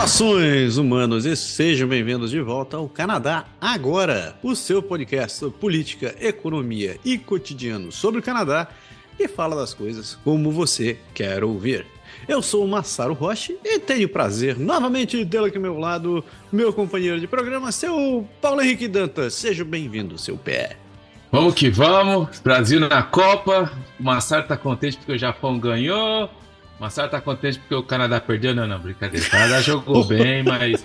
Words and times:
Saudações 0.00 0.78
humanos 0.78 1.26
e 1.26 1.36
sejam 1.36 1.86
bem-vindos 1.86 2.30
de 2.30 2.40
volta 2.40 2.78
ao 2.78 2.88
Canadá 2.88 3.44
Agora, 3.60 4.34
o 4.42 4.56
seu 4.56 4.82
podcast 4.82 5.38
sobre 5.38 5.58
política, 5.58 6.16
economia 6.18 6.98
e 7.04 7.18
cotidiano 7.18 7.92
sobre 7.92 8.18
o 8.18 8.22
Canadá 8.22 8.68
e 9.18 9.28
fala 9.28 9.54
das 9.54 9.74
coisas 9.74 10.18
como 10.24 10.50
você 10.50 10.98
quer 11.12 11.44
ouvir. 11.44 11.84
Eu 12.26 12.40
sou 12.40 12.64
o 12.64 12.68
Massaro 12.68 13.12
Roche 13.12 13.58
e 13.62 13.78
tenho 13.78 14.06
o 14.06 14.10
prazer 14.10 14.58
novamente 14.58 15.18
de 15.18 15.26
tê-lo 15.26 15.44
aqui 15.44 15.58
ao 15.58 15.62
meu 15.62 15.78
lado, 15.78 16.24
meu 16.50 16.72
companheiro 16.72 17.20
de 17.20 17.26
programa, 17.26 17.70
seu 17.70 18.26
Paulo 18.40 18.62
Henrique 18.62 18.88
Dantas. 18.88 19.34
Seja 19.34 19.66
bem-vindo, 19.66 20.16
seu 20.16 20.38
pé. 20.38 20.78
Vamos 21.30 21.52
que 21.52 21.68
vamos, 21.68 22.40
Brasil 22.40 22.80
na 22.80 23.02
Copa, 23.02 23.70
o 23.98 24.02
Massaro 24.02 24.48
tá 24.48 24.56
contente 24.56 24.96
porque 24.96 25.12
o 25.12 25.18
Japão 25.18 25.58
ganhou, 25.58 26.30
Massaro 26.80 27.10
tá 27.10 27.20
contente 27.20 27.58
porque 27.58 27.74
o 27.74 27.82
Canadá 27.82 28.20
perdeu? 28.20 28.54
Não, 28.54 28.66
não, 28.66 28.80
brincadeira. 28.80 29.26
O 29.26 29.30
Canadá 29.30 29.60
jogou 29.60 30.02
bem, 30.08 30.42
mas 30.42 30.82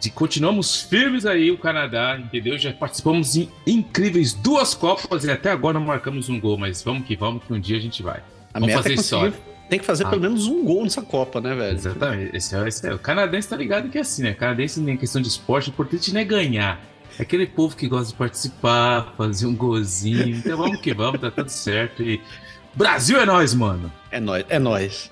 de, 0.00 0.10
continuamos 0.10 0.82
firmes 0.82 1.24
aí, 1.24 1.50
o 1.52 1.58
Canadá, 1.58 2.18
entendeu? 2.18 2.58
Já 2.58 2.72
participamos 2.72 3.36
em 3.36 3.48
incríveis 3.66 4.32
duas 4.32 4.74
Copas 4.74 5.24
e 5.24 5.30
até 5.30 5.50
agora 5.50 5.78
não 5.78 5.86
marcamos 5.86 6.28
um 6.28 6.40
gol, 6.40 6.58
mas 6.58 6.82
vamos 6.82 7.06
que 7.06 7.14
vamos, 7.14 7.44
que 7.44 7.52
um 7.52 7.60
dia 7.60 7.76
a 7.76 7.80
gente 7.80 8.02
vai. 8.02 8.22
A 8.52 8.58
vamos 8.58 8.74
fazer 8.74 8.90
é 8.90 8.94
história. 8.94 9.32
Tem 9.68 9.78
que 9.78 9.84
fazer 9.84 10.04
ah. 10.04 10.08
pelo 10.08 10.20
menos 10.20 10.48
um 10.48 10.64
gol 10.64 10.82
nessa 10.82 11.00
Copa, 11.00 11.40
né, 11.40 11.54
velho? 11.54 11.76
Exatamente. 11.76 12.36
Esse 12.36 12.56
é, 12.56 12.66
esse 12.66 12.88
é. 12.88 12.92
O 12.92 12.98
canadense 12.98 13.48
tá 13.48 13.56
ligado 13.56 13.88
que 13.88 13.98
é 13.98 14.00
assim, 14.00 14.24
né? 14.24 14.32
O 14.32 14.36
canadense, 14.36 14.80
em 14.80 14.96
questão 14.96 15.22
de 15.22 15.28
esporte, 15.28 15.68
o 15.68 15.70
importante 15.70 16.12
não 16.12 16.20
é 16.20 16.24
ganhar. 16.24 16.80
É 17.16 17.22
aquele 17.22 17.46
povo 17.46 17.76
que 17.76 17.86
gosta 17.86 18.08
de 18.08 18.14
participar, 18.14 19.14
fazer 19.16 19.46
um 19.46 19.54
golzinho. 19.54 20.36
Então 20.36 20.56
vamos 20.56 20.80
que 20.80 20.92
vamos, 20.92 21.20
tá 21.20 21.30
tudo 21.30 21.50
certo. 21.50 22.02
E 22.02 22.20
Brasil 22.80 23.20
é 23.20 23.26
nós, 23.26 23.52
mano. 23.52 23.92
É 24.10 24.18
nós, 24.18 24.42
é 24.48 24.58
nós. 24.58 25.10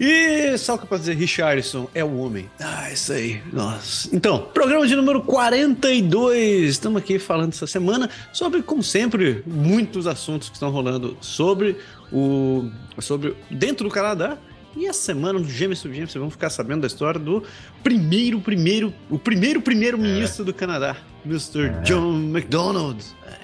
E 0.00 0.56
só 0.56 0.76
o 0.76 0.78
que 0.78 0.86
posso 0.86 1.02
dizer, 1.02 1.14
Richardson 1.14 1.90
é 1.94 2.02
o 2.02 2.16
homem. 2.16 2.48
Ah, 2.58 2.90
isso 2.90 3.12
aí. 3.12 3.42
Nossa. 3.52 4.08
Então, 4.10 4.48
programa 4.54 4.86
de 4.86 4.96
número 4.96 5.20
42. 5.20 6.70
Estamos 6.70 7.02
aqui 7.02 7.18
falando 7.18 7.52
essa 7.52 7.66
semana 7.66 8.08
sobre, 8.32 8.62
como 8.62 8.82
sempre, 8.82 9.44
muitos 9.46 10.06
assuntos 10.06 10.48
que 10.48 10.56
estão 10.56 10.70
rolando 10.70 11.14
sobre 11.20 11.76
o. 12.10 12.70
sobre 12.98 13.36
dentro 13.50 13.86
do 13.86 13.92
Canadá. 13.92 14.38
E 14.74 14.86
essa 14.86 15.02
semana, 15.02 15.38
no 15.38 15.46
Gêmeos 15.46 15.80
sobre 15.80 15.96
Gêmeos, 15.96 16.12
vocês 16.12 16.20
vão 16.20 16.30
ficar 16.30 16.48
sabendo 16.48 16.80
da 16.80 16.86
história 16.86 17.20
do 17.20 17.42
primeiro, 17.82 18.40
primeiro, 18.40 18.90
o 19.10 19.18
primeiro 19.18 19.60
primeiro-ministro 19.60 20.44
é. 20.44 20.46
do 20.46 20.54
Canadá, 20.54 20.96
Mr. 21.26 21.66
É. 21.66 21.80
John 21.82 22.14
McDonald. 22.14 23.04
É, 23.26 23.43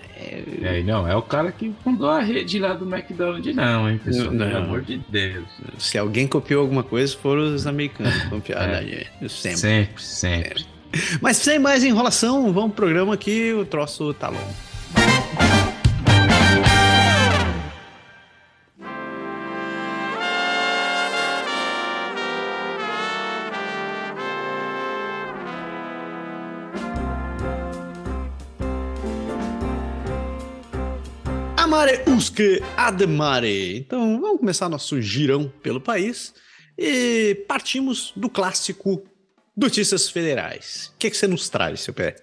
não, 0.84 1.06
é 1.06 1.14
o 1.14 1.22
cara 1.22 1.52
que 1.52 1.72
fundou 1.82 2.10
a 2.10 2.20
rede 2.20 2.58
lá 2.58 2.74
do 2.74 2.84
McDonald's, 2.84 3.54
não, 3.54 3.88
hein, 3.88 4.00
pessoal? 4.02 4.32
Não, 4.32 4.46
Pelo 4.46 4.58
amor 4.58 4.82
de 4.82 5.00
Deus. 5.08 5.46
Se 5.78 5.98
alguém 5.98 6.26
copiou 6.26 6.62
alguma 6.62 6.82
coisa, 6.82 7.16
foram 7.16 7.54
os 7.54 7.66
americanos 7.66 8.14
confiaram 8.24 8.74
é. 8.74 9.06
Sempre. 9.28 9.58
Sempre, 9.58 10.02
sempre. 10.02 10.66
Mas 11.20 11.36
sem 11.36 11.58
mais 11.58 11.84
enrolação, 11.84 12.52
vamos 12.52 12.74
pro 12.74 12.84
programa 12.84 13.16
que 13.16 13.52
o 13.52 13.64
troço 13.64 14.12
tá 14.14 14.28
longo. 14.28 14.70
Amare 31.70 32.02
usque 32.08 32.60
ademare. 32.76 33.76
Então 33.76 34.20
vamos 34.20 34.40
começar 34.40 34.68
nosso 34.68 35.00
girão 35.00 35.48
pelo 35.62 35.80
país 35.80 36.34
e 36.76 37.44
partimos 37.46 38.12
do 38.16 38.28
clássico 38.28 39.04
Notícias 39.56 40.10
Federais. 40.10 40.90
O 40.92 40.98
que, 40.98 41.06
é 41.06 41.10
que 41.10 41.16
você 41.16 41.28
nos 41.28 41.48
traz, 41.48 41.82
seu 41.82 41.94
pé? 41.94 42.16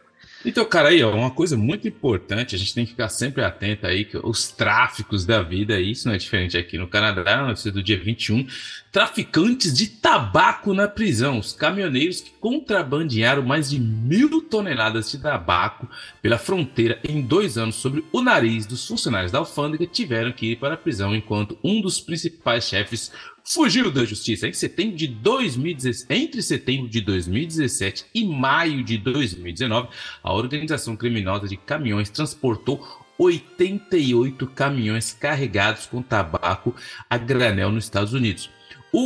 Então, 0.47 0.63
cara, 0.63 0.87
aí, 0.87 1.03
ó, 1.03 1.13
uma 1.13 1.29
coisa 1.29 1.57
muito 1.57 1.89
importante, 1.89 2.55
a 2.55 2.57
gente 2.57 2.73
tem 2.73 2.85
que 2.85 2.91
ficar 2.91 3.09
sempre 3.09 3.43
atento 3.43 3.85
aí, 3.85 4.05
que 4.05 4.15
os 4.15 4.47
tráficos 4.47 5.25
da 5.25 5.43
vida, 5.43 5.77
isso 5.77 6.07
não 6.07 6.15
é 6.15 6.17
diferente 6.17 6.57
aqui 6.57 6.77
no 6.77 6.87
Canadá, 6.87 7.45
notícia 7.45 7.69
do 7.69 7.83
dia 7.83 7.99
21, 7.99 8.47
traficantes 8.89 9.77
de 9.77 9.87
tabaco 9.87 10.73
na 10.73 10.87
prisão, 10.87 11.37
os 11.37 11.51
caminhoneiros 11.51 12.21
que 12.21 12.31
contrabandearam 12.39 13.43
mais 13.43 13.69
de 13.69 13.77
mil 13.77 14.41
toneladas 14.41 15.11
de 15.11 15.17
tabaco 15.17 15.85
pela 16.21 16.37
fronteira 16.37 16.97
em 17.03 17.21
dois 17.21 17.57
anos 17.57 17.75
sobre 17.75 18.05
o 18.13 18.21
nariz 18.21 18.65
dos 18.65 18.87
funcionários 18.87 19.33
da 19.33 19.39
alfândega 19.39 19.85
tiveram 19.85 20.31
que 20.31 20.53
ir 20.53 20.55
para 20.55 20.75
a 20.75 20.77
prisão, 20.77 21.13
enquanto 21.13 21.59
um 21.61 21.81
dos 21.81 21.99
principais 21.99 22.63
chefes 22.63 23.11
fugiu 23.47 23.89
da 23.89 24.03
justiça. 24.03 24.47
Em 24.47 24.53
setembro 24.53 24.97
de 24.97 25.07
2016, 25.07 26.05
entre 26.09 26.41
setembro 26.41 26.89
de 26.89 26.99
2017 26.99 28.05
e 28.13 28.25
maio 28.25 28.83
de 28.83 28.97
2019, 28.97 29.87
a 30.21 30.33
organização 30.33 30.95
criminosa 30.97 31.47
de 31.47 31.55
caminhões 31.55 32.09
transportou 32.09 32.85
88 33.17 34.45
caminhões 34.47 35.13
carregados 35.13 35.87
com 35.87 36.01
tabaco 36.01 36.75
a 37.09 37.17
granel 37.17 37.71
nos 37.71 37.85
Estados 37.85 38.13
Unidos. 38.13 38.49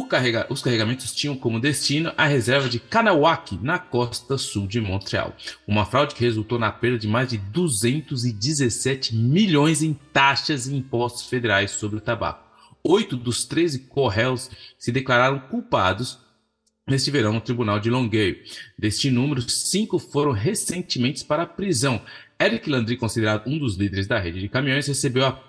Carrega... 0.09 0.47
Os 0.49 0.61
carregamentos 0.61 1.11
tinham 1.13 1.35
como 1.35 1.59
destino 1.59 2.13
a 2.15 2.25
reserva 2.25 2.69
de 2.69 2.79
Kanawaki, 2.79 3.59
na 3.61 3.77
costa 3.77 4.37
sul 4.37 4.65
de 4.65 4.79
Montreal. 4.79 5.35
Uma 5.67 5.85
fraude 5.85 6.15
que 6.15 6.23
resultou 6.23 6.57
na 6.57 6.71
perda 6.71 6.97
de 6.97 7.07
mais 7.07 7.29
de 7.29 7.37
217 7.37 9.13
milhões 9.13 9.83
em 9.83 9.93
taxas 10.13 10.67
e 10.67 10.75
impostos 10.75 11.27
federais 11.27 11.71
sobre 11.71 11.97
o 11.97 12.01
tabaco. 12.01 12.50
Oito 12.83 13.15
dos 13.15 13.45
13 13.45 13.79
correios 13.87 14.49
se 14.77 14.91
declararam 14.91 15.39
culpados 15.39 16.19
neste 16.87 17.11
verão 17.11 17.33
no 17.33 17.41
tribunal 17.41 17.79
de 17.79 17.89
Longueuil. 17.89 18.37
Deste 18.77 19.09
número, 19.09 19.41
cinco 19.49 19.99
foram 19.99 20.31
recentemente 20.31 21.23
para 21.23 21.43
a 21.43 21.47
prisão. 21.47 22.01
Eric 22.39 22.69
Landry, 22.69 22.97
considerado 22.97 23.47
um 23.47 23.57
dos 23.57 23.75
líderes 23.75 24.07
da 24.07 24.19
rede 24.19 24.39
de 24.39 24.49
caminhões, 24.49 24.87
recebeu 24.87 25.25
a, 25.25 25.41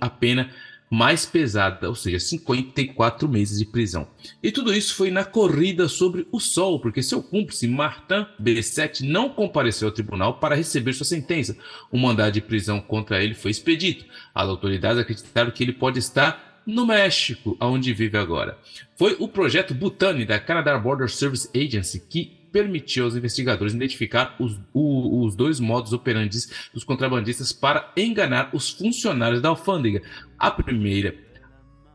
a 0.00 0.10
pena 0.10 0.50
mais 0.90 1.26
pesada, 1.26 1.88
ou 1.88 1.94
seja, 1.94 2.20
54 2.20 3.28
meses 3.28 3.58
de 3.58 3.64
prisão. 3.64 4.06
E 4.42 4.52
tudo 4.52 4.72
isso 4.72 4.94
foi 4.94 5.10
na 5.10 5.24
corrida 5.24 5.88
sobre 5.88 6.28
o 6.30 6.38
sol, 6.38 6.78
porque 6.78 7.02
seu 7.02 7.22
cúmplice 7.22 7.66
Martin 7.66 8.26
B7 8.40 9.00
não 9.00 9.28
compareceu 9.28 9.88
ao 9.88 9.94
tribunal 9.94 10.38
para 10.38 10.54
receber 10.54 10.92
sua 10.92 11.06
sentença. 11.06 11.56
O 11.90 11.98
mandado 11.98 12.34
de 12.34 12.40
prisão 12.40 12.80
contra 12.80 13.24
ele 13.24 13.34
foi 13.34 13.50
expedito. 13.50 14.04
As 14.34 14.46
autoridades 14.46 15.00
acreditaram 15.00 15.50
que 15.50 15.64
ele 15.64 15.72
pode 15.72 15.98
estar 15.98 16.53
no 16.66 16.86
México, 16.86 17.56
onde 17.60 17.92
vive 17.92 18.16
agora. 18.16 18.58
Foi 18.96 19.16
o 19.18 19.28
projeto 19.28 19.74
Butani 19.74 20.24
da 20.24 20.38
Canada 20.38 20.78
Border 20.78 21.10
Service 21.10 21.48
Agency 21.54 22.00
que 22.00 22.44
permitiu 22.54 23.04
aos 23.04 23.16
investigadores 23.16 23.74
identificar 23.74 24.36
os, 24.38 24.60
o, 24.72 25.24
os 25.24 25.34
dois 25.34 25.58
modos 25.58 25.92
operantes 25.92 26.70
dos 26.72 26.84
contrabandistas 26.84 27.52
para 27.52 27.92
enganar 27.96 28.50
os 28.52 28.70
funcionários 28.70 29.42
da 29.42 29.48
alfândega. 29.48 30.00
A 30.38 30.52
primeira, 30.52 31.16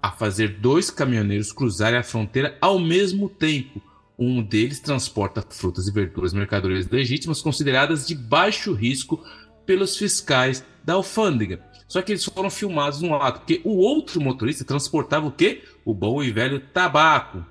a 0.02 0.12
fazer 0.12 0.60
dois 0.60 0.90
caminhoneiros 0.90 1.54
cruzarem 1.54 1.98
a 1.98 2.04
fronteira 2.04 2.58
ao 2.60 2.78
mesmo 2.78 3.30
tempo. 3.30 3.82
Um 4.18 4.44
deles 4.44 4.82
transporta 4.82 5.42
frutas 5.50 5.88
e 5.88 5.94
verduras 5.94 6.34
mercadorias 6.34 6.90
legítimas 6.90 7.42
consideradas 7.42 8.06
de 8.06 8.14
baixo 8.14 8.74
risco 8.74 9.24
pelos 9.66 9.96
fiscais 9.96 10.66
da 10.84 10.96
alfândega. 10.96 11.64
Só 11.90 12.04
que 12.04 12.12
eles 12.12 12.24
foram 12.24 12.52
filmados 12.52 13.02
no 13.02 13.16
ato, 13.16 13.40
porque 13.40 13.62
o 13.66 13.78
outro 13.78 14.22
motorista 14.22 14.64
transportava 14.64 15.26
o 15.26 15.32
quê? 15.32 15.64
O 15.84 15.92
bom 15.92 16.24
e 16.24 16.32
velho 16.32 16.60
tabaco. 16.60 17.44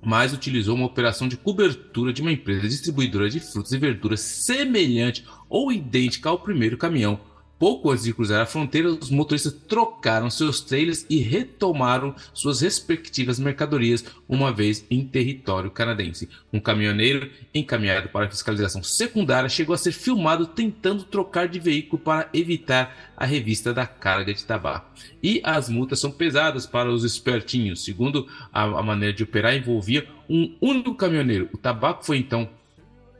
Mas 0.00 0.32
utilizou 0.32 0.76
uma 0.76 0.86
operação 0.86 1.26
de 1.26 1.36
cobertura 1.36 2.12
de 2.12 2.22
uma 2.22 2.30
empresa 2.30 2.68
distribuidora 2.68 3.28
de 3.28 3.40
frutas 3.40 3.72
e 3.72 3.78
verduras 3.78 4.20
semelhante 4.20 5.26
ou 5.48 5.72
idêntica 5.72 6.28
ao 6.28 6.38
primeiro 6.38 6.78
caminhão, 6.78 7.18
Pouco 7.62 7.92
antes 7.92 8.02
de 8.02 8.12
cruzar 8.12 8.42
a 8.42 8.44
fronteira, 8.44 8.88
os 8.88 9.08
motoristas 9.08 9.52
trocaram 9.52 10.28
seus 10.28 10.60
trailers 10.60 11.06
e 11.08 11.18
retomaram 11.18 12.12
suas 12.34 12.60
respectivas 12.60 13.38
mercadorias, 13.38 14.04
uma 14.28 14.52
vez 14.52 14.84
em 14.90 15.06
território 15.06 15.70
canadense. 15.70 16.28
Um 16.52 16.58
caminhoneiro 16.58 17.30
encaminhado 17.54 18.08
para 18.08 18.28
fiscalização 18.28 18.82
secundária 18.82 19.48
chegou 19.48 19.76
a 19.76 19.78
ser 19.78 19.92
filmado 19.92 20.44
tentando 20.44 21.04
trocar 21.04 21.46
de 21.46 21.60
veículo 21.60 22.02
para 22.02 22.28
evitar 22.34 23.12
a 23.16 23.24
revista 23.24 23.72
da 23.72 23.86
carga 23.86 24.34
de 24.34 24.44
tabaco. 24.44 24.90
E 25.22 25.40
as 25.44 25.68
multas 25.68 26.00
são 26.00 26.10
pesadas 26.10 26.66
para 26.66 26.90
os 26.90 27.04
espertinhos. 27.04 27.84
Segundo 27.84 28.26
a, 28.52 28.64
a 28.64 28.82
maneira 28.82 29.14
de 29.14 29.22
operar, 29.22 29.54
envolvia 29.54 30.04
um 30.28 30.52
único 30.60 30.96
caminhoneiro. 30.96 31.48
O 31.52 31.58
tabaco 31.58 32.04
foi 32.04 32.16
então 32.16 32.50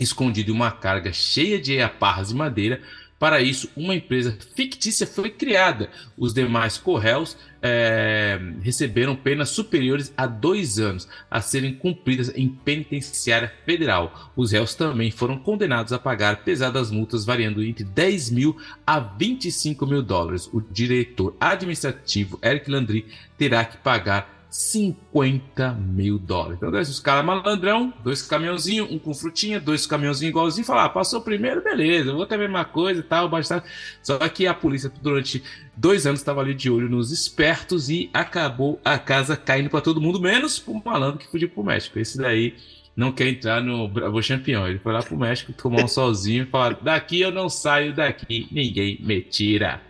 escondido 0.00 0.50
em 0.50 0.54
uma 0.54 0.72
carga 0.72 1.12
cheia 1.12 1.60
de 1.60 1.80
aparras 1.80 2.30
de 2.30 2.34
madeira 2.34 2.80
Para 3.22 3.40
isso, 3.40 3.70
uma 3.76 3.94
empresa 3.94 4.36
fictícia 4.56 5.06
foi 5.06 5.30
criada. 5.30 5.88
Os 6.18 6.34
demais 6.34 6.76
correios 6.76 7.36
é, 7.62 8.36
receberam 8.60 9.14
penas 9.14 9.50
superiores 9.50 10.12
a 10.16 10.26
dois 10.26 10.80
anos 10.80 11.08
a 11.30 11.40
serem 11.40 11.72
cumpridas 11.72 12.32
em 12.34 12.48
penitenciária 12.48 13.52
federal. 13.64 14.32
Os 14.34 14.50
réus 14.50 14.74
também 14.74 15.12
foram 15.12 15.38
condenados 15.38 15.92
a 15.92 16.00
pagar 16.00 16.42
pesadas 16.42 16.90
multas 16.90 17.24
variando 17.24 17.62
entre 17.62 17.84
10 17.84 18.30
mil 18.32 18.56
a 18.84 18.98
25 18.98 19.86
mil 19.86 20.02
dólares. 20.02 20.50
O 20.52 20.60
diretor 20.60 21.36
administrativo 21.38 22.40
Eric 22.42 22.68
Landry 22.68 23.06
terá 23.38 23.64
que 23.64 23.76
pagar 23.76 24.41
50 24.52 25.72
mil 25.72 26.18
dólares. 26.18 26.58
Então, 26.58 26.78
os 26.78 27.00
caras 27.00 27.24
malandrão, 27.24 27.90
dois 28.04 28.20
caminhãozinhos, 28.20 28.90
um 28.90 28.98
com 28.98 29.14
frutinha, 29.14 29.58
dois 29.58 29.86
caminhãozinhos 29.86 30.28
igualzinho, 30.28 30.66
falar, 30.66 30.84
ah, 30.84 30.88
passou 30.90 31.22
primeiro, 31.22 31.62
beleza, 31.62 32.12
vou 32.12 32.26
ter 32.26 32.34
a 32.34 32.38
mesma 32.38 32.62
coisa 32.62 33.00
e 33.00 33.02
tal, 33.02 33.30
bastante. 33.30 33.66
Só 34.02 34.18
que 34.28 34.46
a 34.46 34.52
polícia, 34.52 34.92
durante 35.00 35.42
dois 35.74 36.06
anos, 36.06 36.20
estava 36.20 36.42
ali 36.42 36.52
de 36.52 36.70
olho 36.70 36.86
nos 36.86 37.10
espertos 37.10 37.88
e 37.88 38.10
acabou 38.12 38.78
a 38.84 38.98
casa 38.98 39.38
caindo 39.38 39.70
para 39.70 39.80
todo 39.80 40.02
mundo, 40.02 40.20
menos 40.20 40.58
para 40.58 40.74
o 40.74 40.82
malandro 40.84 41.20
que 41.20 41.30
fugiu 41.30 41.48
para 41.48 41.60
o 41.62 41.64
México. 41.64 41.98
Esse 41.98 42.18
daí 42.18 42.54
não 42.94 43.10
quer 43.10 43.28
entrar 43.28 43.62
no 43.62 43.88
Bravo 43.88 44.22
Champion. 44.22 44.66
Ele 44.66 44.78
foi 44.78 44.92
lá 44.92 45.02
para 45.02 45.14
o 45.14 45.18
México 45.18 45.50
tomar 45.54 45.82
um 45.84 45.88
solzinho 45.88 46.42
e 46.42 46.46
falar: 46.46 46.74
daqui 46.74 47.22
eu 47.22 47.30
não 47.30 47.48
saio 47.48 47.94
daqui, 47.94 48.46
ninguém 48.52 48.98
me 49.00 49.22
tira. 49.22 49.80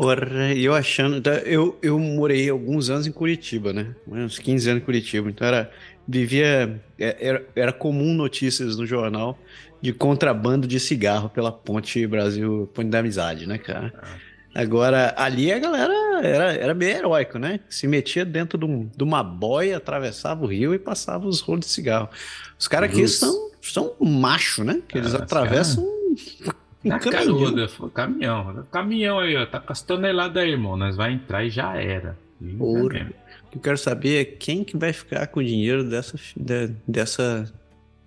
Porra, 0.00 0.54
eu 0.56 0.74
achando. 0.74 1.20
Tá, 1.20 1.32
eu, 1.40 1.78
eu 1.82 1.98
morei 1.98 2.48
alguns 2.48 2.88
anos 2.88 3.06
em 3.06 3.12
Curitiba, 3.12 3.70
né? 3.70 3.94
Uns 4.08 4.38
15 4.38 4.70
anos 4.70 4.82
em 4.82 4.84
Curitiba. 4.86 5.28
Então 5.28 5.46
era. 5.46 5.70
Vivia. 6.08 6.80
É, 6.98 7.16
era, 7.20 7.46
era 7.54 7.72
comum 7.72 8.14
notícias 8.14 8.78
no 8.78 8.86
jornal 8.86 9.38
de 9.82 9.92
contrabando 9.92 10.66
de 10.66 10.80
cigarro 10.80 11.28
pela 11.28 11.52
ponte 11.52 12.06
Brasil, 12.06 12.66
ponte 12.72 12.88
da 12.88 13.00
amizade, 13.00 13.46
né, 13.46 13.58
cara? 13.58 13.92
Agora, 14.54 15.14
ali 15.18 15.52
a 15.52 15.58
galera 15.58 15.92
era, 16.22 16.52
era 16.54 16.74
bem 16.74 16.96
heróico, 16.96 17.38
né? 17.38 17.60
Se 17.68 17.86
metia 17.86 18.24
dentro 18.24 18.58
de, 18.58 18.64
um, 18.64 18.90
de 18.96 19.04
uma 19.04 19.22
boia, 19.22 19.76
atravessava 19.76 20.44
o 20.44 20.48
rio 20.48 20.74
e 20.74 20.78
passava 20.78 21.28
os 21.28 21.40
rolos 21.40 21.66
de 21.66 21.72
cigarro. 21.72 22.08
Os 22.58 22.66
caras 22.66 22.90
aqui 22.90 23.06
são, 23.06 23.50
são 23.60 23.94
macho, 24.00 24.64
né? 24.64 24.80
Que 24.88 24.96
eles 24.96 25.14
ah, 25.14 25.18
atravessam. 25.18 25.86
Na 26.82 26.98
caruda, 26.98 27.68
caminhão. 27.92 28.66
Caminhão 28.70 29.18
aí, 29.18 29.36
ó. 29.36 29.44
Tá 29.44 29.60
com 29.60 29.72
as 29.72 29.82
toneladas 29.82 30.42
aí, 30.42 30.50
irmão. 30.50 30.76
Nós 30.76 30.96
vai 30.96 31.12
entrar 31.12 31.44
e 31.44 31.50
já 31.50 31.76
era. 31.76 32.16
Ouro. 32.58 32.96
O 32.96 33.50
que 33.50 33.58
eu 33.58 33.62
quero 33.62 33.76
saber 33.76 34.20
é 34.20 34.24
quem 34.24 34.64
que 34.64 34.76
vai 34.76 34.92
ficar 34.92 35.26
com 35.26 35.40
o 35.40 35.44
dinheiro 35.44 35.84
dessa, 35.84 36.18
dessa, 36.86 37.52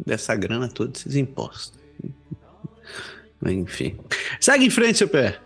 dessa 0.03 0.35
grana 0.35 0.67
toda, 0.67 0.91
desses 0.91 1.15
impostos. 1.15 1.77
Enfim. 3.45 3.95
Segue 4.39 4.65
em 4.65 4.69
frente, 4.69 4.97
seu 4.97 5.07
pé. 5.07 5.39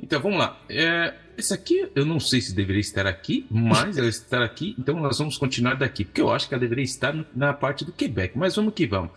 Então 0.00 0.20
vamos 0.20 0.38
lá. 0.38 0.60
É, 0.68 1.14
esse 1.36 1.54
aqui 1.54 1.88
eu 1.94 2.04
não 2.04 2.20
sei 2.20 2.40
se 2.40 2.54
deveria 2.54 2.80
estar 2.80 3.06
aqui, 3.06 3.46
mas 3.50 3.96
ela 3.96 4.08
está 4.08 4.44
aqui, 4.44 4.74
então 4.78 4.98
nós 5.00 5.18
vamos 5.18 5.38
continuar 5.38 5.74
daqui, 5.74 6.04
porque 6.04 6.20
eu 6.20 6.30
acho 6.30 6.48
que 6.48 6.54
ela 6.54 6.60
deveria 6.60 6.84
estar 6.84 7.14
na 7.34 7.52
parte 7.52 7.84
do 7.84 7.92
Quebec, 7.92 8.36
mas 8.36 8.56
vamos 8.56 8.74
que 8.74 8.86
vamos. 8.86 9.12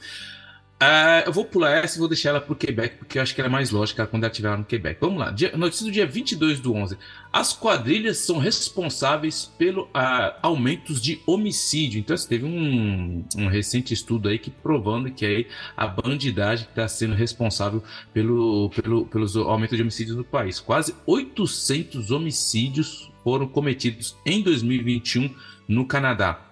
Uh, 0.81 1.22
eu 1.28 1.31
vou 1.31 1.45
pular 1.45 1.74
essa 1.74 1.95
e 1.95 2.00
vou 2.00 2.07
deixar 2.07 2.30
ela 2.30 2.42
para 2.42 2.54
o 2.54 2.56
Quebec, 2.56 2.98
porque 2.98 3.19
eu 3.19 3.22
acho 3.22 3.36
que 3.36 3.39
ela 3.39 3.48
é 3.48 3.51
mais 3.51 3.69
lógica 3.69 4.07
quando 4.07 4.24
ela 4.24 4.31
estiver 4.31 4.50
lá 4.50 4.57
no 4.57 4.66
Quebec. 4.66 4.98
Vamos 5.00 5.19
lá. 5.19 5.30
Dia, 5.30 5.56
notícia 5.56 5.86
do 5.86 5.92
dia 5.92 6.07
22 6.07 6.60
do 6.60 6.74
11. 6.74 6.98
As 7.31 7.54
quadrilhas 7.54 8.18
são 8.18 8.39
responsáveis 8.39 9.45
pelo 9.60 9.83
uh, 9.83 10.33
aumentos 10.42 11.00
de 11.00 11.22
homicídio. 11.28 12.00
Então, 12.00 12.18
você 12.18 12.28
teve 12.28 12.45
um, 12.45 13.24
um, 13.38 13.48
recente 13.48 13.94
estudo 13.94 14.28
aí 14.28 14.39
que 14.39 14.50
provando 14.50 15.12
que 15.12 15.24
aí 15.24 15.48
a 15.78 15.86
bandidagem 15.86 16.66
está 16.68 16.88
sendo 16.88 17.13
responsável 17.13 17.84
pelo, 18.12 18.72
pelo, 18.72 19.06
pelos 19.06 19.38
aumentos 19.38 19.77
de 19.77 19.84
homicídios 19.84 20.18
no 20.18 20.24
país. 20.24 20.60
Quase 20.60 20.95
800 21.06 22.10
homicídios 22.10 23.12
foram 23.24 23.48
cometidos 23.48 24.16
em 24.25 24.42
2021 24.42 25.31
no 25.68 25.86
Canadá. 25.86 26.50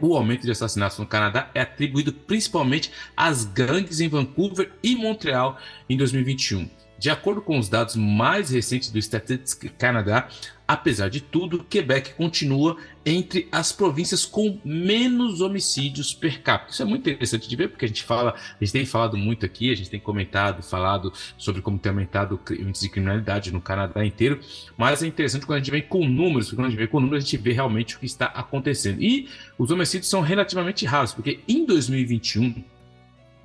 O 0.00 0.16
aumento 0.16 0.42
de 0.42 0.50
assassinatos 0.50 0.98
no 0.98 1.06
Canadá 1.06 1.50
é 1.54 1.60
atribuído 1.60 2.12
principalmente 2.12 2.92
às 3.16 3.44
gangues 3.44 4.00
em 4.00 4.08
Vancouver 4.08 4.70
e 4.82 4.94
Montreal 4.94 5.58
em 5.88 5.96
2021. 5.96 6.68
De 6.98 7.10
acordo 7.10 7.42
com 7.42 7.58
os 7.58 7.68
dados 7.68 7.96
mais 7.96 8.50
recentes 8.50 8.90
do 8.90 8.98
Statistics 8.98 9.72
Canadá, 9.78 10.28
apesar 10.66 11.08
de 11.08 11.20
tudo, 11.20 11.62
Quebec 11.62 12.14
continua 12.14 12.76
entre 13.04 13.48
as 13.52 13.70
províncias 13.70 14.24
com 14.24 14.58
menos 14.64 15.40
homicídios 15.40 16.12
per 16.12 16.42
capita. 16.42 16.72
Isso 16.72 16.82
é 16.82 16.84
muito 16.84 17.08
interessante 17.08 17.48
de 17.48 17.54
ver, 17.54 17.68
porque 17.68 17.84
a 17.84 17.88
gente 17.88 18.02
fala, 18.02 18.34
a 18.34 18.64
gente 18.64 18.72
tem 18.72 18.84
falado 18.84 19.16
muito 19.16 19.46
aqui, 19.46 19.70
a 19.70 19.76
gente 19.76 19.90
tem 19.90 20.00
comentado, 20.00 20.62
falado 20.62 21.12
sobre 21.38 21.62
como 21.62 21.78
tem 21.78 21.90
aumentado 21.90 22.40
o 22.48 22.52
índice 22.54 22.84
de 22.84 22.90
criminalidade 22.90 23.52
no 23.52 23.60
Canadá 23.60 24.04
inteiro, 24.04 24.40
mas 24.76 25.02
é 25.02 25.06
interessante 25.06 25.46
quando 25.46 25.56
a 25.56 25.60
gente 25.60 25.70
vem 25.70 25.82
com 25.82 26.06
números, 26.06 26.46
porque 26.46 26.56
quando 26.56 26.66
a 26.66 26.70
gente 26.70 26.78
vem 26.78 26.88
com 26.88 27.00
números, 27.00 27.24
a 27.24 27.26
gente 27.26 27.40
vê 27.40 27.52
realmente 27.52 27.96
o 27.96 28.00
que 28.00 28.06
está 28.06 28.26
acontecendo. 28.26 29.00
E 29.00 29.28
os 29.58 29.70
homicídios 29.70 30.08
são 30.08 30.20
relativamente 30.20 30.84
raros, 30.84 31.12
porque 31.12 31.40
em 31.46 31.64
2021 31.64 32.64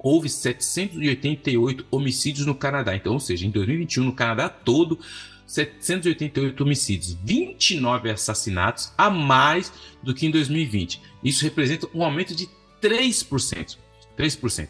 houve 0.04 0.28
788 0.28 1.86
homicídios 1.92 2.46
no 2.46 2.56
Canadá. 2.56 2.96
Então, 2.96 3.14
ou 3.14 3.20
seja, 3.20 3.46
em 3.46 3.52
2021, 3.52 4.04
no 4.04 4.14
Canadá 4.14 4.50
todo, 4.50 5.00
788 5.46 6.64
homicídios, 6.64 7.18
29 7.24 8.10
assassinatos 8.10 8.92
a 8.98 9.10
mais 9.10 9.72
do 10.02 10.14
que 10.14 10.26
em 10.26 10.32
2020. 10.32 11.02
Isso 11.24 11.44
representa 11.44 11.88
um 11.94 12.04
aumento 12.04 12.34
de 12.34 12.50
3%. 12.82 13.78
3%. 14.18 14.70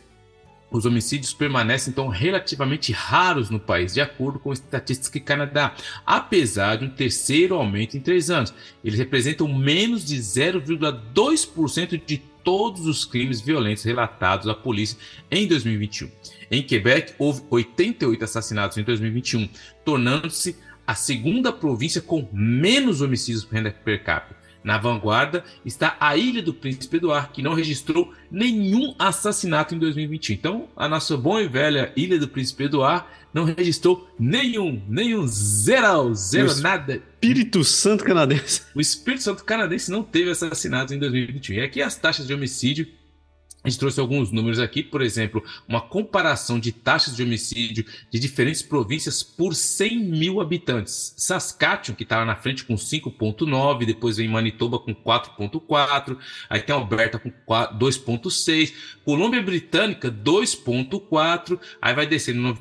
Os 0.71 0.85
homicídios 0.85 1.33
permanecem 1.33 1.91
então 1.91 2.07
relativamente 2.07 2.93
raros 2.93 3.49
no 3.49 3.59
país, 3.59 3.93
de 3.93 3.99
acordo 3.99 4.39
com 4.39 4.53
estatísticas 4.53 5.21
do 5.21 5.25
Canadá, 5.25 5.75
apesar 6.05 6.77
de 6.77 6.85
um 6.85 6.89
terceiro 6.89 7.55
aumento 7.55 7.97
em 7.97 7.99
três 7.99 8.29
anos. 8.29 8.53
Eles 8.81 8.97
representam 8.97 9.49
menos 9.49 10.05
de 10.05 10.17
0,2% 10.17 12.01
de 12.05 12.21
todos 12.43 12.85
os 12.85 13.05
crimes 13.05 13.41
violentos 13.41 13.83
relatados 13.83 14.47
à 14.47 14.53
polícia 14.53 14.97
em 15.29 15.47
2021. 15.47 16.09
Em 16.49 16.61
Quebec, 16.61 17.13
houve 17.17 17.41
88 17.49 18.23
assassinatos 18.23 18.77
em 18.77 18.83
2021, 18.83 19.47
tornando-se 19.85 20.57
a 20.85 20.95
segunda 20.95 21.53
província 21.53 22.01
com 22.01 22.27
menos 22.33 23.01
homicídios 23.01 23.45
per 23.45 24.03
capita. 24.03 24.41
Na 24.63 24.77
vanguarda 24.77 25.43
está 25.65 25.97
a 25.99 26.15
Ilha 26.15 26.41
do 26.41 26.53
Príncipe 26.53 26.97
Eduardo, 26.97 27.31
que 27.33 27.41
não 27.41 27.55
registrou 27.55 28.13
nenhum 28.29 28.93
assassinato 28.99 29.73
em 29.73 29.79
2021. 29.79 30.35
Então, 30.35 30.67
a 30.75 30.87
nossa 30.87 31.17
boa 31.17 31.41
e 31.41 31.47
velha 31.47 31.91
Ilha 31.95 32.19
do 32.19 32.27
Príncipe 32.27 32.65
Eduardo 32.65 33.07
não 33.33 33.45
registrou 33.45 34.09
nenhum, 34.19 34.81
nenhum 34.87 35.25
zero, 35.27 36.13
zero, 36.13 36.51
o 36.51 36.61
nada. 36.61 37.01
Espírito 37.21 37.63
Santo 37.63 38.03
canadense. 38.03 38.63
O 38.75 38.81
Espírito 38.81 39.23
Santo 39.23 39.43
canadense 39.43 39.91
não 39.91 40.03
teve 40.03 40.31
assassinatos 40.31 40.93
em 40.93 40.99
2021. 40.99 41.55
E 41.55 41.61
aqui 41.61 41.81
as 41.81 41.95
taxas 41.95 42.27
de 42.27 42.33
homicídio 42.33 42.87
a 43.63 43.69
gente 43.69 43.79
trouxe 43.79 43.99
alguns 43.99 44.31
números 44.31 44.59
aqui, 44.59 44.81
por 44.81 45.01
exemplo, 45.01 45.43
uma 45.67 45.81
comparação 45.81 46.59
de 46.59 46.71
taxas 46.71 47.15
de 47.15 47.21
homicídio 47.21 47.85
de 48.09 48.19
diferentes 48.19 48.63
províncias 48.63 49.21
por 49.21 49.53
100 49.53 49.99
mil 49.99 50.41
habitantes. 50.41 51.13
Saskatchewan, 51.15 51.95
que 51.95 52.01
está 52.01 52.17
lá 52.17 52.25
na 52.25 52.35
frente 52.35 52.63
com 52.63 52.73
5,9, 52.73 53.85
depois 53.85 54.17
vem 54.17 54.27
Manitoba 54.27 54.79
com 54.79 54.95
4,4, 54.95 56.17
aí 56.49 56.59
tem 56.61 56.73
Alberta 56.73 57.19
com 57.19 57.29
2,6, 57.29 58.73
Colômbia 59.05 59.43
Britânica 59.43 60.11
2,4, 60.11 61.59
aí 61.79 61.93
vai 61.93 62.07
descendo 62.07 62.41
Nova, 62.41 62.59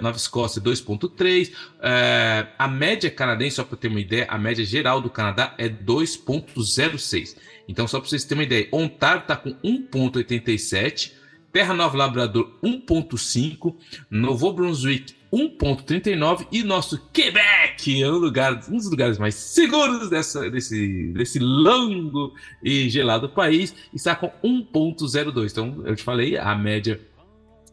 Nova, 0.00 0.16
Escócia 0.16 0.60
2,3, 0.60 1.52
é, 1.80 2.48
a 2.58 2.66
média 2.66 3.08
canadense, 3.08 3.56
só 3.56 3.64
para 3.64 3.76
ter 3.76 3.86
uma 3.86 4.00
ideia, 4.00 4.26
a 4.28 4.36
média 4.36 4.64
geral 4.64 5.00
do 5.00 5.08
Canadá 5.08 5.54
é 5.58 5.68
2,06. 5.68 7.36
Então, 7.68 7.86
só 7.86 8.00
para 8.00 8.08
vocês 8.08 8.24
terem 8.24 8.40
uma 8.40 8.44
ideia, 8.44 8.68
Ontário 8.72 9.22
está 9.22 9.36
com 9.36 9.50
1,87, 9.54 11.12
Terra 11.52 11.74
Nova 11.74 11.96
Labrador 11.96 12.50
1,5, 12.62 13.74
Novo 14.10 14.52
Brunswick 14.52 15.14
1,39 15.32 16.46
e 16.52 16.62
nosso 16.62 16.98
Quebec 17.10 18.02
é 18.02 18.10
um, 18.10 18.16
lugar, 18.16 18.60
um 18.68 18.76
dos 18.76 18.90
lugares 18.90 19.16
mais 19.16 19.34
seguros 19.34 20.10
dessa, 20.10 20.50
desse, 20.50 21.10
desse 21.14 21.38
longo 21.38 22.34
e 22.62 22.90
gelado 22.90 23.30
país 23.30 23.74
está 23.94 24.14
com 24.14 24.30
1,02. 24.44 25.50
Então, 25.50 25.82
eu 25.86 25.96
te 25.96 26.02
falei, 26.02 26.36
a 26.36 26.54
média 26.54 27.00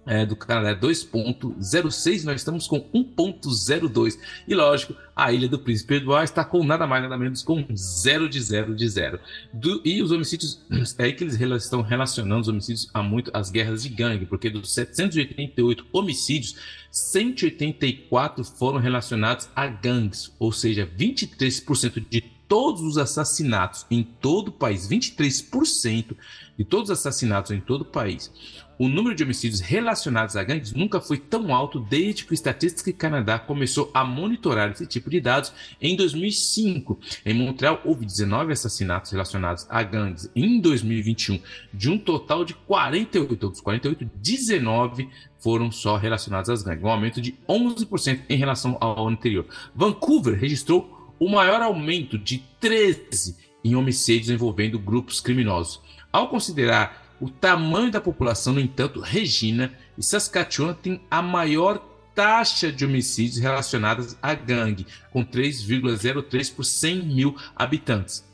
é, 0.10 0.25
do 0.25 0.36
Canadá 0.36 0.72
é 0.72 0.75
2.06, 0.75 2.24
nós 2.24 2.42
estamos 2.42 2.66
com 2.66 2.82
1.02. 2.92 4.18
E 4.48 4.56
lógico, 4.56 4.96
a 5.16 5.32
Ilha 5.32 5.48
do 5.48 5.60
Príncipe 5.60 5.96
Eduardo 5.96 6.24
está 6.24 6.44
com 6.44 6.63
nada 6.63 6.88
mais 6.88 7.04
nada 7.04 7.16
menos 7.16 7.44
com 7.44 7.63
0 7.72 8.28
de 8.28 8.42
0 8.42 8.75
de 8.75 8.89
0. 8.89 9.20
Do, 9.54 9.80
e 9.86 10.01
os 10.01 10.12
homicídios, 10.12 10.66
é 10.98 11.04
aí 11.04 11.13
que 11.13 11.24
eles 11.24 11.39
estão 11.63 11.84
relacionando 11.84 12.42
os 12.42 12.48
homicídios 12.48 12.89
a 12.92 13.04
muito 13.04 13.30
as 13.36 13.51
guerras 13.51 13.84
de 13.84 13.89
gangue, 13.89 14.25
porque 14.25 14.50
dos 14.50 14.74
788 14.74 15.86
homicídios, 15.94 16.56
184 16.89 18.44
foram 18.44 18.80
relacionados 18.80 19.48
a 19.56 19.68
gangues, 19.68 20.34
ou 20.39 20.51
seja, 20.51 20.89
23% 20.98 22.04
de 22.10 22.22
todos 22.48 22.82
os 22.82 22.98
assassinatos 22.98 23.86
em 23.92 24.01
todo 24.01 24.48
o 24.48 24.51
país, 24.51 24.89
23% 24.89 26.16
de 26.58 26.66
todos 26.66 26.89
os 26.89 26.98
assassinatos 26.98 27.51
em 27.51 27.62
todo 27.62 27.82
o 27.82 27.86
país, 27.86 28.32
o 28.80 28.88
número 28.88 29.14
de 29.14 29.24
homicídios 29.24 29.60
relacionados 29.60 30.38
a 30.38 30.44
gangues 30.44 30.72
nunca 30.72 31.02
foi 31.02 31.18
tão 31.18 31.54
alto 31.54 31.82
desde 31.82 32.24
que 32.24 32.32
o 32.32 32.38
Statistics 32.38 32.96
Canadá 32.98 33.38
começou 33.38 33.92
a 33.94 34.06
monitorar 34.06 34.72
esse 34.72 34.88
tipo 34.88 35.10
de 35.10 35.20
dados 35.20 35.52
em 35.82 35.98
2005. 35.98 36.98
Em 37.26 37.34
Montreal, 37.34 37.82
houve 37.84 38.06
19 38.06 38.54
assassinatos 38.54 39.12
relacionados 39.12 39.68
a 39.70 39.84
gangues 39.84 40.32
em 40.34 40.62
2021, 40.62 41.42
de 41.74 41.90
um 41.90 41.98
total 41.98 42.46
de 42.46 42.54
48. 42.54 43.50
Dos 43.50 43.60
48, 43.60 44.10
19 44.16 45.10
foram 45.40 45.70
só 45.74 45.98
relacionados 45.98 46.50
às 46.50 46.64
gangues, 46.64 46.84
um 46.86 46.90
aumento 46.90 47.20
de 47.20 47.36
11% 47.50 48.22
em 48.30 48.38
relação 48.38 48.78
ao 48.80 49.08
ano 49.08 49.18
anterior. 49.18 49.46
Vancouver 49.76 50.40
registrou 50.40 51.14
o 51.20 51.28
maior 51.28 51.62
aumento 51.62 52.18
de 52.18 52.38
13 52.62 53.36
em 53.62 53.76
homicídios 53.76 54.30
envolvendo 54.30 54.80
grupos 54.80 55.20
criminosos. 55.20 55.82
Ao 56.14 56.30
considerar 56.30 57.09
o 57.20 57.30
tamanho 57.30 57.92
da 57.92 58.00
população, 58.00 58.54
no 58.54 58.60
entanto, 58.60 59.00
Regina 59.00 59.74
e 59.98 60.04
Saskatchewan 60.04 60.74
têm 60.74 61.02
a 61.10 61.22
maior 61.22 61.78
taxa 62.16 62.72
de 62.72 62.86
homicídios 62.86 63.38
relacionados 63.38 64.18
à 64.22 64.34
gangue, 64.34 64.86
com 65.12 65.24
3,03 65.24 66.54
por 66.54 66.66
100 66.66 67.06
mil 67.06 67.36
habitantes. 67.56 68.28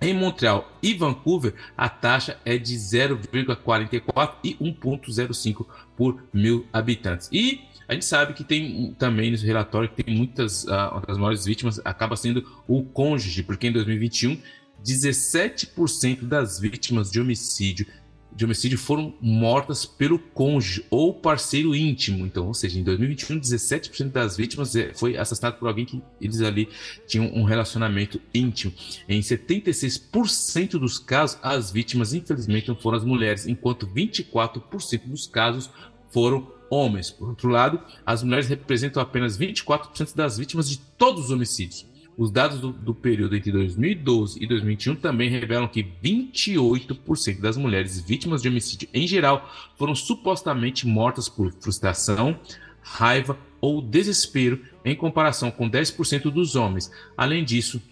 Em 0.00 0.12
Montreal 0.12 0.70
e 0.82 0.92
Vancouver, 0.92 1.54
a 1.76 1.88
taxa 1.88 2.38
é 2.44 2.58
de 2.58 2.74
0,44 2.74 4.34
e 4.44 4.54
1,05 4.56 5.66
por 5.96 6.22
mil 6.32 6.66
habitantes. 6.72 7.28
E 7.32 7.62
a 7.88 7.94
gente 7.94 8.04
sabe 8.04 8.34
que 8.34 8.44
tem 8.44 8.94
também 8.98 9.30
nesse 9.30 9.46
relatório 9.46 9.88
que 9.88 10.02
tem 10.02 10.14
muitas, 10.14 10.64
uh, 10.64 11.00
das 11.06 11.16
maiores 11.16 11.44
vítimas 11.44 11.80
acaba 11.84 12.16
sendo 12.16 12.46
o 12.68 12.84
cônjuge, 12.84 13.42
porque 13.42 13.68
em 13.68 13.72
2021 13.72 14.40
17% 14.84 16.24
das 16.24 16.60
vítimas 16.60 17.10
de 17.10 17.18
homicídio 17.18 17.86
de 18.34 18.44
homicídio 18.44 18.76
foram 18.76 19.14
mortas 19.20 19.86
pelo 19.86 20.18
cônjuge 20.18 20.84
ou 20.90 21.14
parceiro 21.14 21.74
íntimo. 21.74 22.26
Então, 22.26 22.48
ou 22.48 22.54
seja, 22.54 22.78
em 22.78 22.82
2021, 22.82 23.38
17% 23.38 24.10
das 24.10 24.36
vítimas 24.36 24.74
é, 24.74 24.92
foi 24.92 25.16
assassinado 25.16 25.56
por 25.56 25.68
alguém 25.68 25.84
que 25.84 26.02
eles 26.20 26.40
ali 26.40 26.68
tinham 27.06 27.26
um 27.34 27.44
relacionamento 27.44 28.20
íntimo. 28.34 28.72
Em 29.08 29.20
76% 29.20 30.70
dos 30.70 30.98
casos, 30.98 31.38
as 31.42 31.70
vítimas, 31.70 32.12
infelizmente, 32.12 32.68
não 32.68 32.76
foram 32.76 32.98
as 32.98 33.04
mulheres, 33.04 33.46
enquanto 33.46 33.86
24% 33.86 35.06
dos 35.06 35.26
casos 35.26 35.70
foram 36.10 36.52
homens. 36.68 37.10
Por 37.10 37.28
outro 37.28 37.48
lado, 37.48 37.80
as 38.04 38.22
mulheres 38.22 38.48
representam 38.48 39.00
apenas 39.02 39.38
24% 39.38 40.14
das 40.14 40.38
vítimas 40.38 40.68
de 40.68 40.78
todos 40.78 41.26
os 41.26 41.30
homicídios. 41.30 41.93
Os 42.16 42.30
dados 42.30 42.60
do, 42.60 42.72
do, 42.72 42.94
período 42.94 43.34
entre 43.34 43.50
2012 43.50 44.42
e 44.42 44.46
2021 44.46 44.96
também 44.96 45.28
revelam 45.28 45.66
que 45.66 45.84
28% 46.02 47.40
das 47.40 47.56
mulheres 47.56 48.00
vítimas 48.00 48.40
de 48.40 48.48
homicídio 48.48 48.88
em 48.94 49.06
geral 49.06 49.50
foram 49.76 49.94
supostamente 49.94 50.86
mortas 50.86 51.28
por 51.28 51.52
frustração, 51.52 52.38
raiva 52.80 53.36
ou 53.60 53.82
desespero, 53.82 54.60
em 54.84 54.94
comparação 54.94 55.50
com 55.50 55.68
10% 55.68 56.30
dos 56.30 56.54
homens. 56.54 56.90
Além 57.16 57.44
disso, 57.44 57.82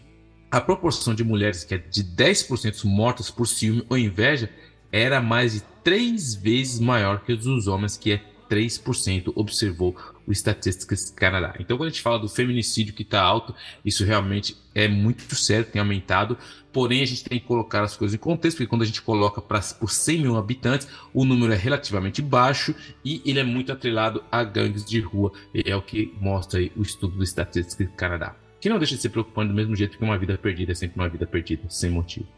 a 0.51 0.61
proporção 0.61 1.15
de 1.15 1.25
mulheres 1.25 1.65
que 1.65 1.75
é 1.75 1.79
de 1.79 2.05
10% 2.05 2.85
mortas 2.85 3.31
por 3.31 3.49
ciúme 3.49 3.85
ou 3.89 3.99
inveja 3.99 4.51
era 4.93 5.21
mais 5.21 5.55
de 5.55 5.63
três 5.83 6.35
vezes 6.35 6.79
maior 6.79 7.25
que 7.25 7.33
a 7.33 7.37
dos 7.37 7.67
homens, 7.67 7.97
que 7.97 8.13
é 8.13 8.23
3%, 8.53 9.33
observou 9.35 9.97
o 10.27 10.33
Statistics 10.33 11.11
Canadá. 11.11 11.55
Então, 11.59 11.79
quando 11.79 11.87
a 11.87 11.91
gente 11.91 12.03
fala 12.03 12.19
do 12.19 12.29
feminicídio 12.29 12.93
que 12.93 13.03
está 13.03 13.23
alto, 13.23 13.55
isso 13.83 14.05
realmente 14.05 14.55
é 14.75 14.87
muito 14.87 15.35
sério, 15.35 15.65
tem 15.65 15.81
aumentado. 15.81 16.37
Porém, 16.71 17.03
a 17.03 17.07
gente 17.07 17.25
tem 17.25 17.41
que 17.41 17.47
colocar 17.47 17.83
as 17.83 17.97
coisas 17.97 18.15
em 18.15 18.19
contexto, 18.19 18.59
porque 18.59 18.69
quando 18.69 18.83
a 18.83 18.87
gente 18.87 19.01
coloca 19.01 19.41
pra, 19.41 19.61
por 19.61 19.91
100 19.91 20.21
mil 20.21 20.37
habitantes, 20.37 20.87
o 21.15 21.25
número 21.25 21.53
é 21.53 21.57
relativamente 21.57 22.21
baixo 22.21 22.75
e 23.03 23.23
ele 23.25 23.41
é 23.41 23.45
muito 23.45 23.73
atrelado 23.73 24.23
a 24.31 24.45
gangues 24.45 24.85
de 24.85 25.01
rua. 25.01 25.33
É 25.55 25.75
o 25.75 25.81
que 25.81 26.15
mostra 26.21 26.61
o 26.77 26.83
estudo 26.83 27.17
do 27.17 27.27
Statistics 27.27 27.89
Canadá. 27.97 28.37
Que 28.61 28.69
não 28.69 28.79
deixa 28.79 28.95
de 28.95 29.03
ser 29.03 29.09
preocupante 29.09 29.49
do 29.49 29.55
mesmo 29.55 29.75
jeito 29.75 29.97
que 29.97 30.05
uma 30.05 30.19
vida 30.19 30.37
perdida 30.37 30.73
é 30.73 30.75
sempre 30.75 31.01
uma 31.01 31.09
vida 31.09 31.27
perdida, 31.27 31.63
sem 31.69 31.91
motivo. 31.91 32.29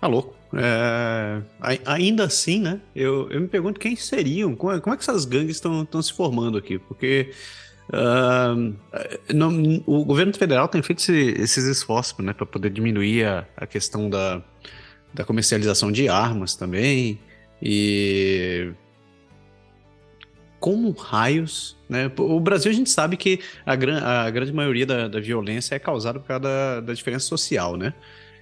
Tá 0.00 0.06
louco. 0.06 0.34
É, 0.54 1.42
ainda 1.84 2.24
assim, 2.24 2.60
né? 2.60 2.80
Eu, 2.94 3.30
eu 3.30 3.40
me 3.40 3.46
pergunto 3.46 3.78
quem 3.78 3.94
seriam, 3.94 4.56
como 4.56 4.72
é, 4.72 4.80
como 4.80 4.94
é 4.94 4.96
que 4.96 5.02
essas 5.02 5.24
gangues 5.24 5.56
estão 5.56 6.02
se 6.02 6.12
formando 6.12 6.58
aqui? 6.58 6.78
Porque 6.78 7.30
uh, 7.90 8.74
o 9.86 10.04
governo 10.04 10.32
federal 10.34 10.66
tem 10.66 10.82
feito 10.82 11.00
esse, 11.00 11.34
esses 11.40 11.64
esforços 11.66 12.18
né, 12.18 12.32
para 12.32 12.46
poder 12.46 12.70
diminuir 12.70 13.26
a, 13.26 13.46
a 13.56 13.66
questão 13.66 14.10
da, 14.10 14.42
da 15.14 15.24
comercialização 15.24 15.92
de 15.92 16.08
armas 16.08 16.56
também. 16.56 17.20
E 17.62 18.72
como 20.58 20.90
raios, 20.92 21.76
né? 21.88 22.10
O 22.18 22.40
Brasil 22.40 22.70
a 22.70 22.74
gente 22.74 22.90
sabe 22.90 23.16
que 23.16 23.40
a, 23.64 23.76
gran, 23.76 23.98
a 24.02 24.30
grande 24.30 24.52
maioria 24.52 24.86
da, 24.86 25.08
da 25.08 25.20
violência 25.20 25.74
é 25.74 25.78
causada 25.78 26.18
por 26.18 26.26
causa 26.26 26.40
da, 26.40 26.80
da 26.80 26.92
diferença 26.92 27.26
social, 27.26 27.76
né? 27.76 27.94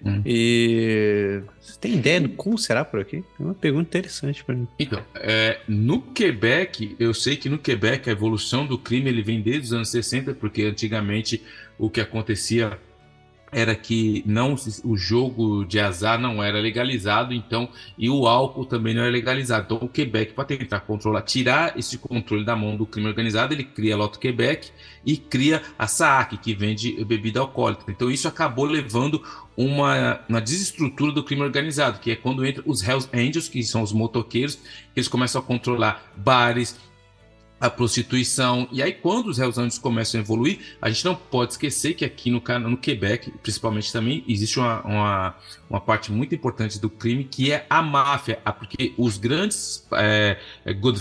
Hum. 0.05 0.23
E 0.25 1.43
você 1.61 1.79
tem 1.81 1.95
ideia 1.95 2.21
de 2.21 2.29
como 2.29 2.57
será 2.57 2.85
por 2.85 3.01
aqui? 3.01 3.25
É 3.39 3.43
uma 3.43 3.55
pergunta 3.55 3.99
interessante 3.99 4.45
para 4.45 4.55
mim. 4.55 4.69
Então, 4.79 5.03
é, 5.15 5.61
no 5.67 6.01
Quebec, 6.01 6.97
eu 6.99 7.13
sei 7.13 7.37
que 7.37 7.49
no 7.49 7.59
Quebec 7.59 8.09
a 8.09 8.13
evolução 8.13 8.67
do 8.67 8.79
crime 8.79 9.09
ele 9.09 9.23
vem 9.23 9.41
desde 9.41 9.67
os 9.67 9.73
anos 9.73 9.91
60, 9.91 10.35
porque 10.35 10.63
antigamente 10.63 11.43
o 11.79 11.91
que 11.91 12.01
acontecia 12.01 12.79
era 13.51 13.75
que 13.75 14.23
não 14.27 14.55
o 14.85 14.97
jogo 14.97 15.65
de 15.65 15.81
azar 15.81 16.19
não 16.19 16.43
era 16.43 16.61
legalizado, 16.61 17.33
então 17.33 17.69
e 17.97 18.09
o 18.11 18.27
álcool 18.27 18.65
também 18.65 18.95
não 18.95 19.03
era 19.03 19.11
legalizado. 19.11 19.65
Então 19.65 19.87
o 19.87 19.89
Quebec 19.89 20.33
para 20.33 20.45
tentar 20.45 20.81
controlar, 20.81 21.23
tirar 21.23 21.79
esse 21.79 21.99
controle 21.99 22.45
da 22.45 22.57
mão 22.57 22.77
do 22.77 22.87
crime 22.87 23.09
organizado, 23.09 23.55
ele 23.55 23.65
cria 23.65 23.95
a 23.95 23.97
Loto 23.99 24.19
Quebec 24.19 24.71
e 25.05 25.17
cria 25.17 25.63
a 25.79 25.87
SAAC, 25.87 26.37
que 26.39 26.55
vende 26.55 27.03
bebida 27.05 27.41
alcoólica. 27.41 27.85
Então 27.89 28.11
isso 28.11 28.29
acabou 28.29 28.67
levando 28.67 29.23
uma, 29.57 30.21
uma 30.29 30.41
desestrutura 30.41 31.13
do 31.13 31.25
crime 31.25 31.43
organizado, 31.43 31.99
que 31.99 32.11
é 32.11 32.17
quando 32.17 32.45
entra 32.45 32.63
os 32.67 32.87
Hells 32.87 33.09
Angels, 33.13 33.49
que 33.49 33.63
são 33.63 33.83
os 33.83 33.93
motoqueiros, 33.93 34.57
que 34.57 35.01
eles 35.01 35.09
começam 35.09 35.41
a 35.41 35.45
controlar 35.45 36.13
bares, 36.17 36.79
a 37.61 37.69
prostituição. 37.69 38.69
E 38.71 38.83
aí, 38.83 38.93
quando 38.93 39.29
os 39.29 39.39
Hells 39.39 39.81
começam 39.81 40.21
a 40.21 40.23
evoluir, 40.23 40.59
a 40.81 40.89
gente 40.89 41.05
não 41.05 41.15
pode 41.15 41.53
esquecer 41.53 41.95
que 41.95 42.05
aqui 42.05 42.31
no, 42.31 42.43
no 42.61 42.77
Quebec, 42.77 43.31
principalmente 43.43 43.93
também, 43.93 44.25
existe 44.29 44.59
uma, 44.59 44.81
uma, 44.83 45.35
uma 45.69 45.81
parte 45.81 46.13
muito 46.13 46.35
importante 46.35 46.79
do 46.79 46.89
crime 46.89 47.25
que 47.25 47.53
é 47.53 47.67
a 47.69 47.83
máfia, 47.83 48.39
ah, 48.45 48.53
porque 48.53 48.95
os 48.97 49.19
grandes 49.19 49.87
é, 49.93 50.39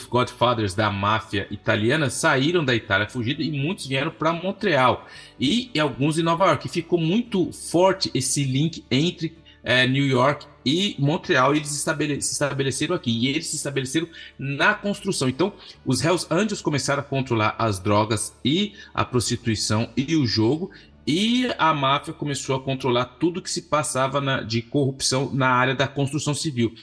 Godfathers 0.09 0.73
da 0.73 0.89
máfia 0.89 1.47
italiana 1.51 2.09
saíram 2.09 2.65
da 2.65 2.73
Itália 2.73 3.07
fugida 3.07 3.41
e 3.41 3.51
muitos 3.51 3.85
vieram 3.85 4.11
para 4.11 4.33
Montreal 4.33 5.07
e, 5.39 5.69
e 5.73 5.79
alguns 5.79 6.17
em 6.17 6.23
Nova 6.23 6.45
York. 6.47 6.67
Ficou 6.69 6.99
muito 6.99 7.51
forte 7.51 8.09
esse 8.13 8.43
link 8.43 8.83
entre 8.89 9.37
é, 9.67 9.85
New 9.85 10.07
York 10.07 10.47
e 10.65 10.95
Montreal, 10.97 11.53
eles 11.53 11.75
estabele 11.75 12.21
se 12.21 12.31
estabeleceram 12.31 12.95
aqui. 12.95 13.11
E 13.11 13.27
eles 13.27 13.47
se 13.47 13.57
estabeleceram 13.57 14.07
na 14.39 14.73
construção. 14.73 15.27
Então, 15.27 15.51
os 15.85 16.01
Hells 16.01 16.25
Angels 16.31 16.61
começaram 16.61 17.01
a 17.01 17.05
controlar 17.05 17.53
as 17.59 17.77
drogas 17.77 18.33
e 18.45 18.73
a 18.93 19.03
prostituição 19.03 19.89
e 19.97 20.15
o 20.15 20.25
jogo. 20.25 20.71
E 21.05 21.51
a 21.57 21.73
máfia 21.73 22.13
começou 22.13 22.55
a 22.55 22.61
controlar 22.61 23.17
tudo 23.19 23.41
que 23.41 23.51
se 23.51 23.63
passava 23.63 24.21
na, 24.21 24.41
de 24.41 24.61
corrupção 24.61 25.33
na 25.33 25.49
área 25.49 25.75
da 25.75 25.87
construção 25.87 26.33
civil. 26.33 26.73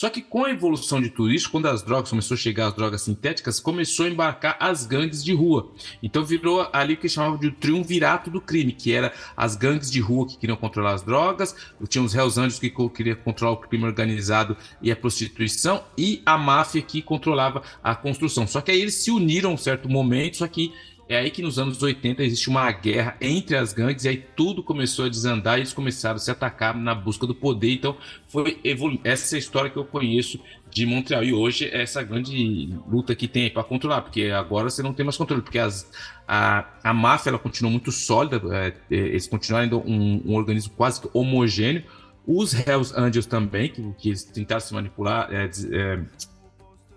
Só 0.00 0.08
que 0.08 0.22
com 0.22 0.46
a 0.46 0.50
evolução 0.50 0.98
de 0.98 1.10
tudo 1.10 1.30
isso, 1.30 1.50
quando 1.50 1.66
as 1.66 1.82
drogas 1.82 2.08
começou 2.08 2.34
a 2.34 2.38
chegar 2.38 2.68
as 2.68 2.74
drogas 2.74 3.02
sintéticas, 3.02 3.60
começou 3.60 4.06
a 4.06 4.08
embarcar 4.08 4.56
as 4.58 4.86
gangues 4.86 5.22
de 5.22 5.34
rua. 5.34 5.70
Então 6.02 6.24
virou 6.24 6.66
ali 6.72 6.94
o 6.94 6.96
que 6.96 7.06
chamavam 7.06 7.38
de 7.38 7.50
triunvirato 7.50 8.30
do 8.30 8.40
crime, 8.40 8.72
que 8.72 8.94
era 8.94 9.12
as 9.36 9.56
gangues 9.56 9.90
de 9.90 10.00
rua 10.00 10.26
que 10.26 10.38
queriam 10.38 10.56
controlar 10.56 10.94
as 10.94 11.02
drogas, 11.02 11.54
tinha 11.86 12.02
os 12.02 12.14
réus 12.14 12.38
anjos 12.38 12.58
que 12.58 12.70
queriam 12.70 13.16
controlar 13.16 13.52
o 13.52 13.56
crime 13.58 13.84
organizado 13.84 14.56
e 14.80 14.90
a 14.90 14.96
prostituição, 14.96 15.84
e 15.98 16.22
a 16.24 16.38
máfia 16.38 16.80
que 16.80 17.02
controlava 17.02 17.62
a 17.84 17.94
construção. 17.94 18.46
Só 18.46 18.62
que 18.62 18.70
aí 18.70 18.80
eles 18.80 18.94
se 18.94 19.10
uniram 19.10 19.50
em 19.50 19.54
um 19.54 19.58
certo 19.58 19.86
momento, 19.86 20.38
só 20.38 20.48
que 20.48 20.72
é 21.10 21.16
aí 21.16 21.30
que 21.32 21.42
nos 21.42 21.58
anos 21.58 21.82
80 21.82 22.22
existe 22.22 22.48
uma 22.48 22.70
guerra 22.70 23.16
entre 23.20 23.56
as 23.56 23.72
gangues 23.72 24.04
e 24.04 24.08
aí 24.08 24.16
tudo 24.36 24.62
começou 24.62 25.06
a 25.06 25.08
desandar 25.08 25.58
e 25.58 25.62
eles 25.62 25.72
começaram 25.72 26.14
a 26.14 26.18
se 26.20 26.30
atacar 26.30 26.72
na 26.76 26.94
busca 26.94 27.26
do 27.26 27.34
poder. 27.34 27.72
Então, 27.72 27.96
foi 28.28 28.60
essa 29.02 29.34
é 29.34 29.36
a 29.36 29.38
história 29.40 29.68
que 29.68 29.76
eu 29.76 29.84
conheço 29.84 30.40
de 30.70 30.86
Montreal. 30.86 31.24
E 31.24 31.32
hoje 31.32 31.64
é 31.64 31.82
essa 31.82 32.00
grande 32.04 32.72
luta 32.88 33.12
que 33.16 33.26
tem 33.26 33.50
para 33.50 33.64
controlar, 33.64 34.02
porque 34.02 34.26
agora 34.26 34.70
você 34.70 34.84
não 34.84 34.94
tem 34.94 35.04
mais 35.04 35.16
controle, 35.16 35.42
porque 35.42 35.58
as, 35.58 35.90
a, 36.28 36.64
a 36.84 36.94
máfia 36.94 37.30
ela 37.30 37.40
continua 37.40 37.72
muito 37.72 37.90
sólida, 37.90 38.40
é, 38.56 38.68
é 38.68 38.96
eles 38.96 39.26
continuam 39.26 39.62
ainda 39.62 39.76
um, 39.78 40.22
um 40.24 40.34
organismo 40.36 40.72
quase 40.76 41.00
homogêneo. 41.12 41.82
Os 42.24 42.54
Hells 42.54 42.94
Angels 42.96 43.26
também, 43.26 43.68
que, 43.68 43.82
que 43.98 44.10
eles 44.10 44.22
tentaram 44.22 44.60
se 44.60 44.72
manipular, 44.72 45.28
é, 45.32 45.50
é, 45.72 46.00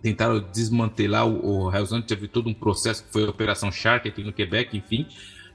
tentaram 0.04 0.40
desmantelar 0.52 1.26
o, 1.26 1.64
o 1.64 1.74
Hells 1.74 1.94
Angels, 1.96 2.08
teve 2.08 2.28
todo 2.28 2.50
um 2.50 2.54
processo 2.54 3.04
que 3.06 3.12
foi 3.12 3.24
a 3.24 3.30
Operação 3.30 3.72
Shark 3.72 4.08
aqui 4.08 4.22
no 4.22 4.34
Quebec, 4.34 4.78
enfim. 4.78 5.08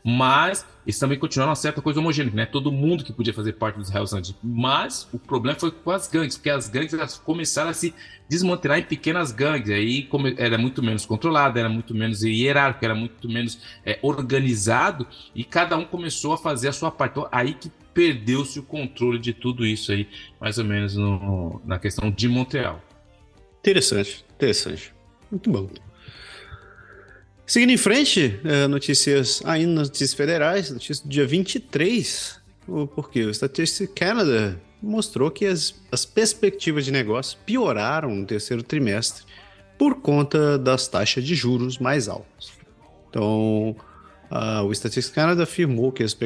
mas 0.03 0.67
eles 0.87 0.99
também 0.99 1.19
continuaram 1.19 1.51
uma 1.51 1.57
certa 1.57 1.83
coisa 1.83 2.01
homogênea, 2.01 2.33
né? 2.33 2.47
Todo 2.47 2.73
mundo 2.73 3.05
que 3.05 3.13
podia 3.13 3.35
fazer 3.35 3.53
parte 3.53 3.77
dos 3.77 3.95
Hells 3.95 4.17
Angels. 4.17 4.35
Mas 4.43 5.07
o 5.13 5.19
problema 5.19 5.59
foi 5.59 5.71
com 5.71 5.91
as 5.91 6.09
gangues, 6.09 6.39
porque 6.39 6.49
as 6.49 6.67
gangues 6.67 6.95
elas 6.95 7.19
começaram 7.19 7.69
a 7.69 7.75
se 7.75 7.95
desmantelar 8.27 8.79
em 8.79 8.85
pequenas 8.85 9.31
gangues. 9.31 9.71
Aí 9.71 10.09
era 10.39 10.57
muito 10.57 10.83
menos 10.83 11.05
controlado, 11.05 11.59
era 11.59 11.69
muito 11.69 11.95
menos 11.95 12.23
hierárquico, 12.23 12.87
era 12.87 12.95
muito 12.95 13.29
menos 13.29 13.61
é, 13.85 13.99
organizado, 14.01 15.07
e 15.35 15.45
cada 15.45 15.77
um 15.77 15.85
começou 15.85 16.33
a 16.33 16.39
fazer 16.39 16.69
a 16.69 16.73
sua 16.73 16.91
parte. 16.91 17.13
Então, 17.13 17.29
aí 17.31 17.53
que 17.53 17.71
perdeu-se 17.93 18.59
o 18.59 18.63
controle 18.63 19.19
de 19.19 19.35
tudo 19.35 19.67
isso 19.67 19.93
aí, 19.93 20.09
mais 20.41 20.57
ou 20.57 20.65
menos 20.65 20.97
no, 20.97 21.61
na 21.67 21.79
questão 21.79 22.11
de 22.11 22.29
Montreal. 22.29 22.81
Interessante, 23.69 24.25
interessante. 24.35 24.95
Muito 25.31 25.51
bom. 25.51 25.69
Seguindo 27.47 27.71
em 27.71 27.77
frente, 27.77 28.41
é, 28.43 28.67
notícias 28.67 29.43
ainda 29.45 29.83
notícias 29.83 30.15
federais, 30.15 30.71
notícia 30.71 31.05
do 31.05 31.11
dia 31.11 31.27
23, 31.27 32.41
o 32.67 32.87
porquê? 32.87 33.25
O 33.25 33.31
Statistics 33.31 33.93
Canada 33.95 34.59
mostrou 34.83 35.31
que 35.31 35.45
as, 35.45 35.75
as 35.93 36.07
perspectivas 36.07 36.87
de 36.87 36.91
negócio 36.91 37.39
pioraram 37.45 38.15
no 38.15 38.25
terceiro 38.25 38.63
trimestre 38.63 39.25
por 39.77 39.97
conta 39.97 40.57
das 40.57 40.89
taxas 40.89 41.23
de 41.23 41.35
juros 41.35 41.77
mais 41.77 42.09
altas. 42.09 42.53
Então, 43.11 43.77
a, 44.31 44.63
o 44.63 44.73
Statistics 44.73 45.15
Canada 45.15 45.43
afirmou 45.43 45.93
que 45.93 46.03
as, 46.03 46.17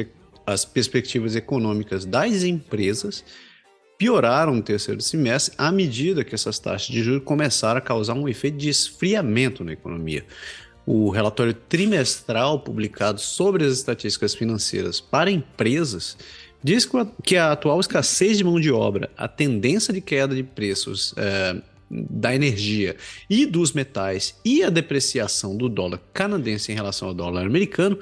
as 0.45 0.63
perspectivas 0.63 1.35
econômicas 1.35 2.05
das 2.05 2.43
empresas 2.43 3.23
pioraram 4.03 4.53
no 4.53 4.61
terceiro 4.61 4.99
semestre 4.99 5.55
à 5.57 5.71
medida 5.71 6.25
que 6.25 6.35
essas 6.35 6.59
taxas 6.59 6.89
de 6.89 7.01
juros 7.01 7.23
começaram 7.23 7.77
a 7.77 7.81
causar 7.81 8.13
um 8.13 8.27
efeito 8.27 8.57
de 8.57 8.67
esfriamento 8.67 9.63
na 9.63 9.71
economia. 9.71 10.25
O 10.85 11.09
relatório 11.09 11.53
trimestral 11.53 12.59
publicado 12.59 13.21
sobre 13.21 13.63
as 13.63 13.71
estatísticas 13.71 14.35
financeiras 14.35 14.99
para 14.99 15.31
empresas 15.31 16.17
diz 16.61 16.85
que 17.23 17.37
a 17.37 17.53
atual 17.53 17.79
escassez 17.79 18.37
de 18.37 18.43
mão 18.43 18.59
de 18.59 18.69
obra, 18.73 19.09
a 19.15 19.25
tendência 19.29 19.93
de 19.93 20.01
queda 20.01 20.35
de 20.35 20.43
preços 20.43 21.13
é, 21.15 21.55
da 21.89 22.35
energia 22.35 22.97
e 23.29 23.45
dos 23.45 23.71
metais 23.71 24.37
e 24.43 24.63
a 24.63 24.69
depreciação 24.69 25.55
do 25.55 25.69
dólar 25.69 26.01
canadense 26.13 26.73
em 26.73 26.75
relação 26.75 27.07
ao 27.07 27.13
dólar 27.13 27.45
americano 27.45 27.97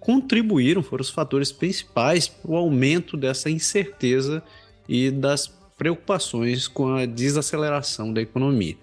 contribuíram, 0.00 0.82
foram 0.82 1.02
os 1.02 1.10
fatores 1.10 1.52
principais 1.52 2.26
para 2.26 2.50
o 2.50 2.56
aumento 2.56 3.16
dessa 3.16 3.48
incerteza 3.48 4.42
e 4.88 5.10
das 5.10 5.46
preocupações 5.76 6.66
com 6.66 6.94
a 6.94 7.06
desaceleração 7.06 8.12
da 8.12 8.20
economia. 8.20 8.76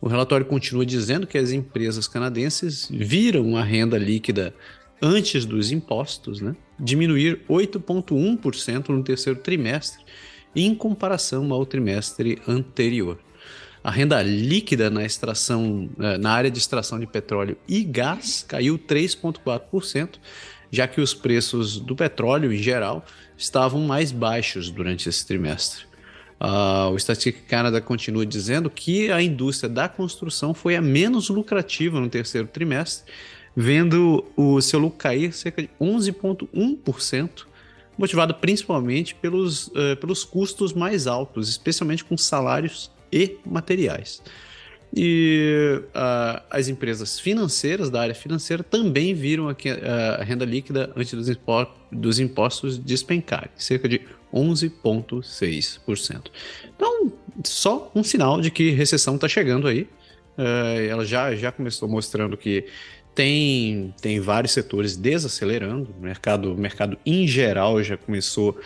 O 0.00 0.08
relatório 0.08 0.46
continua 0.46 0.86
dizendo 0.86 1.26
que 1.26 1.36
as 1.36 1.50
empresas 1.50 2.06
canadenses 2.06 2.88
viram 2.90 3.56
a 3.56 3.64
renda 3.64 3.98
líquida 3.98 4.54
antes 5.02 5.44
dos 5.44 5.72
impostos 5.72 6.40
né, 6.40 6.54
diminuir 6.78 7.40
8,1% 7.48 8.88
no 8.90 9.02
terceiro 9.02 9.38
trimestre, 9.40 10.02
em 10.54 10.74
comparação 10.74 11.52
ao 11.52 11.66
trimestre 11.66 12.40
anterior. 12.46 13.18
A 13.82 13.90
renda 13.90 14.20
líquida 14.22 14.90
na 14.90 15.04
extração, 15.04 15.88
eh, 16.00 16.18
na 16.18 16.32
área 16.32 16.50
de 16.50 16.58
extração 16.58 16.98
de 16.98 17.06
petróleo 17.06 17.56
e 17.68 17.84
gás 17.84 18.44
caiu 18.46 18.78
3,4%, 18.78 20.18
já 20.70 20.86
que 20.86 21.00
os 21.00 21.14
preços 21.14 21.78
do 21.78 21.94
petróleo 21.94 22.52
em 22.52 22.58
geral 22.58 23.04
estavam 23.38 23.80
mais 23.82 24.10
baixos 24.10 24.70
durante 24.70 25.08
esse 25.08 25.24
trimestre. 25.24 25.86
Uh, 26.40 26.90
o 26.92 26.96
Statistic 26.96 27.46
Canada 27.46 27.80
continua 27.80 28.26
dizendo 28.26 28.68
que 28.68 29.10
a 29.10 29.22
indústria 29.22 29.68
da 29.68 29.88
construção 29.88 30.52
foi 30.52 30.76
a 30.76 30.82
menos 30.82 31.28
lucrativa 31.28 31.98
no 31.98 32.08
terceiro 32.08 32.46
trimestre, 32.46 33.10
vendo 33.56 34.24
o 34.36 34.60
seu 34.60 34.78
lucro 34.78 34.98
cair 34.98 35.32
cerca 35.32 35.62
de 35.62 35.70
11,1%, 35.80 37.46
motivado 37.96 38.34
principalmente 38.34 39.14
pelos, 39.16 39.68
uh, 39.68 39.96
pelos 40.00 40.24
custos 40.24 40.72
mais 40.72 41.06
altos, 41.06 41.48
especialmente 41.48 42.04
com 42.04 42.16
salários 42.16 42.90
e 43.12 43.36
materiais. 43.44 44.22
E 44.94 45.82
uh, 45.88 46.42
as 46.50 46.68
empresas 46.68 47.20
financeiras 47.20 47.90
da 47.90 48.00
área 48.00 48.14
financeira 48.14 48.62
também 48.62 49.14
viram 49.14 49.48
aqui, 49.48 49.68
a 49.70 50.22
renda 50.24 50.44
líquida 50.44 50.90
antes 50.96 51.12
dos, 51.12 51.36
dos 51.92 52.18
impostos 52.18 52.78
despencar, 52.78 53.50
cerca 53.56 53.88
de 53.88 54.00
11,6%. 54.32 56.30
Então, 56.74 57.12
só 57.44 57.90
um 57.94 58.02
sinal 58.02 58.40
de 58.40 58.50
que 58.50 58.70
recessão 58.70 59.16
está 59.16 59.28
chegando 59.28 59.68
aí. 59.68 59.88
Uh, 60.36 60.88
ela 60.88 61.04
já, 61.04 61.34
já 61.34 61.50
começou 61.50 61.88
mostrando 61.88 62.36
que 62.36 62.66
tem, 63.14 63.92
tem 64.00 64.20
vários 64.20 64.52
setores 64.52 64.96
desacelerando, 64.96 65.92
o 65.98 66.00
mercado, 66.00 66.54
o 66.54 66.56
mercado 66.56 66.96
em 67.04 67.26
geral 67.26 67.82
já 67.82 67.96
começou 67.96 68.56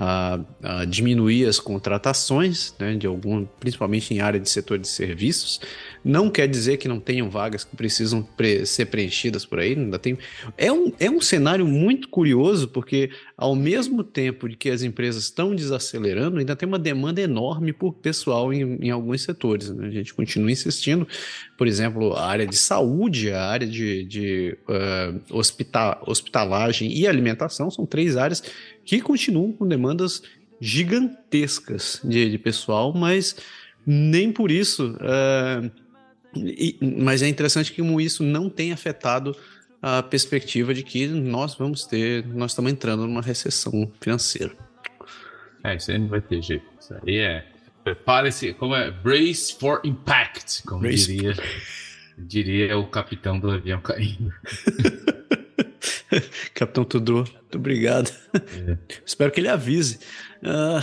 a, 0.00 0.38
a 0.62 0.84
diminuir 0.84 1.46
as 1.46 1.58
contratações, 1.58 2.72
né, 2.78 2.94
de 2.94 3.04
algum, 3.04 3.44
principalmente 3.58 4.14
em 4.14 4.20
área 4.20 4.38
de 4.38 4.48
setor 4.48 4.78
de 4.78 4.86
serviços. 4.86 5.60
Não 6.04 6.30
quer 6.30 6.46
dizer 6.46 6.76
que 6.76 6.86
não 6.86 7.00
tenham 7.00 7.28
vagas 7.28 7.64
que 7.64 7.74
precisam 7.74 8.22
pre 8.22 8.64
ser 8.64 8.86
preenchidas 8.86 9.44
por 9.44 9.58
aí. 9.58 9.72
Ainda 9.72 9.98
tem. 9.98 10.16
É 10.56 10.70
um, 10.70 10.92
é 11.00 11.10
um 11.10 11.20
cenário 11.20 11.66
muito 11.66 12.08
curioso, 12.08 12.68
porque 12.68 13.10
ao 13.36 13.56
mesmo 13.56 14.04
tempo 14.04 14.48
de 14.48 14.56
que 14.56 14.70
as 14.70 14.82
empresas 14.82 15.24
estão 15.24 15.52
desacelerando, 15.52 16.38
ainda 16.38 16.54
tem 16.54 16.68
uma 16.68 16.78
demanda 16.78 17.20
enorme 17.20 17.72
por 17.72 17.92
pessoal 17.94 18.52
em, 18.52 18.78
em 18.80 18.90
alguns 18.90 19.22
setores. 19.22 19.68
Né? 19.70 19.88
A 19.88 19.90
gente 19.90 20.14
continua 20.14 20.52
insistindo, 20.52 21.08
por 21.56 21.66
exemplo, 21.66 22.14
a 22.14 22.24
área 22.24 22.46
de 22.46 22.56
saúde, 22.56 23.32
a 23.32 23.44
área 23.44 23.66
de, 23.66 24.04
de 24.04 24.56
uh, 24.68 25.36
hospital, 25.36 26.00
hospitalagem 26.06 26.96
e 26.96 27.04
alimentação 27.04 27.68
são 27.68 27.84
três 27.84 28.16
áreas 28.16 28.44
que 28.88 29.02
continuam 29.02 29.52
com 29.52 29.68
demandas 29.68 30.22
gigantescas 30.58 32.00
de, 32.02 32.30
de 32.30 32.38
pessoal, 32.38 32.90
mas 32.94 33.36
nem 33.86 34.32
por 34.32 34.50
isso. 34.50 34.96
Uh, 34.96 35.70
e, 36.34 36.78
mas 36.80 37.20
é 37.20 37.28
interessante 37.28 37.70
que 37.70 37.82
como 37.82 38.00
isso 38.00 38.22
não 38.22 38.48
tem 38.48 38.72
afetado 38.72 39.36
a 39.82 40.02
perspectiva 40.02 40.72
de 40.72 40.82
que 40.82 41.06
nós 41.06 41.54
vamos 41.54 41.84
ter, 41.84 42.26
nós 42.28 42.52
estamos 42.52 42.72
entrando 42.72 43.06
numa 43.06 43.20
recessão 43.20 43.92
financeira. 44.00 44.56
É, 45.62 45.76
isso 45.76 45.90
aí 45.90 45.98
não 45.98 46.08
vai 46.08 46.22
ter 46.22 46.40
jeito. 46.40 46.64
Isso 46.80 46.94
aí 46.94 47.18
é. 47.18 47.46
Prepare-se, 47.84 48.54
como 48.54 48.74
é? 48.74 48.90
Brace 48.90 49.54
for 49.54 49.82
impact, 49.84 50.62
como 50.62 50.80
Brace 50.80 51.14
diria, 51.14 51.36
diria 52.16 52.78
o 52.78 52.86
capitão 52.86 53.38
do 53.38 53.50
avião 53.50 53.82
caindo. 53.82 54.32
Capitão 56.54 56.84
Tudor, 56.84 57.28
muito 57.32 57.58
obrigado. 57.58 58.10
É. 58.34 58.78
Espero 59.04 59.30
que 59.30 59.40
ele 59.40 59.48
avise. 59.48 59.98
Uh... 60.42 60.82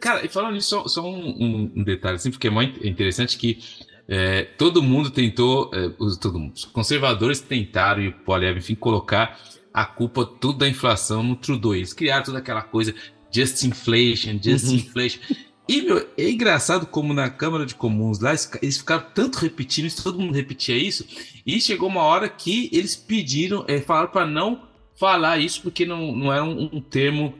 Cara, 0.00 0.24
e 0.24 0.28
falando 0.28 0.54
nisso, 0.54 0.68
só, 0.68 0.88
só 0.88 1.08
um, 1.08 1.72
um, 1.74 1.82
detalhe 1.82 2.16
assim, 2.16 2.30
porque 2.30 2.48
é 2.48 2.50
muito 2.50 2.86
interessante 2.86 3.38
que 3.38 3.58
é, 4.06 4.42
todo 4.42 4.82
mundo 4.82 5.10
tentou, 5.10 5.70
é, 5.74 5.88
todo 6.20 6.38
mundo, 6.38 6.54
os 6.54 6.64
conservadores 6.66 7.40
tentaram, 7.40 8.02
e 8.02 8.08
o 8.08 8.12
Poliev, 8.12 8.58
enfim, 8.58 8.74
colocar 8.74 9.40
a 9.72 9.84
culpa 9.84 10.24
tudo 10.24 10.58
da 10.60 10.68
inflação 10.68 11.22
no 11.22 11.36
Trudeau. 11.36 11.74
Eles 11.74 11.92
criaram 11.92 12.24
toda 12.24 12.38
aquela 12.38 12.62
coisa, 12.62 12.94
just 13.30 13.62
inflation, 13.64 14.38
just 14.40 14.66
uhum. 14.66 14.74
inflation. 14.74 15.20
E, 15.68 15.82
meu, 15.82 16.08
é 16.16 16.30
engraçado 16.30 16.86
como 16.86 17.12
na 17.12 17.28
Câmara 17.28 17.66
de 17.66 17.74
Comuns 17.74 18.20
lá, 18.20 18.34
eles 18.62 18.78
ficaram 18.78 19.04
tanto 19.12 19.38
repetindo 19.38 19.86
isso, 19.86 20.02
todo 20.02 20.20
mundo 20.20 20.32
repetia 20.32 20.76
isso, 20.76 21.04
e 21.44 21.60
chegou 21.60 21.88
uma 21.88 22.02
hora 22.02 22.28
que 22.28 22.70
eles 22.72 22.94
pediram, 22.94 23.64
é, 23.66 23.80
falaram 23.80 24.08
para 24.08 24.26
não 24.26 24.62
falar 24.98 25.38
isso, 25.38 25.62
porque 25.62 25.84
não, 25.84 26.14
não 26.14 26.32
era 26.32 26.44
um, 26.44 26.70
um 26.72 26.80
termo 26.80 27.34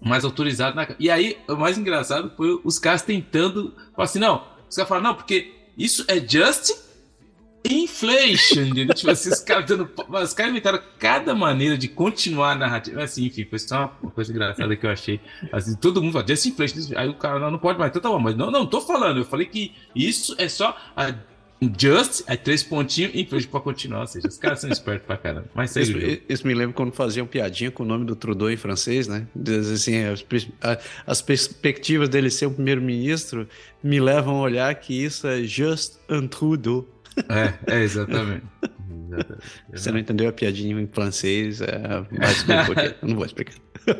mais 0.00 0.24
autorizado. 0.24 0.76
Na... 0.76 0.88
E 0.98 1.10
aí, 1.10 1.36
o 1.48 1.56
mais 1.56 1.76
engraçado 1.76 2.32
foi 2.36 2.60
os 2.64 2.78
caras 2.78 3.02
tentando 3.02 3.74
falar 3.94 4.04
assim: 4.04 4.18
não, 4.18 4.44
os 4.68 4.76
caras 4.76 4.88
falaram, 4.88 5.08
não, 5.08 5.14
porque 5.14 5.52
isso 5.76 6.04
é 6.08 6.20
just 6.20 6.70
inflation, 7.64 8.62
entendeu? 8.62 8.94
tipo 8.94 9.10
assim, 9.10 9.30
os 9.30 9.40
caras 9.40 9.66
dando. 9.66 9.90
Os 10.08 10.34
caras 10.34 10.52
inventaram 10.52 10.80
cada 10.98 11.34
maneira 11.34 11.76
de 11.76 11.88
continuar 11.88 12.52
a 12.52 12.54
narrativa. 12.54 13.02
Assim, 13.02 13.26
enfim, 13.26 13.44
foi 13.44 13.58
só 13.58 13.96
uma 14.02 14.10
coisa 14.10 14.32
engraçada 14.32 14.76
que 14.76 14.86
eu 14.86 14.90
achei. 14.90 15.20
Assim, 15.52 15.76
todo 15.76 16.02
mundo 16.02 16.12
fala, 16.12 16.26
just 16.26 16.46
inflation. 16.46 16.78
Aí 16.96 17.08
o 17.08 17.14
cara, 17.14 17.38
não, 17.38 17.50
não 17.50 17.58
pode 17.58 17.78
mais. 17.78 17.90
Então 17.90 18.02
tá 18.02 18.08
bom, 18.08 18.18
mas 18.18 18.36
não, 18.36 18.50
não, 18.50 18.66
tô 18.66 18.80
falando. 18.80 19.18
Eu 19.18 19.24
falei 19.24 19.46
que 19.46 19.72
isso 19.94 20.34
é 20.38 20.48
só 20.48 20.76
a 20.96 21.12
Just, 21.60 22.22
aí 22.28 22.36
três 22.36 22.62
pontinhos 22.62 23.12
e 23.14 23.22
inflation 23.22 23.50
pra 23.50 23.60
continuar. 23.60 24.02
Ou 24.02 24.06
seja, 24.06 24.28
os 24.28 24.38
caras 24.38 24.60
são 24.60 24.70
espertos 24.70 25.04
pra 25.06 25.16
caramba. 25.16 25.46
Mas 25.52 25.72
segue 25.72 26.12
isso, 26.12 26.22
isso 26.28 26.46
me 26.46 26.54
lembra 26.54 26.72
quando 26.72 26.92
faziam 26.92 27.26
piadinha 27.26 27.70
com 27.70 27.82
o 27.82 27.86
nome 27.86 28.04
do 28.04 28.14
Trudeau 28.14 28.48
em 28.48 28.56
francês, 28.56 29.08
né? 29.08 29.26
Assim, 29.74 30.04
as, 30.04 30.24
as 31.04 31.20
perspectivas 31.20 32.08
dele 32.08 32.30
ser 32.30 32.46
o 32.46 32.52
primeiro-ministro 32.52 33.48
me 33.82 33.98
levam 33.98 34.36
a 34.36 34.40
olhar 34.40 34.72
que 34.76 35.04
isso 35.04 35.26
é 35.26 35.42
just 35.42 35.96
un 36.08 36.28
Trudeau. 36.28 36.86
É, 37.28 37.74
é 37.74 37.82
exatamente. 37.82 38.44
exatamente. 38.60 38.68
Você 39.72 39.90
não 39.90 39.98
entendeu 39.98 40.28
a 40.28 40.32
piadinha 40.32 40.80
em 40.80 40.86
francês? 40.86 41.60
É, 41.60 41.78
não 43.02 43.16
vou 43.16 43.24
explicar. 43.24 43.54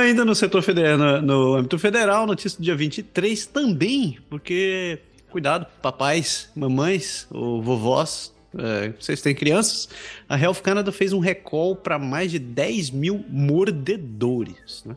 Ainda 0.00 0.24
no 0.24 0.34
setor 0.34 0.62
federal, 0.62 0.98
no, 0.98 1.22
no 1.22 1.54
âmbito 1.54 1.78
federal, 1.78 2.26
notícia 2.26 2.58
do 2.58 2.64
dia 2.64 2.74
23 2.74 3.46
também, 3.46 4.18
porque 4.28 4.98
cuidado, 5.30 5.66
papais, 5.82 6.50
mamães 6.56 7.26
ou 7.30 7.62
vovós 7.62 8.34
É, 8.56 8.92
vocês 8.98 9.20
têm 9.20 9.34
crianças? 9.34 9.88
A 10.26 10.38
Health 10.38 10.62
Canada 10.62 10.90
fez 10.90 11.12
um 11.12 11.18
recall 11.18 11.76
para 11.76 11.98
mais 11.98 12.30
de 12.30 12.38
10 12.38 12.90
mil 12.90 13.22
mordedores. 13.28 14.82
Né? 14.86 14.96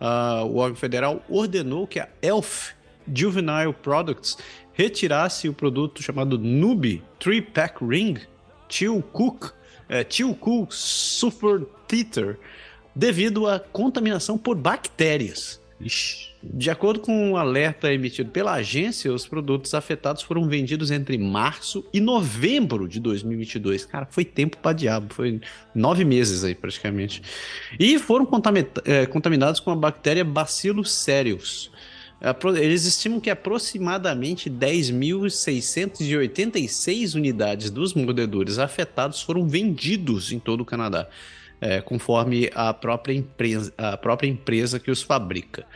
Uh, 0.00 0.44
o 0.44 0.56
órgão 0.56 0.76
federal 0.76 1.24
ordenou 1.28 1.86
que 1.86 1.98
a 1.98 2.08
Elf 2.20 2.72
Juvenile 3.12 3.72
Products 3.82 4.36
retirasse 4.80 5.46
o 5.46 5.52
produto 5.52 6.02
chamado 6.02 6.38
Nubi 6.38 7.02
Three 7.18 7.42
Pack 7.42 7.84
Ring 7.84 8.14
Tio 8.66 9.02
Cook, 9.12 9.52
é, 9.86 10.02
Tio 10.02 10.34
Cook 10.34 10.72
Sulfur 10.72 11.66
Teeter, 11.86 12.38
devido 12.96 13.46
à 13.46 13.60
contaminação 13.60 14.38
por 14.38 14.56
bactérias. 14.56 15.60
Ixi. 15.78 16.30
De 16.42 16.70
acordo 16.70 17.00
com 17.00 17.32
um 17.32 17.36
alerta 17.36 17.92
emitido 17.92 18.30
pela 18.30 18.52
agência, 18.52 19.12
os 19.12 19.26
produtos 19.26 19.74
afetados 19.74 20.22
foram 20.22 20.48
vendidos 20.48 20.90
entre 20.90 21.18
março 21.18 21.84
e 21.92 22.00
novembro 22.00 22.88
de 22.88 23.00
2022. 23.00 23.84
Cara, 23.84 24.06
foi 24.10 24.24
tempo 24.24 24.56
para 24.56 24.72
diabo, 24.72 25.12
foi 25.12 25.40
nove 25.74 26.06
meses 26.06 26.42
aí 26.42 26.54
praticamente. 26.54 27.22
E 27.78 27.98
foram 27.98 28.26
é, 28.84 29.04
contaminados 29.04 29.60
com 29.60 29.70
a 29.70 29.76
bactéria 29.76 30.24
Bacillus 30.24 30.90
cereus. 30.90 31.69
Eles 32.58 32.84
estimam 32.84 33.18
que 33.18 33.30
aproximadamente 33.30 34.50
10.686 34.50 37.14
unidades 37.14 37.70
dos 37.70 37.94
mordedores 37.94 38.58
afetados 38.58 39.22
foram 39.22 39.48
vendidos 39.48 40.30
em 40.30 40.38
todo 40.38 40.60
o 40.60 40.66
Canadá, 40.66 41.08
é, 41.60 41.80
conforme 41.80 42.50
a 42.54 42.74
própria, 42.74 43.14
empresa, 43.14 43.72
a 43.78 43.96
própria 43.96 44.28
empresa 44.28 44.78
que 44.78 44.90
os 44.90 45.00
fabrica. 45.00 45.66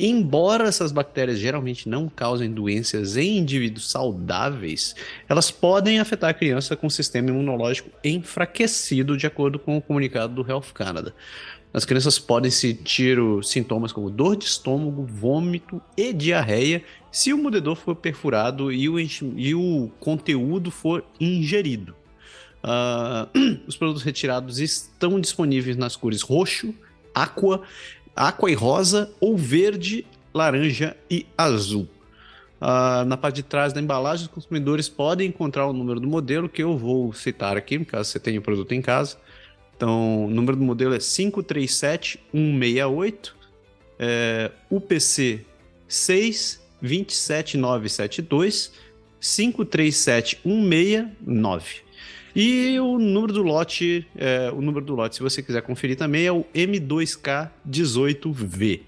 Embora 0.00 0.68
essas 0.68 0.92
bactérias 0.92 1.40
geralmente 1.40 1.88
não 1.88 2.08
causem 2.08 2.52
doenças 2.52 3.16
em 3.16 3.38
indivíduos 3.38 3.90
saudáveis, 3.90 4.94
elas 5.28 5.50
podem 5.50 5.98
afetar 5.98 6.30
a 6.30 6.34
criança 6.34 6.76
com 6.76 6.88
sistema 6.88 7.30
imunológico 7.30 7.90
enfraquecido, 8.04 9.16
de 9.16 9.26
acordo 9.26 9.58
com 9.58 9.76
o 9.76 9.82
comunicado 9.82 10.32
do 10.32 10.48
Health 10.48 10.72
Canada. 10.72 11.12
As 11.72 11.84
crianças 11.84 12.18
podem 12.18 12.50
sentir 12.50 13.18
sintomas 13.42 13.92
como 13.92 14.10
dor 14.10 14.36
de 14.36 14.46
estômago, 14.46 15.04
vômito 15.04 15.80
e 15.96 16.12
diarreia 16.12 16.82
se 17.12 17.32
o 17.32 17.38
mordedor 17.38 17.76
for 17.76 17.94
perfurado 17.94 18.72
e 18.72 18.88
o, 18.88 18.98
e 18.98 19.54
o 19.54 19.90
conteúdo 20.00 20.70
for 20.70 21.04
ingerido. 21.20 21.94
Uh, 22.64 23.60
os 23.68 23.76
produtos 23.76 24.02
retirados 24.02 24.58
estão 24.58 25.20
disponíveis 25.20 25.76
nas 25.76 25.94
cores 25.94 26.22
roxo, 26.22 26.74
aqua, 27.14 27.62
aqua 28.16 28.50
e 28.50 28.54
rosa 28.54 29.12
ou 29.20 29.36
verde, 29.36 30.06
laranja 30.32 30.96
e 31.10 31.26
azul. 31.36 31.86
Uh, 32.60 33.04
na 33.04 33.16
parte 33.16 33.36
de 33.36 33.42
trás 33.44 33.72
da 33.72 33.80
embalagem, 33.80 34.26
os 34.26 34.32
consumidores 34.32 34.88
podem 34.88 35.28
encontrar 35.28 35.66
o 35.66 35.72
número 35.72 36.00
do 36.00 36.08
modelo 36.08 36.48
que 36.48 36.62
eu 36.62 36.76
vou 36.76 37.12
citar 37.12 37.56
aqui, 37.56 37.84
caso 37.84 38.10
você 38.10 38.18
tenha 38.18 38.40
o 38.40 38.42
produto 38.42 38.72
em 38.72 38.82
casa. 38.82 39.16
Então, 39.78 40.24
o 40.24 40.30
número 40.30 40.56
do 40.56 40.64
modelo 40.64 40.92
é 40.92 40.98
537168, 40.98 43.36
é, 43.96 44.50
UPC 44.68 45.46
627972 45.86 48.72
537169. 49.20 51.82
E 52.34 52.80
o 52.80 52.98
número 52.98 53.32
do 53.32 53.44
lote, 53.44 54.04
é, 54.16 54.50
o 54.52 54.60
número 54.60 54.84
do 54.84 54.96
lote, 54.96 55.14
se 55.14 55.22
você 55.22 55.40
quiser 55.40 55.62
conferir 55.62 55.96
também, 55.96 56.26
é 56.26 56.32
o 56.32 56.44
M2K18V. 56.52 58.80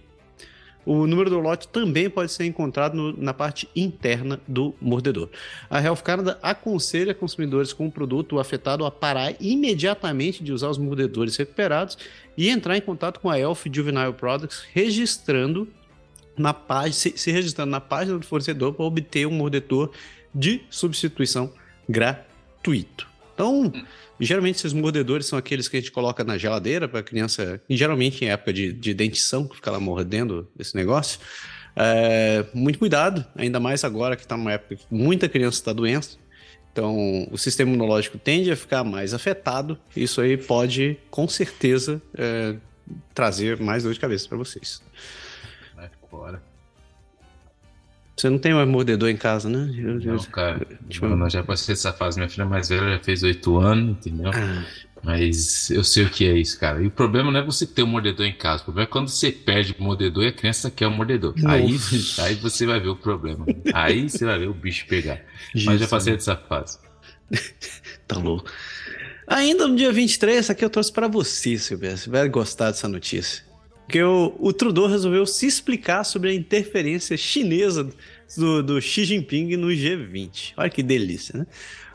O 0.92 1.07
número 1.07 1.31
do 1.31 1.38
lote 1.38 1.68
também 1.68 2.11
pode 2.11 2.33
ser 2.33 2.46
encontrado 2.46 2.96
no, 2.96 3.16
na 3.16 3.33
parte 3.33 3.68
interna 3.76 4.40
do 4.48 4.74
mordedor. 4.81 5.29
A 5.70 5.81
Health 5.81 6.03
Canada 6.03 6.37
aconselha 6.42 7.14
consumidores 7.14 7.72
com 7.72 7.87
o 7.87 7.92
produto 7.92 8.40
afetado 8.40 8.85
a 8.85 8.90
parar 8.90 9.33
imediatamente 9.38 10.42
de 10.42 10.53
usar 10.53 10.68
os 10.68 10.79
mordedores 10.79 11.37
recuperados 11.37 11.96
e 12.37 12.48
entrar 12.48 12.76
em 12.76 12.81
contato 12.81 13.20
com 13.20 13.31
a 13.31 13.38
Elf 13.38 13.66
Juvenile 13.72 14.12
Products, 14.14 14.64
registrando 14.72 15.68
na 16.37 16.53
página, 16.53 16.92
se, 16.92 17.16
se 17.16 17.31
registrando 17.31 17.70
na 17.70 17.81
página 17.81 18.18
do 18.18 18.26
fornecedor 18.26 18.74
para 18.74 18.85
obter 18.85 19.29
um 19.29 19.31
mordedor 19.31 19.92
de 20.35 20.61
substituição 20.68 21.53
gratuito. 21.88 23.07
Então, 23.33 23.72
geralmente 24.20 24.56
esses 24.56 24.72
mordedores 24.72 25.26
são 25.26 25.38
aqueles 25.38 25.68
que 25.68 25.76
a 25.76 25.80
gente 25.80 25.92
coloca 25.92 26.22
na 26.22 26.37
geladeira 26.37 26.88
para 26.88 27.00
a 27.00 27.02
criança, 27.02 27.61
geralmente 27.68 28.24
em 28.24 28.28
época 28.28 28.52
de, 28.52 28.72
de 28.72 28.94
dentição, 28.94 29.46
que 29.46 29.56
fica 29.56 29.70
lá 29.70 29.80
mordendo 29.80 30.48
esse 30.59 30.74
negócio. 30.74 31.20
É, 31.74 32.44
muito 32.52 32.78
cuidado, 32.78 33.24
ainda 33.35 33.61
mais 33.61 33.85
agora 33.85 34.16
que 34.16 34.22
está 34.22 34.37
numa 34.37 34.52
época 34.52 34.76
que 34.76 34.85
muita 34.90 35.28
criança 35.28 35.59
está 35.59 35.72
doente. 35.72 36.18
Então, 36.72 37.26
o 37.30 37.37
sistema 37.37 37.70
imunológico 37.70 38.16
tende 38.16 38.50
a 38.50 38.56
ficar 38.56 38.85
mais 38.85 39.12
afetado. 39.12 39.78
Isso 39.96 40.20
aí 40.20 40.37
pode, 40.37 40.96
com 41.11 41.26
certeza, 41.28 42.00
é, 42.14 42.54
trazer 43.12 43.59
mais 43.59 43.83
dor 43.83 43.92
de 43.92 43.98
cabeça 43.98 44.28
para 44.28 44.38
vocês. 44.38 44.83
Vai 45.74 45.90
fora. 46.09 46.50
Você 48.20 48.28
não 48.28 48.38
tem 48.38 48.52
mais 48.52 48.68
mordedor 48.68 49.09
em 49.09 49.16
casa, 49.16 49.48
né? 49.48 49.74
Eu, 49.78 49.98
não, 49.98 50.18
cara. 50.24 50.61
Tipo... 50.90 51.06
Eu 51.06 51.30
já 51.30 51.42
passei 51.42 51.72
essa 51.72 51.90
fase. 51.90 52.18
Minha 52.18 52.28
filha 52.28 52.44
mais 52.44 52.68
velha 52.68 52.96
já 52.96 52.98
fez 52.98 53.22
oito 53.22 53.56
anos, 53.56 53.96
entendeu? 53.96 54.30
Ah. 54.35 54.62
Mas 55.02 55.70
eu 55.70 55.83
sei 55.83 56.04
o 56.04 56.11
que 56.11 56.28
é 56.28 56.37
isso, 56.37 56.61
cara. 56.61 56.83
E 56.83 56.87
o 56.88 56.90
problema 56.90 57.33
não 57.33 57.40
é 57.40 57.42
você 57.42 57.66
ter 57.66 57.83
um 57.83 57.87
mordedor 57.87 58.26
em 58.26 58.35
casa. 58.35 58.61
O 58.61 58.64
problema 58.66 58.87
é 58.87 58.92
quando 58.92 59.09
você 59.09 59.33
perde 59.33 59.74
o 59.78 59.83
mordedor 59.83 60.24
e 60.24 60.26
a 60.26 60.33
criança 60.33 60.70
quer 60.70 60.87
o 60.87 60.90
mordedor. 60.90 61.35
Aí, 61.46 61.78
aí 62.20 62.35
você 62.35 62.66
vai 62.66 62.78
ver 62.78 62.90
o 62.90 62.96
problema. 62.96 63.46
Aí 63.72 64.11
você 64.11 64.26
vai 64.26 64.38
ver 64.38 64.48
o 64.48 64.54
bicho 64.54 64.87
pegar. 64.87 65.22
Mas 65.64 65.80
já 65.80 65.88
passei 65.88 66.12
dessa 66.12 66.37
fase. 66.37 66.78
tá 68.06 68.18
louco. 68.18 68.50
Ainda 69.26 69.66
no 69.66 69.76
dia 69.76 69.90
23, 69.90 70.37
essa 70.37 70.52
aqui 70.52 70.62
eu 70.62 70.68
trouxe 70.68 70.92
para 70.92 71.09
você, 71.09 71.56
Silvio. 71.56 71.96
Você 71.96 72.11
vai 72.11 72.28
gostar 72.28 72.70
dessa 72.70 72.87
notícia. 72.87 73.50
Porque 73.90 74.05
o, 74.05 74.33
o 74.38 74.53
Trudeau 74.53 74.87
resolveu 74.87 75.26
se 75.26 75.48
explicar 75.48 76.05
sobre 76.05 76.31
a 76.31 76.33
interferência 76.33 77.16
chinesa 77.16 77.90
do, 78.37 78.62
do 78.62 78.81
Xi 78.81 79.05
Jinping 79.05 79.57
no 79.57 79.66
G20. 79.66 80.53
Olha 80.57 80.70
que 80.70 80.81
delícia, 80.81 81.37
né? 81.37 81.46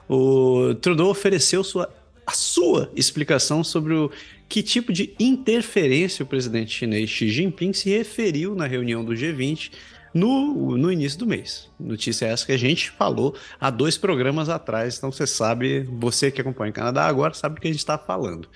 O 0.06 0.76
Trudeau 0.82 1.08
ofereceu 1.08 1.64
sua, 1.64 1.90
a 2.28 2.34
sua 2.34 2.92
explicação 2.98 3.64
sobre 3.64 3.94
o 3.94 4.12
que 4.50 4.62
tipo 4.62 4.92
de 4.92 5.16
interferência 5.18 6.24
o 6.24 6.28
presidente 6.28 6.74
chinês 6.74 7.10
Xi 7.10 7.30
Jinping 7.30 7.72
se 7.72 7.90
referiu 7.90 8.56
na 8.56 8.68
reunião 8.68 9.02
do 9.02 9.14
G20 9.14 9.72
no, 10.14 10.76
no 10.76 10.92
início 10.92 11.18
do 11.18 11.26
mês. 11.26 11.70
Notícia 11.80 12.26
essa 12.26 12.46
que 12.46 12.52
a 12.52 12.58
gente 12.58 12.92
falou 12.92 13.38
há 13.58 13.70
dois 13.70 13.98
programas 13.98 14.50
atrás, 14.50 14.98
então 14.98 15.14
você 15.14 15.26
sabe, 15.26 15.84
você 15.84 16.30
que 16.30 16.42
acompanha 16.42 16.72
o 16.72 16.74
Canadá 16.74 17.06
agora 17.06 17.34
sabe 17.34 17.58
o 17.58 17.62
que 17.62 17.70
a 17.70 17.72
gente 17.72 17.80
está 17.80 17.98
falando. 17.98 18.50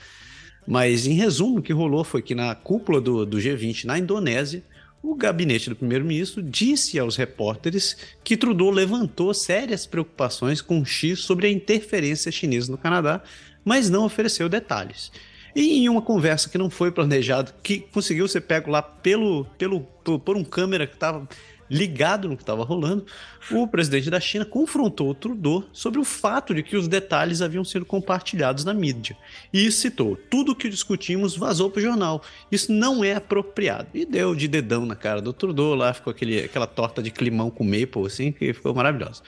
Mas, 0.69 1.07
em 1.07 1.13
resumo, 1.13 1.57
o 1.57 1.61
que 1.63 1.73
rolou 1.73 2.03
foi 2.03 2.21
que 2.21 2.35
na 2.35 2.53
cúpula 2.53 3.01
do, 3.01 3.25
do 3.25 3.37
G20 3.37 3.85
na 3.85 3.97
Indonésia, 3.97 4.63
o 5.01 5.15
gabinete 5.15 5.67
do 5.67 5.75
primeiro-ministro 5.75 6.43
disse 6.43 6.99
aos 6.99 7.15
repórteres 7.15 7.97
que 8.23 8.37
Trudeau 8.37 8.69
levantou 8.69 9.33
sérias 9.33 9.87
preocupações 9.87 10.61
com 10.61 10.85
X 10.85 11.21
sobre 11.21 11.47
a 11.47 11.51
interferência 11.51 12.31
chinesa 12.31 12.71
no 12.71 12.77
Canadá, 12.77 13.23
mas 13.65 13.89
não 13.89 14.05
ofereceu 14.05 14.47
detalhes. 14.47 15.11
E 15.55 15.79
em 15.79 15.89
uma 15.89 16.03
conversa 16.03 16.47
que 16.47 16.57
não 16.59 16.69
foi 16.69 16.91
planejada, 16.91 17.51
que 17.63 17.79
conseguiu 17.79 18.27
ser 18.27 18.41
pego 18.41 18.69
lá 18.69 18.83
pelo, 18.83 19.45
pelo, 19.57 19.81
por 20.23 20.37
um 20.37 20.43
câmera 20.43 20.85
que 20.85 20.93
estava 20.93 21.27
ligado 21.69 22.27
no 22.27 22.35
que 22.35 22.43
estava 22.43 22.63
rolando, 22.63 23.05
o 23.51 23.67
presidente 23.67 24.09
da 24.09 24.19
China 24.19 24.45
confrontou 24.45 25.09
o 25.09 25.13
Trudeau 25.13 25.63
sobre 25.71 25.99
o 25.99 26.03
fato 26.03 26.53
de 26.53 26.63
que 26.63 26.75
os 26.75 26.87
detalhes 26.87 27.41
haviam 27.41 27.63
sido 27.63 27.85
compartilhados 27.85 28.65
na 28.65 28.73
mídia. 28.73 29.15
E 29.53 29.71
citou: 29.71 30.17
tudo 30.29 30.53
o 30.53 30.55
que 30.55 30.69
discutimos 30.69 31.35
vazou 31.35 31.69
para 31.69 31.79
o 31.79 31.83
jornal. 31.83 32.23
Isso 32.51 32.71
não 32.71 33.03
é 33.03 33.15
apropriado. 33.15 33.87
E 33.93 34.05
deu 34.05 34.33
de 34.33 34.47
dedão 34.47 34.85
na 34.85 34.95
cara 34.95 35.21
do 35.21 35.33
Trudeau, 35.33 35.75
lá 35.75 35.93
ficou 35.93 36.11
aquele, 36.11 36.39
aquela 36.39 36.67
torta 36.67 37.01
de 37.01 37.11
climão 37.11 37.49
com 37.49 37.63
maple, 37.63 38.05
assim, 38.05 38.31
que 38.31 38.53
ficou 38.53 38.73
maravilhosa. 38.73 39.21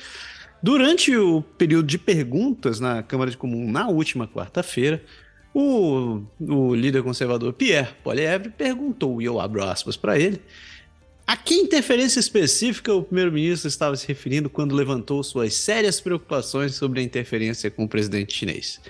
Durante 0.64 1.16
o 1.18 1.42
período 1.42 1.88
de 1.88 1.98
perguntas 1.98 2.80
na 2.80 3.02
Câmara 3.02 3.32
de 3.32 3.38
Comum 3.38 3.70
na 3.72 3.88
última 3.88 4.28
quarta-feira, 4.28 5.04
o, 5.54 6.22
o 6.40 6.76
líder 6.76 7.04
conservador 7.04 7.52
Pierre 7.54 7.90
Poilievre 8.04 8.50
perguntou, 8.50 9.22
e 9.22 9.26
eu 9.26 9.40
abro 9.40 9.64
aspas 9.64 9.98
para 9.98 10.18
ele, 10.20 10.40
a 11.32 11.38
que 11.38 11.56
interferência 11.56 12.20
específica 12.20 12.94
o 12.94 13.04
primeiro-ministro 13.04 13.70
estava 13.70 13.96
se 13.96 14.06
referindo 14.06 14.50
quando 14.50 14.76
levantou 14.76 15.24
suas 15.24 15.54
sérias 15.54 16.02
preocupações 16.02 16.76
sobre 16.76 17.00
a 17.00 17.04
interferência 17.04 17.72
com 17.72 17.86
o 17.86 17.88
presidente 17.88 18.34
chinês? 18.34 18.82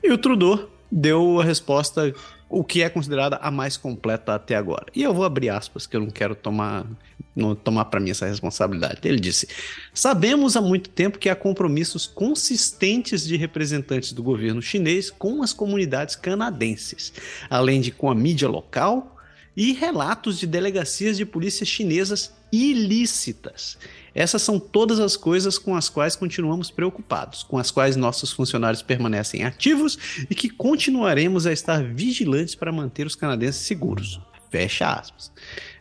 E 0.00 0.12
o 0.12 0.16
Trudeau 0.16 0.70
deu 0.88 1.40
a 1.40 1.44
resposta, 1.44 2.14
o 2.48 2.62
que 2.62 2.84
é 2.84 2.88
considerada 2.88 3.34
a 3.42 3.50
mais 3.50 3.76
completa 3.76 4.36
até 4.36 4.54
agora. 4.54 4.86
E 4.94 5.02
eu 5.02 5.12
vou 5.12 5.24
abrir 5.24 5.48
aspas, 5.48 5.88
que 5.88 5.96
eu 5.96 6.00
não 6.02 6.08
quero 6.08 6.36
tomar, 6.36 6.86
não 7.34 7.56
tomar 7.56 7.86
para 7.86 7.98
mim 7.98 8.10
essa 8.10 8.26
responsabilidade. 8.26 9.00
Ele 9.02 9.18
disse: 9.18 9.48
Sabemos 9.92 10.56
há 10.56 10.60
muito 10.60 10.88
tempo 10.88 11.18
que 11.18 11.28
há 11.28 11.34
compromissos 11.34 12.06
consistentes 12.06 13.26
de 13.26 13.36
representantes 13.36 14.12
do 14.12 14.22
governo 14.22 14.62
chinês 14.62 15.10
com 15.10 15.42
as 15.42 15.52
comunidades 15.52 16.14
canadenses, 16.14 17.12
além 17.50 17.80
de 17.80 17.90
com 17.90 18.08
a 18.08 18.14
mídia 18.14 18.48
local 18.48 19.15
e 19.56 19.72
relatos 19.72 20.38
de 20.38 20.46
delegacias 20.46 21.16
de 21.16 21.24
polícia 21.24 21.64
chinesas 21.64 22.32
ilícitas. 22.52 23.78
Essas 24.14 24.42
são 24.42 24.58
todas 24.58 25.00
as 25.00 25.16
coisas 25.16 25.58
com 25.58 25.74
as 25.74 25.88
quais 25.88 26.14
continuamos 26.14 26.70
preocupados, 26.70 27.42
com 27.42 27.58
as 27.58 27.70
quais 27.70 27.96
nossos 27.96 28.32
funcionários 28.32 28.82
permanecem 28.82 29.44
ativos 29.44 29.98
e 30.30 30.34
que 30.34 30.48
continuaremos 30.50 31.46
a 31.46 31.52
estar 31.52 31.82
vigilantes 31.82 32.54
para 32.54 32.72
manter 32.72 33.06
os 33.06 33.14
canadenses 33.14 33.66
seguros. 33.66 34.20
Fecha 34.50 34.92
aspas. 34.92 35.32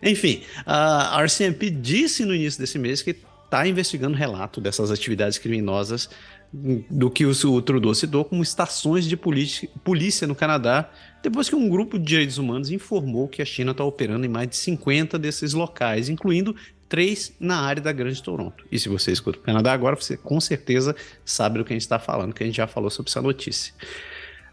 Enfim, 0.01 0.43
a 0.65 1.21
RCMP 1.23 1.69
disse 1.69 2.25
no 2.25 2.33
início 2.33 2.59
desse 2.59 2.79
mês 2.79 3.01
que 3.01 3.15
está 3.45 3.67
investigando 3.67 4.17
relato 4.17 4.59
dessas 4.59 4.91
atividades 4.91 5.37
criminosas 5.37 6.09
do 6.89 7.09
que 7.09 7.25
o 7.25 7.61
Trudeau 7.61 7.93
citou 7.93 8.23
como 8.23 8.41
estações 8.41 9.05
de 9.05 9.17
polícia 9.17 10.27
no 10.27 10.33
Canadá, 10.33 10.89
depois 11.21 11.49
que 11.49 11.55
um 11.55 11.67
grupo 11.67 11.99
de 11.99 12.05
direitos 12.05 12.37
humanos 12.37 12.71
informou 12.71 13.27
que 13.27 13.41
a 13.41 13.45
China 13.45 13.71
está 13.71 13.83
operando 13.83 14.25
em 14.25 14.29
mais 14.29 14.47
de 14.47 14.55
50 14.55 15.19
desses 15.19 15.53
locais, 15.53 16.07
incluindo 16.07 16.55
três 16.87 17.33
na 17.39 17.57
área 17.57 17.81
da 17.81 17.91
Grande 17.91 18.21
Toronto. 18.21 18.63
E 18.71 18.79
se 18.79 18.87
você 18.87 19.11
escuta 19.11 19.39
o 19.39 19.41
Canadá 19.41 19.73
agora, 19.73 19.95
você 19.95 20.15
com 20.15 20.39
certeza 20.39 20.95
sabe 21.25 21.57
do 21.57 21.65
que 21.65 21.73
a 21.73 21.75
gente 21.75 21.81
está 21.81 21.99
falando, 21.99 22.33
que 22.33 22.43
a 22.43 22.45
gente 22.45 22.55
já 22.55 22.67
falou 22.67 22.89
sobre 22.89 23.09
essa 23.09 23.21
notícia. 23.21 23.73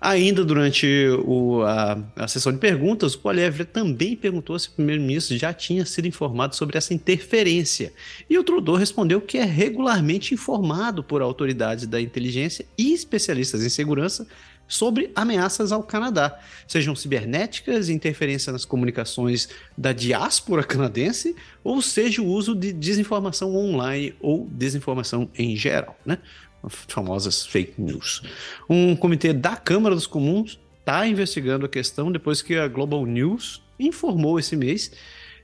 Ainda 0.05 0.45
durante 0.45 0.85
o, 1.25 1.63
a, 1.63 1.97
a, 2.17 2.27
sessão 2.27 2.51
de 2.51 2.59
perguntas, 2.59 3.15
o 3.15 3.21
Poilievre 3.21 3.65
também 3.65 4.17
perguntou 4.17 4.59
se 4.59 4.67
o 4.67 4.73
primeiro-ministro 4.73 5.39
já 5.39 5.55
tinha 5.55 5.87
sido 5.87 6.09
informado 6.09 6.57
sobre 6.57 6.77
essa 6.77 6.93
interferência. 6.93 7.93
E 8.29 8.37
o 8.37 8.43
Trudeau 8.43 8.75
respondeu 8.75 9.21
que 9.21 9.39
é 9.39 9.45
regularmente 9.45 10.35
informado 10.35 11.05
por 11.05 11.23
autoridades 11.23 11.87
da 11.87 12.01
inteligência 12.01 12.67
e 12.77 12.93
especialistas 12.93 13.63
em 13.63 13.69
segurança 13.69 14.27
sobre 14.67 15.13
ameaças 15.15 15.71
ao 15.71 15.85
Canadá, 15.85 16.37
sejam 16.67 16.97
cibernéticas, 16.97 17.89
interferência 17.89 18.53
nas 18.53 18.65
comunicações 18.65 19.51
da 19.79 19.93
diáspora 19.93 20.65
canadense, 20.65 21.37
ou 21.63 21.81
seja, 21.81 22.23
o 22.23 22.27
uso 22.27 22.57
de 22.57 22.73
desinformação 22.73 23.55
online 23.55 24.17
ou 24.21 24.49
desinformação 24.51 25.31
em 25.39 25.55
geral, 25.55 25.97
né? 26.05 26.19
Famosas 26.69 27.47
fake 27.47 27.81
news. 27.81 28.23
Um 28.69 28.95
comitê 28.97 29.33
da 29.33 29.57
Câmara 29.57 29.95
dos 29.95 30.07
Comuns 30.07 30.59
está 30.81 31.07
investigando 31.07 31.67
a 31.67 31.69
questão 31.69 32.11
depois 32.11 32.43
que 32.43 32.57
a 32.57 32.69
Global 32.69 33.07
News 33.07 33.63
informou 33.79 34.39
esse 34.39 34.57
mês 34.57 34.93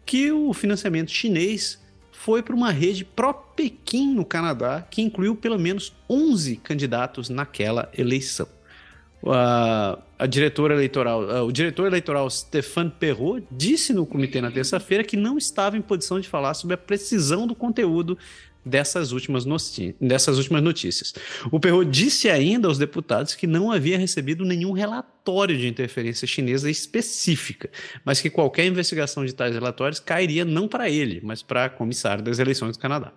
que 0.04 0.33
o 0.33 0.52
financiamento 0.54 1.11
chinês 1.11 1.78
foi 2.11 2.42
para 2.42 2.54
uma 2.54 2.70
rede 2.70 3.04
pró-Pequim 3.04 4.12
no 4.12 4.24
Canadá, 4.24 4.85
que 4.90 5.02
incluiu 5.02 5.37
pelo 5.37 5.59
menos 5.59 5.94
11 6.11 6.57
candidatos 6.57 7.28
naquela 7.28 7.90
eleição. 7.96 8.48
A, 9.26 9.98
a 10.18 10.26
diretora 10.26 10.74
eleitoral, 10.74 11.44
o 11.44 11.52
diretor 11.52 11.87
eleitoral 11.87 12.28
Stéphane 12.31 12.90
Perrault 12.98 13.46
disse 13.50 13.92
no 13.92 14.07
comitê 14.07 14.40
na 14.40 14.50
terça-feira 14.50 15.04
que 15.04 15.16
não 15.16 15.37
estava 15.37 15.76
em 15.76 15.83
posição 15.83 16.18
de 16.18 16.28
falar 16.28 16.54
sobre 16.54 16.74
a 16.74 16.78
precisão 16.78 17.46
do 17.46 17.54
conteúdo 17.54 18.16
dessas 18.64 19.12
últimas, 19.12 19.44
dessas 20.01 20.38
últimas 20.38 20.62
notícias. 20.62 21.14
O 21.51 21.59
Perrault 21.59 21.90
disse 21.90 22.29
ainda 22.29 22.68
aos 22.68 22.79
deputados 22.79 23.35
que 23.35 23.47
não 23.47 23.73
havia 23.73 23.99
recebido 23.99 24.44
nenhum 24.44 24.73
relatório 24.73 25.57
de 25.57 25.66
interferência 25.66 26.27
chinesa 26.27 26.71
específica, 26.71 27.71
mas 28.05 28.21
que 28.21 28.31
qualquer 28.31 28.66
investigação 28.66 29.25
de 29.25 29.35
tais 29.35 29.55
relatórios 29.55 30.01
cairia 30.01 30.44
não 30.44 30.68
para 30.68 30.90
ele, 30.90 31.21
mas 31.23 31.42
para 31.42 31.66
a 31.66 31.71
comissária 31.71 32.23
das 32.23 32.38
eleições 32.38 32.77
do 32.77 32.81
Canadá. 32.81 33.12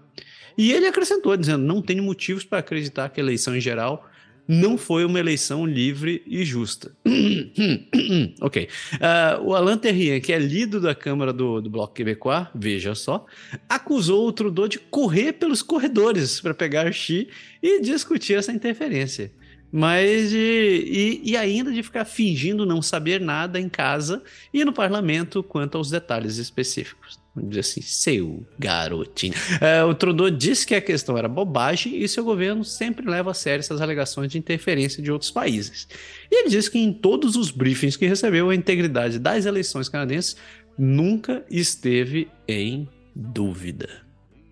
E 0.58 0.72
ele 0.72 0.88
acrescentou, 0.88 1.36
dizendo: 1.38 1.64
não 1.64 1.82
tenho 1.82 2.04
motivos 2.04 2.44
para 2.44 2.60
acreditar 2.60 3.10
que 3.10 3.20
a 3.20 3.24
eleição 3.24 3.56
em 3.56 3.62
geral 3.62 4.11
não 4.52 4.78
foi 4.78 5.06
uma 5.06 5.18
eleição 5.18 5.66
livre 5.66 6.22
e 6.28 6.44
justa. 6.44 6.92
ok. 8.42 8.68
Uh, 8.96 9.44
o 9.46 9.56
Alain 9.56 9.78
Terrien, 9.78 10.20
que 10.20 10.34
é 10.34 10.38
líder 10.38 10.82
da 10.82 10.94
Câmara 10.94 11.32
do, 11.32 11.62
do 11.62 11.70
Bloco 11.70 11.94
Quebecois, 11.94 12.48
veja 12.54 12.94
só, 12.94 13.26
acusou 13.70 14.28
o 14.28 14.32
Trudeau 14.34 14.68
de 14.68 14.78
correr 14.78 15.34
pelos 15.34 15.62
corredores 15.62 16.42
para 16.42 16.54
pegar 16.54 16.92
Xi 16.92 17.30
e 17.64 17.82
discutir 17.82 18.34
essa 18.34 18.52
interferência. 18.52 19.32
Mas 19.72 20.32
de, 20.32 20.84
e, 20.86 21.32
e 21.32 21.38
ainda 21.38 21.72
de 21.72 21.82
ficar 21.82 22.04
fingindo 22.04 22.66
não 22.66 22.82
saber 22.82 23.22
nada 23.22 23.60
em 23.60 23.70
casa 23.70 24.22
e 24.54 24.66
no 24.66 24.74
parlamento 24.74 25.42
quanto 25.42 25.78
aos 25.78 25.90
detalhes 25.90 26.38
específicos. 26.38 27.22
Vamos 27.34 27.52
dizer 27.52 27.62
assim, 27.62 27.82
seu 27.82 28.46
garotinho. 28.60 29.34
É, 29.62 29.82
o 29.86 29.96
Trudeau 29.96 30.30
disse 30.30 30.68
que 30.68 30.76
a 30.76 30.82
questão 30.82 31.18
era 31.18 31.30
bobagem 31.30 31.96
e 31.96 32.08
seu 32.08 32.26
governo 32.26 32.66
sempre 32.66 33.10
leva 33.10 33.32
a 33.32 33.34
sério 33.34 33.62
essas 33.62 33.80
alegações 33.80 34.30
de 34.30 34.38
interferência 34.38 35.02
de 35.02 35.10
outros 35.10 35.32
países. 35.32 35.88
E 36.30 36.42
ele 36.42 36.50
disse 36.50 36.70
que 36.70 36.78
em 36.78 36.92
todos 36.92 37.38
os 37.38 37.50
briefings 37.50 37.96
que 37.96 38.06
recebeu, 38.06 38.50
a 38.50 38.56
integridade 38.56 39.18
das 39.18 39.46
eleições 39.46 39.88
canadenses 39.88 40.36
nunca 40.78 41.46
esteve 41.50 42.28
em 42.46 42.90
dúvida. 43.16 44.02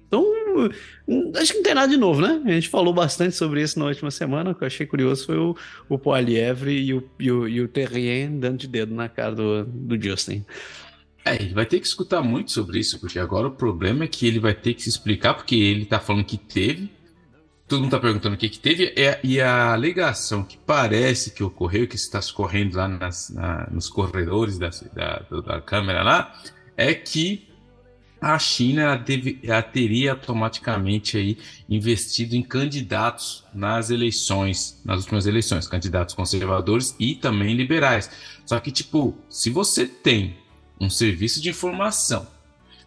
Então, 0.08 0.39
acho 1.36 1.52
que 1.52 1.58
não 1.58 1.64
tem 1.64 1.74
nada 1.74 1.88
de 1.88 1.98
novo, 1.98 2.22
né? 2.22 2.42
A 2.46 2.52
gente 2.52 2.70
falou 2.70 2.94
bastante 2.94 3.36
sobre 3.36 3.62
isso 3.62 3.80
na 3.80 3.86
última 3.86 4.12
semana. 4.12 4.52
O 4.52 4.56
que 4.56 4.64
eu 4.64 4.68
achei 4.68 4.86
curioso 4.86 5.26
foi 5.26 5.38
o, 5.38 5.56
o 5.88 5.98
Poilievre 5.98 6.72
e 6.72 6.94
o, 6.94 7.10
e, 7.20 7.32
o, 7.32 7.48
e 7.48 7.62
o 7.62 7.68
Terrien 7.68 8.40
dando 8.40 8.58
de 8.58 8.68
dedo 8.68 8.94
na 8.94 9.10
cara 9.10 9.36
do, 9.36 9.66
do 9.66 10.02
Justin. 10.02 10.46
É, 11.26 11.36
ele 11.36 11.54
vai 11.54 11.66
ter 11.66 11.80
que 11.80 11.88
escutar 11.88 12.22
muito 12.22 12.52
sobre 12.52 12.80
isso, 12.80 13.00
porque 13.00 13.20
agora 13.20 13.48
o 13.48 13.52
problema 13.52 14.06
é 14.06 14.08
que 14.08 14.26
ele 14.26 14.40
vai 14.40 14.54
ter 14.54 14.74
que 14.74 14.84
se 14.84 14.90
explicar, 14.90 15.34
porque 15.34 15.56
ele 15.56 15.86
tá 15.86 16.00
falando 16.00 16.24
que 16.24 16.38
teve, 16.38 16.90
todo 17.68 17.82
mundo 17.82 17.92
tá 17.92 18.00
perguntando 18.00 18.36
o 18.36 18.38
que 18.38 18.50
que 18.50 18.60
teve, 18.60 18.94
é, 18.96 19.20
e 19.24 19.40
a 19.40 19.74
alegação 19.74 20.44
que 20.44 20.58
parece 20.58 21.32
que 21.32 21.44
ocorreu, 21.44 21.88
que 21.88 21.96
está 21.96 22.20
correndo 22.34 22.76
lá 22.76 22.88
nas, 22.88 23.30
na, 23.30 23.70
nos 23.70 23.90
corredores 23.90 24.58
da, 24.58 24.70
da, 24.94 25.42
da 25.42 25.62
câmera 25.62 26.02
lá, 26.02 26.34
é 26.76 26.94
que 26.94 27.49
a 28.22 28.38
China 28.38 28.96
deve, 28.98 29.42
teria 29.72 30.12
automaticamente 30.12 31.18
aí 31.18 31.38
investido 31.70 32.36
em 32.36 32.42
candidatos 32.42 33.46
nas 33.54 33.90
eleições, 33.90 34.82
nas 34.84 35.02
últimas 35.02 35.26
eleições, 35.26 35.68
candidatos 35.68 36.16
conservadores 36.16 36.96
e 37.00 37.16
também 37.16 37.56
liberais. 37.56 38.10
Só 38.46 38.60
que, 38.60 38.72
tipo, 38.72 39.16
se 39.30 39.50
você 39.50 39.86
tem 39.86 40.36
um 40.80 40.90
serviço 40.90 41.42
de 41.42 41.50
informação. 41.50 42.26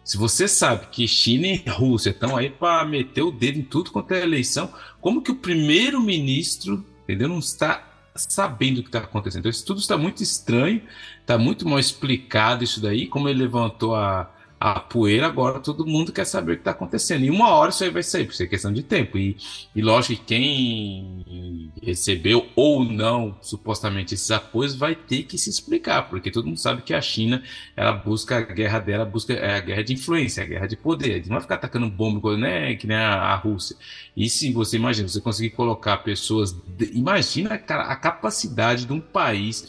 Se 0.03 0.17
você 0.17 0.47
sabe 0.47 0.87
que 0.87 1.07
China 1.07 1.47
e 1.47 1.63
Rússia 1.69 2.09
estão 2.09 2.35
aí 2.35 2.49
para 2.49 2.83
meter 2.85 3.21
o 3.21 3.31
dedo 3.31 3.59
em 3.59 3.63
tudo 3.63 3.91
quanto 3.91 4.13
é 4.13 4.21
eleição, 4.21 4.73
como 4.99 5.21
que 5.21 5.31
o 5.31 5.35
primeiro-ministro, 5.35 6.85
entendeu, 7.03 7.29
não 7.29 7.39
está 7.39 7.87
sabendo 8.15 8.79
o 8.79 8.81
que 8.81 8.89
está 8.89 8.99
acontecendo? 8.99 9.41
Então, 9.41 9.49
isso 9.49 9.65
tudo 9.65 9.79
está 9.79 9.97
muito 9.97 10.21
estranho, 10.21 10.81
está 11.21 11.37
muito 11.37 11.67
mal 11.67 11.79
explicado 11.79 12.63
isso 12.63 12.81
daí, 12.81 13.07
como 13.07 13.29
ele 13.29 13.39
levantou 13.39 13.95
a, 13.95 14.29
a 14.63 14.79
poeira, 14.79 15.27
agora 15.27 15.59
todo 15.59 15.85
mundo 15.85 16.13
quer 16.13 16.23
saber 16.23 16.53
o 16.53 16.55
que 16.55 16.61
está 16.61 16.71
acontecendo. 16.71 17.25
E 17.25 17.29
uma 17.29 17.49
hora 17.49 17.69
isso 17.69 17.83
aí 17.83 17.89
vai 17.89 18.01
sair, 18.01 18.25
porque 18.25 18.43
é 18.43 18.47
questão 18.47 18.71
de 18.71 18.81
tempo. 18.81 19.17
E, 19.17 19.35
e 19.75 19.81
lógico 19.81 20.21
que 20.21 20.25
quem 20.25 21.69
recebeu 21.81 22.47
ou 22.55 22.81
não 22.85 23.35
supostamente 23.41 24.13
esses 24.13 24.31
apoios 24.31 24.73
vai 24.73 24.95
ter 24.95 25.23
que 25.23 25.37
se 25.37 25.49
explicar, 25.49 26.03
porque 26.03 26.31
todo 26.31 26.47
mundo 26.47 26.59
sabe 26.59 26.81
que 26.81 26.93
a 26.93 27.01
China 27.01 27.43
ela 27.75 27.91
busca 27.91 28.37
a 28.37 28.41
guerra 28.41 28.79
dela, 28.79 29.03
busca 29.03 29.33
é 29.33 29.57
a 29.57 29.59
guerra 29.59 29.83
de 29.83 29.91
influência, 29.95 30.41
a 30.41 30.47
guerra 30.47 30.65
de 30.65 30.77
poder. 30.77 31.23
Não 31.23 31.33
vai 31.33 31.41
ficar 31.41 31.55
atacando 31.55 31.89
bomba 31.89 32.37
né, 32.37 32.73
que 32.75 32.87
nem 32.87 32.95
a, 32.95 33.15
a 33.15 33.35
Rússia. 33.35 33.75
E 34.15 34.29
se 34.29 34.53
você 34.53 34.77
imagina, 34.77 35.09
você 35.09 35.19
conseguir 35.19 35.49
colocar 35.49 35.97
pessoas. 35.97 36.55
Imagina 36.93 37.57
cara, 37.57 37.83
a 37.83 37.97
capacidade 37.97 38.85
de 38.85 38.93
um 38.93 39.01
país 39.01 39.67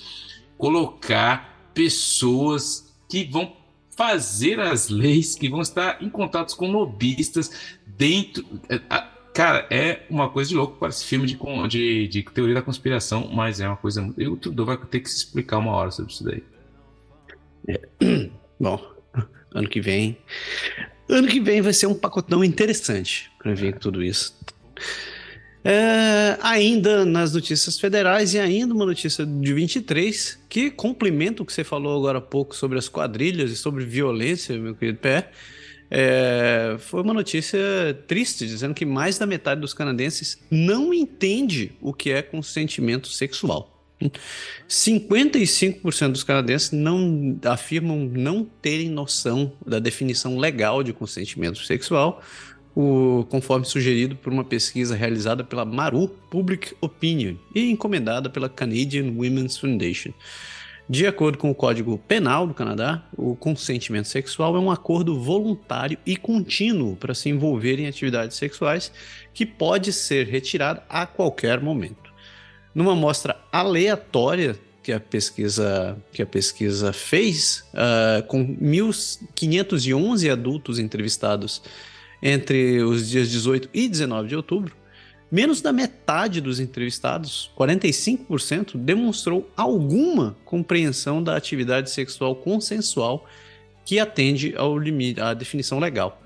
colocar 0.56 1.68
pessoas 1.74 2.94
que 3.08 3.24
vão 3.24 3.63
fazer 3.96 4.60
as 4.60 4.88
leis, 4.88 5.34
que 5.34 5.48
vão 5.48 5.60
estar 5.60 6.02
em 6.02 6.08
contato 6.08 6.56
com 6.56 6.70
lobistas 6.70 7.78
dentro. 7.86 8.44
É, 8.68 8.78
cara, 9.32 9.66
é 9.70 10.02
uma 10.10 10.28
coisa 10.28 10.50
de 10.50 10.56
louco, 10.56 10.76
parece 10.78 11.04
filme 11.04 11.26
de, 11.26 11.38
de, 11.68 12.08
de 12.08 12.22
teoria 12.22 12.54
da 12.54 12.62
conspiração, 12.62 13.28
mas 13.32 13.60
é 13.60 13.66
uma 13.66 13.76
coisa. 13.76 14.12
E 14.16 14.26
o 14.26 14.36
Trudeau 14.36 14.66
vai 14.66 14.76
ter 14.76 15.00
que 15.00 15.10
se 15.10 15.18
explicar 15.18 15.58
uma 15.58 15.72
hora 15.72 15.90
sobre 15.90 16.12
isso 16.12 16.24
daí. 16.24 16.42
É. 17.68 17.80
Bom, 18.60 18.80
ano 19.52 19.68
que 19.68 19.80
vem. 19.80 20.18
Ano 21.08 21.28
que 21.28 21.40
vem 21.40 21.60
vai 21.60 21.72
ser 21.72 21.86
um 21.86 21.94
pacotão 21.94 22.42
interessante 22.42 23.30
para 23.38 23.54
ver 23.54 23.78
tudo 23.78 24.02
isso. 24.02 24.34
É, 25.66 26.36
ainda 26.42 27.06
nas 27.06 27.32
notícias 27.32 27.80
federais 27.80 28.34
e 28.34 28.38
ainda 28.38 28.74
uma 28.74 28.84
notícia 28.84 29.24
de 29.24 29.54
23 29.54 30.38
que 30.46 30.70
complementa 30.70 31.42
o 31.42 31.46
que 31.46 31.54
você 31.54 31.64
falou 31.64 31.96
agora 31.96 32.18
há 32.18 32.20
pouco 32.20 32.54
sobre 32.54 32.78
as 32.78 32.86
quadrilhas 32.86 33.50
e 33.50 33.56
sobre 33.56 33.82
violência, 33.86 34.58
meu 34.58 34.74
querido 34.74 34.98
Pé. 34.98 35.30
É, 35.90 36.76
foi 36.80 37.00
uma 37.00 37.14
notícia 37.14 37.58
triste, 38.06 38.46
dizendo 38.46 38.74
que 38.74 38.84
mais 38.84 39.16
da 39.16 39.26
metade 39.26 39.60
dos 39.60 39.72
canadenses 39.72 40.38
não 40.50 40.92
entende 40.92 41.72
o 41.80 41.94
que 41.94 42.10
é 42.10 42.20
consentimento 42.20 43.08
sexual. 43.08 43.70
55% 44.68 46.12
dos 46.12 46.24
canadenses 46.24 46.72
não 46.72 47.38
afirmam 47.44 48.00
não 48.00 48.44
terem 48.44 48.90
noção 48.90 49.52
da 49.64 49.78
definição 49.78 50.36
legal 50.36 50.82
de 50.82 50.92
consentimento 50.92 51.58
sexual, 51.64 52.22
o, 52.74 53.24
conforme 53.30 53.64
sugerido 53.64 54.16
por 54.16 54.32
uma 54.32 54.44
pesquisa 54.44 54.96
realizada 54.96 55.44
pela 55.44 55.64
Maru 55.64 56.08
Public 56.30 56.74
Opinion 56.80 57.36
e 57.54 57.70
encomendada 57.70 58.28
pela 58.28 58.48
Canadian 58.48 59.12
Women's 59.16 59.56
Foundation. 59.56 60.12
De 60.86 61.06
acordo 61.06 61.38
com 61.38 61.50
o 61.50 61.54
Código 61.54 61.96
Penal 62.06 62.46
do 62.46 62.52
Canadá, 62.52 63.02
o 63.16 63.34
consentimento 63.34 64.06
sexual 64.06 64.54
é 64.54 64.58
um 64.58 64.70
acordo 64.70 65.18
voluntário 65.18 65.96
e 66.04 66.14
contínuo 66.14 66.94
para 66.94 67.14
se 67.14 67.30
envolver 67.30 67.80
em 67.80 67.86
atividades 67.86 68.36
sexuais 68.36 68.92
que 69.32 69.46
pode 69.46 69.94
ser 69.94 70.26
retirado 70.26 70.82
a 70.88 71.06
qualquer 71.06 71.58
momento. 71.60 72.12
Numa 72.74 72.92
amostra 72.92 73.36
aleatória 73.50 74.58
que 74.82 74.92
a 74.92 75.00
pesquisa, 75.00 75.96
que 76.12 76.20
a 76.20 76.26
pesquisa 76.26 76.92
fez, 76.92 77.64
uh, 77.72 78.22
com 78.26 78.46
1.511 78.46 80.30
adultos 80.30 80.78
entrevistados 80.78 81.62
entre 82.24 82.82
os 82.82 83.10
dias 83.10 83.28
18 83.28 83.68
e 83.74 83.86
19 83.86 84.28
de 84.28 84.34
outubro, 84.34 84.74
menos 85.30 85.60
da 85.60 85.74
metade 85.74 86.40
dos 86.40 86.58
entrevistados, 86.58 87.50
45%, 87.54 88.78
demonstrou 88.78 89.50
alguma 89.54 90.34
compreensão 90.42 91.22
da 91.22 91.36
atividade 91.36 91.90
sexual 91.90 92.34
consensual 92.34 93.28
que 93.84 93.98
atende 93.98 94.54
ao 94.56 94.78
limite, 94.78 95.20
à 95.20 95.34
definição 95.34 95.78
legal. 95.78 96.22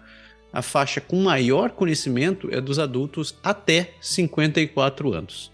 A 0.52 0.62
faixa 0.62 1.00
com 1.00 1.20
maior 1.20 1.70
conhecimento 1.70 2.48
é 2.52 2.60
dos 2.60 2.78
adultos 2.78 3.34
até 3.42 3.90
54 4.00 5.12
anos. 5.12 5.50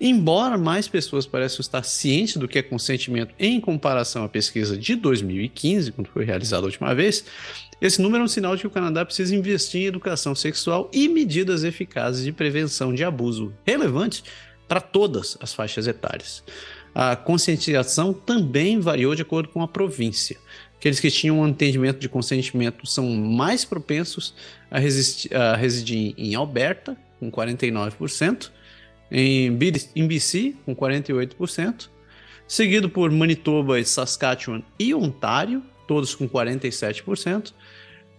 Embora 0.00 0.58
mais 0.58 0.88
pessoas 0.88 1.24
pareçam 1.24 1.60
estar 1.60 1.82
cientes 1.82 2.36
do 2.36 2.48
que 2.48 2.58
é 2.58 2.62
consentimento 2.62 3.34
em 3.38 3.60
comparação 3.60 4.24
à 4.24 4.28
pesquisa 4.28 4.76
de 4.76 4.96
2015, 4.96 5.92
quando 5.92 6.08
foi 6.08 6.24
realizada 6.24 6.62
a 6.62 6.66
última 6.66 6.94
vez, 6.94 7.24
esse 7.86 8.00
número 8.00 8.22
é 8.22 8.24
um 8.24 8.28
sinal 8.28 8.56
de 8.56 8.62
que 8.62 8.66
o 8.66 8.70
Canadá 8.70 9.04
precisa 9.04 9.36
investir 9.36 9.82
em 9.82 9.84
educação 9.84 10.34
sexual 10.34 10.90
e 10.90 11.06
medidas 11.06 11.64
eficazes 11.64 12.24
de 12.24 12.32
prevenção 12.32 12.94
de 12.94 13.04
abuso 13.04 13.52
relevantes 13.62 14.24
para 14.66 14.80
todas 14.80 15.36
as 15.38 15.52
faixas 15.52 15.86
etárias. 15.86 16.42
A 16.94 17.14
conscientização 17.14 18.14
também 18.14 18.80
variou 18.80 19.14
de 19.14 19.20
acordo 19.20 19.50
com 19.50 19.60
a 19.60 19.68
província. 19.68 20.38
Aqueles 20.78 20.98
que 20.98 21.10
tinham 21.10 21.40
um 21.40 21.46
entendimento 21.46 21.98
de 21.98 22.08
consentimento 22.08 22.86
são 22.86 23.06
mais 23.10 23.66
propensos 23.66 24.34
a, 24.70 24.78
a 24.78 25.54
residir 25.54 26.14
em 26.16 26.34
Alberta, 26.34 26.96
com 27.20 27.30
49%, 27.30 28.50
em 29.10 29.52
BC, 30.08 30.56
com 30.64 30.74
48%, 30.74 31.90
seguido 32.48 32.88
por 32.88 33.10
Manitoba, 33.10 33.84
Saskatchewan 33.84 34.62
e 34.78 34.94
Ontário, 34.94 35.62
todos 35.86 36.14
com 36.14 36.26
47%, 36.26 37.52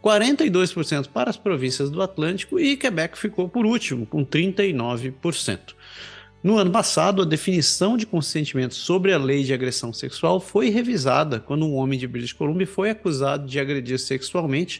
42% 0.06 1.08
para 1.08 1.32
as 1.32 1.38
províncias 1.38 1.90
do 1.90 2.00
Atlântico 2.00 2.60
e 2.60 2.78
Quebec 2.78 3.18
ficou 3.18 3.50
por 3.50 3.66
último, 3.66 4.06
com 4.06 4.24
39%. 4.24 5.74
No 6.44 6.60
ano 6.60 6.70
passado, 6.70 7.24
a 7.24 7.26
definição 7.26 7.98
de 7.98 8.06
consentimento 8.06 8.76
sobre 8.76 9.12
a 9.12 9.18
lei 9.18 9.44
de 9.44 9.52
agressão 9.52 9.92
sexual 9.92 10.40
foi 10.40 10.70
revisada 10.70 11.40
quando 11.40 11.66
um 11.66 11.74
homem 11.74 11.98
de 11.98 12.08
British 12.08 12.34
Columbia 12.34 12.68
foi 12.68 12.92
acusado 12.92 13.48
de 13.48 13.60
agredir 13.60 13.98
sexualmente 13.98 14.80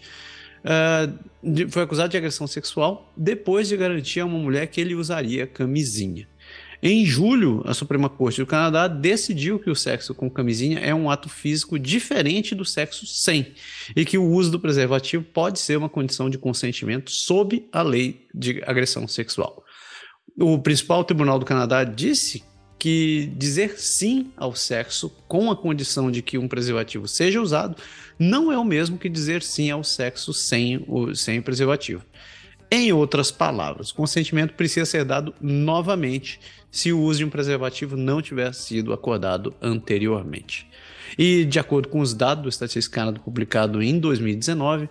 uh, 0.64 1.72
foi 1.72 1.82
acusado 1.82 2.10
de 2.10 2.18
agressão 2.18 2.46
sexual 2.46 3.12
depois 3.18 3.68
de 3.68 3.76
garantir 3.76 4.20
a 4.20 4.26
uma 4.28 4.38
mulher 4.38 4.68
que 4.68 4.80
ele 4.80 4.94
usaria 4.94 5.48
camisinha. 5.48 6.28
Em 6.88 7.04
julho, 7.04 7.64
a 7.66 7.74
Suprema 7.74 8.08
Corte 8.08 8.42
do 8.42 8.46
Canadá 8.46 8.88
decidiu 8.88 9.58
que 9.58 9.72
o 9.72 9.76
sexo 9.76 10.14
com 10.14 10.30
camisinha 10.30 10.78
é 10.78 10.94
um 10.94 11.10
ato 11.10 11.28
físico 11.28 11.80
diferente 11.80 12.54
do 12.54 12.64
sexo 12.64 13.08
sem 13.08 13.56
e 13.96 14.06
que 14.06 14.20
o 14.20 14.24
uso 14.24 14.52
do 14.52 14.60
preservativo 14.60 15.24
pode 15.24 15.58
ser 15.58 15.78
uma 15.80 15.90
condição 15.90 16.30
de 16.30 16.38
consentimento 16.38 17.10
sob 17.10 17.68
a 17.72 17.82
lei 17.82 18.28
de 18.32 18.62
agressão 18.68 19.08
sexual. 19.08 19.64
O 20.40 20.60
principal 20.60 21.04
tribunal 21.04 21.40
do 21.40 21.46
Canadá 21.46 21.84
disse 21.84 22.44
que 22.78 23.34
dizer 23.36 23.80
sim 23.80 24.32
ao 24.38 24.54
sexo 24.54 25.10
com 25.28 25.50
a 25.50 25.56
condição 25.56 26.12
de 26.12 26.22
que 26.22 26.38
um 26.38 26.48
preservativo 26.48 27.08
seja 27.08 27.42
usado 27.42 27.82
não 28.20 28.52
é 28.52 28.60
o 28.60 28.64
mesmo 28.64 29.00
que 29.00 29.10
dizer 29.10 29.42
sim 29.42 29.72
ao 29.72 29.84
sexo 29.84 30.32
sem 30.36 30.86
o, 30.88 31.16
sem 31.16 31.42
preservativo. 31.42 32.06
Em 32.72 32.92
outras 32.92 33.32
palavras, 33.32 33.92
o 33.92 33.96
consentimento 33.96 34.54
precisa 34.54 34.86
ser 34.86 35.06
dado 35.06 35.34
novamente 35.40 36.40
se 36.76 36.92
o 36.92 37.00
uso 37.00 37.20
de 37.20 37.26
um 37.26 37.30
preservativo 37.30 37.96
não 37.96 38.22
tiver 38.22 38.54
sido 38.54 38.92
acordado 38.92 39.56
anteriormente. 39.62 40.68
E, 41.18 41.46
de 41.46 41.58
acordo 41.58 41.88
com 41.88 42.02
os 42.02 42.14
dados 42.14 42.44
do 42.44 42.50
Estatística 42.50 42.96
Canada 42.96 43.18
publicado 43.18 43.82
em 43.82 43.98
2019, 43.98 44.90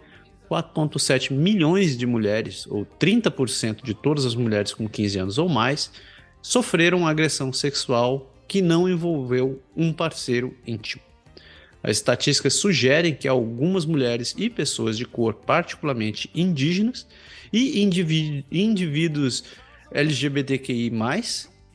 4,7 0.51 1.31
milhões 1.31 1.95
de 1.95 2.07
mulheres, 2.07 2.67
ou 2.69 2.87
30% 2.99 3.85
de 3.85 3.93
todas 3.93 4.25
as 4.25 4.35
mulheres 4.35 4.73
com 4.73 4.89
15 4.89 5.19
anos 5.19 5.37
ou 5.37 5.47
mais, 5.47 5.93
sofreram 6.41 7.07
agressão 7.07 7.53
sexual 7.53 8.35
que 8.49 8.63
não 8.63 8.89
envolveu 8.89 9.61
um 9.77 9.93
parceiro 9.93 10.57
íntimo. 10.67 11.03
As 11.83 11.99
estatísticas 11.99 12.55
sugerem 12.55 13.15
que 13.15 13.29
algumas 13.29 13.85
mulheres 13.85 14.35
e 14.39 14.49
pessoas 14.49 14.97
de 14.97 15.05
cor, 15.05 15.35
particularmente 15.35 16.31
indígenas, 16.35 17.07
e 17.53 17.83
indivíduos 18.51 19.45
LGBTQI, 19.93 20.91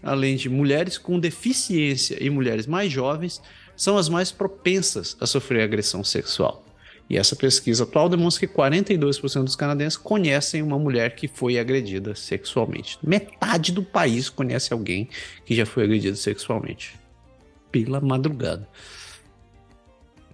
além 0.01 0.35
de 0.35 0.49
mulheres 0.49 0.97
com 0.97 1.19
deficiência 1.19 2.17
e 2.19 2.29
mulheres 2.29 2.65
mais 2.65 2.91
jovens, 2.91 3.41
são 3.75 3.97
as 3.97 4.09
mais 4.09 4.31
propensas 4.31 5.15
a 5.19 5.25
sofrer 5.25 5.62
agressão 5.62 6.03
sexual. 6.03 6.65
E 7.09 7.17
essa 7.17 7.35
pesquisa 7.35 7.83
atual 7.83 8.07
demonstra 8.07 8.45
que 8.45 8.53
42% 8.53 9.43
dos 9.43 9.55
canadenses 9.55 9.97
conhecem 9.97 10.62
uma 10.62 10.77
mulher 10.77 11.15
que 11.15 11.27
foi 11.27 11.57
agredida 11.57 12.13
sexualmente. 12.13 12.99
Metade 13.01 13.71
do 13.71 13.81
país 13.81 14.29
conhece 14.29 14.71
alguém 14.71 15.09
que 15.43 15.55
já 15.55 15.65
foi 15.65 15.85
agredido 15.85 16.15
sexualmente. 16.15 16.95
Pela 17.71 17.99
madrugada. 17.99 18.67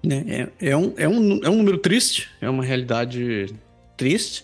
Né? 0.04 0.52
É, 0.60 0.70
é, 0.72 0.78
um, 0.78 0.94
é, 0.98 1.08
um, 1.08 1.44
é 1.44 1.50
um 1.50 1.58
número 1.58 1.78
triste, 1.78 2.30
é 2.42 2.50
uma 2.50 2.64
realidade 2.64 3.54
triste, 3.96 4.44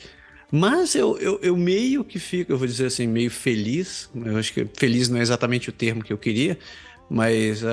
mas 0.51 0.95
eu, 0.95 1.17
eu, 1.17 1.39
eu, 1.41 1.55
meio 1.55 2.03
que 2.03 2.19
fico, 2.19 2.51
eu 2.51 2.57
vou 2.57 2.67
dizer 2.67 2.87
assim, 2.87 3.07
meio 3.07 3.31
feliz. 3.31 4.09
Eu 4.13 4.37
acho 4.37 4.53
que 4.53 4.67
feliz 4.77 5.07
não 5.07 5.17
é 5.17 5.21
exatamente 5.21 5.69
o 5.69 5.71
termo 5.71 6.03
que 6.03 6.11
eu 6.11 6.17
queria, 6.17 6.59
mas 7.09 7.63
uh, 7.63 7.67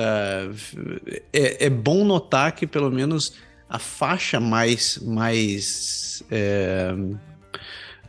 é, 1.33 1.65
é 1.65 1.69
bom 1.69 2.05
notar 2.05 2.53
que 2.53 2.65
pelo 2.65 2.89
menos 2.89 3.33
a 3.69 3.77
faixa 3.77 4.39
mais, 4.39 4.97
mais 4.99 6.23
é, 6.31 6.93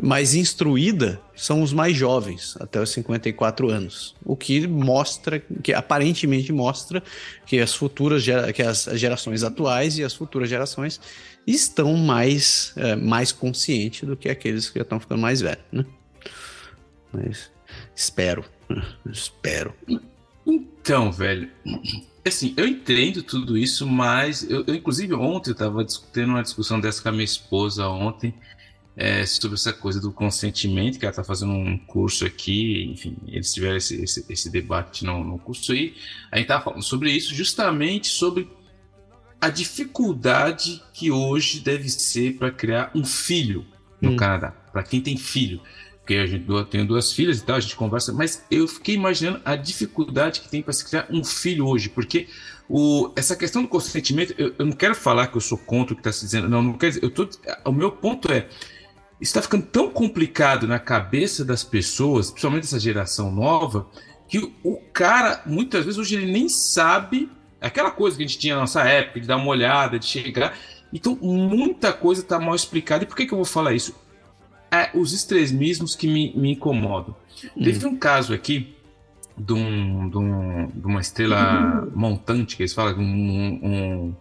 mais 0.00 0.34
instruída 0.34 1.20
são 1.36 1.62
os 1.62 1.72
mais 1.72 1.96
jovens, 1.96 2.56
até 2.58 2.80
os 2.80 2.90
54 2.90 3.68
anos. 3.68 4.14
O 4.24 4.34
que 4.34 4.66
mostra, 4.66 5.40
que 5.62 5.72
aparentemente 5.74 6.52
mostra 6.52 7.02
que 7.44 7.58
as 7.60 7.74
futuras 7.74 8.24
que 8.54 8.62
as 8.62 8.84
gerações 8.94 9.42
atuais 9.42 9.98
e 9.98 10.04
as 10.04 10.14
futuras 10.14 10.48
gerações 10.48 11.00
estão 11.54 11.96
mais, 11.96 12.72
é, 12.76 12.96
mais 12.96 13.32
conscientes 13.32 14.06
do 14.08 14.16
que 14.16 14.28
aqueles 14.28 14.68
que 14.68 14.78
já 14.78 14.82
estão 14.82 15.00
ficando 15.00 15.20
mais 15.20 15.40
velhos, 15.40 15.64
né? 15.72 15.84
Mas 17.12 17.50
espero, 17.94 18.44
espero. 19.10 19.74
Então, 20.46 21.10
velho, 21.10 21.50
assim, 22.26 22.54
eu 22.56 22.66
entendo 22.66 23.22
tudo 23.22 23.56
isso, 23.56 23.86
mas 23.86 24.48
eu, 24.48 24.64
eu 24.66 24.74
inclusive 24.74 25.14
ontem 25.14 25.50
eu 25.50 25.52
estava 25.52 25.84
tendo 26.12 26.30
uma 26.30 26.42
discussão 26.42 26.80
dessa 26.80 27.02
com 27.02 27.08
a 27.08 27.12
minha 27.12 27.24
esposa 27.24 27.88
ontem 27.88 28.34
é, 28.96 29.24
sobre 29.24 29.54
essa 29.54 29.72
coisa 29.72 30.00
do 30.00 30.12
consentimento, 30.12 30.98
que 30.98 31.04
ela 31.04 31.10
está 31.10 31.24
fazendo 31.24 31.52
um 31.52 31.78
curso 31.78 32.26
aqui, 32.26 32.84
enfim, 32.92 33.16
eles 33.26 33.52
tiveram 33.52 33.76
esse, 33.76 34.02
esse, 34.02 34.26
esse 34.28 34.50
debate 34.50 35.04
no, 35.04 35.24
no 35.24 35.38
curso 35.38 35.72
aí. 35.72 35.94
A 36.30 36.36
gente 36.36 36.44
estava 36.44 36.64
falando 36.64 36.82
sobre 36.82 37.10
isso, 37.10 37.34
justamente 37.34 38.08
sobre 38.08 38.48
a 39.40 39.48
dificuldade 39.48 40.82
que 40.92 41.10
hoje 41.10 41.60
deve 41.60 41.88
ser 41.88 42.34
para 42.34 42.50
criar 42.50 42.90
um 42.94 43.04
filho 43.04 43.66
no 44.00 44.10
hum. 44.10 44.16
Canadá, 44.16 44.50
para 44.72 44.82
quem 44.82 45.00
tem 45.00 45.16
filho. 45.16 45.60
Porque 45.98 46.14
a 46.14 46.26
gente 46.26 46.44
tem 46.70 46.84
duas 46.84 47.12
filhas 47.12 47.38
e 47.38 47.44
tal, 47.44 47.56
a 47.56 47.60
gente 47.60 47.76
conversa, 47.76 48.12
mas 48.12 48.44
eu 48.50 48.66
fiquei 48.66 48.96
imaginando 48.96 49.40
a 49.44 49.54
dificuldade 49.54 50.40
que 50.40 50.48
tem 50.48 50.62
para 50.62 50.72
se 50.72 50.84
criar 50.84 51.06
um 51.08 51.22
filho 51.22 51.66
hoje, 51.66 51.88
porque 51.88 52.26
o, 52.68 53.12
essa 53.16 53.36
questão 53.36 53.62
do 53.62 53.68
consentimento, 53.68 54.34
eu, 54.36 54.54
eu, 54.58 54.66
não 54.66 54.72
quero 54.72 54.94
falar 54.94 55.28
que 55.28 55.36
eu 55.36 55.40
sou 55.40 55.56
contra 55.56 55.92
o 55.92 55.96
que 55.96 56.00
está 56.00 56.12
se 56.12 56.24
dizendo, 56.24 56.48
não, 56.48 56.62
não 56.62 56.72
quer 56.72 56.88
dizer, 56.88 57.04
eu 57.04 57.10
tô, 57.10 57.28
o 57.64 57.72
meu 57.72 57.92
ponto 57.92 58.30
é, 58.32 58.48
está 59.20 59.40
ficando 59.40 59.66
tão 59.66 59.90
complicado 59.90 60.66
na 60.66 60.78
cabeça 60.78 61.44
das 61.44 61.62
pessoas, 61.62 62.30
principalmente 62.30 62.62
dessa 62.62 62.80
geração 62.80 63.30
nova, 63.30 63.88
que 64.28 64.52
o 64.64 64.76
cara, 64.92 65.42
muitas 65.46 65.84
vezes, 65.84 65.98
hoje 65.98 66.16
ele 66.16 66.32
nem 66.32 66.48
sabe 66.48 67.30
aquela 67.60 67.90
coisa 67.90 68.16
que 68.16 68.22
a 68.22 68.26
gente 68.26 68.38
tinha 68.38 68.54
na 68.54 68.62
nossa 68.62 68.82
época, 68.82 69.20
de 69.20 69.26
dar 69.26 69.36
uma 69.36 69.48
olhada, 69.48 69.98
de 69.98 70.06
chegar. 70.06 70.56
Então, 70.92 71.16
muita 71.20 71.92
coisa 71.92 72.22
está 72.22 72.38
mal 72.38 72.54
explicada. 72.54 73.04
E 73.04 73.06
por 73.06 73.16
que, 73.16 73.26
que 73.26 73.32
eu 73.32 73.38
vou 73.38 73.44
falar 73.44 73.74
isso? 73.74 73.94
É 74.70 74.90
os 74.94 75.12
extremismos 75.12 75.94
que 75.94 76.06
me, 76.06 76.32
me 76.34 76.52
incomodam. 76.52 77.14
Hum. 77.56 77.64
Teve 77.64 77.86
um 77.86 77.96
caso 77.96 78.32
aqui 78.32 78.76
de, 79.36 79.52
um, 79.52 80.08
de, 80.08 80.18
um, 80.18 80.66
de 80.74 80.86
uma 80.86 81.00
estrela 81.00 81.84
hum. 81.84 81.92
montante, 81.94 82.56
que 82.56 82.62
eles 82.62 82.72
falam, 82.72 82.98
um, 82.98 83.60
um 83.62 84.14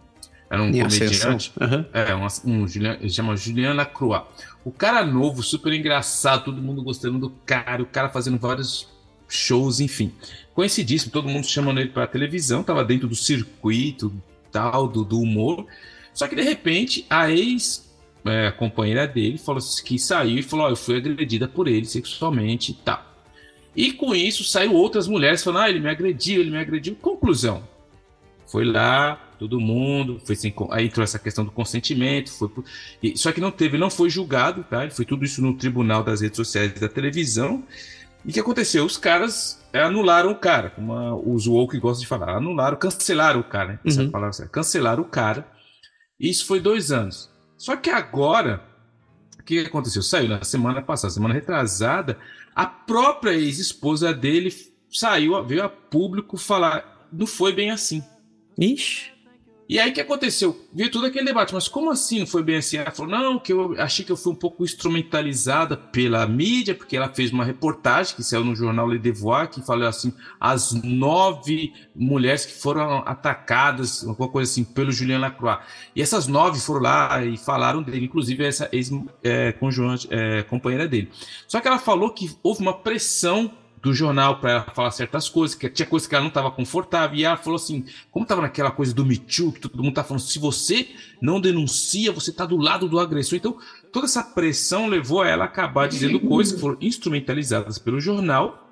era 0.50 0.62
um 0.64 0.72
comediante. 0.72 1.52
Uhum. 1.60 1.84
É, 1.92 2.14
um, 2.14 2.26
um 2.44 2.66
Julian, 2.66 2.98
ele 3.00 3.08
chama 3.08 3.36
Juliana 3.36 3.86
Croix. 3.86 4.24
O 4.64 4.72
cara 4.72 5.06
novo, 5.06 5.44
super 5.44 5.72
engraçado, 5.72 6.44
todo 6.44 6.60
mundo 6.60 6.82
gostando 6.82 7.18
do 7.20 7.30
cara, 7.46 7.80
o 7.80 7.86
cara 7.86 8.08
fazendo 8.08 8.36
vários 8.36 8.88
shows, 9.28 9.78
enfim. 9.78 10.12
Conhecidíssimo, 10.54 11.12
todo 11.12 11.28
mundo 11.28 11.46
chamando 11.46 11.80
ele 11.80 11.90
para 11.90 12.06
televisão, 12.06 12.62
tava 12.62 12.84
dentro 12.84 13.08
do 13.08 13.14
circuito 13.14 14.12
tal, 14.50 14.88
do, 14.88 15.04
do 15.04 15.20
humor. 15.20 15.66
Só 16.12 16.26
que 16.26 16.34
de 16.34 16.42
repente 16.42 17.06
a 17.08 17.30
ex 17.30 17.88
é, 18.24 18.50
companheira 18.50 19.06
dele 19.06 19.38
falou 19.38 19.62
que 19.84 19.98
saiu 19.98 20.38
e 20.38 20.42
falou: 20.42 20.66
oh, 20.66 20.70
eu 20.70 20.76
fui 20.76 20.96
agredida 20.96 21.48
por 21.48 21.68
ele 21.68 21.86
sexualmente 21.86 22.72
e 22.72 22.74
tal. 22.74 23.04
E 23.74 23.92
com 23.92 24.14
isso 24.14 24.44
saiu 24.44 24.74
outras 24.74 25.06
mulheres 25.06 25.42
falando: 25.42 25.64
ah, 25.64 25.70
ele 25.70 25.80
me 25.80 25.88
agrediu, 25.88 26.40
ele 26.40 26.50
me 26.50 26.58
agrediu. 26.58 26.94
Conclusão: 26.96 27.62
foi 28.46 28.64
lá, 28.64 29.14
todo 29.38 29.60
mundo, 29.60 30.20
foi 30.24 30.34
sem, 30.34 30.52
aí 30.70 30.86
entrou 30.86 31.04
essa 31.04 31.18
questão 31.18 31.44
do 31.44 31.50
consentimento, 31.50 32.30
foi 32.30 32.48
por, 32.48 32.64
e, 33.02 33.16
só 33.16 33.32
que 33.32 33.40
não 33.40 33.50
teve, 33.50 33.78
não 33.78 33.88
foi 33.88 34.10
julgado, 34.10 34.64
tá? 34.64 34.90
Foi 34.90 35.04
tudo 35.04 35.24
isso 35.24 35.40
no 35.40 35.54
tribunal 35.54 36.02
das 36.02 36.20
redes 36.20 36.36
sociais 36.36 36.72
da 36.74 36.88
televisão. 36.88 37.64
E 38.24 38.30
o 38.30 38.32
que 38.32 38.40
aconteceu? 38.40 38.84
Os 38.84 38.96
caras 38.96 39.60
anularam 39.72 40.30
o 40.30 40.38
cara, 40.38 40.70
como 40.70 40.92
os 41.32 41.46
woke 41.46 41.78
gostam 41.78 42.02
de 42.02 42.06
falar, 42.06 42.36
anularam, 42.36 42.76
cancelaram 42.76 43.40
o 43.40 43.44
cara, 43.44 43.72
né? 43.72 43.80
Essa 43.84 44.02
uhum. 44.02 44.10
palavra 44.10 44.32
certa, 44.32 44.52
cancelaram 44.52 45.02
o 45.02 45.08
cara. 45.08 45.46
Isso 46.18 46.46
foi 46.46 46.60
dois 46.60 46.92
anos. 46.92 47.30
Só 47.56 47.76
que 47.76 47.90
agora, 47.90 48.62
o 49.38 49.42
que 49.42 49.60
aconteceu? 49.60 50.02
Saiu 50.02 50.28
na 50.28 50.42
semana 50.44 50.82
passada, 50.82 51.12
semana 51.12 51.34
retrasada, 51.34 52.18
a 52.54 52.66
própria 52.66 53.32
ex-esposa 53.32 54.12
dele 54.12 54.52
saiu, 54.90 55.42
veio 55.44 55.64
a 55.64 55.68
público 55.68 56.36
falar, 56.36 57.08
não 57.12 57.26
foi 57.26 57.52
bem 57.52 57.70
assim. 57.70 58.02
Ixi. 58.58 59.12
E 59.70 59.78
aí 59.78 59.92
o 59.92 59.94
que 59.94 60.00
aconteceu? 60.00 60.66
Veio 60.74 60.90
todo 60.90 61.06
aquele 61.06 61.26
debate, 61.26 61.54
mas 61.54 61.68
como 61.68 61.92
assim 61.92 62.26
foi 62.26 62.42
bem 62.42 62.56
assim? 62.56 62.78
Ela 62.78 62.90
falou, 62.90 63.12
não, 63.12 63.38
que 63.38 63.52
eu 63.52 63.80
achei 63.80 64.04
que 64.04 64.10
eu 64.10 64.16
fui 64.16 64.32
um 64.32 64.36
pouco 64.36 64.64
instrumentalizada 64.64 65.76
pela 65.76 66.26
mídia, 66.26 66.74
porque 66.74 66.96
ela 66.96 67.08
fez 67.08 67.30
uma 67.30 67.44
reportagem 67.44 68.16
que 68.16 68.24
saiu 68.24 68.44
no 68.44 68.56
jornal 68.56 68.88
Le 68.88 68.98
Devoir, 68.98 69.48
que 69.48 69.64
falou 69.64 69.86
assim, 69.86 70.12
as 70.40 70.72
nove 70.72 71.72
mulheres 71.94 72.44
que 72.44 72.54
foram 72.54 73.04
atacadas, 73.06 74.04
alguma 74.04 74.28
coisa 74.28 74.50
assim, 74.50 74.64
pelo 74.64 74.90
Julien 74.90 75.18
Lacroix. 75.18 75.60
E 75.94 76.02
essas 76.02 76.26
nove 76.26 76.58
foram 76.58 76.80
lá 76.80 77.24
e 77.24 77.36
falaram 77.36 77.80
dele, 77.80 78.06
inclusive 78.06 78.44
essa 78.44 78.68
ex-companheira 78.72 80.82
é, 80.82 80.86
é, 80.86 80.88
dele. 80.88 81.12
Só 81.46 81.60
que 81.60 81.68
ela 81.68 81.78
falou 81.78 82.10
que 82.10 82.36
houve 82.42 82.60
uma 82.60 82.76
pressão 82.76 83.52
do 83.82 83.94
jornal 83.94 84.40
para 84.40 84.50
ela 84.50 84.62
falar 84.74 84.90
certas 84.90 85.28
coisas, 85.28 85.56
que 85.56 85.68
tinha 85.70 85.86
coisas 85.86 86.06
que 86.06 86.14
ela 86.14 86.22
não 86.22 86.28
estava 86.28 86.50
confortável, 86.50 87.18
e 87.18 87.24
ela 87.24 87.36
falou 87.36 87.56
assim, 87.56 87.84
como 88.10 88.24
estava 88.24 88.42
naquela 88.42 88.70
coisa 88.70 88.94
do 88.94 89.06
Me 89.06 89.16
Too, 89.16 89.52
que 89.52 89.60
todo 89.60 89.82
mundo 89.82 89.94
tá 89.94 90.04
falando, 90.04 90.22
se 90.22 90.38
você 90.38 90.88
não 91.20 91.40
denuncia, 91.40 92.12
você 92.12 92.30
está 92.30 92.44
do 92.44 92.56
lado 92.56 92.88
do 92.88 92.98
agressor. 92.98 93.38
Então, 93.38 93.56
toda 93.90 94.06
essa 94.06 94.22
pressão 94.22 94.86
levou 94.86 95.22
a 95.22 95.28
ela 95.28 95.44
a 95.44 95.46
acabar 95.46 95.88
dizendo 95.88 96.20
coisas 96.20 96.52
que 96.54 96.60
foram 96.60 96.76
instrumentalizadas 96.80 97.78
pelo 97.78 98.00
jornal, 98.00 98.68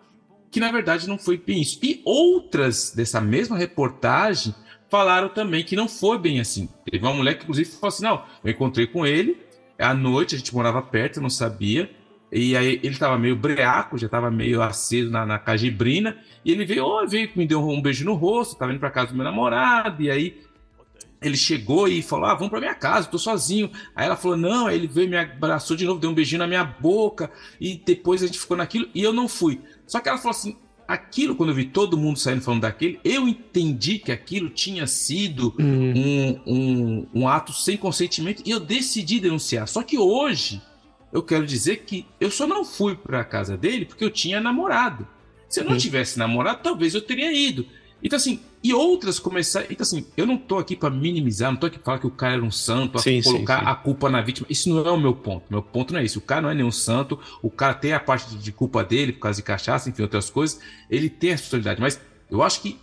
que 0.51 0.61
na 0.61 0.71
verdade 0.71 1.09
não 1.09 1.19
foi 1.19 1.37
bem 1.37 1.61
isso. 1.61 1.79
E 1.83 2.01
outras 2.05 2.93
dessa 2.93 3.21
mesma 3.21 3.57
reportagem 3.57 4.55
falaram 4.91 5.29
também 5.29 5.65
que 5.65 5.77
não 5.77 5.89
foi 5.89 6.19
bem 6.19 6.41
assim. 6.41 6.69
Teve 6.91 7.05
uma 7.05 7.13
mulher 7.13 7.35
que 7.35 7.43
inclusive 7.43 7.71
falou 7.71 7.89
assim, 7.89 8.03
não, 8.03 8.25
eu 8.43 8.51
encontrei 8.51 8.87
com 8.87 9.07
ele, 9.07 9.37
à 9.79 9.95
noite, 9.95 10.35
a 10.35 10.39
gente 10.39 10.55
morava 10.55 10.83
perto, 10.83 11.19
eu 11.19 11.23
não 11.23 11.31
sabia, 11.31 11.91
e 12.31 12.57
aí 12.57 12.79
ele 12.83 12.97
tava 12.97 13.19
meio 13.19 13.35
breaco, 13.35 13.97
já 13.97 14.09
tava 14.09 14.31
meio 14.31 14.61
aceso 14.63 15.11
na, 15.11 15.25
na 15.25 15.39
cajibrina. 15.39 16.17
E 16.45 16.53
ele 16.53 16.65
veio, 16.65 16.85
oh, 16.85 17.07
veio, 17.07 17.31
me 17.35 17.47
deu 17.47 17.67
um 17.67 17.81
beijo 17.81 18.05
no 18.05 18.15
rosto, 18.15 18.57
tava 18.57 18.73
indo 18.73 18.81
pra 18.81 18.91
casa 18.91 19.09
do 19.09 19.15
meu 19.15 19.25
namorado. 19.25 20.03
E 20.03 20.11
aí 20.11 20.37
ele 21.21 21.37
chegou 21.37 21.89
e 21.89 22.03
falou: 22.03 22.27
Ah, 22.27 22.35
vamos 22.35 22.51
pra 22.51 22.61
minha 22.61 22.75
casa, 22.75 23.09
tô 23.09 23.19
sozinho. 23.19 23.71
Aí 23.95 24.07
ela 24.07 24.17
falou: 24.17 24.37
Não, 24.37 24.67
aí 24.67 24.77
ele 24.77 24.87
veio, 24.87 25.09
me 25.09 25.17
abraçou 25.17 25.77
de 25.77 25.85
novo, 25.85 26.01
deu 26.01 26.11
um 26.11 26.15
beijinho 26.15 26.41
na 26.41 26.47
minha 26.47 26.65
boca. 26.65 27.31
E 27.61 27.81
depois 27.85 28.23
a 28.23 28.27
gente 28.27 28.39
ficou 28.39 28.57
naquilo 28.57 28.89
e 28.95 29.03
eu 29.03 29.13
não 29.13 29.27
fui. 29.27 29.61
Só 29.87 29.99
que 29.99 30.09
ela 30.09 30.19
falou 30.19 30.31
assim: 30.31 30.57
Aquilo, 30.87 31.35
quando 31.35 31.51
eu 31.51 31.55
vi 31.55 31.65
todo 31.65 31.99
mundo 31.99 32.19
saindo 32.19 32.43
falando 32.43 32.63
daquele, 32.63 33.01
eu 33.05 33.27
entendi 33.27 33.99
que 33.99 34.13
aquilo 34.13 34.49
tinha 34.49 34.87
sido 34.87 35.55
hum. 35.59 35.93
um, 35.97 36.41
um, 36.47 37.07
um 37.15 37.29
ato 37.29 37.53
sem 37.53 37.77
consentimento 37.77 38.43
e 38.45 38.51
eu 38.51 38.61
decidi 38.61 39.19
denunciar. 39.19 39.67
Só 39.67 39.83
que 39.83 39.99
hoje 39.99 40.63
eu 41.13 41.23
quero 41.23 41.47
dizer 41.47 41.79
que 41.79 42.07
eu 42.21 42.31
só 42.31 42.47
não 42.47 42.65
fui 42.65 42.95
para 42.95 43.21
a 43.21 43.25
casa 43.25 43.57
dele 43.57 43.85
porque 43.85 44.05
eu 44.05 44.11
tinha 44.11 44.41
namorado. 44.41 45.07
Se 45.49 45.61
eu 45.61 45.65
não 45.65 45.73
uhum. 45.73 45.79
tivesse 45.79 46.19
namorado, 46.19 46.61
talvez 46.63 46.95
eu 46.95 47.01
teria 47.01 47.33
ido. 47.33 47.67
Então, 48.03 48.17
assim, 48.17 48.41
e 48.63 48.73
outras 48.75 49.19
começaram. 49.19 49.67
Então, 49.71 49.83
assim, 49.83 50.07
eu 50.17 50.27
não 50.27 50.37
tô 50.37 50.59
aqui 50.59 50.77
para 50.77 50.91
minimizar, 50.91 51.51
não 51.51 51.59
tô 51.59 51.67
aqui 51.67 51.79
para 51.79 51.85
falar 51.85 51.99
que 51.99 52.07
o 52.07 52.11
cara 52.11 52.35
era 52.35 52.45
um 52.45 52.51
santo, 52.51 52.99
sim, 52.99 53.23
colocar 53.23 53.59
sim, 53.59 53.65
sim. 53.65 53.71
a 53.71 53.75
culpa 53.75 54.11
na 54.11 54.21
vítima. 54.21 54.47
Isso 54.51 54.69
não 54.69 54.87
é 54.87 54.91
o 54.91 54.97
meu 54.97 55.15
ponto. 55.15 55.45
Meu 55.51 55.63
ponto 55.63 55.93
não 55.93 56.01
é 56.01 56.05
isso. 56.05 56.19
O 56.19 56.23
cara 56.23 56.43
não 56.43 56.51
é 56.51 56.55
nenhum 56.55 56.71
santo, 56.71 57.19
o 57.43 57.51
cara 57.51 57.75
tem 57.75 57.93
a 57.93 58.01
parte 58.01 58.37
de 58.37 58.53
culpa 58.53 58.85
dele 58.85 59.13
por 59.13 59.21
causa 59.21 59.37
de 59.37 59.43
cachaça, 59.43 59.89
enfim, 59.89 60.03
outras 60.03 60.29
coisas. 60.29 60.61
Ele 60.91 61.09
tem 61.09 61.31
a 61.31 61.33
responsabilidade. 61.33 61.81
Mas 61.81 62.01
eu 62.31 62.43
acho 62.43 62.61
que 62.61 62.79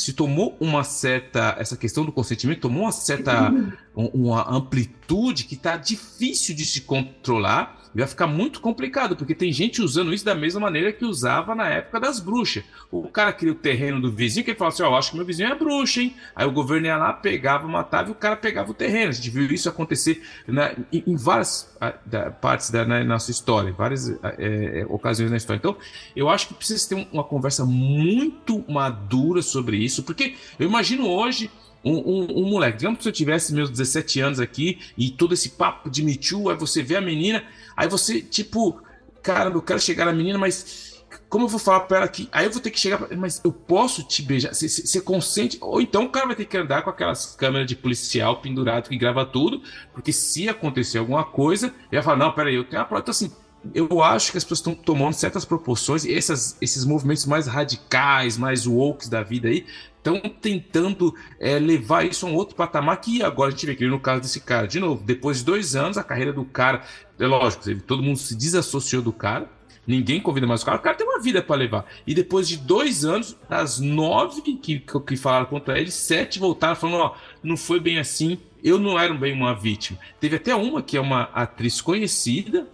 se 0.00 0.12
tomou 0.12 0.56
uma 0.60 0.84
certa. 0.84 1.56
Essa 1.58 1.76
questão 1.76 2.04
do 2.04 2.12
consentimento 2.12 2.60
tomou 2.60 2.82
uma 2.82 2.92
certa. 2.92 3.52
uma 3.94 4.50
amplitude 4.50 5.44
que 5.44 5.54
está 5.54 5.76
difícil 5.76 6.54
de 6.54 6.64
se 6.64 6.82
controlar 6.82 7.75
vai 8.00 8.08
ficar 8.08 8.26
muito 8.26 8.60
complicado, 8.60 9.16
porque 9.16 9.34
tem 9.34 9.52
gente 9.52 9.80
usando 9.80 10.12
isso 10.12 10.24
da 10.24 10.34
mesma 10.34 10.60
maneira 10.60 10.92
que 10.92 11.04
usava 11.04 11.54
na 11.54 11.68
época 11.68 11.98
das 11.98 12.20
bruxas. 12.20 12.64
O 12.90 13.08
cara 13.08 13.32
queria 13.32 13.52
o 13.52 13.56
terreno 13.56 14.00
do 14.00 14.12
vizinho, 14.12 14.44
que 14.44 14.50
ele 14.50 14.58
falava 14.58 14.74
assim: 14.74 14.82
Ó, 14.82 14.90
oh, 14.90 14.96
acho 14.96 15.10
que 15.10 15.16
meu 15.16 15.24
vizinho 15.24 15.50
é 15.50 15.54
bruxa, 15.54 16.02
hein? 16.02 16.14
Aí 16.34 16.46
o 16.46 16.52
governo 16.52 16.86
ia 16.86 16.96
lá, 16.96 17.12
pegava, 17.12 17.66
matava 17.66 18.08
e 18.08 18.12
o 18.12 18.14
cara 18.14 18.36
pegava 18.36 18.70
o 18.70 18.74
terreno. 18.74 19.08
A 19.08 19.12
gente 19.12 19.30
viu 19.30 19.46
isso 19.46 19.68
acontecer 19.68 20.22
na, 20.46 20.72
em, 20.92 21.02
em, 21.06 21.16
várias 21.16 21.74
da, 22.04 22.30
partes 22.30 22.70
da 22.70 22.84
na, 22.84 23.02
nossa 23.04 23.30
história, 23.30 23.72
várias 23.72 24.10
é, 24.10 24.80
é, 24.80 24.86
ocasiões 24.88 25.30
na 25.30 25.36
história. 25.36 25.58
Então, 25.58 25.76
eu 26.14 26.28
acho 26.28 26.48
que 26.48 26.54
precisa 26.54 26.88
ter 26.88 27.08
uma 27.12 27.24
conversa 27.24 27.64
muito 27.64 28.64
madura 28.68 29.42
sobre 29.42 29.76
isso, 29.78 30.02
porque 30.02 30.34
eu 30.58 30.66
imagino 30.66 31.08
hoje 31.08 31.50
um, 31.84 31.96
um, 31.96 32.38
um, 32.40 32.50
moleque. 32.50 32.78
Digamos 32.78 32.98
que 32.98 33.04
se 33.04 33.08
eu 33.08 33.12
tivesse 33.12 33.54
meus 33.54 33.70
17 33.70 34.20
anos 34.20 34.40
aqui 34.40 34.78
e 34.96 35.10
todo 35.10 35.34
esse 35.34 35.50
papo 35.50 35.88
de 35.88 36.02
Me 36.02 36.16
Too, 36.16 36.50
aí 36.50 36.56
você 36.56 36.82
vê 36.82 36.96
a 36.96 37.00
menina, 37.00 37.44
aí 37.76 37.88
você, 37.88 38.20
tipo, 38.20 38.80
cara, 39.22 39.50
eu 39.50 39.62
quero 39.62 39.80
chegar 39.80 40.06
na 40.06 40.12
menina, 40.12 40.38
mas 40.38 40.86
como 41.28 41.46
eu 41.46 41.48
vou 41.48 41.58
falar 41.58 41.80
pra 41.80 41.98
ela 41.98 42.08
que. 42.08 42.28
Aí 42.32 42.46
eu 42.46 42.50
vou 42.50 42.60
ter 42.60 42.70
que 42.70 42.78
chegar 42.78 43.08
mas 43.16 43.40
eu 43.44 43.52
posso 43.52 44.02
te 44.02 44.22
beijar? 44.22 44.54
Você 44.54 45.00
consente? 45.00 45.58
Ou 45.60 45.80
então 45.80 46.04
o 46.04 46.08
cara 46.08 46.26
vai 46.26 46.36
ter 46.36 46.44
que 46.44 46.56
andar 46.56 46.82
com 46.82 46.90
aquelas 46.90 47.34
câmeras 47.34 47.66
de 47.66 47.74
policial 47.74 48.40
pendurado 48.40 48.88
que 48.88 48.96
grava 48.96 49.24
tudo, 49.24 49.62
porque 49.92 50.12
se 50.12 50.48
acontecer 50.48 50.98
alguma 50.98 51.24
coisa, 51.24 51.66
ele 51.66 52.00
vai 52.00 52.02
falar: 52.02 52.16
não, 52.16 52.32
peraí, 52.32 52.54
eu 52.54 52.64
tenho 52.64 52.82
a 52.82 52.84
prova. 52.84 53.02
Então, 53.02 53.12
assim, 53.12 53.32
eu 53.74 54.02
acho 54.02 54.32
que 54.32 54.38
as 54.38 54.44
pessoas 54.44 54.60
estão 54.60 54.74
tomando 54.74 55.14
certas 55.14 55.44
proporções 55.44 56.04
e 56.04 56.14
essas, 56.14 56.56
esses 56.60 56.84
movimentos 56.84 57.26
mais 57.26 57.46
radicais, 57.46 58.36
mais 58.36 58.66
woke 58.66 59.08
da 59.08 59.22
vida 59.22 59.48
aí, 59.48 59.64
estão 59.96 60.20
tentando 60.20 61.14
é, 61.40 61.58
levar 61.58 62.06
isso 62.06 62.26
a 62.26 62.28
um 62.28 62.34
outro 62.34 62.54
patamar 62.54 63.00
que 63.00 63.22
agora 63.22 63.48
a 63.48 63.50
gente 63.50 63.66
vê 63.66 63.74
que 63.74 63.86
no 63.86 63.98
caso 63.98 64.22
desse 64.22 64.40
cara, 64.40 64.66
de 64.68 64.78
novo, 64.78 65.02
depois 65.04 65.38
de 65.38 65.44
dois 65.44 65.74
anos, 65.74 65.98
a 65.98 66.04
carreira 66.04 66.32
do 66.32 66.44
cara, 66.44 66.82
é 67.18 67.26
lógico, 67.26 67.64
todo 67.82 68.02
mundo 68.02 68.18
se 68.18 68.36
desassociou 68.36 69.02
do 69.02 69.12
cara, 69.12 69.50
ninguém 69.86 70.20
convida 70.20 70.46
mais 70.46 70.62
o 70.62 70.66
cara, 70.66 70.78
o 70.78 70.82
cara 70.82 70.96
tem 70.96 71.06
uma 71.06 71.20
vida 71.20 71.42
para 71.42 71.56
levar. 71.56 71.86
E 72.06 72.14
depois 72.14 72.48
de 72.48 72.56
dois 72.56 73.04
anos, 73.04 73.36
das 73.48 73.78
nove 73.80 74.40
que, 74.40 74.78
que 74.80 75.16
falaram 75.16 75.46
contra 75.46 75.78
ele, 75.78 75.90
sete 75.90 76.38
voltaram 76.38 76.76
falando: 76.76 77.00
ó, 77.00 77.14
não 77.42 77.56
foi 77.56 77.80
bem 77.80 77.98
assim, 77.98 78.38
eu 78.62 78.78
não 78.78 78.98
era 78.98 79.14
bem 79.14 79.32
uma 79.32 79.54
vítima. 79.54 79.98
Teve 80.20 80.36
até 80.36 80.54
uma 80.54 80.82
que 80.82 80.96
é 80.96 81.00
uma 81.00 81.22
atriz 81.34 81.80
conhecida, 81.80 82.66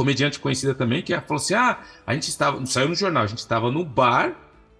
comediante 0.00 0.40
conhecida 0.40 0.74
também, 0.74 1.02
que 1.02 1.14
falou 1.20 1.36
assim: 1.36 1.52
ah, 1.52 1.78
a 2.06 2.14
gente 2.14 2.28
estava, 2.28 2.64
saiu 2.64 2.88
no 2.88 2.94
jornal, 2.94 3.24
a 3.24 3.26
gente 3.26 3.40
estava 3.40 3.70
no 3.70 3.84
bar 3.84 4.34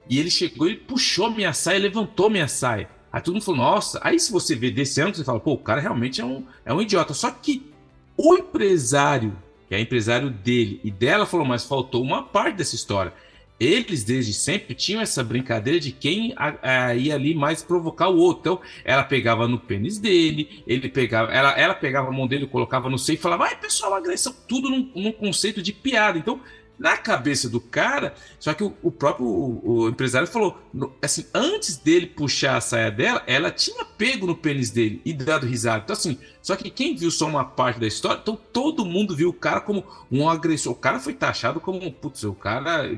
e 0.09 0.19
ele 0.19 0.31
chegou 0.31 0.67
e 0.67 0.77
puxou 0.77 1.31
minha 1.31 1.53
saia, 1.53 1.79
levantou 1.79 2.31
minha 2.31 2.49
saia. 2.49 2.89
Aí 3.13 3.21
todo 3.21 3.35
mundo 3.35 3.45
falou, 3.45 3.61
nossa. 3.61 4.01
Aí 4.03 4.19
se 4.19 4.33
você 4.33 4.55
vê 4.55 4.71
desse 4.71 4.99
ângulo, 5.01 5.17
você 5.17 5.25
fala, 5.25 5.39
pô, 5.39 5.53
o 5.53 5.59
cara 5.59 5.81
realmente 5.81 6.23
é 6.23 6.25
um, 6.25 6.47
é 6.65 6.73
um 6.73 6.81
idiota. 6.81 7.13
Só 7.13 7.31
que 7.31 7.71
o 8.17 8.35
empresário, 8.35 9.37
que 9.69 9.75
é 9.75 9.81
empresário 9.81 10.31
dele 10.31 10.81
e 10.83 10.91
dela, 10.91 11.27
falou, 11.27 11.45
mas 11.45 11.65
faltou 11.65 12.03
uma 12.03 12.23
parte 12.23 12.57
dessa 12.57 12.75
história. 12.75 13.13
Eles, 13.61 14.03
desde 14.05 14.33
sempre, 14.33 14.75
tinham 14.75 15.03
essa 15.03 15.23
brincadeira 15.23 15.79
de 15.79 15.93
quem 15.93 16.33
a, 16.35 16.87
a, 16.87 16.95
ia 16.95 17.15
ali 17.15 17.35
mais 17.35 17.63
provocar 17.63 18.09
o 18.09 18.17
outro. 18.17 18.41
Então, 18.41 18.61
ela 18.83 19.05
pegava 19.05 19.47
no 19.47 19.59
pênis 19.59 19.99
dele, 19.99 20.63
ele 20.67 20.89
pegava, 20.89 21.31
ela, 21.31 21.51
ela 21.51 21.75
pegava 21.75 22.09
a 22.09 22.13
mão 22.13 22.27
dele, 22.27 22.47
colocava 22.47 22.89
no 22.89 22.99
seio 22.99 23.17
e 23.17 23.21
falava, 23.21 23.45
ai, 23.45 23.57
pessoal, 23.57 23.93
agressão, 23.93 24.35
tudo 24.49 24.71
num, 24.71 24.91
num 24.95 25.13
conceito 25.13 25.61
de 25.61 25.75
piada. 25.75 26.19
Então, 26.19 26.41
na 26.81 26.97
cabeça 26.97 27.47
do 27.47 27.61
cara, 27.61 28.15
só 28.39 28.55
que 28.55 28.65
o, 28.65 28.75
o 28.83 28.91
próprio 28.91 29.27
o, 29.27 29.83
o 29.83 29.89
empresário 29.91 30.27
falou, 30.27 30.59
no, 30.73 30.91
assim, 31.03 31.27
antes 31.35 31.77
dele 31.77 32.07
puxar 32.07 32.57
a 32.57 32.61
saia 32.63 32.91
dela, 32.91 33.23
ela 33.27 33.51
tinha 33.51 33.85
pego 33.85 34.27
no 34.27 34.35
pênis 34.35 34.71
dele 34.71 35.03
e 35.05 35.13
dado 35.13 35.47
risada. 35.47 35.83
Então, 35.85 35.93
assim, 35.93 36.19
só 36.41 36.57
que 36.57 36.71
quem 36.71 36.97
viu 36.97 37.11
só 37.11 37.27
uma 37.27 37.45
parte 37.45 37.79
da 37.79 37.87
história, 37.87 38.19
então 38.23 38.35
todo 38.51 38.87
mundo 38.87 39.15
viu 39.15 39.29
o 39.29 39.35
cara 39.35 39.61
como 39.61 39.85
um 40.11 40.27
agressor. 40.27 40.73
O 40.73 40.77
cara 40.77 40.99
foi 40.99 41.13
taxado 41.13 41.61
como 41.61 41.93
putz, 41.93 42.25
o 42.25 42.33
cara 42.33 42.91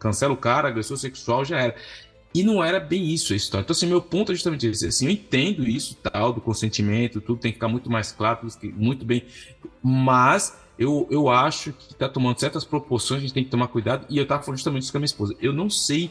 cancela 0.00 0.34
o 0.34 0.36
cara, 0.36 0.66
agressor 0.66 0.96
sexual 0.96 1.44
já 1.44 1.60
era. 1.60 1.76
E 2.34 2.42
não 2.42 2.62
era 2.62 2.80
bem 2.80 3.08
isso 3.08 3.32
a 3.32 3.36
história. 3.36 3.62
Então, 3.62 3.72
assim, 3.72 3.86
meu 3.86 4.02
ponto 4.02 4.32
é 4.32 4.34
justamente 4.34 4.66
esse. 4.66 4.88
Assim, 4.88 5.06
eu 5.06 5.12
entendo 5.12 5.62
isso, 5.62 5.96
tal, 6.02 6.32
do 6.32 6.40
consentimento, 6.40 7.20
tudo 7.20 7.40
tem 7.40 7.52
que 7.52 7.56
ficar 7.56 7.68
muito 7.68 7.88
mais 7.88 8.10
claro, 8.10 8.40
muito 8.74 9.04
bem. 9.04 9.24
Mas 9.80 10.65
eu, 10.78 11.06
eu 11.10 11.28
acho 11.28 11.72
que 11.72 11.92
está 11.92 12.08
tomando 12.08 12.38
certas 12.38 12.64
proporções, 12.64 13.18
a 13.18 13.22
gente 13.22 13.34
tem 13.34 13.44
que 13.44 13.50
tomar 13.50 13.68
cuidado. 13.68 14.06
E 14.10 14.18
eu 14.18 14.24
estava 14.24 14.42
falando 14.42 14.58
justamente 14.58 14.82
isso 14.82 14.92
com 14.92 14.98
a 14.98 15.00
minha 15.00 15.06
esposa. 15.06 15.34
Eu 15.40 15.52
não 15.52 15.70
sei 15.70 16.10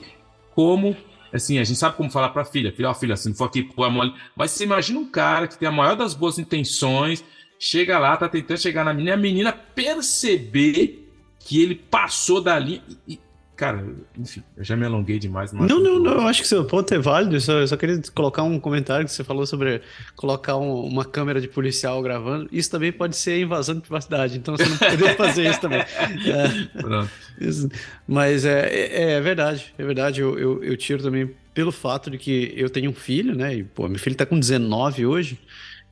como. 0.54 0.96
Assim, 1.32 1.60
a 1.60 1.64
gente 1.64 1.78
sabe 1.78 1.98
como 1.98 2.10
falar 2.10 2.30
para 2.30 2.42
a 2.42 2.46
filha: 2.46 2.72
filha, 2.72 2.90
ó, 2.90 2.94
filha, 2.94 3.16
se 3.16 3.28
não 3.28 3.36
for 3.36 3.46
aqui, 3.46 3.64
pô, 3.64 3.84
a 3.84 3.90
mole. 3.90 4.14
Mas 4.36 4.52
você 4.52 4.64
imagina 4.64 5.00
um 5.00 5.10
cara 5.10 5.48
que 5.48 5.58
tem 5.58 5.68
a 5.68 5.72
maior 5.72 5.96
das 5.96 6.14
boas 6.14 6.40
intenções, 6.40 7.24
chega 7.60 8.00
lá, 8.00 8.18
tá 8.18 8.28
tentando 8.28 8.60
chegar 8.60 8.84
na 8.84 8.94
menina, 8.94 9.14
a 9.14 9.18
menina 9.18 9.52
perceber 9.52 11.12
que 11.40 11.62
ele 11.62 11.76
passou 11.76 12.42
dali. 12.42 12.82
E, 13.08 13.20
Cara, 13.56 13.86
enfim, 14.18 14.44
eu 14.58 14.64
já 14.64 14.76
me 14.76 14.86
alonguei 14.86 15.18
demais. 15.18 15.54
Não, 15.54 15.66
não, 15.66 15.98
não, 15.98 16.14
eu 16.14 16.28
acho 16.28 16.42
que 16.42 16.48
seu 16.48 16.66
ponto 16.66 16.94
é 16.94 17.00
válido. 17.00 17.38
Eu 17.38 17.42
só, 17.42 17.54
eu 17.54 17.68
só 17.68 17.78
queria 17.78 18.02
colocar 18.14 18.44
um 18.44 18.60
comentário 18.60 19.06
que 19.06 19.12
você 19.12 19.24
falou 19.24 19.46
sobre 19.46 19.82
colocar 20.16 20.58
um, 20.58 20.82
uma 20.82 21.06
câmera 21.06 21.40
de 21.40 21.48
policial 21.48 22.02
gravando. 22.02 22.50
Isso 22.52 22.70
também 22.70 22.92
pode 22.92 23.16
ser 23.16 23.40
invasão 23.40 23.76
de 23.76 23.82
privacidade, 23.82 24.38
então 24.38 24.58
você 24.58 24.66
não 24.66 24.78
poderia 24.78 25.16
fazer 25.16 25.50
isso 25.50 25.62
também. 25.62 25.80
É, 25.80 26.82
Pronto. 26.82 27.10
Isso, 27.40 27.70
mas 28.06 28.44
é, 28.44 28.68
é, 28.68 29.12
é, 29.14 29.22
verdade, 29.22 29.74
é 29.78 29.86
verdade. 29.86 30.20
Eu, 30.20 30.38
eu, 30.38 30.64
eu, 30.64 30.76
tiro 30.76 31.02
também 31.02 31.32
pelo 31.54 31.72
fato 31.72 32.10
de 32.10 32.18
que 32.18 32.54
eu 32.58 32.70
tenho 32.70 32.92
um 32.92 32.94
filho, 32.94 33.36
né? 33.36 33.56
E, 33.56 33.64
pô, 33.64 33.88
meu 33.88 34.00
filho 34.00 34.16
tá 34.16 34.26
com 34.26 34.38
19 34.38 35.06
hoje. 35.06 35.40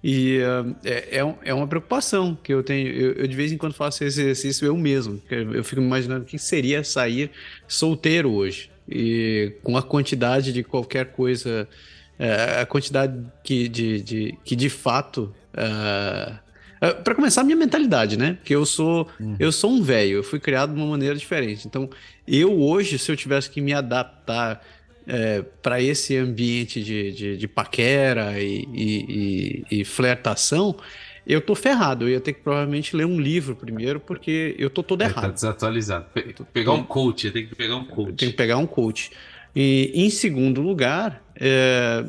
E 0.04 0.40
uh, 0.40 0.76
é, 0.84 1.20
é, 1.20 1.36
é, 1.46 1.54
uma 1.54 1.66
preocupação 1.66 2.38
que 2.44 2.54
eu 2.54 2.62
tenho. 2.62 2.90
Eu, 2.90 3.14
eu, 3.14 3.28
de 3.28 3.36
vez 3.36 3.54
em 3.54 3.58
quando 3.58 3.74
faço 3.74 4.04
esse 4.04 4.20
exercício 4.20 4.66
eu 4.66 4.76
mesmo. 4.76 5.22
Eu 5.30 5.64
fico 5.64 5.82
imaginando 5.82 6.24
o 6.24 6.26
que 6.26 6.38
seria 6.38 6.84
sair 6.84 7.32
solteiro 7.68 8.32
hoje. 8.32 8.70
E 8.90 9.54
com 9.64 9.78
a 9.78 9.82
quantidade 9.82 10.52
de 10.52 10.62
qualquer 10.62 11.14
coisa, 11.14 11.68
uh, 12.20 12.62
a 12.62 12.66
quantidade 12.66 13.18
que 13.42 13.70
de, 13.70 14.02
de, 14.02 14.38
que 14.44 14.58
de 14.58 14.70
fato. 14.70 15.34
Uh, 15.54 16.44
para 17.02 17.16
começar, 17.16 17.40
a 17.40 17.44
minha 17.46 17.56
mentalidade, 17.56 18.18
né? 18.18 18.38
Que 18.44 18.54
eu 18.54 18.66
sou, 18.66 19.08
uhum. 19.18 19.38
eu 19.40 19.54
sou 19.54 19.72
um 19.72 19.82
velho, 19.82 20.18
eu 20.18 20.24
fui 20.24 20.38
criado 20.38 20.74
de 20.74 20.82
uma 20.82 20.88
maneira 20.88 21.16
diferente. 21.16 21.66
Então, 21.66 21.90
eu 22.28 22.60
hoje, 22.60 23.00
se 23.00 23.10
eu 23.10 23.16
tivesse 23.16 23.50
que 23.50 23.62
me 23.62 23.72
adaptar 23.72 24.62
é, 25.08 25.42
para 25.62 25.82
esse 25.82 26.18
ambiente 26.18 26.84
de, 26.84 27.12
de, 27.12 27.38
de 27.38 27.48
paquera 27.48 28.40
e, 28.40 28.68
e, 28.74 29.66
e, 29.70 29.82
e, 29.82 29.86
flertação, 29.86 30.76
eu 31.26 31.42
tô 31.42 31.56
ferrado. 31.56 32.06
Eu 32.06 32.10
ia 32.10 32.22
ter 32.22 32.34
que 32.34 32.42
provavelmente 32.42 32.96
ler 32.96 33.06
um 33.06 33.20
livro 33.20 33.56
primeiro, 33.56 34.00
porque 34.00 34.56
eu 34.58 34.70
tô 34.70 34.84
todo 34.84 35.02
é, 35.02 35.06
tá 35.06 35.12
errado. 35.12 35.24
Tá 35.26 35.32
desatualizado. 35.32 36.06
Pe 36.14 36.36
pegar 36.52 36.74
um 36.74 36.84
coach, 36.84 37.32
tem 37.32 37.48
que 37.48 37.56
pegar 37.56 37.76
um 37.76 37.86
coach. 37.86 38.16
Tem 38.16 38.30
que 38.30 38.36
pegar 38.36 38.58
um 38.58 38.68
coach. 38.68 39.12
E 39.56 39.92
em 39.94 40.10
segundo 40.10 40.62
lugar, 40.62 41.24
é, 41.36 42.04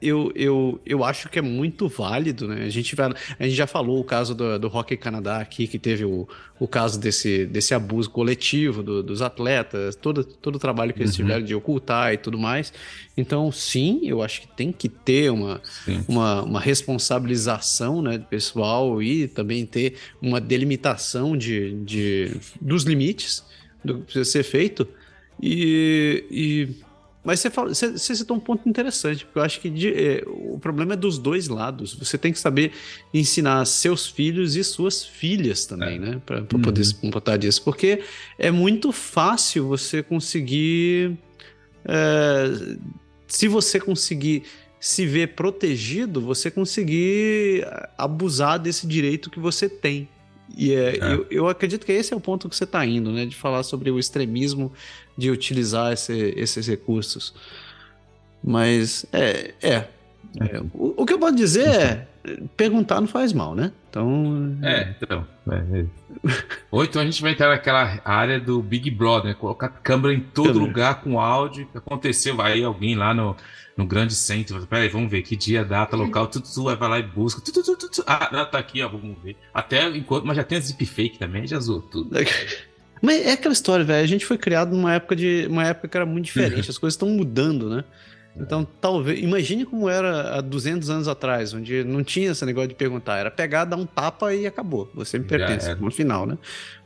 eu, 0.00 0.32
eu, 0.34 0.80
eu 0.86 1.04
acho 1.04 1.28
que 1.28 1.38
é 1.38 1.42
muito 1.42 1.86
válido, 1.88 2.48
né? 2.48 2.64
A 2.64 2.70
gente, 2.70 2.96
vai, 2.96 3.12
a 3.38 3.44
gente 3.44 3.54
já 3.54 3.66
falou 3.66 4.00
o 4.00 4.04
caso 4.04 4.34
do, 4.34 4.58
do 4.58 4.68
Hockey 4.68 4.96
Canadá 4.96 5.38
aqui, 5.38 5.66
que 5.66 5.78
teve 5.78 6.04
o, 6.04 6.26
o 6.58 6.66
caso 6.66 6.98
desse, 6.98 7.44
desse 7.44 7.74
abuso 7.74 8.08
coletivo 8.08 8.82
do, 8.82 9.02
dos 9.02 9.20
atletas, 9.20 9.94
todo, 9.96 10.24
todo 10.24 10.56
o 10.56 10.58
trabalho 10.58 10.94
que 10.94 11.02
eles 11.02 11.12
uhum. 11.12 11.24
tiveram 11.24 11.44
de 11.44 11.54
ocultar 11.54 12.14
e 12.14 12.16
tudo 12.16 12.38
mais. 12.38 12.72
Então, 13.16 13.52
sim, 13.52 14.00
eu 14.04 14.22
acho 14.22 14.40
que 14.40 14.48
tem 14.48 14.72
que 14.72 14.88
ter 14.88 15.30
uma, 15.30 15.60
uma, 16.08 16.42
uma 16.42 16.60
responsabilização 16.60 18.00
né, 18.00 18.18
pessoal 18.18 19.02
e 19.02 19.28
também 19.28 19.66
ter 19.66 19.96
uma 20.20 20.40
delimitação 20.40 21.36
de, 21.36 21.74
de, 21.84 22.36
dos 22.60 22.84
limites 22.84 23.44
do 23.84 23.98
que 23.98 24.04
precisa 24.04 24.24
ser 24.24 24.42
feito. 24.44 24.88
E, 25.42 26.24
e 26.30 26.89
mas 27.22 27.40
você, 27.40 27.50
fala, 27.50 27.68
você, 27.74 27.92
você 27.92 28.14
citou 28.14 28.36
um 28.36 28.40
ponto 28.40 28.66
interessante, 28.66 29.26
porque 29.26 29.38
eu 29.38 29.42
acho 29.42 29.60
que 29.60 29.68
de, 29.68 29.92
é, 29.92 30.24
o 30.26 30.58
problema 30.58 30.94
é 30.94 30.96
dos 30.96 31.18
dois 31.18 31.48
lados. 31.48 31.94
Você 31.94 32.16
tem 32.16 32.32
que 32.32 32.38
saber 32.38 32.72
ensinar 33.12 33.64
seus 33.66 34.08
filhos 34.08 34.56
e 34.56 34.64
suas 34.64 35.04
filhas 35.04 35.66
também, 35.66 35.96
é. 35.96 35.98
né? 35.98 36.22
Para 36.24 36.40
uhum. 36.40 36.62
poder 36.62 36.82
se 36.82 36.94
comportar 36.94 37.36
disso. 37.36 37.62
Porque 37.62 38.02
é 38.38 38.50
muito 38.50 38.90
fácil 38.90 39.68
você 39.68 40.02
conseguir. 40.02 41.18
É, 41.84 42.76
se 43.28 43.48
você 43.48 43.78
conseguir 43.78 44.44
se 44.80 45.04
ver 45.04 45.34
protegido, 45.34 46.22
você 46.22 46.50
conseguir 46.50 47.66
abusar 47.98 48.58
desse 48.58 48.86
direito 48.86 49.28
que 49.28 49.38
você 49.38 49.68
tem. 49.68 50.08
E 50.56 50.72
é, 50.72 50.96
é. 50.96 51.14
Eu, 51.14 51.26
eu 51.30 51.48
acredito 51.48 51.84
que 51.84 51.92
esse 51.92 52.12
é 52.12 52.16
o 52.16 52.20
ponto 52.20 52.48
que 52.48 52.56
você 52.56 52.64
está 52.64 52.84
indo, 52.84 53.12
né? 53.12 53.26
De 53.26 53.36
falar 53.36 53.62
sobre 53.62 53.90
o 53.90 53.98
extremismo 53.98 54.72
de 55.20 55.30
utilizar 55.30 55.92
esse, 55.92 56.34
esses 56.36 56.66
recursos. 56.66 57.34
Mas 58.42 59.04
é, 59.12 59.52
é. 59.62 59.74
é. 59.74 60.60
O, 60.72 61.02
o, 61.02 61.06
que 61.06 61.12
eu 61.12 61.18
posso 61.18 61.36
dizer 61.36 61.68
é 61.68 62.06
perguntar 62.56 63.00
não 63.00 63.08
faz 63.08 63.32
mal, 63.32 63.54
né? 63.54 63.70
Então. 63.88 64.56
É, 64.62 64.94
então. 64.96 65.26
É, 65.50 65.80
é. 65.80 65.86
Ou 66.70 66.84
então 66.84 67.02
a 67.02 67.04
gente 67.04 67.20
vai 67.20 67.32
entrar 67.32 67.48
naquela 67.48 68.00
área 68.04 68.40
do 68.40 68.62
Big 68.62 68.90
Brother, 68.90 69.30
né? 69.30 69.34
colocar 69.34 69.68
câmera 69.68 70.14
em 70.14 70.20
todo 70.20 70.58
lugar 70.58 71.02
com 71.02 71.20
áudio. 71.20 71.68
Aconteceu, 71.74 72.34
vai 72.34 72.62
alguém 72.62 72.94
lá 72.94 73.12
no, 73.12 73.36
no 73.76 73.86
grande 73.86 74.14
centro. 74.14 74.66
Peraí, 74.66 74.88
vamos 74.88 75.10
ver 75.10 75.22
que 75.22 75.36
dia, 75.36 75.64
data, 75.64 75.96
local, 75.96 76.28
tudo, 76.28 76.48
tudo 76.48 76.76
vai 76.76 76.88
lá 76.88 76.98
e 76.98 77.02
busca. 77.02 77.42
Tudo, 77.42 77.62
tudo, 77.62 77.76
tudo, 77.76 78.04
ah, 78.06 78.44
tá 78.46 78.58
aqui, 78.58 78.82
ó, 78.82 78.88
vamos 78.88 79.18
ver. 79.22 79.36
Até 79.52 79.86
enquanto, 79.88 80.26
mas 80.26 80.36
já 80.36 80.44
tem 80.44 80.56
as 80.58 80.70
deepfake 80.70 81.18
também, 81.18 81.46
já 81.46 81.60
zoou 81.60 81.82
tudo. 81.82 82.10
Mas 83.00 83.26
é 83.26 83.32
aquela 83.32 83.52
história, 83.52 83.84
velho. 83.84 84.04
A 84.04 84.08
gente 84.08 84.26
foi 84.26 84.36
criado 84.36 84.74
numa 84.74 84.94
época 84.94 85.16
de 85.16 85.46
uma 85.48 85.66
época 85.66 85.88
que 85.88 85.96
era 85.96 86.06
muito 86.06 86.26
diferente. 86.26 86.68
As 86.70 86.78
coisas 86.78 86.94
estão 86.94 87.08
mudando, 87.08 87.68
né? 87.68 87.84
Então, 88.36 88.66
talvez. 88.80 89.18
Imagine 89.20 89.66
como 89.66 89.88
era 89.88 90.38
há 90.38 90.40
200 90.40 90.88
anos 90.88 91.08
atrás, 91.08 91.52
onde 91.52 91.82
não 91.82 92.04
tinha 92.04 92.30
esse 92.30 92.44
negócio 92.46 92.68
de 92.68 92.74
perguntar. 92.74 93.18
Era 93.18 93.30
pegar, 93.30 93.64
dar 93.64 93.76
um 93.76 93.86
tapa 93.86 94.32
e 94.34 94.46
acabou. 94.46 94.90
Você 94.94 95.18
me 95.18 95.24
pertence, 95.24 95.74
no 95.74 95.90
final, 95.90 96.26
né? 96.26 96.38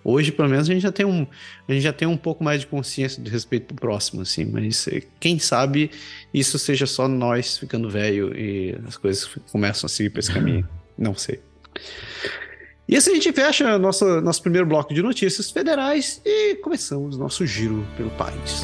Hoje, 0.02 0.32
pelo 0.32 0.48
menos, 0.48 0.68
a 0.68 0.72
gente 0.72 0.82
já 0.82 0.92
tem 0.92 1.04
um, 1.04 1.26
a 1.68 1.72
gente 1.72 1.82
já 1.82 1.92
tem 1.92 2.08
um 2.08 2.16
pouco 2.16 2.42
mais 2.42 2.60
de 2.60 2.66
consciência 2.66 3.22
de 3.22 3.30
respeito 3.30 3.66
pro 3.66 3.76
próximo, 3.76 4.22
assim. 4.22 4.44
Mas 4.44 4.88
eh, 4.88 5.02
quem 5.20 5.38
sabe 5.38 5.90
isso 6.32 6.58
seja 6.58 6.86
só 6.86 7.06
nós 7.08 7.58
ficando 7.58 7.88
velho 7.90 8.36
e 8.36 8.76
as 8.86 8.96
coisas 8.96 9.28
começam 9.52 9.86
a 9.86 9.88
seguir 9.88 10.10
por 10.10 10.20
esse 10.20 10.32
caminho. 10.32 10.66
Não 10.96 11.14
sei. 11.14 11.40
E 12.86 12.96
assim 12.96 13.12
a 13.12 13.14
gente 13.14 13.32
fecha 13.32 13.78
nosso, 13.78 14.20
nosso 14.20 14.42
primeiro 14.42 14.66
bloco 14.66 14.92
de 14.92 15.02
notícias 15.02 15.50
federais 15.50 16.20
e 16.22 16.56
começamos 16.56 17.16
nosso 17.16 17.46
giro 17.46 17.86
pelo 17.96 18.10
país. 18.10 18.62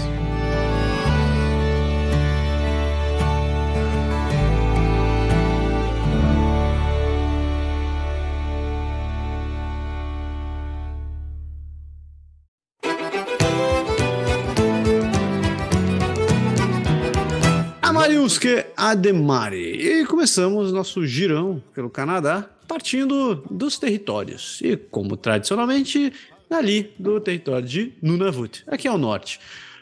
Amariuske 17.81 18.67
Ademari. 18.77 20.01
E 20.01 20.05
começamos 20.05 20.73
nosso 20.73 21.07
girão 21.07 21.63
pelo 21.75 21.89
Canadá 21.89 22.49
partindo 22.71 23.43
dos 23.51 23.81
territórios. 23.81 24.61
E, 24.63 24.77
como 24.77 25.17
tradicionalmente, 25.17 26.13
ali 26.49 26.95
do 26.97 27.21
território 27.21 27.67
de 27.67 27.93
Nunavut, 28.01 28.63
aqui 28.69 28.87
ao 28.87 28.97
norte. 28.97 29.41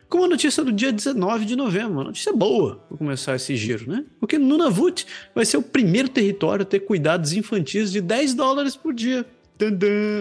Com 0.09 0.24
a 0.24 0.28
notícia 0.28 0.64
do 0.64 0.72
dia 0.72 0.91
19 0.91 1.45
de 1.45 1.55
novembro, 1.55 1.93
uma 1.93 2.05
notícia 2.05 2.32
boa 2.32 2.76
para 2.89 2.97
começar 2.97 3.36
esse 3.36 3.55
giro, 3.57 3.91
né? 3.91 4.07
Porque 4.18 4.39
Nunavut 4.39 5.07
vai 5.34 5.45
ser 5.45 5.59
o 5.59 5.62
primeiro 5.62 6.09
território 6.09 6.62
a 6.62 6.64
ter 6.64 6.80
cuidados 6.80 7.34
infantis 7.34 7.93
de 7.93 8.01
10 8.01 8.32
dólares 8.32 8.74
por 8.74 8.95
dia 8.95 9.26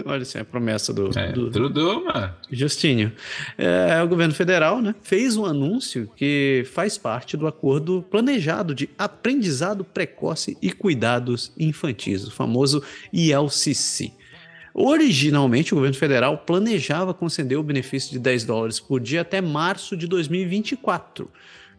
Olha 0.06 0.22
assim, 0.22 0.40
a 0.40 0.46
promessa 0.46 0.94
do, 0.94 1.18
é, 1.18 1.32
do, 1.32 1.52
tudo, 1.52 2.04
mano. 2.06 2.34
Justinho. 2.52 3.12
É, 3.58 4.02
o 4.02 4.08
governo 4.08 4.34
federal 4.34 4.82
né, 4.82 4.96
fez 5.02 5.38
um 5.38 5.46
anúncio 5.46 6.10
que 6.16 6.66
faz 6.74 6.98
parte 6.98 7.38
do 7.38 7.48
acordo 7.48 8.04
planejado 8.10 8.74
de 8.74 8.90
aprendizado 8.98 9.84
precoce 9.84 10.58
e 10.62 10.72
cuidados 10.72 11.52
infantis, 11.58 12.26
o 12.28 12.32
famoso 12.32 12.84
ILCC. 13.14 14.12
Originalmente, 14.74 15.74
o 15.74 15.78
governo 15.78 15.98
federal 15.98 16.38
planejava 16.38 17.14
conceder 17.14 17.58
o 17.58 17.64
benefício 17.64 18.12
de 18.12 18.20
10 18.20 18.44
dólares 18.44 18.80
por 18.80 19.00
dia 19.00 19.22
até 19.22 19.42
março 19.42 19.98
de 19.98 20.08
2024. 20.08 21.30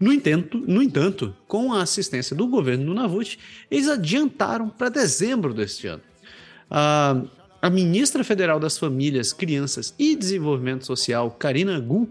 No 0.00 0.12
entanto, 0.12 0.58
no 0.66 0.82
entanto, 0.82 1.34
com 1.46 1.72
a 1.72 1.82
assistência 1.82 2.34
do 2.34 2.46
governo 2.46 2.86
do 2.86 2.94
Navut, 2.94 3.38
eles 3.70 3.88
adiantaram 3.88 4.68
para 4.68 4.88
dezembro 4.88 5.52
deste 5.52 5.86
ano. 5.88 6.02
Ah, 6.70 7.22
a 7.60 7.68
ministra 7.68 8.22
federal 8.22 8.60
das 8.60 8.78
Famílias, 8.78 9.32
Crianças 9.32 9.94
e 9.98 10.14
Desenvolvimento 10.14 10.86
Social, 10.86 11.30
Karina 11.30 11.78
Gu, 11.80 12.08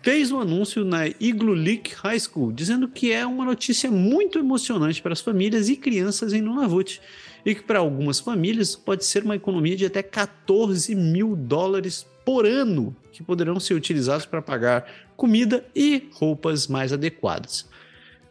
fez 0.00 0.30
um 0.30 0.40
anúncio 0.40 0.84
na 0.84 1.08
Iglulik 1.08 1.94
High 1.96 2.20
School, 2.20 2.52
dizendo 2.52 2.86
que 2.86 3.12
é 3.12 3.26
uma 3.26 3.44
notícia 3.44 3.90
muito 3.90 4.38
emocionante 4.38 5.02
para 5.02 5.12
as 5.12 5.20
famílias 5.20 5.68
e 5.68 5.76
crianças 5.76 6.32
em 6.32 6.40
Nunavut, 6.40 7.00
e 7.44 7.54
que 7.54 7.62
para 7.62 7.80
algumas 7.80 8.20
famílias 8.20 8.76
pode 8.76 9.04
ser 9.04 9.24
uma 9.24 9.34
economia 9.34 9.76
de 9.76 9.86
até 9.86 10.02
14 10.02 10.94
mil 10.94 11.34
dólares 11.34 12.06
por 12.24 12.46
ano, 12.46 12.94
que 13.10 13.24
poderão 13.24 13.58
ser 13.58 13.74
utilizados 13.74 14.24
para 14.24 14.40
pagar 14.40 14.86
comida 15.16 15.64
e 15.74 16.08
roupas 16.12 16.68
mais 16.68 16.92
adequadas. 16.92 17.68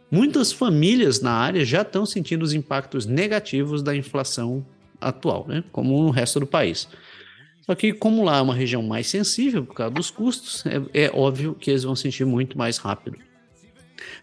Muitas 0.09 0.53
famílias 0.53 1.19
na 1.19 1.31
área 1.31 1.65
já 1.65 1.81
estão 1.81 2.05
sentindo 2.05 2.43
os 2.43 2.53
impactos 2.53 3.05
negativos 3.05 3.83
da 3.83 3.93
inflação 3.93 4.65
atual, 5.01 5.45
né? 5.47 5.63
como 5.71 6.03
no 6.03 6.11
resto 6.11 6.39
do 6.39 6.47
país. 6.47 6.87
Só 7.65 7.75
que, 7.75 7.93
como 7.93 8.23
lá 8.23 8.37
é 8.37 8.41
uma 8.41 8.55
região 8.55 8.81
mais 8.81 9.07
sensível 9.07 9.65
por 9.65 9.75
causa 9.75 9.93
dos 9.93 10.09
custos, 10.09 10.63
é, 10.65 11.05
é 11.05 11.11
óbvio 11.13 11.53
que 11.53 11.69
eles 11.69 11.83
vão 11.83 11.95
sentir 11.95 12.25
muito 12.25 12.57
mais 12.57 12.77
rápido. 12.77 13.17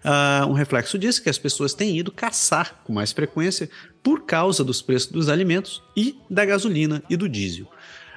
Uh, 0.05 0.47
um 0.49 0.53
reflexo 0.53 0.99
disso 0.99 1.21
é 1.21 1.23
que 1.25 1.31
as 1.31 1.39
pessoas 1.39 1.75
têm 1.75 1.99
ido 1.99 2.11
caçar 2.11 2.81
com 2.85 2.93
mais 2.93 3.13
frequência 3.13 3.71
por 4.03 4.25
causa 4.25 4.65
dos 4.65 4.83
preços 4.83 5.11
dos 5.11 5.29
alimentos 5.29 5.83
e 5.97 6.19
da 6.29 6.45
gasolina 6.45 7.03
e 7.09 7.17
do 7.17 7.29
diesel. 7.29 7.67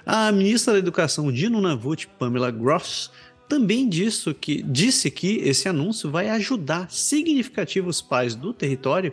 A 0.05 0.31
ministra 0.31 0.73
da 0.73 0.79
Educação 0.79 1.31
de 1.31 1.47
Nunavut, 1.47 2.07
Pamela 2.19 2.49
Gross, 2.49 3.11
também 3.51 3.89
disse 3.89 4.33
que, 4.33 4.63
disse 4.63 5.11
que 5.11 5.39
esse 5.39 5.67
anúncio 5.67 6.09
vai 6.09 6.29
ajudar 6.29 6.89
significativos 6.89 8.01
pais 8.01 8.33
do 8.33 8.53
território 8.53 9.11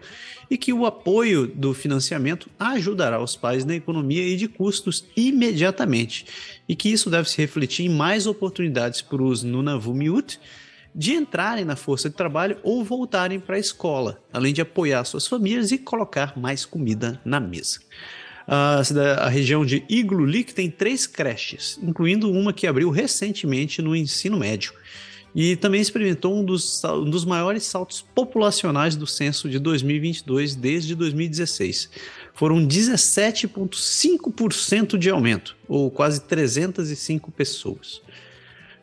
e 0.49 0.57
que 0.57 0.72
o 0.72 0.86
apoio 0.86 1.49
do 1.49 1.74
financiamento 1.74 2.49
ajudará 2.57 3.20
os 3.20 3.34
pais 3.34 3.64
na 3.64 3.74
economia 3.74 4.22
e 4.22 4.36
de 4.36 4.47
custos 4.47 5.05
imediatamente, 5.16 6.24
e 6.68 6.76
que 6.76 6.89
isso 6.89 7.11
deve 7.11 7.28
se 7.28 7.36
refletir 7.39 7.86
em 7.86 7.89
mais 7.89 8.28
oportunidades 8.28 9.03
para 9.03 9.20
os 9.20 9.43
Nunavummiut 9.43 10.39
de 10.95 11.14
entrarem 11.14 11.64
na 11.64 11.74
força 11.74 12.09
de 12.09 12.14
trabalho 12.14 12.59
ou 12.62 12.84
voltarem 12.84 13.41
para 13.41 13.57
a 13.57 13.59
escola, 13.59 14.22
além 14.32 14.53
de 14.53 14.61
apoiar 14.61 15.03
suas 15.03 15.26
famílias 15.26 15.72
e 15.72 15.78
colocar 15.78 16.39
mais 16.39 16.64
comida 16.64 17.20
na 17.24 17.41
mesa. 17.41 17.80
A, 18.51 18.80
a 19.18 19.28
região 19.28 19.66
de 19.66 19.84
Igloolik 19.90 20.55
tem 20.55 20.70
três 20.70 21.07
creches, 21.07 21.78
incluindo 21.82 22.32
uma 22.32 22.51
que 22.51 22.66
abriu 22.66 22.88
recentemente 22.88 23.82
no 23.82 23.94
ensino 23.94 24.38
médio. 24.38 24.72
E 25.34 25.55
também 25.55 25.82
experimentou 25.82 26.34
um 26.34 26.42
dos, 26.42 26.82
um 26.82 27.05
dos 27.05 27.26
maiores 27.26 27.64
saltos 27.64 28.01
populacionais 28.14 28.96
do 28.96 29.07
censo 29.07 29.51
de 29.51 29.59
2022 29.59 30.55
desde 30.55 30.94
2016. 30.94 31.90
Foram 32.32 32.66
17,5% 32.66 34.96
de 34.96 35.11
aumento, 35.11 35.55
ou 35.68 35.90
quase 35.90 36.22
305 36.22 37.30
pessoas. 37.30 38.01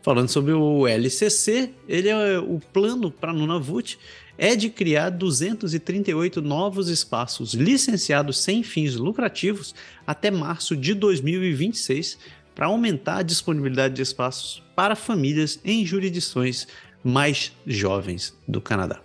Falando 0.04 0.30
sobre 0.30 0.54
o 0.54 0.88
LCC, 0.88 1.72
ele 1.90 2.10
é 2.10 2.38
o 2.38 2.62
plano 2.72 3.10
para 3.10 3.34
Nunavut 3.34 3.98
é 4.38 4.56
de 4.56 4.70
criar 4.70 5.10
238 5.10 6.42
novos 6.42 6.90
espaços 6.90 7.54
licenciados 7.54 8.40
sem 8.40 8.64
fins 8.64 8.96
lucrativos 8.96 9.74
até 10.06 10.30
março 10.30 10.76
de 10.76 10.94
2026 10.94 12.18
para 12.54 12.68
aumentar 12.68 13.18
a 13.18 13.24
disponibilidade 13.24 13.94
de 13.94 14.02
espaços 14.02 14.64
para 14.76 14.96
famílias 14.96 15.60
em 15.64 15.86
jurisdições 15.86 16.68
mais 17.04 17.52
jovens 17.66 18.36
do 18.48 18.60
Canadá. 18.60 19.00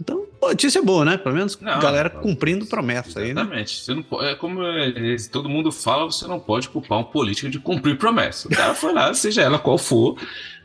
Então, 0.00 0.26
notícia 0.40 0.82
boa, 0.82 1.04
né? 1.04 1.16
Pelo 1.16 1.34
menos 1.34 1.58
não, 1.58 1.80
galera 1.80 2.10
cumprindo 2.10 2.66
promessa 2.66 3.20
aí, 3.20 3.32
né? 3.32 3.40
Exatamente. 3.40 3.80
Você 3.80 3.94
não 3.94 4.02
pode, 4.02 4.28
é 4.28 4.34
como 4.34 4.62
é, 4.62 5.16
todo 5.32 5.48
mundo 5.48 5.72
fala, 5.72 6.04
você 6.04 6.26
não 6.26 6.38
pode 6.38 6.68
culpar 6.68 6.98
um 6.98 7.04
político 7.04 7.48
de 7.48 7.58
cumprir 7.58 7.96
promessa. 7.96 8.46
O 8.46 8.50
cara 8.50 8.74
foi 8.74 8.92
lá, 8.92 9.12
seja 9.14 9.42
ela 9.42 9.58
qual 9.58 9.78
for, 9.78 10.20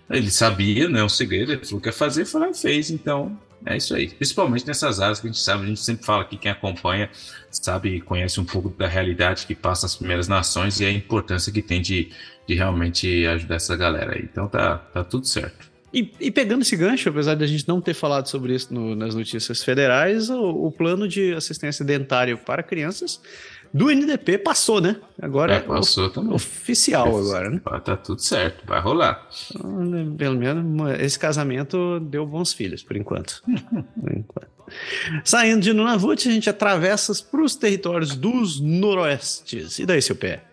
ele 0.10 0.30
sabia, 0.30 0.90
não 0.90 1.00
é 1.00 1.04
um 1.04 1.10
segredo, 1.10 1.54
ele 1.54 1.64
falou 1.64 1.82
que 1.82 1.88
ia 1.88 1.94
fazer, 1.94 2.26
foi 2.26 2.42
lá 2.42 2.50
e 2.50 2.54
fez. 2.54 2.92
Então, 2.92 3.38
é 3.66 3.78
isso 3.78 3.94
aí. 3.94 4.10
Principalmente 4.10 4.66
nessas 4.66 5.00
áreas 5.00 5.20
que 5.20 5.28
a 5.28 5.32
gente 5.32 5.42
sabe, 5.42 5.64
a 5.64 5.68
gente 5.68 5.80
sempre 5.80 6.06
fala 6.06 6.26
que 6.26 6.38
quem 6.38 6.52
acompanha 6.52 7.10
sabe 7.50 7.96
e 7.96 8.02
conhece 8.02 8.40
um 8.40 8.46
pouco 8.46 8.70
da 8.70 8.88
realidade 8.88 9.46
que 9.46 9.54
passa 9.54 9.86
as 9.86 9.96
primeiras 9.96 10.28
nações 10.28 10.80
e 10.80 10.86
a 10.86 10.92
importância 10.92 11.52
que 11.52 11.62
tem 11.62 11.82
de, 11.82 12.10
de 12.48 12.56
realmente 12.56 13.26
ajudar 13.28 13.56
essa 13.56 13.76
galera 13.76 14.16
aí. 14.16 14.24
Então 14.24 14.48
tá, 14.48 14.78
tá 14.78 15.04
tudo 15.04 15.28
certo. 15.28 15.72
E, 15.94 16.10
e, 16.22 16.32
pegando 16.32 16.62
esse 16.62 16.76
gancho, 16.78 17.10
apesar 17.10 17.36
de 17.36 17.44
a 17.44 17.48
gente 17.48 17.68
não 17.68 17.82
ter 17.82 17.94
falado 17.94 18.28
sobre 18.28 18.56
isso 18.56 18.74
no, 18.74 18.96
nas 18.96 19.14
notícias 19.14 19.62
federais, 19.62 20.30
o, 20.30 20.68
o, 20.68 20.72
plano 20.72 21.06
de 21.06 21.34
assistência 21.34 21.84
dentária 21.84 22.38
para 22.38 22.64
crianças 22.64 23.22
do 23.74 23.90
NDP 23.90 24.38
passou, 24.38 24.82
né? 24.82 24.98
Agora 25.22 25.56
é, 25.56 25.60
passou 25.62 26.08
é 26.08 26.10
também. 26.10 26.34
oficial 26.34 27.08
é, 27.08 27.10
agora, 27.10 27.50
né? 27.50 27.62
Tá 27.84 27.96
tudo 27.96 28.22
certo, 28.22 28.66
vai 28.66 28.82
rolar. 28.82 29.28
Então, 29.56 30.16
pelo 30.18 30.38
menos 30.38 31.00
esse 31.00 31.18
casamento 31.18 32.00
deu 32.00 32.26
bons 32.26 32.54
filhos, 32.54 32.84
por 32.84 32.98
enquanto. 32.98 33.42
por 34.00 34.12
enquanto. 34.12 34.52
Saindo 35.24 35.62
de 35.62 35.74
Nunavut, 35.74 36.28
a 36.28 36.32
gente 36.32 36.50
atravessa 36.50 37.14
para 37.24 37.42
os 37.42 37.56
territórios 37.56 38.16
dos 38.16 38.60
noroestes. 38.60 39.80
E 39.80 39.86
daí, 39.86 40.02
seu 40.02 40.16
pé? 40.16 40.44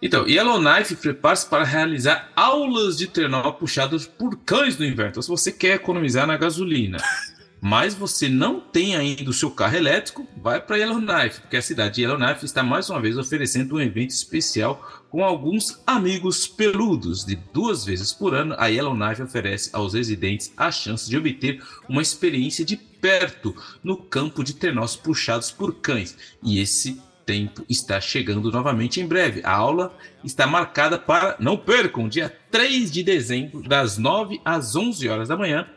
Então, 0.00 0.28
Yellowknife 0.28 0.96
prepara-se 0.96 1.48
para 1.48 1.64
realizar 1.64 2.30
aulas 2.36 2.98
de 2.98 3.06
trenó 3.06 3.50
puxadas 3.52 4.06
por 4.06 4.38
cães 4.44 4.78
no 4.78 4.84
inverno. 4.84 5.10
Então, 5.10 5.22
se 5.22 5.28
você 5.28 5.50
quer 5.50 5.76
economizar 5.76 6.26
na 6.26 6.36
gasolina 6.36 6.98
mas 7.60 7.94
você 7.94 8.28
não 8.28 8.60
tem 8.60 8.94
ainda 8.96 9.30
o 9.30 9.34
seu 9.34 9.50
carro 9.50 9.76
elétrico, 9.76 10.26
vai 10.36 10.60
para 10.60 10.76
Yellowknife, 10.76 11.40
porque 11.40 11.56
a 11.56 11.62
cidade 11.62 11.96
de 11.96 12.02
Yellowknife 12.02 12.44
está 12.44 12.62
mais 12.62 12.88
uma 12.90 13.00
vez 13.00 13.16
oferecendo 13.16 13.76
um 13.76 13.80
evento 13.80 14.10
especial 14.10 15.04
com 15.10 15.24
alguns 15.24 15.82
amigos 15.86 16.46
peludos. 16.46 17.24
De 17.24 17.34
duas 17.34 17.84
vezes 17.84 18.12
por 18.12 18.34
ano, 18.34 18.54
a 18.58 18.66
Yellowknife 18.66 19.22
oferece 19.22 19.70
aos 19.72 19.94
residentes 19.94 20.52
a 20.56 20.70
chance 20.70 21.08
de 21.08 21.16
obter 21.16 21.62
uma 21.88 22.02
experiência 22.02 22.64
de 22.64 22.76
perto 22.76 23.56
no 23.82 23.96
campo 23.96 24.44
de 24.44 24.54
trenós 24.54 24.94
puxados 24.94 25.50
por 25.50 25.74
cães. 25.80 26.16
E 26.42 26.60
esse 26.60 27.00
tempo 27.24 27.64
está 27.68 28.00
chegando 28.00 28.52
novamente 28.52 29.00
em 29.00 29.06
breve. 29.06 29.40
A 29.44 29.52
aula 29.52 29.96
está 30.22 30.46
marcada 30.46 30.98
para, 30.98 31.36
não 31.40 31.56
percam, 31.56 32.08
dia 32.08 32.28
3 32.50 32.90
de 32.90 33.02
dezembro, 33.02 33.62
das 33.62 33.98
9 33.98 34.40
às 34.44 34.76
11 34.76 35.08
horas 35.08 35.28
da 35.28 35.36
manhã, 35.36 35.68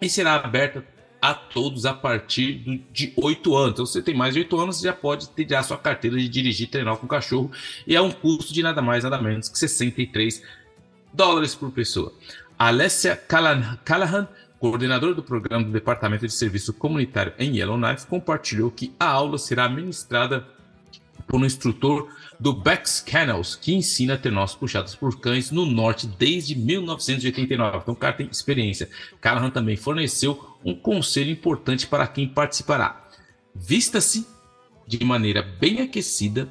e 0.00 0.08
será 0.08 0.34
aberta 0.34 0.84
a 1.24 1.32
todos 1.32 1.86
a 1.86 1.94
partir 1.94 2.84
de 2.92 3.14
8 3.16 3.56
anos. 3.56 3.72
Então, 3.72 3.86
você 3.86 4.02
tem 4.02 4.14
mais 4.14 4.34
de 4.34 4.40
8 4.40 4.60
anos, 4.60 4.80
já 4.80 4.92
pode 4.92 5.30
ter 5.30 5.54
a 5.54 5.62
sua 5.62 5.78
carteira 5.78 6.18
de 6.18 6.28
dirigir 6.28 6.68
treinar 6.68 6.98
com 6.98 7.06
cachorro. 7.06 7.50
E 7.86 7.96
é 7.96 8.02
um 8.02 8.10
custo 8.10 8.52
de 8.52 8.62
nada 8.62 8.82
mais, 8.82 9.04
nada 9.04 9.16
menos 9.16 9.48
que 9.48 9.58
63 9.58 10.42
dólares 11.14 11.54
por 11.54 11.70
pessoa. 11.70 12.12
Alessia 12.58 13.16
Callahan, 13.16 14.28
coordenadora 14.60 15.14
do 15.14 15.22
programa 15.22 15.64
do 15.64 15.72
Departamento 15.72 16.26
de 16.26 16.32
Serviço 16.34 16.74
Comunitário 16.74 17.32
em 17.38 17.56
Yellowknife, 17.56 18.06
compartilhou 18.06 18.70
que 18.70 18.92
a 19.00 19.06
aula 19.06 19.38
será 19.38 19.66
ministrada 19.66 20.46
por 21.26 21.40
um 21.40 21.46
instrutor 21.46 22.06
do 22.38 22.52
Bex 22.52 23.00
Kennels, 23.00 23.56
que 23.56 23.74
ensina 23.74 24.18
trenós 24.18 24.54
puxados 24.54 24.94
por 24.94 25.18
cães 25.20 25.50
no 25.50 25.64
norte 25.64 26.06
desde 26.06 26.54
1989. 26.54 27.78
Então, 27.78 27.94
o 27.94 27.96
cara 27.96 28.14
tem 28.14 28.28
experiência. 28.30 28.88
Callahan 29.20 29.50
também 29.50 29.76
forneceu 29.76 30.56
um 30.64 30.74
conselho 30.74 31.30
importante 31.30 31.86
para 31.86 32.06
quem 32.06 32.28
participará. 32.28 33.08
Vista-se 33.54 34.26
de 34.86 35.02
maneira 35.04 35.42
bem 35.42 35.80
aquecida, 35.80 36.48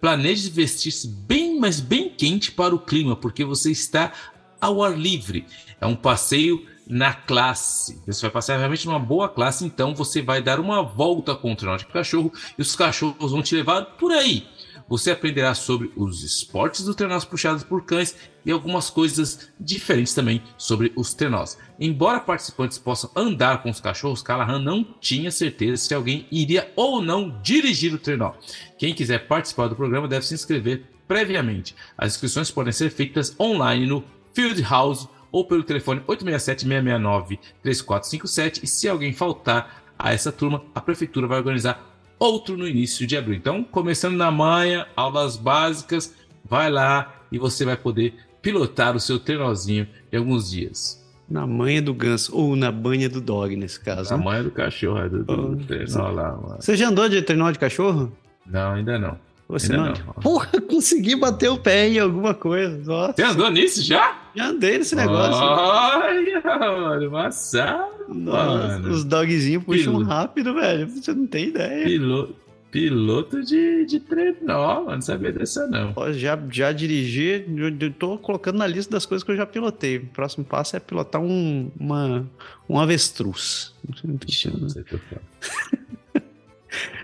planeje 0.00 0.50
vestir-se 0.50 1.08
bem, 1.08 1.58
mas 1.58 1.80
bem 1.80 2.10
quente 2.10 2.52
para 2.52 2.74
o 2.74 2.78
clima, 2.78 3.16
porque 3.16 3.44
você 3.44 3.70
está 3.70 4.12
ao 4.60 4.82
ar 4.82 4.96
livre. 4.96 5.46
É 5.80 5.86
um 5.86 5.96
passeio 5.96 6.66
na 6.86 7.12
classe. 7.12 8.00
Você 8.06 8.22
vai 8.22 8.30
passar 8.30 8.58
realmente 8.58 8.86
numa 8.86 8.98
boa 8.98 9.28
classe, 9.28 9.64
então 9.64 9.94
você 9.94 10.20
vai 10.20 10.42
dar 10.42 10.60
uma 10.60 10.82
volta 10.82 11.34
com 11.34 11.52
o 11.52 11.56
trenó 11.56 11.76
de 11.76 11.86
cachorro 11.86 12.32
e 12.58 12.62
os 12.62 12.76
cachorros 12.76 13.30
vão 13.30 13.42
te 13.42 13.54
levar 13.54 13.82
por 13.96 14.12
aí. 14.12 14.46
Você 14.92 15.10
aprenderá 15.10 15.54
sobre 15.54 15.90
os 15.96 16.22
esportes 16.22 16.84
do 16.84 16.94
trenós 16.94 17.24
puxados 17.24 17.64
por 17.64 17.82
cães 17.82 18.14
e 18.44 18.52
algumas 18.52 18.90
coisas 18.90 19.50
diferentes 19.58 20.12
também 20.12 20.42
sobre 20.58 20.92
os 20.94 21.14
trenós. 21.14 21.56
Embora 21.80 22.20
participantes 22.20 22.76
possam 22.76 23.10
andar 23.16 23.62
com 23.62 23.70
os 23.70 23.80
cachorros, 23.80 24.20
Callahan 24.20 24.58
não 24.58 24.84
tinha 25.00 25.30
certeza 25.30 25.78
se 25.78 25.94
alguém 25.94 26.26
iria 26.30 26.70
ou 26.76 27.00
não 27.00 27.40
dirigir 27.40 27.94
o 27.94 27.98
trenó. 27.98 28.34
Quem 28.76 28.94
quiser 28.94 29.26
participar 29.26 29.68
do 29.68 29.76
programa 29.76 30.06
deve 30.06 30.26
se 30.26 30.34
inscrever 30.34 30.84
previamente. 31.08 31.74
As 31.96 32.12
inscrições 32.12 32.50
podem 32.50 32.74
ser 32.74 32.90
feitas 32.90 33.34
online 33.40 33.86
no 33.86 34.04
Field 34.34 34.60
House 34.60 35.08
ou 35.30 35.46
pelo 35.46 35.64
telefone 35.64 36.02
867-669-3457 36.02 38.60
e 38.62 38.66
se 38.66 38.90
alguém 38.90 39.14
faltar 39.14 39.82
a 39.98 40.12
essa 40.12 40.30
turma, 40.30 40.62
a 40.74 40.82
prefeitura 40.82 41.26
vai 41.26 41.38
organizar 41.38 41.91
outro 42.22 42.56
no 42.56 42.66
início 42.68 43.06
de 43.06 43.16
abril. 43.16 43.34
Então, 43.34 43.64
começando 43.64 44.16
na 44.16 44.30
manhã, 44.30 44.86
aulas 44.94 45.36
básicas, 45.36 46.14
vai 46.44 46.70
lá 46.70 47.22
e 47.30 47.38
você 47.38 47.64
vai 47.64 47.76
poder 47.76 48.14
pilotar 48.40 48.94
o 48.94 49.00
seu 49.00 49.18
trenozinho 49.18 49.88
em 50.12 50.16
alguns 50.16 50.50
dias. 50.50 51.02
Na 51.28 51.46
manha 51.46 51.80
do 51.80 51.94
ganso, 51.94 52.36
ou 52.36 52.54
na 52.54 52.70
banha 52.70 53.08
do 53.08 53.20
dog, 53.20 53.56
nesse 53.56 53.80
caso. 53.80 54.10
Na 54.10 54.18
né? 54.18 54.24
manha 54.24 54.42
do 54.44 54.50
cachorro, 54.50 54.98
é 54.98 55.08
do, 55.08 55.24
do 55.24 55.56
trenó 55.64 56.10
lá. 56.10 56.32
Mano. 56.32 56.56
Você 56.60 56.76
já 56.76 56.88
andou 56.88 57.08
de 57.08 57.22
trenó 57.22 57.50
de 57.50 57.58
cachorro? 57.58 58.12
Não, 58.46 58.74
ainda 58.74 58.98
não. 58.98 59.18
Você 59.48 59.74
não, 59.76 59.86
não. 59.86 59.94
Porra, 60.14 60.48
consegui 60.68 61.16
bater 61.16 61.48
o 61.48 61.58
pé 61.58 61.88
em 61.88 61.98
alguma 61.98 62.34
coisa. 62.34 62.78
Nossa. 62.84 63.14
Você 63.14 63.22
andou 63.22 63.50
nisso 63.50 63.82
já? 63.82 64.21
Já 64.34 64.48
andei 64.48 64.78
nesse 64.78 64.94
negócio. 64.94 65.42
Olha, 65.42 66.40
mano, 66.42 67.10
maçã. 67.10 67.86
Mano. 68.08 68.90
Os 68.90 69.04
dogzinhos 69.04 69.64
puxam 69.64 70.02
rápido, 70.02 70.54
velho. 70.54 70.88
Você 70.88 71.12
não 71.12 71.26
tem 71.26 71.48
ideia. 71.48 71.84
Piloto, 71.84 72.34
piloto 72.70 73.42
de, 73.44 73.84
de 73.84 74.00
trenó, 74.00 74.84
não 74.84 75.00
sabia 75.02 75.30
dessa 75.30 75.66
não. 75.66 75.94
Já, 76.14 76.38
já 76.50 76.72
dirigi, 76.72 77.44
eu 77.56 77.92
tô 77.92 78.16
colocando 78.16 78.56
na 78.56 78.66
lista 78.66 78.90
das 78.90 79.04
coisas 79.04 79.22
que 79.22 79.30
eu 79.30 79.36
já 79.36 79.44
pilotei. 79.44 79.98
O 79.98 80.06
próximo 80.06 80.44
passo 80.44 80.74
é 80.76 80.80
pilotar 80.80 81.20
um, 81.20 81.70
uma, 81.78 82.26
um 82.68 82.80
avestruz. 82.80 83.74
Ixi, 84.26 84.50
não 84.58 84.68
sei 84.68 84.84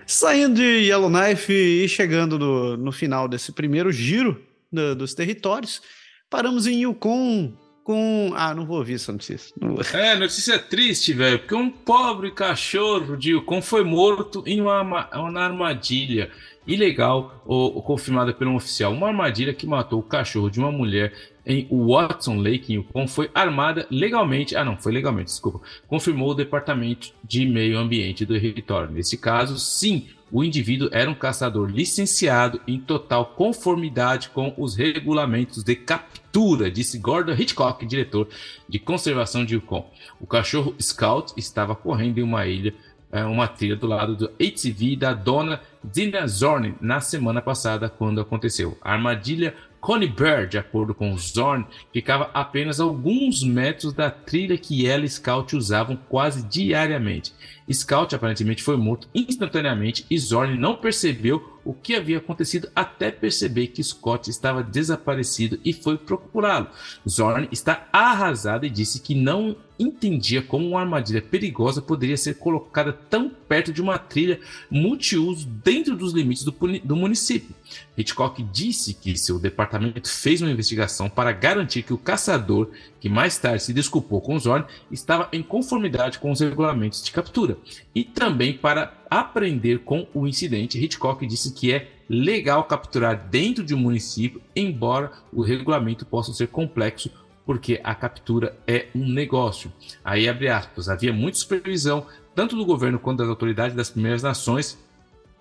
Saindo 0.07 0.55
de 0.55 0.63
Yellowknife 0.63 1.53
e 1.53 1.87
chegando 1.87 2.39
no, 2.39 2.75
no 2.75 2.91
final 2.91 3.27
desse 3.27 3.51
primeiro 3.51 3.91
giro 3.91 4.41
do, 4.71 4.95
dos 4.95 5.13
territórios. 5.13 5.83
Paramos 6.29 6.67
em 6.67 6.83
Yukon 6.83 7.53
com. 7.83 8.31
Ah, 8.35 8.53
não 8.53 8.67
vou 8.67 8.77
ouvir 8.77 8.93
essa 8.93 9.11
notícia. 9.11 9.51
Vou... 9.59 9.79
É, 9.93 10.15
notícia 10.15 10.59
triste, 10.59 11.11
velho, 11.11 11.39
porque 11.39 11.55
um 11.55 11.71
pobre 11.71 12.29
cachorro 12.29 13.17
de 13.17 13.31
Yukon 13.31 13.63
foi 13.63 13.83
morto 13.83 14.43
em 14.45 14.61
uma, 14.61 14.81
uma 14.81 15.41
armadilha 15.41 16.29
ilegal 16.67 17.41
ou, 17.47 17.73
ou 17.73 17.81
confirmada 17.81 18.31
por 18.31 18.45
um 18.45 18.55
oficial. 18.55 18.93
Uma 18.93 19.07
armadilha 19.07 19.55
que 19.55 19.65
matou 19.65 20.01
o 20.01 20.03
cachorro 20.03 20.51
de 20.51 20.59
uma 20.59 20.71
mulher 20.71 21.13
em 21.43 21.67
Watson 21.71 22.35
Lake, 22.35 22.71
em 22.71 22.75
Yukon, 22.75 23.07
foi 23.07 23.31
armada 23.33 23.87
legalmente. 23.89 24.55
Ah, 24.55 24.63
não, 24.63 24.77
foi 24.77 24.91
legalmente, 24.91 25.31
desculpa. 25.31 25.61
Confirmou 25.87 26.29
o 26.29 26.35
Departamento 26.35 27.11
de 27.23 27.43
Meio 27.47 27.75
Ambiente 27.79 28.23
do 28.23 28.39
território. 28.39 28.91
Nesse 28.91 29.17
caso, 29.17 29.57
sim, 29.57 30.09
o 30.31 30.43
indivíduo 30.43 30.89
era 30.91 31.09
um 31.09 31.15
caçador 31.15 31.69
licenciado 31.69 32.61
em 32.67 32.79
total 32.79 33.25
conformidade 33.27 34.29
com 34.29 34.53
os 34.57 34.75
regulamentos 34.75 35.63
de 35.63 35.75
captura, 35.75 36.69
disse 36.69 36.99
Gordon 36.99 37.33
Hitchcock, 37.33 37.85
diretor 37.85 38.27
de 38.67 38.79
conservação 38.79 39.43
de 39.43 39.55
Yukon. 39.55 39.89
O 40.19 40.27
cachorro 40.27 40.75
Scout 40.79 41.33
estava 41.37 41.75
correndo 41.75 42.19
em 42.19 42.23
uma 42.23 42.45
ilha, 42.45 42.73
eh, 43.11 43.23
uma 43.23 43.47
trilha 43.47 43.75
do 43.75 43.87
lado 43.87 44.15
do 44.15 44.25
ATV 44.39 44.95
da 44.95 45.13
dona 45.13 45.61
Dina 45.83 46.27
Zorn 46.27 46.75
na 46.79 47.01
semana 47.01 47.41
passada, 47.41 47.89
quando 47.89 48.21
aconteceu. 48.21 48.77
A 48.81 48.93
armadilha 48.93 49.55
Connie 49.79 50.09
Bear, 50.09 50.47
de 50.47 50.57
acordo 50.57 50.93
com 50.93 51.17
Zorn, 51.17 51.65
ficava 51.93 52.29
apenas 52.33 52.79
alguns 52.79 53.43
metros 53.43 53.93
da 53.93 54.11
trilha 54.11 54.57
que 54.57 54.85
ela 54.85 55.05
e 55.05 55.09
Scout 55.09 55.55
usavam 55.55 55.97
quase 56.09 56.43
diariamente. 56.43 57.33
Scout 57.71 58.13
aparentemente 58.13 58.63
foi 58.63 58.75
morto 58.75 59.07
instantaneamente 59.13 60.05
e 60.09 60.17
Zorn 60.17 60.57
não 60.57 60.75
percebeu 60.75 61.59
o 61.63 61.73
que 61.73 61.95
havia 61.95 62.17
acontecido 62.17 62.67
até 62.75 63.11
perceber 63.11 63.67
que 63.67 63.83
Scott 63.83 64.29
estava 64.29 64.63
desaparecido 64.63 65.59
e 65.63 65.71
foi 65.71 65.97
procurá-lo. 65.97 66.67
Zorn 67.07 67.47
está 67.51 67.87
arrasado 67.91 68.65
e 68.65 68.69
disse 68.69 68.99
que 68.99 69.13
não 69.13 69.55
entendia 69.77 70.41
como 70.41 70.67
uma 70.67 70.81
armadilha 70.81 71.21
perigosa 71.21 71.81
poderia 71.81 72.17
ser 72.17 72.35
colocada 72.35 72.91
tão 72.91 73.29
perto 73.29 73.71
de 73.71 73.81
uma 73.81 73.97
trilha 73.99 74.39
multiuso 74.69 75.47
dentro 75.63 75.95
dos 75.95 76.11
limites 76.11 76.43
do, 76.43 76.51
do 76.83 76.95
município. 76.95 77.55
Hitchcock 77.97 78.41
disse 78.43 78.93
que 78.93 79.17
seu 79.17 79.39
departamento 79.39 80.09
fez 80.09 80.41
uma 80.41 80.51
investigação 80.51 81.09
para 81.09 81.31
garantir 81.31 81.83
que 81.83 81.93
o 81.93 81.97
caçador, 81.97 82.69
que 82.99 83.09
mais 83.09 83.37
tarde 83.37 83.63
se 83.63 83.73
desculpou 83.73 84.21
com 84.21 84.39
Zorn, 84.39 84.65
estava 84.91 85.27
em 85.31 85.43
conformidade 85.43 86.19
com 86.19 86.31
os 86.31 86.39
regulamentos 86.39 87.03
de 87.03 87.11
captura. 87.11 87.57
E 87.93 88.03
também 88.03 88.53
para 88.53 88.93
aprender 89.09 89.79
com 89.79 90.07
o 90.13 90.27
incidente, 90.27 90.83
Hitchcock 90.83 91.25
disse 91.25 91.53
que 91.53 91.73
é 91.73 91.91
legal 92.09 92.63
capturar 92.63 93.27
dentro 93.29 93.63
de 93.63 93.75
um 93.75 93.79
município, 93.79 94.41
embora 94.55 95.11
o 95.31 95.41
regulamento 95.41 96.05
possa 96.05 96.33
ser 96.33 96.47
complexo 96.47 97.11
porque 97.45 97.81
a 97.83 97.95
captura 97.95 98.55
é 98.67 98.89
um 98.93 99.07
negócio. 99.07 99.73
Aí 100.03 100.29
abre 100.29 100.49
aspas, 100.49 100.87
havia 100.87 101.11
muita 101.11 101.39
supervisão, 101.39 102.05
tanto 102.35 102.55
do 102.55 102.63
governo 102.63 102.99
quanto 102.99 103.17
das 103.17 103.27
autoridades 103.27 103.75
das 103.75 103.89
primeiras 103.89 104.21
nações 104.21 104.77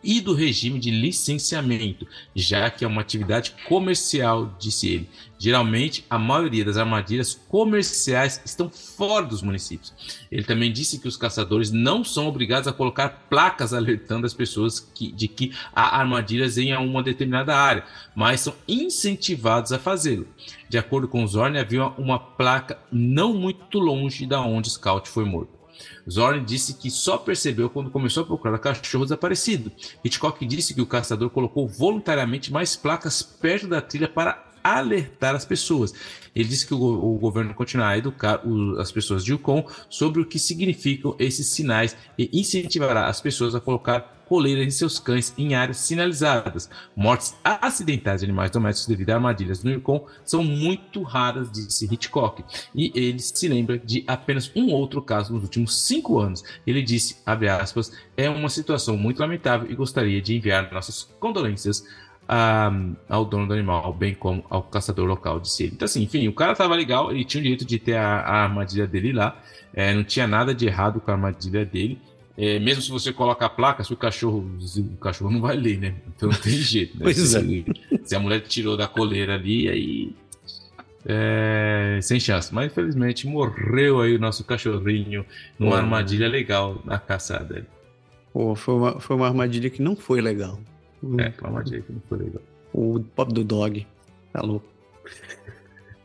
e 0.03 0.21
do 0.21 0.33
regime 0.33 0.79
de 0.79 0.91
licenciamento, 0.91 2.07
já 2.35 2.71
que 2.71 2.85
é 2.85 2.89
uma 2.89 3.01
atividade 3.01 3.55
comercial, 3.67 4.55
disse 4.59 4.89
ele. 4.89 5.09
Geralmente, 5.39 6.05
a 6.11 6.19
maioria 6.19 6.65
das 6.65 6.77
armadilhas 6.77 7.35
comerciais 7.49 8.41
estão 8.45 8.69
fora 8.69 9.27
dos 9.27 9.43
municípios. 9.43 9.95
Ele 10.31 10.43
também 10.43 10.73
disse 10.73 10.99
que 10.99 11.07
os 11.07 11.17
caçadores 11.17 11.71
não 11.71 12.03
são 12.03 12.27
obrigados 12.27 12.69
a 12.69 12.73
colocar 12.73 13.27
placas 13.29 13.73
alertando 13.73 14.27
as 14.27 14.35
pessoas 14.35 14.81
que, 14.81 15.13
de 15.13 15.29
que 15.29 15.53
há 15.75 15.99
armadilhas 15.99 16.59
em 16.59 16.77
uma 16.77 17.03
determinada 17.03 17.57
área, 17.57 17.85
mas 18.15 18.41
são 18.41 18.55
incentivados 18.67 19.73
a 19.73 19.79
fazê-lo. 19.79 20.27
De 20.69 20.79
acordo 20.79 21.09
com 21.09 21.27
Zorn, 21.27 21.59
havia 21.59 21.87
uma 21.87 22.19
placa 22.19 22.79
não 22.91 23.33
muito 23.33 23.79
longe 23.79 24.27
da 24.27 24.41
onde 24.41 24.71
Scout 24.71 25.09
foi 25.09 25.25
morto. 25.25 25.58
Zorn 26.09 26.45
disse 26.45 26.75
que 26.75 26.91
só 26.91 27.17
percebeu 27.17 27.71
quando 27.71 27.91
começou 27.91 28.23
a 28.23 28.27
procurar 28.27 28.59
cachorro 28.59 29.05
desaparecido. 29.05 29.71
Hitchcock 30.05 30.45
disse 30.47 30.75
que 30.75 30.81
o 30.81 30.87
caçador 30.87 31.31
colocou 31.31 31.69
voluntariamente 31.69 32.53
mais 32.53 32.77
placas 32.77 33.23
perto 33.23 33.69
da 33.69 33.81
trilha 33.81 34.09
para 34.09 34.45
alertar 34.63 35.35
as 35.35 35.45
pessoas. 35.45 35.95
Ele 36.35 36.49
disse 36.49 36.67
que 36.67 36.75
o, 36.75 36.83
o 36.83 37.19
governo 37.19 37.55
continuará 37.55 37.93
a 37.93 37.99
educar 37.99 38.47
o, 38.47 38.79
as 38.79 38.93
pessoas 38.93 39.25
de 39.25 39.33
Yukon 39.33 39.65
sobre 39.89 40.21
o 40.21 40.27
que 40.27 40.39
significam 40.39 41.15
esses 41.19 41.49
sinais 41.49 41.97
e 42.19 42.29
incentivará 42.33 43.07
as 43.07 43.21
pessoas 43.21 43.55
a 43.55 43.61
colocar 43.61 44.18
coleiras 44.29 44.67
em 44.67 44.71
seus 44.71 44.99
cães 44.99 45.33
em 45.39 45.55
áreas 45.55 45.79
sinalizadas. 45.79 46.69
Mortes 46.95 47.35
acidentais 47.43 48.21
de 48.21 48.27
animais 48.27 48.51
domésticos 48.51 48.87
devido 48.87 49.11
a 49.11 49.15
armadilhas 49.15 49.65
no 49.65 49.71
Yukon 49.71 50.07
são 50.25 50.45
muito 50.45 51.03
raras, 51.03 51.51
disse 51.51 51.93
Hitchcock. 51.93 52.45
E 52.75 52.93
ele 52.95 53.19
se 53.19 53.49
lembra 53.49 53.79
de 53.79 54.05
apenas 54.07 54.53
um 54.55 54.71
outro 54.71 55.01
caso 55.01 55.33
nos 55.33 55.43
últimos 55.43 55.87
cinco 55.87 56.19
anos. 56.19 56.45
Ele 56.67 56.83
disse, 56.83 57.17
aspas, 57.27 57.93
é 58.17 58.29
uma 58.29 58.49
situação 58.49 58.97
muito 58.97 59.21
lamentável 59.21 59.71
e 59.71 59.75
gostaria 59.75 60.21
de 60.21 60.37
enviar 60.37 60.71
nossas 60.73 61.05
condolências 61.19 61.85
a, 62.29 62.71
ao 63.09 63.25
dono 63.25 63.47
do 63.47 63.55
animal, 63.55 63.93
bem 63.95 64.15
como 64.15 64.45
ao 64.51 64.63
caçador 64.63 65.07
local, 65.07 65.41
disse 65.41 65.65
ele. 65.65 65.73
Então, 65.75 65.87
assim, 65.87 66.03
enfim, 66.03 66.29
o 66.29 66.35
cara 66.35 66.55
tava 66.55 66.75
legal, 66.75 67.11
ele 67.11 67.25
tinha 67.25 67.41
o 67.41 67.43
direito 67.43 67.65
de 67.65 67.79
ter 67.79 67.97
a, 67.97 68.21
a 68.21 68.43
armadilha 68.43 68.87
dele 68.87 69.13
lá, 69.13 69.41
é, 69.73 69.95
não 69.95 70.05
tinha 70.05 70.27
nada 70.27 70.55
de 70.55 70.67
errado 70.67 71.01
com 71.01 71.11
a 71.11 71.15
armadilha 71.15 71.65
dele. 71.65 71.99
É, 72.41 72.57
mesmo 72.61 72.81
se 72.81 72.89
você 72.89 73.13
coloca 73.13 73.45
a 73.45 73.49
placa, 73.49 73.83
se 73.83 73.93
o 73.93 73.97
cachorro, 73.97 74.49
o 74.79 74.97
cachorro 74.99 75.29
não 75.29 75.41
vai 75.41 75.57
ler, 75.57 75.77
né? 75.81 75.97
Então 76.07 76.29
não 76.29 76.39
tem 76.39 76.53
jeito. 76.63 76.97
Né? 76.97 77.01
pois 77.03 77.17
se, 77.17 77.67
é. 77.93 77.99
se 78.05 78.15
a 78.15 78.21
mulher 78.21 78.41
tirou 78.43 78.77
da 78.77 78.87
coleira 78.87 79.35
ali, 79.35 79.69
aí 79.69 80.15
é, 81.05 81.99
sem 82.01 82.21
chance. 82.21 82.55
Mas 82.55 82.71
infelizmente 82.71 83.27
morreu 83.27 84.01
aí 84.01 84.15
o 84.15 84.21
nosso 84.21 84.45
cachorrinho 84.45 85.27
numa 85.59 85.75
Ué. 85.75 85.81
armadilha 85.81 86.29
legal 86.29 86.81
na 86.85 86.97
caçada. 86.97 87.67
Pô, 88.33 88.55
foi 88.55 88.75
uma, 88.75 89.01
foi 89.01 89.17
uma 89.17 89.27
armadilha 89.27 89.69
que 89.69 89.83
não 89.83 89.97
foi 89.97 90.21
legal. 90.21 90.61
É, 91.19 91.33
uma 91.41 91.49
armadilha 91.49 91.83
que 91.83 91.93
não 91.93 92.03
foi 92.09 92.19
legal. 92.19 92.43
O 92.73 93.01
pop 93.17 93.35
do 93.35 93.43
dog. 93.43 93.85
Tá 94.33 94.43
louco. 94.43 94.67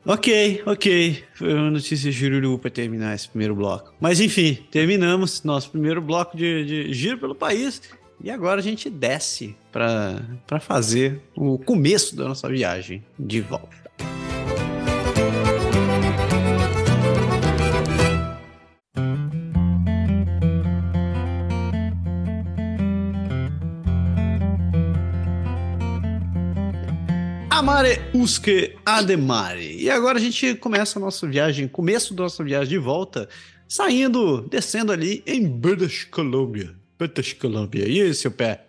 Ok, 0.06 0.64
ok. 0.66 1.24
Foi 1.34 1.54
uma 1.54 1.72
notícia 1.72 2.12
jururu 2.12 2.60
para 2.60 2.70
terminar 2.70 3.16
esse 3.16 3.30
primeiro 3.30 3.56
bloco. 3.56 3.94
Mas 4.02 4.20
enfim, 4.20 4.58
terminamos 4.70 5.44
nosso 5.44 5.72
primeiro 5.72 6.02
bloco 6.02 6.36
de, 6.36 6.66
de 6.66 6.94
giro 6.94 7.18
pelo 7.18 7.34
país. 7.34 7.82
E 8.22 8.30
agora 8.30 8.60
a 8.60 8.64
gente 8.64 8.90
desce 8.90 9.56
para 9.72 10.60
fazer 10.60 11.22
o 11.36 11.58
começo 11.58 12.16
da 12.16 12.28
nossa 12.28 12.48
viagem 12.50 13.04
de 13.18 13.42
volta. 13.42 13.83
Amare 27.64 28.02
usque 28.14 28.76
ademare. 28.86 29.82
E 29.82 29.90
agora 29.90 30.18
a 30.18 30.22
gente 30.22 30.54
começa 30.56 31.00
a 31.00 31.02
nossa 31.02 31.26
viagem, 31.26 31.66
começo 31.66 32.14
da 32.14 32.24
nossa 32.24 32.44
viagem 32.44 32.68
de 32.68 32.78
volta, 32.78 33.30
saindo, 33.70 34.42
descendo 34.50 34.92
ali 34.92 35.24
em 35.26 35.48
British 35.48 36.04
Columbia. 36.04 36.76
British 37.00 37.32
Columbia. 37.32 37.88
E 37.88 38.02
aí, 38.02 38.14
seu 38.14 38.32
pé? 38.32 38.66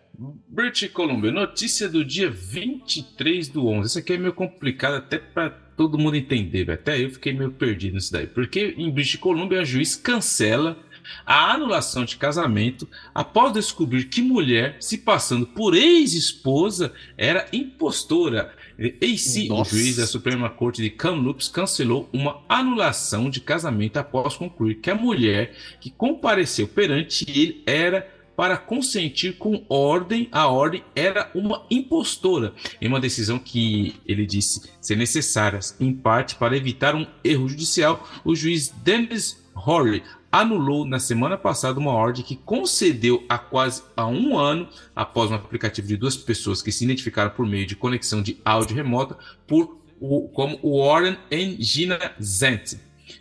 British 0.48 0.92
Columbia, 0.92 1.32
notícia 1.32 1.88
do 1.88 2.04
dia 2.04 2.30
23 2.30 3.48
do 3.48 3.66
11. 3.66 3.88
Isso 3.88 3.98
aqui 3.98 4.12
é 4.12 4.16
meio 4.16 4.32
complicado 4.32 4.94
até 4.94 5.18
para 5.18 5.50
todo 5.50 5.98
mundo 5.98 6.14
entender, 6.14 6.70
até 6.70 7.02
eu 7.02 7.10
fiquei 7.10 7.32
meio 7.32 7.50
perdido 7.50 7.94
nisso 7.94 8.12
daí. 8.12 8.28
Porque 8.28 8.76
em 8.78 8.92
British 8.92 9.16
Columbia, 9.16 9.62
a 9.62 9.64
juiz 9.64 9.96
cancela 9.96 10.78
a 11.26 11.52
anulação 11.52 12.04
de 12.04 12.16
casamento 12.16 12.88
após 13.14 13.52
descobrir 13.52 14.04
que 14.04 14.22
mulher, 14.22 14.76
se 14.80 14.98
passando 14.98 15.46
por 15.46 15.74
ex-esposa, 15.74 16.92
era 17.16 17.46
impostora. 17.52 18.54
AC, 18.78 19.50
o 19.50 19.64
juiz 19.64 19.96
da 19.96 20.06
Suprema 20.06 20.50
Corte 20.50 20.82
de 20.82 20.90
Kamloops, 20.90 21.48
cancelou 21.48 22.08
uma 22.12 22.42
anulação 22.48 23.30
de 23.30 23.40
casamento 23.40 23.96
após 23.98 24.36
concluir 24.36 24.76
que 24.76 24.90
a 24.90 24.94
mulher 24.94 25.54
que 25.80 25.90
compareceu 25.90 26.66
perante 26.66 27.24
ele 27.28 27.62
era 27.66 28.12
para 28.36 28.56
consentir 28.56 29.36
com 29.38 29.64
ordem, 29.68 30.28
a 30.32 30.48
ordem 30.48 30.82
era 30.94 31.30
uma 31.34 31.64
impostora, 31.70 32.52
em 32.80 32.88
uma 32.88 33.00
decisão 33.00 33.38
que 33.38 33.94
ele 34.04 34.26
disse 34.26 34.70
ser 34.80 34.96
necessária, 34.96 35.60
em 35.78 35.92
parte, 35.92 36.34
para 36.34 36.56
evitar 36.56 36.94
um 36.94 37.06
erro 37.22 37.48
judicial. 37.48 38.08
O 38.24 38.34
juiz 38.34 38.70
Dennis 38.82 39.44
Horley 39.54 40.02
anulou 40.40 40.84
na 40.84 40.98
semana 40.98 41.38
passada 41.38 41.78
uma 41.78 41.92
ordem 41.92 42.24
que 42.24 42.34
concedeu 42.34 43.24
há 43.28 43.38
quase 43.38 43.84
há 43.96 44.04
um 44.08 44.36
ano, 44.36 44.68
após 44.94 45.30
um 45.30 45.34
aplicativo 45.34 45.86
de 45.86 45.96
duas 45.96 46.16
pessoas 46.16 46.60
que 46.60 46.72
se 46.72 46.84
identificaram 46.84 47.30
por 47.30 47.46
meio 47.46 47.64
de 47.64 47.76
conexão 47.76 48.20
de 48.20 48.38
áudio 48.44 48.74
remota, 48.74 49.16
por 49.46 49.78
o, 50.00 50.28
como 50.28 50.58
Warren 50.62 51.16
e 51.30 51.56
Gina 51.62 51.98
Zent. 52.20 52.74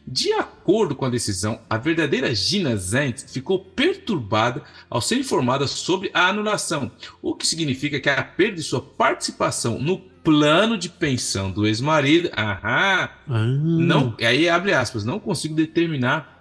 De 0.07 0.33
acordo 0.33 0.95
com 0.95 1.05
a 1.05 1.09
decisão, 1.09 1.59
a 1.69 1.77
verdadeira 1.77 2.33
Gina 2.33 2.75
Zent 2.75 3.25
ficou 3.27 3.59
perturbada 3.59 4.63
ao 4.89 4.99
ser 4.99 5.19
informada 5.19 5.67
sobre 5.67 6.09
a 6.15 6.29
anulação, 6.29 6.91
o 7.21 7.35
que 7.35 7.45
significa 7.45 7.99
que 7.99 8.09
a 8.09 8.23
perda 8.23 8.55
de 8.55 8.63
sua 8.63 8.81
participação 8.81 9.79
no 9.79 9.99
plano 10.23 10.77
de 10.77 10.89
pensão 10.89 11.51
do 11.51 11.67
ex-marido, 11.67 12.31
ah. 12.35 13.09
não, 13.27 14.15
aí 14.19 14.47
abre 14.49 14.73
aspas, 14.73 15.03
não 15.03 15.19
consigo 15.19 15.53
determinar 15.53 16.32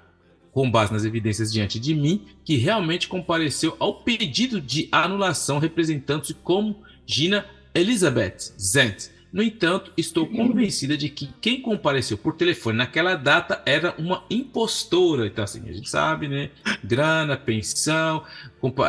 com 0.52 0.70
base 0.70 0.92
nas 0.92 1.04
evidências 1.04 1.52
diante 1.52 1.80
de 1.80 1.94
mim 1.94 2.26
que 2.44 2.56
realmente 2.56 3.08
compareceu 3.08 3.74
ao 3.80 3.94
pedido 4.02 4.60
de 4.60 4.88
anulação 4.92 5.58
representando-se 5.58 6.34
como 6.34 6.76
Gina 7.04 7.44
Elizabeth 7.74 8.52
Zent 8.60 9.08
no 9.32 9.42
entanto, 9.42 9.90
estou 9.96 10.26
convencida 10.26 10.94
de 10.94 11.08
que 11.08 11.30
quem 11.40 11.62
compareceu 11.62 12.18
por 12.18 12.34
telefone 12.34 12.76
naquela 12.76 13.14
data 13.14 13.62
era 13.64 13.94
uma 13.96 14.24
impostora. 14.28 15.26
Então, 15.26 15.42
assim, 15.42 15.66
a 15.66 15.72
gente 15.72 15.88
sabe, 15.88 16.28
né? 16.28 16.50
Grana, 16.84 17.34
pensão, 17.34 18.22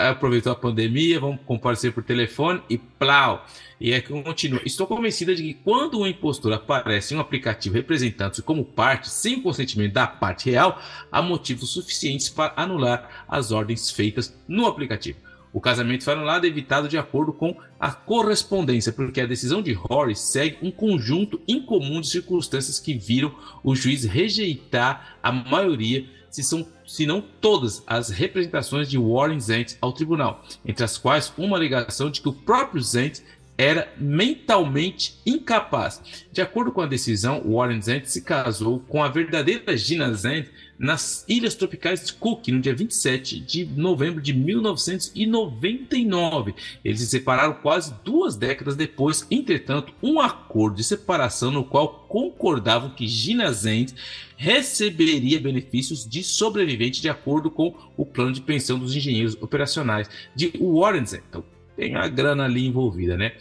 aproveitou 0.10 0.52
a 0.52 0.56
pandemia, 0.56 1.18
vamos 1.18 1.40
comparecer 1.46 1.94
por 1.94 2.04
telefone 2.04 2.62
e 2.70 2.78
plau. 2.78 3.48
E 3.80 3.94
é 3.94 4.02
que 4.02 4.10
continua. 4.22 4.60
Estou 4.66 4.86
convencida 4.86 5.34
de 5.34 5.44
que 5.44 5.54
quando 5.54 6.02
um 6.02 6.06
impostor 6.06 6.52
aparece 6.52 7.14
em 7.14 7.18
um 7.18 7.22
aplicativo 7.22 7.76
representando-se 7.76 8.42
como 8.42 8.66
parte, 8.66 9.10
sem 9.10 9.42
consentimento 9.42 9.94
da 9.94 10.08
parte 10.08 10.50
real, 10.50 10.82
há 11.10 11.22
motivos 11.22 11.70
suficientes 11.70 12.28
para 12.28 12.54
anular 12.58 13.26
as 13.30 13.54
ordens 13.54 13.90
feitas 13.90 14.38
no 14.46 14.66
aplicativo. 14.66 15.20
O 15.54 15.62
casamento 15.62 16.04
foi 16.04 16.14
anulado 16.14 16.46
e 16.46 16.50
evitado 16.50 16.90
de 16.90 16.98
acordo 16.98 17.32
com 17.32 17.56
a 17.80 17.92
correspondência, 17.92 18.92
porque 18.92 19.22
a 19.22 19.28
decisão 19.28 19.62
de 19.62 19.78
Horry 19.88 20.16
segue 20.16 20.58
um 20.64 20.72
conjunto 20.72 21.40
incomum 21.48 22.02
de 22.02 22.08
circunstâncias 22.08 22.80
que 22.80 22.96
viram 22.96 23.34
o 23.64 23.76
juiz 23.76 24.04
rejeitar 24.04 25.18
a 25.22 25.32
maioria, 25.32 26.06
se, 26.32 26.44
são, 26.44 26.68
se 26.88 27.06
não 27.06 27.22
todas, 27.22 27.84
as 27.86 28.10
representações 28.10 28.90
de 28.90 28.98
Warren 28.98 29.40
Zent 29.40 29.76
ao 29.80 29.94
tribunal, 29.94 30.44
entre 30.66 30.84
as 30.84 30.98
quais 30.98 31.32
uma 31.38 31.56
alegação 31.56 32.10
de 32.10 32.20
que 32.20 32.30
o 32.30 32.34
próprio 32.34 32.82
Zent 32.82 33.20
era 33.56 33.94
mentalmente 33.98 35.20
incapaz. 35.24 36.02
De 36.32 36.42
acordo 36.42 36.72
com 36.72 36.82
a 36.82 36.88
decisão, 36.88 37.44
Warren 37.46 37.80
Zent 37.80 38.06
se 38.06 38.24
casou 38.24 38.80
com 38.80 39.04
a 39.04 39.10
verdadeira 39.10 39.78
Gina 39.78 40.12
Zent 40.14 40.48
nas 40.78 41.26
Ilhas 41.28 41.56
Tropicais 41.56 42.06
de 42.06 42.14
Cook 42.14 42.50
no 42.50 42.60
dia 42.60 42.76
27 42.76 43.40
de 43.40 43.66
novembro 43.66 44.22
de 44.22 44.34
1999. 44.34 46.54
Eles 46.84 47.00
se 47.00 47.08
separaram 47.08 47.54
quase 47.54 47.96
duas 48.04 48.36
décadas 48.36 48.76
depois, 48.76 49.26
entretanto, 49.32 49.94
um 50.02 50.20
acordo 50.20 50.76
de 50.78 50.84
separação 50.84 51.52
no 51.52 51.64
qual 51.64 52.06
concordavam 52.10 52.90
que 52.90 53.08
Gina 53.08 53.52
Zent 53.52 53.94
receberia 54.36 55.40
benefícios 55.40 56.08
de 56.08 56.24
sobrevivente 56.24 57.02
de 57.02 57.10
acordo 57.10 57.50
com 57.50 57.74
o 57.96 58.06
plano 58.06 58.34
de 58.34 58.42
pensão 58.42 58.78
dos 58.78 58.96
engenheiros 58.96 59.38
operacionais 59.42 60.10
de 60.36 60.52
Warren 60.60 61.06
Zent. 61.06 61.24
Então, 61.30 61.44
tem 61.76 61.96
a 61.96 62.08
grana 62.08 62.46
ali 62.46 62.68
envolvida, 62.68 63.18
né? 63.18 63.34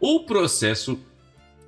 O 0.00 0.20
processo 0.20 0.98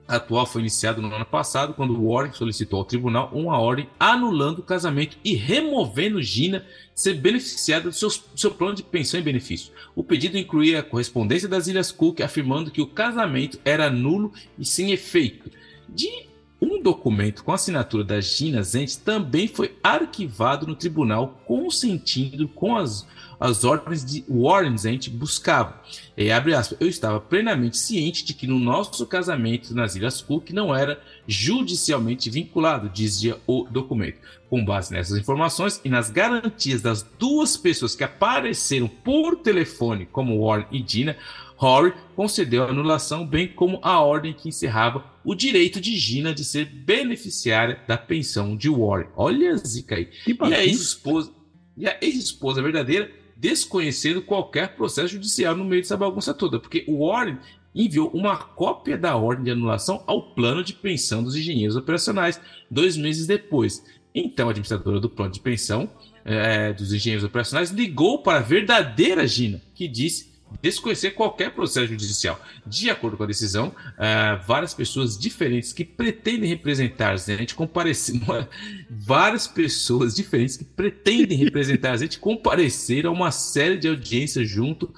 atual 0.08 0.46
foi 0.46 0.60
iniciado 0.60 1.02
no 1.02 1.14
ano 1.14 1.24
passado, 1.24 1.74
quando 1.74 1.94
Warren 1.94 2.32
solicitou 2.32 2.78
ao 2.78 2.84
tribunal 2.84 3.30
uma 3.32 3.58
ordem 3.58 3.88
anulando 3.98 4.60
o 4.60 4.62
casamento 4.62 5.16
e 5.24 5.34
removendo 5.34 6.22
Gina 6.22 6.64
ser 6.94 7.14
beneficiada 7.14 7.90
do 7.90 7.92
seu, 7.92 8.10
seu 8.34 8.50
plano 8.50 8.74
de 8.74 8.82
pensão 8.82 9.18
e 9.18 9.22
benefício. 9.22 9.72
O 9.94 10.04
pedido 10.04 10.38
incluía 10.38 10.80
a 10.80 10.82
correspondência 10.82 11.48
das 11.48 11.66
Ilhas 11.66 11.90
Cook 11.90 12.20
afirmando 12.20 12.70
que 12.70 12.80
o 12.80 12.86
casamento 12.86 13.58
era 13.64 13.90
nulo 13.90 14.32
e 14.58 14.64
sem 14.64 14.92
efeito. 14.92 15.50
De 15.88 16.26
um 16.60 16.82
documento 16.82 17.44
com 17.44 17.52
a 17.52 17.56
assinatura 17.56 18.02
da 18.02 18.20
Gina 18.20 18.62
Zent 18.62 18.96
também 18.96 19.46
foi 19.46 19.76
arquivado 19.82 20.66
no 20.66 20.74
tribunal, 20.74 21.40
consentindo 21.44 22.48
com 22.48 22.76
as 22.76 23.06
as 23.38 23.64
ordens 23.64 24.04
de 24.04 24.24
Warren 24.28 24.76
Zent 24.76 25.08
buscava. 25.10 25.80
E 26.16 26.30
abre 26.30 26.54
aspas, 26.54 26.78
eu 26.80 26.88
estava 26.88 27.20
plenamente 27.20 27.76
ciente 27.76 28.24
de 28.24 28.34
que 28.34 28.46
no 28.46 28.58
nosso 28.58 29.06
casamento 29.06 29.74
nas 29.74 29.94
Ilhas 29.94 30.22
Cook 30.22 30.50
não 30.50 30.74
era 30.74 31.00
judicialmente 31.26 32.30
vinculado, 32.30 32.88
dizia 32.88 33.38
o 33.46 33.66
documento. 33.70 34.18
Com 34.48 34.64
base 34.64 34.92
nessas 34.92 35.18
informações 35.18 35.80
e 35.84 35.88
nas 35.88 36.08
garantias 36.08 36.80
das 36.80 37.02
duas 37.02 37.56
pessoas 37.56 37.94
que 37.94 38.04
apareceram 38.04 38.88
por 38.88 39.36
telefone, 39.36 40.06
como 40.06 40.46
Warren 40.46 40.66
e 40.70 40.80
Dina, 40.80 41.16
Horry 41.58 41.94
concedeu 42.14 42.64
a 42.64 42.68
anulação, 42.68 43.26
bem 43.26 43.48
como 43.48 43.78
a 43.82 44.00
ordem 44.00 44.32
que 44.32 44.48
encerrava 44.48 45.04
o 45.24 45.34
direito 45.34 45.80
de 45.80 45.96
Gina 45.96 46.34
de 46.34 46.44
ser 46.44 46.66
beneficiária 46.66 47.80
da 47.86 47.96
pensão 47.96 48.56
de 48.56 48.68
Warren. 48.68 49.08
Olha 49.16 49.52
a 49.52 49.56
zica 49.56 49.96
aí. 49.96 50.10
E 50.26 50.54
a 50.54 50.64
ex-esposa, 50.64 51.32
e 51.76 51.88
a 51.88 51.96
ex-esposa 52.00 52.62
verdadeira 52.62 53.10
desconhecendo 53.36 54.22
qualquer 54.22 54.74
processo 54.74 55.08
judicial 55.08 55.54
no 55.54 55.64
meio 55.64 55.82
dessa 55.82 55.96
bagunça 55.96 56.32
toda, 56.32 56.58
porque 56.58 56.84
o 56.88 57.06
Warren 57.06 57.38
enviou 57.74 58.08
uma 58.14 58.36
cópia 58.36 58.96
da 58.96 59.14
ordem 59.16 59.44
de 59.44 59.50
anulação 59.50 60.02
ao 60.06 60.34
plano 60.34 60.64
de 60.64 60.72
pensão 60.72 61.22
dos 61.22 61.36
engenheiros 61.36 61.76
operacionais 61.76 62.40
dois 62.70 62.96
meses 62.96 63.26
depois. 63.26 63.84
Então, 64.14 64.48
a 64.48 64.50
administradora 64.50 64.98
do 64.98 65.10
plano 65.10 65.32
de 65.32 65.40
pensão 65.40 65.90
é, 66.24 66.72
dos 66.72 66.92
engenheiros 66.92 67.24
operacionais 67.24 67.70
ligou 67.70 68.22
para 68.22 68.38
a 68.38 68.42
verdadeira 68.42 69.26
Gina, 69.26 69.60
que 69.74 69.86
disse 69.86 70.35
desconhecer 70.62 71.12
qualquer 71.12 71.50
processo 71.50 71.88
judicial. 71.88 72.40
De 72.66 72.90
acordo 72.90 73.16
com 73.16 73.24
a 73.24 73.26
decisão, 73.26 73.68
uh, 73.68 74.46
várias 74.46 74.74
pessoas 74.74 75.18
diferentes 75.18 75.72
que 75.72 75.84
pretendem 75.84 76.48
representar 76.48 77.12
a 77.12 77.16
gente 77.16 77.54
compareceram. 77.54 78.20
várias 78.90 79.46
pessoas 79.46 80.14
diferentes 80.14 80.56
que 80.56 80.64
pretendem 80.64 81.38
representar 81.38 81.92
a 81.92 81.96
gente 81.96 82.18
compareceram 82.18 83.10
a 83.10 83.12
uma 83.12 83.30
série 83.30 83.76
de 83.76 83.88
audiências 83.88 84.48
junto 84.48 84.92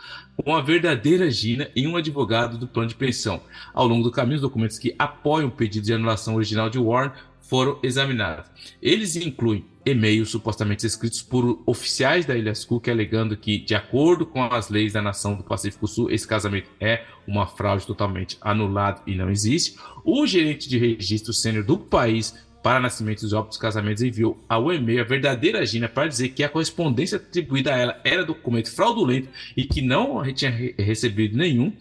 com 0.44 0.54
a 0.54 0.60
verdadeira 0.60 1.30
Gina 1.30 1.68
e 1.74 1.86
um 1.86 1.96
advogado 1.96 2.56
do 2.56 2.66
plano 2.66 2.88
de 2.88 2.94
pensão. 2.94 3.42
Ao 3.74 3.86
longo 3.86 4.04
do 4.04 4.10
caminho, 4.10 4.36
os 4.36 4.42
documentos 4.42 4.78
que 4.78 4.94
apoiam 4.98 5.48
o 5.48 5.52
pedido 5.52 5.86
de 5.86 5.92
anulação 5.92 6.36
original 6.36 6.70
de 6.70 6.78
Warren 6.78 7.12
foram 7.40 7.78
examinados. 7.82 8.50
Eles 8.80 9.16
incluem 9.16 9.64
e-mails 9.90 10.30
supostamente 10.30 10.86
escritos 10.86 11.22
por 11.22 11.62
oficiais 11.66 12.26
da 12.26 12.36
Ilhas 12.36 12.64
Cook 12.64 12.88
alegando 12.88 13.36
que, 13.36 13.58
de 13.58 13.74
acordo 13.74 14.26
com 14.26 14.42
as 14.42 14.68
leis 14.68 14.92
da 14.92 15.02
nação 15.02 15.34
do 15.34 15.42
Pacífico 15.42 15.86
Sul, 15.86 16.10
esse 16.10 16.26
casamento 16.26 16.70
é 16.80 17.04
uma 17.26 17.46
fraude 17.46 17.86
totalmente 17.86 18.38
anulado 18.40 19.02
e 19.06 19.14
não 19.14 19.30
existe. 19.30 19.76
O 20.04 20.26
gerente 20.26 20.68
de 20.68 20.78
registro 20.78 21.32
sênior 21.32 21.64
do 21.64 21.78
país 21.78 22.34
para 22.62 22.80
nascimentos 22.80 23.30
e 23.30 23.34
óbitos 23.34 23.56
casamentos 23.56 24.02
enviou 24.02 24.36
ao 24.48 24.72
e-mail 24.72 25.00
a 25.00 25.04
verdadeira 25.04 25.64
Gina 25.64 25.88
para 25.88 26.08
dizer 26.08 26.30
que 26.30 26.42
a 26.42 26.48
correspondência 26.48 27.16
atribuída 27.16 27.74
a 27.74 27.78
ela 27.78 28.00
era 28.04 28.24
documento 28.24 28.70
fraudulento 28.70 29.28
e 29.56 29.64
que 29.64 29.80
não 29.80 30.22
tinha 30.32 30.50
recebido 30.76 31.36
nenhum. 31.36 31.72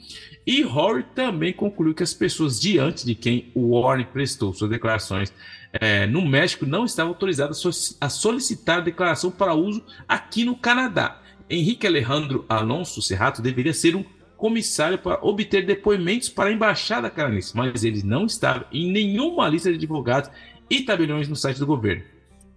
E 0.45 0.63
Horry 0.63 1.03
também 1.13 1.51
concluiu 1.51 1.93
que 1.93 2.03
as 2.03 2.13
pessoas 2.13 2.59
diante 2.59 3.05
de 3.05 3.15
quem 3.15 3.51
o 3.53 3.81
Warren 3.81 4.05
prestou 4.05 4.53
suas 4.53 4.69
declarações 4.69 5.33
é, 5.73 6.07
no 6.07 6.25
México 6.25 6.65
não 6.65 6.85
estavam 6.85 7.13
autorizadas 7.13 7.97
a 7.99 8.09
solicitar 8.09 8.83
declaração 8.83 9.31
para 9.31 9.53
uso 9.53 9.83
aqui 10.07 10.43
no 10.43 10.55
Canadá. 10.55 11.21
Henrique 11.49 11.87
Alejandro 11.87 12.45
Alonso 12.49 13.01
Serrato 13.01 13.41
deveria 13.41 13.73
ser 13.73 13.95
um 13.95 14.03
comissário 14.35 14.97
para 14.97 15.19
obter 15.25 15.65
depoimentos 15.65 16.29
para 16.29 16.49
a 16.49 16.53
embaixada 16.53 17.09
canadense, 17.09 17.55
mas 17.55 17.83
ele 17.83 18.03
não 18.03 18.25
estava 18.25 18.67
em 18.71 18.91
nenhuma 18.91 19.47
lista 19.49 19.69
de 19.69 19.77
advogados 19.77 20.29
e 20.69 20.81
tabeliões 20.81 21.27
no 21.27 21.35
site 21.35 21.57
do 21.57 21.65
governo. 21.65 22.03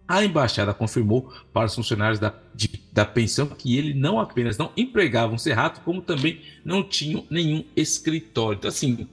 A 0.06 0.24
embaixada 0.24 0.74
confirmou 0.74 1.32
para 1.52 1.66
os 1.66 1.74
funcionários 1.74 2.18
da, 2.18 2.34
de, 2.52 2.68
da 2.92 3.04
pensão 3.04 3.46
que 3.46 3.78
ele 3.78 3.94
não 3.94 4.18
apenas 4.18 4.58
não 4.58 4.72
empregava 4.76 5.32
um 5.32 5.38
serrato, 5.38 5.80
como 5.82 6.02
também 6.02 6.40
não 6.64 6.82
tinha 6.82 7.22
nenhum 7.30 7.64
escritório. 7.76 8.58
Então, 8.58 8.68
assim, 8.68 9.08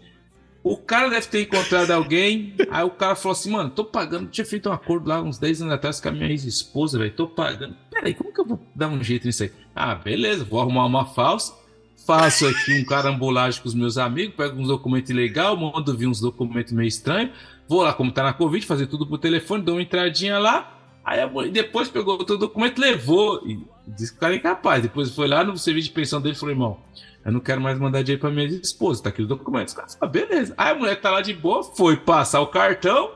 o 0.72 0.78
cara 0.78 1.09
deve 1.09 1.28
ter 1.28 1.41
encontrado 1.41 1.91
alguém, 1.91 2.53
aí 2.70 2.84
o 2.84 2.89
cara 2.89 3.15
falou 3.15 3.34
assim, 3.34 3.51
mano, 3.51 3.70
tô 3.70 3.86
pagando, 3.86 4.30
tinha 4.30 4.45
feito 4.45 4.70
um 4.70 4.72
acordo 4.72 5.07
lá 5.07 5.22
uns 5.22 5.38
10 5.38 5.61
anos 5.63 5.74
atrás 5.74 5.99
com 5.99 6.09
a 6.09 6.11
minha 6.11 6.30
ex-esposa, 6.30 6.97
velho, 6.97 7.11
tô 7.11 7.28
pagando. 7.28 7.76
Peraí, 7.91 8.13
como 8.13 8.34
que 8.34 8.41
eu 8.41 8.45
vou 8.45 8.59
dar 8.76 8.88
um 8.88 9.03
jeito 9.03 9.26
nisso 9.26 9.43
aí? 9.43 9.51
Ah, 9.76 9.95
beleza, 9.95 10.43
vou 10.43 10.59
arrumar 10.59 10.86
uma 10.86 11.05
falsa, 11.05 11.53
faço 12.05 12.47
aqui 12.47 12.80
um 12.80 12.86
carambolagem 12.86 13.61
com 13.61 13.68
os 13.68 13.76
meus 13.76 13.97
amigos, 13.97 14.36
pego 14.36 14.59
uns 14.59 14.68
documentos 14.68 15.13
legais, 15.13 15.59
mando 15.59 15.95
vir 15.95 16.07
uns 16.07 16.20
documentos 16.20 16.74
meio 16.74 16.88
estranhos, 16.88 17.32
vou 17.68 17.82
lá, 17.82 17.93
como 17.93 18.11
tá 18.11 18.24
na 18.24 18.34
Covid, 18.34 18.65
fazer 18.65 18.88
tudo 18.88 19.05
por 19.05 19.18
telefone, 19.18 19.63
dou 19.63 19.76
uma 19.76 19.82
entradinha 19.82 20.39
lá, 20.39 20.80
aí 21.03 21.20
depois 21.51 21.89
pegou 21.89 22.18
todo 22.20 22.32
o 22.32 22.47
documento, 22.47 22.80
levou, 22.80 23.41
e 23.47 23.59
disse 23.88 24.11
que 24.11 24.18
o 24.18 24.20
cara 24.20 24.34
é 24.34 24.38
incapaz. 24.38 24.82
Depois 24.82 25.09
foi 25.13 25.28
lá 25.28 25.43
no 25.43 25.57
serviço 25.57 25.88
de 25.88 25.93
pensão 25.93 26.20
dele 26.22 26.36
e 26.36 26.38
falou, 26.38 26.53
irmão, 26.53 26.78
eu 27.28 27.34
não 27.34 27.42
quero 27.42 27.60
mais 27.60 27.78
mandar 27.78 28.04
dinheiro 28.04 28.22
pra 28.22 28.32
minha 28.32 28.48
esposa, 28.48 29.04
tá 29.04 29.10
aqui 29.10 29.22
os 29.22 29.28
documentos. 29.28 29.76
Ah, 30.00 30.08
beleza. 30.08 30.54
Aí 30.58 30.72
a 30.72 30.76
mulher 30.76 30.96
tá 31.02 31.12
lá 31.12 31.20
de 31.22 31.34
boa, 31.34 31.62
foi 31.62 31.98
passar 31.98 32.40
o 32.40 32.48
cartão, 32.48 33.12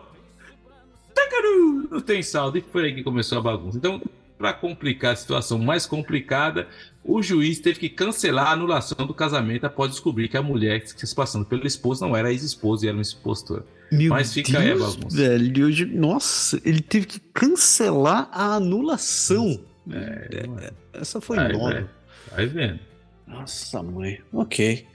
tacaru, 1.16 1.88
não 1.90 2.02
tem 2.02 2.22
saldo, 2.22 2.58
e 2.58 2.62
foi 2.62 2.88
aí 2.88 2.94
que 2.94 3.04
começou 3.04 3.38
a 3.38 3.42
bagunça. 3.42 3.78
Então, 3.78 4.02
para 4.38 4.52
complicar 4.52 5.14
a 5.14 5.16
situação 5.16 5.58
mais 5.60 5.86
complicada, 5.86 6.68
o 7.06 7.24
juiz 7.24 7.62
teve 7.62 7.80
que 7.80 7.88
cancelar 7.88 8.48
a 8.48 8.52
anulação 8.52 9.08
do 9.08 9.14
casamento 9.14 9.64
após 9.64 9.92
descobrir 9.92 10.28
que 10.28 10.36
a 10.36 10.42
mulher 10.42 10.82
que 10.82 11.08
se 11.08 11.16
passando 11.16 11.46
pelo 11.46 11.66
esposo 11.66 12.06
não 12.06 12.14
era 12.14 12.34
ex-esposo 12.34 12.84
e 12.84 12.90
era 12.90 12.98
uma 12.98 13.02
expostora. 13.02 13.64
Meu 13.90 14.10
Mas 14.10 14.34
fica 14.34 14.60
Deus, 14.60 14.62
aí 14.62 14.72
a 14.72 14.76
bagunça. 14.76 15.16
Velho, 15.16 15.98
nossa, 15.98 16.62
ele 16.66 16.82
teve 16.82 17.06
que 17.06 17.20
cancelar 17.34 18.28
a 18.34 18.56
anulação. 18.56 19.58
É, 19.90 20.44
é, 20.60 20.74
essa 21.00 21.22
foi 21.22 21.38
nova. 21.38 21.90
Vai 22.36 22.46
vendo. 22.46 22.91
Nossa, 23.32 23.82
mãe. 23.82 24.20
Ok. 24.32 24.86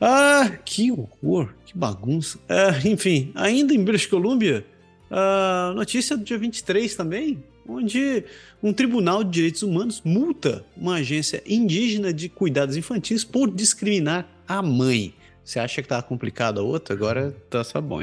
Ah, 0.00 0.58
que 0.64 0.92
horror, 0.92 1.54
que 1.64 1.76
bagunça. 1.76 2.38
Ah, 2.48 2.78
enfim, 2.86 3.32
ainda 3.34 3.72
em 3.74 3.82
British 3.82 4.06
Columbia, 4.06 4.64
a 5.10 5.72
notícia 5.74 6.16
do 6.16 6.22
dia 6.22 6.36
23 6.36 6.94
também, 6.94 7.42
onde 7.66 8.24
um 8.62 8.72
tribunal 8.72 9.24
de 9.24 9.30
direitos 9.30 9.62
humanos 9.62 10.02
multa 10.04 10.64
uma 10.76 10.96
agência 10.96 11.42
indígena 11.46 12.12
de 12.12 12.28
cuidados 12.28 12.76
infantis 12.76 13.24
por 13.24 13.50
discriminar 13.50 14.28
a 14.46 14.60
mãe. 14.60 15.14
Você 15.42 15.58
acha 15.58 15.80
que 15.80 15.86
estava 15.86 16.02
complicado 16.02 16.60
a 16.60 16.62
outra? 16.62 16.94
Agora 16.94 17.34
tá 17.48 17.64
só 17.64 17.80
bom. 17.80 18.02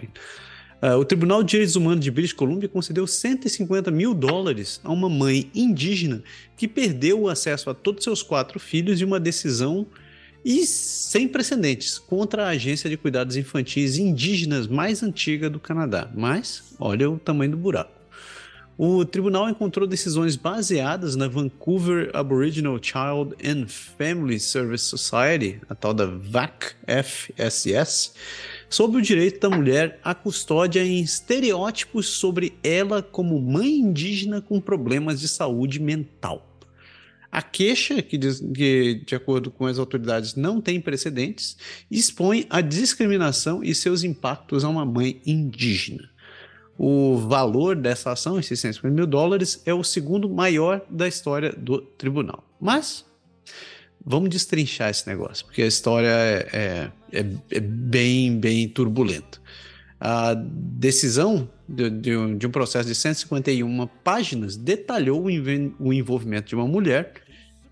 Uh, 0.82 0.98
o 0.98 1.06
Tribunal 1.06 1.42
de 1.42 1.52
Direitos 1.52 1.76
Humanos 1.76 2.04
de 2.04 2.12
British 2.12 2.34
Columbia 2.34 2.68
concedeu 2.68 3.08
150 3.08 3.90
mil 3.92 4.14
dólares 4.14 4.80
a 4.84 4.92
uma 4.92 5.10
mãe 5.10 5.50
indígena 5.56 6.22
que 6.58 6.68
perdeu 6.68 7.22
o 7.22 7.30
acesso 7.30 7.70
a 7.70 7.74
todos 7.74 8.04
seus 8.04 8.22
quatro 8.22 8.60
filhos 8.60 9.02
em 9.02 9.06
uma 9.06 9.20
decisão 9.20 9.88
e 10.44 10.66
sem 10.68 11.28
precedentes 11.28 11.98
contra 11.98 12.46
a 12.46 12.50
agência 12.50 12.90
de 12.90 12.98
cuidados 12.98 13.36
infantis 13.36 13.98
indígenas 13.98 14.68
mais 14.68 15.02
antiga 15.02 15.50
do 15.50 15.60
Canadá. 15.60 16.12
Mas 16.14 16.76
olha 16.80 17.10
o 17.10 17.18
tamanho 17.18 17.52
do 17.52 17.58
buraco. 17.58 17.96
O 18.78 19.06
tribunal 19.06 19.50
encontrou 19.50 19.88
decisões 19.88 20.36
baseadas 20.36 21.16
na 21.16 21.30
Vancouver 21.30 22.12
Aboriginal 22.14 22.78
Child 22.80 23.34
and 23.42 23.68
Family 23.68 24.38
Service 24.38 24.84
Society, 24.84 25.62
a 25.70 25.74
tal 25.74 25.94
da 25.94 26.06
VAC-FSS, 26.06 28.12
sobre 28.70 28.98
o 28.98 29.02
direito 29.02 29.40
da 29.40 29.56
mulher 29.56 30.00
à 30.04 30.14
custódia 30.14 30.84
em 30.84 31.02
estereótipos 31.02 32.08
sobre 32.08 32.58
ela 32.64 33.02
como 33.02 33.40
mãe 33.40 33.80
indígena 33.80 34.42
com 34.42 34.60
problemas 34.60 35.20
de 35.20 35.28
saúde 35.28 35.80
mental. 35.80 36.56
A 37.32 37.42
queixa, 37.42 38.02
que, 38.02 38.18
diz, 38.18 38.40
que, 38.40 39.04
de 39.06 39.14
acordo 39.14 39.52
com 39.52 39.66
as 39.66 39.78
autoridades 39.78 40.36
não 40.36 40.62
tem 40.62 40.80
precedentes, 40.80 41.58
expõe 41.92 42.46
a 42.50 42.62
discriminação 42.62 43.62
e 43.62 43.76
seus 43.76 44.04
impactos 44.04 44.64
a 44.64 44.70
uma 44.70 44.86
mãe 44.86 45.22
indígena. 45.26 46.10
O 46.78 47.18
valor 47.18 47.76
dessa 47.76 48.14
ação, 48.14 48.40
esses 48.40 48.60
650 48.60 48.96
mil 48.96 49.06
dólares, 49.06 49.62
é 49.66 49.74
o 49.74 49.84
segundo 49.84 50.30
maior 50.30 50.82
da 50.90 51.10
história 51.10 51.52
do 51.52 51.82
tribunal. 51.82 52.42
Mas 52.60 53.06
vamos 54.06 54.30
destrinchar 54.30 54.90
esse 54.90 55.08
negócio, 55.08 55.46
porque 55.46 55.62
a 55.62 55.68
história 55.68 56.08
é, 56.08 56.50
é, 56.54 56.92
é, 57.16 57.58
é 57.58 57.60
bem, 57.60 58.38
bem 58.40 58.68
turbulenta. 58.68 59.40
A 60.00 60.34
decisão 60.36 61.50
de, 61.68 61.90
de, 61.90 62.36
de, 62.36 62.48
um, 62.48 62.52
processo 62.52 62.88
de 62.88 62.96
151 62.96 63.88
páginas 64.04 64.56
detalhou 64.56 65.26
o, 65.26 65.28
o, 65.80 65.94
envolvimento 65.94 66.50
de 66.50 66.56
uma 66.56 66.68
mulher 66.68 67.14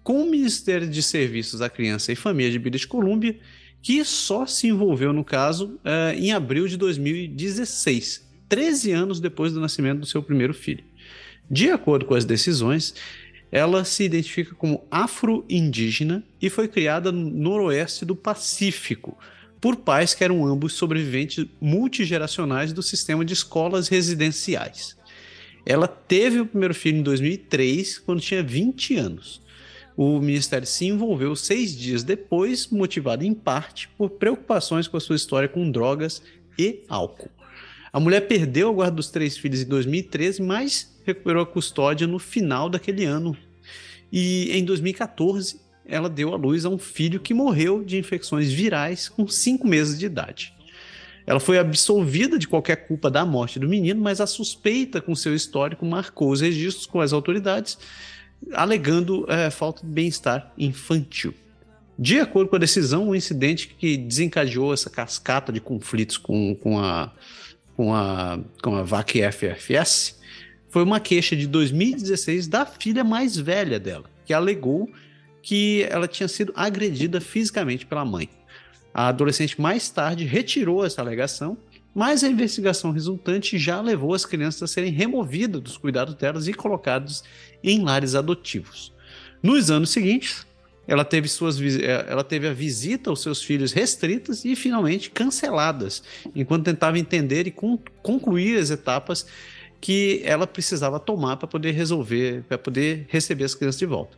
com 0.04 0.24
o 0.24 0.30
Ministério 0.30 0.88
de 0.88 1.04
Serviços 1.04 1.62
à 1.62 1.70
Criança 1.70 2.12
e 2.12 2.16
Família 2.16 2.52
de 2.52 2.60
British 2.60 2.86
Columbia, 2.86 3.38
que 3.82 4.04
só 4.04 4.46
se 4.46 4.68
envolveu 4.68 5.14
no 5.14 5.24
caso 5.24 5.80
uh, 5.84 6.18
em 6.18 6.32
abril 6.32 6.68
de 6.68 6.78
2016 6.78 8.24
13 8.54 8.92
anos 8.92 9.20
depois 9.20 9.52
do 9.52 9.60
nascimento 9.60 10.02
do 10.02 10.06
seu 10.06 10.22
primeiro 10.22 10.54
filho. 10.54 10.84
De 11.50 11.72
acordo 11.72 12.06
com 12.06 12.14
as 12.14 12.24
decisões, 12.24 12.94
ela 13.52 13.84
se 13.84 14.04
identifica 14.04 14.54
como 14.56 14.86
afro-indígena 14.92 16.24
e 16.42 16.50
foi 16.50 16.68
criada 16.68 17.12
no 17.12 17.30
noroeste 17.32 18.06
do 18.06 18.16
Pacífico, 18.16 19.18
por 19.64 19.78
pais 19.78 20.14
que 20.14 20.26
eram 20.26 20.46
ambos 20.46 20.74
sobreviventes 20.74 21.46
multigeracionais 21.62 22.74
do 22.74 22.84
sistema 22.84 23.24
de 23.24 23.32
escolas 23.32 23.88
residenciais. 23.88 24.98
Ela 25.66 25.88
teve 25.88 26.42
o 26.42 26.46
primeiro 26.46 26.76
filho 26.76 26.98
em 26.98 27.02
2003, 27.02 28.00
quando 28.00 28.20
tinha 28.20 28.44
20 28.44 28.98
anos. 28.98 29.42
O 29.96 30.20
ministério 30.20 30.68
se 30.68 30.88
envolveu 30.88 31.34
seis 31.34 31.74
dias 31.78 32.04
depois, 32.04 32.68
motivado 32.68 33.24
em 33.24 33.34
parte 33.34 33.88
por 33.98 34.10
preocupações 34.10 34.86
com 34.86 34.98
a 34.98 35.00
sua 35.00 35.16
história 35.16 35.48
com 35.48 35.72
drogas 35.72 36.22
e 36.60 36.82
álcool. 36.90 37.32
A 37.94 38.02
mulher 38.02 38.28
perdeu 38.28 38.68
a 38.68 38.74
guarda 38.74 38.98
dos 38.98 39.10
três 39.10 39.38
filhos 39.38 39.62
em 39.62 39.66
2013, 39.66 40.42
mas 40.42 40.94
recuperou 41.06 41.42
a 41.42 41.48
custódia 41.48 42.06
no 42.06 42.20
final 42.20 42.70
daquele 42.70 43.06
ano. 43.06 43.38
E 44.12 44.52
em 44.52 44.66
2014, 44.66 45.63
ela 45.88 46.10
deu 46.10 46.34
à 46.34 46.38
luz 46.38 46.66
a 46.66 46.70
um 46.70 46.78
filho 46.78 47.20
que 47.20 47.34
morreu 47.34 47.84
de 47.84 47.98
infecções 47.98 48.52
virais 48.52 49.10
com 49.10 49.28
cinco 49.28 49.68
meses 49.68 49.98
de 49.98 50.06
idade. 50.06 50.54
Ela 51.26 51.40
foi 51.40 51.58
absolvida 51.58 52.38
de 52.38 52.48
qualquer 52.48 52.88
culpa 52.88 53.10
da 53.10 53.26
morte 53.26 53.60
do 53.60 53.68
menino, 53.68 54.02
mas 54.02 54.20
a 54.20 54.28
suspeita 54.28 55.02
com 55.02 55.16
seu 55.16 55.34
histórico 55.34 55.86
marcou 55.86 56.32
os 56.32 56.42
registros 56.42 56.86
com 56.86 57.00
as 57.00 57.14
autoridades, 57.14 57.78
alegando 58.52 59.26
é, 59.30 59.50
falta 59.50 59.86
de 59.86 59.92
bem-estar 59.92 60.52
infantil. 60.58 61.34
De 61.98 62.20
acordo 62.20 62.50
com 62.50 62.56
a 62.56 62.60
decisão, 62.60 63.10
o 63.10 63.16
incidente 63.16 63.74
que 63.80 63.96
desencadeou 63.96 64.74
essa 64.74 64.90
cascata 64.90 65.54
de 65.54 65.62
conflitos 65.62 66.18
com, 66.18 66.56
com 66.56 66.80
a 66.80 67.14
com 67.76 67.94
a, 67.94 68.40
com 68.62 68.76
a 68.76 68.84
VAC 68.84 69.20
FFS 69.32 70.20
foi 70.70 70.84
uma 70.84 71.00
queixa 71.00 71.36
de 71.36 71.48
2016 71.48 72.48
da 72.48 72.66
filha 72.66 73.04
mais 73.04 73.38
velha 73.38 73.80
dela, 73.80 74.06
que 74.26 74.34
alegou 74.34 74.90
que 75.44 75.86
ela 75.90 76.08
tinha 76.08 76.28
sido 76.28 76.54
agredida 76.56 77.20
fisicamente 77.22 77.86
pela 77.86 78.06
mãe. 78.06 78.30
A 78.94 79.10
adolescente 79.10 79.60
mais 79.60 79.90
tarde 79.90 80.24
retirou 80.24 80.86
essa 80.86 81.02
alegação, 81.02 81.58
mas 81.94 82.24
a 82.24 82.30
investigação 82.30 82.92
resultante 82.92 83.58
já 83.58 83.82
levou 83.82 84.14
as 84.14 84.26
crianças 84.26 84.64
a 84.64 84.68
serem 84.68 84.92
removidas 84.92 85.62
dos 85.62 85.78
cuidados 85.78 86.16
delas 86.16 86.48
e 86.48 86.54
colocadas 86.54 87.24
em 87.64 87.84
lares 87.84 88.16
adotivos. 88.16 88.94
Nos 89.44 89.70
anos 89.70 89.90
seguintes, 89.90 90.48
ela 90.88 91.04
teve, 91.04 91.28
suas, 91.28 91.60
eh, 91.60 92.06
ela 92.08 92.24
teve 92.24 92.48
a 92.48 92.54
visita 92.54 93.10
aos 93.10 93.22
seus 93.22 93.44
filhos 93.44 93.72
restritas 93.72 94.46
e 94.46 94.56
finalmente 94.56 95.12
canceladas, 95.12 96.04
enquanto 96.36 96.66
tentava 96.66 96.98
entender 96.98 97.48
e 97.48 97.52
concluir 98.02 98.58
as 98.58 98.70
etapas 98.70 99.26
que 99.80 100.22
ela 100.24 100.48
precisava 100.48 101.00
tomar 101.00 101.36
para 101.36 101.48
poder 101.48 101.72
resolver, 101.72 102.44
para 102.44 102.58
poder 102.58 103.06
receber 103.10 103.44
as 103.44 103.54
crianças 103.54 103.80
de 103.80 103.86
volta. 103.86 104.18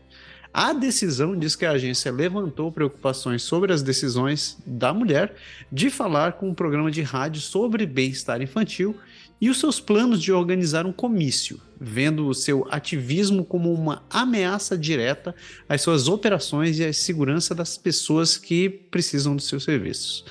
A 0.57 0.71
decisão 0.71 1.37
diz 1.37 1.53
que 1.53 1.65
a 1.65 1.71
agência 1.71 2.09
levantou 2.09 2.71
preocupações 2.71 3.43
sobre 3.43 3.73
as 3.73 3.83
decisões 3.83 4.57
da 4.65 4.93
mulher 4.93 5.35
de 5.69 5.89
falar 5.89 6.31
com 6.31 6.47
um 6.47 6.53
programa 6.53 6.89
de 6.89 7.01
rádio 7.01 7.41
sobre 7.41 7.85
bem-estar 7.85 8.41
infantil 8.41 8.95
e 9.41 9.49
os 9.49 9.59
seus 9.59 9.81
planos 9.81 10.21
de 10.21 10.31
organizar 10.31 10.85
um 10.85 10.93
comício, 10.93 11.59
vendo 11.77 12.25
o 12.25 12.33
seu 12.33 12.65
ativismo 12.71 13.43
como 13.43 13.73
uma 13.73 14.01
ameaça 14.09 14.77
direta 14.77 15.35
às 15.67 15.81
suas 15.81 16.07
operações 16.07 16.79
e 16.79 16.85
à 16.85 16.93
segurança 16.93 17.53
das 17.53 17.77
pessoas 17.77 18.37
que 18.37 18.69
precisam 18.69 19.35
dos 19.35 19.49
seus 19.49 19.65
serviços. 19.65 20.23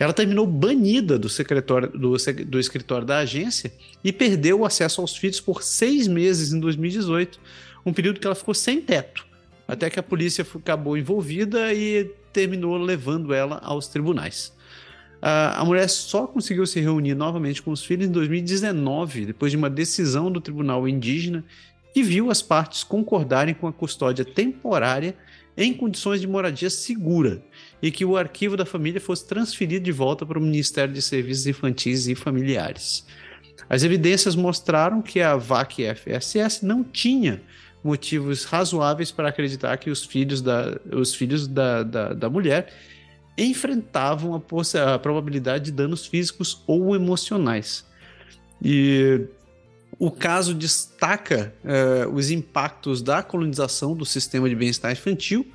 Ela 0.00 0.12
terminou 0.12 0.48
banida 0.48 1.16
do, 1.16 1.28
do, 1.28 2.16
do 2.44 2.58
escritório 2.58 3.06
da 3.06 3.18
agência 3.18 3.72
e 4.02 4.12
perdeu 4.12 4.62
o 4.62 4.66
acesso 4.66 5.00
aos 5.00 5.16
filhos 5.16 5.40
por 5.40 5.62
seis 5.62 6.08
meses 6.08 6.52
em 6.52 6.58
2018, 6.58 7.38
um 7.86 7.92
período 7.92 8.18
que 8.18 8.26
ela 8.26 8.34
ficou 8.34 8.52
sem 8.52 8.80
teto, 8.80 9.23
até 9.66 9.88
que 9.88 9.98
a 9.98 10.02
polícia 10.02 10.46
acabou 10.54 10.96
envolvida 10.96 11.72
e 11.72 12.04
terminou 12.32 12.76
levando 12.76 13.32
ela 13.32 13.60
aos 13.62 13.88
tribunais. 13.88 14.52
A, 15.26 15.64
mulher 15.64 15.88
só 15.88 16.26
conseguiu 16.26 16.66
se 16.66 16.80
reunir 16.80 17.14
novamente 17.14 17.62
com 17.62 17.70
os 17.70 17.82
filhos 17.82 18.06
em 18.06 18.10
2019, 18.10 19.24
depois 19.24 19.50
de 19.50 19.56
uma 19.56 19.70
decisão 19.70 20.30
do 20.30 20.38
tribunal 20.38 20.86
indígena 20.86 21.42
que 21.94 22.02
viu 22.02 22.30
as 22.30 22.42
partes 22.42 22.84
concordarem 22.84 23.54
com 23.54 23.66
a 23.66 23.72
custódia 23.72 24.24
temporária 24.24 25.16
em 25.56 25.72
condições 25.72 26.20
de 26.20 26.26
moradia 26.26 26.68
segura 26.68 27.42
e 27.80 27.90
que 27.90 28.04
o 28.04 28.18
arquivo 28.18 28.56
da 28.56 28.66
família 28.66 29.00
fosse 29.00 29.26
transferido 29.26 29.84
de 29.84 29.92
volta 29.92 30.26
para 30.26 30.38
o 30.38 30.42
Ministério 30.42 30.92
de 30.92 31.00
Serviços 31.00 31.46
Infantis 31.46 32.06
e 32.06 32.14
Familiares. 32.14 33.06
As 33.68 33.82
evidências 33.82 34.36
mostraram 34.36 35.00
que 35.00 35.20
a 35.22 35.36
VAC-FSS 35.36 36.66
não 36.66 36.84
tinha 36.84 37.40
motivos 37.84 38.44
razoáveis 38.44 39.10
para 39.10 39.28
acreditar 39.28 39.76
que 39.76 39.90
os 39.90 40.04
filhos 40.04 40.40
da, 40.40 40.78
os 40.90 41.14
filhos 41.14 41.46
da, 41.46 41.82
da, 41.82 42.14
da 42.14 42.30
mulher 42.30 42.72
enfrentavam 43.36 44.34
a, 44.34 44.94
a 44.94 44.98
probabilidade 44.98 45.66
de 45.66 45.72
danos 45.72 46.06
físicos 46.06 46.62
ou 46.66 46.96
emocionais. 46.96 47.84
E 48.62 49.26
o 49.98 50.10
caso 50.10 50.54
destaca 50.54 51.54
uh, 51.62 52.10
os 52.14 52.30
impactos 52.30 53.02
da 53.02 53.22
colonização 53.22 53.94
do 53.94 54.06
sistema 54.06 54.48
de 54.48 54.54
bem-estar 54.54 54.90
infantil 54.92 55.46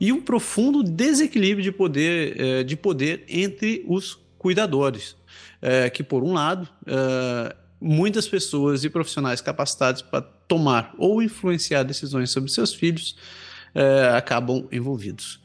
e 0.00 0.12
um 0.12 0.20
profundo 0.20 0.82
desequilíbrio 0.82 1.62
de 1.62 1.72
poder, 1.72 2.36
uh, 2.40 2.64
de 2.64 2.76
poder 2.76 3.24
entre 3.28 3.84
os 3.86 4.18
cuidadores, 4.38 5.12
uh, 5.62 5.90
que 5.92 6.02
por 6.02 6.24
um 6.24 6.32
lado 6.32 6.68
muitas 7.80 8.26
pessoas 8.28 8.84
e 8.84 8.90
profissionais 8.90 9.40
capacitados 9.40 10.02
para 10.02 10.22
tomar 10.22 10.94
ou 10.98 11.22
influenciar 11.22 11.82
decisões 11.82 12.30
sobre 12.30 12.50
seus 12.50 12.74
filhos 12.74 13.16
é, 13.74 14.10
acabam 14.16 14.66
envolvidos. 14.72 15.40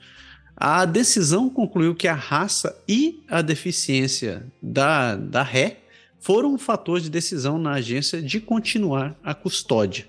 A 0.56 0.86
decisão 0.86 1.50
concluiu 1.50 1.96
que 1.96 2.08
a 2.08 2.14
raça 2.14 2.80
e 2.88 3.24
a 3.28 3.42
deficiência 3.42 4.46
da, 4.62 5.16
da 5.16 5.42
ré 5.42 5.80
foram 6.20 6.54
um 6.54 6.58
fator 6.58 7.02
de 7.02 7.10
decisão 7.10 7.58
na 7.58 7.72
agência 7.72 8.22
de 8.22 8.40
continuar 8.40 9.16
a 9.24 9.34
custódia. 9.34 10.06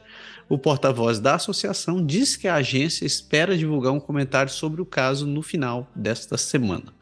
O 0.48 0.58
porta-voz 0.58 1.18
da 1.18 1.36
associação 1.36 2.04
diz 2.04 2.36
que 2.36 2.46
a 2.46 2.56
agência 2.56 3.06
espera 3.06 3.56
divulgar 3.56 3.92
um 3.92 3.98
comentário 3.98 4.52
sobre 4.52 4.82
o 4.82 4.84
caso 4.84 5.26
no 5.26 5.40
final 5.40 5.90
desta 5.96 6.36
semana. 6.36 6.92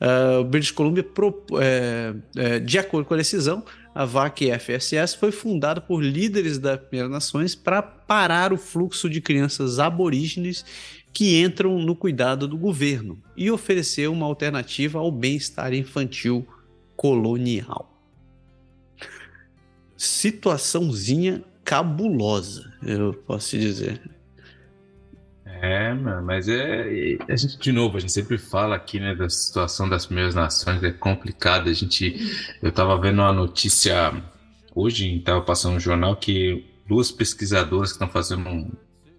Uh, 0.00 0.44
British 0.44 0.70
Columbia, 0.70 1.02
pro, 1.02 1.44
é, 1.60 2.14
é, 2.36 2.58
de 2.58 2.78
acordo 2.78 3.04
com 3.06 3.12
a 3.12 3.18
decisão, 3.18 3.62
a 3.98 4.04
VAC 4.04 4.48
FSS 4.60 5.16
foi 5.16 5.32
fundada 5.32 5.80
por 5.80 6.00
líderes 6.00 6.56
das 6.56 6.78
Primeiras 6.78 7.10
Nações 7.10 7.56
para 7.56 7.82
parar 7.82 8.52
o 8.52 8.56
fluxo 8.56 9.10
de 9.10 9.20
crianças 9.20 9.80
aborígenes 9.80 10.64
que 11.12 11.42
entram 11.42 11.80
no 11.80 11.96
cuidado 11.96 12.46
do 12.46 12.56
governo 12.56 13.20
e 13.36 13.50
oferecer 13.50 14.08
uma 14.08 14.24
alternativa 14.24 15.00
ao 15.00 15.10
bem-estar 15.10 15.74
infantil 15.74 16.46
colonial. 16.94 17.92
Situaçãozinha 19.96 21.42
cabulosa, 21.64 22.72
eu 22.84 23.12
posso 23.12 23.50
te 23.50 23.58
dizer. 23.58 24.00
É, 25.60 25.92
mas 26.22 26.48
é. 26.48 27.18
A 27.28 27.36
gente, 27.36 27.58
de 27.58 27.72
novo, 27.72 27.96
a 27.96 28.00
gente 28.00 28.12
sempre 28.12 28.38
fala 28.38 28.76
aqui, 28.76 29.00
né, 29.00 29.14
da 29.14 29.28
situação 29.28 29.88
das 29.88 30.06
primeiras 30.06 30.34
nações, 30.34 30.82
é 30.82 30.90
complicado. 30.90 31.68
A 31.68 31.72
gente. 31.72 32.14
Eu 32.62 32.70
tava 32.70 32.98
vendo 33.00 33.18
uma 33.20 33.32
notícia 33.32 34.12
hoje, 34.74 35.18
tava 35.20 35.40
passando 35.42 35.74
no 35.74 35.80
jornal, 35.80 36.16
que 36.16 36.64
duas 36.86 37.10
pesquisadoras 37.10 37.90
que 37.90 37.96
estão 37.96 38.08
fazendo 38.08 38.48
um, 38.48 38.70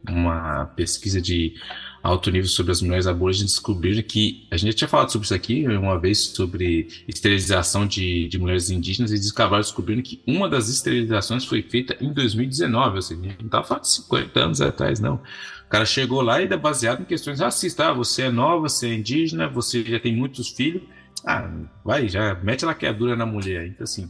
uma 0.08 0.66
pesquisa 0.76 1.22
de 1.22 1.54
alto 2.02 2.32
nível 2.32 2.48
sobre 2.48 2.72
as 2.72 2.82
mulheres 2.82 3.08
aborígenes 3.08 3.52
descobriram 3.52 4.02
que 4.02 4.48
a 4.50 4.58
gente 4.58 4.72
já 4.72 4.78
tinha 4.78 4.88
falado 4.88 5.12
sobre 5.12 5.26
isso 5.26 5.34
aqui 5.34 5.68
uma 5.68 6.00
vez 6.00 6.20
sobre 6.20 6.88
esterilização 7.08 7.86
de, 7.86 8.28
de 8.30 8.40
mulheres 8.40 8.70
indígenas 8.70 9.12
e 9.12 9.30
acabaram 9.30 9.62
descobrindo 9.62 10.02
que 10.02 10.22
uma 10.26 10.48
das 10.48 10.70
esterilizações 10.70 11.46
foi 11.46 11.62
feita 11.62 11.98
em 12.00 12.14
2019, 12.14 12.96
ou 12.96 13.02
seja, 13.02 13.22
não 13.22 13.46
estava 13.46 13.66
falando 13.66 13.84
de 13.84 13.90
50 13.90 14.40
anos 14.40 14.62
atrás, 14.62 15.00
não. 15.00 15.22
O 15.70 15.72
cara 15.72 15.86
chegou 15.86 16.20
lá 16.22 16.42
e 16.42 16.46
é 16.46 16.58
baseado 16.58 17.04
em 17.04 17.06
questões 17.06 17.40
racistas. 17.40 17.86
Ah, 17.86 17.94
você 17.94 18.24
é 18.24 18.32
nova, 18.32 18.68
você 18.68 18.88
é 18.88 18.96
indígena, 18.96 19.48
você 19.48 19.84
já 19.84 20.00
tem 20.00 20.16
muitos 20.16 20.50
filhos. 20.50 20.82
Ah, 21.24 21.48
vai, 21.86 22.10
já 22.10 22.34
mete 22.44 22.66
a 22.66 22.70
laqueadura 22.70 23.16
na 23.16 23.24
mulher. 23.24 23.68
Então, 23.68 23.84
assim, 23.84 24.10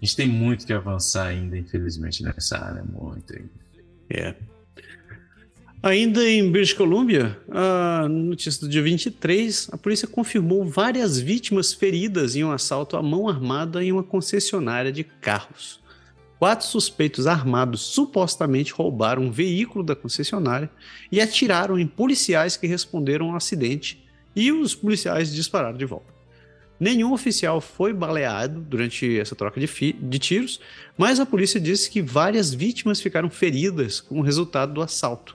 a 0.00 0.02
gente 0.02 0.16
tem 0.16 0.26
muito 0.26 0.64
que 0.64 0.72
avançar 0.72 1.26
ainda, 1.26 1.58
infelizmente, 1.58 2.22
nessa 2.22 2.56
área. 2.56 2.82
Muito 2.82 3.30
ainda. 3.30 3.50
É. 4.08 4.34
Ainda 5.82 6.26
em 6.26 6.50
British 6.50 6.72
Columbia, 6.72 7.38
a 7.50 8.08
notícia 8.08 8.62
do 8.62 8.68
dia 8.70 8.80
23, 8.80 9.68
a 9.72 9.76
polícia 9.76 10.08
confirmou 10.08 10.64
várias 10.64 11.20
vítimas 11.20 11.74
feridas 11.74 12.36
em 12.36 12.42
um 12.42 12.52
assalto 12.52 12.96
à 12.96 13.02
mão 13.02 13.28
armada 13.28 13.84
em 13.84 13.92
uma 13.92 14.02
concessionária 14.02 14.90
de 14.90 15.04
carros. 15.04 15.78
Quatro 16.38 16.66
suspeitos 16.66 17.26
armados 17.26 17.80
supostamente 17.80 18.72
roubaram 18.72 19.22
um 19.22 19.30
veículo 19.30 19.82
da 19.82 19.96
concessionária 19.96 20.70
e 21.10 21.20
atiraram 21.20 21.78
em 21.78 21.86
policiais 21.86 22.56
que 22.56 22.66
responderam 22.66 23.30
ao 23.30 23.36
acidente, 23.36 24.04
e 24.34 24.52
os 24.52 24.74
policiais 24.74 25.34
dispararam 25.34 25.78
de 25.78 25.86
volta. 25.86 26.14
Nenhum 26.78 27.14
oficial 27.14 27.58
foi 27.58 27.94
baleado 27.94 28.60
durante 28.60 29.18
essa 29.18 29.34
troca 29.34 29.58
de, 29.58 29.92
de 29.94 30.18
tiros, 30.18 30.60
mas 30.96 31.18
a 31.18 31.24
polícia 31.24 31.58
disse 31.58 31.90
que 31.90 32.02
várias 32.02 32.52
vítimas 32.52 33.00
ficaram 33.00 33.30
feridas 33.30 33.98
como 33.98 34.20
resultado 34.20 34.74
do 34.74 34.82
assalto. 34.82 35.34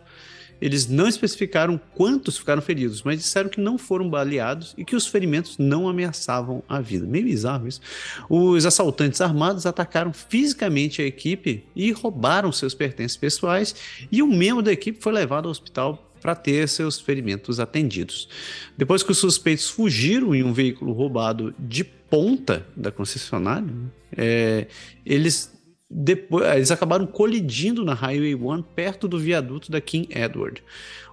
Eles 0.61 0.87
não 0.87 1.07
especificaram 1.07 1.79
quantos 1.95 2.37
ficaram 2.37 2.61
feridos, 2.61 3.01
mas 3.01 3.19
disseram 3.19 3.49
que 3.49 3.59
não 3.59 3.77
foram 3.77 4.09
baleados 4.09 4.75
e 4.77 4.85
que 4.85 4.95
os 4.95 5.07
ferimentos 5.07 5.57
não 5.57 5.89
ameaçavam 5.89 6.63
a 6.69 6.79
vida. 6.79 7.05
Meio 7.05 7.25
bizarro 7.25 7.67
isso. 7.67 7.81
Os 8.29 8.65
assaltantes 8.65 9.19
armados 9.19 9.65
atacaram 9.65 10.13
fisicamente 10.13 11.01
a 11.01 11.05
equipe 11.05 11.65
e 11.75 11.91
roubaram 11.91 12.51
seus 12.51 12.73
pertences 12.73 13.17
pessoais, 13.17 13.75
e 14.11 14.21
um 14.21 14.27
membro 14.27 14.61
da 14.61 14.71
equipe 14.71 15.01
foi 15.01 15.11
levado 15.11 15.45
ao 15.45 15.51
hospital 15.51 16.11
para 16.21 16.35
ter 16.35 16.69
seus 16.69 16.99
ferimentos 16.99 17.59
atendidos. 17.59 18.29
Depois 18.77 19.01
que 19.01 19.11
os 19.11 19.17
suspeitos 19.17 19.69
fugiram 19.69 20.35
em 20.35 20.43
um 20.43 20.53
veículo 20.53 20.93
roubado 20.93 21.53
de 21.57 21.83
ponta 21.83 22.65
da 22.77 22.91
concessionária, 22.91 23.73
é, 24.15 24.67
eles 25.03 25.59
depois, 25.93 26.47
eles 26.55 26.71
acabaram 26.71 27.05
colidindo 27.05 27.83
na 27.83 27.93
Highway 27.93 28.33
1 28.33 28.61
perto 28.61 29.09
do 29.09 29.19
viaduto 29.19 29.69
da 29.69 29.81
King 29.81 30.07
Edward. 30.09 30.63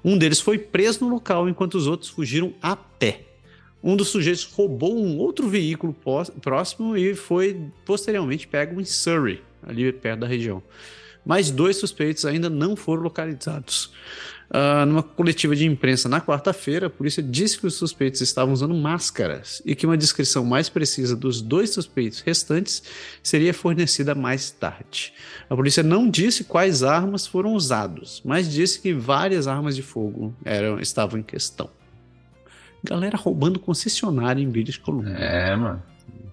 Um 0.05 0.16
deles 0.16 0.41
foi 0.41 0.57
preso 0.57 1.05
no 1.05 1.11
local 1.11 1.49
enquanto 1.49 1.74
os 1.74 1.89
outros 1.89 2.09
fugiram 2.09 2.55
a 2.62 2.76
pé. 2.76 3.22
Um 3.83 3.97
dos 3.97 4.09
sujeitos 4.09 4.45
roubou 4.45 4.97
um 4.97 5.18
outro 5.18 5.49
veículo 5.49 5.97
próximo 6.41 6.97
e 6.97 7.12
foi 7.16 7.61
posteriormente 7.85 8.47
pego 8.47 8.81
em 8.81 8.85
Surrey, 8.85 9.43
ali 9.66 9.93
perto 9.93 10.20
da 10.20 10.26
região. 10.29 10.62
Mais 11.26 11.51
dois 11.51 11.76
suspeitos 11.76 12.24
ainda 12.24 12.49
não 12.49 12.76
foram 12.76 13.03
localizados. 13.03 13.93
Uh, 14.51 14.86
numa 14.86 15.03
coletiva 15.03 15.55
de 15.55 15.66
imprensa 15.66 16.09
na 16.09 16.22
quarta-feira, 16.22 16.86
a 16.86 16.90
polícia 16.90 17.22
disse 17.22 17.59
que 17.59 17.66
os 17.66 17.74
suspeitos 17.74 18.22
estavam 18.22 18.55
usando 18.55 18.74
máscaras 18.74 19.61
e 19.64 19.74
que 19.74 19.84
uma 19.84 19.96
descrição 19.96 20.42
mais 20.42 20.70
precisa 20.70 21.14
dos 21.14 21.42
dois 21.42 21.70
suspeitos 21.70 22.20
restantes 22.20 22.82
seria 23.22 23.53
fornecida 23.53 24.14
mais 24.14 24.51
tarde. 24.51 25.12
A 25.51 25.55
polícia 25.55 25.82
não 25.82 26.09
disse 26.09 26.44
quais 26.44 26.82
armas 26.82 27.26
foram 27.26 27.53
usadas, 27.53 28.22
mas 28.24 28.51
disse 28.51 28.80
que 28.80 28.94
várias 28.94 29.46
armas 29.46 29.76
de 29.76 29.82
fogo 29.82 30.34
eram, 30.42 30.80
estavam 30.80 31.20
em 31.20 31.22
questão. 31.22 31.68
Galera 32.82 33.18
roubando 33.18 33.59
concessionária 33.59 34.40
em 34.40 34.49
British 34.49 34.78
Columbia. 34.78 35.12
É, 35.12 35.55
mano. 35.57 35.82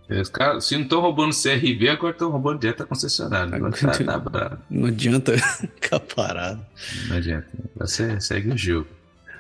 Os 0.10 0.30
caras, 0.30 0.66
se 0.66 0.76
não 0.76 0.84
estão 0.84 1.02
roubando 1.02 1.34
CRV, 1.34 1.90
agora 1.90 2.12
estão 2.12 2.30
roubando 2.30 2.60
direto 2.60 2.84
a 2.84 2.86
concessionária. 2.86 3.56
Agora 3.56 3.72
tá, 3.72 4.20
tá 4.20 4.58
Não 4.70 4.88
adianta 4.88 5.36
ficar 5.82 6.00
parado. 6.00 6.64
Não 7.08 7.18
adianta. 7.18 7.48
Você 7.76 8.20
segue 8.20 8.52
o 8.52 8.58
jogo. 8.58 8.88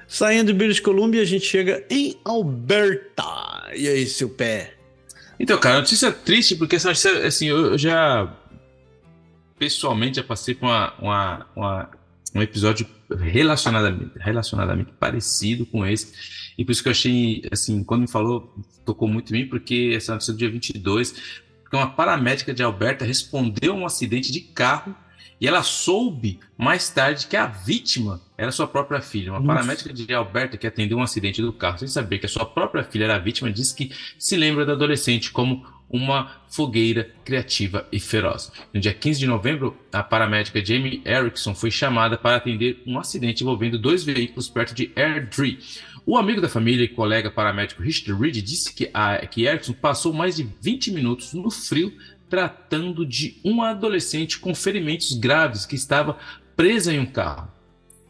Saindo 0.07 0.47
de 0.47 0.53
British 0.53 0.79
Columbia, 0.79 1.21
a 1.21 1.25
gente 1.25 1.45
chega 1.45 1.83
em 1.89 2.15
Alberta. 2.23 3.23
E 3.75 3.87
aí, 3.87 4.05
seu 4.07 4.29
pé? 4.29 4.75
Então, 5.39 5.57
cara, 5.59 5.77
notícia 5.77 6.11
triste, 6.11 6.55
porque 6.55 6.77
assim, 6.77 7.47
eu 7.47 7.77
já 7.77 8.31
pessoalmente 9.57 10.17
já 10.17 10.23
passei 10.23 10.53
por 10.53 10.65
uma, 10.67 10.93
uma, 10.99 11.47
uma, 11.55 11.89
um 12.33 12.41
episódio 12.41 12.87
relacionadamente, 13.17 14.11
relacionadamente 14.17 14.91
parecido 14.99 15.65
com 15.65 15.85
esse 15.85 16.13
e 16.57 16.63
por 16.63 16.71
isso 16.71 16.81
que 16.81 16.89
eu 16.89 16.91
achei, 16.91 17.43
assim, 17.51 17.83
quando 17.83 18.01
me 18.01 18.07
falou, 18.07 18.53
tocou 18.85 19.07
muito 19.07 19.35
em 19.35 19.41
mim, 19.41 19.47
porque 19.47 19.93
essa 19.95 20.13
notícia 20.13 20.33
do 20.33 20.39
dia 20.39 20.49
22, 20.49 21.13
porque 21.63 21.75
uma 21.75 21.89
paramédica 21.89 22.53
de 22.53 22.63
Alberta 22.63 23.03
respondeu 23.03 23.73
a 23.73 23.75
um 23.75 23.85
acidente 23.85 24.31
de 24.31 24.39
carro 24.39 24.95
e 25.39 25.47
ela 25.47 25.63
soube 25.63 26.39
mais 26.57 26.89
tarde 26.89 27.27
que 27.27 27.35
a 27.35 27.45
vítima 27.45 28.21
era 28.37 28.51
sua 28.51 28.67
própria 28.67 29.01
filha. 29.01 29.31
Uma 29.31 29.43
paramédica 29.43 29.91
de 29.91 30.13
Alberta 30.13 30.57
que 30.57 30.65
atendeu 30.65 30.97
um 30.97 31.01
acidente 31.01 31.41
do 31.41 31.51
carro 31.51 31.77
sem 31.77 31.87
saber 31.87 32.19
que 32.19 32.25
a 32.25 32.29
sua 32.29 32.45
própria 32.45 32.83
filha 32.83 33.05
era 33.05 33.15
a 33.15 33.19
vítima, 33.19 33.51
disse 33.51 33.75
que 33.75 33.91
se 34.17 34.37
lembra 34.37 34.65
da 34.65 34.73
adolescente 34.73 35.31
como 35.31 35.65
uma 35.89 36.31
fogueira 36.49 37.11
criativa 37.23 37.87
e 37.91 37.99
feroz. 37.99 38.51
No 38.73 38.79
dia 38.79 38.93
15 38.93 39.19
de 39.19 39.27
novembro, 39.27 39.77
a 39.91 40.01
paramédica 40.01 40.63
Jamie 40.63 41.01
Erickson 41.05 41.53
foi 41.53 41.69
chamada 41.69 42.17
para 42.17 42.37
atender 42.37 42.81
um 42.85 42.97
acidente 42.97 43.43
envolvendo 43.43 43.77
dois 43.77 44.03
veículos 44.03 44.49
perto 44.49 44.73
de 44.73 44.91
Airdrie. 44.95 45.59
O 46.07 46.17
amigo 46.17 46.39
da 46.39 46.47
família 46.47 46.83
e 46.83 46.87
colega 46.87 47.31
paramédico 47.31 47.81
Richard 47.81 48.21
Reed 48.21 48.39
disse 48.41 48.71
que, 48.71 48.91
a, 48.93 49.25
que 49.25 49.45
Erickson 49.45 49.73
passou 49.73 50.13
mais 50.13 50.35
de 50.35 50.47
20 50.61 50.91
minutos 50.91 51.33
no 51.33 51.49
frio 51.49 51.91
tratando 52.29 53.05
de 53.05 53.39
um 53.43 53.63
adolescente 53.63 54.37
com 54.37 54.53
ferimentos 54.53 55.13
graves 55.13 55.65
que 55.65 55.75
estava 55.75 56.17
presa 56.55 56.93
em 56.93 56.99
um 56.99 57.05
carro. 57.05 57.54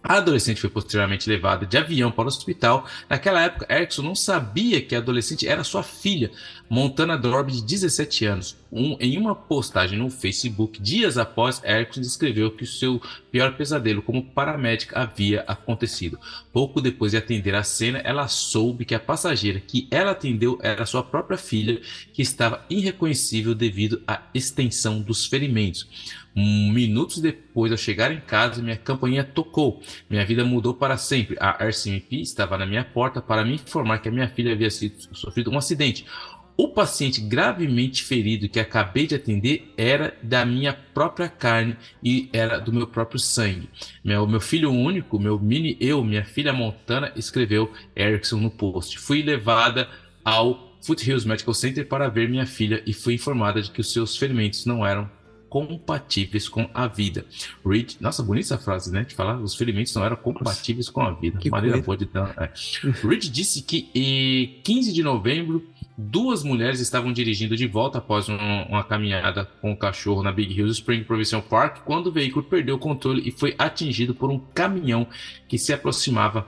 A 0.08 0.18
adolescente 0.18 0.62
foi 0.62 0.70
posteriormente 0.70 1.28
levada 1.28 1.66
de 1.66 1.78
avião 1.78 2.12
para 2.12 2.26
o 2.26 2.28
hospital. 2.28 2.86
Naquela 3.10 3.42
época, 3.42 3.66
Erickson 3.68 4.04
não 4.04 4.14
sabia 4.14 4.80
que 4.80 4.94
a 4.94 5.00
adolescente 5.00 5.48
era 5.48 5.64
sua 5.64 5.82
filha, 5.82 6.30
Montana 6.70 7.18
Dorb, 7.18 7.52
de 7.52 7.64
17 7.64 8.26
anos. 8.26 8.56
Um, 8.72 8.96
em 9.00 9.18
uma 9.18 9.34
postagem 9.34 9.98
no 9.98 10.12
Facebook, 10.12 10.80
dias 10.80 11.18
após, 11.18 11.60
Erickson 11.64 12.02
descreveu 12.02 12.52
que 12.52 12.64
o 12.64 12.68
seu 12.68 13.02
pior 13.32 13.58
pesadelo 13.58 14.04
como 14.04 14.24
paramédica 14.24 15.00
havia 15.00 15.42
acontecido. 15.48 16.20
Pouco 16.54 16.80
depois 16.80 17.14
de 17.14 17.18
atender 17.18 17.56
a 17.56 17.64
cena, 17.64 17.98
ela 18.00 18.28
soube 18.28 18.86
que 18.86 18.94
a 18.94 19.00
passageira 19.00 19.60
que 19.60 19.88
ela 19.90 20.12
atendeu 20.12 20.60
era 20.62 20.86
sua 20.86 21.02
própria 21.02 21.38
filha, 21.38 21.82
que 22.14 22.22
estava 22.22 22.64
irreconhecível 22.70 23.56
devido 23.56 24.04
à 24.08 24.22
extensão 24.36 25.02
dos 25.02 25.26
ferimentos. 25.26 25.88
Minutos 26.36 27.22
depois 27.22 27.70
de 27.70 27.76
eu 27.76 27.78
chegar 27.78 28.12
em 28.12 28.20
casa, 28.20 28.62
minha 28.62 28.76
campainha 28.76 29.24
tocou. 29.24 29.82
Minha 30.10 30.26
vida 30.26 30.44
mudou 30.44 30.74
para 30.74 30.98
sempre. 30.98 31.38
A 31.40 31.52
RCMP 31.66 32.18
estava 32.18 32.58
na 32.58 32.66
minha 32.66 32.84
porta 32.84 33.22
para 33.22 33.46
me 33.46 33.54
informar 33.54 34.00
que 34.00 34.10
a 34.10 34.12
minha 34.12 34.28
filha 34.28 34.52
havia 34.52 34.70
sido, 34.70 34.96
sofrido 35.16 35.50
um 35.50 35.58
acidente. 35.58 36.06
o 36.58 36.70
paciente 36.70 37.20
gravemente 37.20 38.02
ferido 38.04 38.48
que 38.48 38.60
acabei 38.60 39.06
de 39.06 39.16
atender 39.16 39.74
era 39.78 40.18
da 40.24 40.46
minha 40.46 40.74
própria 40.74 41.28
carne 41.28 41.76
e 42.02 42.30
era 42.32 42.60
do 42.60 42.72
meu 42.72 42.88
próprio 42.88 43.20
sangue. 43.20 43.70
Meu, 44.04 44.26
meu 44.26 44.40
filho 44.40 44.72
único, 44.72 45.20
meu 45.20 45.38
mini 45.38 45.78
eu, 45.82 46.04
minha 46.04 46.24
filha 46.24 46.54
Montana, 46.54 47.12
escreveu 47.16 47.72
Erickson 47.96 48.38
no 48.38 48.50
post. 48.50 48.98
Fui 49.00 49.22
levada 49.22 49.90
ao 50.24 50.78
Foothills 50.82 51.26
Medical 51.26 51.54
Center 51.54 51.88
para 51.88 52.08
ver 52.08 52.30
minha 52.30 52.46
filha 52.46 52.82
e 52.86 52.94
fui 52.94 53.16
informada 53.16 53.62
de 53.62 53.72
que 53.72 53.82
os 53.82 53.92
seus 53.92 54.16
ferimentos 54.18 54.66
não 54.66 54.86
eram 54.86 55.10
compatíveis 55.56 56.50
com 56.50 56.70
a 56.74 56.86
vida. 56.86 57.26
Reed, 57.66 57.94
nossa, 58.02 58.22
bonita 58.22 58.48
essa 58.48 58.58
frase, 58.58 58.92
né? 58.92 59.06
De 59.06 59.16
falar, 59.16 59.40
os 59.40 59.56
ferimentos 59.56 59.96
não 59.96 60.04
eram 60.04 60.18
compatíveis 60.18 60.90
com 60.90 61.00
a 61.00 61.12
vida. 61.12 61.40
Que 61.40 61.50
Maneira 61.50 61.82
boa 61.82 61.96
de 61.96 62.04
dar. 62.04 62.36
É. 62.38 62.52
Reed 63.08 63.24
disse 63.30 63.62
que 63.62 63.90
em 63.96 64.60
15 64.64 64.92
de 64.92 65.02
novembro, 65.02 65.66
duas 65.98 66.44
mulheres 66.44 66.82
estavam 66.82 67.14
dirigindo 67.14 67.56
de 67.56 67.68
volta 67.68 68.00
após 68.00 68.28
um, 68.28 68.36
uma 68.68 68.84
caminhada 68.84 69.46
com 69.62 69.72
o 69.72 69.78
cachorro 69.78 70.22
na 70.22 70.30
Big 70.34 70.54
Hills 70.54 70.80
Spring 70.80 71.06
Provincial 71.06 71.42
Park, 71.42 71.86
quando 71.86 72.08
o 72.08 72.12
veículo 72.12 72.44
perdeu 72.44 72.76
o 72.76 72.80
controle 72.80 73.26
e 73.26 73.32
foi 73.32 73.56
atingido 73.58 74.14
por 74.14 74.30
um 74.30 74.38
caminhão 74.38 75.08
que 75.48 75.58
se 75.58 75.72
aproximava 75.72 76.46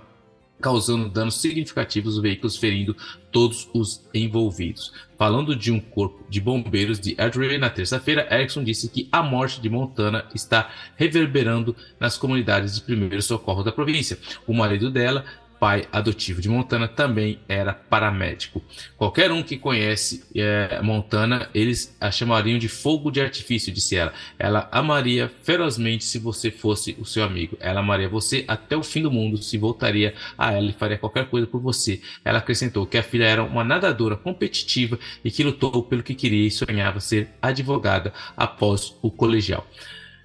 causando 0.59 1.07
danos 1.07 1.39
significativos 1.39 2.15
aos 2.15 2.21
veículos, 2.21 2.57
ferindo 2.57 2.95
todos 3.31 3.69
os 3.73 4.05
envolvidos. 4.13 4.91
Falando 5.18 5.56
de 5.56 5.72
um 5.72 5.80
corpo 5.80 6.23
de 6.30 6.39
bombeiros 6.39 6.99
de 6.99 7.15
Edgeray 7.19 7.57
na 7.57 7.72
terça-feira, 7.72 8.27
Erickson 8.31 8.64
disse 8.64 8.88
que 8.88 9.10
a 9.11 9.23
morte 9.23 9.60
de 9.60 9.68
Montana 9.68 10.26
está 10.35 10.69
reverberando 10.95 11.76
nas 11.99 12.18
comunidades 12.18 12.76
de 12.76 12.81
primeiro 12.81 13.22
socorro 13.23 13.64
da 13.64 13.72
província. 13.72 14.19
O 14.45 14.53
marido 14.53 14.91
dela 14.91 15.26
pai 15.59 15.88
adotivo 15.91 16.41
de 16.41 16.49
Montana, 16.49 16.88
também 16.88 17.39
era 17.47 17.73
paramédico. 17.73 18.61
Qualquer 18.95 19.31
um 19.31 19.41
que 19.41 19.57
conhece 19.57 20.23
é, 20.35 20.81
Montana, 20.81 21.49
eles 21.53 21.95
a 21.99 22.11
chamariam 22.11 22.59
de 22.59 22.67
fogo 22.67 23.11
de 23.11 23.21
artifício, 23.21 23.73
disse 23.73 23.95
ela. 23.95 24.13
Ela 24.38 24.67
amaria 24.71 25.31
ferozmente 25.43 26.03
se 26.03 26.19
você 26.19 26.51
fosse 26.51 26.95
o 26.99 27.05
seu 27.05 27.23
amigo. 27.23 27.57
Ela 27.59 27.79
amaria 27.79 28.09
você 28.09 28.45
até 28.47 28.75
o 28.75 28.84
fim 28.84 29.01
do 29.01 29.11
mundo, 29.11 29.38
se 29.38 29.57
voltaria 29.57 30.13
a 30.38 30.53
ela 30.53 30.69
e 30.69 30.73
faria 30.73 30.97
qualquer 30.97 31.27
coisa 31.27 31.47
por 31.47 31.61
você. 31.61 32.01
Ela 32.23 32.39
acrescentou 32.39 32.85
que 32.85 32.97
a 32.97 33.03
filha 33.03 33.25
era 33.25 33.43
uma 33.43 33.63
nadadora 33.63 34.15
competitiva 34.15 34.99
e 35.23 35.31
que 35.31 35.43
lutou 35.43 35.84
pelo 35.84 36.03
que 36.03 36.15
queria 36.15 36.47
e 36.47 36.51
sonhava 36.51 36.99
ser 36.99 37.29
advogada 37.41 38.13
após 38.35 38.95
o 39.01 39.09
colegial. 39.09 39.67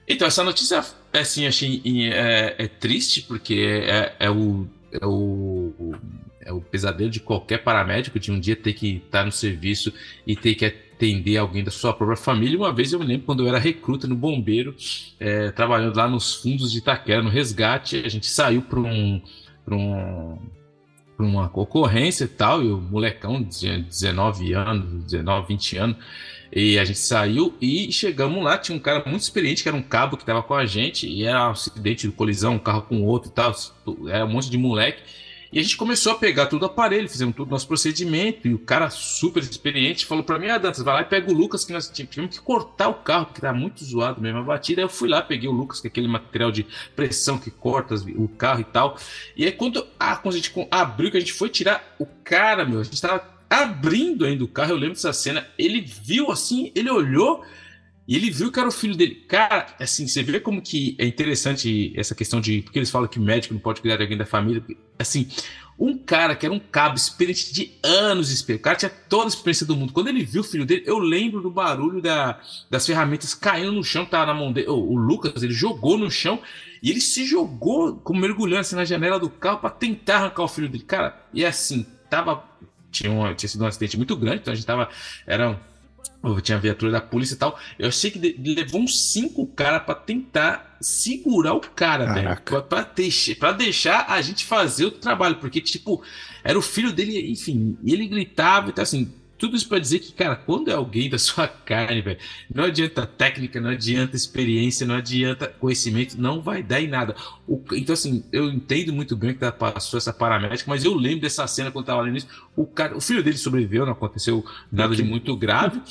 Então, 0.07 0.27
essa 0.27 0.43
notícia, 0.43 0.85
assim, 1.13 1.47
achei 1.47 1.81
é, 2.13 2.57
é 2.59 2.69
triste, 2.69 3.23
porque 3.23 3.83
é, 3.87 4.15
é 4.19 4.31
o 4.31 4.67
é 5.01 5.07
o, 5.07 5.73
é 6.41 6.53
o 6.53 6.61
pesadelo 6.61 7.11
de 7.11 7.21
qualquer 7.21 7.59
paramédico 7.63 8.19
de 8.19 8.31
um 8.31 8.39
dia 8.39 8.55
ter 8.55 8.73
que 8.75 9.03
estar 9.05 9.25
no 9.25 9.33
serviço 9.33 9.93
e 10.27 10.37
ter 10.37 10.55
que 10.55 10.67
atender 10.67 11.37
alguém 11.37 11.65
da 11.65 11.71
sua 11.71 11.93
própria 11.93 12.17
família. 12.17 12.59
Uma 12.59 12.73
vez 12.73 12.93
eu 12.93 12.99
me 12.99 13.07
lembro 13.07 13.27
quando 13.27 13.43
eu 13.43 13.49
era 13.49 13.59
recruta 13.59 14.07
no 14.07 14.15
bombeiro, 14.15 14.75
é, 15.19 15.51
trabalhando 15.51 15.97
lá 15.97 16.09
nos 16.09 16.35
fundos 16.35 16.71
de 16.71 16.79
Itaquera, 16.79 17.23
no 17.23 17.31
resgate, 17.31 18.03
a 18.05 18.09
gente 18.09 18.27
saiu 18.27 18.63
para 18.63 18.81
um, 18.81 19.23
um 19.71 20.39
uma 21.19 21.51
ocorrência 21.53 22.25
e 22.25 22.29
tal, 22.29 22.63
e 22.63 22.71
o 22.71 22.79
molecão 22.79 23.45
tinha 23.45 23.79
19 23.79 24.53
anos, 24.53 25.05
19, 25.05 25.49
20 25.49 25.77
anos, 25.77 25.97
e 26.55 26.79
a 26.79 26.85
gente 26.85 26.99
saiu 26.99 27.55
e 27.61 27.91
chegamos 27.91 28.43
lá, 28.43 28.59
tinha 28.59 28.77
um 28.77 28.81
cara 28.81 29.03
muito 29.07 29.23
experiente, 29.23 29.63
que 29.63 29.69
era 29.69 29.77
um 29.77 29.83
cabo 29.83 30.17
que 30.17 30.23
estava 30.23 30.43
com 30.43 30.55
a 30.55 30.67
gente, 30.67 31.09
e 31.09 31.25
era 31.25 31.49
um 31.49 31.53
acidente 31.53 32.07
de 32.07 32.13
colisão, 32.13 32.55
um 32.55 32.59
carro 32.59 32.83
com 32.83 33.03
outro 33.03 33.31
e 33.31 33.33
tal, 33.33 33.55
era 34.09 34.25
um 34.25 34.29
monte 34.29 34.51
de 34.51 34.59
moleque. 34.59 35.03
E 35.53 35.59
a 35.59 35.63
gente 35.63 35.77
começou 35.77 36.13
a 36.13 36.15
pegar 36.15 36.47
tudo 36.47 36.63
o 36.63 36.67
aparelho, 36.67 37.07
fizemos 37.07 37.37
tudo 37.37 37.51
nosso 37.51 37.69
procedimento, 37.69 38.49
e 38.49 38.55
o 38.55 38.59
cara 38.59 38.89
super 38.89 39.43
experiente 39.43 40.07
falou 40.07 40.25
para 40.25 40.39
mim: 40.39 40.49
Ah, 40.49 40.57
Dantas, 40.57 40.83
vai 40.83 40.95
lá 40.95 41.01
e 41.03 41.05
pega 41.05 41.31
o 41.31 41.35
Lucas, 41.35 41.63
que 41.63 41.75
nós 41.75 41.91
tivemos 41.91 42.39
que 42.39 42.43
cortar 42.43 42.89
o 42.89 42.95
carro, 42.95 43.27
porque 43.27 43.43
tá 43.43 43.53
muito 43.53 43.85
zoado 43.85 44.21
mesmo 44.21 44.39
a 44.39 44.43
batida. 44.43 44.81
Aí 44.81 44.85
eu 44.87 44.89
fui 44.89 45.11
lá, 45.11 45.21
peguei 45.21 45.49
o 45.49 45.53
Lucas, 45.53 45.79
que 45.79 45.89
é 45.89 45.91
aquele 45.91 46.09
material 46.09 46.51
de 46.51 46.67
pressão 46.97 47.39
que 47.39 47.51
corta 47.51 47.95
o 48.17 48.29
carro 48.29 48.61
e 48.61 48.65
tal. 48.65 48.97
E 49.37 49.45
aí, 49.45 49.53
quando 49.53 49.87
a, 50.01 50.17
quando 50.17 50.35
a 50.37 50.39
gente 50.39 50.53
abriu, 50.71 51.11
que 51.11 51.19
a 51.19 51.21
gente 51.21 51.35
foi 51.35 51.51
tirar 51.51 51.95
o 51.99 52.07
cara, 52.07 52.65
meu, 52.65 52.81
a 52.81 52.85
gente 52.85 53.01
tava 53.01 53.23
abrindo 53.51 54.25
ainda 54.25 54.43
o 54.43 54.49
carro, 54.49 54.71
eu 54.71 54.77
lembro 54.77 54.95
dessa 54.95 55.13
cena, 55.13 55.47
ele 55.59 55.83
viu 55.83 56.31
assim, 56.31 56.73
ele 56.75 56.91
olhou 56.91 57.45
e 58.07 58.17
ele 58.17 58.31
viu 58.31 58.51
que 58.51 58.59
era 58.59 58.69
o 58.69 58.73
filho 58.73 58.97
dele. 58.97 59.15
Cara, 59.29 59.67
assim, 59.79 60.09
você 60.09 60.23
vê 60.23 60.41
como 60.41 60.61
que 60.61 60.97
é 60.99 61.07
interessante 61.07 61.93
essa 61.97 62.15
questão 62.15 62.41
de. 62.41 62.63
Porque 62.63 62.79
eles 62.79 62.91
falam 62.91 63.09
que 63.09 63.21
médico 63.21 63.55
não 63.55 63.61
pode 63.61 63.81
cuidar 63.81 63.97
de 63.97 64.03
alguém 64.03 64.19
da 64.19 64.27
família. 64.27 64.65
Assim, 64.99 65.29
um 65.79 65.97
cara 65.97 66.35
que 66.35 66.45
era 66.45 66.55
um 66.55 66.59
cabo 66.59 66.97
experiente 66.97 67.55
de 67.55 67.73
anos 67.83 68.29
de 68.29 68.35
experiência, 68.35 68.61
o 68.61 68.65
cara 68.65 68.77
tinha 68.77 68.91
toda 68.91 69.25
a 69.25 69.29
experiência 69.29 69.65
do 69.65 69.77
mundo. 69.77 69.93
Quando 69.93 70.09
ele 70.09 70.25
viu 70.25 70.41
o 70.41 70.45
filho 70.45 70.67
dele, 70.67 70.83
eu 70.85 70.99
lembro 70.99 71.41
do 71.41 71.51
barulho 71.51 72.03
da, 72.03 72.41
das 72.69 72.85
ferramentas 72.85 73.35
caindo 73.35 73.73
no 73.73 73.85
chão, 73.85 74.05
tava 74.05 74.27
na 74.27 74.35
mão 74.35 74.53
dele. 74.53 74.69
O, 74.69 74.75
o, 74.75 74.97
Lucas, 74.97 75.43
ele 75.43 75.53
jogou 75.53 75.97
no 75.97 76.11
chão 76.11 76.41
e 76.83 76.91
ele 76.91 77.01
se 77.01 77.25
jogou, 77.25 77.97
como 77.97 78.21
mergulhando 78.21 78.61
assim 78.61 78.77
na 78.77 78.85
janela 78.85 79.19
do 79.19 79.31
carro 79.31 79.59
para 79.59 79.71
tentar 79.71 80.17
arrancar 80.17 80.43
o 80.43 80.49
filho 80.49 80.69
dele. 80.69 80.85
Cara, 80.85 81.21
e 81.33 81.45
assim, 81.45 81.87
tava. 82.11 82.51
Tinha, 82.91 83.11
um, 83.11 83.35
tinha 83.35 83.49
sido 83.49 83.65
um 83.65 83.67
acidente 83.67 83.97
muito 83.97 84.15
grande, 84.17 84.41
então 84.43 84.53
a 84.53 84.57
gente 84.57 84.67
tava. 84.67 84.89
Era 85.27 85.59
tinha 86.41 86.59
viatura 86.59 86.93
da 86.93 87.01
polícia 87.01 87.35
e 87.35 87.39
tal. 87.39 87.59
Eu 87.79 87.89
achei 87.89 88.11
que 88.11 88.19
levou 88.19 88.81
uns 88.81 89.13
cinco 89.13 89.47
caras 89.47 89.83
para 89.85 89.95
tentar 89.95 90.77
segurar 90.81 91.55
o 91.55 91.61
cara, 91.61 92.13
velho. 92.15 92.29
Pra, 92.69 92.83
deixar, 92.83 93.35
pra 93.37 93.53
deixar 93.53 94.07
a 94.09 94.21
gente 94.23 94.45
fazer 94.45 94.85
o 94.85 94.91
trabalho. 94.91 95.37
Porque, 95.37 95.61
tipo, 95.61 96.03
era 96.45 96.59
o 96.59 96.63
filho 96.63 96.93
dele, 96.93 97.31
enfim, 97.31 97.77
ele 97.85 98.07
gritava 98.07 98.71
e 98.71 98.73
tá 98.73 98.83
assim. 98.83 99.13
Tudo 99.43 99.57
isso 99.57 99.69
para 99.69 99.81
dizer 99.81 99.99
que, 99.99 100.13
cara, 100.13 100.37
quando 100.37 100.71
é 100.71 100.73
alguém 100.73 101.11
da 101.11 101.19
sua 101.19 101.49
carne, 101.67 102.01
velho, 102.01 102.17
não 102.55 102.63
adianta 102.63 103.05
técnica, 103.05 103.61
não 103.61 103.71
adianta 103.71 104.15
experiência, 104.15 104.87
não 104.87 104.95
adianta 104.95 105.49
conhecimento, 105.49 106.15
não 106.17 106.41
vai 106.41 106.63
dar 106.63 106.81
em 106.81 106.87
nada. 106.87 107.17
O, 107.45 107.61
então, 107.73 107.93
assim, 107.93 108.25
eu 108.31 108.49
entendo 108.49 108.93
muito 108.93 109.17
bem 109.17 109.33
que 109.33 109.41
tá, 109.41 109.51
passou 109.51 109.99
essa 109.99 110.13
paramédica, 110.13 110.71
mas 110.71 110.85
eu 110.85 110.95
lembro 110.95 111.23
dessa 111.23 111.45
cena 111.49 111.73
quando 111.73 111.87
tava 111.87 112.03
lendo 112.03 112.19
isso. 112.19 112.29
O, 112.55 112.65
cara, 112.65 112.97
o 112.97 113.01
filho 113.01 113.21
dele 113.21 113.37
sobreviveu, 113.37 113.85
não 113.85 113.95
aconteceu 113.95 114.45
nada 114.71 114.95
de 114.95 115.03
muito 115.03 115.37
grave, 115.37 115.83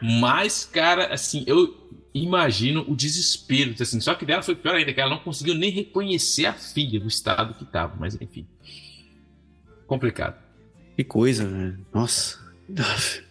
mas, 0.00 0.64
cara, 0.64 1.12
assim, 1.12 1.42
eu 1.48 1.90
imagino 2.14 2.84
o 2.86 2.94
desespero. 2.94 3.74
Assim, 3.80 3.98
só 3.98 4.14
que 4.14 4.24
dela 4.24 4.40
foi 4.40 4.54
pior 4.54 4.76
ainda, 4.76 4.94
que 4.94 5.00
ela 5.00 5.10
não 5.10 5.18
conseguiu 5.18 5.56
nem 5.56 5.72
reconhecer 5.72 6.46
a 6.46 6.52
filha 6.52 7.00
do 7.00 7.08
estado 7.08 7.54
que 7.54 7.64
tava, 7.64 7.96
mas 7.98 8.16
enfim. 8.20 8.46
Complicado. 9.88 10.40
Que 10.94 11.02
coisa, 11.02 11.44
velho. 11.44 11.84
Nossa. 11.92 12.49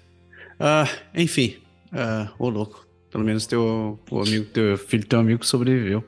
Ah, 0.62 0.86
enfim, 1.16 1.56
ah, 1.94 2.34
ô 2.38 2.50
louco. 2.50 2.86
Pelo 3.10 3.24
menos 3.24 3.46
teu 3.46 3.98
o 4.12 4.22
amigo, 4.22 4.44
teu 4.48 4.78
filho, 4.78 5.06
teu 5.06 5.20
amigo 5.20 5.46
sobreviveu. 5.46 6.04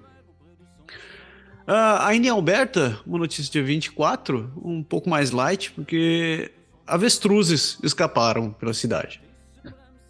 Ah, 1.65 2.07
ainda 2.07 2.27
em 2.27 2.29
Alberta, 2.29 2.99
uma 3.07 3.17
notícia 3.17 3.49
de 3.51 3.61
24, 3.61 4.51
um 4.61 4.83
pouco 4.83 5.09
mais 5.09 5.31
light, 5.31 5.71
porque 5.71 6.51
avestruzes 6.85 7.77
escaparam 7.81 8.51
pela 8.51 8.73
cidade. 8.73 9.21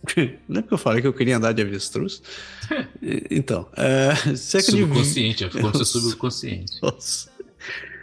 Lembra 0.49 0.63
que 0.63 0.73
eu 0.73 0.77
falei 0.77 1.01
que 1.01 1.07
eu 1.07 1.13
queria 1.13 1.37
andar 1.37 1.53
de 1.53 1.61
avestruz? 1.61 2.23
então, 3.29 3.69
é, 3.77 4.35
cerca 4.35 4.71
subconsciente, 4.71 5.47
de 5.47 5.61
20... 5.61 5.85
subconsciente. 5.85 6.81
Nossa. 6.81 7.30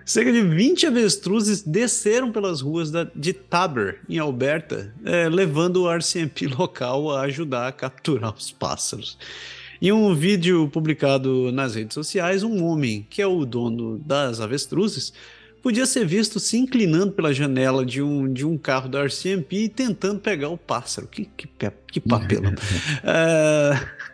Cerca 0.09 0.33
de 0.33 0.41
20 0.41 0.87
avestruzes 0.87 1.61
desceram 1.61 2.33
pelas 2.33 2.63
ruas 2.63 2.91
da, 2.91 3.07
de 3.15 3.35
Taber, 3.35 4.01
em 4.09 4.19
Alberta, 4.19 4.91
é, 5.05 5.29
levando 5.29 5.83
o 5.83 5.93
RCMP 5.95 6.47
local 6.57 7.13
a 7.13 7.21
ajudar 7.25 7.69
a 7.69 7.73
capturar 7.73 8.35
os 8.35 8.51
pássaros. 8.51 9.19
Em 9.83 9.93
um 9.93 10.15
vídeo 10.15 10.67
publicado 10.71 11.53
nas 11.53 11.75
redes 11.75 11.93
sociais, 11.93 12.43
um 12.43 12.65
homem, 12.65 13.07
que 13.11 13.21
é 13.21 13.27
o 13.27 13.45
dono 13.45 13.99
das 13.99 14.41
avestruzes, 14.41 15.13
podia 15.63 15.85
ser 15.85 16.07
visto 16.07 16.41
se 16.41 16.57
inclinando 16.57 17.13
pela 17.13 17.35
janela 17.35 17.85
de 17.85 18.01
um, 18.01 18.33
de 18.33 18.47
um 18.47 18.57
carro 18.57 18.89
da 18.89 19.05
RCMP 19.05 19.65
e 19.65 19.69
tentando 19.69 20.21
pegar 20.21 20.49
o 20.49 20.57
pássaro. 20.57 21.07
Que, 21.07 21.27
que, 21.37 21.47
que 21.93 22.01
papelão. 22.01 22.53
uh, 22.53 23.87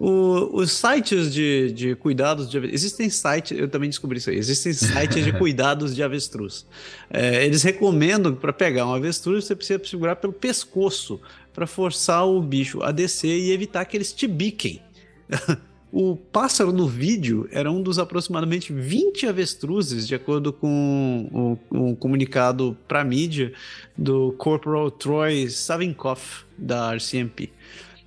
O, 0.00 0.56
os 0.62 0.72
sites 0.72 1.30
de, 1.30 1.70
de 1.72 1.94
cuidados 1.94 2.48
de 2.48 2.56
existem 2.72 3.10
sites, 3.10 3.58
eu 3.58 3.68
também 3.68 3.90
descobri 3.90 4.16
isso 4.16 4.30
aí, 4.30 4.36
existem 4.38 4.72
sites 4.72 5.22
de 5.22 5.30
cuidados 5.36 5.94
de 5.94 6.02
avestruz. 6.02 6.66
É, 7.10 7.44
eles 7.44 7.62
recomendam 7.62 8.34
que 8.34 8.40
para 8.40 8.50
pegar 8.50 8.86
um 8.86 8.94
avestruz 8.94 9.44
você 9.44 9.54
precisa 9.54 9.78
segurar 9.84 10.16
pelo 10.16 10.32
pescoço 10.32 11.20
para 11.52 11.66
forçar 11.66 12.26
o 12.26 12.40
bicho 12.40 12.82
a 12.82 12.92
descer 12.92 13.38
e 13.38 13.52
evitar 13.52 13.84
que 13.84 13.94
eles 13.94 14.10
te 14.10 14.26
biquem. 14.26 14.80
o 15.92 16.16
pássaro 16.16 16.72
no 16.72 16.88
vídeo 16.88 17.46
era 17.52 17.70
um 17.70 17.82
dos 17.82 17.98
aproximadamente 17.98 18.72
20 18.72 19.26
avestruzes, 19.26 20.08
de 20.08 20.14
acordo 20.14 20.50
com 20.50 21.28
o, 21.30 21.58
um 21.70 21.94
comunicado 21.94 22.74
para 22.88 23.04
mídia 23.04 23.52
do 23.98 24.32
Corporal 24.38 24.90
Troy 24.90 25.50
Savinkoff 25.50 26.46
da 26.56 26.94
RCMP. 26.94 27.50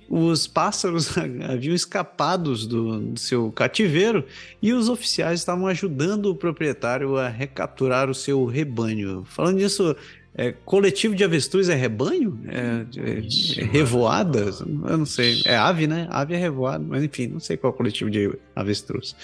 Os 0.08 0.46
pássaros 0.46 1.16
haviam 1.48 1.74
escapados 1.74 2.66
do, 2.66 3.00
do, 3.00 3.20
seu 3.20 3.50
cativeiro 3.52 4.24
e 4.62 4.72
os 4.72 4.88
oficiais 4.88 5.40
estavam 5.40 5.66
ajudando 5.66 6.26
o 6.26 6.34
proprietário 6.34 7.16
a 7.16 7.28
recapturar 7.28 8.10
o 8.10 8.14
seu 8.14 8.44
rebanho. 8.44 9.24
Falando 9.24 9.56
nisso, 9.56 9.96
é, 10.36 10.52
coletivo 10.64 11.14
de 11.14 11.22
avestruz 11.22 11.68
é 11.68 11.74
rebanho? 11.74 12.40
É, 12.48 12.86
é, 13.00 13.62
é, 13.62 13.64
revoada? 13.64 14.50
Eu 14.88 14.98
não 14.98 15.06
sei. 15.06 15.42
É 15.46 15.56
ave, 15.56 15.86
né? 15.86 16.06
Ave 16.10 16.34
é 16.34 16.38
revoada, 16.38 16.84
mas 16.86 17.02
enfim, 17.02 17.28
não 17.28 17.40
sei 17.40 17.56
qual 17.56 17.72
é 17.72 17.74
o 17.74 17.76
coletivo 17.76 18.10
de 18.10 18.32
avestruz. 18.54 19.14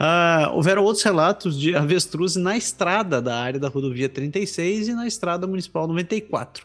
Ah, 0.00 0.50
houveram 0.54 0.84
outros 0.84 1.02
relatos 1.02 1.58
de 1.58 1.74
avestruz 1.74 2.36
na 2.36 2.56
estrada 2.56 3.20
da 3.20 3.36
área 3.36 3.58
da 3.58 3.68
rodovia 3.68 4.08
36 4.08 4.88
e 4.88 4.94
na 4.94 5.08
estrada 5.08 5.44
municipal 5.46 5.88
94 5.88 6.64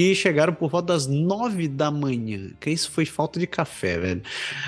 que 0.00 0.14
chegaram 0.14 0.54
por 0.54 0.70
volta 0.70 0.94
das 0.94 1.06
nove 1.06 1.68
da 1.68 1.90
manhã. 1.90 2.52
Que 2.58 2.70
isso 2.70 2.90
foi 2.90 3.04
falta 3.04 3.38
de 3.38 3.46
café, 3.46 3.98
velho. 3.98 4.22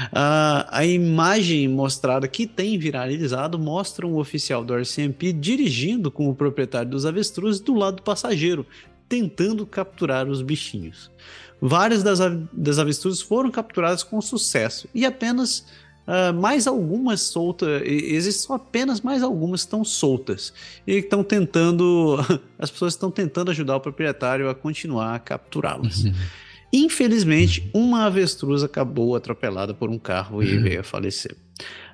Uh, 0.09 0.69
a 0.69 0.85
imagem 0.85 1.67
mostrada 1.69 2.29
que 2.29 2.47
tem 2.47 2.79
viralizado 2.79 3.59
mostra 3.59 4.07
um 4.07 4.19
oficial 4.19 4.63
do 4.63 4.77
RCMP 4.77 5.33
dirigindo 5.33 6.11
com 6.11 6.29
o 6.29 6.35
proprietário 6.35 6.91
dos 6.91 7.07
avestruzes 7.07 7.63
do 7.63 7.73
lado 7.73 7.97
do 7.97 8.03
passageiro, 8.03 8.67
tentando 9.09 9.65
capturar 9.65 10.29
os 10.29 10.43
bichinhos. 10.43 11.11
Várias 11.59 12.03
das, 12.03 12.19
das 12.53 12.79
avestruzes 12.79 13.23
foram 13.23 13.51
capturadas 13.51 14.03
com 14.03 14.21
sucesso 14.21 14.87
e 14.95 15.07
apenas 15.07 15.65
Uh, 16.13 16.31
mais 16.35 16.67
algumas 16.67 17.23
soltas, 17.23 17.81
existem 17.87 18.55
apenas 18.55 19.01
mais 19.01 19.23
algumas 19.23 19.61
estão 19.61 19.83
soltas 19.83 20.53
e 20.87 20.97
estão 20.97 21.25
tentando, 21.25 22.19
as 22.59 22.71
pessoas 22.71 22.93
estão 22.93 23.11
tentando 23.11 23.51
ajudar 23.51 23.77
o 23.77 23.81
proprietário 23.81 24.51
a 24.51 24.55
continuar 24.55 25.15
a 25.15 25.19
capturá-las. 25.19 26.05
Uhum. 26.05 26.13
Infelizmente, 26.71 27.71
uma 27.73 28.05
avestruz 28.05 28.63
acabou 28.63 29.17
atropelada 29.17 29.73
por 29.73 29.89
um 29.89 29.99
carro 29.99 30.43
e 30.43 30.55
uhum. 30.55 30.63
veio 30.63 30.81
a 30.81 30.83
falecer. 30.83 31.35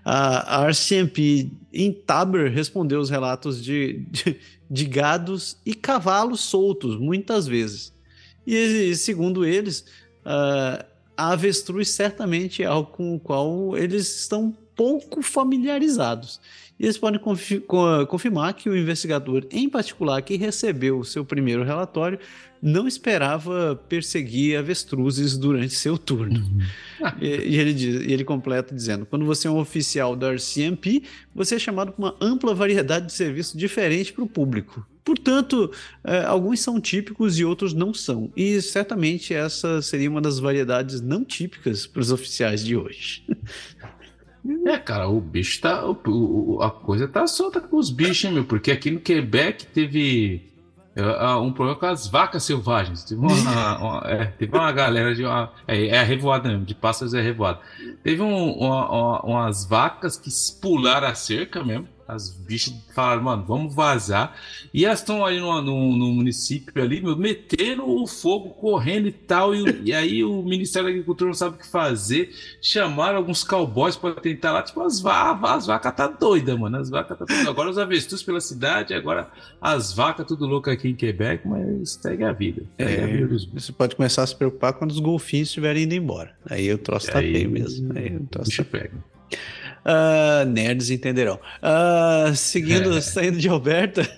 A, 0.05 0.63
a 0.63 0.69
RCMP 0.69 1.53
em 1.73 1.93
Taber 1.93 2.53
respondeu 2.53 2.99
os 2.99 3.11
relatos 3.11 3.63
de, 3.63 4.05
de, 4.11 4.37
de 4.69 4.85
gados 4.85 5.59
e 5.65 5.75
cavalos 5.75 6.41
soltos, 6.41 6.99
muitas 6.99 7.47
vezes. 7.47 7.93
E 8.45 8.97
segundo 8.97 9.45
eles, 9.45 9.85
uh, 10.25 10.85
a 11.19 11.33
avestruz 11.33 11.91
certamente 11.91 12.63
é 12.63 12.67
algo 12.67 12.93
com 12.93 13.17
o 13.17 13.19
qual 13.19 13.77
eles 13.77 14.21
estão 14.21 14.57
pouco 14.77 15.21
familiarizados. 15.21 16.41
E 16.79 16.85
eles 16.85 16.97
podem 16.97 17.21
confirmar 18.07 18.55
que 18.55 18.71
o 18.71 18.77
investigador, 18.77 19.45
em 19.51 19.69
particular, 19.69 20.23
que 20.23 20.37
recebeu 20.37 21.01
o 21.01 21.05
seu 21.05 21.25
primeiro 21.25 21.65
relatório, 21.65 22.21
não 22.63 22.87
esperava 22.87 23.75
perseguir 23.89 24.57
avestruzes 24.57 25.37
durante 25.37 25.75
seu 25.75 25.99
turno. 25.99 26.39
Uhum. 26.39 27.13
e, 27.21 27.27
e, 27.27 27.59
ele 27.59 27.75
diz, 27.75 28.07
e 28.07 28.13
ele 28.13 28.23
completa 28.23 28.73
dizendo: 28.73 29.05
quando 29.05 29.25
você 29.25 29.49
é 29.49 29.51
um 29.51 29.59
oficial 29.59 30.15
da 30.15 30.33
RCMP, 30.33 31.03
você 31.35 31.57
é 31.57 31.59
chamado 31.59 31.91
para 31.91 32.05
uma 32.05 32.17
ampla 32.21 32.55
variedade 32.55 33.07
de 33.07 33.13
serviços 33.13 33.59
diferentes 33.59 34.13
para 34.13 34.23
o 34.23 34.29
público. 34.29 34.87
Portanto, 35.09 35.73
é, 36.05 36.23
alguns 36.25 36.61
são 36.61 36.79
típicos 36.79 37.39
e 37.39 37.45
outros 37.47 37.73
não 37.73 37.95
são. 37.95 38.31
E 38.37 38.61
certamente 38.61 39.33
essa 39.33 39.81
seria 39.81 40.11
uma 40.11 40.21
das 40.21 40.39
variedades 40.39 41.01
não 41.01 41.25
típicas 41.25 41.87
para 41.87 42.01
os 42.01 42.13
oficiais 42.13 42.63
de 42.63 42.77
hoje. 42.77 43.25
É, 44.67 44.77
cara, 44.77 45.09
o 45.09 45.19
bicho 45.19 45.63
tá. 45.63 45.83
O, 45.87 46.59
a 46.61 46.71
coisa 46.71 47.09
tá 47.09 47.27
solta 47.27 47.59
com 47.59 47.79
os 47.79 47.89
bichos, 47.89 48.25
hein, 48.25 48.33
meu? 48.33 48.45
Porque 48.45 48.71
aqui 48.71 48.91
no 48.91 49.01
Quebec 49.01 49.65
teve 49.67 50.43
uh, 50.95 51.41
um 51.41 51.53
problema 51.55 51.79
com 51.79 51.87
as 51.87 52.07
vacas 52.07 52.43
selvagens. 52.43 53.03
Teve 53.05 53.23
uma, 53.23 53.79
uma, 53.79 54.03
é, 54.11 54.27
teve 54.27 54.55
uma 54.55 54.71
galera 54.73 55.15
de. 55.15 55.25
Uma, 55.25 55.53
é, 55.67 55.87
é 55.87 56.03
revoada 56.03 56.51
mesmo, 56.51 56.67
de 56.67 56.75
pássaros 56.75 57.15
é 57.15 57.23
revoada. 57.23 57.61
Teve 58.03 58.21
um, 58.21 58.53
uma, 58.53 59.23
umas 59.23 59.65
vacas 59.67 60.19
que 60.19 60.31
pularam 60.61 61.09
a 61.09 61.15
cerca 61.15 61.65
mesmo 61.65 61.89
as 62.09 62.31
bichas 62.31 62.75
falaram, 62.95 63.23
mano, 63.23 63.45
vamos 63.47 63.75
vazar. 63.75 64.35
E 64.73 64.87
elas 64.87 65.01
estão 65.01 65.27
ali 65.27 65.39
no, 65.39 65.61
no, 65.61 65.95
no, 65.95 66.11
município 66.11 66.83
ali, 66.83 67.03
meu, 67.03 67.15
meteram 67.15 67.87
o 67.87 68.07
fogo 68.07 68.49
correndo 68.49 69.07
e 69.09 69.13
tal. 69.13 69.55
E, 69.55 69.83
e, 69.85 69.93
aí 69.93 70.25
o 70.25 70.43
Ministério 70.43 70.89
da 70.89 70.91
Agricultura 70.91 71.29
não 71.29 71.35
sabe 71.35 71.57
o 71.57 71.59
que 71.59 71.67
fazer. 71.67 72.35
Chamaram 72.63 73.19
alguns 73.19 73.45
cowboys 73.45 73.95
para 73.95 74.15
tentar 74.15 74.53
lá. 74.53 74.63
Tipo, 74.63 74.81
as, 74.81 75.01
vacas, 75.01 75.51
as 75.51 75.67
vacas 75.67 75.95
tá 75.95 76.07
doida, 76.07 76.57
mano. 76.57 76.79
As 76.79 76.89
vacas 76.89 77.19
tá 77.19 77.27
doida. 77.27 77.51
Agora 77.51 77.69
os 77.69 77.77
avestruz 77.77 78.23
pela 78.23 78.41
cidade, 78.41 78.95
agora 78.95 79.31
as 79.61 79.93
vacas 79.93 80.27
tudo 80.27 80.47
louco 80.47 80.71
aqui 80.71 80.89
em 80.89 80.95
Quebec, 80.95 81.47
mas 81.47 81.99
segue 82.01 82.25
a 82.25 82.33
vida. 82.33 82.63
Segue 82.79 82.95
é, 82.95 83.05
a 83.05 83.07
vida 83.07 83.37
você 83.53 83.71
pode 83.71 83.95
começar 83.95 84.23
a 84.23 84.27
se 84.27 84.35
preocupar 84.35 84.73
quando 84.73 84.93
os 84.93 84.99
golfinhos 84.99 85.49
estiverem 85.49 85.83
indo 85.83 85.95
embora. 85.95 86.35
Aí 86.49 86.73
o 86.73 86.79
troço 86.79 87.09
tá 87.09 87.19
feio 87.19 87.51
mesmo. 87.51 87.93
Aí 87.95 88.17
o 88.17 88.27
troço 88.27 88.57
tá... 88.57 88.65
pega. 88.65 88.95
Uh, 89.85 90.45
nerds 90.47 90.91
entenderão. 90.91 91.41
Uh, 91.63 92.35
seguindo, 92.35 93.01
saindo 93.03 93.39
de 93.39 93.49
Alberta, 93.49 94.09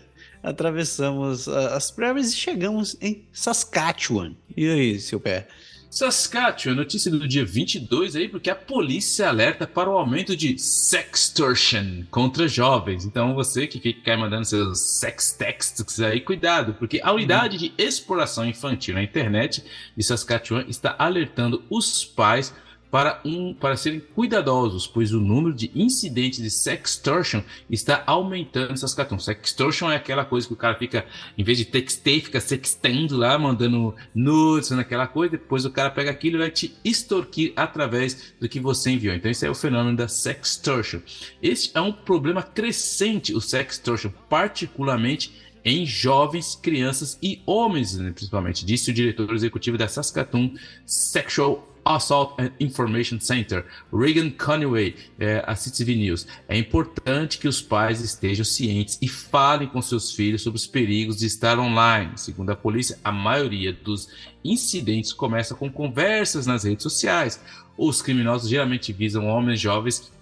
atravessamos 0.43 1.47
uh, 1.47 1.75
as 1.75 1.91
praias 1.91 2.33
e 2.33 2.37
chegamos 2.37 2.97
em 3.01 3.25
Saskatchewan. 3.33 4.35
E 4.57 4.69
aí, 4.69 5.01
seu 5.01 5.21
pé? 5.21 5.47
Saskatchewan, 5.91 6.77
notícia 6.77 7.11
do 7.11 7.27
dia 7.27 7.45
22 7.45 8.15
aí, 8.15 8.29
porque 8.29 8.49
a 8.49 8.55
polícia 8.55 9.29
alerta 9.29 9.67
para 9.67 9.91
o 9.91 9.99
aumento 9.99 10.37
de 10.37 10.57
sextortion 10.57 12.05
contra 12.13 12.47
jovens. 12.47 13.05
Então 13.05 13.35
você 13.35 13.67
que 13.67 13.81
fica 13.81 14.17
mandando 14.17 14.45
seus 14.45 14.79
sex 14.79 15.33
texts 15.33 15.99
aí, 15.99 16.21
cuidado, 16.21 16.75
porque 16.75 17.01
a 17.03 17.13
unidade 17.13 17.59
de 17.59 17.73
exploração 17.77 18.47
infantil 18.47 18.95
na 18.95 19.03
internet 19.03 19.65
de 19.97 20.05
Saskatchewan 20.05 20.65
está 20.69 20.95
alertando 20.97 21.65
os 21.69 22.05
pais 22.05 22.55
para, 22.91 23.21
um, 23.25 23.55
para 23.55 23.77
serem 23.77 24.01
cuidadosos, 24.01 24.87
pois 24.87 25.13
o 25.13 25.21
número 25.21 25.55
de 25.55 25.71
incidentes 25.75 26.43
de 26.43 26.51
sextortion 26.51 27.43
está 27.71 28.03
aumentando 28.07 28.73
essas 28.73 28.93
cartões. 28.93 29.25
Sextortion 29.25 29.91
é 29.91 29.97
aquela 29.97 30.25
coisa 30.25 30.47
que 30.47 30.53
o 30.53 30.57
cara 30.57 30.75
fica, 30.77 31.07
em 31.39 31.45
vez 31.45 31.59
de 31.59 31.65
textei, 31.65 32.21
fica 32.21 32.41
sextendo 32.41 33.17
lá, 33.17 33.39
mandando 33.39 33.95
nudes, 34.15 34.71
naquela 34.71 35.07
coisa, 35.07 35.33
depois 35.33 35.65
o 35.65 35.71
cara 35.71 35.91
pega 35.91 36.11
aquilo 36.11 36.37
e 36.37 36.41
vai 36.41 36.51
te 36.51 36.75
extorquir 36.85 37.53
através 37.55 38.35
do 38.41 38.49
que 38.49 38.59
você 38.59 38.91
enviou. 38.91 39.15
Então 39.15 39.31
esse 39.31 39.47
é 39.47 39.51
o 39.51 39.55
fenômeno 39.55 39.97
da 39.97 40.09
sextortion. 40.09 41.01
Este 41.43 41.71
é 41.77 41.81
um 41.81 41.93
problema 41.93 42.43
crescente, 42.43 43.35
o 43.35 43.41
sextortion, 43.41 44.11
particularmente 44.29 45.51
em 45.65 45.85
jovens, 45.85 46.55
crianças 46.55 47.19
e 47.23 47.43
homens, 47.45 47.97
né, 47.97 48.11
principalmente, 48.13 48.65
disse 48.65 48.91
o 48.91 48.95
diretor 48.95 49.33
executivo 49.35 49.77
da 49.77 49.89
Saskatoon 49.89 50.55
Sexual 50.87 51.70
Assault 51.85 52.35
and 52.41 52.51
Information 52.61 53.19
Center, 53.21 53.65
Reagan 53.93 54.31
Conway, 54.31 54.95
é, 55.19 55.43
a 55.47 55.55
CTV 55.55 55.97
News. 55.97 56.27
É 56.49 56.57
importante 56.57 57.39
que 57.39 57.49
os 57.49 57.61
pais 57.63 58.01
estejam 58.01 58.45
cientes 58.45 58.99
e 59.01 59.09
falem 59.09 59.69
com 59.69 59.81
seus 59.81 60.13
filhos 60.13 60.43
sobre 60.43 60.59
os 60.59 60.67
perigos 60.67 61.17
de 61.19 61.27
estar 61.27 61.59
online. 61.59 62.13
Segundo 62.17 62.51
a 62.51 62.57
polícia, 62.57 62.99
a 63.03 63.13
maioria 63.13 63.73
dos 63.73 64.09
incidentes 64.45 65.13
começa 65.13 65.55
com 65.55 65.71
conversas 65.71 66.47
nas 66.47 66.65
redes 66.65 66.83
sociais. 66.83 67.41
Os 67.77 68.03
criminosos 68.03 68.49
geralmente 68.49 68.93
visam 68.93 69.27
homens 69.27 69.61
jovens 69.61 70.13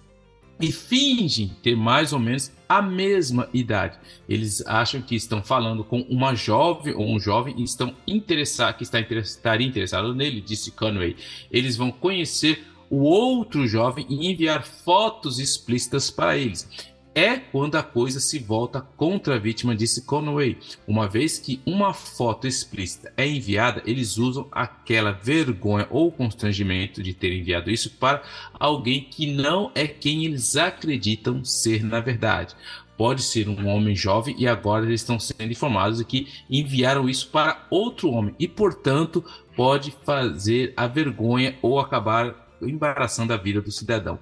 e 0.59 0.71
fingem 0.71 1.55
ter 1.63 1.75
mais 1.75 2.13
ou 2.13 2.19
menos 2.19 2.51
a 2.69 2.83
mesma 2.83 3.49
idade. 3.51 3.97
Eles 4.29 4.63
acham 4.67 5.01
que 5.01 5.15
estão 5.15 5.41
falando 5.41 5.83
com 5.83 6.01
uma 6.01 6.35
jovem 6.35 6.93
ou 6.93 7.09
um 7.09 7.19
jovem 7.19 7.55
e 7.57 7.63
estão 7.63 7.95
interessados, 8.05 8.77
que 8.77 8.83
está 8.83 8.99
estaria 8.99 9.67
interessado 9.67 10.13
nele, 10.13 10.39
disse 10.39 10.69
Conway. 10.69 11.15
Eles 11.51 11.75
vão 11.75 11.91
conhecer 11.91 12.63
o 12.87 13.01
outro 13.01 13.67
jovem 13.67 14.05
e 14.07 14.31
enviar 14.31 14.63
fotos 14.63 15.39
explícitas 15.39 16.09
para 16.11 16.37
eles 16.37 16.88
é 17.19 17.37
quando 17.37 17.75
a 17.75 17.83
coisa 17.83 18.19
se 18.19 18.39
volta 18.39 18.79
contra 18.95 19.35
a 19.35 19.39
vítima, 19.39 19.75
disse 19.75 20.03
Conway. 20.03 20.57
Uma 20.87 21.07
vez 21.07 21.37
que 21.37 21.61
uma 21.65 21.93
foto 21.93 22.47
explícita 22.47 23.11
é 23.17 23.27
enviada, 23.27 23.83
eles 23.85 24.17
usam 24.17 24.47
aquela 24.51 25.11
vergonha 25.11 25.85
ou 25.89 26.11
constrangimento 26.11 27.03
de 27.03 27.13
ter 27.13 27.33
enviado 27.33 27.69
isso 27.69 27.91
para 27.91 28.23
alguém 28.53 29.01
que 29.01 29.33
não 29.33 29.69
é 29.75 29.85
quem 29.85 30.25
eles 30.25 30.55
acreditam 30.55 31.43
ser 31.43 31.83
na 31.83 31.99
verdade. 31.99 32.55
Pode 32.97 33.21
ser 33.21 33.49
um 33.49 33.67
homem 33.67 33.95
jovem 33.95 34.35
e 34.37 34.47
agora 34.47 34.85
eles 34.85 35.01
estão 35.01 35.19
sendo 35.19 35.51
informados 35.51 35.99
de 35.99 36.05
que 36.05 36.27
enviaram 36.49 37.09
isso 37.09 37.29
para 37.29 37.65
outro 37.69 38.11
homem 38.11 38.35
e, 38.39 38.47
portanto, 38.47 39.23
pode 39.55 39.93
fazer 40.05 40.73
a 40.75 40.87
vergonha 40.87 41.57
ou 41.61 41.79
acabar 41.79 42.47
embaraçando 42.61 43.33
a 43.33 43.37
vida 43.37 43.61
do 43.61 43.71
cidadão. 43.71 44.19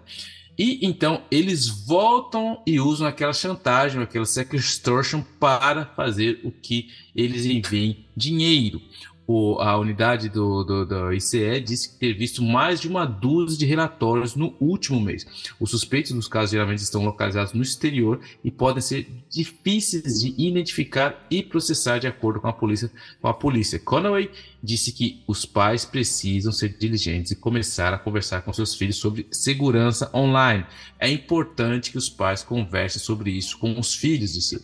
E 0.57 0.79
então 0.81 1.21
eles 1.29 1.67
voltam 1.67 2.61
e 2.65 2.79
usam 2.79 3.07
aquela 3.07 3.33
chantagem, 3.33 4.01
aquela 4.01 4.25
sextortion 4.25 5.21
para 5.39 5.85
fazer 5.85 6.41
o 6.43 6.51
que 6.51 6.89
eles 7.15 7.45
enviem 7.45 8.05
dinheiro. 8.15 8.81
O, 9.27 9.59
a 9.59 9.77
unidade 9.77 10.29
do, 10.29 10.63
do, 10.63 10.85
do, 10.85 11.13
ICE 11.13 11.59
disse 11.59 11.99
ter 11.99 12.13
visto 12.13 12.41
mais 12.41 12.79
de 12.79 12.87
uma 12.87 13.05
dúzia 13.05 13.59
de 13.59 13.65
relatórios 13.65 14.35
no 14.35 14.55
último 14.57 15.01
mês. 15.01 15.27
Os 15.59 15.69
suspeitos 15.71 16.13
dos 16.13 16.29
casos 16.29 16.51
geralmente 16.51 16.79
estão 16.79 17.03
localizados 17.03 17.51
no 17.51 17.61
exterior 17.61 18.21
e 18.41 18.49
podem 18.49 18.81
ser 18.81 19.05
difíceis 19.29 20.21
de 20.21 20.33
identificar 20.37 21.27
e 21.29 21.43
processar 21.43 21.99
de 21.99 22.07
acordo 22.07 22.39
com 22.39 22.47
a 22.47 22.53
polícia. 22.53 22.89
Com 23.21 23.27
a 23.27 23.33
polícia. 23.33 23.77
Conway 23.77 24.31
disse 24.63 24.93
que 24.93 25.21
os 25.27 25.45
pais 25.45 25.83
precisam 25.83 26.53
ser 26.53 26.77
diligentes 26.77 27.31
e 27.31 27.35
começar 27.35 27.93
a 27.93 27.97
conversar 27.97 28.43
com 28.43 28.53
seus 28.53 28.75
filhos 28.75 28.95
sobre 28.95 29.27
segurança 29.29 30.09
online. 30.15 30.65
É 30.97 31.09
importante 31.09 31.91
que 31.91 31.97
os 31.97 32.09
pais 32.09 32.43
conversem 32.43 33.01
sobre 33.01 33.31
isso 33.31 33.57
com 33.59 33.77
os 33.77 33.93
filhos. 33.93 34.57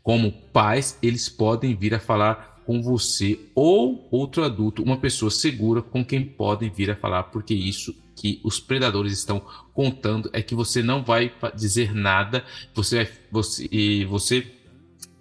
Como 0.00 0.30
pais, 0.30 0.96
eles 1.02 1.28
podem 1.28 1.74
vir 1.74 1.92
a 1.92 1.98
falar 1.98 2.55
com 2.66 2.82
você 2.82 3.38
ou 3.54 4.06
outro 4.10 4.42
adulto, 4.42 4.82
uma 4.82 4.96
pessoa 4.96 5.30
segura 5.30 5.80
com 5.80 6.04
quem 6.04 6.24
podem 6.24 6.68
vir 6.68 6.90
a 6.90 6.96
falar, 6.96 7.22
porque 7.24 7.54
isso 7.54 7.94
que 8.16 8.40
os 8.42 8.58
predadores 8.58 9.12
estão 9.12 9.40
contando 9.72 10.28
é 10.32 10.42
que 10.42 10.54
você 10.54 10.82
não 10.82 11.04
vai 11.04 11.32
dizer 11.54 11.94
nada, 11.94 12.44
você 12.74 13.04
vai, 13.04 13.12
você, 13.30 14.04
você 14.08 14.52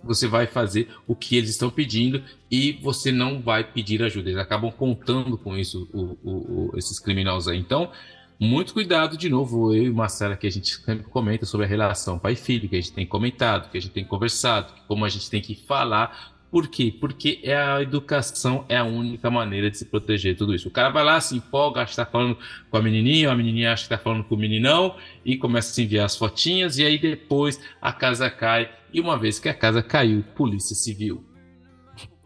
você 0.03 0.27
vai 0.27 0.45
fazer 0.45 0.87
o 1.07 1.15
que 1.15 1.35
eles 1.35 1.49
estão 1.49 1.69
pedindo 1.69 2.23
e 2.49 2.73
você 2.73 3.11
não 3.11 3.41
vai 3.41 3.63
pedir 3.63 4.03
ajuda. 4.03 4.29
Eles 4.29 4.39
acabam 4.39 4.71
contando 4.71 5.35
com 5.35 5.57
isso, 5.57 5.89
o, 5.91 6.17
o, 6.23 6.69
o, 6.71 6.77
esses 6.77 6.99
criminosos 6.99 7.47
aí. 7.47 7.57
Então, 7.57 7.91
muito 8.39 8.73
cuidado 8.73 9.17
de 9.17 9.29
novo, 9.29 9.73
eu 9.73 9.85
e 9.85 9.89
Marcela, 9.89 10.35
que 10.35 10.45
a 10.45 10.51
gente 10.51 10.75
sempre 10.75 11.05
comenta 11.05 11.45
sobre 11.45 11.65
a 11.65 11.69
relação 11.69 12.19
pai 12.19 12.35
filho, 12.35 12.69
que 12.69 12.75
a 12.75 12.81
gente 12.81 12.93
tem 12.93 13.05
comentado, 13.05 13.71
que 13.71 13.77
a 13.77 13.81
gente 13.81 13.93
tem 13.93 14.05
conversado, 14.05 14.73
como 14.87 15.05
a 15.05 15.09
gente 15.09 15.29
tem 15.29 15.41
que 15.41 15.55
falar 15.55 16.34
por 16.51 16.67
quê? 16.67 16.95
Porque 16.99 17.39
é 17.43 17.55
a 17.55 17.81
educação 17.81 18.65
é 18.69 18.77
a 18.77 18.83
única 18.83 19.29
maneira 19.29 19.69
de 19.69 19.77
se 19.77 19.85
proteger 19.85 20.37
tudo 20.37 20.53
isso. 20.53 20.67
O 20.67 20.71
cara 20.71 20.89
vai 20.89 21.03
lá, 21.03 21.19
se 21.19 21.35
empolga, 21.35 21.81
acha 21.81 21.87
que 21.87 21.91
está 22.01 22.05
falando 22.05 22.37
com 22.69 22.77
a 22.77 22.81
menininha, 22.81 23.31
a 23.31 23.35
menininha 23.35 23.73
acha 23.73 23.87
que 23.87 23.93
está 23.93 23.97
falando 23.97 24.23
com 24.23 24.35
o 24.35 24.37
meninão 24.37 24.95
e 25.23 25.37
começa 25.37 25.71
a 25.71 25.73
se 25.73 25.83
enviar 25.83 26.05
as 26.05 26.15
fotinhas 26.15 26.77
e 26.77 26.85
aí 26.85 26.97
depois 26.97 27.59
a 27.81 27.91
casa 27.91 28.29
cai 28.29 28.69
e 28.93 29.01
uma 29.01 29.17
vez 29.17 29.39
que 29.39 29.49
a 29.49 29.53
casa 29.53 29.83
caiu, 29.83 30.23
polícia 30.35 30.75
civil. 30.75 31.25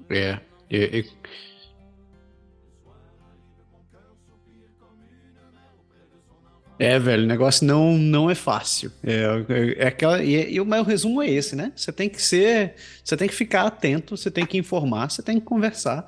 É, 0.10 0.40
é, 0.70 1.00
é 1.00 1.04
É, 6.80 6.98
velho, 6.98 7.24
o 7.24 7.28
negócio 7.28 7.68
não, 7.68 7.98
não 7.98 8.32
é 8.32 8.36
fácil. 8.36 8.90
É, 9.04 9.44
é, 9.50 9.84
é 9.84 9.88
aquela, 9.88 10.24
e, 10.24 10.54
e 10.54 10.62
o 10.62 10.66
meu 10.66 10.82
resumo 10.82 11.22
é 11.22 11.30
esse, 11.30 11.54
né? 11.54 11.74
Você 11.76 11.92
tem 11.92 12.08
que 12.08 12.22
ser, 12.22 12.76
você 13.04 13.18
tem 13.18 13.28
que 13.28 13.36
ficar 13.36 13.64
atento, 13.64 14.16
você 14.16 14.32
tem 14.32 14.46
que 14.46 14.58
informar, 14.58 15.12
você 15.12 15.22
tem 15.22 15.42
que 15.42 15.46
conversar, 15.46 16.06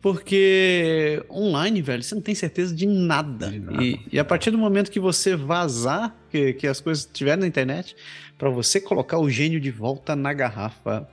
porque 0.00 1.22
online, 1.30 1.82
velho, 1.82 2.02
você 2.02 2.14
não 2.14 2.22
tem 2.22 2.34
certeza 2.34 2.74
de 2.74 2.86
nada. 2.86 3.50
De 3.50 3.60
nada. 3.60 3.84
E, 3.84 4.00
e, 4.10 4.18
a 4.18 4.24
partir 4.24 4.50
do 4.50 4.56
momento 4.56 4.90
que 4.90 4.98
você 4.98 5.36
vazar, 5.36 6.16
que, 6.30 6.54
que 6.54 6.66
as 6.66 6.80
coisas 6.80 7.04
estiverem 7.04 7.40
na 7.42 7.46
internet, 7.46 7.94
para 8.38 8.48
você 8.48 8.80
colocar 8.80 9.18
o 9.18 9.28
gênio 9.28 9.60
de 9.60 9.70
volta 9.70 10.16
na 10.16 10.32
garrafa, 10.32 11.06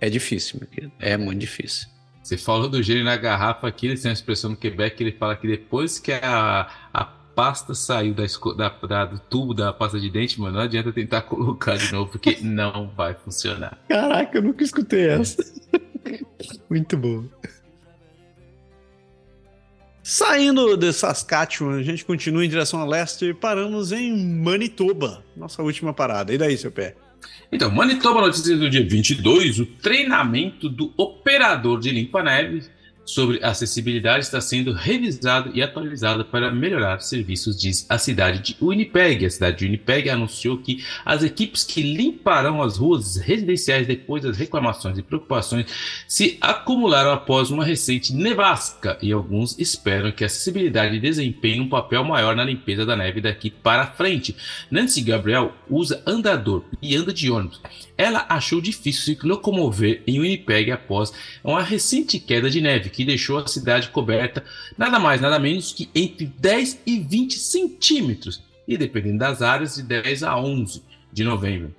é 0.00 0.10
difícil, 0.10 0.58
meu 0.58 0.68
querido. 0.68 0.92
É 0.98 1.16
muito 1.16 1.38
difícil. 1.38 1.86
Você 2.20 2.36
falou 2.36 2.68
do 2.68 2.82
gênio 2.82 3.04
na 3.04 3.16
garrafa 3.16 3.68
aqui, 3.68 3.86
ele 3.86 3.96
tem 3.96 4.10
uma 4.10 4.14
expressão 4.14 4.50
no 4.50 4.56
Quebec, 4.56 5.00
ele 5.00 5.12
fala 5.12 5.36
que 5.36 5.46
depois 5.46 5.98
que 5.98 6.12
a, 6.12 6.68
a 6.92 7.19
pasta 7.34 7.74
saiu 7.74 8.14
da, 8.14 8.24
da, 8.56 8.68
da, 8.86 9.04
do 9.04 9.18
tubo 9.18 9.54
da 9.54 9.72
pasta 9.72 9.98
de 9.98 10.10
dente, 10.10 10.40
mano, 10.40 10.56
não 10.56 10.62
adianta 10.62 10.92
tentar 10.92 11.22
colocar 11.28 11.76
de 11.76 11.92
novo, 11.92 12.10
porque 12.10 12.38
não 12.42 12.90
vai 12.96 13.14
funcionar. 13.14 13.78
Caraca, 13.88 14.38
eu 14.38 14.42
nunca 14.42 14.62
escutei 14.62 15.08
essa. 15.08 15.42
Muito 16.68 16.96
bom. 16.96 17.24
Saindo 20.02 20.76
de 20.76 20.92
Saskatchewan, 20.92 21.78
a 21.78 21.82
gente 21.82 22.04
continua 22.04 22.44
em 22.44 22.48
direção 22.48 22.80
a 22.80 22.84
leste 22.84 23.26
e 23.26 23.34
paramos 23.34 23.92
em 23.92 24.16
Manitoba, 24.16 25.22
nossa 25.36 25.62
última 25.62 25.92
parada. 25.92 26.34
E 26.34 26.38
daí, 26.38 26.56
seu 26.56 26.72
pé? 26.72 26.96
Então, 27.52 27.70
Manitoba, 27.70 28.20
notícia 28.20 28.56
do 28.56 28.70
dia 28.70 28.86
22, 28.86 29.60
o 29.60 29.66
treinamento 29.66 30.68
do 30.68 30.92
operador 30.96 31.78
de 31.78 31.90
limpa-neve 31.90 32.68
sobre 33.10 33.42
acessibilidade 33.42 34.24
está 34.24 34.40
sendo 34.40 34.72
revisado 34.72 35.50
e 35.54 35.62
atualizado 35.62 36.24
para 36.24 36.50
melhorar 36.50 37.00
serviços, 37.00 37.60
diz 37.60 37.86
a 37.88 37.98
cidade 37.98 38.40
de 38.40 38.56
Winnipeg. 38.60 39.26
A 39.26 39.30
cidade 39.30 39.58
de 39.58 39.64
Winnipeg 39.64 40.08
anunciou 40.08 40.58
que 40.58 40.84
as 41.04 41.22
equipes 41.22 41.64
que 41.64 41.82
limparão 41.82 42.62
as 42.62 42.76
ruas 42.76 43.16
residenciais 43.16 43.86
depois 43.86 44.22
das 44.22 44.36
reclamações 44.36 44.98
e 44.98 45.02
preocupações 45.02 45.66
se 46.06 46.38
acumularam 46.40 47.12
após 47.12 47.50
uma 47.50 47.64
recente 47.64 48.14
nevasca 48.14 48.98
e 49.02 49.12
alguns 49.12 49.58
esperam 49.58 50.12
que 50.12 50.24
a 50.24 50.26
acessibilidade 50.26 51.00
desempenhe 51.00 51.60
um 51.60 51.68
papel 51.68 52.04
maior 52.04 52.36
na 52.36 52.44
limpeza 52.44 52.86
da 52.86 52.96
neve 52.96 53.20
daqui 53.20 53.50
para 53.50 53.86
frente. 53.86 54.36
Nancy 54.70 55.00
Gabriel 55.02 55.52
usa 55.68 56.02
andador 56.06 56.64
e 56.80 56.96
anda 56.96 57.12
de 57.12 57.30
ônibus. 57.30 57.60
Ela 57.96 58.24
achou 58.28 58.60
difícil 58.60 59.16
se 59.16 59.26
locomover 59.26 60.02
em 60.06 60.20
Winnipeg 60.20 60.70
após 60.70 61.12
uma 61.44 61.62
recente 61.62 62.18
queda 62.18 62.48
de 62.48 62.60
neve 62.60 62.88
que 63.00 63.04
deixou 63.06 63.38
a 63.38 63.46
cidade 63.46 63.88
coberta 63.88 64.44
nada 64.76 64.98
mais, 64.98 65.22
nada 65.22 65.38
menos 65.38 65.72
que 65.72 65.88
entre 65.94 66.26
10 66.26 66.80
e 66.84 67.00
20 67.00 67.38
centímetros, 67.38 68.44
e 68.68 68.76
dependendo 68.76 69.16
das 69.16 69.40
áreas, 69.40 69.76
de 69.76 69.82
10 69.84 70.22
a 70.22 70.38
11 70.38 70.82
de 71.10 71.24
novembro. 71.24 71.74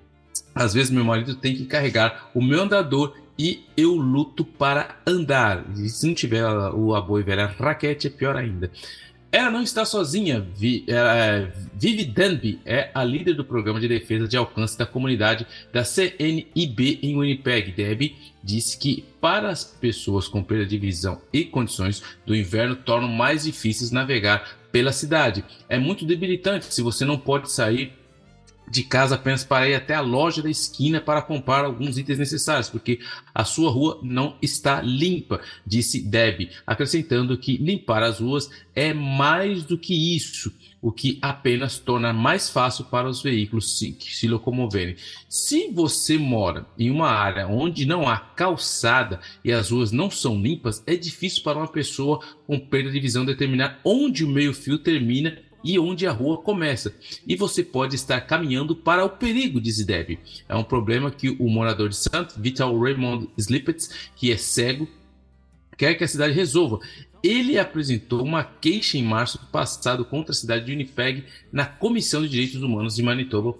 Às 0.55 0.73
vezes 0.73 0.89
meu 0.89 1.03
marido 1.05 1.35
tem 1.35 1.55
que 1.55 1.67
carregar 1.67 2.31
o 2.33 2.41
meu 2.41 2.63
andador 2.63 3.15
e 3.37 3.63
eu 3.77 3.93
luto 3.93 4.43
para 4.43 4.95
andar. 5.05 5.63
E 5.77 5.87
se 5.89 6.07
não 6.07 6.15
tiver 6.15 6.43
o 6.73 6.95
apoio 6.95 7.23
velha 7.23 7.45
raquete, 7.45 8.07
é 8.07 8.09
pior 8.09 8.35
ainda. 8.35 8.71
Ela 9.31 9.49
não 9.49 9.63
está 9.63 9.85
sozinha. 9.85 10.45
É, 10.87 11.51
Vivi 11.73 12.03
Danby 12.03 12.59
é 12.65 12.91
a 12.93 13.03
líder 13.03 13.33
do 13.33 13.45
programa 13.45 13.79
de 13.79 13.87
defesa 13.87 14.27
de 14.27 14.35
alcance 14.35 14.77
da 14.77 14.85
comunidade 14.85 15.47
da 15.71 15.85
CNIB 15.85 16.99
em 17.01 17.17
Winnipeg. 17.17 17.71
Debbie 17.71 18.15
disse 18.43 18.77
que 18.77 19.05
para 19.21 19.49
as 19.49 19.63
pessoas 19.63 20.27
com 20.27 20.43
perda 20.43 20.65
de 20.65 20.77
visão 20.77 21.21
e 21.31 21.45
condições 21.45 22.03
do 22.25 22.35
inverno 22.35 22.75
tornam 22.75 23.07
mais 23.07 23.43
difíceis 23.43 23.89
navegar 23.89 24.57
pela 24.71 24.91
cidade. 24.91 25.45
É 25.69 25.77
muito 25.77 26.05
debilitante 26.05 26.73
se 26.73 26.81
você 26.81 27.05
não 27.05 27.17
pode 27.17 27.51
sair 27.51 27.93
de 28.71 28.83
casa 28.83 29.15
apenas 29.15 29.43
para 29.43 29.67
ir 29.67 29.75
até 29.75 29.93
a 29.93 30.01
loja 30.01 30.41
da 30.41 30.49
esquina 30.49 31.01
para 31.01 31.21
comprar 31.21 31.65
alguns 31.65 31.97
itens 31.97 32.17
necessários, 32.17 32.69
porque 32.69 32.99
a 33.35 33.43
sua 33.43 33.69
rua 33.69 33.99
não 34.01 34.37
está 34.41 34.81
limpa, 34.81 35.41
disse 35.67 36.01
Deb, 36.01 36.49
acrescentando 36.65 37.37
que 37.37 37.57
limpar 37.57 38.01
as 38.01 38.19
ruas 38.21 38.49
é 38.73 38.93
mais 38.93 39.65
do 39.65 39.77
que 39.77 40.15
isso, 40.15 40.53
o 40.81 40.89
que 40.89 41.19
apenas 41.21 41.77
torna 41.77 42.13
mais 42.13 42.49
fácil 42.49 42.85
para 42.85 43.09
os 43.09 43.21
veículos 43.21 43.77
se, 43.77 43.95
se 43.99 44.27
locomoverem. 44.27 44.95
Se 45.27 45.69
você 45.69 46.17
mora 46.17 46.65
em 46.79 46.89
uma 46.89 47.09
área 47.09 47.47
onde 47.47 47.85
não 47.85 48.07
há 48.07 48.17
calçada 48.17 49.19
e 49.43 49.51
as 49.51 49.69
ruas 49.69 49.91
não 49.91 50.09
são 50.09 50.41
limpas, 50.41 50.81
é 50.87 50.95
difícil 50.95 51.43
para 51.43 51.57
uma 51.57 51.67
pessoa 51.67 52.21
com 52.47 52.57
perda 52.57 52.89
de 52.89 52.99
visão 53.01 53.25
determinar 53.25 53.81
onde 53.83 54.23
o 54.23 54.29
meio-fio 54.29 54.77
termina 54.77 55.37
e 55.63 55.77
onde 55.77 56.07
a 56.07 56.11
rua 56.11 56.37
começa. 56.37 56.93
E 57.27 57.35
você 57.35 57.63
pode 57.63 57.95
estar 57.95 58.21
caminhando 58.21 58.75
para 58.75 59.05
o 59.05 59.09
perigo, 59.09 59.61
diz 59.61 59.83
Deb. 59.85 60.19
É 60.47 60.55
um 60.55 60.63
problema 60.63 61.11
que 61.11 61.29
o 61.29 61.49
morador 61.49 61.89
de 61.89 61.95
St. 61.95 62.27
Vital 62.37 62.77
Raymond 62.79 63.29
Slippets, 63.37 64.11
que 64.15 64.31
é 64.31 64.37
cego, 64.37 64.87
quer 65.77 65.95
que 65.95 66.03
a 66.03 66.07
cidade 66.07 66.33
resolva. 66.33 66.79
Ele 67.23 67.59
apresentou 67.59 68.23
uma 68.23 68.43
queixa 68.43 68.97
em 68.97 69.03
março 69.03 69.39
passado 69.51 70.03
contra 70.03 70.31
a 70.31 70.35
cidade 70.35 70.65
de 70.65 70.71
Winnipeg 70.71 71.23
na 71.51 71.65
Comissão 71.65 72.21
de 72.23 72.29
Direitos 72.29 72.61
Humanos 72.61 72.95
de 72.95 73.03
Manitoba 73.03 73.55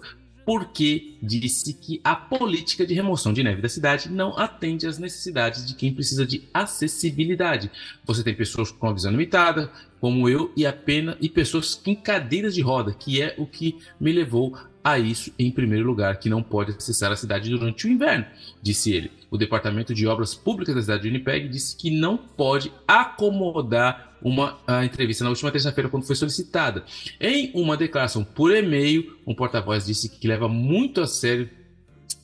porque 0.45 1.18
disse 1.22 1.73
que 1.73 2.02
a 2.03 2.15
política 2.15 2.86
de 2.86 2.94
remoção 2.94 3.32
de 3.32 3.44
neve 3.44 3.61
da 3.61 3.69
cidade 3.69 4.10
não 4.10 4.38
atende 4.38 4.88
às 4.88 4.98
necessidades 4.98 5.65
de 5.65 5.76
quem 5.76 5.94
precisa 5.94 6.26
de 6.26 6.44
acessibilidade. 6.53 7.72
Você 8.06 8.23
tem 8.23 8.36
pessoas 8.36 8.72
com 8.72 8.88
a 8.88 8.94
visão 8.94 9.11
limitada, 9.11 9.72
como 10.02 10.28
eu, 10.28 10.52
e 10.57 10.65
apenas 10.65 11.15
e 11.22 11.30
pessoas 11.30 11.80
em 11.86 11.95
cadeiras 11.95 12.56
de 12.56 12.61
roda, 12.61 12.91
que 12.91 13.22
é 13.22 13.36
o 13.38 13.45
que 13.45 13.78
me 13.99 14.11
levou 14.11 14.57
a 14.84 14.98
isso 14.98 15.32
em 15.38 15.52
primeiro 15.52 15.86
lugar, 15.86 16.18
que 16.18 16.28
não 16.28 16.41
pode 16.41 16.72
acessar 16.72 17.11
a 17.11 17.15
cidade 17.15 17.52
durante 17.52 17.86
o 17.86 17.90
inverno, 17.90 18.26
disse 18.64 18.91
ele. 18.91 19.11
O 19.30 19.38
Departamento 19.38 19.94
de 19.94 20.07
Obras 20.07 20.34
Públicas 20.34 20.73
da 20.73 20.82
cidade 20.82 21.03
de 21.03 21.10
Winnipeg 21.10 21.48
disse 21.48 21.78
que 21.78 21.91
não 21.91 22.18
pode 22.18 22.73
acomodar 22.88 24.18
uma 24.23 24.60
entrevista 24.84 25.23
na 25.23 25.30
última 25.30 25.52
terça-feira 25.52 25.90
quando 25.90 26.06
foi 26.06 26.15
solicitada. 26.15 26.84
Em 27.19 27.52
uma 27.53 27.78
declaração 27.78 28.23
por 28.23 28.56
e-mail, 28.56 29.18
um 29.26 29.36
porta-voz 29.36 29.86
disse 29.86 30.10
que 30.10 30.28
leva 30.28 30.48
muito 30.48 30.99
a 30.99 31.07
sério 31.07 31.48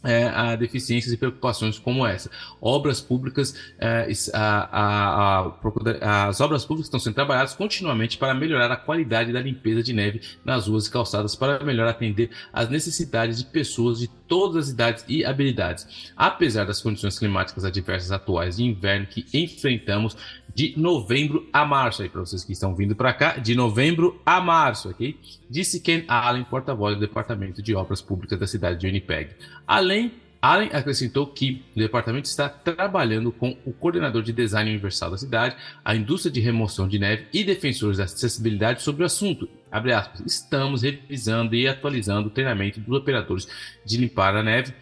é, 0.03 0.27
a 0.27 0.55
deficiências 0.55 1.13
e 1.13 1.17
preocupações 1.17 1.79
como 1.79 2.05
essa. 2.05 2.29
Obras 2.61 3.01
públicas, 3.01 3.55
é, 3.79 4.07
a, 4.33 5.49
a, 5.51 6.27
as 6.29 6.41
obras 6.41 6.65
públicas 6.65 6.87
estão 6.87 6.99
sendo 6.99 7.15
trabalhadas 7.15 7.53
continuamente 7.53 8.17
para 8.17 8.33
melhorar 8.33 8.71
a 8.71 8.77
qualidade 8.77 9.33
da 9.33 9.41
limpeza 9.41 9.83
de 9.83 9.93
neve 9.93 10.21
nas 10.43 10.67
ruas 10.67 10.87
e 10.87 10.91
calçadas, 10.91 11.35
para 11.35 11.63
melhor 11.63 11.87
atender 11.87 12.29
às 12.53 12.69
necessidades 12.69 13.37
de 13.39 13.45
pessoas 13.45 13.99
de 13.99 14.09
todas 14.27 14.65
as 14.65 14.73
idades 14.73 15.05
e 15.07 15.23
habilidades. 15.23 16.11
Apesar 16.15 16.65
das 16.65 16.81
condições 16.81 17.17
climáticas 17.17 17.65
adversas 17.65 18.11
atuais 18.11 18.57
de 18.57 18.63
inverno 18.63 19.07
que 19.07 19.25
enfrentamos 19.33 20.15
de 20.53 20.73
novembro 20.75 21.47
a 21.53 21.63
março, 21.65 22.01
aí 22.01 22.09
para 22.09 22.21
vocês 22.21 22.43
que 22.43 22.53
estão 22.53 22.75
vindo 22.75 22.95
para 22.95 23.13
cá, 23.13 23.37
de 23.37 23.55
novembro 23.55 24.19
a 24.25 24.41
março, 24.41 24.89
ok? 24.89 25.15
Disse 25.49 25.79
Ken 25.79 26.03
Allen, 26.07 26.43
porta-voz 26.43 26.95
do 26.95 27.01
Departamento 27.01 27.61
de 27.61 27.75
Obras 27.75 28.01
Públicas 28.01 28.39
da 28.39 28.47
cidade 28.47 28.79
de 28.79 28.87
Winnipeg. 28.87 29.35
Além 29.67 30.11
Allen 30.41 30.69
acrescentou 30.71 31.27
que 31.27 31.63
o 31.75 31.79
departamento 31.79 32.27
está 32.27 32.47
trabalhando 32.47 33.31
com 33.31 33.57
o 33.65 33.73
coordenador 33.73 34.21
de 34.21 34.31
design 34.31 34.69
universal 34.69 35.11
da 35.11 35.17
cidade, 35.17 35.55
a 35.83 35.95
indústria 35.95 36.31
de 36.31 36.39
remoção 36.39 36.87
de 36.87 36.99
neve 36.99 37.27
e 37.33 37.43
defensores 37.43 37.97
da 37.97 38.03
acessibilidade 38.03 38.81
sobre 38.81 39.03
o 39.03 39.05
assunto. 39.05 39.49
Aspas, 39.71 40.21
Estamos 40.25 40.81
revisando 40.81 41.55
e 41.55 41.67
atualizando 41.67 42.27
o 42.27 42.31
treinamento 42.31 42.79
dos 42.79 42.97
operadores 42.97 43.47
de 43.85 43.97
limpar 43.97 44.35
a 44.35 44.43
neve 44.43 44.73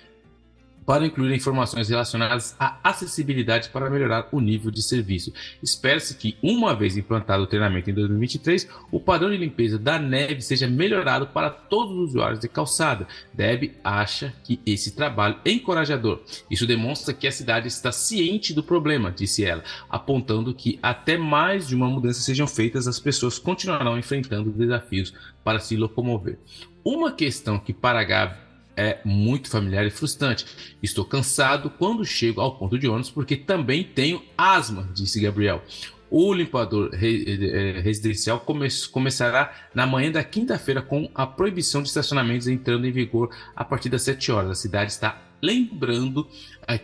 para 0.86 1.06
incluir 1.06 1.36
informações 1.36 1.90
relacionadas 1.90 2.56
à 2.60 2.78
acessibilidade 2.84 3.70
para 3.70 3.90
melhorar 3.90 4.28
o 4.32 4.40
nível 4.40 4.70
de 4.70 4.84
serviço. 4.84 5.34
Espera-se 5.62 6.16
que, 6.16 6.38
uma 6.42 6.76
vez 6.76 6.96
implantado 6.96 7.44
o 7.44 7.48
treinamento 7.48 7.90
em 7.90 7.94
2023, 7.94 8.70
o 8.92 9.00
padrão 9.00 9.32
de 9.32 9.38
limpeza 9.38 9.80
da 9.80 9.98
neve 9.98 10.42
seja 10.42 10.68
melhorado 10.68 11.28
para 11.28 11.50
todos 11.50 11.98
os 11.98 12.10
usuários 12.10 12.40
de 12.40 12.48
calçada. 12.48 13.08
Deb 13.34 13.74
acha 13.84 14.34
que 14.44 14.60
esse 14.66 14.96
trabalho 14.96 15.38
é 15.44 15.52
encorajador. 15.52 16.22
Isso 16.50 16.68
demonstra 16.68 17.14
que 17.14 17.28
a 17.28 17.32
cidade 17.32 17.68
está 17.68 17.92
ciente 17.92 18.54
do 18.54 18.64
problema, 18.64 19.12
disse 19.12 19.44
ela, 19.44 19.64
apontando 19.90 20.54
que 20.54 20.80
até 20.82 21.18
mais 21.18 21.68
de 21.68 21.76
uma 21.76 21.90
mudança 21.90 22.22
sejam 22.22 22.48
feitas, 22.48 22.88
as 22.88 23.00
pessoas 23.00 23.40
continuarão 23.40 23.98
enfrentando 23.98 24.52
desafios 24.52 25.14
para 25.44 25.60
se 25.60 25.76
locomover. 25.76 26.38
Uma 26.84 27.12
questão 27.12 27.58
que 27.58 27.74
para 27.74 28.04
Gabi 28.04 28.45
é 28.76 29.00
muito 29.04 29.50
familiar 29.50 29.86
e 29.86 29.90
frustrante. 29.90 30.46
Estou 30.82 31.06
cansado 31.06 31.70
quando 31.70 32.06
chego 32.06 32.42
ao 32.42 32.58
ponto 32.58 32.78
de 32.78 32.88
ônibus 32.88 33.10
porque 33.10 33.36
também 33.36 33.84
tenho 33.84 34.22
asma, 34.38 34.90
disse 34.94 35.22
Gabriel. 35.22 35.64
O 36.10 36.34
limpador 36.34 36.92
eh, 36.94 37.82
residencial 37.82 38.40
come 38.40 38.68
começará 38.92 39.54
na 39.74 39.88
manhã 39.88 40.12
da 40.12 40.24
quinta-feira 40.24 40.82
com 40.82 41.10
a 41.16 41.26
proibição 41.26 41.82
de 41.82 41.88
estacionamentos 41.88 42.48
entrando 42.48 42.86
em 42.86 42.92
vigor 42.92 43.36
a 43.56 43.66
partir 43.66 43.90
das 43.90 44.04
7 44.04 44.32
horas. 44.32 44.52
A 44.52 44.56
cidade 44.56 44.92
está 44.92 45.22
lembrando 45.42 46.28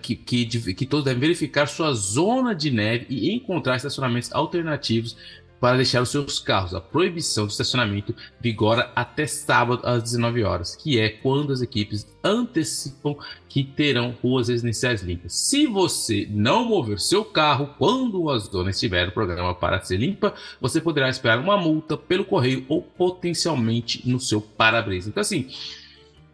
que, 0.01 0.15
que, 0.15 0.45
que 0.73 0.85
todos 0.85 1.05
devem 1.05 1.19
verificar 1.19 1.67
sua 1.67 1.93
zona 1.93 2.53
de 2.53 2.69
neve 2.69 3.07
e 3.09 3.33
encontrar 3.33 3.75
estacionamentos 3.75 4.31
alternativos 4.33 5.17
para 5.61 5.77
deixar 5.77 6.01
os 6.01 6.09
seus 6.09 6.39
carros. 6.39 6.73
A 6.73 6.81
proibição 6.81 7.45
de 7.45 7.51
estacionamento 7.51 8.15
vigora 8.39 8.91
até 8.95 9.27
sábado 9.27 9.85
às 9.85 10.01
19 10.01 10.43
horas, 10.43 10.75
que 10.75 10.99
é 10.99 11.07
quando 11.07 11.53
as 11.53 11.61
equipes 11.61 12.11
antecipam 12.23 13.15
que 13.47 13.63
terão 13.63 14.15
ruas 14.23 14.49
residenciais 14.49 15.03
limpas. 15.03 15.33
Se 15.33 15.67
você 15.67 16.27
não 16.31 16.65
mover 16.65 16.99
seu 16.99 17.23
carro 17.23 17.75
quando 17.77 18.27
a 18.31 18.39
zona 18.39 18.71
estiver 18.71 19.05
no 19.05 19.11
programa 19.11 19.53
para 19.53 19.79
ser 19.81 19.97
limpa, 19.97 20.33
você 20.59 20.81
poderá 20.81 21.07
esperar 21.07 21.39
uma 21.39 21.55
multa 21.55 21.95
pelo 21.95 22.25
correio 22.25 22.65
ou 22.67 22.81
potencialmente 22.81 24.01
no 24.09 24.19
seu 24.19 24.41
para-brisa. 24.41 25.09
Então 25.09 25.21
assim, 25.21 25.47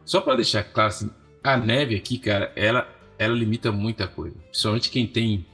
só 0.05 0.21
para 0.21 0.35
deixar 0.35 0.63
claro, 0.63 0.87
assim, 0.87 1.09
a 1.43 1.57
neve 1.57 1.95
aqui, 1.95 2.17
cara, 2.17 2.53
ela 2.55 2.87
ela 3.19 3.35
limita 3.35 3.71
muita 3.71 4.07
coisa. 4.07 4.35
Principalmente 4.51 4.89
quem 4.89 5.07
tem 5.07 5.45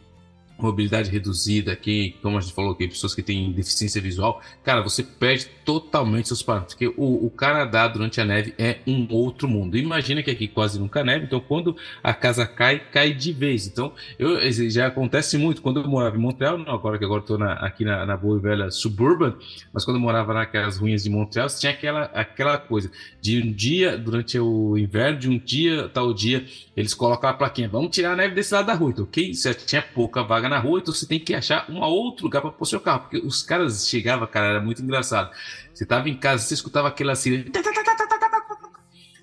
mobilidade 0.58 1.10
reduzida, 1.10 1.76
quem, 1.76 2.16
como 2.22 2.38
a 2.38 2.42
gente 2.42 2.54
falou 2.54 2.72
aqui, 2.72 2.88
pessoas 2.88 3.14
que 3.14 3.22
têm 3.22 3.52
deficiência 3.52 4.02
visual, 4.02 4.42
cara, 4.64 4.82
você 4.82 5.04
perde 5.04 5.48
totalmente 5.66 6.28
seus 6.28 6.42
parâmetros, 6.42 6.76
porque 6.76 6.94
o, 6.98 7.26
o 7.26 7.30
Canadá 7.30 7.88
durante 7.88 8.22
a 8.22 8.26
neve 8.26 8.54
é 8.58 8.80
um 8.86 9.08
outro 9.12 9.48
mundo. 9.48 9.78
Imagina 9.78 10.22
que 10.22 10.32
aqui 10.32 10.48
quase 10.48 10.80
nunca 10.80 11.04
neve, 11.04 11.26
então 11.26 11.40
quando 11.40 11.76
a 12.04 12.14
casa 12.14 12.46
cai, 12.46 12.80
cai 12.80 13.14
de 13.14 13.32
vez. 13.32 13.68
Então, 13.68 13.94
eu, 14.18 14.40
já 14.70 14.88
acontece 14.88 15.38
muito. 15.38 15.62
Quando 15.62 15.82
eu 15.82 15.88
morava 15.88 16.16
em 16.16 16.20
Montreal, 16.20 16.58
não 16.58 16.74
agora 16.74 16.98
que 16.98 17.06
agora 17.06 17.22
estou 17.22 17.42
aqui 17.44 17.84
na, 17.84 18.06
na 18.06 18.16
boa 18.16 18.38
e 18.38 18.42
velha 18.42 18.72
suburban, 18.72 19.36
mas 19.74 19.84
quando 19.84 19.98
eu 19.98 20.02
morava 20.02 20.34
naquelas 20.34 20.78
ruínas 20.78 21.04
de 21.04 21.10
Montreal, 21.10 21.48
tinha 21.48 21.72
aquela, 21.72 22.04
aquela 22.06 22.58
coisa 22.58 22.92
de 23.22 23.42
um 23.42 23.52
dia, 23.52 23.98
durante 23.98 24.40
o 24.40 24.78
inverno, 24.78 25.20
de 25.20 25.30
um 25.30 25.38
dia, 25.38 25.90
tal 25.90 26.14
dia, 26.14 26.46
eles 26.76 26.94
colocam 26.94 27.30
a 27.30 27.34
plaquinha, 27.34 27.68
vamos 27.68 27.92
tirar 27.92 28.14
a 28.14 28.16
neve 28.16 28.36
desse 28.36 28.54
lado 28.54 28.68
da 28.68 28.74
rua. 28.74 28.92
Então, 28.92 29.06
ok? 29.06 29.34
Você 29.34 29.54
tinha 29.54 29.82
pouca 29.82 30.24
vaga 30.24 30.43
na 30.50 30.60
rua, 30.60 30.80
então 30.80 30.94
você 30.94 31.06
tem 31.06 31.20
que 31.20 31.34
achar 31.34 31.70
um 31.70 31.80
outro 31.82 32.26
lugar 32.26 32.42
para 32.42 32.52
pôr 32.52 32.66
seu 32.66 32.80
carro. 32.80 33.02
Porque 33.02 33.18
os 33.18 33.44
caras 33.44 33.88
chegavam, 33.88 34.28
cara, 34.28 34.48
era 34.48 34.62
muito 34.62 34.82
engraçado. 34.82 35.32
Você 35.74 35.86
tava 35.86 36.10
em 36.10 36.16
casa, 36.16 36.44
você 36.44 36.54
escutava 36.54 36.88
aquela 36.88 37.16
sirene. 37.16 37.52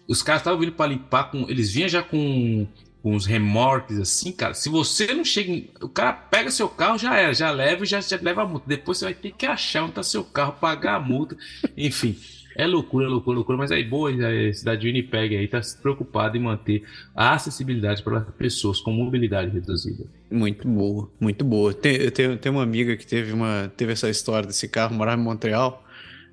Os 0.08 0.22
caras 0.22 0.40
estavam 0.40 0.58
vindo 0.58 0.72
para 0.72 0.90
limpar 0.90 1.30
com. 1.30 1.48
Eles 1.48 1.70
vinham 1.70 1.88
já 1.88 2.02
com, 2.02 2.66
com 3.02 3.14
os 3.14 3.26
remorques 3.26 3.98
assim, 3.98 4.32
cara. 4.32 4.54
Se 4.54 4.68
você 4.68 5.12
não 5.14 5.24
chega. 5.24 5.68
O 5.80 5.88
cara 5.88 6.12
pega 6.12 6.50
seu 6.50 6.68
carro, 6.68 6.98
já 6.98 7.16
era, 7.16 7.32
já 7.32 7.50
leva 7.50 7.84
e 7.84 7.86
já, 7.86 8.00
já 8.00 8.18
leva 8.20 8.42
a 8.42 8.46
multa. 8.46 8.66
Depois 8.68 8.98
você 8.98 9.06
vai 9.06 9.14
ter 9.14 9.32
que 9.32 9.46
achar 9.46 9.84
onde 9.84 9.92
tá 9.92 10.02
seu 10.02 10.24
carro, 10.24 10.52
pagar 10.52 10.96
a 10.96 11.00
multa. 11.00 11.36
Enfim. 11.76 12.16
É 12.56 12.66
loucura, 12.66 13.08
loucura, 13.08 13.36
loucura, 13.36 13.56
mas 13.56 13.70
aí 13.70 13.84
boa, 13.84 14.10
a 14.10 14.52
cidade 14.52 14.80
de 14.80 14.88
Winnipeg 14.88 15.36
aí 15.36 15.44
está 15.44 15.60
preocupada 15.80 16.36
em 16.36 16.40
manter 16.40 16.82
a 17.14 17.32
acessibilidade 17.32 18.02
para 18.02 18.20
pessoas 18.20 18.80
com 18.80 18.90
mobilidade 18.90 19.50
reduzida. 19.50 20.04
Muito 20.30 20.66
boa, 20.66 21.08
muito 21.18 21.44
boa. 21.44 21.72
Tem, 21.72 21.96
eu 21.96 22.10
tenho, 22.10 22.36
tenho 22.36 22.56
uma 22.56 22.62
amiga 22.62 22.96
que 22.96 23.06
teve, 23.06 23.32
uma, 23.32 23.72
teve 23.76 23.92
essa 23.92 24.10
história 24.10 24.48
desse 24.48 24.68
carro, 24.68 24.94
morava 24.94 25.18
em 25.18 25.24
Montreal, 25.24 25.86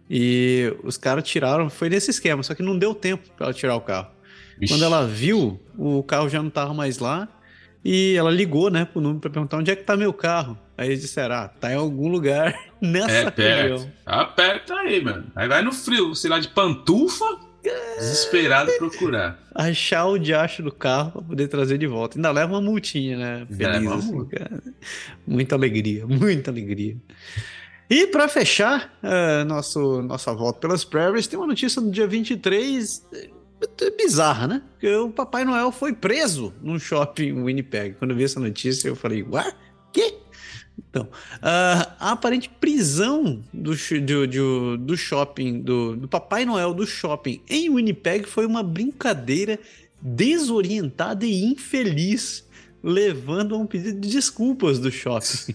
e 0.10 0.74
os 0.84 0.98
caras 0.98 1.24
tiraram, 1.24 1.70
foi 1.70 1.88
nesse 1.88 2.10
esquema, 2.10 2.42
só 2.42 2.56
que 2.56 2.64
não 2.64 2.78
deu 2.78 2.96
tempo 2.96 3.30
para 3.38 3.46
ela 3.46 3.54
tirar 3.54 3.76
o 3.76 3.82
carro. 3.82 4.17
Ixi. 4.62 4.74
Quando 4.74 4.84
ela 4.84 5.06
viu, 5.06 5.60
o 5.78 6.04
carro 6.04 6.30
já 6.30 6.40
não 6.40 6.50
estava 6.50 6.74
mais 6.74 7.00
lá, 7.00 7.28
e 7.84 8.16
ela 8.16 8.30
ligou, 8.30 8.70
né, 8.70 8.86
pro 8.86 9.00
número 9.00 9.22
para 9.22 9.30
perguntar 9.30 9.58
onde 9.58 9.72
é 9.72 9.76
que 9.76 9.84
tá 9.84 9.96
meu 9.96 10.12
carro. 10.12 10.58
Aí 10.78 10.90
eles 10.90 11.02
disseram, 11.02 11.36
ah, 11.36 11.48
tá 11.48 11.72
em 11.72 11.76
algum 11.76 12.10
lugar 12.10 12.54
nessa 12.82 13.34
é, 13.42 13.62
região. 13.62 13.92
Aperta 14.06 14.74
aí, 14.74 15.02
mano. 15.02 15.32
Aí 15.36 15.48
vai 15.48 15.62
no 15.62 15.72
frio, 15.72 16.14
sei 16.14 16.30
lá, 16.30 16.40
de 16.40 16.50
pantufa, 16.50 17.26
desesperado 17.98 18.72
procurar. 18.78 19.40
Achar 19.56 20.06
o 20.06 20.18
diacho 20.18 20.62
do 20.62 20.72
carro 20.72 21.12
pra 21.14 21.22
poder 21.22 21.48
trazer 21.48 21.78
de 21.78 21.88
volta. 21.88 22.18
Ainda 22.18 22.32
leva 22.32 22.54
uma 22.54 22.62
multinha, 22.62 23.18
né? 23.18 23.48
Feliz, 23.50 23.92
assim, 23.92 24.26
cara. 24.26 24.62
Muita 25.26 25.56
alegria, 25.56 26.06
muita 26.08 26.52
alegria. 26.52 26.98
E 27.90 28.06
para 28.08 28.28
fechar 28.28 28.94
uh, 29.02 29.46
nosso, 29.46 30.02
nossa 30.02 30.34
volta 30.34 30.60
pelas 30.60 30.84
prairies, 30.84 31.26
tem 31.26 31.40
uma 31.40 31.48
notícia 31.48 31.82
do 31.82 31.90
dia 31.90 32.06
23 32.06 33.08
é 33.14 33.37
bizarra, 33.98 34.48
né? 34.48 34.62
Porque 34.72 34.94
o 34.96 35.10
Papai 35.10 35.44
Noel 35.44 35.72
foi 35.72 35.94
preso 35.94 36.54
num 36.62 36.80
shopping 36.80 37.30
em 37.30 37.44
Winnipeg. 37.44 37.96
Quando 37.98 38.12
eu 38.12 38.18
vi 38.18 38.24
essa 38.24 38.40
notícia, 38.40 38.88
eu 38.88 38.96
falei, 38.96 39.24
ué? 39.24 39.54
Que? 39.92 40.16
Então, 40.90 41.10
a 41.42 42.12
aparente 42.12 42.50
prisão 42.50 43.44
do, 43.52 43.72
do, 43.74 44.28
do, 44.28 44.78
do 44.78 44.98
shopping, 44.98 45.62
do, 45.62 45.96
do 45.96 46.08
Papai 46.08 46.46
Noel 46.46 46.74
do 46.74 46.86
shopping 46.86 47.42
em 47.50 47.70
Winnipeg 47.74 48.28
foi 48.28 48.46
uma 48.46 48.62
brincadeira 48.62 49.60
desorientada 50.00 51.26
e 51.26 51.44
infeliz, 51.44 52.48
levando 52.84 53.56
a 53.56 53.58
um 53.58 53.66
pedido 53.66 54.00
de 54.00 54.10
desculpas 54.10 54.78
do 54.78 54.92
shopping. 54.92 55.54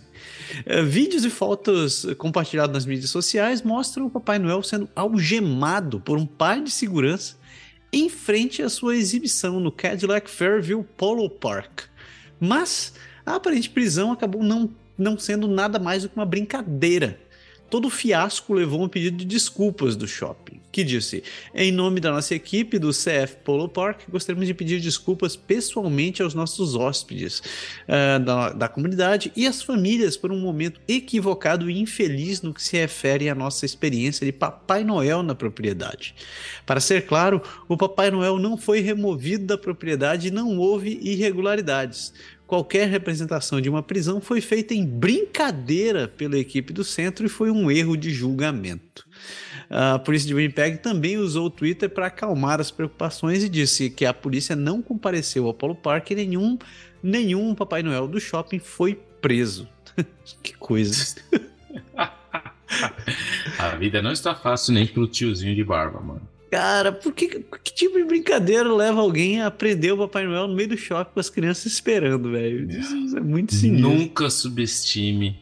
Uh, 0.67 0.85
vídeos 0.85 1.25
e 1.25 1.31
fotos 1.31 2.05
compartilhados 2.19 2.75
nas 2.75 2.85
mídias 2.85 3.11
sociais 3.11 3.63
mostram 3.63 4.07
o 4.07 4.11
Papai 4.11 4.41
Noel 4.41 4.63
sendo 4.63 4.89
algemado 4.95 6.01
por 6.01 6.19
um 6.19 6.27
par 6.27 6.61
de 6.61 6.71
segurança 6.71 7.37
em 7.93 8.09
frente 8.09 8.63
à 8.63 8.69
sua 8.69 8.97
exibição 8.97 9.61
no 9.61 9.71
Cadillac 9.71 10.31
Fairview 10.31 10.83
Polo 10.97 11.29
Park. 11.29 11.83
Mas 12.41 12.95
a 13.25 13.37
aparente 13.37 13.69
prisão 13.69 14.11
acabou 14.11 14.43
não 14.43 14.71
não 14.97 15.19
sendo 15.19 15.49
nada 15.49 15.79
mais 15.79 16.03
do 16.03 16.09
que 16.09 16.17
uma 16.17 16.27
brincadeira. 16.27 17.19
Todo 17.73 17.87
o 17.87 17.91
fiasco 17.91 18.53
levou 18.53 18.83
a 18.83 18.85
um 18.85 18.89
pedido 18.89 19.17
de 19.17 19.25
desculpas 19.25 19.97
do 19.97 20.07
shopping, 20.07 20.61
que 20.71 20.85
disse: 20.85 21.25
Em 21.55 21.73
nome 21.73 22.01
da 22.01 22.13
nossa 22.13 22.35
equipe 22.35 22.79
do 22.79 22.91
CF 22.91 23.37
Polo 23.43 23.67
Park, 23.67 24.03
gostaríamos 24.11 24.47
de 24.47 24.53
pedir 24.53 24.79
desculpas 24.79 25.37
pessoalmente 25.37 26.23
aos 26.23 26.35
nossos 26.35 26.75
hóspedes 26.75 27.41
uh, 27.89 28.23
da, 28.23 28.51
da 28.51 28.69
comunidade 28.69 29.33
e 29.35 29.47
às 29.47 29.63
famílias 29.63 30.19
por 30.19 30.31
um 30.31 30.39
momento 30.39 30.83
equivocado 30.87 31.71
e 31.71 31.81
infeliz 31.81 32.43
no 32.43 32.53
que 32.53 32.63
se 32.63 32.77
refere 32.77 33.31
à 33.31 33.35
nossa 33.35 33.65
experiência 33.65 34.27
de 34.27 34.33
Papai 34.33 34.85
Noel 34.85 35.23
na 35.23 35.35
propriedade. 35.35 36.15
Para 36.67 36.79
ser 36.79 37.07
claro, 37.07 37.41
o 37.71 37.75
Papai 37.79 38.11
Noel 38.11 38.39
não 38.39 38.59
foi 38.59 38.81
removido 38.81 39.47
da 39.47 39.57
propriedade 39.57 40.29
e 40.29 40.31
não 40.31 40.59
houve 40.59 41.01
irregularidades 41.03 42.13
qualquer 42.53 42.87
representação 42.87 43.63
de 43.63 43.71
uma 43.71 43.83
prisão 43.83 44.21
foi 44.21 44.43
feita 44.43 44.75
em 44.75 44.85
brincadeira 44.85 46.07
pela 46.07 46.37
equipe 46.37 46.71
do 46.71 46.85
centro 46.85 47.25
e 47.25 47.29
foi 47.31 47.51
um 47.51 47.71
erro 47.71 47.97
de 47.97 48.11
julgamento. 48.11 49.09
A 49.71 49.99
polícia 49.99 50.29
de 50.29 50.35
Winnipeg 50.35 50.77
também 50.77 51.17
usou 51.17 51.47
o 51.47 51.51
Twitter 51.51 51.89
para 51.89 52.09
acalmar 52.09 52.61
as 52.61 52.71
preocupações 52.71 53.43
e 53.43 53.49
disse 53.49 53.89
que 53.89 54.05
a 54.05 54.13
polícia 54.13 54.55
não 54.55 54.83
compareceu 54.83 55.47
ao 55.47 55.55
Polo 55.55 55.75
Park 55.75 56.11
e 56.11 56.15
nenhum, 56.15 56.59
nenhum 57.03 57.55
Papai 57.55 57.83
Noel 57.83 58.07
do 58.07 58.21
shopping 58.21 58.59
foi 58.59 59.01
preso. 59.23 59.67
que 60.43 60.53
coisa. 60.53 61.23
a 63.59 63.69
vida 63.79 64.03
não 64.03 64.13
está 64.13 64.35
fácil 64.35 64.75
nem 64.75 64.87
pro 64.87 65.07
tiozinho 65.07 65.57
de 65.57 65.65
barba, 65.65 66.01
mano. 66.03 66.29
Cara, 66.53 66.93
por 66.93 67.15
que, 67.15 67.29
que 67.65 67.73
tipo 67.73 67.97
de 67.97 68.05
brincadeira 68.05 68.71
leva 68.71 69.01
alguém 69.01 69.41
a 69.41 69.51
prender 69.51 69.95
o 69.95 69.97
Papai 69.97 70.27
Noel 70.27 70.47
no 70.47 70.55
meio 70.55 70.69
do 70.69 70.77
shopping 70.77 71.15
com 71.15 71.19
as 71.19 71.31
crianças 71.31 71.73
esperando, 71.73 72.31
velho? 72.31 72.71
Isso 72.71 73.17
é 73.17 73.21
muito 73.21 73.55
sinistro. 73.55 73.89
Nunca 73.89 74.29
subestime 74.29 75.41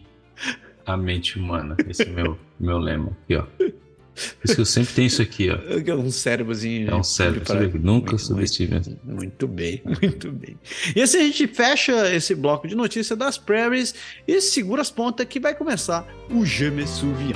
a 0.87 0.97
mente 0.97 1.37
humana. 1.37 1.77
Esse 1.89 2.05
é 2.05 2.07
o 2.07 2.13
meu, 2.15 2.39
meu 2.61 2.79
lema 2.79 3.11
aqui, 3.25 3.35
ó. 3.35 3.43
Por 3.43 4.45
isso 4.45 4.55
que 4.55 4.61
eu 4.61 4.65
sempre 4.65 4.95
tenho 4.95 5.07
isso 5.09 5.21
aqui, 5.21 5.51
ó. 5.51 5.57
É 5.57 5.95
um 5.97 6.13
cérebrozinho. 6.13 6.89
É 6.89 6.95
um 6.95 7.03
cérebro. 7.03 7.41
Para... 7.41 7.67
Nunca 7.67 8.17
subestime. 8.17 8.75
Muito, 8.75 9.01
muito 9.05 9.49
bem, 9.49 9.83
muito 10.01 10.31
bem. 10.31 10.57
E 10.95 11.03
assim 11.03 11.19
a 11.19 11.25
gente 11.25 11.49
fecha 11.49 12.15
esse 12.15 12.37
bloco 12.37 12.69
de 12.69 12.77
notícias 12.77 13.19
das 13.19 13.37
prairies 13.37 13.97
e 14.29 14.41
segura 14.41 14.81
as 14.81 14.93
pontas 14.93 15.27
que 15.27 15.41
vai 15.41 15.57
começar 15.57 16.07
o 16.31 16.47
Jamesuvian. 16.47 17.35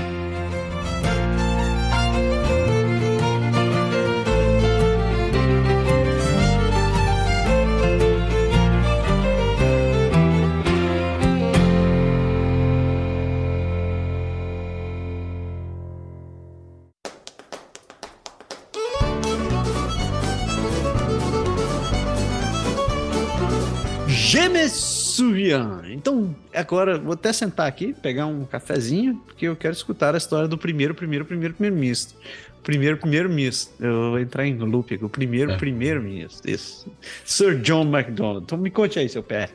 Gemesuvian. 25.14 25.82
Então, 25.90 26.34
agora 26.52 26.98
vou 26.98 27.12
até 27.12 27.32
sentar 27.32 27.66
aqui, 27.66 27.94
pegar 27.94 28.26
um 28.26 28.44
cafezinho, 28.44 29.16
porque 29.26 29.46
eu 29.46 29.56
quero 29.56 29.74
escutar 29.74 30.14
a 30.14 30.18
história 30.18 30.48
do 30.48 30.58
primeiro, 30.58 30.94
primeiro, 30.94 31.24
primeiro, 31.24 31.54
primeiro 31.54 31.76
ministro. 31.76 32.16
Primeiro, 32.62 32.96
primeiro 32.96 33.28
ministro. 33.28 33.74
Eu 33.84 34.10
vou 34.10 34.18
entrar 34.18 34.46
em 34.46 34.56
loop 34.56 34.94
aqui. 34.94 35.04
O 35.04 35.08
primeiro, 35.08 35.52
é. 35.52 35.56
primeiro 35.56 36.02
ministro. 36.02 36.50
Isso. 36.50 36.90
Sir 37.24 37.60
John 37.60 37.84
MacDonald. 37.84 38.44
Então 38.44 38.56
me 38.56 38.70
conte 38.70 38.98
aí, 38.98 39.08
seu 39.08 39.22
pé. 39.22 39.50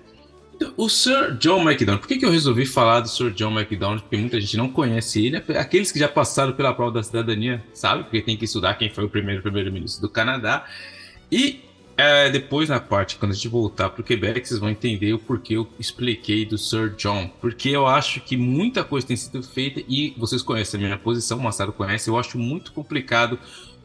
O 0.76 0.90
Sir 0.90 1.38
John 1.38 1.64
MacDonald, 1.64 2.02
por 2.02 2.08
que, 2.08 2.18
que 2.18 2.26
eu 2.26 2.32
resolvi 2.32 2.66
falar 2.66 3.00
do 3.00 3.08
Sir 3.08 3.32
John 3.32 3.52
MacDonald? 3.52 4.02
Porque 4.02 4.18
muita 4.18 4.40
gente 4.42 4.58
não 4.58 4.70
conhece 4.70 5.26
ele. 5.26 5.38
Aqueles 5.58 5.92
que 5.92 5.98
já 5.98 6.08
passaram 6.08 6.52
pela 6.52 6.74
prova 6.74 6.92
da 6.92 7.04
cidadania, 7.04 7.64
sabe? 7.74 8.04
Porque 8.04 8.22
tem 8.22 8.36
que 8.36 8.44
estudar 8.44 8.74
quem 8.76 8.90
foi 8.90 9.06
o 9.06 9.10
primeiro 9.10 9.42
primeiro-ministro 9.42 10.02
do 10.02 10.10
Canadá. 10.10 10.66
E 11.32 11.62
é, 12.00 12.30
depois 12.30 12.70
na 12.70 12.80
parte, 12.80 13.18
quando 13.18 13.32
a 13.32 13.36
gente 13.36 13.48
voltar 13.48 13.90
para 13.90 14.02
o 14.02 14.04
Quebec, 14.04 14.48
vocês 14.48 14.60
vão 14.60 14.70
entender 14.70 15.14
o 15.14 15.20
porquê 15.20 15.56
eu 15.56 15.68
expliquei 15.78 16.46
do 16.46 16.58
Sir 16.58 16.96
John. 16.96 17.30
Porque 17.42 17.70
eu 17.70 17.86
acho 17.86 18.22
que 18.22 18.38
muita 18.38 18.84
coisa 18.84 19.06
tem 19.06 19.18
sido 19.18 19.44
feita 19.44 19.84
e 19.88 20.14
vocês 20.18 20.42
conhecem 20.42 20.80
a 20.80 20.84
minha 20.84 20.98
posição, 20.98 21.38
o 21.38 21.44
Massaro 21.44 21.74
conhece, 21.74 22.10
eu 22.10 22.18
acho 22.18 22.38
muito 22.38 22.72
complicado 22.72 23.38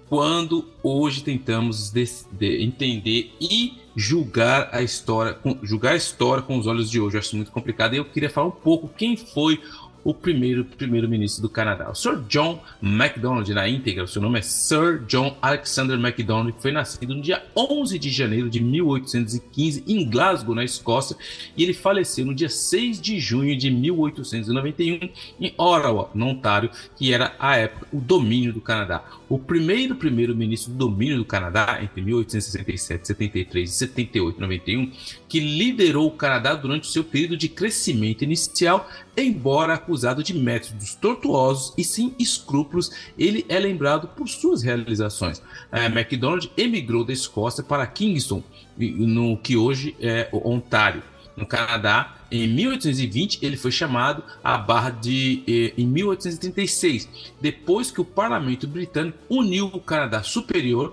quando 0.09 0.65
hoje 0.82 1.23
tentamos 1.23 1.91
de, 1.91 2.05
de 2.31 2.62
entender 2.62 3.32
e 3.41 3.78
julgar 3.97 4.69
a 4.73 4.82
história, 4.82 5.36
julgar 5.62 5.93
a 5.93 5.97
história 5.97 6.43
com 6.43 6.59
os 6.59 6.66
olhos 6.66 6.91
de 6.91 7.01
hoje. 7.01 7.16
Eu 7.16 7.20
acho 7.20 7.36
muito 7.36 7.51
complicado. 7.51 7.95
E 7.95 7.97
eu 7.97 8.05
queria 8.05 8.31
falar 8.31 8.49
um 8.49 8.53
pouco 8.53 8.89
quem 8.89 9.16
foi 9.16 9.61
o 10.05 10.12
primeiro 10.12 10.64
primeiro-ministro 10.64 11.43
do 11.43 11.48
Canadá. 11.48 11.90
O 11.90 11.94
Sir 11.94 12.20
John 12.28 12.62
MacDonald, 12.81 13.52
na 13.55 13.66
íntegra, 13.66 14.05
o 14.05 14.09
seu 14.09 14.20
nome 14.20 14.39
é 14.39 14.43
Sir 14.43 15.02
John 15.06 15.36
Alexander 15.40 15.98
MacDonald, 15.98 16.55
foi 16.60 16.70
nascido 16.70 17.14
no 17.14 17.22
dia 17.22 17.43
11 17.56 17.98
de 17.98 18.10
janeiro 18.10 18.51
de 18.51 18.62
1815 18.62 19.85
em 19.86 20.09
Glasgow, 20.09 20.55
na 20.55 20.62
Escócia, 20.62 21.16
e 21.56 21.62
ele 21.62 21.72
faleceu 21.72 22.26
no 22.26 22.35
dia 22.35 22.48
6 22.48 23.01
de 23.01 23.18
junho 23.18 23.56
de 23.56 23.70
1891 23.70 25.09
em 25.40 25.55
Ottawa, 25.56 26.10
no 26.14 26.26
Ontário, 26.26 26.70
que 26.97 27.12
era 27.12 27.35
à 27.39 27.56
época 27.56 27.86
o 27.93 28.01
domínio 28.01 28.52
do 28.52 28.60
Canadá. 28.60 29.05
O 29.35 29.39
primeiro 29.40 29.97
primeiro-ministro 29.97 30.73
do 30.73 30.78
domínio 30.86 31.16
do 31.16 31.24
Canadá 31.24 31.81
entre 31.82 32.01
1867, 32.01 33.09
73 33.09 33.69
e 33.69 33.73
78, 33.73 34.40
91, 34.40 34.93
que 35.28 35.40
liderou 35.40 36.06
o 36.06 36.12
Canadá 36.12 36.55
durante 36.55 36.85
o 36.85 36.93
seu 36.93 37.02
período 37.02 37.36
de 37.36 37.48
crescimento 37.48 38.23
inicial, 38.23 38.89
embora 39.16 39.74
acusado 39.74 40.23
de 40.23 40.32
métodos 40.32 40.94
tortuosos 40.94 41.74
e 41.77 41.82
sem 41.82 42.15
escrúpulos, 42.16 42.93
ele 43.19 43.44
é 43.48 43.59
lembrado 43.59 44.06
por 44.06 44.28
suas 44.28 44.62
realizações. 44.62 45.43
É, 45.73 45.89
MacDonald 45.89 46.48
emigrou 46.56 47.05
da 47.05 47.12
Escócia 47.12 47.65
para 47.65 47.85
Kingston, 47.89 48.40
no 48.78 49.36
que 49.36 49.56
hoje 49.56 49.97
é 50.01 50.28
Ontário, 50.32 51.02
no 51.36 51.44
Canadá. 51.44 52.19
Em 52.36 52.48
1820, 52.48 53.39
ele 53.43 53.56
foi 53.56 53.70
chamado 53.70 54.20
à 54.43 54.59
barra 54.59 54.90
de 54.90 55.44
eh, 55.47 55.73
em 55.81 55.86
1836, 55.86 57.09
depois 57.40 57.93
que 57.93 58.01
o 58.01 58.05
parlamento 58.05 58.66
britânico 58.66 59.16
uniu 59.31 59.66
o 59.66 59.81
Canadá 59.81 60.20
Superior 60.20 60.93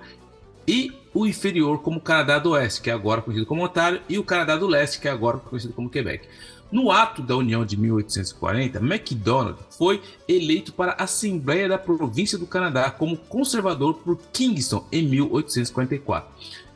e 0.67 0.91
o 1.11 1.25
inferior 1.25 1.79
como 1.79 1.99
Canadá 1.99 2.37
do 2.37 2.51
Oeste, 2.51 2.79
que 2.81 2.91
é 2.91 2.93
agora 2.93 3.23
conhecido 3.23 3.47
como 3.47 3.65
Ontário, 3.65 4.01
e 4.07 4.19
o 4.19 4.23
Canadá 4.23 4.55
do 4.55 4.67
Leste, 4.67 4.99
que 4.99 5.07
é 5.07 5.11
agora 5.11 5.39
conhecido 5.39 5.73
como 5.73 5.89
Quebec. 5.89 6.27
No 6.71 6.91
ato 6.91 7.23
da 7.23 7.35
União 7.35 7.65
de 7.65 7.75
1840, 7.75 8.79
MacDonald 8.79 9.57
foi 9.71 9.99
eleito 10.27 10.71
para 10.71 10.91
a 10.91 11.05
Assembleia 11.05 11.67
da 11.67 11.79
Província 11.79 12.37
do 12.37 12.45
Canadá 12.45 12.91
como 12.91 13.17
conservador 13.17 13.95
por 13.95 14.17
Kingston 14.31 14.85
em 14.91 15.01
1844. 15.07 16.29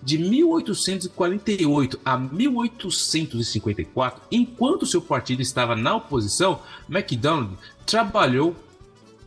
De 0.05 0.19
1848 0.19 1.99
a 2.05 2.15
1854, 2.15 4.21
enquanto 4.31 4.85
seu 4.85 5.01
partido 5.01 5.41
estava 5.41 5.75
na 5.75 5.95
oposição, 5.95 6.59
MacDonald 6.87 7.57
trabalhou 7.87 8.55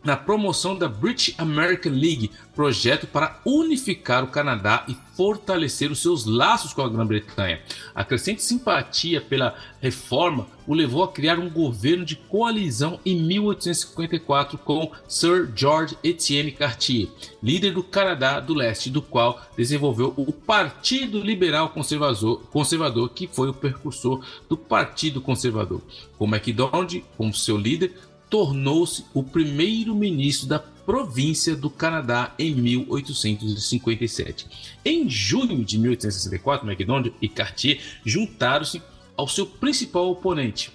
na 0.02 0.16
promoção 0.16 0.76
da 0.76 0.88
British 0.88 1.34
American 1.38 1.92
League, 1.92 2.30
projeto 2.54 3.06
para 3.06 3.40
unificar 3.44 4.24
o 4.24 4.28
Canadá 4.28 4.84
e 4.88 4.96
fortalecer 5.16 5.90
os 5.90 6.00
seus 6.00 6.24
laços 6.24 6.72
com 6.72 6.82
a 6.82 6.88
Grã-Bretanha. 6.88 7.60
A 7.94 8.04
crescente 8.04 8.42
simpatia 8.42 9.20
pela 9.20 9.56
reforma 9.80 10.46
o 10.66 10.74
levou 10.74 11.02
a 11.02 11.10
criar 11.10 11.38
um 11.38 11.48
governo 11.48 12.04
de 12.04 12.14
coalizão 12.14 13.00
em 13.04 13.20
1854 13.22 14.58
com 14.58 14.92
Sir 15.08 15.50
George 15.56 15.96
Etienne 16.04 16.52
Cartier, 16.52 17.08
líder 17.42 17.72
do 17.72 17.82
Canadá 17.82 18.38
do 18.38 18.54
Leste, 18.54 18.90
do 18.90 19.00
qual 19.00 19.40
desenvolveu 19.56 20.12
o 20.16 20.30
Partido 20.32 21.20
Liberal 21.20 21.70
Conservador, 21.70 22.42
conservador 22.50 23.08
que 23.08 23.26
foi 23.26 23.48
o 23.48 23.54
precursor 23.54 24.22
do 24.48 24.56
Partido 24.56 25.20
Conservador. 25.20 25.80
Com 26.18 26.26
MacDonald 26.26 27.04
como 27.16 27.32
seu 27.32 27.56
líder, 27.56 27.94
tornou-se 28.28 29.04
o 29.14 29.22
primeiro-ministro 29.22 30.48
da 30.48 30.58
província 30.58 31.54
do 31.54 31.68
Canadá 31.68 32.34
em 32.38 32.54
1857. 32.54 34.46
Em 34.84 35.08
junho 35.08 35.64
de 35.64 35.78
1864, 35.78 36.66
MacDonald 36.66 37.14
e 37.20 37.28
Cartier 37.28 37.80
juntaram-se 38.04 38.82
ao 39.16 39.28
seu 39.28 39.44
principal 39.44 40.10
oponente, 40.10 40.70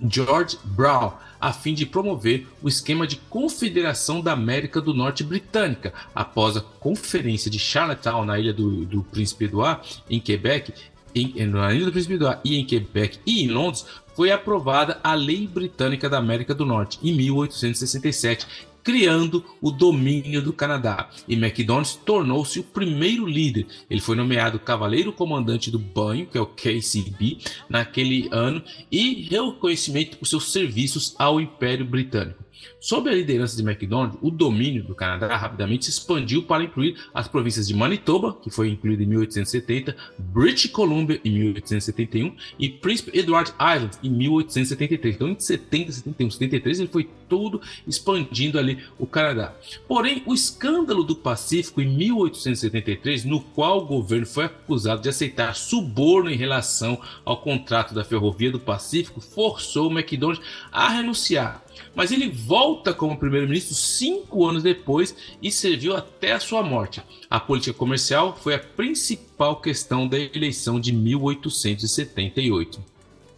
George 0.00 0.58
Brown, 0.64 1.12
a 1.40 1.52
fim 1.52 1.74
de 1.74 1.86
promover 1.86 2.46
o 2.62 2.68
esquema 2.68 3.06
de 3.06 3.16
confederação 3.16 4.20
da 4.20 4.32
América 4.32 4.80
do 4.80 4.94
Norte 4.94 5.22
britânica. 5.22 5.92
Após 6.14 6.56
a 6.56 6.60
conferência 6.60 7.50
de 7.50 7.58
Charlottetown 7.58 8.24
na 8.24 8.38
ilha 8.38 8.52
do, 8.52 8.84
do 8.84 9.02
Príncipe 9.02 9.44
Eduardo, 9.44 9.86
em 10.08 10.18
Quebec, 10.18 10.72
em, 11.14 11.46
na 11.46 11.72
Ilha 11.72 11.86
do 11.86 11.92
Príncipe 11.92 12.14
Eduardo 12.14 12.40
e 12.44 12.56
em 12.56 12.64
Quebec 12.64 13.18
e 13.26 13.44
em 13.44 13.48
Londres, 13.48 13.86
foi 14.18 14.32
aprovada 14.32 14.98
a 15.04 15.14
Lei 15.14 15.46
Britânica 15.46 16.08
da 16.08 16.18
América 16.18 16.52
do 16.52 16.66
Norte, 16.66 16.98
em 17.04 17.14
1867, 17.14 18.48
criando 18.82 19.44
o 19.62 19.70
domínio 19.70 20.42
do 20.42 20.52
Canadá. 20.52 21.08
E 21.28 21.36
MacDonald 21.36 21.98
tornou-se 22.04 22.58
o 22.58 22.64
primeiro 22.64 23.24
líder. 23.24 23.68
Ele 23.88 24.00
foi 24.00 24.16
nomeado 24.16 24.58
Cavaleiro 24.58 25.12
Comandante 25.12 25.70
do 25.70 25.78
Banho, 25.78 26.26
que 26.26 26.36
é 26.36 26.40
o 26.40 26.46
KCB, 26.46 27.38
naquele 27.68 28.28
ano, 28.32 28.60
e 28.90 29.28
reconhecimento 29.30 30.16
por 30.16 30.26
seus 30.26 30.50
serviços 30.50 31.14
ao 31.16 31.40
Império 31.40 31.86
Britânico. 31.86 32.42
Sob 32.80 33.08
a 33.08 33.12
liderança 33.12 33.56
de 33.56 33.62
MacDonald, 33.62 34.16
o 34.22 34.30
domínio 34.30 34.84
do 34.84 34.94
Canadá 34.94 35.36
rapidamente 35.36 35.84
se 35.84 35.90
expandiu 35.90 36.42
para 36.42 36.62
incluir 36.62 36.96
as 37.12 37.28
províncias 37.28 37.66
de 37.66 37.74
Manitoba, 37.74 38.36
que 38.42 38.50
foi 38.50 38.68
incluída 38.68 39.02
em 39.02 39.06
1870, 39.06 39.96
British 40.18 40.70
Columbia 40.70 41.20
em 41.24 41.32
1871 41.32 42.36
e 42.58 42.68
Príncipe 42.68 43.18
Edward 43.18 43.52
Island 43.52 43.96
em 44.02 44.10
1873. 44.10 45.14
Então, 45.14 45.28
em 45.28 45.38
70, 45.38 45.92
71, 45.92 46.30
73, 46.30 46.80
ele 46.80 46.88
foi 46.88 47.08
todo 47.28 47.60
expandindo 47.86 48.58
ali 48.58 48.78
o 48.98 49.06
Canadá. 49.06 49.54
Porém, 49.86 50.22
o 50.26 50.34
escândalo 50.34 51.04
do 51.04 51.14
Pacífico 51.14 51.80
em 51.80 51.88
1873, 51.88 53.24
no 53.24 53.40
qual 53.40 53.78
o 53.78 53.86
governo 53.86 54.26
foi 54.26 54.46
acusado 54.46 55.02
de 55.02 55.08
aceitar 55.08 55.54
suborno 55.54 56.30
em 56.30 56.36
relação 56.36 57.00
ao 57.24 57.40
contrato 57.40 57.94
da 57.94 58.04
Ferrovia 58.04 58.50
do 58.50 58.60
Pacífico, 58.60 59.20
forçou 59.20 59.88
o 59.88 59.92
McDonald's 59.92 60.44
a 60.72 60.88
renunciar 60.88 61.62
mas 61.94 62.12
ele 62.12 62.28
volta 62.28 62.92
como 62.92 63.16
primeiro-ministro 63.16 63.74
cinco 63.74 64.46
anos 64.46 64.62
depois 64.62 65.16
e 65.42 65.50
serviu 65.50 65.96
até 65.96 66.32
a 66.32 66.40
sua 66.40 66.62
morte. 66.62 67.02
A 67.28 67.40
política 67.40 67.76
comercial 67.76 68.36
foi 68.36 68.54
a 68.54 68.58
principal 68.58 69.56
questão 69.60 70.06
da 70.06 70.18
eleição 70.18 70.78
de 70.80 70.92
1878. 70.92 72.80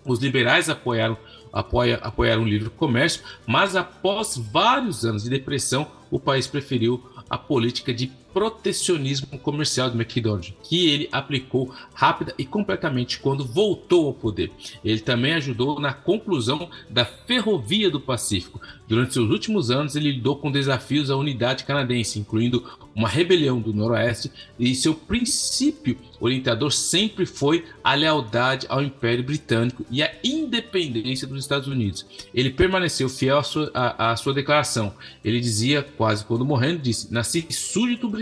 Os 0.04 0.18
liberais 0.18 0.68
apoiaram, 0.68 1.16
apoia, 1.52 1.96
apoiaram 1.96 2.42
o 2.42 2.48
livre 2.48 2.70
comércio, 2.70 3.22
mas 3.46 3.76
após 3.76 4.36
vários 4.36 5.04
anos 5.04 5.24
de 5.24 5.30
depressão, 5.30 5.86
o 6.10 6.18
país 6.18 6.46
preferiu 6.46 7.02
a 7.28 7.38
política 7.38 7.94
de 7.94 8.10
protecionismo 8.32 9.38
comercial 9.38 9.90
do 9.90 10.00
McDonald's, 10.00 10.54
que 10.62 10.88
ele 10.88 11.08
aplicou 11.10 11.74
rápida 11.94 12.34
e 12.38 12.44
completamente 12.44 13.18
quando 13.18 13.44
voltou 13.44 14.06
ao 14.06 14.14
poder. 14.14 14.50
Ele 14.84 15.00
também 15.00 15.34
ajudou 15.34 15.80
na 15.80 15.92
conclusão 15.92 16.68
da 16.88 17.04
Ferrovia 17.04 17.90
do 17.90 18.00
Pacífico. 18.00 18.60
Durante 18.88 19.14
seus 19.14 19.30
últimos 19.30 19.70
anos, 19.70 19.94
ele 19.94 20.12
lidou 20.12 20.36
com 20.36 20.50
desafios 20.50 21.10
à 21.10 21.16
unidade 21.16 21.64
canadense, 21.64 22.18
incluindo 22.18 22.64
uma 22.94 23.08
rebelião 23.08 23.60
do 23.60 23.72
Noroeste, 23.72 24.30
e 24.58 24.74
seu 24.74 24.94
princípio 24.94 25.96
orientador 26.20 26.72
sempre 26.72 27.24
foi 27.24 27.64
a 27.82 27.94
lealdade 27.94 28.66
ao 28.68 28.82
Império 28.82 29.24
Britânico 29.24 29.86
e 29.90 30.02
a 30.02 30.12
independência 30.22 31.26
dos 31.26 31.40
Estados 31.40 31.68
Unidos. 31.68 32.04
Ele 32.34 32.50
permaneceu 32.50 33.08
fiel 33.08 33.38
à 33.38 33.42
sua, 33.42 33.70
à, 33.72 34.10
à 34.10 34.16
sua 34.16 34.34
declaração. 34.34 34.92
Ele 35.24 35.40
dizia, 35.40 35.82
quase 35.96 36.24
quando 36.24 36.44
morrendo, 36.44 36.80
disse: 36.80 37.12
Nasci 37.12 37.46
súdito 37.50 38.08
britânico, 38.08 38.19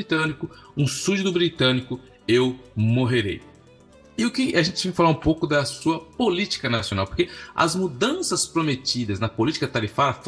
um 0.77 0.87
súdito 0.87 1.33
britânico, 1.33 2.01
eu 2.27 2.59
morrerei. 2.77 3.41
E 4.19 4.27
o 4.27 4.33
que 4.33 4.57
a 4.57 4.63
gente 4.65 4.83
tem 4.83 4.91
que 4.91 4.97
falar 4.97 5.11
um 5.11 5.15
pouco 5.15 5.47
da 5.47 5.65
sua 5.65 6.01
política 6.01 6.69
nacional, 6.69 7.07
porque 7.07 7.29
as 7.55 7.77
mudanças 7.77 8.45
prometidas 8.45 9.21
na 9.21 9.29
política 9.29 9.69
tarifária, 9.69 10.19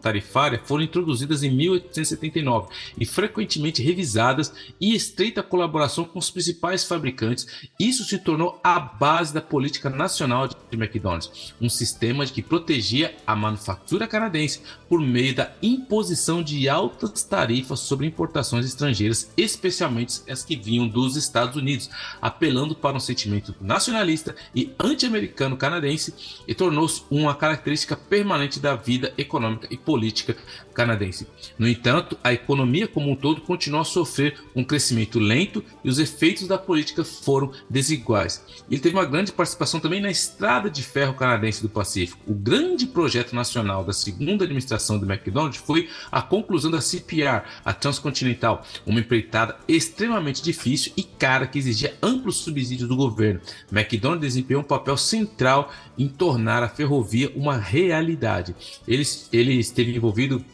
tarifária 0.00 0.62
foram 0.64 0.84
introduzidas 0.84 1.42
em 1.42 1.50
1879 1.50 2.68
e 2.96 3.04
frequentemente 3.04 3.82
revisadas 3.82 4.52
em 4.80 4.92
estreita 4.92 5.42
colaboração 5.42 6.04
com 6.04 6.20
os 6.20 6.30
principais 6.30 6.84
fabricantes. 6.84 7.68
Isso 7.76 8.04
se 8.04 8.18
tornou 8.18 8.60
a 8.62 8.78
base 8.78 9.34
da 9.34 9.40
política 9.40 9.90
nacional 9.90 10.46
de 10.46 10.54
McDonald's, 10.72 11.52
um 11.60 11.68
sistema 11.68 12.24
que 12.26 12.42
protegia 12.42 13.16
a 13.26 13.34
manufatura 13.34 14.06
canadense 14.06 14.62
por 14.88 15.00
meio 15.00 15.34
da 15.34 15.52
imposição 15.60 16.40
de 16.40 16.68
altas 16.68 17.24
tarifas 17.24 17.80
sobre 17.80 18.06
importações 18.06 18.64
estrangeiras, 18.64 19.32
especialmente 19.36 20.20
as 20.30 20.44
que 20.44 20.54
vinham 20.54 20.86
dos 20.86 21.16
Estados 21.16 21.56
Unidos, 21.56 21.90
apelando 22.22 22.76
para 22.76 22.96
um 22.96 23.00
sentimento 23.00 23.39
nacionalista 23.60 24.34
e 24.54 24.72
anti-americano 24.78 25.56
canadense 25.56 26.14
e 26.46 26.54
tornou-se 26.54 27.02
uma 27.10 27.34
característica 27.34 27.96
permanente 27.96 28.58
da 28.58 28.74
vida 28.74 29.12
econômica 29.16 29.68
e 29.70 29.76
política 29.76 30.36
canadense. 30.74 31.26
No 31.58 31.68
entanto, 31.68 32.18
a 32.24 32.32
economia 32.32 32.88
como 32.88 33.10
um 33.10 33.16
todo 33.16 33.40
continuou 33.42 33.82
a 33.82 33.84
sofrer 33.84 34.38
um 34.54 34.64
crescimento 34.64 35.18
lento 35.18 35.64
e 35.84 35.88
os 35.88 35.98
efeitos 35.98 36.48
da 36.48 36.58
política 36.58 37.04
foram 37.04 37.52
desiguais. 37.68 38.44
Ele 38.70 38.80
teve 38.80 38.96
uma 38.96 39.04
grande 39.04 39.32
participação 39.32 39.78
também 39.78 40.00
na 40.00 40.10
Estrada 40.10 40.70
de 40.70 40.82
Ferro 40.82 41.14
Canadense 41.14 41.62
do 41.62 41.68
Pacífico. 41.68 42.20
O 42.26 42.34
grande 42.34 42.86
projeto 42.86 43.34
nacional 43.34 43.84
da 43.84 43.92
segunda 43.92 44.44
administração 44.44 44.98
do 44.98 45.10
McDonald's 45.10 45.60
foi 45.60 45.88
a 46.10 46.22
conclusão 46.22 46.70
da 46.70 46.80
CPR, 46.80 47.44
a 47.64 47.72
Transcontinental, 47.72 48.64
uma 48.86 49.00
empreitada 49.00 49.56
extremamente 49.68 50.42
difícil 50.42 50.92
e 50.96 51.02
cara 51.02 51.46
que 51.46 51.58
exigia 51.58 51.94
amplos 52.02 52.36
subsídios 52.36 52.88
do 52.88 52.96
governo. 52.96 53.29
McDonald's 53.70 54.20
desempenhou 54.20 54.62
um 54.62 54.66
papel 54.66 54.96
central 54.96 55.72
em 55.98 56.08
tornar 56.08 56.62
a 56.62 56.68
ferrovia 56.68 57.32
uma 57.34 57.56
realidade. 57.56 58.54
Ele, 58.86 59.02
ele 59.32 59.54
esteve 59.54 59.94
envolvido 59.94 60.44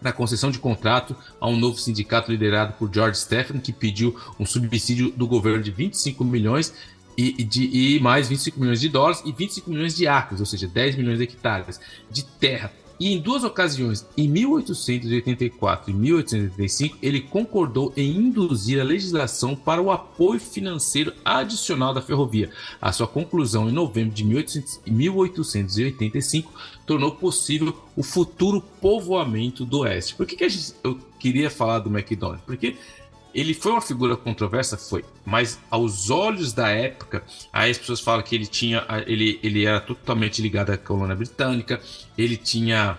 na 0.00 0.12
concessão 0.12 0.50
de 0.50 0.58
contrato 0.58 1.16
a 1.40 1.48
um 1.48 1.56
novo 1.56 1.78
sindicato 1.78 2.30
liderado 2.30 2.74
por 2.74 2.92
George 2.92 3.18
Stephen, 3.18 3.60
que 3.60 3.72
pediu 3.72 4.18
um 4.38 4.44
subsídio 4.44 5.12
do 5.12 5.26
governo 5.26 5.62
de 5.62 5.70
25 5.70 6.24
milhões 6.24 6.74
e, 7.16 7.44
de, 7.44 7.96
e 7.96 8.00
mais 8.00 8.28
25 8.28 8.58
milhões 8.58 8.80
de 8.80 8.88
dólares 8.88 9.22
e 9.24 9.32
25 9.32 9.70
milhões 9.70 9.94
de 9.94 10.06
acres, 10.06 10.40
ou 10.40 10.46
seja, 10.46 10.66
10 10.66 10.96
milhões 10.96 11.18
de 11.18 11.24
hectares 11.24 11.80
de 12.10 12.24
terra 12.24 12.72
e 13.02 13.12
em 13.12 13.18
duas 13.18 13.42
ocasiões, 13.42 14.06
em 14.16 14.28
1884 14.28 15.90
e 15.90 15.92
1885, 15.92 16.98
ele 17.02 17.20
concordou 17.20 17.92
em 17.96 18.16
induzir 18.16 18.80
a 18.80 18.84
legislação 18.84 19.56
para 19.56 19.82
o 19.82 19.90
apoio 19.90 20.38
financeiro 20.38 21.12
adicional 21.24 21.92
da 21.92 22.00
ferrovia. 22.00 22.52
A 22.80 22.92
sua 22.92 23.08
conclusão 23.08 23.68
em 23.68 23.72
novembro 23.72 24.14
de 24.14 24.24
1885 24.24 26.52
tornou 26.86 27.10
possível 27.10 27.76
o 27.96 28.04
futuro 28.04 28.62
povoamento 28.80 29.64
do 29.64 29.80
Oeste. 29.80 30.14
Por 30.14 30.24
que, 30.24 30.36
que 30.36 30.48
gente, 30.48 30.74
eu 30.84 30.96
queria 31.18 31.50
falar 31.50 31.80
do 31.80 31.90
McDonald's? 31.90 32.44
Porque 32.46 32.76
ele 33.34 33.54
foi 33.54 33.72
uma 33.72 33.80
figura 33.80 34.16
controversa, 34.16 34.76
foi, 34.76 35.04
mas 35.24 35.58
aos 35.70 36.10
olhos 36.10 36.52
da 36.52 36.68
época, 36.68 37.22
aí 37.52 37.70
as 37.70 37.78
pessoas 37.78 38.00
falam 38.00 38.22
que 38.22 38.34
ele 38.34 38.46
tinha, 38.46 38.84
ele, 39.06 39.38
ele 39.42 39.64
era 39.64 39.80
totalmente 39.80 40.42
ligado 40.42 40.70
à 40.70 40.76
colônia 40.78 41.16
britânica, 41.16 41.80
ele 42.16 42.36
tinha 42.36 42.98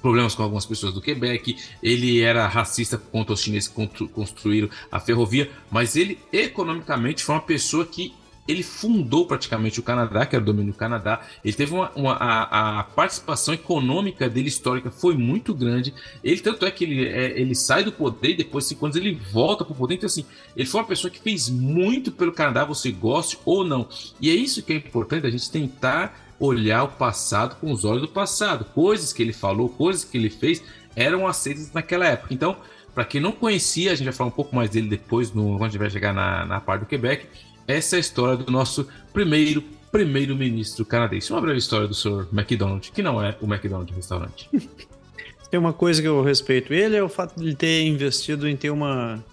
problemas 0.00 0.34
com 0.34 0.42
algumas 0.42 0.64
pessoas 0.64 0.94
do 0.94 1.00
Quebec, 1.00 1.56
ele 1.82 2.20
era 2.20 2.46
racista 2.46 2.96
contra 2.96 3.34
os 3.34 3.42
chineses 3.42 3.68
que 3.68 4.08
construíram 4.08 4.70
a 4.90 5.00
ferrovia, 5.00 5.50
mas 5.70 5.96
ele 5.96 6.18
economicamente 6.32 7.22
foi 7.22 7.34
uma 7.34 7.40
pessoa 7.40 7.84
que 7.84 8.14
ele 8.48 8.62
fundou 8.62 9.26
praticamente 9.26 9.78
o 9.78 9.82
Canadá, 9.82 10.24
que 10.24 10.34
era 10.34 10.42
o 10.42 10.46
domínio 10.46 10.72
do 10.72 10.78
Canadá. 10.78 11.20
Ele 11.44 11.52
teve 11.52 11.74
uma, 11.74 11.92
uma 11.94 12.12
a, 12.14 12.80
a, 12.80 12.84
participação 12.84 13.52
econômica 13.52 14.26
dele 14.26 14.48
histórica 14.48 14.90
foi 14.90 15.14
muito 15.14 15.54
grande. 15.54 15.94
Ele 16.24 16.40
tanto 16.40 16.64
é 16.64 16.70
que 16.70 16.84
ele, 16.84 17.06
é, 17.06 17.38
ele 17.38 17.54
sai 17.54 17.84
do 17.84 17.92
poder 17.92 18.30
e 18.30 18.36
depois 18.36 18.64
de 18.64 18.70
cinco 18.70 18.86
anos 18.86 18.96
ele 18.96 19.14
volta 19.14 19.66
para 19.66 19.74
o 19.74 19.76
poder. 19.76 19.96
Então 19.96 20.06
assim, 20.06 20.24
ele 20.56 20.66
foi 20.66 20.80
uma 20.80 20.86
pessoa 20.86 21.10
que 21.10 21.20
fez 21.20 21.50
muito 21.50 22.10
pelo 22.10 22.32
Canadá, 22.32 22.64
você 22.64 22.90
goste 22.90 23.38
ou 23.44 23.62
não. 23.62 23.86
E 24.18 24.30
é 24.30 24.34
isso 24.34 24.62
que 24.62 24.72
é 24.72 24.76
importante 24.76 25.26
a 25.26 25.30
gente 25.30 25.50
tentar 25.50 26.26
olhar 26.40 26.84
o 26.84 26.88
passado 26.88 27.56
com 27.56 27.70
os 27.70 27.84
olhos 27.84 28.02
do 28.02 28.08
passado. 28.08 28.64
Coisas 28.64 29.12
que 29.12 29.22
ele 29.22 29.34
falou, 29.34 29.68
coisas 29.68 30.04
que 30.04 30.16
ele 30.16 30.30
fez 30.30 30.62
eram 30.96 31.26
aceitas 31.26 31.70
naquela 31.74 32.06
época. 32.06 32.32
Então, 32.32 32.56
para 32.94 33.04
quem 33.04 33.20
não 33.20 33.30
conhecia, 33.30 33.92
a 33.92 33.94
gente 33.94 34.06
vai 34.06 34.14
falar 34.14 34.28
um 34.28 34.32
pouco 34.32 34.56
mais 34.56 34.70
dele 34.70 34.88
depois, 34.88 35.32
no, 35.32 35.50
quando 35.50 35.64
a 35.64 35.68
gente 35.68 35.78
vai 35.78 35.90
chegar 35.90 36.14
na, 36.14 36.46
na 36.46 36.60
parte 36.60 36.80
do 36.80 36.86
Quebec 36.86 37.26
essa 37.68 37.96
é 37.96 37.98
a 37.98 38.00
história 38.00 38.36
do 38.38 38.50
nosso 38.50 38.88
primeiro 39.12 39.62
primeiro-ministro 39.92 40.84
canadense. 40.84 41.32
Uma 41.32 41.40
breve 41.40 41.58
história 41.58 41.86
do 41.88 41.94
Sr. 41.94 42.26
McDonald, 42.32 42.90
que 42.92 43.02
não 43.02 43.22
é 43.22 43.36
o 43.40 43.46
McDonald's 43.46 43.94
restaurante. 43.94 44.48
Tem 45.50 45.58
uma 45.58 45.72
coisa 45.72 46.02
que 46.02 46.08
eu 46.08 46.22
respeito 46.22 46.74
ele 46.74 46.94
é 46.94 47.02
o 47.02 47.08
fato 47.08 47.38
de 47.38 47.46
ele 47.46 47.54
ter 47.54 47.86
investido 47.86 48.46
em 48.46 48.54
ter 48.54 48.70
uma 48.70 49.24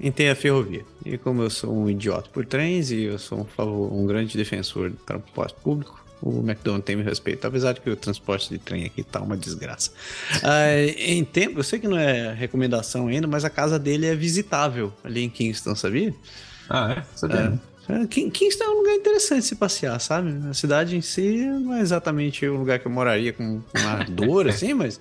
em 0.00 0.10
ter 0.10 0.30
a 0.30 0.34
ferrovia. 0.34 0.84
E 1.04 1.18
como 1.18 1.42
eu 1.42 1.50
sou 1.50 1.72
um 1.72 1.88
idiota 1.88 2.28
por 2.32 2.46
trens 2.46 2.90
e 2.90 3.02
eu 3.02 3.18
sou 3.18 3.40
um, 3.40 3.44
favor, 3.44 3.92
um 3.92 4.06
grande 4.06 4.36
defensor 4.36 4.90
do 4.90 4.96
transporte 4.96 5.54
público, 5.62 6.02
o 6.22 6.40
McDonald's 6.40 6.86
tem 6.86 6.96
meu 6.96 7.04
respeito, 7.04 7.46
apesar 7.46 7.74
de 7.74 7.80
que 7.82 7.90
o 7.90 7.96
transporte 7.96 8.48
de 8.48 8.58
trem 8.58 8.84
aqui 8.84 9.02
tá 9.02 9.20
uma 9.20 9.36
desgraça. 9.36 9.92
Ah, 10.42 10.74
em 10.96 11.22
tempo, 11.22 11.60
eu 11.60 11.62
sei 11.62 11.78
que 11.78 11.86
não 11.86 11.98
é 11.98 12.32
recomendação 12.32 13.08
ainda, 13.08 13.26
mas 13.26 13.44
a 13.44 13.50
casa 13.50 13.78
dele 13.78 14.06
é 14.06 14.14
visitável 14.14 14.92
ali 15.04 15.22
em 15.22 15.28
Kingston, 15.28 15.74
sabia? 15.74 16.14
Ah, 16.68 16.92
é? 16.92 17.04
Sabia. 17.14 17.60
É. 17.88 18.02
É, 18.02 18.06
Kingston 18.06 18.64
é 18.64 18.68
um 18.68 18.78
lugar 18.78 18.94
interessante 18.94 19.44
se 19.44 19.56
passear, 19.56 19.98
sabe? 20.00 20.32
A 20.48 20.54
cidade 20.54 20.96
em 20.96 21.00
si 21.00 21.44
não 21.44 21.74
é 21.74 21.80
exatamente 21.80 22.46
o 22.46 22.56
lugar 22.56 22.78
que 22.78 22.86
eu 22.86 22.90
moraria 22.90 23.32
com, 23.32 23.60
uma 23.76 24.04
dor, 24.08 24.48
assim, 24.48 24.74
mas 24.74 25.00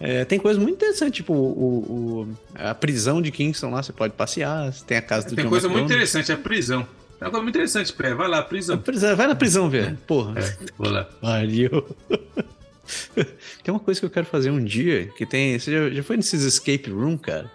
é, 0.00 0.24
tem 0.24 0.38
coisas 0.38 0.62
muito 0.62 0.76
interessantes, 0.76 1.16
tipo 1.16 1.32
o, 1.32 2.26
o, 2.26 2.28
a 2.54 2.74
prisão 2.74 3.22
de 3.22 3.30
Kingston 3.30 3.70
lá, 3.70 3.82
você 3.82 3.92
pode 3.92 4.14
passear, 4.14 4.72
tem 4.86 4.96
a 4.96 5.02
casa 5.02 5.28
do 5.28 5.36
Tem 5.36 5.44
John 5.44 5.50
coisa 5.50 5.68
muito 5.68 5.84
interessante, 5.84 6.32
a 6.32 6.36
prisão. 6.36 6.86
É 7.20 7.26
uma 7.26 7.30
coisa 7.30 7.42
muito 7.44 7.56
interessante, 7.56 7.92
Pé. 7.92 8.14
Vai 8.14 8.26
lá, 8.26 8.42
prisão. 8.42 8.78
prisão. 8.78 9.14
Vai 9.14 9.28
na 9.28 9.36
prisão 9.36 9.70
ver. 9.70 9.96
Porra. 10.08 10.40
É, 10.40 10.56
vou 10.76 10.90
lá. 10.90 11.04
Pariu. 11.22 11.86
tem 13.62 13.72
uma 13.72 13.78
coisa 13.78 14.00
que 14.00 14.06
eu 14.06 14.10
quero 14.10 14.26
fazer 14.26 14.50
um 14.50 14.62
dia, 14.62 15.08
que 15.16 15.24
tem. 15.24 15.56
Você 15.56 15.70
já, 15.70 15.94
já 15.94 16.02
foi 16.02 16.16
nesses 16.16 16.42
escape 16.42 16.90
room, 16.90 17.16
cara? 17.16 17.48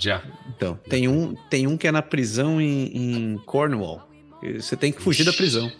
Já. 0.00 0.22
Então, 0.48 0.78
tem 0.88 1.06
um, 1.06 1.34
tem 1.50 1.66
um 1.66 1.76
que 1.76 1.86
é 1.86 1.92
na 1.92 2.00
prisão 2.00 2.60
em, 2.60 2.96
em 2.96 3.38
Cornwall. 3.44 4.02
Você 4.56 4.74
tem 4.74 4.90
que 4.90 5.02
fugir 5.02 5.24
da 5.24 5.32
prisão. 5.32 5.70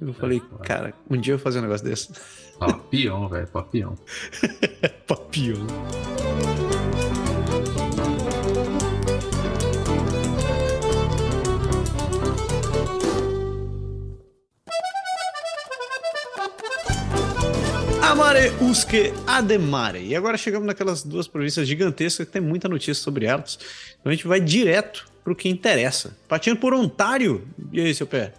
Eu 0.00 0.12
falei, 0.12 0.42
cara, 0.64 0.92
um 1.08 1.16
dia 1.16 1.34
eu 1.34 1.38
vou 1.38 1.44
fazer 1.44 1.60
um 1.60 1.62
negócio 1.62 1.86
desse. 1.86 2.12
Papião, 2.58 3.28
velho, 3.28 3.46
papião. 3.46 3.94
papião. 5.06 5.66
Amare 18.12 18.52
ademare. 19.26 20.06
E 20.06 20.14
agora 20.14 20.36
chegamos 20.36 20.66
naquelas 20.66 21.02
duas 21.02 21.26
províncias 21.26 21.66
gigantescas 21.66 22.26
que 22.26 22.32
tem 22.32 22.42
muita 22.42 22.68
notícia 22.68 23.02
sobre 23.02 23.24
elas. 23.24 23.58
Então 23.98 24.12
a 24.12 24.14
gente 24.14 24.26
vai 24.26 24.38
direto 24.38 25.06
pro 25.24 25.34
que 25.34 25.48
interessa. 25.48 26.14
Partindo 26.28 26.58
por 26.58 26.74
Ontário. 26.74 27.48
E 27.72 27.80
aí, 27.80 27.94
seu 27.94 28.06
pé? 28.06 28.34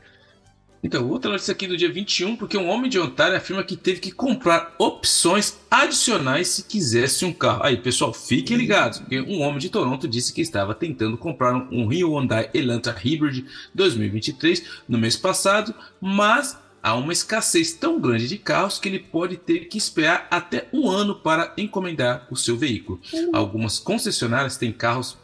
Então, 0.84 1.10
outra 1.10 1.32
notícia 1.32 1.54
aqui 1.54 1.66
do 1.66 1.76
dia 1.76 1.92
21, 1.92 2.36
porque 2.36 2.56
um 2.56 2.70
homem 2.70 2.88
de 2.88 3.00
Ontário 3.00 3.36
afirma 3.36 3.64
que 3.64 3.76
teve 3.76 4.00
que 4.00 4.12
comprar 4.12 4.76
opções 4.78 5.58
adicionais 5.72 6.50
se 6.50 6.64
quisesse 6.66 7.26
um 7.26 7.34
carro. 7.34 7.64
Aí, 7.64 7.78
pessoal, 7.78 8.14
fiquem 8.14 8.56
ligados, 8.56 9.00
porque 9.00 9.22
um 9.22 9.42
homem 9.42 9.58
de 9.58 9.70
Toronto 9.70 10.08
disse 10.08 10.34
que 10.34 10.42
estava 10.42 10.76
tentando 10.76 11.18
comprar 11.18 11.56
um 11.72 11.88
Hyundai 11.88 12.48
Elantra 12.54 12.92
Hybrid 12.94 13.46
2023 13.74 14.84
no 14.88 15.00
mês 15.00 15.16
passado, 15.16 15.74
mas 16.00 16.62
há 16.84 16.94
uma 16.96 17.14
escassez 17.14 17.72
tão 17.72 18.00
grande 18.00 18.28
de 18.28 18.38
carros 18.38 18.78
que 18.78 18.90
ele 18.90 19.00
pode 19.00 19.38
ter 19.38 19.70
que 19.70 19.78
esperar 19.78 20.28
até 20.30 20.68
um 20.74 20.90
ano 20.92 21.16
para 21.16 21.54
encomendar 21.58 22.28
o 22.30 22.36
seu 22.36 22.58
veículo. 22.58 23.00
Algumas 23.32 23.80
concessionárias 23.80 24.58
têm 24.58 24.74
carros 24.74 25.18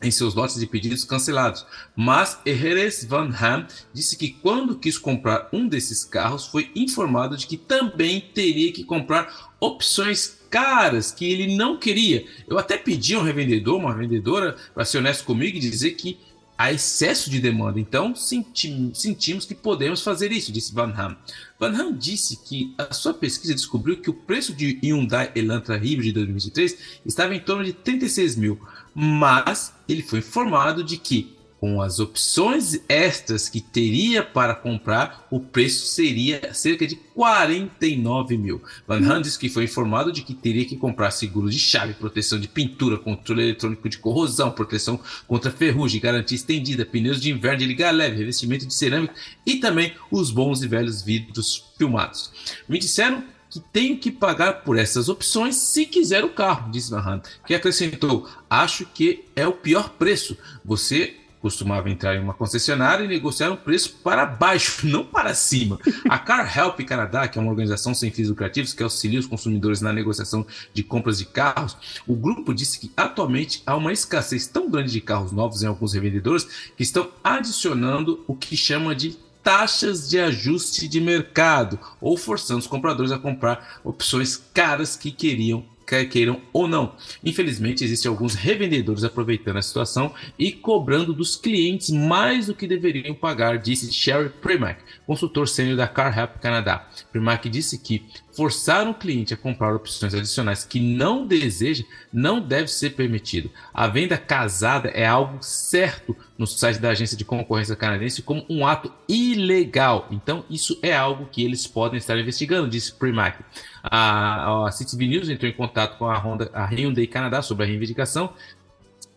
em 0.00 0.10
seus 0.10 0.34
lotes 0.34 0.58
de 0.58 0.66
pedidos 0.66 1.04
cancelados. 1.04 1.66
Mas 1.96 2.38
Heres 2.46 3.04
Van 3.04 3.30
Ham 3.30 3.66
disse 3.92 4.16
que 4.16 4.30
quando 4.30 4.78
quis 4.78 4.98
comprar 4.98 5.48
um 5.52 5.66
desses 5.66 6.04
carros, 6.04 6.46
foi 6.46 6.70
informado 6.76 7.36
de 7.36 7.46
que 7.46 7.56
também 7.56 8.20
teria 8.20 8.72
que 8.72 8.84
comprar 8.84 9.54
opções 9.58 10.38
caras 10.50 11.10
que 11.10 11.24
ele 11.24 11.56
não 11.56 11.76
queria. 11.76 12.24
Eu 12.46 12.58
até 12.58 12.76
pedi 12.76 13.14
a 13.14 13.18
um 13.18 13.22
revendedor, 13.22 13.76
uma 13.78 13.94
vendedora, 13.94 14.56
para 14.72 14.84
ser 14.84 14.98
honesto 14.98 15.24
comigo 15.24 15.56
e 15.56 15.60
dizer 15.60 15.92
que 15.92 16.18
há 16.64 16.72
excesso 16.72 17.28
de 17.28 17.40
demanda. 17.40 17.78
Então 17.78 18.14
senti 18.14 18.90
sentimos 18.94 19.44
que 19.44 19.54
podemos 19.54 20.02
fazer 20.02 20.32
isso, 20.32 20.50
disse 20.50 20.74
Van 20.74 20.92
Ham. 20.96 21.16
Van 21.58 21.74
Ham 21.74 21.92
disse 21.96 22.38
que 22.42 22.74
a 22.78 22.92
sua 22.94 23.12
pesquisa 23.12 23.54
descobriu 23.54 24.00
que 24.00 24.10
o 24.10 24.14
preço 24.14 24.54
de 24.54 24.78
Hyundai 24.82 25.30
Elantra 25.34 25.76
Hybrid 25.76 26.08
de 26.08 26.12
2023 26.12 26.78
estava 27.04 27.34
em 27.34 27.40
torno 27.40 27.64
de 27.64 27.72
36 27.72 28.36
mil, 28.36 28.58
mas 28.94 29.74
ele 29.88 30.02
foi 30.02 30.20
informado 30.20 30.82
de 30.82 30.96
que 30.96 31.34
com 31.64 31.80
as 31.80 31.98
opções 31.98 32.78
extras 32.86 33.48
que 33.48 33.58
teria 33.58 34.22
para 34.22 34.54
comprar, 34.54 35.26
o 35.30 35.40
preço 35.40 35.86
seria 35.86 36.52
cerca 36.52 36.86
de 36.86 36.94
49 36.94 38.36
mil. 38.36 38.60
Van 38.86 38.98
Halen 38.98 39.22
disse 39.22 39.38
que 39.38 39.48
foi 39.48 39.64
informado 39.64 40.12
de 40.12 40.20
que 40.20 40.34
teria 40.34 40.66
que 40.66 40.76
comprar 40.76 41.10
seguro 41.10 41.48
de 41.48 41.58
chave, 41.58 41.94
proteção 41.94 42.38
de 42.38 42.48
pintura, 42.48 42.98
controle 42.98 43.44
eletrônico 43.44 43.88
de 43.88 43.96
corrosão, 43.96 44.50
proteção 44.50 45.00
contra 45.26 45.50
ferrugem, 45.50 46.02
garantia 46.02 46.36
estendida, 46.36 46.84
pneus 46.84 47.18
de 47.18 47.30
inverno 47.30 47.60
de 47.60 47.64
ligar 47.64 47.94
leve, 47.94 48.18
revestimento 48.18 48.66
de 48.66 48.74
cerâmica 48.74 49.14
e 49.46 49.56
também 49.56 49.94
os 50.10 50.30
bons 50.30 50.62
e 50.62 50.68
velhos 50.68 51.00
vidros 51.00 51.72
filmados. 51.78 52.30
Me 52.68 52.78
disseram 52.78 53.24
que 53.48 53.58
tenho 53.58 53.96
que 53.96 54.10
pagar 54.10 54.64
por 54.64 54.76
essas 54.76 55.08
opções 55.08 55.56
se 55.56 55.86
quiser 55.86 56.26
o 56.26 56.28
carro, 56.28 56.70
disse 56.70 56.90
Van 56.90 57.00
Halen, 57.00 57.22
que 57.46 57.54
acrescentou: 57.54 58.28
Acho 58.50 58.84
que 58.84 59.24
é 59.34 59.48
o 59.48 59.52
pior 59.52 59.88
preço. 59.88 60.36
Você 60.62 61.23
costumava 61.44 61.90
entrar 61.90 62.16
em 62.16 62.20
uma 62.20 62.32
concessionária 62.32 63.04
e 63.04 63.06
negociar 63.06 63.50
um 63.50 63.56
preço 63.56 63.96
para 64.02 64.24
baixo, 64.24 64.88
não 64.88 65.04
para 65.04 65.34
cima. 65.34 65.78
A 66.08 66.18
Car 66.18 66.50
Help 66.56 66.80
Canadá, 66.80 67.28
que 67.28 67.38
é 67.38 67.42
uma 67.42 67.50
organização 67.50 67.92
sem 67.92 68.10
fins 68.10 68.30
lucrativos 68.30 68.72
que 68.72 68.82
auxilia 68.82 69.20
os 69.20 69.26
consumidores 69.26 69.82
na 69.82 69.92
negociação 69.92 70.46
de 70.72 70.82
compras 70.82 71.18
de 71.18 71.26
carros, 71.26 71.76
o 72.06 72.16
grupo 72.16 72.54
disse 72.54 72.80
que 72.80 72.90
atualmente 72.96 73.62
há 73.66 73.76
uma 73.76 73.92
escassez 73.92 74.46
tão 74.46 74.70
grande 74.70 74.90
de 74.90 75.02
carros 75.02 75.32
novos 75.32 75.62
em 75.62 75.66
alguns 75.66 75.92
revendedores 75.92 76.48
que 76.74 76.82
estão 76.82 77.10
adicionando 77.22 78.24
o 78.26 78.34
que 78.34 78.56
chama 78.56 78.94
de 78.94 79.14
taxas 79.42 80.08
de 80.08 80.18
ajuste 80.18 80.88
de 80.88 80.98
mercado 80.98 81.78
ou 82.00 82.16
forçando 82.16 82.60
os 82.60 82.66
compradores 82.66 83.12
a 83.12 83.18
comprar 83.18 83.80
opções 83.84 84.42
caras 84.54 84.96
que 84.96 85.12
queriam 85.12 85.62
quer 85.86 86.04
queiram 86.06 86.40
ou 86.52 86.66
não. 86.66 86.94
Infelizmente, 87.24 87.84
existem 87.84 88.08
alguns 88.08 88.34
revendedores 88.34 89.04
aproveitando 89.04 89.58
a 89.58 89.62
situação 89.62 90.12
e 90.38 90.52
cobrando 90.52 91.12
dos 91.12 91.36
clientes 91.36 91.90
mais 91.90 92.46
do 92.46 92.54
que 92.54 92.66
deveriam 92.66 93.14
pagar, 93.14 93.58
disse 93.58 93.92
Sherry 93.92 94.28
Primack, 94.28 94.82
consultor 95.06 95.48
sênior 95.48 95.76
da 95.76 95.86
Car 95.86 96.16
Help 96.16 96.38
Canadá. 96.40 96.88
Primack 97.12 97.48
disse 97.48 97.78
que 97.78 98.04
forçar 98.36 98.86
um 98.86 98.92
cliente 98.92 99.32
a 99.32 99.36
comprar 99.36 99.74
opções 99.74 100.14
adicionais 100.14 100.64
que 100.64 100.80
não 100.80 101.26
deseja 101.26 101.84
não 102.12 102.40
deve 102.40 102.68
ser 102.68 102.90
permitido. 102.90 103.50
A 103.72 103.86
venda 103.86 104.16
casada 104.16 104.88
é 104.88 105.06
algo 105.06 105.38
certo 105.40 106.16
no 106.36 106.46
site 106.46 106.78
da 106.78 106.90
agência 106.90 107.16
de 107.16 107.24
concorrência 107.24 107.76
canadense 107.76 108.22
como 108.22 108.44
um 108.48 108.66
ato 108.66 108.92
ilegal. 109.08 110.08
Então, 110.10 110.44
isso 110.50 110.78
é 110.82 110.94
algo 110.94 111.26
que 111.30 111.44
eles 111.44 111.66
podem 111.66 111.98
estar 111.98 112.18
investigando, 112.18 112.68
disse 112.68 112.92
Primack. 112.92 113.38
A, 113.82 114.66
a 114.66 114.70
CTV 114.70 115.06
News 115.06 115.28
entrou 115.28 115.50
em 115.50 115.54
contato 115.54 115.96
com 115.98 116.06
a, 116.06 116.18
Honda, 116.18 116.50
a 116.52 116.66
Hyundai 116.66 117.06
Canadá 117.06 117.42
sobre 117.42 117.64
a 117.64 117.66
reivindicação 117.66 118.32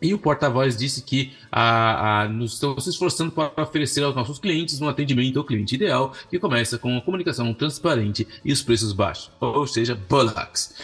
e 0.02 0.14
o 0.14 0.18
porta-voz 0.20 0.78
disse 0.78 1.02
que 1.02 1.34
a, 1.52 2.22
a, 2.22 2.30
nos 2.30 2.54
estamos 2.54 2.84
se 2.84 2.90
esforçando 2.90 3.32
para 3.32 3.52
oferecer 3.64 4.04
aos 4.04 4.16
nossos 4.16 4.40
clientes 4.40 4.80
um 4.82 4.88
atendimento 4.88 5.40
ao 5.40 5.46
cliente 5.46 5.76
ideal 5.76 6.14
que 6.30 6.40
começa 6.40 6.78
com 6.78 6.92
uma 6.92 7.02
comunicação 7.02 7.54
transparente 7.54 8.28
e 8.44 8.52
os 8.52 8.62
preços 8.62 8.94
baixos, 8.94 9.32
ou 9.40 9.66
seja, 9.66 9.96
bullocks. 9.96 10.76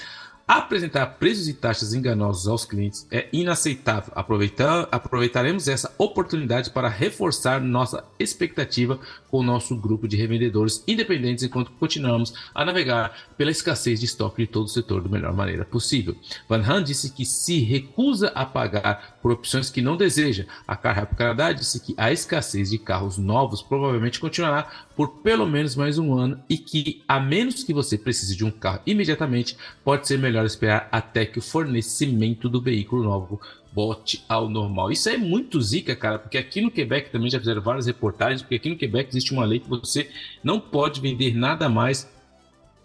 Apresentar 0.45 1.05
preços 1.05 1.47
e 1.47 1.53
taxas 1.53 1.93
enganosos 1.93 2.49
aos 2.49 2.65
clientes 2.65 3.07
é 3.09 3.29
inaceitável. 3.31 4.11
Aproveitar, 4.13 4.89
aproveitaremos 4.91 5.69
essa 5.69 5.93
oportunidade 5.97 6.69
para 6.69 6.89
reforçar 6.89 7.61
nossa 7.61 8.03
expectativa 8.19 8.99
com 9.29 9.37
o 9.37 9.43
nosso 9.43 9.73
grupo 9.73 10.05
de 10.05 10.17
revendedores 10.17 10.83
independentes 10.85 11.45
enquanto 11.45 11.71
continuamos 11.71 12.33
a 12.53 12.65
navegar 12.65 13.17
pela 13.37 13.51
escassez 13.51 14.01
de 14.01 14.05
estoque 14.05 14.41
de 14.41 14.47
todo 14.47 14.65
o 14.65 14.69
setor 14.69 15.01
da 15.01 15.09
melhor 15.09 15.33
maneira 15.33 15.63
possível. 15.63 16.13
Van 16.49 16.61
Han 16.61 16.83
disse 16.83 17.11
que 17.11 17.25
se 17.25 17.61
recusa 17.61 18.27
a 18.35 18.45
pagar 18.45 19.12
por 19.23 19.31
opções 19.31 19.69
que 19.69 19.81
não 19.81 19.95
deseja. 19.95 20.45
A 20.67 20.75
Car 20.75 21.15
Canadá 21.15 21.53
disse 21.53 21.79
que 21.79 21.95
a 21.95 22.11
escassez 22.11 22.69
de 22.69 22.77
carros 22.77 23.17
novos 23.17 23.61
provavelmente 23.61 24.19
continuará 24.19 24.69
por 24.97 25.21
pelo 25.21 25.47
menos 25.47 25.77
mais 25.77 25.97
um 25.97 26.13
ano 26.13 26.43
e 26.49 26.57
que, 26.57 27.01
a 27.07 27.21
menos 27.21 27.63
que 27.63 27.73
você 27.73 27.97
precise 27.97 28.35
de 28.35 28.43
um 28.43 28.51
carro 28.51 28.81
imediatamente, 28.85 29.55
pode 29.81 30.09
ser 30.09 30.19
melhor 30.19 30.45
esperar 30.45 30.89
até 30.91 31.25
que 31.25 31.39
o 31.39 31.41
fornecimento 31.41 32.49
do 32.49 32.61
veículo 32.61 33.03
novo 33.03 33.39
volte 33.73 34.25
ao 34.27 34.49
normal. 34.49 34.91
Isso 34.91 35.07
é 35.07 35.17
muito 35.17 35.61
zica, 35.61 35.95
cara, 35.95 36.19
porque 36.19 36.37
aqui 36.37 36.59
no 36.59 36.69
Quebec 36.69 37.09
também 37.09 37.29
já 37.29 37.39
fizeram 37.39 37.61
várias 37.61 37.85
reportagens, 37.85 38.41
porque 38.41 38.55
aqui 38.55 38.69
no 38.69 38.77
Quebec 38.77 39.09
existe 39.09 39.31
uma 39.31 39.45
lei 39.45 39.59
que 39.59 39.69
você 39.69 40.09
não 40.43 40.59
pode 40.59 40.99
vender 40.99 41.33
nada 41.33 41.69
mais 41.69 42.11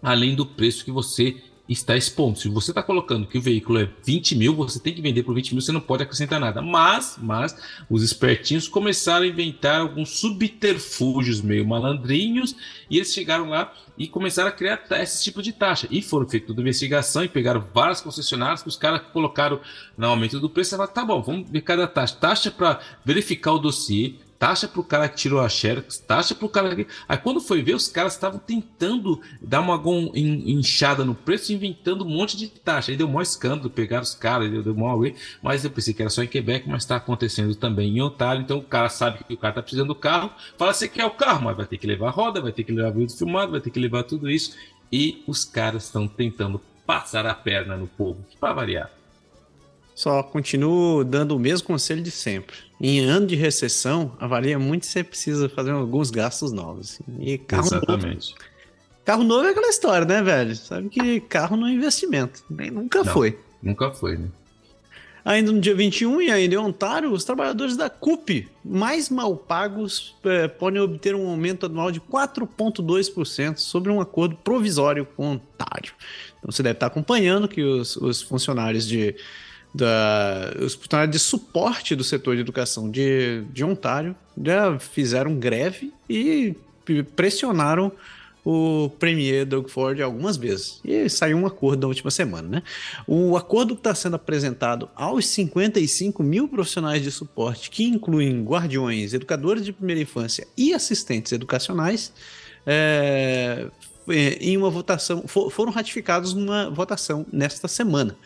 além 0.01 0.35
do 0.35 0.45
preço 0.45 0.85
que 0.85 0.91
você 0.91 1.35
está 1.73 1.95
expondo. 1.95 2.39
Se 2.39 2.49
você 2.49 2.71
está 2.71 2.81
colocando 2.81 3.27
que 3.27 3.37
o 3.37 3.41
veículo 3.41 3.79
é 3.79 3.89
20 4.03 4.35
mil, 4.35 4.55
você 4.55 4.79
tem 4.79 4.93
que 4.93 5.01
vender 5.01 5.23
por 5.23 5.35
20 5.35 5.53
mil, 5.53 5.61
você 5.61 5.71
não 5.71 5.79
pode 5.79 6.03
acrescentar 6.03 6.39
nada. 6.39 6.61
Mas, 6.61 7.17
mas 7.21 7.55
os 7.89 8.03
espertinhos 8.03 8.67
começaram 8.67 9.23
a 9.23 9.27
inventar 9.27 9.81
alguns 9.81 10.19
subterfúgios 10.19 11.41
meio 11.41 11.65
malandrinhos 11.65 12.55
e 12.89 12.97
eles 12.97 13.13
chegaram 13.13 13.49
lá 13.49 13.73
e 13.97 14.07
começaram 14.07 14.49
a 14.49 14.51
criar 14.51 14.81
esse 14.91 15.23
tipo 15.23 15.43
de 15.43 15.53
taxa. 15.53 15.87
E 15.91 16.01
foram 16.01 16.27
feitas 16.27 16.57
investigação 16.57 17.23
e 17.23 17.29
pegaram 17.29 17.63
várias 17.73 18.01
concessionárias 18.01 18.63
que 18.63 18.69
os 18.69 18.75
caras 18.75 19.01
colocaram 19.13 19.59
no 19.97 20.07
aumento 20.07 20.39
do 20.39 20.49
preço 20.49 20.69
e 20.69 20.75
falaram, 20.77 20.93
tá 20.93 21.05
bom, 21.05 21.21
vamos 21.21 21.49
ver 21.49 21.61
cada 21.61 21.87
taxa. 21.87 22.15
Taxa 22.15 22.51
para 22.51 22.79
verificar 23.05 23.53
o 23.53 23.59
dossiê, 23.59 24.15
taxa 24.39 24.69
pro 24.69 24.81
cara 24.81 25.09
que 25.09 25.17
tirou 25.17 25.41
a 25.41 25.49
Xerox, 25.49 25.97
taxa 25.97 26.33
pro 26.33 26.47
cara 26.47 26.73
que... 26.73 26.87
Aí 27.07 27.17
quando 27.17 27.41
foi 27.41 27.61
ver, 27.61 27.75
os 27.75 27.89
caras 27.89 28.13
estavam 28.13 28.39
tentando 28.39 29.21
dar 29.41 29.59
uma 29.59 29.79
inchada 30.15 31.03
no 31.03 31.13
preço, 31.13 31.51
inventando 31.51 32.05
um 32.05 32.09
monte 32.09 32.37
de 32.37 32.47
taxa. 32.47 32.91
Aí 32.91 32.97
deu 32.97 33.07
um 33.07 33.21
escândalo, 33.21 33.69
pegaram 33.69 34.03
os 34.03 34.15
caras, 34.15 34.49
deu, 34.49 34.63
deu 34.63 34.73
maior 34.73 34.93
away, 34.93 35.15
mas 35.43 35.65
eu 35.65 35.69
pensei 35.71 35.93
que 35.93 36.01
era 36.01 36.09
só 36.09 36.23
em 36.23 36.27
Quebec, 36.27 36.67
mas 36.69 36.83
está 36.83 36.95
acontecendo 36.95 37.53
também 37.53 37.97
em 37.97 38.01
Ontário, 38.01 38.41
então 38.41 38.59
o 38.59 38.63
cara 38.63 38.87
sabe 38.87 39.23
que 39.25 39.33
o 39.33 39.37
cara 39.37 39.55
tá 39.55 39.61
precisando 39.61 39.89
do 39.89 39.95
carro, 39.95 40.31
fala, 40.57 40.73
você 40.73 40.87
quer 40.87 41.05
o 41.05 41.11
carro, 41.11 41.43
mas 41.43 41.57
vai 41.57 41.65
ter 41.65 41.77
que 41.77 41.85
levar 41.85 42.11
roda, 42.11 42.41
vai 42.41 42.53
ter 42.53 42.63
que 42.63 42.71
levar 42.71 42.91
vídeo 42.91 43.15
filmado, 43.17 43.51
vai 43.51 43.59
ter 43.59 43.71
que 43.71 43.79
levar 43.79 44.03
tudo 44.03 44.29
isso, 44.29 44.55
e 44.89 45.21
os 45.27 45.43
caras 45.43 45.83
estão 45.83 46.07
tentando 46.07 46.61
passar 46.85 47.25
a 47.25 47.35
perna 47.35 47.75
no 47.75 47.87
povo, 47.87 48.25
para 48.39 48.53
variar. 48.53 48.98
Só 49.99 50.23
continuo 50.23 51.03
dando 51.03 51.35
o 51.35 51.39
mesmo 51.39 51.67
conselho 51.67 52.01
de 52.01 52.09
sempre. 52.09 52.55
Em 52.79 53.01
ano 53.01 53.27
de 53.27 53.35
recessão, 53.35 54.13
avalia 54.17 54.57
muito 54.57 54.85
se 54.85 54.93
você 54.93 55.03
precisa 55.03 55.49
fazer 55.49 55.71
alguns 55.71 56.09
gastos 56.09 56.53
novos. 56.53 57.01
Assim. 57.01 57.03
E 57.19 57.37
carro 57.37 57.65
Exatamente. 57.65 58.29
Novo, 58.29 58.45
carro 59.03 59.23
novo 59.25 59.45
é 59.45 59.51
aquela 59.51 59.67
história, 59.67 60.07
né, 60.07 60.21
velho? 60.21 60.55
Sabe 60.55 60.87
que 60.87 61.19
carro 61.19 61.57
não 61.57 61.67
é 61.67 61.73
investimento. 61.73 62.41
Nem 62.49 62.71
nunca 62.71 63.03
não, 63.03 63.11
foi. 63.11 63.37
Nunca 63.61 63.91
foi, 63.91 64.17
né? 64.17 64.29
Ainda 65.25 65.51
no 65.51 65.59
dia 65.59 65.75
21 65.75 66.21
e 66.21 66.31
ainda 66.31 66.55
em 66.55 66.57
Ontário, 66.57 67.11
os 67.11 67.25
trabalhadores 67.25 67.75
da 67.75 67.89
CUP 67.89 68.47
mais 68.63 69.09
mal 69.09 69.35
pagos 69.35 70.15
é, 70.23 70.47
podem 70.47 70.81
obter 70.81 71.13
um 71.13 71.27
aumento 71.27 71.65
anual 71.65 71.91
de 71.91 71.99
4,2% 71.99 73.57
sobre 73.57 73.91
um 73.91 73.99
acordo 73.99 74.37
provisório 74.37 75.05
com 75.17 75.33
Ontário. 75.33 75.91
Então 76.37 76.49
você 76.49 76.63
deve 76.63 76.77
estar 76.77 76.87
acompanhando 76.87 77.49
que 77.49 77.61
os, 77.61 77.97
os 77.97 78.21
funcionários 78.21 78.87
de 78.87 79.13
da, 79.73 80.53
os 80.59 80.73
funcionários 80.73 81.11
de 81.11 81.19
suporte 81.19 81.95
do 81.95 82.03
setor 82.03 82.35
de 82.35 82.41
educação 82.41 82.89
de, 82.89 83.43
de 83.51 83.63
Ontário 83.63 84.15
já 84.41 84.79
fizeram 84.79 85.35
greve 85.35 85.93
e 86.09 86.55
pressionaram 87.15 87.91
o 88.43 88.89
premier 88.97 89.45
Doug 89.45 89.67
Ford 89.67 90.01
algumas 90.01 90.37
vezes. 90.37 90.79
E 90.83 91.07
saiu 91.09 91.37
um 91.37 91.45
acordo 91.45 91.81
na 91.81 91.87
última 91.87 92.09
semana, 92.09 92.47
né? 92.47 92.63
O 93.05 93.37
acordo 93.37 93.75
que 93.75 93.81
está 93.81 93.93
sendo 93.93 94.15
apresentado 94.15 94.89
aos 94.95 95.27
55 95.27 96.23
mil 96.23 96.47
profissionais 96.47 97.03
de 97.03 97.11
suporte, 97.11 97.69
que 97.69 97.83
incluem 97.83 98.43
guardiões, 98.43 99.13
educadores 99.13 99.63
de 99.63 99.73
primeira 99.73 100.01
infância 100.01 100.47
e 100.57 100.73
assistentes 100.73 101.31
educacionais, 101.31 102.11
é, 102.65 103.67
em 104.07 104.57
uma 104.57 104.71
votação, 104.71 105.25
foram 105.27 105.71
ratificados 105.71 106.33
numa 106.33 106.69
votação 106.71 107.25
nesta 107.31 107.67
semana 107.67 108.17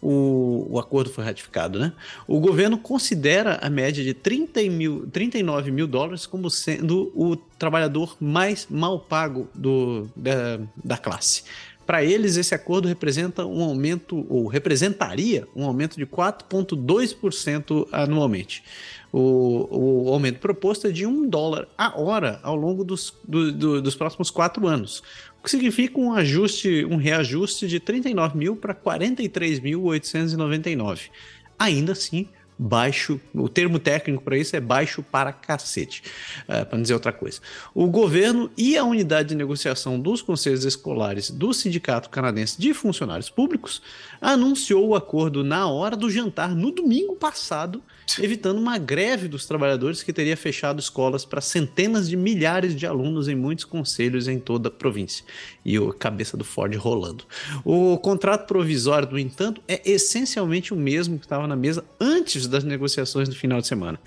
o, 0.00 0.66
o 0.70 0.78
acordo 0.78 1.10
foi 1.10 1.24
ratificado, 1.24 1.78
né? 1.78 1.92
O 2.26 2.40
governo 2.40 2.78
considera 2.78 3.58
a 3.60 3.68
média 3.68 4.02
de 4.02 4.14
30 4.14 4.62
mil, 4.64 5.08
39 5.10 5.70
mil 5.70 5.86
dólares 5.86 6.26
como 6.26 6.48
sendo 6.50 7.10
o 7.14 7.36
trabalhador 7.36 8.16
mais 8.20 8.66
mal 8.70 9.00
pago 9.00 9.48
do, 9.54 10.08
da, 10.14 10.60
da 10.82 10.96
classe. 10.96 11.42
Para 11.88 12.04
eles, 12.04 12.36
esse 12.36 12.54
acordo 12.54 12.86
representa 12.86 13.46
um 13.46 13.62
aumento, 13.62 14.26
ou 14.28 14.46
representaria 14.46 15.48
um 15.56 15.64
aumento 15.64 15.96
de 15.96 16.04
4,2% 16.04 17.88
anualmente. 17.90 18.62
O, 19.10 20.04
o, 20.04 20.12
aumento 20.12 20.38
proposto 20.38 20.86
é 20.86 20.90
de 20.90 21.06
um 21.06 21.26
dólar 21.26 21.66
a 21.78 21.98
hora 21.98 22.40
ao 22.42 22.54
longo 22.54 22.84
dos, 22.84 23.14
do, 23.26 23.50
do, 23.50 23.80
dos 23.80 23.94
próximos 23.94 24.30
quatro 24.30 24.66
anos, 24.66 25.02
o 25.40 25.44
que 25.44 25.50
significa 25.50 26.00
um 26.00 26.12
ajuste, 26.12 26.84
um 26.84 26.96
reajuste 26.96 27.68
de 27.68 27.80
39 27.80 28.36
mil 28.36 28.56
para 28.56 28.74
43.899. 28.74 31.10
Ainda 31.58 31.92
assim, 31.92 32.28
baixo, 32.58 33.18
o 33.32 33.48
termo 33.48 33.78
técnico 33.78 34.22
para 34.22 34.36
isso 34.36 34.56
é 34.56 34.60
baixo 34.60 35.02
para 35.02 35.32
cacete, 35.32 36.02
é, 36.48 36.64
para 36.64 36.80
dizer 36.80 36.94
outra 36.94 37.12
coisa. 37.12 37.40
O 37.72 37.86
governo 37.86 38.50
e 38.56 38.76
a 38.76 38.82
unidade 38.84 39.28
de 39.28 39.36
negociação 39.36 40.00
dos 40.00 40.20
conselhos 40.20 40.64
escolares 40.64 41.30
do 41.30 41.54
Sindicato 41.54 42.10
Canadense 42.10 42.60
de 42.60 42.74
Funcionários 42.74 43.30
Públicos 43.30 43.80
anunciou 44.20 44.88
o 44.88 44.96
acordo 44.96 45.44
na 45.44 45.68
hora 45.68 45.96
do 45.96 46.10
jantar 46.10 46.54
no 46.54 46.72
domingo 46.72 47.14
passado, 47.14 47.80
evitando 48.20 48.58
uma 48.58 48.78
greve 48.78 49.28
dos 49.28 49.46
trabalhadores 49.46 50.02
que 50.02 50.12
teria 50.12 50.36
fechado 50.36 50.80
escolas 50.80 51.24
para 51.24 51.40
centenas 51.40 52.08
de 52.08 52.16
milhares 52.16 52.74
de 52.74 52.86
alunos 52.86 53.28
em 53.28 53.34
muitos 53.34 53.64
conselhos 53.64 54.28
em 54.28 54.38
toda 54.38 54.68
a 54.68 54.72
província. 54.72 55.24
E 55.64 55.76
a 55.76 55.92
cabeça 55.92 56.36
do 56.36 56.44
Ford 56.44 56.74
rolando. 56.76 57.24
O 57.64 57.98
contrato 57.98 58.46
provisório, 58.46 59.10
no 59.10 59.18
entanto, 59.18 59.60
é 59.68 59.80
essencialmente 59.84 60.72
o 60.72 60.76
mesmo 60.76 61.18
que 61.18 61.26
estava 61.26 61.46
na 61.46 61.56
mesa 61.56 61.84
antes 62.00 62.46
das 62.46 62.64
negociações 62.64 63.28
do 63.28 63.34
final 63.34 63.60
de 63.60 63.66
semana. 63.66 64.00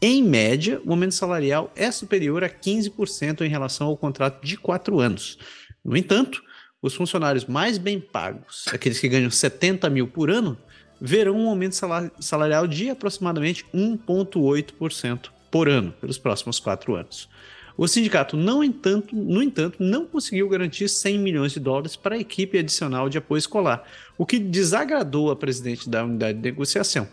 Em 0.00 0.22
média, 0.22 0.80
o 0.84 0.90
aumento 0.90 1.14
salarial 1.14 1.70
é 1.76 1.90
superior 1.90 2.42
a 2.42 2.48
15% 2.48 3.42
em 3.42 3.48
relação 3.48 3.86
ao 3.86 3.96
contrato 3.96 4.44
de 4.44 4.56
quatro 4.56 4.98
anos. 4.98 5.38
No 5.84 5.96
entanto, 5.96 6.42
os 6.82 6.94
funcionários 6.94 7.44
mais 7.44 7.78
bem 7.78 8.00
pagos, 8.00 8.64
aqueles 8.72 8.98
que 8.98 9.08
ganham 9.08 9.30
70 9.30 9.88
mil 9.88 10.08
por 10.08 10.28
ano, 10.28 10.58
verão 11.04 11.36
um 11.36 11.48
aumento 11.48 11.74
salarial 12.20 12.68
de 12.68 12.88
aproximadamente 12.88 13.66
1,8% 13.74 15.30
por 15.50 15.68
ano 15.68 15.92
pelos 16.00 16.16
próximos 16.16 16.60
quatro 16.60 16.94
anos. 16.94 17.28
O 17.76 17.88
sindicato, 17.88 18.36
não 18.36 18.62
entanto, 18.62 19.16
no 19.16 19.42
entanto, 19.42 19.82
não 19.82 20.06
conseguiu 20.06 20.48
garantir 20.48 20.88
100 20.88 21.18
milhões 21.18 21.52
de 21.52 21.58
dólares 21.58 21.96
para 21.96 22.14
a 22.14 22.18
equipe 22.18 22.56
adicional 22.56 23.08
de 23.08 23.18
apoio 23.18 23.38
escolar, 23.38 23.82
o 24.16 24.24
que 24.24 24.38
desagradou 24.38 25.32
a 25.32 25.36
presidente 25.36 25.90
da 25.90 26.04
unidade 26.04 26.38
de 26.38 26.44
negociação. 26.44 27.08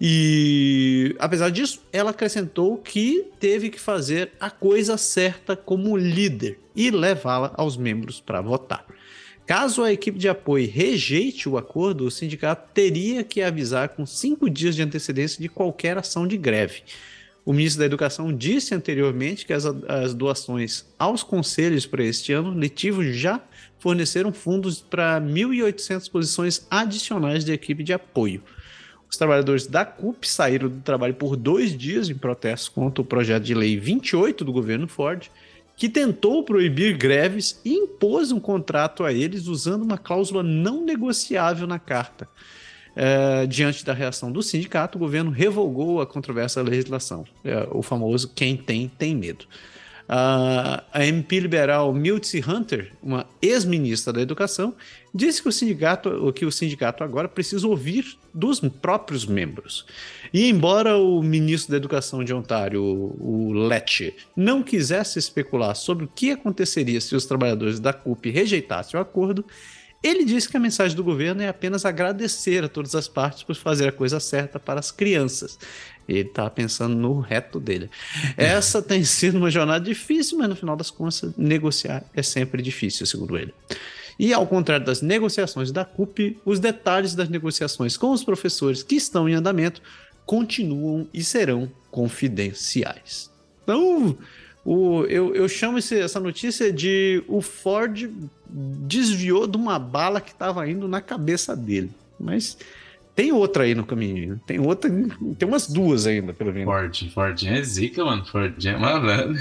E, 0.00 1.14
apesar 1.18 1.50
disso, 1.50 1.82
ela 1.92 2.12
acrescentou 2.12 2.78
que 2.78 3.26
teve 3.38 3.68
que 3.68 3.78
fazer 3.78 4.32
a 4.40 4.48
coisa 4.48 4.96
certa 4.96 5.54
como 5.54 5.94
líder 5.94 6.58
e 6.74 6.90
levá-la 6.90 7.52
aos 7.54 7.76
membros 7.76 8.18
para 8.18 8.40
votar. 8.40 8.86
Caso 9.50 9.82
a 9.82 9.92
equipe 9.92 10.16
de 10.16 10.28
apoio 10.28 10.70
rejeite 10.70 11.48
o 11.48 11.58
acordo, 11.58 12.04
o 12.04 12.10
sindicato 12.12 12.70
teria 12.72 13.24
que 13.24 13.42
avisar 13.42 13.88
com 13.88 14.06
cinco 14.06 14.48
dias 14.48 14.76
de 14.76 14.82
antecedência 14.82 15.42
de 15.42 15.48
qualquer 15.48 15.98
ação 15.98 16.24
de 16.24 16.36
greve. 16.36 16.84
O 17.44 17.52
ministro 17.52 17.80
da 17.80 17.86
Educação 17.86 18.32
disse 18.32 18.76
anteriormente 18.76 19.44
que 19.44 19.52
as, 19.52 19.66
as 19.66 20.14
doações 20.14 20.86
aos 20.96 21.24
conselhos 21.24 21.84
para 21.84 22.04
este 22.04 22.32
ano 22.32 22.54
letivo 22.54 23.02
já 23.02 23.40
forneceram 23.80 24.32
fundos 24.32 24.80
para 24.80 25.20
1.800 25.20 26.08
posições 26.08 26.64
adicionais 26.70 27.44
de 27.44 27.52
equipe 27.52 27.82
de 27.82 27.92
apoio. 27.92 28.44
Os 29.10 29.16
trabalhadores 29.16 29.66
da 29.66 29.84
CUP 29.84 30.28
saíram 30.28 30.68
do 30.68 30.80
trabalho 30.80 31.14
por 31.14 31.34
dois 31.34 31.76
dias 31.76 32.08
em 32.08 32.14
protesto 32.14 32.70
contra 32.70 33.02
o 33.02 33.04
projeto 33.04 33.42
de 33.42 33.54
lei 33.54 33.76
28 33.76 34.44
do 34.44 34.52
governo 34.52 34.86
Ford, 34.86 35.28
que 35.80 35.88
tentou 35.88 36.44
proibir 36.44 36.94
greves 36.94 37.58
e 37.64 37.72
impôs 37.72 38.30
um 38.30 38.38
contrato 38.38 39.02
a 39.02 39.14
eles 39.14 39.46
usando 39.46 39.82
uma 39.82 39.96
cláusula 39.96 40.42
não 40.42 40.84
negociável 40.84 41.66
na 41.66 41.78
carta. 41.78 42.28
É, 42.94 43.46
diante 43.46 43.82
da 43.82 43.94
reação 43.94 44.30
do 44.30 44.42
sindicato, 44.42 44.98
o 44.98 45.00
governo 45.00 45.30
revogou 45.30 46.02
a 46.02 46.06
controversa 46.06 46.60
legislação, 46.60 47.24
é, 47.42 47.66
o 47.70 47.80
famoso 47.82 48.30
quem 48.34 48.58
tem, 48.58 48.88
tem 48.88 49.16
medo. 49.16 49.46
A 50.06 51.06
MP 51.06 51.40
liberal 51.40 51.94
Miltzy 51.94 52.44
Hunter, 52.46 52.92
uma 53.02 53.24
ex-ministra 53.40 54.12
da 54.12 54.20
Educação, 54.20 54.74
disse 55.14 55.42
que 55.42 55.48
o 55.48 55.52
sindicato, 55.52 56.32
que 56.32 56.44
o 56.44 56.52
sindicato 56.52 57.02
agora 57.02 57.28
precisa 57.28 57.66
ouvir 57.66 58.16
dos 58.32 58.60
próprios 58.60 59.26
membros. 59.26 59.84
E 60.32 60.48
embora 60.48 60.96
o 60.96 61.22
ministro 61.22 61.72
da 61.72 61.76
Educação 61.76 62.22
de 62.22 62.32
Ontário, 62.32 62.82
o 62.82 63.52
Letche, 63.52 64.14
não 64.36 64.62
quisesse 64.62 65.18
especular 65.18 65.74
sobre 65.74 66.04
o 66.04 66.08
que 66.08 66.30
aconteceria 66.30 67.00
se 67.00 67.14
os 67.16 67.26
trabalhadores 67.26 67.80
da 67.80 67.92
CUP 67.92 68.30
rejeitassem 68.30 68.98
o 68.98 69.02
acordo, 69.02 69.44
ele 70.02 70.24
disse 70.24 70.48
que 70.48 70.56
a 70.56 70.60
mensagem 70.60 70.96
do 70.96 71.04
governo 71.04 71.42
é 71.42 71.48
apenas 71.48 71.84
agradecer 71.84 72.64
a 72.64 72.68
todas 72.68 72.94
as 72.94 73.06
partes 73.06 73.42
por 73.42 73.54
fazer 73.54 73.88
a 73.88 73.92
coisa 73.92 74.18
certa 74.18 74.58
para 74.58 74.80
as 74.80 74.90
crianças. 74.90 75.58
Ele 76.08 76.28
estava 76.28 76.48
pensando 76.48 76.96
no 76.96 77.20
reto 77.20 77.60
dele. 77.60 77.90
Essa 78.36 78.80
tem 78.80 79.04
sido 79.04 79.36
uma 79.36 79.50
jornada 79.50 79.84
difícil, 79.84 80.38
mas 80.38 80.48
no 80.48 80.56
final 80.56 80.74
das 80.74 80.90
contas, 80.90 81.36
negociar 81.36 82.02
é 82.14 82.22
sempre 82.22 82.62
difícil, 82.62 83.04
segundo 83.04 83.36
ele. 83.36 83.52
E 84.22 84.34
ao 84.34 84.46
contrário 84.46 84.84
das 84.84 85.00
negociações 85.00 85.72
da 85.72 85.82
CUP, 85.82 86.38
os 86.44 86.60
detalhes 86.60 87.14
das 87.14 87.30
negociações 87.30 87.96
com 87.96 88.10
os 88.10 88.22
professores 88.22 88.82
que 88.82 88.94
estão 88.94 89.26
em 89.26 89.32
andamento 89.32 89.80
continuam 90.26 91.08
e 91.14 91.24
serão 91.24 91.72
confidenciais. 91.90 93.30
Então, 93.62 94.18
o, 94.62 95.04
eu, 95.04 95.34
eu 95.34 95.48
chamo 95.48 95.78
esse, 95.78 95.98
essa 95.98 96.20
notícia 96.20 96.70
de 96.70 97.24
o 97.26 97.40
Ford 97.40 98.10
desviou 98.46 99.46
de 99.46 99.56
uma 99.56 99.78
bala 99.78 100.20
que 100.20 100.32
estava 100.32 100.68
indo 100.68 100.86
na 100.86 101.00
cabeça 101.00 101.56
dele. 101.56 101.90
Mas 102.18 102.58
tem 103.20 103.32
outra 103.32 103.64
aí 103.64 103.74
no 103.74 103.84
caminho. 103.84 104.40
Tem 104.46 104.58
outra, 104.58 104.90
tem 105.38 105.46
umas 105.46 105.68
duas 105.68 106.06
ainda, 106.06 106.32
pelo 106.32 106.54
menos. 106.54 106.64
Ford, 106.64 107.12
Ford 107.12 107.42
é 107.44 107.62
zica, 107.62 108.02
mano. 108.02 108.24
Ford 108.24 108.64
é 108.64 108.76
malandro. 108.78 109.38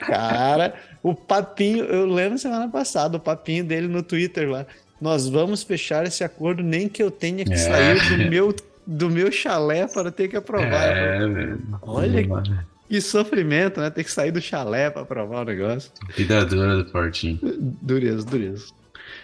Cara, 0.00 0.74
o 1.00 1.14
papinho, 1.14 1.84
eu 1.84 2.06
lembro 2.06 2.38
semana 2.38 2.68
passada, 2.68 3.16
o 3.16 3.20
papinho 3.20 3.64
dele 3.64 3.86
no 3.86 4.02
Twitter 4.02 4.50
lá. 4.50 4.66
Nós 5.00 5.28
vamos 5.28 5.62
fechar 5.62 6.04
esse 6.04 6.24
acordo, 6.24 6.60
nem 6.60 6.88
que 6.88 7.00
eu 7.00 7.08
tenha 7.08 7.44
que 7.44 7.52
é. 7.52 7.56
sair 7.56 8.08
do 8.08 8.28
meu, 8.28 8.54
do 8.84 9.08
meu 9.08 9.30
chalé 9.30 9.86
para 9.86 10.10
ter 10.10 10.26
que 10.26 10.36
aprovar. 10.36 10.88
É, 10.88 11.20
Olha, 11.82 12.26
que 12.88 13.00
sofrimento, 13.00 13.80
né? 13.80 13.90
Ter 13.90 14.02
que 14.02 14.10
sair 14.10 14.32
do 14.32 14.40
chalé 14.40 14.90
para 14.90 15.02
aprovar 15.02 15.42
o 15.42 15.44
negócio. 15.44 15.92
Vida 16.16 16.44
dura 16.44 16.78
do 16.78 16.84
Portinho. 16.86 17.38
Dureza, 17.80 18.26
dureza. 18.26 18.81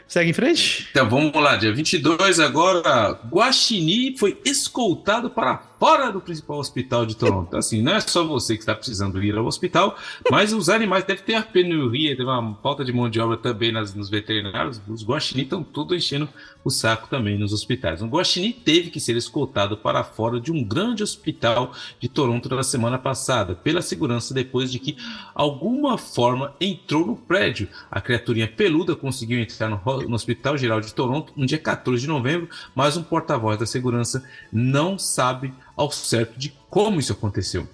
Segue 0.09 0.31
em 0.31 0.33
frente? 0.33 0.89
Então 0.91 1.07
vamos 1.09 1.35
lá, 1.35 1.57
dia 1.57 1.71
22 1.71 2.41
agora, 2.41 3.21
Guaxinim 3.31 4.17
foi 4.17 4.41
escoltado 4.43 5.29
para 5.29 5.59
fora 5.79 6.11
do 6.11 6.21
principal 6.21 6.59
hospital 6.59 7.07
de 7.07 7.17
Toronto. 7.17 7.57
Assim, 7.57 7.83
não 7.83 7.95
é 7.95 8.01
só 8.01 8.25
você 8.25 8.55
que 8.55 8.63
está 8.63 8.75
precisando 8.75 9.23
ir 9.23 9.37
ao 9.37 9.47
hospital, 9.47 9.97
mas 10.31 10.53
os 10.53 10.69
animais 10.69 11.05
devem 11.05 11.25
ter 11.25 11.35
a 11.35 11.43
penuria, 11.43 12.17
teve 12.17 12.29
uma 12.29 12.55
falta 12.63 12.85
de 12.85 12.93
mão 12.93 13.09
de 13.09 13.21
obra 13.21 13.37
também 13.37 13.73
nas, 13.73 13.95
nos 13.95 14.11
veterinários. 14.11 14.81
Os 14.89 15.05
guaxinins 15.05 15.45
estão 15.45 15.63
tudo 15.63 15.95
enchendo 15.95 16.29
o 16.65 16.71
saco 16.71 17.09
também 17.09 17.39
nos 17.39 17.53
hospitais. 17.53 18.03
O 18.03 18.07
guaxinim 18.07 18.53
teve 18.53 18.91
que 18.91 19.01
ser 19.01 19.17
escoltado 19.17 19.77
para 19.77 20.03
fora 20.03 20.41
de 20.41 20.53
um 20.53 20.63
grande 20.63 21.03
hospital 21.03 21.73
de 22.01 22.09
Toronto 22.09 22.49
na 22.55 22.63
semana 22.63 22.99
passada, 22.99 23.55
pela 23.55 23.81
segurança 23.81 24.35
depois 24.35 24.71
de 24.71 24.79
que 24.79 24.97
alguma 25.35 25.97
forma 25.97 26.55
entrou 26.61 27.07
no 27.07 27.17
prédio. 27.17 27.69
A 27.91 28.01
criaturinha 28.01 28.49
peluda 28.49 28.97
conseguiu 28.97 29.39
entrar 29.41 29.69
no, 29.69 29.81
no 30.03 30.15
Hospital 30.15 30.59
Geral 30.59 30.81
de 30.81 30.93
Toronto 30.93 31.33
no 31.37 31.47
dia 31.47 31.59
14 31.59 32.03
de 32.03 32.09
novembro, 32.09 32.49
mas 32.75 32.97
um 32.97 33.03
porta-voz 33.03 33.59
da 33.59 33.67
segurança 33.67 34.25
não 34.53 34.99
sabe 34.99 35.53
ao 35.79 35.91
certo 35.93 36.37
de 36.37 36.53
como 36.69 36.99
isso 36.99 37.13
aconteceu. 37.13 37.67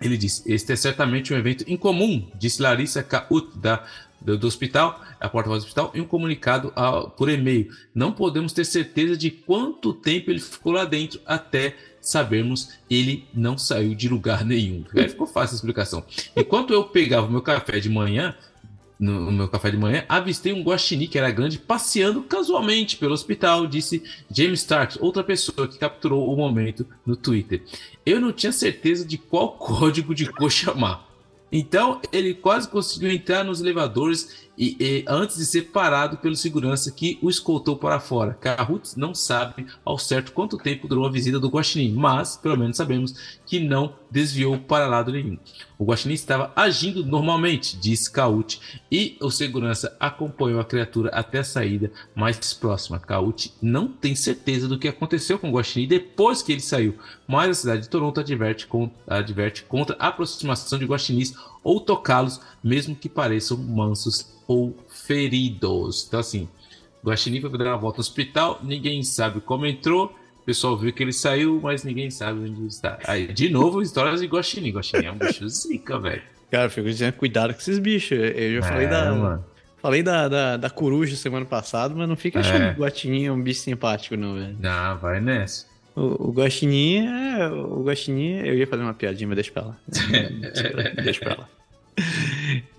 Ele 0.00 0.18
disse: 0.18 0.42
Este 0.52 0.72
é 0.72 0.76
certamente 0.76 1.32
um 1.32 1.36
evento 1.38 1.64
incomum, 1.66 2.28
disse 2.34 2.60
Larissa 2.60 3.02
Caut, 3.02 3.56
da, 3.56 3.86
do, 4.20 4.36
do 4.36 4.46
hospital, 4.46 5.00
a 5.18 5.28
porta-voz 5.28 5.62
do 5.62 5.66
hospital, 5.66 5.90
em 5.94 6.00
um 6.00 6.06
comunicado 6.06 6.72
a, 6.76 7.04
por 7.04 7.30
e-mail. 7.30 7.70
Não 7.94 8.12
podemos 8.12 8.52
ter 8.52 8.64
certeza 8.66 9.16
de 9.16 9.30
quanto 9.30 9.94
tempo 9.94 10.30
ele 10.30 10.40
ficou 10.40 10.72
lá 10.72 10.84
dentro 10.84 11.20
até 11.24 11.76
sabermos 12.00 12.70
ele 12.88 13.26
não 13.34 13.58
saiu 13.58 13.94
de 13.94 14.08
lugar 14.08 14.44
nenhum. 14.44 14.84
Aí 14.94 15.08
ficou 15.08 15.26
fácil 15.26 15.54
a 15.54 15.56
explicação. 15.56 16.04
Enquanto 16.36 16.72
eu 16.72 16.84
pegava 16.84 17.28
meu 17.28 17.42
café 17.42 17.80
de 17.80 17.88
manhã, 17.88 18.34
no, 18.98 19.30
meu 19.30 19.48
café 19.48 19.70
de 19.70 19.76
manhã, 19.76 20.04
avistei 20.08 20.52
um 20.52 20.62
guaxinim 20.62 21.06
que 21.06 21.18
era 21.18 21.30
grande 21.30 21.58
passeando 21.58 22.22
casualmente 22.22 22.96
pelo 22.96 23.12
hospital, 23.12 23.66
disse 23.66 24.02
James 24.30 24.60
Stark, 24.60 24.98
outra 25.00 25.22
pessoa 25.22 25.68
que 25.68 25.78
capturou 25.78 26.32
o 26.32 26.36
momento 26.36 26.86
no 27.04 27.14
Twitter. 27.14 27.62
Eu 28.04 28.20
não 28.20 28.32
tinha 28.32 28.52
certeza 28.52 29.04
de 29.04 29.18
qual 29.18 29.52
código 29.58 30.14
de 30.14 30.26
cor 30.26 30.50
chamar. 30.50 31.06
Então 31.52 32.00
ele 32.12 32.34
quase 32.34 32.68
conseguiu 32.68 33.10
entrar 33.10 33.44
nos 33.44 33.60
elevadores 33.60 34.45
e, 34.56 34.76
e, 34.80 35.04
antes 35.06 35.36
de 35.36 35.44
ser 35.44 35.62
parado 35.62 36.16
pelo 36.16 36.36
segurança 36.36 36.90
que 36.90 37.18
o 37.22 37.28
escoltou 37.28 37.76
para 37.76 38.00
fora. 38.00 38.34
Carruth 38.34 38.96
não 38.96 39.14
sabe 39.14 39.66
ao 39.84 39.98
certo 39.98 40.32
quanto 40.32 40.56
tempo 40.56 40.88
durou 40.88 41.06
a 41.06 41.10
visita 41.10 41.38
do 41.38 41.48
Guaxinim, 41.48 41.92
mas 41.92 42.36
pelo 42.36 42.56
menos 42.56 42.76
sabemos 42.76 43.38
que 43.44 43.60
não 43.60 43.94
desviou 44.10 44.58
para 44.58 44.86
lado 44.86 45.12
nenhum. 45.12 45.38
O 45.78 45.84
Guaxinim 45.84 46.14
estava 46.14 46.52
agindo 46.56 47.04
normalmente, 47.04 47.76
disse 47.76 48.10
Caute, 48.10 48.82
e 48.90 49.16
o 49.20 49.30
segurança 49.30 49.94
acompanhou 50.00 50.60
a 50.60 50.64
criatura 50.64 51.10
até 51.10 51.40
a 51.40 51.44
saída 51.44 51.92
mais 52.14 52.54
próxima. 52.54 52.98
Caute 52.98 53.52
não 53.60 53.88
tem 53.88 54.14
certeza 54.14 54.66
do 54.66 54.78
que 54.78 54.88
aconteceu 54.88 55.38
com 55.38 55.50
o 55.50 55.52
Guaxinim 55.52 55.86
depois 55.86 56.40
que 56.40 56.52
ele 56.52 56.60
saiu, 56.60 56.96
mas 57.26 57.50
a 57.50 57.54
cidade 57.54 57.82
de 57.82 57.90
Toronto 57.90 58.20
adverte, 58.20 58.66
com, 58.66 58.90
adverte 59.06 59.64
contra 59.64 59.96
a 59.98 60.08
aproximação 60.08 60.78
de 60.78 60.86
guaxinins 60.86 61.34
ou 61.66 61.80
tocá-los, 61.80 62.40
mesmo 62.62 62.94
que 62.94 63.08
pareçam 63.08 63.58
mansos 63.58 64.32
ou 64.46 64.72
feridos. 64.88 66.04
Então, 66.06 66.20
assim, 66.20 66.48
Guaxinim 67.04 67.40
foi 67.40 67.50
dar 67.58 67.66
uma 67.66 67.76
volta 67.76 67.96
no 67.96 68.02
hospital, 68.02 68.60
ninguém 68.62 69.02
sabe 69.02 69.40
como 69.40 69.66
entrou. 69.66 70.14
O 70.40 70.46
pessoal 70.46 70.76
viu 70.76 70.92
que 70.92 71.02
ele 71.02 71.12
saiu, 71.12 71.58
mas 71.60 71.82
ninguém 71.82 72.08
sabe 72.08 72.38
onde 72.38 72.68
está. 72.68 73.00
Aí, 73.04 73.26
de 73.26 73.48
novo, 73.48 73.82
histórias 73.82 74.20
de 74.20 74.28
Guaxinim. 74.28 74.70
Guaxinim 74.70 75.06
é 75.06 75.12
um 75.12 75.18
bicho 75.18 75.46
zica, 75.50 75.98
velho. 75.98 76.22
Cara, 76.48 76.70
fico 76.70 76.86
dizendo, 76.86 77.14
cuidado 77.14 77.52
com 77.52 77.58
esses 77.58 77.80
bichos. 77.80 78.16
Eu 78.16 78.60
já 78.60 78.68
é, 78.68 78.70
falei 78.70 78.86
da. 78.86 79.12
Mano. 79.12 79.44
Falei 79.78 80.02
da, 80.04 80.28
da, 80.28 80.56
da, 80.56 80.70
coruja 80.70 81.16
semana 81.16 81.44
passada, 81.44 81.92
mas 81.96 82.08
não 82.08 82.16
fica 82.16 82.40
achando 82.40 82.62
é. 82.62 82.74
que 82.74 82.80
o 82.80 82.84
Guaxinim 82.84 83.26
é 83.26 83.32
um 83.32 83.42
bicho 83.42 83.60
simpático, 83.60 84.16
não, 84.16 84.34
velho. 84.34 84.56
Não, 84.60 84.98
vai 84.98 85.20
nessa. 85.20 85.66
O, 85.96 86.28
o 86.28 86.32
Guaxinim 86.32 87.08
é. 87.08 87.48
O 87.48 87.82
Guaxinim. 87.82 88.38
Eu 88.38 88.54
ia 88.54 88.68
fazer 88.68 88.84
uma 88.84 88.94
piadinha, 88.94 89.26
mas 89.26 89.34
deixa 89.34 89.50
pra 89.50 89.62
lá. 89.62 89.76
deixa 91.02 91.20
pra 91.24 91.34
lá. 91.34 91.48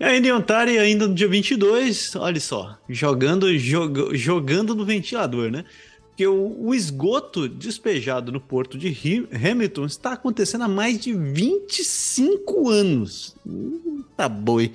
Ainda 0.00 0.28
em 0.28 0.32
Ontário, 0.32 0.80
ainda 0.80 1.08
no 1.08 1.14
dia 1.14 1.28
22, 1.28 2.14
olha 2.16 2.40
só, 2.40 2.78
jogando, 2.88 3.56
jog, 3.58 4.16
jogando 4.16 4.74
no 4.74 4.84
ventilador, 4.84 5.50
né? 5.50 5.64
Porque 6.08 6.26
o, 6.26 6.66
o, 6.66 6.74
esgoto 6.74 7.48
despejado 7.48 8.32
no 8.32 8.40
porto 8.40 8.76
de 8.76 8.88
Hamilton 9.32 9.86
está 9.86 10.14
acontecendo 10.14 10.64
há 10.64 10.68
mais 10.68 10.98
de 10.98 11.14
25 11.14 12.68
anos. 12.68 13.36
Hum, 13.46 14.02
tá 14.16 14.28
boi. 14.28 14.72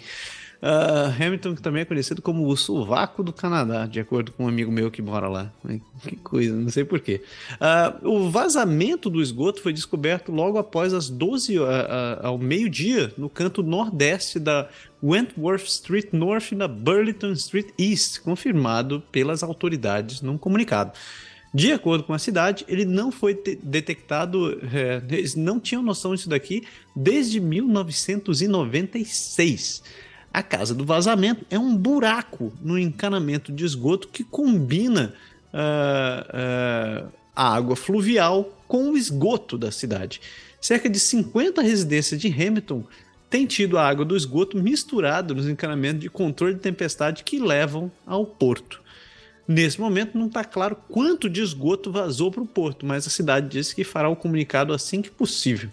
Uh, 0.64 1.12
Hamilton, 1.22 1.56
que 1.56 1.62
também 1.62 1.82
é 1.82 1.86
conhecido 1.86 2.22
como 2.22 2.48
o 2.48 2.56
sovaco 2.56 3.22
do 3.22 3.34
Canadá, 3.34 3.86
de 3.86 4.00
acordo 4.00 4.32
com 4.32 4.46
um 4.46 4.48
amigo 4.48 4.72
meu 4.72 4.90
que 4.90 5.02
mora 5.02 5.28
lá. 5.28 5.52
Que 6.04 6.16
coisa, 6.16 6.56
não 6.56 6.70
sei 6.70 6.86
porquê. 6.86 7.22
Uh, 7.56 8.08
o 8.08 8.30
vazamento 8.30 9.10
do 9.10 9.22
esgoto 9.22 9.62
foi 9.62 9.74
descoberto 9.74 10.32
logo 10.32 10.58
após 10.58 10.94
as 10.94 11.10
12 11.10 11.60
uh, 11.60 11.66
ao 12.22 12.38
meio-dia 12.38 13.12
no 13.18 13.30
canto 13.30 13.62
nordeste 13.62 14.40
da 14.40 14.70
Wentworth 15.04 15.66
Street 15.66 16.14
North 16.14 16.54
e 16.54 16.56
da 16.56 16.70
Burlington 16.70 17.34
Street 17.34 17.68
East, 17.78 18.22
confirmado 18.22 19.04
pelas 19.12 19.44
autoridades 19.44 20.22
num 20.22 20.38
comunicado. 20.38 20.94
De 21.54 21.74
acordo 21.74 22.06
com 22.06 22.14
a 22.14 22.20
cidade, 22.20 22.64
ele 22.70 22.86
não 22.86 23.12
foi 23.12 23.34
detectado, 23.62 24.62
é, 24.74 25.04
eles 25.14 25.36
não 25.36 25.60
tinham 25.60 25.84
noção 25.84 26.16
disso 26.16 26.30
daqui 26.30 26.64
desde 26.96 27.42
1996. 27.42 29.84
A 30.34 30.42
casa 30.42 30.74
do 30.74 30.84
vazamento 30.84 31.46
é 31.52 31.60
um 31.60 31.78
buraco 31.78 32.52
no 32.60 32.80
encanamento 32.80 33.52
de 33.52 33.64
esgoto 33.64 34.08
que 34.08 34.24
combina 34.24 35.14
uh, 35.54 37.06
uh, 37.06 37.12
a 37.36 37.54
água 37.56 37.76
fluvial 37.76 38.58
com 38.68 38.90
o 38.90 38.98
esgoto 38.98 39.60
da 39.60 39.72
cidade. 39.72 40.20
Cerca 40.60 40.90
de 40.90 41.00
50 41.00 41.62
residências 41.62 42.20
de 42.20 42.30
Hamilton 42.30 42.84
têm 43.30 43.46
tido 43.46 43.78
a 43.78 43.88
água 43.88 44.04
do 44.04 44.18
esgoto 44.18 44.58
misturada 44.58 45.36
nos 45.36 45.48
encanamentos 45.48 46.02
de 46.02 46.10
controle 46.10 46.56
de 46.56 46.62
tempestade 46.62 47.24
que 47.24 47.38
levam 47.40 47.92
ao 48.04 48.26
porto. 48.26 48.82
Nesse 49.48 49.80
momento 49.80 50.18
não 50.18 50.28
está 50.28 50.44
claro 50.44 50.76
quanto 50.90 51.30
de 51.30 51.42
esgoto 51.42 51.92
vazou 51.92 52.32
para 52.32 52.42
o 52.42 52.48
porto, 52.48 52.86
mas 52.86 53.06
a 53.06 53.10
cidade 53.10 53.50
disse 53.50 53.76
que 53.76 53.84
fará 53.84 54.10
o 54.10 54.16
comunicado 54.16 54.74
assim 54.74 55.02
que 55.02 55.12
possível. 55.12 55.70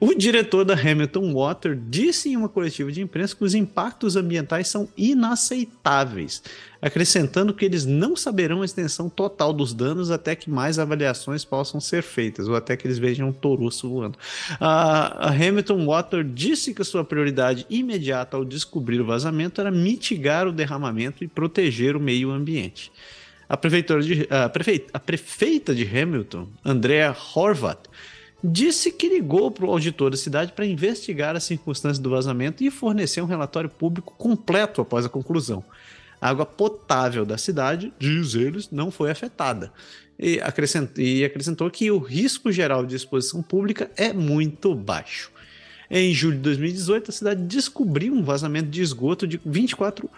O 0.00 0.14
diretor 0.14 0.64
da 0.64 0.74
Hamilton 0.74 1.32
Water 1.32 1.78
disse 1.88 2.30
em 2.30 2.36
uma 2.36 2.48
coletiva 2.48 2.90
de 2.90 3.00
imprensa 3.00 3.36
que 3.36 3.44
os 3.44 3.54
impactos 3.54 4.16
ambientais 4.16 4.68
são 4.68 4.88
inaceitáveis, 4.96 6.42
acrescentando 6.82 7.54
que 7.54 7.64
eles 7.64 7.86
não 7.86 8.16
saberão 8.16 8.62
a 8.62 8.64
extensão 8.64 9.08
total 9.08 9.52
dos 9.52 9.72
danos 9.72 10.10
até 10.10 10.34
que 10.34 10.50
mais 10.50 10.78
avaliações 10.78 11.44
possam 11.44 11.80
ser 11.80 12.02
feitas, 12.02 12.48
ou 12.48 12.56
até 12.56 12.76
que 12.76 12.86
eles 12.86 12.98
vejam 12.98 13.28
um 13.28 13.32
touroço 13.32 13.88
voando. 13.88 14.18
A 14.58 15.28
Hamilton 15.28 15.86
Water 15.86 16.24
disse 16.24 16.74
que 16.74 16.82
sua 16.82 17.04
prioridade 17.04 17.64
imediata 17.70 18.36
ao 18.36 18.44
descobrir 18.44 19.00
o 19.00 19.06
vazamento 19.06 19.60
era 19.60 19.70
mitigar 19.70 20.48
o 20.48 20.52
derramamento 20.52 21.22
e 21.22 21.28
proteger 21.28 21.96
o 21.96 22.00
meio 22.00 22.30
ambiente. 22.30 22.90
A, 23.48 23.54
de, 24.00 24.26
a, 24.28 24.48
prefeita, 24.48 24.90
a 24.92 24.98
prefeita 24.98 25.72
de 25.72 25.84
Hamilton, 25.84 26.48
Andrea 26.64 27.16
Horvath, 27.34 27.88
disse 28.42 28.92
que 28.92 29.08
ligou 29.08 29.50
para 29.50 29.66
o 29.66 29.70
auditor 29.70 30.10
da 30.10 30.16
cidade 30.16 30.52
para 30.52 30.66
investigar 30.66 31.34
as 31.34 31.44
circunstâncias 31.44 31.98
do 31.98 32.10
vazamento 32.10 32.62
e 32.62 32.70
fornecer 32.70 33.20
um 33.20 33.26
relatório 33.26 33.70
público 33.70 34.14
completo 34.16 34.80
após 34.80 35.04
a 35.04 35.08
conclusão. 35.08 35.64
A 36.20 36.30
água 36.30 36.46
potável 36.46 37.24
da 37.24 37.36
cidade, 37.36 37.92
diz 37.98 38.34
eles, 38.34 38.70
não 38.70 38.90
foi 38.90 39.10
afetada. 39.10 39.72
E 40.18 40.40
e 40.96 41.24
acrescentou 41.24 41.70
que 41.70 41.90
o 41.90 41.98
risco 41.98 42.50
geral 42.50 42.86
de 42.86 42.96
exposição 42.96 43.42
pública 43.42 43.90
é 43.96 44.12
muito 44.12 44.74
baixo. 44.74 45.30
Em 45.90 46.12
julho 46.12 46.36
de 46.36 46.42
2018, 46.42 47.10
a 47.10 47.12
cidade 47.12 47.42
descobriu 47.42 48.12
um 48.12 48.24
vazamento 48.24 48.68
de 48.68 48.82
esgoto 48.82 49.26
de 49.26 49.40
24 49.44 50.10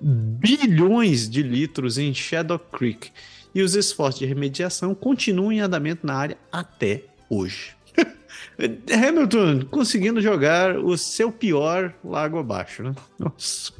bilhões 0.00 1.28
de 1.28 1.42
litros 1.42 1.98
em 1.98 2.14
Shadow 2.14 2.58
Creek 2.58 3.10
e 3.54 3.62
os 3.62 3.74
esforços 3.74 4.20
de 4.20 4.26
remediação 4.26 4.94
continuam 4.94 5.50
em 5.50 5.60
andamento 5.60 6.06
na 6.06 6.14
área 6.14 6.38
até 6.52 7.04
hoje. 7.28 7.76
Hamilton 8.92 9.66
conseguindo 9.70 10.20
jogar 10.20 10.78
o 10.78 10.96
seu 10.96 11.30
pior 11.30 11.92
lago 12.04 12.38
abaixo, 12.38 12.82
né? 12.82 12.94
Nossa. 13.18 13.72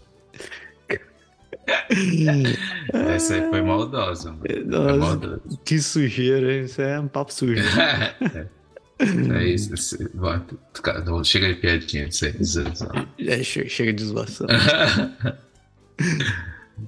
Essa 3.14 3.34
aí 3.34 3.48
foi 3.48 3.62
maldosa. 3.62 4.32
Nossa, 4.32 4.88
foi 4.88 4.98
maldosa. 4.98 5.40
Que 5.64 5.78
sujeira, 5.80 6.54
isso 6.64 6.80
é 6.80 6.98
um 6.98 7.08
papo 7.08 7.32
sujo. 7.32 7.62
é 8.98 9.44
isso. 9.44 9.74
Chega 11.24 11.48
de 11.48 11.60
piadinha, 11.60 12.06
isso 12.08 12.24
aí. 12.24 12.34
É, 13.26 13.42
chega, 13.42 13.68
chega 13.68 13.92
de 13.92 14.04
zoação. 14.04 14.46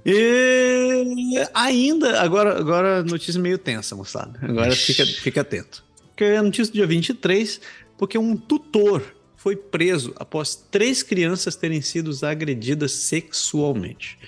e 0.07 1.37
ainda, 1.53 2.21
agora, 2.21 2.59
agora 2.59 3.03
notícia 3.03 3.41
meio 3.41 3.59
tensa, 3.59 3.95
moçada. 3.95 4.39
Agora 4.43 4.73
fica, 4.73 5.05
fica 5.05 5.43
atento 5.43 5.90
que 6.21 6.25
é 6.25 6.37
a 6.37 6.43
notícia 6.43 6.71
do 6.71 6.75
dia 6.75 6.87
23, 6.87 7.63
porque 7.97 8.19
um 8.19 8.37
tutor 8.37 9.03
foi 9.39 9.57
preso 9.57 10.13
após 10.17 10.55
três 10.55 11.03
crianças 11.03 11.57
terem 11.57 11.81
sido 11.81 12.11
agredidas 12.27 12.93
sexualmente. 12.93 14.19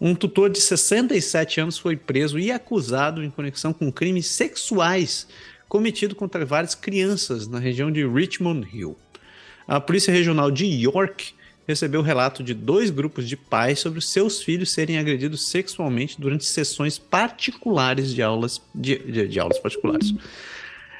Um 0.00 0.14
tutor 0.14 0.48
de 0.48 0.58
67 0.58 1.60
anos 1.60 1.76
foi 1.76 1.94
preso 1.94 2.38
e 2.38 2.50
acusado 2.50 3.22
em 3.22 3.28
conexão 3.28 3.74
com 3.74 3.92
crimes 3.92 4.28
sexuais 4.28 5.28
cometidos 5.68 6.16
contra 6.16 6.42
várias 6.46 6.74
crianças 6.74 7.46
na 7.46 7.58
região 7.58 7.92
de 7.92 8.06
Richmond 8.06 8.66
Hill. 8.72 8.96
A 9.68 9.78
Polícia 9.78 10.10
Regional 10.10 10.50
de 10.50 10.64
York 10.64 11.34
recebeu 11.68 12.00
relato 12.00 12.42
de 12.42 12.54
dois 12.54 12.88
grupos 12.88 13.28
de 13.28 13.36
pais 13.36 13.80
sobre 13.80 14.00
seus 14.00 14.42
filhos 14.42 14.70
serem 14.70 14.96
agredidos 14.96 15.48
sexualmente 15.48 16.18
durante 16.18 16.46
sessões 16.46 16.98
particulares 16.98 18.14
de 18.14 18.22
aulas 18.22 18.62
de, 18.74 18.96
de, 19.00 19.28
de 19.28 19.38
aulas 19.38 19.58
particulares. 19.58 20.14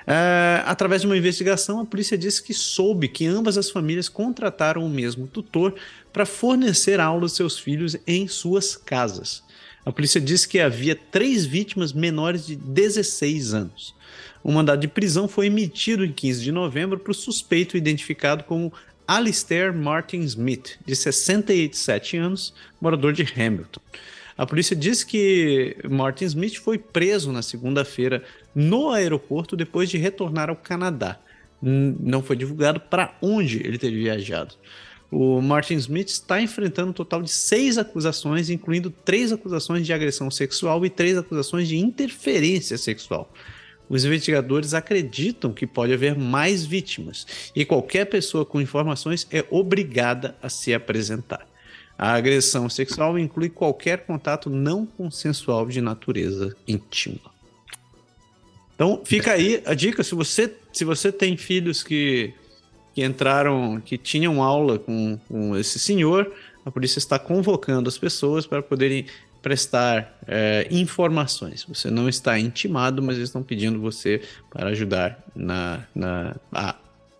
Uh, 0.06 0.62
através 0.66 1.00
de 1.00 1.06
uma 1.08 1.16
investigação, 1.16 1.80
a 1.80 1.84
polícia 1.84 2.16
disse 2.16 2.40
que 2.40 2.54
soube 2.54 3.08
que 3.08 3.26
ambas 3.26 3.58
as 3.58 3.70
famílias 3.70 4.08
contrataram 4.08 4.86
o 4.86 4.88
mesmo 4.88 5.26
tutor 5.26 5.74
para 6.12 6.24
fornecer 6.24 7.00
aulas 7.00 7.32
aos 7.32 7.36
seus 7.36 7.58
filhos 7.58 7.96
em 8.06 8.28
suas 8.28 8.76
casas. 8.76 9.42
A 9.84 9.90
polícia 9.90 10.20
disse 10.20 10.48
que 10.48 10.60
havia 10.60 10.94
três 10.94 11.44
vítimas 11.44 11.92
menores 11.92 12.46
de 12.46 12.54
16 12.54 13.54
anos. 13.54 13.94
O 14.44 14.52
mandado 14.52 14.80
de 14.80 14.88
prisão 14.88 15.26
foi 15.26 15.46
emitido 15.46 16.04
em 16.04 16.12
15 16.12 16.42
de 16.42 16.52
novembro 16.52 17.00
para 17.00 17.10
o 17.10 17.14
suspeito 17.14 17.76
identificado 17.76 18.44
como 18.44 18.72
Alistair 19.08 19.74
Martin 19.74 20.20
Smith, 20.20 20.78
de 20.84 20.94
67 20.94 22.16
anos, 22.16 22.54
morador 22.80 23.12
de 23.12 23.22
Hamilton. 23.22 23.80
A 24.36 24.44
polícia 24.44 24.76
disse 24.76 25.06
que 25.06 25.76
Martin 25.88 26.26
Smith 26.26 26.56
foi 26.56 26.78
preso 26.78 27.32
na 27.32 27.40
segunda-feira 27.40 28.22
no 28.54 28.90
aeroporto 28.90 29.56
depois 29.56 29.88
de 29.88 29.96
retornar 29.96 30.50
ao 30.50 30.56
Canadá. 30.56 31.18
Não 31.62 32.22
foi 32.22 32.36
divulgado 32.36 32.78
para 32.78 33.16
onde 33.22 33.66
ele 33.66 33.78
teria 33.78 34.14
viajado. 34.14 34.54
O 35.10 35.40
Martin 35.40 35.74
Smith 35.74 36.08
está 36.08 36.42
enfrentando 36.42 36.90
um 36.90 36.92
total 36.92 37.22
de 37.22 37.30
seis 37.30 37.78
acusações, 37.78 38.50
incluindo 38.50 38.90
três 38.90 39.32
acusações 39.32 39.86
de 39.86 39.92
agressão 39.92 40.30
sexual 40.30 40.84
e 40.84 40.90
três 40.90 41.16
acusações 41.16 41.68
de 41.68 41.78
interferência 41.78 42.76
sexual. 42.76 43.32
Os 43.88 44.04
investigadores 44.04 44.74
acreditam 44.74 45.52
que 45.52 45.66
pode 45.66 45.92
haver 45.92 46.16
mais 46.16 46.64
vítimas 46.64 47.50
e 47.54 47.64
qualquer 47.64 48.04
pessoa 48.06 48.44
com 48.44 48.60
informações 48.60 49.26
é 49.30 49.44
obrigada 49.48 50.36
a 50.42 50.48
se 50.48 50.74
apresentar. 50.74 51.46
A 51.98 52.12
agressão 52.12 52.68
sexual 52.68 53.18
inclui 53.18 53.48
qualquer 53.48 54.04
contato 54.06 54.50
não 54.50 54.84
consensual 54.84 55.66
de 55.66 55.80
natureza 55.80 56.54
íntima. 56.68 57.36
Então, 58.74 59.00
fica 59.04 59.32
aí 59.32 59.62
a 59.64 59.72
dica, 59.72 60.04
se 60.04 60.14
você, 60.14 60.54
se 60.72 60.84
você 60.84 61.10
tem 61.10 61.36
filhos 61.36 61.82
que, 61.82 62.34
que 62.94 63.02
entraram, 63.02 63.80
que 63.82 63.96
tinham 63.96 64.42
aula 64.42 64.78
com, 64.78 65.18
com 65.26 65.56
esse 65.56 65.78
senhor, 65.78 66.30
a 66.64 66.70
polícia 66.70 66.98
está 66.98 67.18
convocando 67.18 67.88
as 67.88 67.96
pessoas 67.96 68.46
para 68.46 68.62
poderem 68.62 69.06
prestar 69.40 70.18
é, 70.26 70.66
informações. 70.70 71.64
Você 71.68 71.90
não 71.90 72.08
está 72.08 72.38
intimado, 72.38 73.00
mas 73.00 73.16
eles 73.16 73.28
estão 73.28 73.42
pedindo 73.42 73.80
você 73.80 74.20
para 74.50 74.70
ajudar 74.70 75.24
na, 75.34 75.86
na 75.94 76.36
a, 76.52 76.74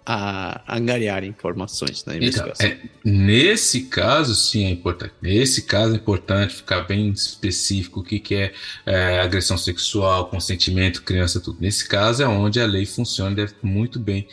a 0.07 0.63
angariar 0.77 1.25
informações 1.25 2.05
na 2.05 2.15
então, 2.15 2.29
investigação. 2.29 2.67
Então, 2.67 2.79
é, 2.79 3.11
nesse 3.11 3.87
caso, 3.87 4.37
sim, 4.37 4.65
é 4.65 4.71
importante. 4.71 5.15
Nesse 5.21 5.63
caso, 5.63 5.95
é 5.95 5.97
importante 5.97 6.55
ficar 6.55 6.83
bem 6.83 7.11
específico 7.11 8.01
o 8.01 8.03
que, 8.05 8.21
que 8.21 8.35
é, 8.37 8.53
é, 8.87 9.19
agressão 9.19 9.59
sexual, 9.59 10.29
consentimento, 10.29 11.03
criança, 11.03 11.41
tudo. 11.41 11.61
Nesse 11.61 11.89
caso 11.89 12.23
é 12.23 12.29
onde 12.29 12.61
a 12.61 12.67
lei 12.67 12.87
funciona 12.87 13.35
deve 13.35 13.55
muito 13.61 13.99
bem. 13.99 14.29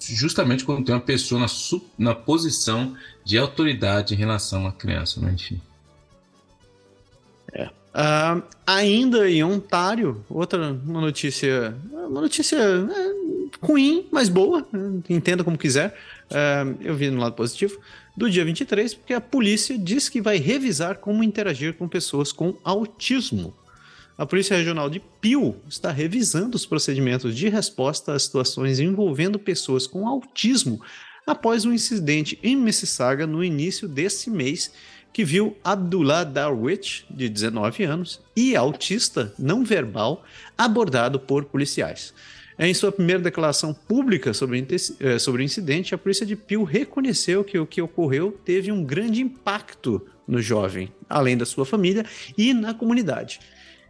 Justamente 0.00 0.62
quando 0.62 0.84
tem 0.84 0.94
uma 0.94 1.00
pessoa 1.00 1.40
na, 1.40 1.46
na 1.98 2.14
posição 2.14 2.94
de 3.24 3.38
autoridade 3.38 4.12
em 4.12 4.16
relação 4.18 4.66
à 4.66 4.72
criança, 4.72 5.20
né? 5.20 5.32
enfim. 5.32 5.60
É. 7.54 7.64
Uh, 7.64 8.42
ainda 8.66 9.30
em 9.30 9.42
Ontário, 9.42 10.22
outra 10.28 10.70
uma 10.72 11.00
notícia, 11.00 11.74
uma 11.90 12.20
notícia 12.20 12.56
é, 12.56 13.35
ruim, 13.60 14.06
mas 14.10 14.28
boa, 14.28 14.66
entenda 15.08 15.42
como 15.42 15.56
quiser. 15.56 15.96
Uh, 16.30 16.76
eu 16.80 16.94
vi 16.94 17.10
no 17.10 17.20
lado 17.20 17.34
positivo 17.34 17.78
do 18.16 18.30
dia 18.30 18.44
23, 18.44 18.94
porque 18.94 19.14
a 19.14 19.20
polícia 19.20 19.78
diz 19.78 20.08
que 20.08 20.20
vai 20.20 20.38
revisar 20.38 20.98
como 20.98 21.22
interagir 21.22 21.74
com 21.74 21.88
pessoas 21.88 22.32
com 22.32 22.56
autismo. 22.64 23.54
A 24.18 24.24
Polícia 24.24 24.56
Regional 24.56 24.88
de 24.88 24.98
Peel 25.20 25.56
está 25.68 25.90
revisando 25.90 26.56
os 26.56 26.64
procedimentos 26.64 27.36
de 27.36 27.50
resposta 27.50 28.14
a 28.14 28.18
situações 28.18 28.80
envolvendo 28.80 29.38
pessoas 29.38 29.86
com 29.86 30.08
autismo 30.08 30.80
após 31.26 31.66
um 31.66 31.72
incidente 31.72 32.38
em 32.42 32.56
Mississauga 32.56 33.26
no 33.26 33.44
início 33.44 33.86
desse 33.86 34.30
mês 34.30 34.72
que 35.12 35.24
viu 35.24 35.56
Abdullah 35.64 36.24
Darwich, 36.24 37.06
de 37.10 37.28
19 37.28 37.84
anos, 37.84 38.20
e 38.34 38.54
autista 38.54 39.32
não 39.38 39.64
verbal, 39.64 40.24
abordado 40.56 41.18
por 41.18 41.46
policiais. 41.46 42.12
Em 42.58 42.72
sua 42.72 42.90
primeira 42.90 43.22
declaração 43.22 43.74
pública 43.74 44.32
sobre, 44.32 44.58
eh, 44.58 45.16
o 45.30 45.40
incidente, 45.42 45.94
a 45.94 45.98
polícia 45.98 46.24
de 46.24 46.34
Peel 46.34 46.64
reconheceu 46.64 47.44
que 47.44 47.58
o 47.58 47.66
que 47.66 47.82
ocorreu 47.82 48.32
teve 48.44 48.72
um 48.72 48.82
grande 48.82 49.20
impacto 49.20 50.06
no 50.26 50.40
jovem, 50.40 50.90
além 51.06 51.36
da 51.36 51.44
sua 51.44 51.66
família 51.66 52.06
e 52.36 52.54
na 52.54 52.72
comunidade. 52.72 53.40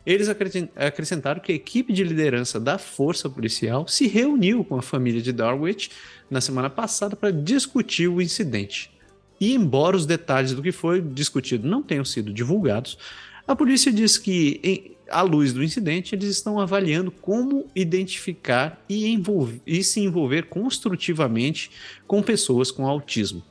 Eles 0.05 0.29
acrescentaram 0.29 1.41
que 1.41 1.53
a 1.53 1.55
equipe 1.55 1.93
de 1.93 2.03
liderança 2.03 2.59
da 2.59 2.77
força 2.77 3.31
policial 3.31 3.87
se 3.87 4.09
reuniu 4.09 4.65
com 4.65 4.77
a 4.77 4.83
família 4.83 5.23
de 5.23 5.33
Darwich 5.33 5.91
na 6.29 6.41
semana 6.41 6.69
passada 6.69 7.15
para 7.15 7.31
discutir 7.31 8.09
o 8.09 8.21
incidente. 8.21 8.91
E 9.41 9.55
embora 9.55 9.97
os 9.97 10.07
detalhes 10.07 10.53
do 10.53 10.63
que 10.63 10.73
foi 10.73 11.01
discutido 11.01 11.69
não 11.69 11.83
tenham 11.83 12.05
sido 12.05 12.33
divulgados, 12.33 12.99
a 13.47 13.55
polícia 13.55 13.93
diz 13.93 14.19
que, 14.19 14.96
à 15.11 15.23
luz 15.23 15.53
do 15.53 15.63
incidente, 15.63 16.15
eles 16.15 16.29
estão 16.29 16.59
avaliando 16.59 17.11
como 17.11 17.67
identificar 17.75 18.83
e, 18.89 19.09
envolver, 19.09 19.61
e 19.67 19.83
se 19.83 20.01
envolver 20.01 20.47
construtivamente 20.47 21.71
com 22.07 22.23
pessoas 22.23 22.71
com 22.71 22.87
autismo. 22.87 23.43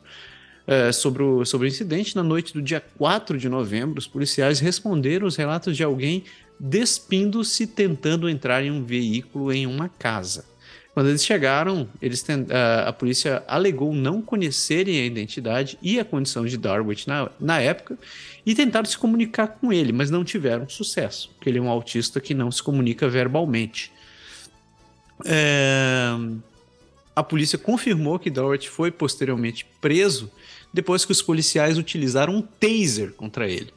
É, 0.67 0.91
sobre, 0.91 1.21
o, 1.21 1.45
sobre 1.45 1.67
o 1.67 1.69
incidente, 1.69 2.15
na 2.15 2.23
noite 2.23 2.51
do 2.51 2.61
dia 2.61 2.81
4 2.97 3.37
de 3.37 3.47
novembro, 3.47 3.99
os 3.99 4.07
policiais 4.07 4.59
responderam 4.59 5.27
os 5.27 5.35
relatos 5.35 5.77
de 5.77 5.83
alguém 5.83 6.23
despindo-se 6.59 7.67
tentando 7.67 8.27
entrar 8.27 8.63
em 8.63 8.71
um 8.71 8.83
veículo 8.83 9.53
em 9.53 9.67
uma 9.67 9.89
casa. 9.89 10.45
Quando 10.95 11.09
eles 11.09 11.25
chegaram, 11.25 11.89
eles 12.01 12.25
a, 12.85 12.93
polícia 12.93 13.43
alegou 13.49 13.93
não 13.93 14.21
conhecerem 14.21 15.01
a 15.01 15.05
identidade 15.05 15.77
e 15.81 15.99
a 15.99 16.05
condição 16.05 16.45
de 16.45 16.57
Darwich 16.57 17.05
na, 17.05 17.29
na 17.37 17.59
época 17.59 17.97
e 18.45 18.53
tentaram 18.53 18.85
se 18.85 18.97
comunicar 18.97 19.47
com 19.47 19.73
ele, 19.73 19.91
mas 19.91 20.11
não 20.11 20.23
tiveram 20.23 20.69
sucesso, 20.69 21.29
porque 21.35 21.49
ele 21.49 21.57
é 21.57 21.61
um 21.61 21.69
autista 21.69 22.21
que 22.21 22.33
não 22.33 22.51
se 22.51 22.61
comunica 22.61 23.09
verbalmente. 23.09 23.91
É... 25.25 26.09
A 27.15 27.23
polícia 27.23 27.57
confirmou 27.57 28.19
que 28.19 28.29
Darwich 28.29 28.69
foi 28.69 28.91
posteriormente 28.91 29.65
preso 29.79 30.29
depois 30.73 31.05
que 31.05 31.11
os 31.13 31.21
policiais 31.21 31.77
utilizaram 31.77 32.35
um 32.35 32.41
taser 32.41 33.13
contra 33.13 33.49
ele. 33.49 33.73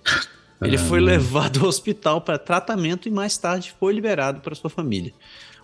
Ele 0.61 0.77
ah, 0.77 0.81
foi 0.81 0.99
levado 0.99 1.61
ao 1.61 1.67
hospital 1.67 2.21
para 2.21 2.37
tratamento 2.37 3.07
e 3.07 3.13
mais 3.13 3.39
tarde 3.39 3.73
foi 3.79 3.93
liberado 3.93 4.41
para 4.41 4.57
sua 4.57 4.69
família. 4.69 5.13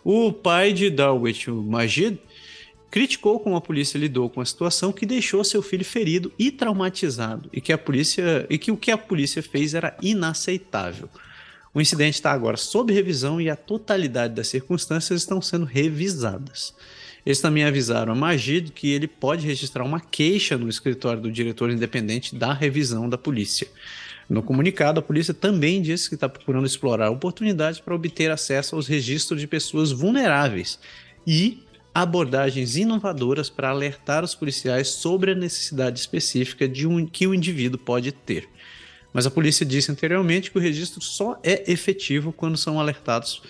O 0.04 0.32
pai 0.32 0.72
de 0.72 0.88
Darwich, 0.88 1.50
o 1.50 1.60
Majid, 1.62 2.18
criticou 2.94 3.40
como 3.40 3.56
a 3.56 3.60
polícia 3.60 3.98
lidou 3.98 4.30
com 4.30 4.40
a 4.40 4.44
situação 4.44 4.92
que 4.92 5.04
deixou 5.04 5.42
seu 5.42 5.60
filho 5.60 5.84
ferido 5.84 6.32
e 6.38 6.52
traumatizado 6.52 7.50
e 7.52 7.60
que 7.60 7.72
a 7.72 7.76
polícia 7.76 8.46
e 8.48 8.56
que 8.56 8.70
o 8.70 8.76
que 8.76 8.92
a 8.92 8.96
polícia 8.96 9.42
fez 9.42 9.74
era 9.74 9.96
inaceitável. 10.00 11.08
O 11.74 11.80
incidente 11.80 12.14
está 12.14 12.30
agora 12.30 12.56
sob 12.56 12.92
revisão 12.92 13.40
e 13.40 13.50
a 13.50 13.56
totalidade 13.56 14.34
das 14.34 14.46
circunstâncias 14.46 15.22
estão 15.22 15.42
sendo 15.42 15.64
revisadas. 15.64 16.72
Eles 17.26 17.40
também 17.40 17.64
avisaram 17.64 18.12
a 18.12 18.14
Majid 18.14 18.70
que 18.70 18.92
ele 18.92 19.08
pode 19.08 19.44
registrar 19.44 19.82
uma 19.82 19.98
queixa 19.98 20.56
no 20.56 20.68
escritório 20.68 21.20
do 21.20 21.32
diretor 21.32 21.72
independente 21.72 22.36
da 22.36 22.52
revisão 22.52 23.08
da 23.08 23.18
polícia. 23.18 23.66
No 24.30 24.40
comunicado, 24.40 25.00
a 25.00 25.02
polícia 25.02 25.34
também 25.34 25.82
disse 25.82 26.08
que 26.08 26.14
está 26.14 26.28
procurando 26.28 26.64
explorar 26.64 27.10
oportunidades 27.10 27.80
para 27.80 27.92
obter 27.92 28.30
acesso 28.30 28.76
aos 28.76 28.86
registros 28.86 29.40
de 29.40 29.48
pessoas 29.48 29.90
vulneráveis 29.90 30.78
e 31.26 31.63
abordagens 31.94 32.76
inovadoras 32.76 33.48
para 33.48 33.70
alertar 33.70 34.24
os 34.24 34.34
policiais 34.34 34.88
sobre 34.88 35.30
a 35.30 35.34
necessidade 35.34 36.00
específica 36.00 36.68
de 36.68 36.86
um, 36.86 37.06
que 37.06 37.26
o 37.26 37.32
indivíduo 37.34 37.78
pode 37.78 38.10
ter. 38.10 38.48
Mas 39.12 39.26
a 39.26 39.30
polícia 39.30 39.64
disse 39.64 39.92
anteriormente 39.92 40.50
que 40.50 40.58
o 40.58 40.60
registro 40.60 41.00
só 41.00 41.38
é 41.42 41.70
efetivo 41.70 42.32
quando 42.32 42.56
são 42.56 42.80
alertados 42.80 43.40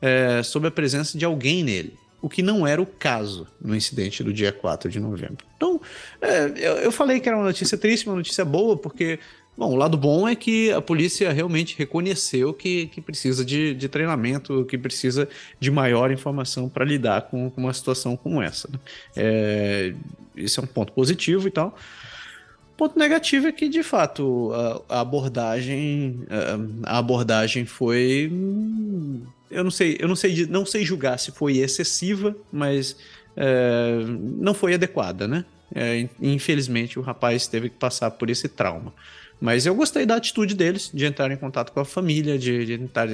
é, 0.00 0.44
sobre 0.44 0.68
a 0.68 0.70
presença 0.70 1.18
de 1.18 1.24
alguém 1.24 1.64
nele, 1.64 1.98
o 2.20 2.28
que 2.28 2.40
não 2.40 2.64
era 2.64 2.80
o 2.80 2.86
caso 2.86 3.48
no 3.60 3.74
incidente 3.74 4.22
do 4.22 4.32
dia 4.32 4.52
4 4.52 4.88
de 4.88 5.00
novembro. 5.00 5.44
Então, 5.56 5.80
é, 6.20 6.52
eu, 6.56 6.74
eu 6.74 6.92
falei 6.92 7.18
que 7.18 7.28
era 7.28 7.36
uma 7.36 7.46
notícia 7.46 7.76
triste, 7.76 8.06
uma 8.06 8.14
notícia 8.14 8.44
boa, 8.44 8.76
porque 8.76 9.18
Bom, 9.56 9.70
o 9.72 9.76
lado 9.76 9.98
bom 9.98 10.26
é 10.26 10.34
que 10.34 10.72
a 10.72 10.80
polícia 10.80 11.30
realmente 11.30 11.76
reconheceu 11.78 12.54
que, 12.54 12.86
que 12.86 13.02
precisa 13.02 13.44
de, 13.44 13.74
de 13.74 13.86
treinamento, 13.86 14.64
que 14.64 14.78
precisa 14.78 15.28
de 15.60 15.70
maior 15.70 16.10
informação 16.10 16.70
para 16.70 16.84
lidar 16.86 17.22
com, 17.22 17.50
com, 17.50 17.60
uma 17.60 17.72
situação 17.72 18.16
como 18.16 18.40
essa. 18.40 18.68
Né? 18.72 18.78
É, 19.14 19.94
esse 20.34 20.58
é 20.58 20.62
um 20.62 20.66
ponto 20.66 20.92
positivo 20.92 21.48
e 21.48 21.50
tal. 21.50 21.76
Ponto 22.78 22.98
negativo 22.98 23.46
é 23.46 23.52
que, 23.52 23.68
de 23.68 23.82
fato, 23.82 24.50
a, 24.88 24.96
a 24.96 25.00
abordagem 25.00 26.24
a, 26.84 26.94
a, 26.94 26.98
abordagem 26.98 27.66
foi. 27.66 28.32
Eu 29.50 29.62
não 29.62 29.70
sei, 29.70 29.98
eu 30.00 30.08
não 30.08 30.16
sei, 30.16 30.46
não 30.46 30.64
sei 30.64 30.82
julgar 30.82 31.18
se 31.18 31.30
foi 31.30 31.58
excessiva, 31.58 32.34
mas 32.50 32.96
é, 33.36 33.98
não 34.06 34.54
foi 34.54 34.72
adequada, 34.72 35.28
né? 35.28 35.44
É, 35.74 36.08
infelizmente, 36.20 36.98
o 36.98 37.02
rapaz 37.02 37.46
teve 37.46 37.68
que 37.68 37.76
passar 37.76 38.10
por 38.12 38.30
esse 38.30 38.48
trauma. 38.48 38.94
Mas 39.42 39.66
eu 39.66 39.74
gostei 39.74 40.06
da 40.06 40.14
atitude 40.14 40.54
deles, 40.54 40.88
de 40.94 41.04
entrar 41.04 41.28
em 41.32 41.36
contato 41.36 41.72
com 41.72 41.80
a 41.80 41.84
família, 41.84 42.38
de, 42.38 42.64
de 42.64 42.78
tentar 42.78 43.08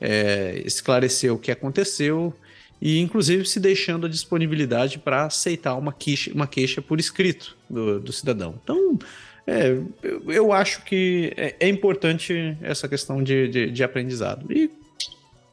é, 0.00 0.62
esclarecer 0.64 1.30
o 1.30 1.38
que 1.38 1.50
aconteceu 1.50 2.32
e, 2.80 2.98
inclusive, 2.98 3.44
se 3.44 3.60
deixando 3.60 4.06
a 4.06 4.08
disponibilidade 4.08 4.98
para 4.98 5.26
aceitar 5.26 5.74
uma 5.74 5.92
queixa, 5.92 6.32
uma 6.32 6.46
queixa 6.46 6.80
por 6.80 6.98
escrito 6.98 7.54
do, 7.68 8.00
do 8.00 8.10
cidadão. 8.10 8.58
Então, 8.64 8.98
é, 9.46 9.78
eu, 10.02 10.32
eu, 10.32 10.50
acho 10.50 10.82
que 10.82 11.34
é, 11.36 11.54
é 11.60 11.68
importante 11.68 12.56
essa 12.62 12.88
questão 12.88 13.22
de, 13.22 13.46
de, 13.46 13.70
de 13.70 13.84
aprendizado. 13.84 14.50
E 14.50 14.70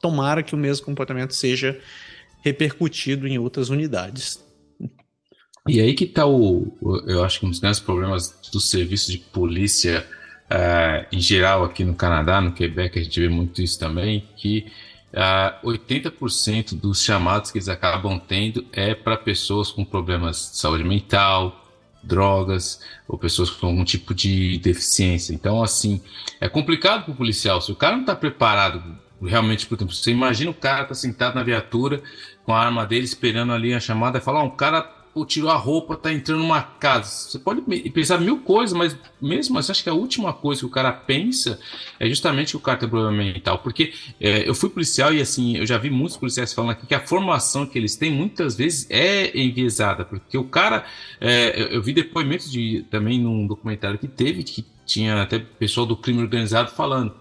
tomara 0.01 0.41
que 0.41 0.55
o 0.55 0.57
mesmo 0.57 0.85
comportamento 0.85 1.33
seja 1.33 1.77
repercutido 2.41 3.27
em 3.27 3.37
outras 3.37 3.69
unidades. 3.69 4.41
E 5.67 5.79
aí 5.79 5.93
que 5.93 6.03
está 6.03 6.25
o, 6.25 6.75
eu 7.07 7.23
acho 7.23 7.39
que 7.39 7.45
um 7.45 7.49
dos 7.49 7.59
grandes 7.59 7.79
problemas 7.79 8.37
do 8.51 8.59
serviço 8.59 9.11
de 9.11 9.17
polícia 9.17 10.05
uh, 10.51 11.07
em 11.09 11.21
geral 11.21 11.63
aqui 11.63 11.85
no 11.85 11.95
Canadá, 11.95 12.41
no 12.41 12.51
Quebec, 12.51 12.99
a 12.99 13.03
gente 13.03 13.17
vê 13.17 13.29
muito 13.29 13.61
isso 13.61 13.79
também, 13.79 14.27
que 14.35 14.67
uh, 15.13 15.17
é, 15.17 15.59
80% 15.63 16.77
dos 16.77 17.01
chamados 17.01 17.49
que 17.49 17.59
eles 17.59 17.69
acabam 17.69 18.19
tendo 18.19 18.65
é 18.73 18.93
para 18.93 19.15
pessoas 19.15 19.71
com 19.71 19.85
problemas 19.85 20.51
de 20.51 20.57
saúde 20.57 20.83
mental, 20.83 21.65
drogas, 22.03 22.81
ou 23.07 23.17
pessoas 23.17 23.49
com 23.49 23.67
algum 23.67 23.85
tipo 23.85 24.13
de 24.13 24.57
deficiência. 24.57 25.33
Então, 25.33 25.63
assim, 25.63 26.01
é 26.41 26.49
complicado 26.49 27.05
para 27.05 27.13
o 27.13 27.15
policial. 27.15 27.61
Se 27.61 27.71
o 27.71 27.75
cara 27.75 27.93
não 27.93 28.01
está 28.01 28.13
preparado 28.13 28.83
realmente, 29.21 29.65
por 29.65 29.75
exemplo, 29.75 29.95
você 29.95 30.11
imagina 30.11 30.51
o 30.51 30.53
cara 30.53 30.83
tá 30.83 30.93
sentado 30.93 31.35
na 31.35 31.43
viatura 31.43 32.03
com 32.45 32.53
a 32.53 32.59
arma 32.59 32.85
dele 32.85 33.05
esperando 33.05 33.53
ali 33.53 33.73
a 33.73 33.79
chamada 33.79 34.17
e 34.17 34.21
falar, 34.21 34.43
oh, 34.43 34.47
um 34.47 34.55
cara 34.57 35.02
pô, 35.13 35.25
tirou 35.25 35.49
a 35.49 35.55
roupa, 35.55 35.95
tá 35.95 36.11
entrando 36.11 36.39
numa 36.39 36.61
casa. 36.61 37.29
Você 37.29 37.39
pode 37.39 37.61
pensar 37.91 38.19
mil 38.19 38.39
coisas, 38.39 38.75
mas 38.75 38.97
mesmo 39.21 39.57
assim, 39.59 39.71
acho 39.71 39.83
que 39.83 39.89
a 39.89 39.93
última 39.93 40.33
coisa 40.33 40.61
que 40.61 40.65
o 40.65 40.69
cara 40.69 40.91
pensa 40.91 41.59
é 41.99 42.07
justamente 42.09 42.51
que 42.51 42.57
o 42.57 42.59
cara 42.59 42.79
tem 42.79 42.89
problema 42.89 43.15
mental. 43.15 43.59
Porque 43.59 43.93
é, 44.19 44.47
eu 44.47 44.55
fui 44.55 44.69
policial 44.69 45.13
e 45.13 45.21
assim, 45.21 45.57
eu 45.57 45.65
já 45.65 45.77
vi 45.77 45.89
muitos 45.89 46.17
policiais 46.17 46.51
falando 46.51 46.71
aqui 46.71 46.87
que 46.87 46.95
a 46.95 46.99
formação 46.99 47.65
que 47.65 47.77
eles 47.77 47.95
têm 47.95 48.11
muitas 48.11 48.55
vezes 48.55 48.87
é 48.89 49.37
enviesada. 49.37 50.03
Porque 50.03 50.37
o 50.37 50.45
cara, 50.45 50.85
é, 51.21 51.61
eu, 51.61 51.67
eu 51.67 51.83
vi 51.83 51.93
depoimentos 51.93 52.51
de 52.51 52.85
também 52.89 53.19
num 53.19 53.45
documentário 53.45 53.99
que 53.99 54.07
teve, 54.07 54.43
que 54.43 54.65
tinha 54.85 55.21
até 55.21 55.39
pessoal 55.39 55.85
do 55.85 55.95
crime 55.95 56.21
organizado 56.21 56.71
falando 56.71 57.13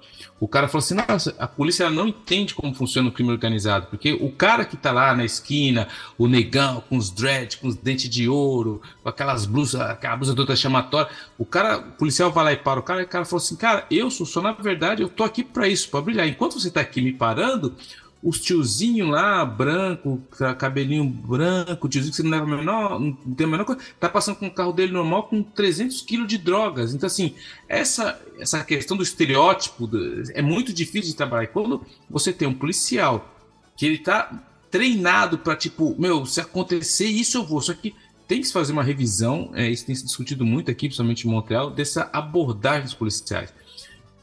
o 0.42 0.48
cara 0.48 0.66
falou 0.66 0.80
assim: 0.80 0.94
nossa, 0.94 1.32
a 1.38 1.46
polícia 1.46 1.88
não 1.88 2.08
entende 2.08 2.52
como 2.52 2.74
funciona 2.74 3.08
o 3.08 3.12
crime 3.12 3.30
organizado, 3.30 3.86
porque 3.86 4.12
o 4.12 4.28
cara 4.28 4.64
que 4.64 4.76
tá 4.76 4.90
lá 4.90 5.14
na 5.14 5.24
esquina, 5.24 5.86
o 6.18 6.26
negão 6.26 6.82
com 6.88 6.96
os 6.96 7.10
dreads, 7.10 7.54
com 7.54 7.68
os 7.68 7.76
dentes 7.76 8.10
de 8.10 8.28
ouro, 8.28 8.82
com 9.04 9.08
aquelas 9.08 9.46
blusas, 9.46 9.80
aquela 9.80 10.16
blusa 10.16 10.34
toda 10.34 10.56
chamatória, 10.56 11.08
o 11.38 11.44
cara, 11.44 11.78
o 11.78 11.92
policial 11.92 12.32
vai 12.32 12.44
lá 12.44 12.52
e 12.54 12.56
para 12.56 12.80
o 12.80 12.82
cara, 12.82 13.02
e 13.02 13.04
o 13.04 13.08
cara 13.08 13.24
falou 13.24 13.40
assim: 13.40 13.54
cara, 13.54 13.86
eu 13.88 14.10
sou 14.10 14.26
só 14.26 14.42
na 14.42 14.50
verdade, 14.50 15.00
eu 15.00 15.08
tô 15.08 15.22
aqui 15.22 15.44
para 15.44 15.68
isso, 15.68 15.88
para 15.88 16.00
brilhar. 16.00 16.26
Enquanto 16.26 16.58
você 16.58 16.72
tá 16.72 16.80
aqui 16.80 17.00
me 17.00 17.12
parando, 17.12 17.76
os 18.22 18.40
tiozinho 18.40 19.08
lá, 19.08 19.44
branco, 19.44 20.22
cabelinho 20.56 21.04
branco, 21.04 21.88
tiozinho 21.88 22.12
que 22.12 22.16
você 22.16 22.22
não 22.22 22.30
leva 22.30 22.46
menor, 22.46 23.00
não 23.00 23.12
tem 23.12 23.46
a 23.46 23.50
menor 23.50 23.64
coisa, 23.64 23.80
tá 23.98 24.08
passando 24.08 24.36
com 24.36 24.46
o 24.46 24.50
carro 24.50 24.72
dele 24.72 24.92
normal 24.92 25.24
com 25.24 25.42
300 25.42 26.02
quilos 26.02 26.28
de 26.28 26.38
drogas. 26.38 26.94
Então, 26.94 27.06
assim, 27.06 27.34
essa, 27.68 28.20
essa 28.38 28.62
questão 28.62 28.96
do 28.96 29.02
estereótipo 29.02 29.90
é 30.34 30.40
muito 30.40 30.72
difícil 30.72 31.10
de 31.10 31.16
trabalhar. 31.16 31.48
quando 31.48 31.84
você 32.08 32.32
tem 32.32 32.46
um 32.46 32.54
policial 32.54 33.36
que 33.76 33.86
ele 33.86 33.98
tá 33.98 34.30
treinado 34.70 35.38
para 35.38 35.56
tipo, 35.56 35.94
meu, 35.98 36.24
se 36.24 36.40
acontecer 36.40 37.06
isso 37.06 37.38
eu 37.38 37.44
vou. 37.44 37.60
Só 37.60 37.74
que 37.74 37.94
tem 38.28 38.40
que 38.40 38.46
se 38.46 38.52
fazer 38.52 38.72
uma 38.72 38.84
revisão, 38.84 39.50
é, 39.52 39.68
isso 39.68 39.84
tem 39.84 39.94
se 39.94 40.04
discutido 40.04 40.46
muito 40.46 40.70
aqui, 40.70 40.86
principalmente 40.86 41.26
em 41.26 41.30
Montreal, 41.30 41.70
dessa 41.70 42.08
abordagem 42.12 42.84
dos 42.84 42.94
policiais. 42.94 43.52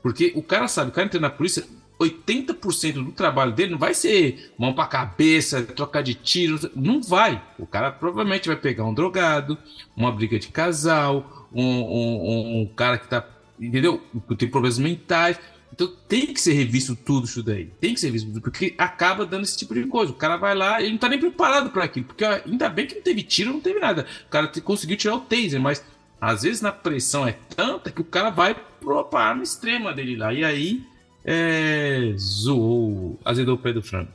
Porque 0.02 0.32
o 0.36 0.42
cara 0.42 0.68
sabe, 0.68 0.90
o 0.90 0.94
cara 0.94 1.06
entra 1.06 1.20
na 1.20 1.30
polícia, 1.30 1.66
80% 2.00 2.94
do 2.94 3.12
trabalho 3.12 3.52
dele 3.52 3.72
não 3.72 3.78
vai 3.78 3.94
ser 3.94 4.54
mão 4.58 4.74
para 4.74 4.88
cabeça, 4.88 5.62
trocar 5.62 6.02
de 6.02 6.14
tiro, 6.14 6.58
não 6.74 7.02
vai. 7.02 7.44
O 7.58 7.68
cara 7.68 7.92
provavelmente 7.92 8.48
vai 8.48 8.56
pegar 8.56 8.86
um 8.86 8.94
drogado, 8.94 9.58
uma 9.96 10.12
briga 10.12 10.40
de 10.40 10.48
casal, 10.48 11.48
um, 11.54 11.64
um, 11.64 12.62
um 12.62 12.66
cara 12.68 12.98
que 12.98 13.08
tá, 13.08 13.28
entendeu? 13.60 14.02
Que 14.28 14.36
tem 14.36 14.50
problemas 14.50 14.80
mentais. 14.80 15.38
Então 15.74 15.88
tem 16.08 16.28
que 16.28 16.42
ser 16.42 16.54
revisto 16.54 16.96
tudo 16.96 17.26
isso 17.26 17.44
daí. 17.44 17.66
Tem 17.80 17.94
que 17.94 18.00
ser 18.00 18.08
revisto, 18.08 18.42
porque 18.42 18.74
acaba 18.78 19.26
dando 19.26 19.44
esse 19.44 19.58
tipo 19.58 19.74
de 19.74 19.86
coisa. 19.86 20.12
O 20.12 20.16
cara 20.16 20.38
vai 20.38 20.56
lá, 20.56 20.82
ele 20.82 20.92
não 20.92 20.98
tá 20.98 21.10
nem 21.10 21.20
preparado 21.20 21.70
para 21.70 21.84
aquilo, 21.84 22.06
porque 22.06 22.24
ainda 22.24 22.70
bem 22.70 22.88
que 22.88 22.96
não 22.96 23.02
teve 23.02 23.24
tiro, 23.24 23.52
não 23.52 23.60
teve 23.60 23.80
nada. 23.80 24.06
O 24.26 24.30
cara 24.30 24.48
conseguiu 24.64 24.98
tirar 24.98 25.16
o 25.16 25.22
taser, 25.22 25.60
mas 25.60 25.84
às 26.20 26.44
vezes 26.44 26.62
na 26.62 26.72
pressão 26.72 27.28
é 27.28 27.34
tanta 27.56 27.92
que 27.92 28.02
o 28.02 28.06
cara 28.06 28.30
vai 28.30 28.56
pro 28.56 29.08
arma 29.14 29.44
extrema 29.44 29.94
dele 29.94 30.16
lá. 30.16 30.34
E 30.34 30.44
aí 30.44 30.84
é, 31.32 32.16
zoou, 32.18 33.20
azedou 33.24 33.54
o 33.54 33.58
pé 33.60 33.72
do 33.72 33.84
frango. 33.84 34.10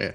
é. 0.00 0.14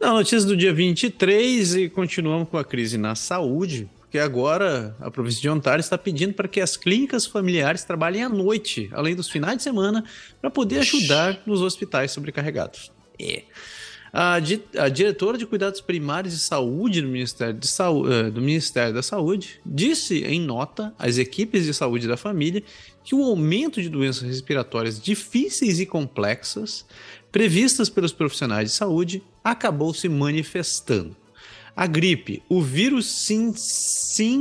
Na 0.00 0.12
notícia 0.12 0.48
do 0.48 0.56
dia 0.56 0.72
23 0.72 1.74
e 1.74 1.88
continuamos 1.90 2.48
com 2.48 2.56
a 2.56 2.64
crise 2.64 2.96
na 2.96 3.14
saúde, 3.14 3.86
porque 3.98 4.18
agora 4.18 4.96
a 4.98 5.10
província 5.10 5.42
de 5.42 5.50
Ontário 5.50 5.80
está 5.80 5.98
pedindo 5.98 6.32
para 6.32 6.48
que 6.48 6.62
as 6.62 6.78
clínicas 6.78 7.26
familiares 7.26 7.84
trabalhem 7.84 8.22
à 8.22 8.28
noite, 8.30 8.88
além 8.90 9.14
dos 9.14 9.28
finais 9.28 9.58
de 9.58 9.64
semana, 9.64 10.02
para 10.40 10.48
poder 10.48 10.78
ajudar 10.78 11.42
nos 11.44 11.60
hospitais 11.60 12.10
sobrecarregados. 12.10 12.90
É. 13.20 13.42
A, 14.16 14.38
di 14.38 14.62
a 14.78 14.88
diretora 14.88 15.36
de 15.36 15.44
Cuidados 15.44 15.80
Primários 15.80 16.34
de 16.34 16.38
Saúde 16.38 17.02
do 17.02 17.08
Ministério, 17.08 17.52
de 17.52 17.66
uh, 17.66 18.30
do 18.30 18.40
Ministério 18.40 18.94
da 18.94 19.02
Saúde 19.02 19.60
disse 19.66 20.22
em 20.22 20.40
nota 20.40 20.94
às 20.96 21.18
equipes 21.18 21.64
de 21.64 21.74
saúde 21.74 22.06
da 22.06 22.16
família 22.16 22.62
que 23.02 23.12
o 23.12 23.24
aumento 23.24 23.82
de 23.82 23.88
doenças 23.88 24.22
respiratórias 24.22 25.02
difíceis 25.02 25.80
e 25.80 25.86
complexas 25.86 26.86
previstas 27.32 27.90
pelos 27.90 28.12
profissionais 28.12 28.70
de 28.70 28.76
saúde 28.76 29.20
acabou 29.42 29.92
se 29.92 30.08
manifestando. 30.08 31.16
A 31.74 31.88
gripe, 31.88 32.40
o 32.48 32.62
vírus 32.62 33.06
sincicial 33.06 34.38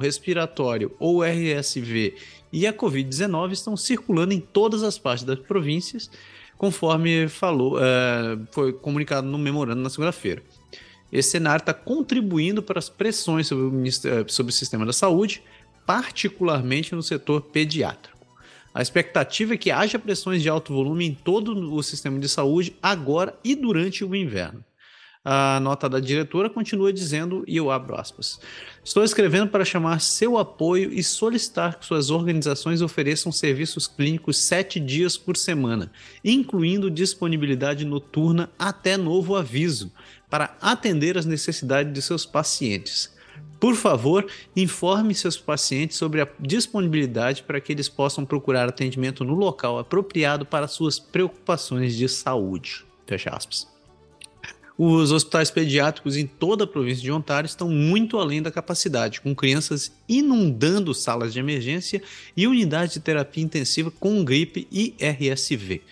respiratório 0.00 0.96
ou 0.98 1.22
RSV 1.22 2.14
e 2.50 2.66
a 2.66 2.72
Covid-19 2.72 3.52
estão 3.52 3.76
circulando 3.76 4.32
em 4.32 4.40
todas 4.40 4.82
as 4.82 4.96
partes 4.98 5.24
das 5.24 5.38
províncias 5.40 6.10
conforme 6.60 7.26
falou, 7.26 7.78
é, 7.82 8.38
foi 8.52 8.70
comunicado 8.70 9.26
no 9.26 9.38
memorando 9.38 9.80
na 9.80 9.88
segunda-feira. 9.88 10.42
Esse 11.10 11.30
cenário 11.30 11.62
está 11.62 11.72
contribuindo 11.72 12.62
para 12.62 12.78
as 12.78 12.90
pressões 12.90 13.46
sobre 13.46 13.64
o, 13.64 13.86
é, 13.86 14.28
sobre 14.28 14.52
o 14.52 14.54
sistema 14.54 14.84
da 14.84 14.92
saúde, 14.92 15.42
particularmente 15.86 16.94
no 16.94 17.02
setor 17.02 17.40
pediátrico. 17.40 18.26
A 18.74 18.82
expectativa 18.82 19.54
é 19.54 19.56
que 19.56 19.70
haja 19.70 19.98
pressões 19.98 20.42
de 20.42 20.50
alto 20.50 20.74
volume 20.74 21.06
em 21.06 21.14
todo 21.14 21.74
o 21.74 21.82
sistema 21.82 22.18
de 22.18 22.28
saúde 22.28 22.76
agora 22.82 23.34
e 23.42 23.54
durante 23.54 24.04
o 24.04 24.14
inverno. 24.14 24.62
A 25.22 25.60
nota 25.60 25.86
da 25.86 26.00
diretora 26.00 26.48
continua 26.48 26.90
dizendo, 26.90 27.44
e 27.46 27.54
eu 27.54 27.70
abro 27.70 27.94
aspas: 27.94 28.40
Estou 28.82 29.04
escrevendo 29.04 29.50
para 29.50 29.66
chamar 29.66 30.00
seu 30.00 30.38
apoio 30.38 30.90
e 30.90 31.04
solicitar 31.04 31.78
que 31.78 31.84
suas 31.84 32.08
organizações 32.08 32.80
ofereçam 32.80 33.30
serviços 33.30 33.86
clínicos 33.86 34.38
sete 34.38 34.80
dias 34.80 35.18
por 35.18 35.36
semana, 35.36 35.92
incluindo 36.24 36.90
disponibilidade 36.90 37.84
noturna 37.84 38.50
até 38.58 38.96
novo 38.96 39.36
aviso, 39.36 39.92
para 40.30 40.56
atender 40.58 41.18
às 41.18 41.26
necessidades 41.26 41.92
de 41.92 42.00
seus 42.00 42.24
pacientes. 42.24 43.14
Por 43.60 43.74
favor, 43.74 44.26
informe 44.56 45.14
seus 45.14 45.36
pacientes 45.36 45.98
sobre 45.98 46.22
a 46.22 46.28
disponibilidade 46.40 47.42
para 47.42 47.60
que 47.60 47.72
eles 47.72 47.90
possam 47.90 48.24
procurar 48.24 48.66
atendimento 48.66 49.22
no 49.22 49.34
local 49.34 49.78
apropriado 49.78 50.46
para 50.46 50.66
suas 50.66 50.98
preocupações 50.98 51.94
de 51.94 52.08
saúde. 52.08 52.86
Fecha 53.06 53.28
aspas. 53.28 53.79
Os 54.82 55.12
hospitais 55.12 55.50
pediátricos 55.50 56.16
em 56.16 56.26
toda 56.26 56.64
a 56.64 56.66
província 56.66 57.02
de 57.02 57.12
Ontário 57.12 57.46
estão 57.46 57.68
muito 57.68 58.16
além 58.16 58.40
da 58.40 58.50
capacidade, 58.50 59.20
com 59.20 59.34
crianças 59.34 59.92
inundando 60.08 60.94
salas 60.94 61.34
de 61.34 61.38
emergência 61.38 62.00
e 62.34 62.46
unidades 62.46 62.94
de 62.94 63.00
terapia 63.00 63.44
intensiva 63.44 63.90
com 63.90 64.24
gripe 64.24 64.66
e 64.72 64.94
RSV. 64.98 65.82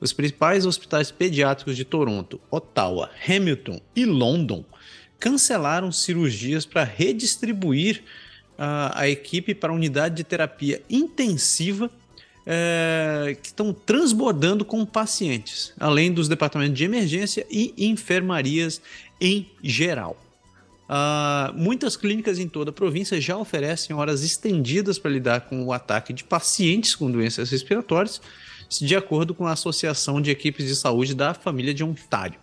Os 0.00 0.12
principais 0.12 0.66
hospitais 0.66 1.12
pediátricos 1.12 1.76
de 1.76 1.84
Toronto, 1.84 2.40
Ottawa, 2.50 3.08
Hamilton 3.28 3.80
e 3.94 4.04
London 4.04 4.64
cancelaram 5.20 5.92
cirurgias 5.92 6.66
para 6.66 6.82
redistribuir 6.82 8.02
uh, 8.58 8.90
a 8.92 9.08
equipe 9.08 9.54
para 9.54 9.70
a 9.70 9.76
unidade 9.76 10.16
de 10.16 10.24
terapia 10.24 10.82
intensiva 10.90 11.88
é, 12.46 13.36
que 13.40 13.48
estão 13.48 13.72
transbordando 13.72 14.64
com 14.64 14.84
pacientes, 14.84 15.72
além 15.78 16.12
dos 16.12 16.28
departamentos 16.28 16.76
de 16.76 16.84
emergência 16.84 17.46
e 17.50 17.74
enfermarias 17.78 18.80
em 19.20 19.48
geral. 19.62 20.16
Uh, 20.92 21.54
muitas 21.54 21.96
clínicas 21.96 22.38
em 22.38 22.48
toda 22.48 22.70
a 22.70 22.72
província 22.72 23.18
já 23.20 23.36
oferecem 23.36 23.96
horas 23.96 24.22
estendidas 24.22 24.98
para 24.98 25.10
lidar 25.10 25.42
com 25.42 25.64
o 25.64 25.72
ataque 25.72 26.12
de 26.12 26.22
pacientes 26.22 26.94
com 26.94 27.10
doenças 27.10 27.50
respiratórias, 27.50 28.20
de 28.68 28.94
acordo 28.94 29.32
com 29.32 29.46
a 29.46 29.52
Associação 29.52 30.20
de 30.20 30.30
Equipes 30.30 30.66
de 30.66 30.76
Saúde 30.76 31.14
da 31.14 31.32
Família 31.32 31.72
de 31.72 31.82
Ontário. 31.82 32.38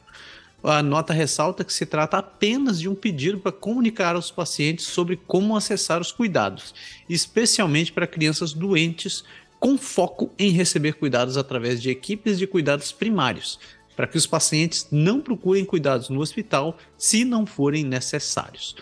A 0.64 0.82
nota 0.84 1.14
ressalta 1.14 1.64
que 1.64 1.72
se 1.72 1.86
trata 1.86 2.18
apenas 2.18 2.80
de 2.80 2.90
um 2.90 2.96
pedido 2.96 3.40
para 3.40 3.52
comunicar 3.52 4.16
aos 4.16 4.30
pacientes 4.30 4.88
sobre 4.88 5.16
como 5.16 5.56
acessar 5.56 6.02
os 6.02 6.12
cuidados, 6.12 6.74
especialmente 7.08 7.94
para 7.94 8.08
crianças 8.08 8.52
doentes 8.52 9.24
com 9.60 9.78
foco 9.78 10.32
em 10.40 10.52
receber 10.52 10.94
cuidados 10.94 11.38
através 11.38 11.82
de 11.82 11.90
equipes 11.90 12.38
de 12.38 12.48
cuidados 12.48 12.92
primários, 12.92 13.60
para 13.96 14.08
que 14.08 14.18
os 14.18 14.26
pacientes 14.26 14.88
não 14.90 15.20
procurem 15.20 15.66
cuidados 15.66 16.10
no 16.10 16.22
hospital 16.22 16.78
se 16.98 17.26
não 17.26 17.46
forem 17.46 17.84
necessários. 17.84 18.76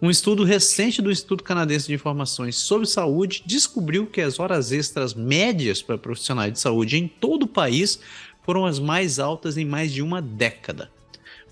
Um 0.00 0.10
estudo 0.10 0.42
recente 0.42 1.00
do 1.00 1.12
Instituto 1.12 1.44
Canadense 1.44 1.86
de 1.86 1.94
Informações 1.94 2.56
sobre 2.56 2.88
Saúde 2.88 3.44
descobriu 3.46 4.06
que 4.06 4.20
as 4.20 4.40
horas 4.40 4.72
extras 4.72 5.14
médias 5.14 5.80
para 5.80 5.96
profissionais 5.96 6.52
de 6.52 6.58
saúde 6.58 6.96
em 6.96 7.06
todo 7.06 7.44
o 7.44 7.48
país 7.48 8.00
foram 8.42 8.66
as 8.66 8.80
mais 8.80 9.18
altas 9.18 9.56
em 9.56 9.64
mais 9.64 9.92
de 9.92 10.02
uma 10.02 10.20
década. 10.20 10.90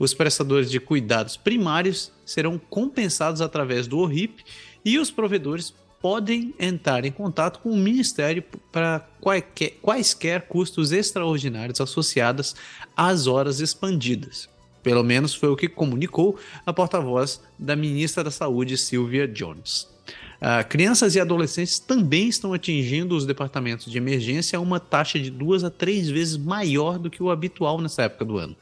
Os 0.01 0.15
prestadores 0.15 0.71
de 0.71 0.81
cuidados 0.81 1.37
primários 1.37 2.11
serão 2.25 2.59
compensados 2.59 3.41
através 3.41 3.87
do 3.87 3.99
ORIP 3.99 4.43
e 4.85 4.99
os 4.99 5.11
provedores 5.11 5.75
podem 6.01 6.55
entrar 6.59 7.05
em 7.05 7.13
contato 7.13 7.61
com 7.61 7.71
o 7.71 7.77
Ministério 7.77 8.43
para 8.73 9.07
quaisquer 9.83 10.43
custos 10.43 10.93
extraordinários 10.93 11.81
associados 11.81 12.57
às 12.97 13.27
horas 13.27 13.61
expandidas. 13.61 14.49
Pelo 14.83 15.05
menos 15.05 15.35
foi 15.35 15.51
o 15.51 15.57
que 15.57 15.69
comunicou 15.69 16.39
a 16.65 16.73
porta-voz 16.73 17.41
da 17.59 17.77
ministra 17.77 18.25
da 18.25 18.31
Saúde, 18.31 18.79
Sylvia 18.79 19.29
Jones. 19.29 19.87
Uh, 20.41 20.67
crianças 20.67 21.15
e 21.15 21.21
adolescentes 21.21 21.79
também 21.79 22.29
estão 22.29 22.55
atingindo 22.55 23.15
os 23.15 23.27
departamentos 23.27 23.93
de 23.93 23.99
emergência 23.99 24.59
a 24.59 24.61
uma 24.61 24.81
taxa 24.81 25.19
de 25.19 25.31
duas 25.31 25.63
a 25.65 25.71
três 25.71 26.09
vezes 26.09 26.39
maior 26.39 26.99
do 26.99 27.11
que 27.11 27.23
o 27.23 27.31
habitual 27.31 27.79
nessa 27.79 28.05
época 28.05 28.25
do 28.25 28.39
ano. 28.39 28.57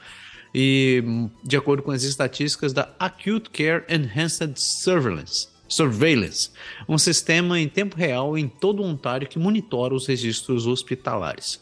E, 0.52 1.05
de 1.44 1.56
acordo 1.56 1.85
com 1.85 1.93
as 1.93 2.02
estatísticas 2.02 2.73
da 2.73 2.89
Acute 2.98 3.51
Care 3.51 3.85
Enhanced 3.89 4.55
Surveillance, 4.56 5.47
Surveillance, 5.69 6.51
um 6.89 6.97
sistema 6.97 7.61
em 7.61 7.69
tempo 7.69 7.97
real 7.97 8.36
em 8.36 8.49
todo 8.49 8.82
o 8.82 8.86
Ontário 8.86 9.28
que 9.28 9.39
monitora 9.39 9.95
os 9.95 10.07
registros 10.07 10.66
hospitalares. 10.66 11.61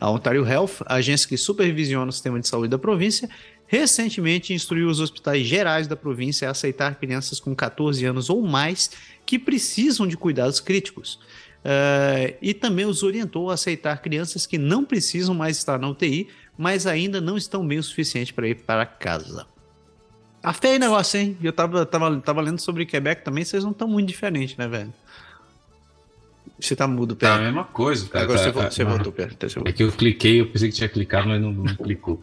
A 0.00 0.10
Ontario 0.10 0.46
Health, 0.46 0.82
agência 0.86 1.28
que 1.28 1.36
supervisiona 1.36 2.08
o 2.08 2.12
sistema 2.12 2.40
de 2.40 2.48
saúde 2.48 2.70
da 2.70 2.78
província, 2.78 3.28
recentemente 3.66 4.54
instruiu 4.54 4.88
os 4.88 5.00
hospitais 5.00 5.46
gerais 5.46 5.86
da 5.86 5.96
província 5.96 6.48
a 6.48 6.52
aceitar 6.52 6.96
crianças 6.96 7.40
com 7.40 7.54
14 7.54 8.04
anos 8.04 8.30
ou 8.30 8.42
mais 8.42 8.90
que 9.24 9.38
precisam 9.38 10.06
de 10.06 10.16
cuidados 10.16 10.60
críticos. 10.60 11.18
Uh, 11.64 12.36
e 12.40 12.54
também 12.54 12.86
os 12.86 13.02
orientou 13.02 13.50
a 13.50 13.54
aceitar 13.54 14.00
crianças 14.00 14.46
que 14.46 14.56
não 14.56 14.84
precisam 14.84 15.34
mais 15.34 15.56
estar 15.56 15.80
na 15.80 15.88
UTI, 15.88 16.28
mas 16.56 16.86
ainda 16.86 17.20
não 17.20 17.36
estão 17.36 17.66
bem 17.66 17.78
o 17.78 17.82
suficiente 17.82 18.32
para 18.32 18.48
ir 18.48 18.54
para 18.54 18.86
casa. 18.86 19.46
Tá 20.46 20.52
feio 20.52 20.76
o 20.76 20.78
negócio, 20.78 21.18
hein? 21.18 21.36
Eu 21.42 21.52
tava, 21.52 21.84
tava, 21.84 22.20
tava 22.20 22.40
lendo 22.40 22.60
sobre 22.60 22.86
Quebec 22.86 23.24
também, 23.24 23.44
vocês 23.44 23.64
não 23.64 23.72
estão 23.72 23.88
muito 23.88 24.06
diferentes, 24.06 24.56
né, 24.56 24.68
velho? 24.68 24.94
Você 26.60 26.76
tá 26.76 26.86
mudo, 26.86 27.16
Pedro. 27.16 27.34
Tá 27.34 27.40
a 27.40 27.44
mesma 27.44 27.64
coisa, 27.64 28.08
cara. 28.08 28.24
Agora 28.26 28.38
tá, 28.38 28.44
você, 28.44 28.52
tá, 28.52 28.70
você 28.70 28.84
voltou, 28.84 29.12
Pedro. 29.12 29.34
Tá, 29.34 29.48
é 29.64 29.72
que 29.72 29.82
eu 29.82 29.90
cliquei, 29.90 30.40
eu 30.40 30.46
pensei 30.46 30.68
que 30.68 30.76
tinha 30.76 30.88
clicado, 30.88 31.26
mas 31.26 31.42
não, 31.42 31.50
não 31.50 31.74
clicou. 31.74 32.22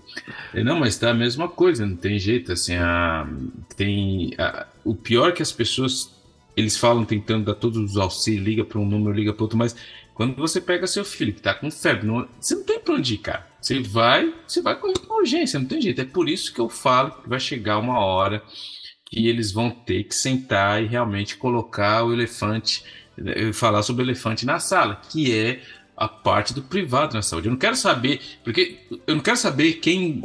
Não, 0.54 0.80
mas 0.80 0.98
tá 0.98 1.10
a 1.10 1.14
mesma 1.14 1.50
coisa, 1.50 1.86
não 1.86 1.98
tem 1.98 2.18
jeito, 2.18 2.54
assim, 2.54 2.76
a, 2.76 3.28
tem... 3.76 4.34
A, 4.38 4.68
o 4.86 4.96
pior 4.96 5.28
é 5.28 5.32
que 5.34 5.42
as 5.42 5.52
pessoas, 5.52 6.10
eles 6.56 6.78
falam 6.78 7.04
tentando 7.04 7.44
dar 7.44 7.56
todos 7.56 7.78
os 7.92 7.98
auxílios, 7.98 8.46
liga 8.46 8.64
para 8.64 8.80
um 8.80 8.86
número, 8.86 9.14
liga 9.14 9.34
para 9.34 9.44
outro, 9.44 9.58
mas 9.58 9.76
quando 10.14 10.34
você 10.38 10.62
pega 10.62 10.88
seu 10.88 11.04
filho 11.04 11.34
que 11.34 11.42
tá 11.42 11.54
com 11.54 11.70
febre, 11.70 12.08
não, 12.08 12.26
você 12.40 12.56
não 12.56 12.64
tem 12.64 12.80
pra 12.80 12.94
onde 12.94 13.16
ir, 13.16 13.18
cara. 13.18 13.53
Você 13.64 13.80
vai, 13.80 14.34
você 14.46 14.62
vai 14.62 14.76
correr 14.76 15.00
com 15.00 15.14
urgência, 15.16 15.58
não 15.58 15.66
tem 15.66 15.82
jeito. 15.82 16.02
É 16.02 16.06
por 16.06 16.28
isso 16.28 16.54
que 16.54 16.60
eu 16.60 16.68
falo 16.68 17.12
que 17.12 17.30
vai 17.30 17.40
chegar 17.40 17.78
uma 17.78 17.98
hora 17.98 18.44
que 19.06 19.26
eles 19.26 19.54
vão 19.54 19.70
ter 19.70 20.04
que 20.04 20.14
sentar 20.14 20.84
e 20.84 20.86
realmente 20.86 21.38
colocar 21.38 22.04
o 22.04 22.12
elefante 22.12 22.84
falar 23.54 23.84
sobre 23.84 24.04
o 24.04 24.06
elefante 24.06 24.46
na 24.46 24.60
sala, 24.60 25.00
que 25.10 25.34
é 25.34 25.62
a 25.96 26.08
parte 26.08 26.54
do 26.54 26.62
privado 26.62 27.14
na 27.14 27.22
saúde. 27.22 27.48
Eu 27.48 27.52
não 27.52 27.60
quero 27.60 27.76
saber, 27.76 28.20
porque 28.44 28.80
eu 29.06 29.16
não 29.16 29.22
quero 29.22 29.38
saber 29.38 29.74
quem 29.74 30.24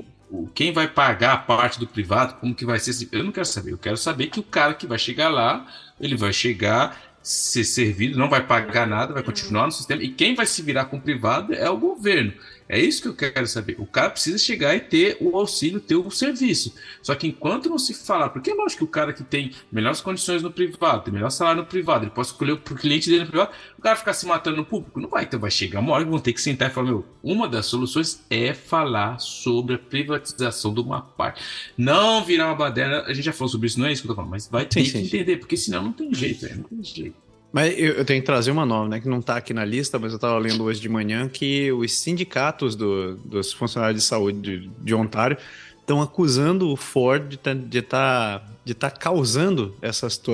quem 0.55 0.73
vai 0.73 0.87
pagar 0.89 1.33
a 1.33 1.37
parte 1.39 1.79
do 1.79 1.87
privado, 1.87 2.35
como 2.35 2.55
que 2.55 2.67
vai 2.67 2.79
ser. 2.79 3.09
Eu 3.13 3.25
não 3.25 3.33
quero 3.33 3.47
saber. 3.47 3.73
Eu 3.73 3.79
quero 3.79 3.97
saber 3.97 4.27
que 4.27 4.41
o 4.41 4.43
cara 4.43 4.75
que 4.75 4.87
vai 4.87 4.99
chegar 4.99 5.29
lá, 5.29 5.67
ele 6.01 6.17
vai 6.17 6.33
chegar 6.33 7.09
ser 7.23 7.65
servido, 7.65 8.19
não 8.19 8.29
vai 8.29 8.47
pagar 8.47 8.87
nada, 8.87 9.13
vai 9.13 9.23
continuar 9.23 9.67
no 9.67 9.73
sistema. 9.73 10.03
E 10.03 10.09
quem 10.09 10.35
vai 10.35 10.47
se 10.47 10.63
virar 10.63 10.87
com 10.87 10.97
o 10.97 11.01
privado 11.01 11.55
é 11.55 11.69
o 11.69 11.77
governo. 11.77 12.33
É 12.69 12.79
isso 12.79 13.01
que 13.01 13.09
eu 13.09 13.33
quero 13.33 13.47
saber. 13.47 13.77
O 13.79 13.87
cara 13.87 14.11
precisa 14.11 14.37
chegar 14.37 14.75
e 14.75 14.81
ter 14.81 15.17
o 15.21 15.37
auxílio, 15.37 15.81
ter 15.81 15.97
o 15.97 16.11
serviço. 16.11 16.75
Só 17.03 17.15
que 17.15 17.27
enquanto 17.27 17.71
não 17.71 17.79
se 17.79 17.95
falar, 17.95 18.29
porque 18.29 18.51
é 18.51 18.55
lógico 18.55 18.79
que 18.79 18.85
o 18.85 18.93
cara 18.93 19.13
que 19.13 19.25
tem 19.25 19.53
melhores 19.73 20.01
condições 20.01 20.43
no 20.43 20.51
privado, 20.51 21.05
tem 21.05 21.15
melhor 21.15 21.31
salário 21.31 21.63
no 21.63 21.67
privado, 21.67 22.05
ele 22.05 22.11
pode 22.11 22.29
escolher 22.29 22.53
o 22.53 22.59
cliente 22.59 23.09
dele 23.09 23.25
no 23.25 23.31
privado, 23.31 23.53
o 23.79 23.83
cara 23.83 23.97
ficar 23.97 24.13
se 24.13 24.27
matando 24.27 24.59
no 24.59 24.65
público, 24.67 25.01
não 25.01 25.09
vai. 25.09 25.25
Então 25.25 25.41
vai 25.41 25.51
chegar 25.51 25.81
uma 25.81 25.93
hora 25.95 26.05
que 26.05 26.11
vão 26.11 26.21
ter 26.21 26.33
que 26.33 26.43
sentar 26.43 26.71
e 26.71 26.73
falar: 26.75 26.89
meu, 26.89 27.07
uma 27.23 27.49
das 27.49 27.67
soluções 27.67 28.23
é 28.29 28.53
falar 28.53 29.19
sobre 29.19 29.77
a 29.77 29.79
privatização 29.79 30.75
de 30.75 30.81
uma 30.81 31.01
parte. 31.01 31.43
Não 31.77 32.25
virar 32.25 32.47
uma 32.47 32.55
baderna, 32.55 33.03
a 33.03 33.15
gente 33.15 33.25
já 33.25 33.33
falou 33.33 33.49
sobre 33.49 33.67
isso, 33.67 33.81
não 33.81 33.87
é 33.87 33.93
isso 33.93 34.03
que 34.03 34.07
eu 34.07 34.11
tô 34.11 34.17
falando, 34.17 34.31
mas 34.31 34.47
vai 34.47 34.67
ter 34.67 34.81
sim, 34.81 34.85
que 34.85 34.91
sim, 34.91 35.07
entender, 35.07 35.39
porque 35.39 35.57
senão 35.57 35.85
não 35.85 35.93
tem 35.93 36.13
jeito, 36.13 36.47
não 36.55 36.65
tem 36.65 36.85
jeito. 36.85 37.28
Mas 37.53 37.73
eu, 37.79 37.95
eu, 37.95 38.05
tenho 38.05 38.21
que 38.21 38.27
trazer 38.27 38.51
uma 38.51 38.67
nova, 38.67 38.89
né? 38.89 39.01
Que 39.01 39.09
não 39.09 39.21
está 39.21 39.37
aqui 39.37 39.55
na 39.55 39.65
lista, 39.65 39.99
mas 39.99 40.13
eu 40.13 40.17
estava 40.17 40.39
lendo 40.39 40.65
hoje 40.65 40.81
de 40.81 40.89
manhã 40.89 41.29
que 41.29 41.73
os 41.73 41.99
sindicatos 41.99 42.77
do, 42.77 43.17
dos 43.17 43.53
funcionários 43.53 44.03
de 44.03 44.07
saúde 44.07 44.41
de, 44.41 44.71
de 44.81 44.95
Ontário 44.95 45.37
estão 45.81 46.03
acusando 46.03 46.71
o 46.71 46.77
Ford 46.77 47.27
de 47.29 47.39
tá, 47.39 47.53
estar 47.53 48.41
tá, 48.41 48.47
de 48.63 48.75
tá 48.75 48.91
causando 48.91 49.75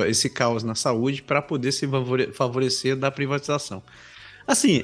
esse 0.09 0.29
caos 0.29 0.65
na 0.65 0.75
saúde 0.75 1.23
para 1.23 1.41
poder 1.41 1.71
se 1.71 1.89
favorecer 2.33 2.97
da 2.97 3.11
privatização. 3.11 3.81
Assim, 4.47 4.83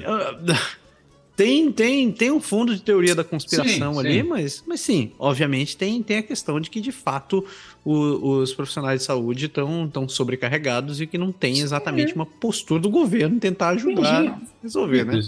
tem, 1.35 1.71
tem, 1.71 2.11
tem 2.11 2.31
um 2.31 2.41
fundo 2.41 2.75
de 2.75 2.81
teoria 2.81 3.15
da 3.15 3.23
conspiração 3.23 3.93
sim, 3.93 3.99
ali, 3.99 4.21
sim. 4.21 4.23
Mas, 4.23 4.63
mas 4.67 4.81
sim, 4.81 5.11
obviamente 5.17 5.77
tem, 5.77 6.03
tem 6.03 6.17
a 6.17 6.23
questão 6.23 6.59
de 6.59 6.69
que 6.69 6.81
de 6.81 6.91
fato 6.91 7.45
o, 7.83 8.39
os 8.39 8.53
profissionais 8.53 8.99
de 8.99 9.05
saúde 9.05 9.45
estão 9.45 9.87
tão 9.87 10.07
sobrecarregados 10.07 10.99
e 11.01 11.07
que 11.07 11.17
não 11.17 11.31
tem 11.31 11.59
exatamente 11.59 12.13
uma 12.13 12.25
postura 12.25 12.81
do 12.81 12.89
governo 12.89 13.39
tentar 13.39 13.69
ajudar 13.69 14.23
Entendi. 14.23 14.29
a 14.29 14.63
resolver, 14.63 15.05
né? 15.05 15.21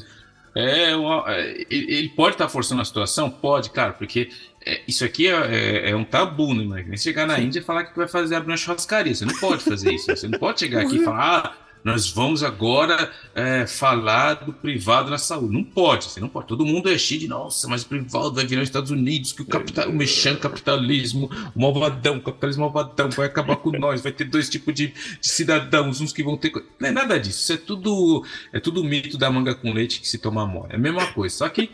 É, 0.55 0.91
é 0.91 1.65
ele 1.69 2.09
pode 2.09 2.35
estar 2.35 2.47
forçando 2.47 2.81
a 2.81 2.85
situação? 2.85 3.29
Pode, 3.29 3.71
claro, 3.71 3.95
porque 3.97 4.29
é, 4.65 4.81
isso 4.87 5.03
aqui 5.03 5.27
é, 5.27 5.33
é, 5.33 5.89
é, 5.89 5.95
um 5.95 6.03
tabu, 6.03 6.53
né? 6.53 6.85
Nem 6.87 6.97
chegar 6.97 7.25
na 7.25 7.37
Sim. 7.37 7.43
Índia 7.43 7.59
e 7.59 7.63
falar 7.63 7.85
que 7.85 7.97
vai 7.97 8.07
fazer 8.07 8.35
abrir 8.35 8.51
uma 8.51 8.57
churrascaria. 8.57 9.15
Você 9.15 9.25
não 9.25 9.35
pode 9.39 9.63
fazer 9.63 9.91
isso. 9.91 10.05
Você 10.07 10.27
não 10.27 10.37
pode 10.37 10.59
chegar 10.59 10.81
aqui 10.81 10.97
e 10.97 11.03
falar, 11.03 11.37
ah, 11.37 11.62
nós 11.83 12.09
vamos 12.09 12.43
agora 12.43 13.11
é, 13.35 13.67
falar 13.67 14.35
do 14.35 14.53
privado 14.53 15.11
na 15.11 15.17
saúde. 15.17 15.53
Não 15.53 15.63
pode, 15.63 16.05
você 16.05 16.19
não 16.19 16.29
pode. 16.29 16.47
Todo 16.47 16.65
mundo 16.65 16.89
é 16.89 16.97
cheio 16.97 17.19
de, 17.19 17.27
nossa, 17.27 17.67
mas 17.67 17.83
o 17.83 17.87
privado 17.87 18.33
vai 18.33 18.45
virar 18.45 18.61
os 18.61 18.69
Estados 18.69 18.89
Unidos, 18.89 19.33
que 19.33 19.41
o, 19.41 19.45
capital, 19.45 19.89
o 19.89 19.93
mexendo 19.93 20.39
capitalismo, 20.39 21.29
o 21.53 21.59
malvadão, 21.59 22.17
o 22.17 22.21
capitalismo 22.21 22.61
malvadão 22.63 23.09
vai 23.09 23.27
acabar 23.27 23.57
com 23.57 23.71
nós, 23.71 24.01
vai 24.01 24.13
ter 24.13 24.23
dois 24.23 24.49
tipos 24.49 24.73
de, 24.73 24.87
de, 24.87 25.27
cidadãos, 25.27 25.99
uns 25.99 26.13
que 26.13 26.23
vão 26.23 26.37
ter. 26.37 26.51
Não 26.79 26.89
é 26.89 26.91
nada 26.91 27.19
disso. 27.19 27.39
Isso 27.39 27.53
é 27.53 27.57
tudo, 27.57 28.25
é 28.53 28.59
tudo 28.59 28.83
mito 28.83 29.17
da 29.17 29.29
manga 29.29 29.53
com 29.53 29.73
leite 29.73 29.99
que 29.99 30.07
se 30.07 30.17
toma 30.17 30.47
mole. 30.47 30.71
É 30.71 30.75
a 30.75 30.79
mesma 30.79 31.07
coisa. 31.07 31.35
Só 31.35 31.49
que 31.49 31.69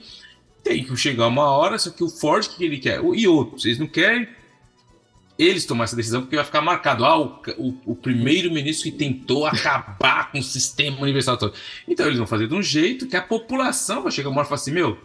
tem 0.63 0.83
que 0.83 0.95
chegar 0.97 1.27
uma 1.27 1.51
hora, 1.51 1.77
só 1.77 1.91
que 1.91 2.03
o 2.03 2.09
Ford 2.09 2.47
que 2.47 2.63
ele 2.63 2.79
quer, 2.79 2.99
e 3.13 3.27
outros, 3.27 3.65
eles 3.65 3.77
não 3.77 3.87
querem 3.87 4.27
eles 5.39 5.65
tomar 5.65 5.85
essa 5.85 5.95
decisão, 5.95 6.21
porque 6.21 6.35
vai 6.35 6.43
ficar 6.43 6.61
marcado 6.61 7.05
ah, 7.05 7.17
o, 7.17 7.41
o, 7.57 7.77
o 7.85 7.95
primeiro-ministro 7.95 8.91
que 8.91 8.97
tentou 8.97 9.45
acabar 9.45 10.29
com 10.31 10.39
o 10.39 10.43
sistema 10.43 10.99
universal 10.99 11.37
todo. 11.37 11.53
Então 11.87 12.05
eles 12.05 12.17
vão 12.17 12.27
fazer 12.27 12.49
de 12.49 12.53
um 12.53 12.61
jeito 12.61 13.07
que 13.07 13.15
a 13.15 13.21
população 13.21 14.03
vai 14.03 14.11
chegar 14.11 14.29
uma 14.29 14.39
hora 14.39 14.47
e 14.47 14.49
falar 14.49 14.59
assim: 14.59 14.73
meu, 14.73 14.97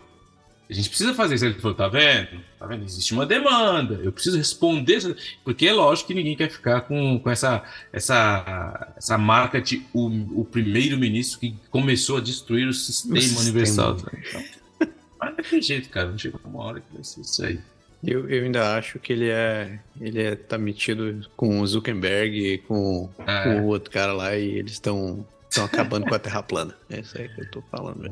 a 0.68 0.72
gente 0.72 0.88
precisa 0.88 1.14
fazer 1.14 1.36
isso. 1.36 1.44
Ele 1.44 1.54
falou: 1.60 1.76
tá 1.76 1.86
vendo? 1.86 2.40
Tá 2.58 2.66
vendo? 2.66 2.84
Existe 2.84 3.12
uma 3.12 3.24
demanda, 3.24 4.00
eu 4.02 4.10
preciso 4.10 4.36
responder. 4.36 5.16
Porque 5.44 5.68
é 5.68 5.72
lógico 5.72 6.08
que 6.08 6.14
ninguém 6.14 6.36
quer 6.36 6.50
ficar 6.50 6.80
com, 6.80 7.18
com 7.20 7.30
essa, 7.30 7.62
essa, 7.92 8.92
essa 8.96 9.16
marca 9.16 9.62
de 9.62 9.86
o, 9.92 10.40
o 10.40 10.44
primeiro-ministro 10.44 11.38
que 11.38 11.54
começou 11.70 12.16
a 12.16 12.20
destruir 12.20 12.66
o 12.66 12.72
sistema 12.74 13.38
o 13.38 13.40
universal. 13.40 13.98
Sistema. 13.98 14.18
Então, 14.26 14.88
mas 15.20 15.36
daquele 15.36 15.62
jeito, 15.62 15.88
cara. 15.90 16.10
Não 16.10 16.18
chega 16.18 16.40
uma 16.44 16.64
hora 16.64 16.80
que 16.80 16.92
vai 16.92 17.04
ser 17.04 17.20
isso 17.20 17.44
aí. 17.44 17.60
Eu, 18.06 18.28
eu 18.28 18.44
ainda 18.44 18.76
acho 18.76 18.98
que 18.98 19.12
ele 19.12 19.28
é. 19.28 19.78
Ele 20.00 20.22
é, 20.22 20.34
tá 20.34 20.58
metido 20.58 21.26
com 21.36 21.60
o 21.60 21.66
Zuckerberg 21.66 22.54
e 22.54 22.58
com, 22.58 23.08
ah, 23.18 23.42
com 23.44 23.52
é. 23.52 23.60
o 23.60 23.64
outro 23.66 23.90
cara 23.90 24.12
lá 24.12 24.36
e 24.36 24.58
eles 24.58 24.72
estão 24.72 25.26
estão 25.54 25.64
acabando 25.64 26.06
com 26.06 26.14
a 26.14 26.18
Terra 26.18 26.42
plana. 26.42 26.74
É 26.90 27.00
isso 27.00 27.16
aí 27.16 27.28
que 27.28 27.40
eu 27.40 27.50
tô 27.50 27.62
falando. 27.70 28.10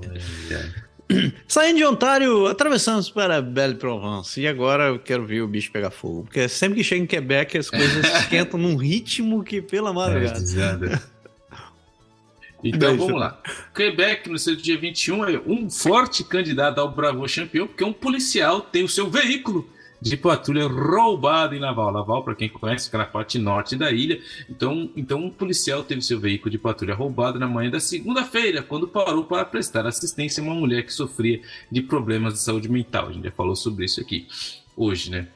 É. 0.51 1.33
Saindo 1.47 1.79
de 1.79 1.85
Ontário, 1.85 2.47
atravessamos 2.47 3.11
para 3.11 3.43
Belle-Provence. 3.43 4.41
E 4.41 4.47
agora 4.47 4.85
eu 4.85 4.99
quero 4.99 5.27
ver 5.27 5.43
o 5.43 5.49
bicho 5.49 5.71
pegar 5.71 5.91
fogo. 5.91 6.23
Porque 6.23 6.49
sempre 6.49 6.79
que 6.79 6.85
chega 6.85 7.03
em 7.03 7.07
Quebec, 7.07 7.59
as 7.59 7.69
coisas 7.69 8.07
esquentam 8.23 8.59
num 8.59 8.77
ritmo 8.77 9.43
que, 9.43 9.61
pela 9.61 9.93
madrugada. 9.93 10.87
É, 10.87 11.01
então 12.65 12.97
vamos 12.97 13.21
lá. 13.21 13.43
Quebec, 13.75 14.31
no 14.31 14.39
seu 14.39 14.57
dia 14.57 14.79
21, 14.79 15.25
é 15.29 15.41
um 15.47 15.69
forte 15.69 16.25
candidato 16.25 16.81
ao 16.81 16.91
Bravo 16.91 17.27
Champion, 17.29 17.67
porque 17.67 17.85
um 17.85 17.93
policial 17.93 18.61
tem 18.61 18.85
o 18.85 18.89
seu 18.89 19.11
veículo 19.11 19.69
de 20.03 20.17
patrulha 20.17 20.67
roubado 20.67 21.55
em 21.55 21.61
Laval. 21.61 21.93
Laval, 21.93 22.25
para 22.25 22.35
quem 22.35 22.49
conhece, 22.49 22.87
fica 22.87 22.99
na 22.99 23.07
parte 23.07 23.39
norte 23.39 23.77
da 23.77 23.93
ilha. 23.93 24.21
Então, 24.51 24.91
então, 24.97 25.21
um 25.21 25.31
policial 25.31 25.85
teve 25.85 26.03
seu 26.03 26.19
veículo 26.19 26.51
de 26.51 26.59
patrulha 26.59 26.95
roubado 26.95 27.39
na 27.39 27.47
manhã 27.47 27.71
da 27.71 27.79
segunda-feira, 27.79 28.63
quando 28.63 28.89
parou 28.89 29.25
para 29.25 29.45
prestar 29.45 29.87
assistência 29.87 30.43
a 30.43 30.45
uma 30.45 30.55
mulher 30.55 30.83
que 30.83 30.93
sofria 30.93 31.41
de 31.71 31.83
problemas 31.83 32.35
de 32.35 32.41
saúde 32.41 32.69
mental. 32.69 33.09
A 33.09 33.13
gente 33.13 33.25
já 33.25 33.31
falou 33.31 33.55
sobre 33.55 33.85
isso 33.85 34.01
aqui 34.01 34.27
hoje, 34.77 35.11
né? 35.11 35.29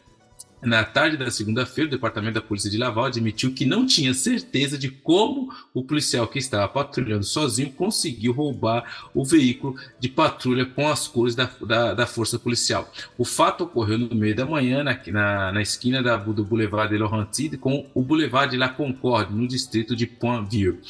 Na 0.62 0.83
tarde 0.83 1.19
da 1.19 1.31
segunda-feira, 1.31 1.89
o 1.89 1.91
Departamento 1.91 2.35
da 2.35 2.41
Polícia 2.41 2.70
de 2.70 2.78
Laval 2.78 3.05
admitiu 3.05 3.53
que 3.53 3.66
não 3.66 3.87
tinha 3.87 4.15
certeza 4.15 4.78
de 4.78 4.91
como 4.91 5.53
o 5.74 5.83
policial 5.83 6.27
que 6.27 6.39
estava 6.39 6.66
patrulhando 6.66 7.24
sozinho 7.24 7.70
conseguiu 7.70 8.33
roubar 8.33 9.11
o 9.15 9.23
veículo 9.23 9.77
de 10.01 10.09
patrulha 10.09 10.65
com 10.65 10.89
as 10.89 11.07
cores 11.07 11.35
da, 11.35 11.49
da, 11.61 11.93
da 11.93 12.07
Força 12.07 12.39
Policial. 12.39 12.91
O 13.19 13.24
fato 13.24 13.65
ocorreu 13.65 13.99
no 13.99 14.15
meio 14.15 14.35
da 14.35 14.47
manhã, 14.47 14.83
na, 14.83 14.99
na, 15.09 15.53
na 15.53 15.62
esquina 15.62 16.03
da, 16.03 16.16
do 16.16 16.45
Boulevard 16.45 16.91
de 16.91 16.99
Laurentide 16.99 17.59
com 17.59 17.87
o 17.95 18.03
Boulevard 18.03 18.51
de 18.51 18.57
La 18.57 18.70
Concorde, 18.70 19.35
no 19.35 19.47
distrito 19.47 19.95
de 19.95 20.07
Pointville. 20.07 20.81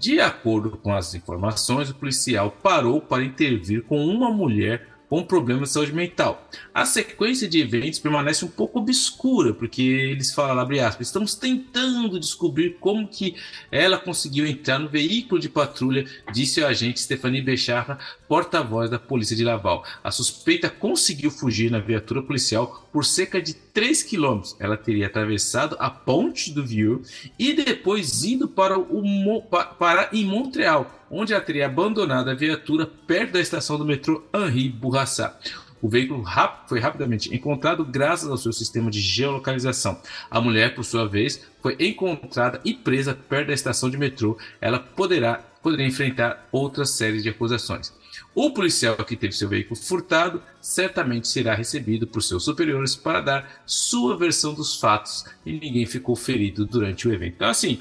De 0.00 0.20
acordo 0.20 0.70
com 0.70 0.92
as 0.92 1.14
informações, 1.14 1.88
o 1.88 1.94
policial 1.94 2.50
parou 2.50 3.00
para 3.00 3.24
intervir 3.24 3.84
com 3.84 4.04
uma 4.04 4.30
mulher 4.32 4.91
com 5.12 5.22
problemas 5.22 5.68
de 5.68 5.74
saúde 5.74 5.92
mental. 5.92 6.48
A 6.72 6.86
sequência 6.86 7.46
de 7.46 7.60
eventos 7.60 7.98
permanece 7.98 8.46
um 8.46 8.48
pouco 8.48 8.78
obscura, 8.78 9.52
porque 9.52 9.82
eles 9.82 10.32
falam, 10.32 10.58
abre 10.58 10.80
aspas, 10.80 11.08
estamos 11.08 11.34
tentando 11.34 12.18
descobrir 12.18 12.78
como 12.80 13.06
que 13.06 13.36
ela 13.70 13.98
conseguiu 13.98 14.46
entrar 14.46 14.78
no 14.78 14.88
veículo 14.88 15.38
de 15.38 15.50
patrulha, 15.50 16.06
disse 16.32 16.62
o 16.62 16.66
agente 16.66 16.98
Stephanie 16.98 17.42
Becharra, 17.42 17.98
porta-voz 18.26 18.88
da 18.88 18.98
polícia 18.98 19.36
de 19.36 19.44
Laval. 19.44 19.84
A 20.02 20.10
suspeita 20.10 20.70
conseguiu 20.70 21.30
fugir 21.30 21.70
na 21.70 21.78
viatura 21.78 22.22
policial 22.22 22.88
por 22.90 23.04
cerca 23.04 23.38
de 23.38 23.52
3 23.72 24.02
quilômetros. 24.02 24.56
Ela 24.58 24.76
teria 24.76 25.06
atravessado 25.06 25.76
a 25.78 25.88
ponte 25.90 26.52
do 26.52 26.64
Vieux 26.64 27.30
e 27.38 27.52
depois 27.52 28.24
indo 28.24 28.48
para, 28.48 28.78
o, 28.78 29.42
para 29.78 30.08
em 30.12 30.24
Montreal, 30.24 31.06
onde 31.10 31.32
ela 31.32 31.42
teria 31.42 31.66
abandonado 31.66 32.28
a 32.28 32.34
viatura 32.34 32.86
perto 32.86 33.32
da 33.32 33.40
estação 33.40 33.78
do 33.78 33.84
metrô 33.84 34.22
Henri 34.34 34.68
Bourassa. 34.68 35.38
O 35.80 35.88
veículo 35.88 36.24
foi 36.68 36.78
rapidamente 36.78 37.34
encontrado 37.34 37.84
graças 37.84 38.30
ao 38.30 38.36
seu 38.36 38.52
sistema 38.52 38.88
de 38.88 39.00
geolocalização. 39.00 40.00
A 40.30 40.40
mulher, 40.40 40.76
por 40.76 40.84
sua 40.84 41.08
vez, 41.08 41.44
foi 41.60 41.76
encontrada 41.80 42.60
e 42.64 42.72
presa 42.72 43.14
perto 43.14 43.48
da 43.48 43.52
estação 43.52 43.90
de 43.90 43.98
metrô. 43.98 44.38
Ela 44.60 44.78
poderá, 44.78 45.44
poderia 45.60 45.86
enfrentar 45.86 46.48
outras 46.52 46.90
séries 46.90 47.24
de 47.24 47.30
acusações. 47.30 47.92
O 48.34 48.50
policial 48.50 48.96
que 48.96 49.16
teve 49.16 49.34
seu 49.34 49.48
veículo 49.48 49.76
furtado 49.76 50.42
certamente 50.60 51.28
será 51.28 51.54
recebido 51.54 52.06
por 52.06 52.22
seus 52.22 52.44
superiores 52.44 52.96
para 52.96 53.20
dar 53.20 53.62
sua 53.66 54.16
versão 54.16 54.54
dos 54.54 54.80
fatos 54.80 55.24
e 55.44 55.52
ninguém 55.52 55.84
ficou 55.84 56.16
ferido 56.16 56.64
durante 56.64 57.06
o 57.06 57.12
evento. 57.12 57.34
Então, 57.34 57.48
assim, 57.48 57.78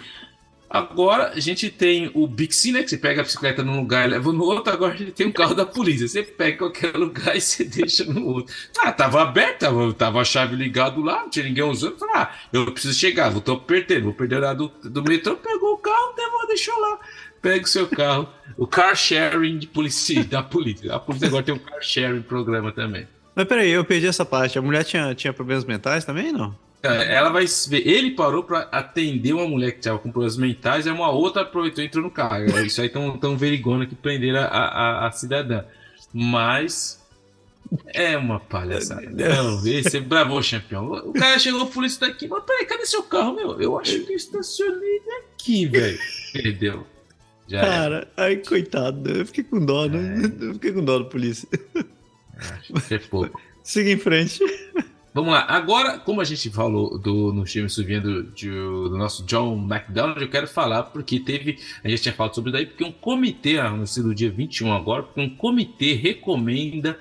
Agora 0.73 1.33
a 1.35 1.39
gente 1.41 1.69
tem 1.69 2.09
o 2.13 2.25
Bixi, 2.25 2.71
né? 2.71 2.81
Que 2.81 2.91
você 2.91 2.97
pega 2.97 3.19
a 3.19 3.23
bicicleta 3.25 3.61
num 3.61 3.75
lugar 3.75 4.07
e 4.07 4.11
leva 4.11 4.31
no 4.31 4.45
outro. 4.45 4.71
Agora 4.71 4.93
a 4.93 4.95
gente 4.95 5.11
tem 5.11 5.27
um 5.27 5.31
carro 5.31 5.53
da 5.53 5.65
polícia. 5.65 6.07
Você 6.07 6.23
pega 6.23 6.59
qualquer 6.59 6.95
lugar 6.95 7.35
e 7.35 7.41
você 7.41 7.65
deixa 7.67 8.05
no 8.05 8.25
outro. 8.25 8.55
Ah, 8.79 8.89
tava 8.89 9.21
aberto, 9.21 9.59
tava, 9.59 9.93
tava 9.93 10.21
a 10.21 10.23
chave 10.23 10.55
ligado 10.55 11.01
lá, 11.01 11.23
não 11.23 11.29
tinha 11.29 11.43
ninguém 11.43 11.65
usando. 11.65 11.99
Falei, 11.99 12.15
ah, 12.15 12.33
eu 12.53 12.71
preciso 12.71 12.97
chegar, 12.97 13.29
vou 13.29 13.41
tô 13.41 13.59
perdendo, 13.59 14.05
vou 14.05 14.13
perder 14.13 14.45
a 14.45 14.53
do, 14.53 14.69
do 14.81 15.03
metrô. 15.03 15.35
Pegou 15.35 15.73
o 15.73 15.77
carro, 15.77 16.13
levou, 16.17 16.47
deixou 16.47 16.79
lá. 16.79 16.99
Pega 17.41 17.65
o 17.65 17.67
seu 17.67 17.87
carro, 17.87 18.29
o 18.55 18.67
car 18.67 18.95
sharing 18.95 19.57
de 19.57 19.67
polícia, 19.67 20.23
da 20.23 20.43
polícia. 20.43 20.93
A 20.93 20.99
polícia 20.99 21.27
agora 21.27 21.43
tem 21.43 21.55
um 21.55 21.59
car 21.59 21.81
sharing 21.81 22.21
programa 22.21 22.71
também. 22.71 23.07
Mas 23.35 23.45
peraí, 23.45 23.71
eu 23.71 23.83
perdi 23.83 24.07
essa 24.07 24.25
parte. 24.25 24.59
A 24.59 24.61
mulher 24.61 24.83
tinha, 24.83 25.15
tinha 25.15 25.33
problemas 25.33 25.65
mentais 25.65 26.05
também, 26.05 26.31
não? 26.31 26.55
É, 26.83 27.15
ela 27.15 27.29
vai 27.29 27.45
ver. 27.45 27.87
Ele 27.87 28.11
parou 28.11 28.43
para 28.43 28.61
atender 28.71 29.33
uma 29.33 29.47
mulher 29.47 29.71
que 29.71 29.77
estava 29.77 29.99
com 29.99 30.11
problemas 30.11 30.37
mentais, 30.37 30.85
e 30.85 30.89
uma 30.89 31.09
outra 31.09 31.43
aproveitou 31.43 31.83
e 31.83 31.87
entrou 31.87 32.03
no 32.03 32.11
carro. 32.11 32.45
Isso 32.65 32.81
aí 32.81 32.89
tão, 32.89 33.17
tão 33.17 33.37
verigona 33.37 33.85
que 33.85 33.95
prenderam 33.95 34.39
a, 34.41 34.45
a, 34.45 35.07
a 35.07 35.11
cidadã. 35.11 35.63
Mas 36.13 37.01
é 37.93 38.17
uma 38.17 38.39
palhaçada. 38.39 39.09
Não, 39.09 39.65
esse 39.65 39.97
é 39.97 40.01
bravo, 40.01 40.39
campeão. 40.41 40.91
O 41.05 41.13
cara 41.13 41.39
chegou, 41.39 41.61
a 41.61 41.67
polícia 41.67 42.07
daqui, 42.07 42.27
mas 42.27 42.43
peraí, 42.43 42.65
cadê 42.65 42.85
seu 42.85 43.03
carro, 43.03 43.35
meu? 43.35 43.61
Eu 43.61 43.79
acho 43.79 43.99
que 44.01 44.11
eu 44.11 44.17
estacionei 44.17 45.01
aqui, 45.19 45.67
velho. 45.67 45.99
Perdeu. 46.33 46.87
Já 47.51 47.59
cara, 47.59 48.07
é. 48.15 48.23
ai, 48.23 48.37
coitado. 48.37 49.09
Eu 49.09 49.25
fiquei 49.25 49.43
com 49.43 49.59
dó, 49.65 49.85
né? 49.85 50.21
É. 50.23 50.25
Eu 50.47 50.53
fiquei 50.53 50.71
com 50.71 50.85
dó 50.85 50.99
da 50.99 51.05
polícia. 51.05 51.49
Acho 52.37 52.87
que 52.87 52.93
é 52.93 52.97
pouco. 52.97 53.41
Siga 53.61 53.91
em 53.91 53.97
frente. 53.97 54.39
Vamos 55.13 55.33
lá. 55.33 55.45
Agora, 55.49 55.99
como 55.99 56.21
a 56.21 56.23
gente 56.23 56.49
falou 56.49 56.97
do, 56.97 57.33
no 57.33 57.45
filme 57.45 57.69
subindo 57.69 58.23
do, 58.23 58.89
do, 58.89 58.97
nosso 58.97 59.25
John 59.25 59.67
McDonald, 59.69 60.21
eu 60.21 60.29
quero 60.29 60.47
falar 60.47 60.83
porque 60.83 61.19
teve. 61.19 61.59
A 61.83 61.89
gente 61.89 62.03
tinha 62.03 62.13
falado 62.13 62.33
sobre 62.33 62.51
isso 62.51 62.57
daí, 62.57 62.65
porque 62.65 62.85
um 62.85 62.91
comitê, 62.93 63.61
no 63.61 64.15
dia 64.15 64.31
21 64.31 64.71
agora, 64.71 65.03
porque 65.03 65.19
um 65.19 65.29
comitê 65.29 65.93
recomenda. 65.93 66.97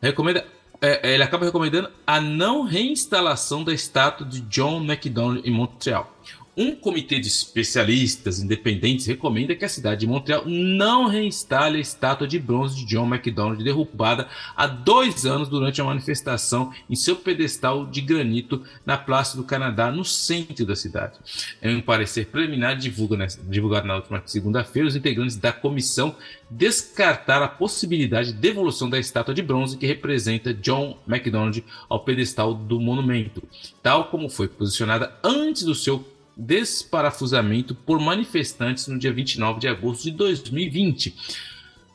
Recomenda. 0.00 0.46
É, 0.80 1.12
ele 1.12 1.22
acaba 1.22 1.44
recomendando 1.44 1.90
a 2.06 2.18
não 2.18 2.62
reinstalação 2.62 3.62
da 3.62 3.74
estátua 3.74 4.26
de 4.26 4.40
John 4.40 4.82
McDonald 4.82 5.46
em 5.46 5.50
Montreal. 5.50 6.16
Um 6.58 6.74
comitê 6.74 7.20
de 7.20 7.28
especialistas 7.28 8.40
independentes 8.40 9.04
recomenda 9.04 9.54
que 9.54 9.66
a 9.66 9.68
cidade 9.68 10.00
de 10.00 10.06
Montreal 10.06 10.44
não 10.46 11.06
reinstale 11.06 11.76
a 11.76 11.80
estátua 11.80 12.26
de 12.26 12.38
bronze 12.38 12.76
de 12.76 12.86
John 12.86 13.04
MacDonald 13.04 13.62
derrubada 13.62 14.26
há 14.56 14.66
dois 14.66 15.26
anos 15.26 15.50
durante 15.50 15.82
a 15.82 15.84
manifestação 15.84 16.72
em 16.88 16.96
seu 16.96 17.14
pedestal 17.14 17.84
de 17.84 18.00
granito 18.00 18.64
na 18.86 18.96
Praça 18.96 19.36
do 19.36 19.44
Canadá, 19.44 19.92
no 19.92 20.02
centro 20.02 20.64
da 20.64 20.74
cidade. 20.74 21.18
Em 21.62 21.76
um 21.76 21.82
parecer 21.82 22.28
preliminar 22.28 22.74
divulgado 22.78 23.86
na 23.86 23.96
última 23.96 24.22
segunda-feira, 24.24 24.88
os 24.88 24.96
integrantes 24.96 25.36
da 25.36 25.52
comissão 25.52 26.16
descartaram 26.48 27.44
a 27.44 27.48
possibilidade 27.48 28.32
de 28.32 28.38
devolução 28.38 28.88
da 28.88 28.98
estátua 28.98 29.34
de 29.34 29.42
bronze 29.42 29.76
que 29.76 29.86
representa 29.86 30.54
John 30.54 30.98
MacDonald 31.06 31.62
ao 31.86 32.00
pedestal 32.00 32.54
do 32.54 32.80
monumento, 32.80 33.42
tal 33.82 34.06
como 34.06 34.30
foi 34.30 34.48
posicionada 34.48 35.12
antes 35.22 35.62
do 35.62 35.74
seu 35.74 36.15
desparafusamento 36.36 37.74
por 37.74 37.98
manifestantes 37.98 38.86
no 38.88 38.98
dia 38.98 39.12
29 39.12 39.60
de 39.60 39.68
agosto 39.68 40.04
de 40.04 40.10
2020. 40.10 41.14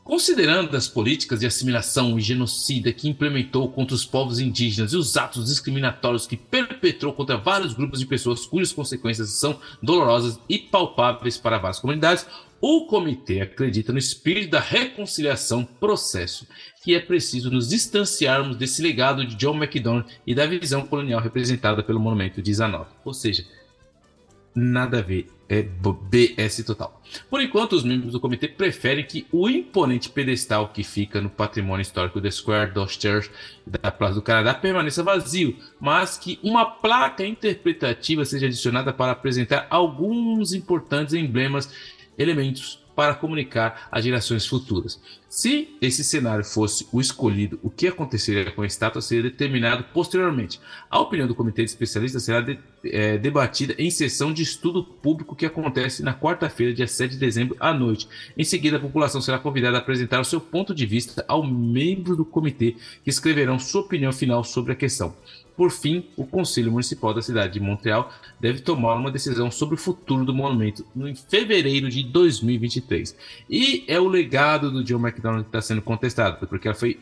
Considerando 0.04 0.76
as 0.76 0.88
políticas 0.88 1.42
de 1.42 1.46
assimilação 1.46 2.18
e 2.18 2.22
genocida 2.22 2.92
que 2.92 3.08
implementou 3.08 3.72
contra 3.72 3.96
os 3.96 4.04
povos 4.04 4.40
indígenas 4.40 4.94
e 4.94 4.98
os 4.98 5.16
atos 5.16 5.46
discriminatórios 5.46 6.26
que 6.26 6.36
perpetrou 6.36 7.14
contra 7.14 7.38
vários 7.38 7.74
grupos 7.74 8.00
de 8.00 8.08
pessoas 8.08 8.46
cujas 8.46 8.74
consequências 8.74 9.30
são 9.30 9.60
dolorosas 9.82 10.40
e 10.50 10.58
palpáveis 10.58 11.38
para 11.38 11.60
várias 11.60 11.80
comunidades, 11.80 12.26
o 12.60 12.86
comitê 12.86 13.42
acredita 13.42 13.92
no 13.92 13.98
espírito 13.98 14.52
da 14.52 14.60
reconciliação 14.60 15.64
processo, 15.64 16.48
que 16.84 16.94
é 16.94 17.00
preciso 17.00 17.50
nos 17.50 17.70
distanciarmos 17.70 18.56
desse 18.58 18.82
legado 18.82 19.26
de 19.26 19.36
John 19.36 19.54
MacDonald 19.54 20.08
e 20.26 20.36
da 20.36 20.46
visão 20.46 20.86
colonial 20.86 21.22
representada 21.22 21.82
pelo 21.82 22.00
monumento 22.00 22.42
de 22.42 22.54
Zanoff. 22.54 22.92
Ou 23.04 23.14
seja, 23.14 23.46
nada 24.56 25.00
a 25.00 25.02
ver. 25.02 25.28
É 25.48 25.62
BS 25.62 26.64
total. 26.64 27.02
Por 27.30 27.42
enquanto, 27.42 27.74
os 27.74 27.84
membros 27.84 28.14
do 28.14 28.22
comitê 28.22 28.48
preferem 28.48 29.06
que 29.06 29.28
o 29.34 29.50
imponente 29.50 30.10
pedestal 30.10 30.70
que 30.70 30.82
fica 30.82 31.20
no 31.20 31.30
patrimônio 31.30 31.82
histórico 31.82 32.22
da 32.22 32.32
Square 32.32 32.72
Church 32.88 33.30
da 33.68 33.92
Praça 33.92 34.16
do 34.16 34.22
Canadá 34.22 34.54
permaneça 34.54 35.04
vazio, 35.04 35.58
mas 35.78 36.18
que 36.18 36.40
uma 36.42 36.64
placa 36.64 37.26
interpretativa 37.26 38.24
seja 38.24 38.46
adicionada 38.46 38.94
para 38.94 39.12
apresentar 39.12 39.68
alguns 39.70 40.54
importantes 40.54 41.14
emblemas, 41.14 41.70
elementos 42.18 42.82
para 42.96 43.16
comunicar 43.16 43.90
às 43.92 44.06
gerações 44.06 44.46
futuras. 44.46 45.02
Se 45.32 45.78
esse 45.82 46.04
cenário 46.04 46.44
fosse 46.44 46.86
o 46.92 47.00
escolhido, 47.00 47.58
o 47.64 47.70
que 47.70 47.88
aconteceria 47.88 48.52
com 48.52 48.64
a 48.64 48.66
estátua 48.66 49.02
seria 49.02 49.24
determinado 49.24 49.86
posteriormente. 49.94 50.60
A 50.90 51.00
opinião 51.00 51.26
do 51.26 51.34
comitê 51.34 51.64
de 51.64 51.70
especialistas 51.70 52.24
será 52.24 52.42
de, 52.42 52.60
é, 52.84 53.18
debatida 53.18 53.74
em 53.78 53.90
sessão 53.90 54.34
de 54.34 54.44
estudo 54.44 54.84
público 54.84 55.34
que 55.34 55.46
acontece 55.46 56.04
na 56.04 56.14
quarta-feira, 56.14 56.74
dia 56.74 56.86
7 56.86 57.12
de 57.12 57.18
dezembro, 57.18 57.56
à 57.62 57.74
noite. 57.74 58.10
Em 58.38 58.44
seguida, 58.44 58.76
a 58.76 58.82
população 58.82 59.22
será 59.22 59.40
convidada 59.40 59.78
a 59.78 59.80
apresentar 59.80 60.20
o 60.20 60.26
seu 60.26 60.42
ponto 60.42 60.76
de 60.76 60.86
vista 60.86 61.24
ao 61.30 61.48
membro 61.48 62.14
do 62.14 62.26
comitê, 62.26 62.76
que 63.02 63.10
escreverão 63.10 63.58
sua 63.58 63.84
opinião 63.84 64.12
final 64.12 64.44
sobre 64.44 64.74
a 64.74 64.76
questão. 64.76 65.16
Por 65.56 65.70
fim, 65.70 66.06
o 66.16 66.26
Conselho 66.26 66.72
Municipal 66.72 67.14
da 67.14 67.22
cidade 67.22 67.54
de 67.54 67.60
Montreal 67.60 68.12
deve 68.40 68.62
tomar 68.62 68.96
uma 68.96 69.12
decisão 69.12 69.52
sobre 69.52 69.76
o 69.76 69.78
futuro 69.78 70.26
do 70.26 70.34
monumento 70.34 70.86
em 70.96 71.16
fevereiro 71.16 71.90
de 71.90 72.04
2023. 72.04 73.16
E 73.50 73.84
é 73.88 74.00
o 74.00 74.08
legado 74.08 74.72
do 74.72 74.84
John 74.84 75.00
McDonald 75.00 75.44
que 75.44 75.50
está 75.50 75.62
sendo 75.62 75.82
contestado, 75.82 76.48
porque 76.48 76.68
ela 76.68 76.76
foi 76.76 77.00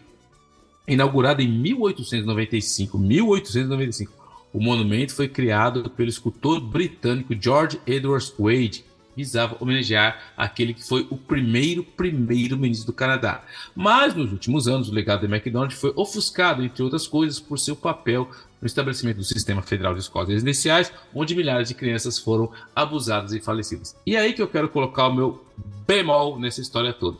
inaugurada 0.87 1.41
em 1.41 1.47
1895. 1.47 2.97
1895. 2.97 4.19
O 4.51 4.59
monumento 4.59 5.13
foi 5.13 5.27
criado 5.27 5.89
pelo 5.91 6.09
escultor 6.09 6.59
britânico 6.59 7.35
George 7.39 7.79
Edwards 7.85 8.33
Wade, 8.37 8.83
visava 9.15 9.57
homenagear 9.59 10.33
aquele 10.37 10.73
que 10.73 10.87
foi 10.87 11.05
o 11.09 11.17
primeiro 11.17 11.83
primeiro-ministro 11.83 12.87
do 12.87 12.93
Canadá. 12.93 13.43
Mas 13.75 14.15
nos 14.15 14.31
últimos 14.31 14.67
anos, 14.67 14.89
o 14.89 14.93
legado 14.93 15.27
de 15.27 15.33
McDonald 15.33 15.75
foi 15.75 15.91
ofuscado, 15.95 16.63
entre 16.63 16.83
outras 16.83 17.07
coisas, 17.07 17.39
por 17.39 17.59
seu 17.59 17.75
papel 17.75 18.29
no 18.61 18.67
estabelecimento 18.67 19.17
do 19.17 19.23
Sistema 19.23 19.61
Federal 19.61 19.93
de 19.93 20.01
Escolas 20.01 20.29
Residenciais, 20.29 20.91
onde 21.13 21.35
milhares 21.35 21.69
de 21.69 21.75
crianças 21.75 22.19
foram 22.19 22.51
abusadas 22.75 23.33
e 23.33 23.39
falecidas. 23.39 23.95
E 24.05 24.15
é 24.15 24.19
aí 24.19 24.33
que 24.33 24.41
eu 24.41 24.47
quero 24.47 24.69
colocar 24.69 25.07
o 25.07 25.13
meu 25.13 25.45
bemol 25.87 26.39
nessa 26.39 26.61
história 26.61 26.93
toda. 26.93 27.17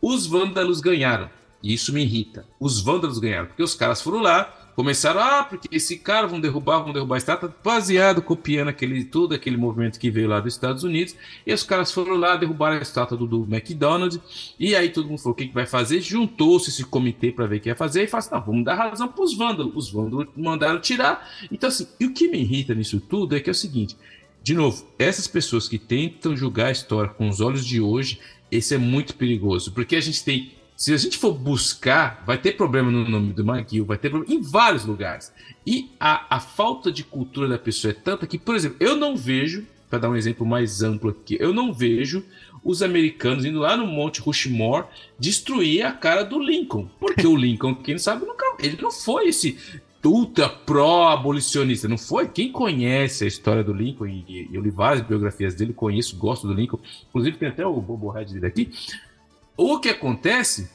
Os 0.00 0.26
vândalos 0.26 0.80
ganharam, 0.80 1.30
e 1.62 1.74
isso 1.74 1.92
me 1.92 2.02
irrita. 2.02 2.44
Os 2.58 2.80
vândalos 2.80 3.18
ganharam, 3.18 3.46
porque 3.46 3.62
os 3.62 3.74
caras 3.74 4.00
foram 4.00 4.20
lá, 4.20 4.61
começaram, 4.74 5.20
ah, 5.20 5.44
porque 5.44 5.68
esse 5.70 5.98
cara 5.98 6.26
vão 6.26 6.40
derrubar, 6.40 6.80
vão 6.80 6.92
derrubar 6.92 7.16
a 7.16 7.18
estátua, 7.18 7.54
baseado, 7.62 8.22
copiando 8.22 8.68
aquele 8.68 9.04
tudo, 9.04 9.34
aquele 9.34 9.56
movimento 9.56 9.98
que 9.98 10.10
veio 10.10 10.28
lá 10.28 10.40
dos 10.40 10.54
Estados 10.54 10.82
Unidos, 10.82 11.14
e 11.46 11.52
os 11.52 11.62
caras 11.62 11.92
foram 11.92 12.16
lá, 12.16 12.36
derrubaram 12.36 12.78
a 12.78 12.82
estátua 12.82 13.16
do, 13.16 13.26
do 13.26 13.46
McDonald's, 13.50 14.20
e 14.58 14.74
aí 14.74 14.88
todo 14.88 15.08
mundo 15.08 15.18
falou, 15.18 15.32
o 15.32 15.36
que, 15.36 15.48
que 15.48 15.54
vai 15.54 15.66
fazer? 15.66 16.00
Juntou-se 16.00 16.70
esse 16.70 16.84
comitê 16.84 17.30
para 17.30 17.46
ver 17.46 17.56
o 17.56 17.60
que 17.60 17.68
ia 17.68 17.76
fazer, 17.76 18.04
e 18.04 18.06
falou 18.06 18.20
assim, 18.20 18.34
não, 18.34 18.42
vamos 18.42 18.64
dar 18.64 18.74
razão 18.74 19.08
para 19.08 19.22
os 19.22 19.36
vândalos, 19.36 19.72
os 19.74 19.90
vândalos 19.90 20.28
mandaram 20.36 20.80
tirar, 20.80 21.28
então 21.50 21.68
assim, 21.68 21.86
e 22.00 22.06
o 22.06 22.12
que 22.12 22.28
me 22.28 22.38
irrita 22.38 22.74
nisso 22.74 23.00
tudo 23.00 23.36
é 23.36 23.40
que 23.40 23.50
é 23.50 23.52
o 23.52 23.54
seguinte, 23.54 23.96
de 24.42 24.54
novo, 24.54 24.84
essas 24.98 25.28
pessoas 25.28 25.68
que 25.68 25.78
tentam 25.78 26.36
julgar 26.36 26.66
a 26.66 26.72
história 26.72 27.10
com 27.10 27.28
os 27.28 27.40
olhos 27.40 27.64
de 27.64 27.80
hoje, 27.80 28.18
esse 28.50 28.74
é 28.74 28.78
muito 28.78 29.14
perigoso, 29.14 29.72
porque 29.72 29.94
a 29.94 30.00
gente 30.00 30.24
tem 30.24 30.52
Se 30.82 30.92
a 30.92 30.96
gente 30.96 31.16
for 31.16 31.32
buscar, 31.32 32.24
vai 32.26 32.36
ter 32.36 32.56
problema 32.56 32.90
no 32.90 33.08
nome 33.08 33.32
do 33.32 33.48
McGill, 33.48 33.84
vai 33.84 33.96
ter 33.96 34.10
problema 34.10 34.34
em 34.34 34.42
vários 34.42 34.84
lugares. 34.84 35.32
E 35.64 35.92
a, 36.00 36.26
a 36.28 36.40
falta 36.40 36.90
de 36.90 37.04
cultura 37.04 37.46
da 37.46 37.56
pessoa 37.56 37.92
é 37.92 37.94
tanta 37.94 38.26
que, 38.26 38.36
por 38.36 38.56
exemplo, 38.56 38.78
eu 38.80 38.96
não 38.96 39.16
vejo, 39.16 39.64
para 39.88 40.00
dar 40.00 40.10
um 40.10 40.16
exemplo 40.16 40.44
mais 40.44 40.82
amplo 40.82 41.10
aqui, 41.10 41.36
eu 41.38 41.54
não 41.54 41.72
vejo 41.72 42.24
os 42.64 42.82
americanos 42.82 43.44
indo 43.44 43.60
lá 43.60 43.76
no 43.76 43.86
Monte 43.86 44.20
Rushmore 44.20 44.86
destruir 45.16 45.86
a 45.86 45.92
cara 45.92 46.24
do 46.24 46.40
Lincoln. 46.40 46.90
Porque 46.98 47.28
o 47.28 47.36
Lincoln, 47.36 47.76
quem 47.76 47.96
sabe, 47.96 48.26
nunca, 48.26 48.44
ele 48.58 48.76
não 48.82 48.90
foi 48.90 49.28
esse 49.28 49.56
ultra 50.04 50.48
pró-abolicionista, 50.48 51.86
não 51.86 51.96
foi? 51.96 52.26
Quem 52.26 52.50
conhece 52.50 53.22
a 53.22 53.28
história 53.28 53.62
do 53.62 53.72
Lincoln, 53.72 54.08
e, 54.08 54.48
eu 54.52 54.60
li 54.60 54.70
várias 54.70 55.06
biografias 55.06 55.54
dele, 55.54 55.72
conheço, 55.72 56.16
gosto 56.16 56.48
do 56.48 56.52
Lincoln, 56.52 56.80
inclusive 57.08 57.36
tem 57.36 57.50
até 57.50 57.64
o 57.64 57.80
Bobo 57.80 58.10
Red 58.10 58.24
dele 58.24 58.46
aqui. 58.46 58.72
O 59.62 59.78
que 59.78 59.88
acontece 59.88 60.68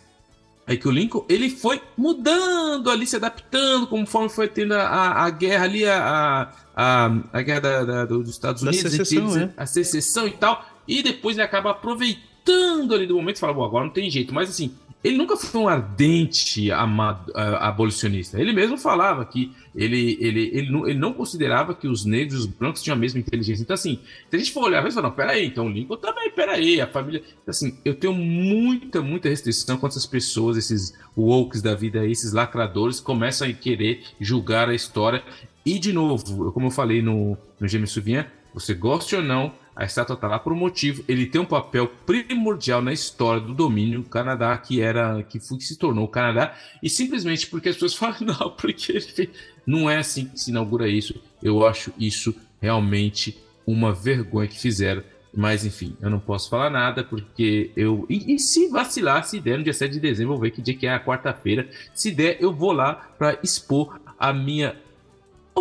é 0.66 0.76
que 0.78 0.88
o 0.88 0.92
Lincoln 0.92 1.26
ele 1.28 1.50
foi 1.50 1.82
mudando 1.98 2.90
ali, 2.90 3.06
se 3.06 3.18
adaptando, 3.18 3.86
conforme 3.88 4.30
foi 4.30 4.48
tendo 4.48 4.74
a, 4.76 5.24
a, 5.24 5.30
guerra 5.30 5.66
ali, 5.66 5.86
a, 5.86 6.52
a, 6.76 7.12
a 7.34 7.42
guerra 7.42 7.60
da, 7.60 7.84
da, 7.84 8.06
dos 8.06 8.30
Estados 8.30 8.62
Unidos, 8.62 8.92
secessão, 8.92 9.32
eles, 9.32 9.38
é. 9.38 9.54
a 9.58 9.66
secessão 9.66 10.28
e 10.28 10.32
tal, 10.32 10.66
e 10.88 11.04
depois 11.04 11.36
ele 11.36 11.44
acaba 11.44 11.72
aproveitando 11.72 12.94
ali 12.94 13.06
do 13.06 13.16
momento 13.16 13.36
e 13.36 13.40
fala, 13.40 13.54
bom, 13.54 13.66
agora 13.66 13.86
não 13.86 13.92
tem 13.92 14.10
jeito, 14.10 14.34
mas 14.34 14.50
assim, 14.50 14.74
ele 15.04 15.16
nunca 15.16 15.38
foi 15.38 15.62
um 15.62 15.68
ardente 15.68 16.72
abolicionista. 16.72 18.40
Ele 18.42 18.52
mesmo 18.52 18.78
falava 18.78 19.24
que 19.26 19.54
ele, 19.76 20.18
ele, 20.20 20.50
ele, 20.54 20.72
não, 20.72 20.88
ele 20.88 20.98
não 20.98 21.14
considerava 21.14 21.74
que 21.76 21.88
os 21.88 22.04
negros 22.04 22.34
e 22.34 22.38
os 22.40 22.46
brancos 22.48 22.82
tinham 22.82 22.96
a 22.96 23.00
mesma 23.00 23.20
inteligência. 23.20 23.62
Então, 23.62 23.76
assim, 23.76 24.00
se 24.30 24.36
a 24.36 24.40
gente 24.40 24.52
for 24.52 24.64
olhar, 24.64 24.80
a 24.80 24.82
gente 24.84 24.96
fala, 24.96 25.10
não, 25.10 25.16
peraí, 25.16 25.46
então 25.46 25.70
Lincoln 25.70 25.98
também, 25.98 26.32
peraí, 26.32 26.82
a 26.82 26.88
família. 26.88 27.22
Então, 27.42 27.52
assim, 27.52 27.78
eu 27.86 27.94
tenho 27.94 28.14
muita, 28.14 29.02
muita 29.02 29.30
restrição 29.30 29.78
quando 29.78 29.92
essas 29.92 30.08
pessoas, 30.08 30.58
esses 30.58 30.98
wokes 31.16 31.62
da 31.62 31.76
vida, 31.76 32.06
esses 32.06 32.34
lacradores, 32.34 33.00
começam 33.00 33.48
a 33.48 33.54
querer 33.54 34.04
julgar 34.20 34.68
a 34.68 34.76
história. 34.76 35.24
E, 35.64 35.78
de 35.78 35.94
novo, 35.94 36.52
como 36.52 36.68
eu 36.68 36.72
falei 36.72 37.02
no, 37.02 37.38
no 37.60 37.68
James 37.68 37.92
Souvian, 37.92 38.26
você 38.54 38.74
goste 38.74 39.16
ou 39.16 39.22
não, 39.22 39.54
a 39.78 39.86
estátua 39.86 40.16
está 40.16 40.28
lá 40.28 40.40
por 40.40 40.52
um 40.52 40.56
motivo. 40.56 41.04
Ele 41.08 41.28
tem 41.28 41.40
um 41.40 41.46
papel 41.46 41.88
primordial 42.06 42.82
na 42.82 42.92
história 42.92 43.40
do 43.40 43.54
domínio 43.54 44.02
do 44.02 44.10
Canadá, 44.10 44.58
que 44.58 44.82
era 44.82 45.22
que, 45.24 45.40
foi, 45.40 45.60
que 45.60 45.64
se 45.64 45.78
tornou 45.78 46.06
o 46.06 46.08
Canadá, 46.08 46.56
e 46.82 46.90
simplesmente 46.90 47.46
porque 47.48 47.70
as 47.70 47.76
pessoas 47.76 47.94
falam, 47.96 48.18
não, 48.22 48.50
porque 48.50 48.94
ele 48.94 49.30
não 49.66 49.88
é 49.88 49.98
assim 49.98 50.26
que 50.26 50.40
se 50.40 50.50
inaugura 50.50 50.90
isso. 50.90 51.22
Eu 51.44 51.66
acho 51.66 51.94
isso 52.00 52.34
realmente 52.60 53.38
uma 53.68 53.94
vergonha 53.94 54.48
que 54.48 54.60
fizeram. 54.60 55.04
Mas 55.32 55.64
enfim, 55.64 55.96
eu 56.02 56.10
não 56.10 56.20
posso 56.20 56.50
falar 56.50 56.72
nada 56.72 57.04
porque 57.04 57.70
eu. 57.76 58.08
E, 58.10 58.34
e, 58.34 58.40
se 58.40 58.70
vacilar, 58.70 59.24
se 59.24 59.40
der 59.40 59.60
no 59.60 59.64
dia 59.64 59.74
7 59.74 59.92
de 59.92 60.00
dezembro, 60.00 60.34
vou 60.34 60.42
ver 60.42 60.50
que 60.50 60.62
dia 60.62 60.74
que 60.74 60.88
é 60.88 60.94
a 60.94 61.00
quarta-feira. 61.00 61.70
Se 61.94 62.10
der, 62.10 62.38
eu 62.42 62.52
vou 62.52 62.72
lá 62.72 62.96
para 62.96 63.38
expor 63.44 64.00
a 64.18 64.34
minha 64.34 64.76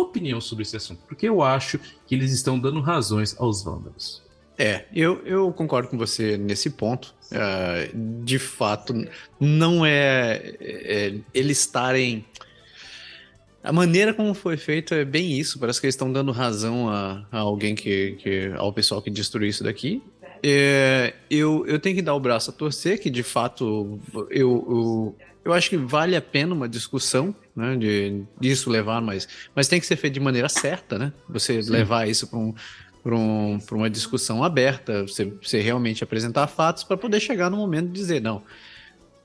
opinião 0.01 0.39
sobre 0.41 0.63
esse 0.63 0.75
assunto, 0.75 1.01
porque 1.07 1.27
eu 1.27 1.41
acho 1.41 1.79
que 2.05 2.15
eles 2.15 2.31
estão 2.31 2.59
dando 2.59 2.81
razões 2.81 3.35
aos 3.39 3.63
vândalos. 3.63 4.21
É, 4.57 4.85
eu, 4.93 5.21
eu 5.23 5.53
concordo 5.53 5.87
com 5.87 5.97
você 5.97 6.35
nesse 6.35 6.71
ponto. 6.71 7.13
Uh, 7.31 8.23
de 8.23 8.39
fato, 8.39 8.93
não 9.39 9.85
é, 9.85 10.55
é, 10.59 11.15
eles 11.33 11.59
estarem. 11.59 12.25
A 13.63 13.71
maneira 13.71 14.13
como 14.13 14.33
foi 14.33 14.57
feito 14.57 14.95
é 14.95 15.05
bem 15.05 15.37
isso. 15.37 15.59
Parece 15.59 15.79
que 15.79 15.85
eles 15.85 15.93
estão 15.93 16.11
dando 16.11 16.31
razão 16.31 16.89
a, 16.89 17.23
a 17.31 17.39
alguém 17.39 17.75
que, 17.75 18.13
que. 18.13 18.51
ao 18.57 18.73
pessoal 18.73 19.01
que 19.01 19.11
destruiu 19.11 19.49
isso 19.49 19.63
daqui. 19.63 20.01
É, 20.41 21.13
eu, 21.29 21.65
eu 21.67 21.79
tenho 21.79 21.95
que 21.95 22.01
dar 22.01 22.15
o 22.15 22.19
braço 22.19 22.49
a 22.49 22.53
torcer, 22.53 22.99
que 22.99 23.09
de 23.09 23.23
fato 23.23 23.99
eu, 24.13 24.27
eu, 24.29 25.15
eu 25.45 25.53
acho 25.53 25.69
que 25.69 25.77
vale 25.77 26.15
a 26.15 26.21
pena 26.21 26.53
uma 26.53 26.69
discussão 26.69 27.35
né, 27.57 27.75
de 27.75 28.23
disso 28.39 28.69
levar, 28.69 29.01
mas, 29.01 29.27
mas 29.55 29.67
tem 29.67 29.79
que 29.79 29.87
ser 29.87 29.95
feito 29.95 30.13
de 30.13 30.19
maneira 30.19 30.47
certa, 30.47 30.99
né? 30.99 31.11
Você 31.27 31.63
Sim. 31.63 31.71
levar 31.71 32.07
isso 32.07 32.27
para 32.27 32.37
um, 32.37 32.53
um, 33.03 33.57
uma 33.71 33.89
discussão 33.89 34.43
aberta, 34.43 35.01
você, 35.01 35.25
você 35.25 35.59
realmente 35.59 36.03
apresentar 36.03 36.45
fatos 36.45 36.83
para 36.83 36.95
poder 36.95 37.19
chegar 37.19 37.49
no 37.49 37.57
momento 37.57 37.87
de 37.87 37.93
dizer 37.93 38.21
não. 38.21 38.43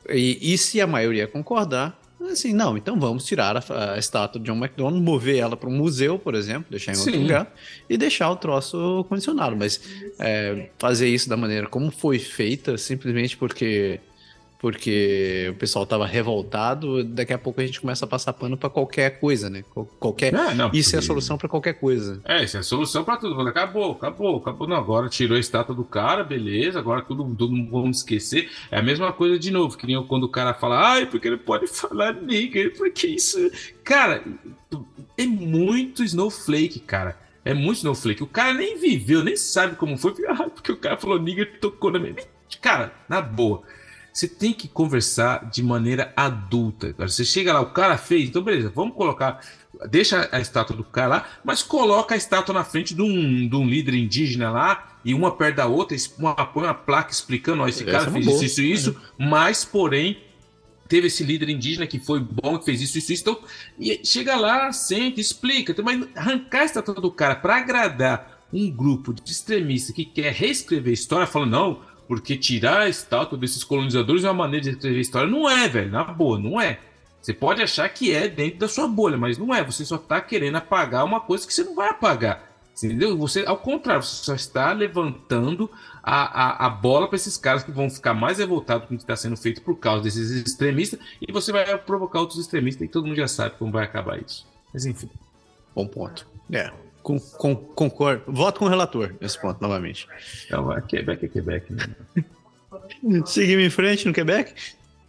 E, 0.08 0.54
e 0.54 0.56
se 0.56 0.80
a 0.80 0.86
maioria 0.86 1.28
concordar, 1.28 2.00
assim, 2.30 2.54
não, 2.54 2.74
então 2.74 2.98
vamos 2.98 3.26
tirar 3.26 3.54
a, 3.58 3.92
a 3.92 3.98
estátua 3.98 4.40
de 4.40 4.50
John 4.50 4.56
McDonald, 4.56 5.04
mover 5.04 5.36
ela 5.36 5.56
para 5.56 5.68
um 5.68 5.76
museu, 5.76 6.18
por 6.18 6.34
exemplo, 6.34 6.70
deixar 6.70 6.94
em 6.94 6.96
outro 6.96 7.12
Sim. 7.12 7.22
lugar 7.22 7.54
e 7.88 7.98
deixar 7.98 8.30
o 8.30 8.36
troço 8.36 9.04
condicionado. 9.10 9.54
Mas 9.56 9.78
é, 10.18 10.70
fazer 10.78 11.08
isso 11.08 11.28
da 11.28 11.36
maneira 11.36 11.66
como 11.66 11.90
foi 11.90 12.18
feita, 12.18 12.78
simplesmente 12.78 13.36
porque 13.36 14.00
porque 14.62 15.48
o 15.50 15.54
pessoal 15.56 15.84
tava 15.84 16.06
revoltado, 16.06 17.02
daqui 17.02 17.32
a 17.32 17.38
pouco 17.38 17.60
a 17.60 17.66
gente 17.66 17.80
começa 17.80 18.04
a 18.04 18.08
passar 18.08 18.32
pano 18.32 18.56
para 18.56 18.70
qualquer 18.70 19.18
coisa, 19.18 19.50
né? 19.50 19.64
Qualquer... 19.98 20.32
É, 20.32 20.54
não, 20.54 20.70
isso 20.72 20.90
porque... 20.90 20.96
é 20.96 20.98
a 21.00 21.02
solução 21.02 21.36
para 21.36 21.48
qualquer 21.48 21.72
coisa. 21.72 22.20
É, 22.24 22.44
isso 22.44 22.56
é 22.56 22.60
a 22.60 22.62
solução 22.62 23.02
para 23.02 23.16
tudo. 23.16 23.40
Acabou, 23.40 23.90
acabou, 23.90 24.36
acabou. 24.36 24.68
Não, 24.68 24.76
agora 24.76 25.08
tirou 25.08 25.36
a 25.36 25.40
estátua 25.40 25.74
do 25.74 25.82
cara, 25.82 26.22
beleza, 26.22 26.78
agora 26.78 27.02
tudo, 27.02 27.24
todo 27.34 27.52
mundo 27.52 27.72
vamos 27.72 27.96
esquecer. 27.96 28.48
É 28.70 28.78
a 28.78 28.82
mesma 28.82 29.12
coisa 29.12 29.36
de 29.36 29.50
novo, 29.50 29.76
que 29.76 29.84
nem 29.84 30.00
quando 30.06 30.24
o 30.24 30.28
cara 30.28 30.54
fala, 30.54 30.92
ai, 30.92 31.06
porque 31.06 31.26
ele 31.26 31.38
pode 31.38 31.66
falar 31.66 32.12
nigger, 32.12 32.76
porque 32.76 33.08
isso. 33.08 33.38
Cara, 33.82 34.22
é 35.18 35.26
muito 35.26 36.04
snowflake, 36.04 36.78
cara. 36.78 37.18
É 37.44 37.52
muito 37.52 37.78
snowflake. 37.78 38.22
O 38.22 38.28
cara 38.28 38.54
nem 38.54 38.78
viveu, 38.78 39.24
nem 39.24 39.34
sabe 39.36 39.74
como 39.74 39.98
foi, 39.98 40.14
porque 40.54 40.70
o 40.70 40.76
cara 40.76 40.96
falou 40.96 41.20
nigger 41.20 41.58
tocou 41.58 41.90
na 41.90 41.98
minha. 41.98 42.14
Cara, 42.60 42.92
na 43.08 43.20
boa. 43.20 43.64
Você 44.12 44.28
tem 44.28 44.52
que 44.52 44.68
conversar 44.68 45.48
de 45.50 45.62
maneira 45.62 46.12
adulta. 46.16 46.94
Você 46.98 47.24
chega 47.24 47.52
lá, 47.52 47.60
o 47.60 47.70
cara 47.70 47.96
fez, 47.96 48.28
então 48.28 48.42
beleza, 48.42 48.70
vamos 48.74 48.94
colocar. 48.94 49.40
Deixa 49.88 50.28
a 50.30 50.38
estátua 50.38 50.76
do 50.76 50.84
cara 50.84 51.08
lá, 51.08 51.28
mas 51.42 51.62
coloca 51.62 52.14
a 52.14 52.16
estátua 52.16 52.54
na 52.54 52.62
frente 52.62 52.94
de 52.94 53.02
um, 53.02 53.48
de 53.48 53.56
um 53.56 53.66
líder 53.66 53.94
indígena 53.94 54.50
lá, 54.50 54.92
e 55.04 55.14
uma 55.14 55.32
perto 55.32 55.56
da 55.56 55.66
outra, 55.66 55.96
uma, 56.18 56.34
põe 56.34 56.64
uma 56.64 56.74
placa 56.74 57.10
explicando: 57.10 57.62
ó, 57.62 57.68
esse 57.68 57.84
cara 57.84 58.08
é 58.08 58.10
fez 58.10 58.26
isso, 58.26 58.44
isso, 58.44 58.62
isso, 58.62 58.90
uhum. 59.18 59.28
mas 59.28 59.64
porém 59.64 60.18
teve 60.88 61.06
esse 61.06 61.24
líder 61.24 61.48
indígena 61.48 61.86
que 61.86 61.98
foi 61.98 62.20
bom, 62.20 62.58
que 62.58 62.66
fez 62.66 62.82
isso, 62.82 62.98
isso, 62.98 63.12
isso. 63.12 63.22
Então, 63.22 63.40
e 63.80 64.00
chega 64.04 64.36
lá, 64.36 64.70
senta, 64.72 65.20
explica. 65.20 65.74
Mas 65.82 66.06
arrancar 66.14 66.60
a 66.60 66.64
estátua 66.66 66.94
do 66.94 67.10
cara 67.10 67.34
para 67.34 67.56
agradar 67.56 68.46
um 68.52 68.70
grupo 68.70 69.14
de 69.14 69.22
extremistas 69.30 69.94
que 69.94 70.04
quer 70.04 70.32
reescrever 70.32 70.90
a 70.90 70.94
história, 70.94 71.26
falando, 71.26 71.50
não, 71.50 71.80
porque 72.12 72.36
tirar 72.36 72.80
a 72.80 72.88
estátua 72.90 73.38
desses 73.38 73.64
colonizadores 73.64 74.22
é 74.22 74.28
uma 74.28 74.44
maneira 74.44 74.64
de 74.64 74.70
escrever 74.72 75.00
história. 75.00 75.30
Não 75.30 75.48
é, 75.48 75.66
velho. 75.66 75.90
Na 75.90 76.04
boa, 76.04 76.38
não 76.38 76.60
é. 76.60 76.78
Você 77.22 77.32
pode 77.32 77.62
achar 77.62 77.88
que 77.88 78.12
é 78.12 78.28
dentro 78.28 78.58
da 78.58 78.68
sua 78.68 78.86
bolha, 78.86 79.16
mas 79.16 79.38
não 79.38 79.54
é. 79.54 79.64
Você 79.64 79.82
só 79.82 79.96
está 79.96 80.20
querendo 80.20 80.56
apagar 80.56 81.06
uma 81.06 81.20
coisa 81.22 81.46
que 81.46 81.54
você 81.54 81.64
não 81.64 81.74
vai 81.74 81.88
apagar. 81.88 82.52
Entendeu? 82.76 83.16
Você, 83.16 83.46
ao 83.46 83.56
contrário, 83.56 84.02
você 84.02 84.26
só 84.26 84.34
está 84.34 84.74
levantando 84.74 85.70
a, 86.02 86.66
a, 86.66 86.66
a 86.66 86.68
bola 86.68 87.08
para 87.08 87.16
esses 87.16 87.38
caras 87.38 87.64
que 87.64 87.70
vão 87.70 87.88
ficar 87.88 88.12
mais 88.12 88.36
revoltados 88.36 88.86
com 88.86 88.92
o 88.94 88.98
que 88.98 89.04
está 89.04 89.16
sendo 89.16 89.38
feito 89.38 89.62
por 89.62 89.78
causa 89.78 90.02
desses 90.02 90.32
extremistas 90.32 91.00
e 91.26 91.32
você 91.32 91.50
vai 91.50 91.78
provocar 91.78 92.20
outros 92.20 92.38
extremistas 92.38 92.82
e 92.82 92.90
todo 92.90 93.06
mundo 93.06 93.16
já 93.16 93.28
sabe 93.28 93.56
como 93.58 93.72
vai 93.72 93.84
acabar 93.84 94.20
isso. 94.20 94.46
Mas 94.70 94.84
enfim. 94.84 95.08
Bom 95.74 95.86
ponto. 95.86 96.26
É. 96.52 96.70
Com, 97.02 97.18
com, 97.18 97.56
concordo. 97.56 98.24
Voto 98.26 98.60
com 98.60 98.66
o 98.66 98.68
relator 98.68 99.14
nesse 99.20 99.40
ponto, 99.40 99.60
novamente. 99.60 100.06
Então, 100.46 100.64
vai, 100.64 100.80
Quebec 100.82 101.24
é 101.24 101.28
Quebec. 101.28 101.72
Né? 101.72 101.86
Seguimos 103.26 103.64
em 103.64 103.70
frente 103.70 104.06
no 104.06 104.12
Quebec? 104.12 104.54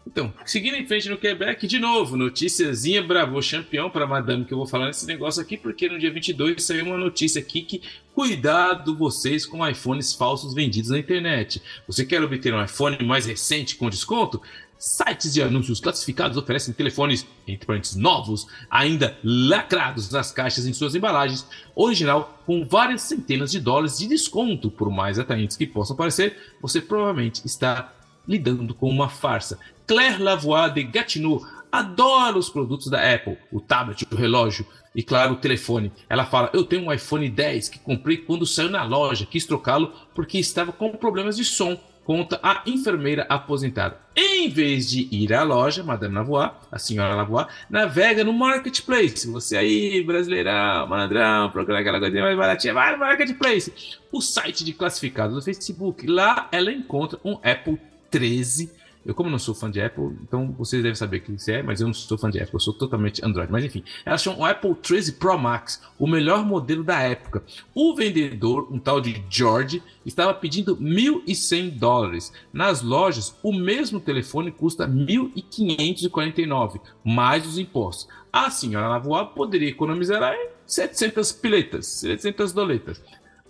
Então, 0.05 0.33
seguindo 0.45 0.75
em 0.75 0.85
frente 0.85 1.07
no 1.07 1.17
Quebec, 1.17 1.65
de 1.65 1.79
novo, 1.79 2.17
noticiazinha 2.17 3.01
Bravo 3.01 3.39
campeão 3.49 3.89
para 3.89 4.05
Madame, 4.05 4.43
que 4.43 4.53
eu 4.53 4.57
vou 4.57 4.67
falar 4.67 4.87
nesse 4.87 5.05
negócio 5.05 5.41
aqui, 5.41 5.57
porque 5.57 5.87
no 5.87 5.97
dia 5.97 6.11
22 6.11 6.61
saiu 6.61 6.85
uma 6.85 6.97
notícia 6.97 7.39
aqui 7.39 7.61
que 7.61 7.81
cuidado 8.13 8.95
vocês 8.95 9.45
com 9.45 9.67
iPhones 9.67 10.13
falsos 10.13 10.53
vendidos 10.53 10.89
na 10.89 10.99
internet. 10.99 11.61
Você 11.87 12.05
quer 12.05 12.21
obter 12.21 12.53
um 12.53 12.63
iPhone 12.63 13.01
mais 13.03 13.25
recente 13.25 13.75
com 13.75 13.89
desconto? 13.89 14.41
Sites 14.85 15.33
de 15.33 15.41
anúncios 15.41 15.79
classificados 15.79 16.35
oferecem 16.35 16.73
telefones, 16.73 17.25
entre 17.47 17.65
parênteses, 17.65 17.95
novos, 17.95 18.45
ainda 18.69 19.17
lacrados 19.23 20.09
nas 20.09 20.29
caixas 20.29 20.67
em 20.67 20.73
suas 20.73 20.93
embalagens, 20.93 21.47
original 21.73 22.37
com 22.45 22.67
várias 22.67 23.03
centenas 23.03 23.49
de 23.49 23.61
dólares 23.61 23.97
de 23.97 24.07
desconto. 24.07 24.69
Por 24.69 24.91
mais 24.91 25.17
atraentes 25.17 25.55
que 25.55 25.65
possam 25.65 25.95
parecer, 25.95 26.37
você 26.61 26.81
provavelmente 26.81 27.45
está 27.45 27.93
lidando 28.27 28.75
com 28.75 28.89
uma 28.89 29.07
farsa. 29.07 29.57
Claire 29.87 30.21
Lavoie 30.21 30.69
de 30.71 30.83
Gatineau 30.83 31.41
adora 31.71 32.37
os 32.37 32.49
produtos 32.49 32.87
da 32.87 33.13
Apple, 33.13 33.37
o 33.53 33.61
tablet, 33.61 34.05
o 34.11 34.15
relógio 34.17 34.67
e, 34.93 35.01
claro, 35.01 35.35
o 35.35 35.37
telefone. 35.37 35.93
Ela 36.09 36.25
fala: 36.25 36.49
Eu 36.53 36.65
tenho 36.65 36.83
um 36.83 36.91
iPhone 36.91 37.29
10 37.29 37.69
que 37.69 37.79
comprei 37.79 38.17
quando 38.17 38.45
saiu 38.45 38.69
na 38.69 38.83
loja, 38.83 39.25
quis 39.25 39.45
trocá-lo 39.45 39.93
porque 40.13 40.37
estava 40.39 40.73
com 40.73 40.91
problemas 40.91 41.37
de 41.37 41.45
som 41.45 41.79
conta 42.03 42.39
a 42.43 42.61
enfermeira 42.65 43.25
aposentada. 43.29 43.97
Em 44.15 44.49
vez 44.49 44.89
de 44.89 45.07
ir 45.11 45.33
à 45.33 45.43
loja, 45.43 45.83
Madame 45.83 46.15
Lavoie, 46.15 46.51
a 46.71 46.77
senhora 46.77 47.15
Lavoie, 47.15 47.47
navega 47.69 48.23
no 48.23 48.33
Marketplace. 48.33 49.27
Você 49.31 49.57
aí, 49.57 50.03
brasileirão, 50.03 50.87
malandrão, 50.87 51.49
procura 51.49 51.79
aquela 51.79 51.99
coisinha 51.99 52.23
mais 52.23 52.37
baratinha, 52.37 52.73
vai 52.73 52.93
no 52.93 52.99
Marketplace. 52.99 53.73
O 54.11 54.21
site 54.21 54.63
de 54.63 54.73
classificados 54.73 55.35
do 55.35 55.41
Facebook. 55.41 56.05
Lá 56.05 56.47
ela 56.51 56.71
encontra 56.71 57.19
um 57.23 57.33
Apple 57.43 57.79
13 58.11 58.82
Eu, 59.05 59.13
como 59.13 59.29
não 59.29 59.37
sou 59.37 59.53
fã 59.53 59.69
de 59.69 59.81
Apple, 59.81 60.17
então 60.21 60.51
vocês 60.57 60.81
devem 60.81 60.95
saber 60.95 61.17
o 61.17 61.21
que 61.21 61.33
isso 61.33 61.51
é, 61.51 61.61
mas 61.61 61.81
eu 61.81 61.87
não 61.87 61.93
sou 61.93 62.17
fã 62.17 62.29
de 62.29 62.39
Apple, 62.39 62.53
eu 62.53 62.59
sou 62.59 62.73
totalmente 62.73 63.23
Android. 63.23 63.51
Mas 63.51 63.65
enfim, 63.65 63.83
ela 64.05 64.15
achou 64.15 64.33
um 64.33 64.45
Apple 64.45 64.73
13 64.75 65.13
Pro 65.13 65.37
Max, 65.37 65.81
o 65.99 66.07
melhor 66.07 66.45
modelo 66.45 66.83
da 66.83 66.99
época. 67.01 67.43
O 67.75 67.93
vendedor, 67.95 68.67
um 68.71 68.79
tal 68.79 69.01
de 69.01 69.21
George, 69.29 69.83
estava 70.05 70.33
pedindo 70.33 70.77
1.100 70.77 71.77
dólares. 71.77 72.31
Nas 72.53 72.81
lojas, 72.81 73.37
o 73.43 73.51
mesmo 73.53 73.99
telefone 73.99 74.51
custa 74.51 74.87
1.549, 74.87 76.79
mais 77.03 77.45
os 77.45 77.57
impostos. 77.57 78.07
A 78.31 78.49
senhora 78.49 78.87
Lavoie 78.87 79.25
poderia 79.35 79.69
economizar 79.69 80.23
aí 80.23 80.49
700 80.65 81.33
piletas, 81.33 81.85
700 81.87 82.53
doletas. 82.53 83.01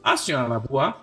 A 0.03 0.17
senhora 0.17 0.47
Lavoie 0.47 0.93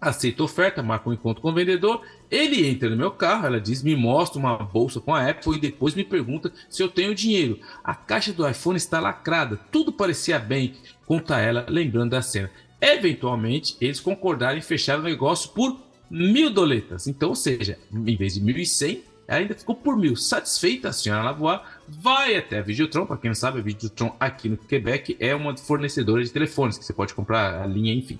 aceita 0.00 0.42
a 0.42 0.46
oferta, 0.46 0.82
marca 0.82 1.10
um 1.10 1.12
encontro 1.12 1.42
com 1.42 1.50
o 1.50 1.54
vendedor. 1.54 2.02
Ele 2.30 2.66
entra 2.66 2.88
no 2.88 2.96
meu 2.96 3.10
carro, 3.10 3.46
ela 3.46 3.60
diz, 3.60 3.82
me 3.82 3.94
mostra 3.94 4.38
uma 4.38 4.56
bolsa 4.56 5.00
com 5.00 5.14
a 5.14 5.28
Apple 5.28 5.56
e 5.56 5.60
depois 5.60 5.94
me 5.94 6.04
pergunta 6.04 6.52
se 6.68 6.82
eu 6.82 6.88
tenho 6.88 7.14
dinheiro. 7.14 7.58
A 7.84 7.94
caixa 7.94 8.32
do 8.32 8.48
iPhone 8.48 8.76
está 8.76 8.98
lacrada, 9.00 9.58
tudo 9.70 9.92
parecia 9.92 10.38
bem, 10.38 10.74
conta 11.06 11.38
ela, 11.38 11.66
lembrando 11.68 12.10
da 12.10 12.22
cena. 12.22 12.50
Eventualmente, 12.80 13.76
eles 13.80 14.00
concordaram 14.00 14.56
em 14.56 14.62
fechar 14.62 14.98
o 14.98 15.02
negócio 15.02 15.50
por 15.50 15.78
mil 16.10 16.48
doletas. 16.48 17.06
Então, 17.06 17.30
ou 17.30 17.36
seja, 17.36 17.78
em 17.92 18.16
vez 18.16 18.34
de 18.34 18.40
1.100, 18.40 19.02
ainda 19.28 19.54
ficou 19.54 19.74
por 19.74 19.96
mil. 19.96 20.16
Satisfeita, 20.16 20.88
a 20.88 20.92
senhora 20.92 21.22
Lavoie 21.22 21.60
vai 21.86 22.36
até 22.36 22.58
a 22.58 22.62
Videotron. 22.62 23.04
Para 23.04 23.18
quem 23.18 23.28
não 23.28 23.34
sabe, 23.34 23.58
a 23.58 23.62
Videotron 23.62 24.16
aqui 24.18 24.48
no 24.48 24.56
Quebec 24.56 25.14
é 25.20 25.34
uma 25.34 25.54
fornecedora 25.56 26.24
de 26.24 26.30
telefones 26.30 26.78
que 26.78 26.84
você 26.84 26.92
pode 26.94 27.12
comprar 27.12 27.62
a 27.62 27.66
linha, 27.66 27.92
enfim 27.92 28.18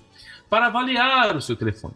para 0.51 0.65
avaliar 0.65 1.33
o 1.37 1.41
seu 1.41 1.55
telefone. 1.55 1.93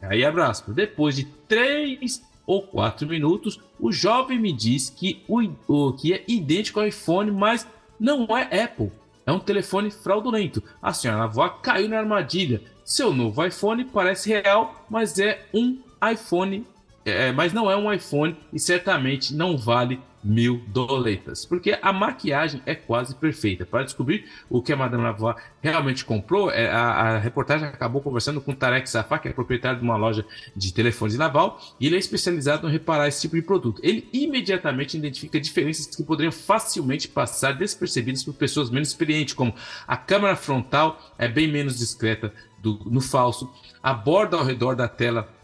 Aí 0.00 0.24
abraço. 0.24 0.72
Depois 0.72 1.16
de 1.16 1.24
três 1.24 2.22
ou 2.46 2.62
quatro 2.62 3.08
minutos, 3.08 3.60
o 3.80 3.90
jovem 3.90 4.38
me 4.38 4.52
diz 4.52 4.88
que, 4.88 5.24
o, 5.26 5.92
que 5.92 6.14
é 6.14 6.24
idêntico 6.28 6.78
ao 6.78 6.86
iPhone, 6.86 7.32
mas 7.32 7.66
não 7.98 8.28
é 8.38 8.62
Apple. 8.62 8.92
É 9.26 9.32
um 9.32 9.40
telefone 9.40 9.90
fraudulento. 9.90 10.62
A 10.80 10.92
senhora 10.92 11.24
avó 11.24 11.48
caiu 11.48 11.88
na 11.88 11.98
armadilha. 11.98 12.62
Seu 12.84 13.12
novo 13.12 13.44
iPhone 13.44 13.84
parece 13.84 14.28
real, 14.30 14.86
mas 14.88 15.18
é 15.18 15.48
um 15.52 15.76
iPhone, 16.12 16.64
é, 17.04 17.32
mas 17.32 17.52
não 17.52 17.68
é 17.68 17.76
um 17.76 17.92
iPhone 17.92 18.36
e 18.52 18.60
certamente 18.60 19.34
não 19.34 19.58
vale 19.58 20.00
mil 20.22 20.62
doletas, 20.68 21.44
porque 21.44 21.78
a 21.80 21.92
maquiagem 21.92 22.62
é 22.66 22.74
quase 22.74 23.14
perfeita. 23.14 23.64
Para 23.64 23.84
descobrir 23.84 24.26
o 24.48 24.60
que 24.60 24.72
a 24.72 24.76
Madame 24.76 25.02
Lavoie 25.02 25.34
realmente 25.62 26.04
comprou, 26.04 26.50
é, 26.50 26.68
a, 26.68 26.80
a, 26.80 27.18
reportagem 27.18 27.66
acabou 27.66 28.02
conversando 28.02 28.40
com 28.40 28.54
Tarek 28.54 28.88
Safá, 28.88 29.18
que 29.18 29.28
é 29.28 29.32
proprietário 29.32 29.78
de 29.78 29.84
uma 29.84 29.96
loja 29.96 30.24
de 30.54 30.72
telefones 30.72 31.16
naval, 31.16 31.60
e 31.78 31.86
ele 31.86 31.96
é 31.96 31.98
especializado 31.98 32.68
em 32.68 32.70
reparar 32.72 33.08
esse 33.08 33.22
tipo 33.22 33.36
de 33.36 33.42
produto. 33.42 33.80
Ele 33.82 34.08
imediatamente 34.12 34.96
identifica 34.96 35.40
diferenças 35.40 35.86
que 35.86 36.02
poderiam 36.02 36.32
facilmente 36.32 37.08
passar 37.08 37.52
despercebidas 37.52 38.22
por 38.22 38.34
pessoas 38.34 38.70
menos 38.70 38.88
experientes, 38.88 39.34
como 39.34 39.54
a 39.86 39.96
câmera 39.96 40.36
frontal 40.36 41.00
é 41.18 41.28
bem 41.28 41.48
menos 41.48 41.78
discreta 41.78 42.32
do, 42.58 42.78
no 42.86 43.00
falso, 43.00 43.50
a 43.82 43.94
borda 43.94 44.36
ao 44.36 44.44
redor 44.44 44.76
da 44.76 44.86
tela 44.86 45.39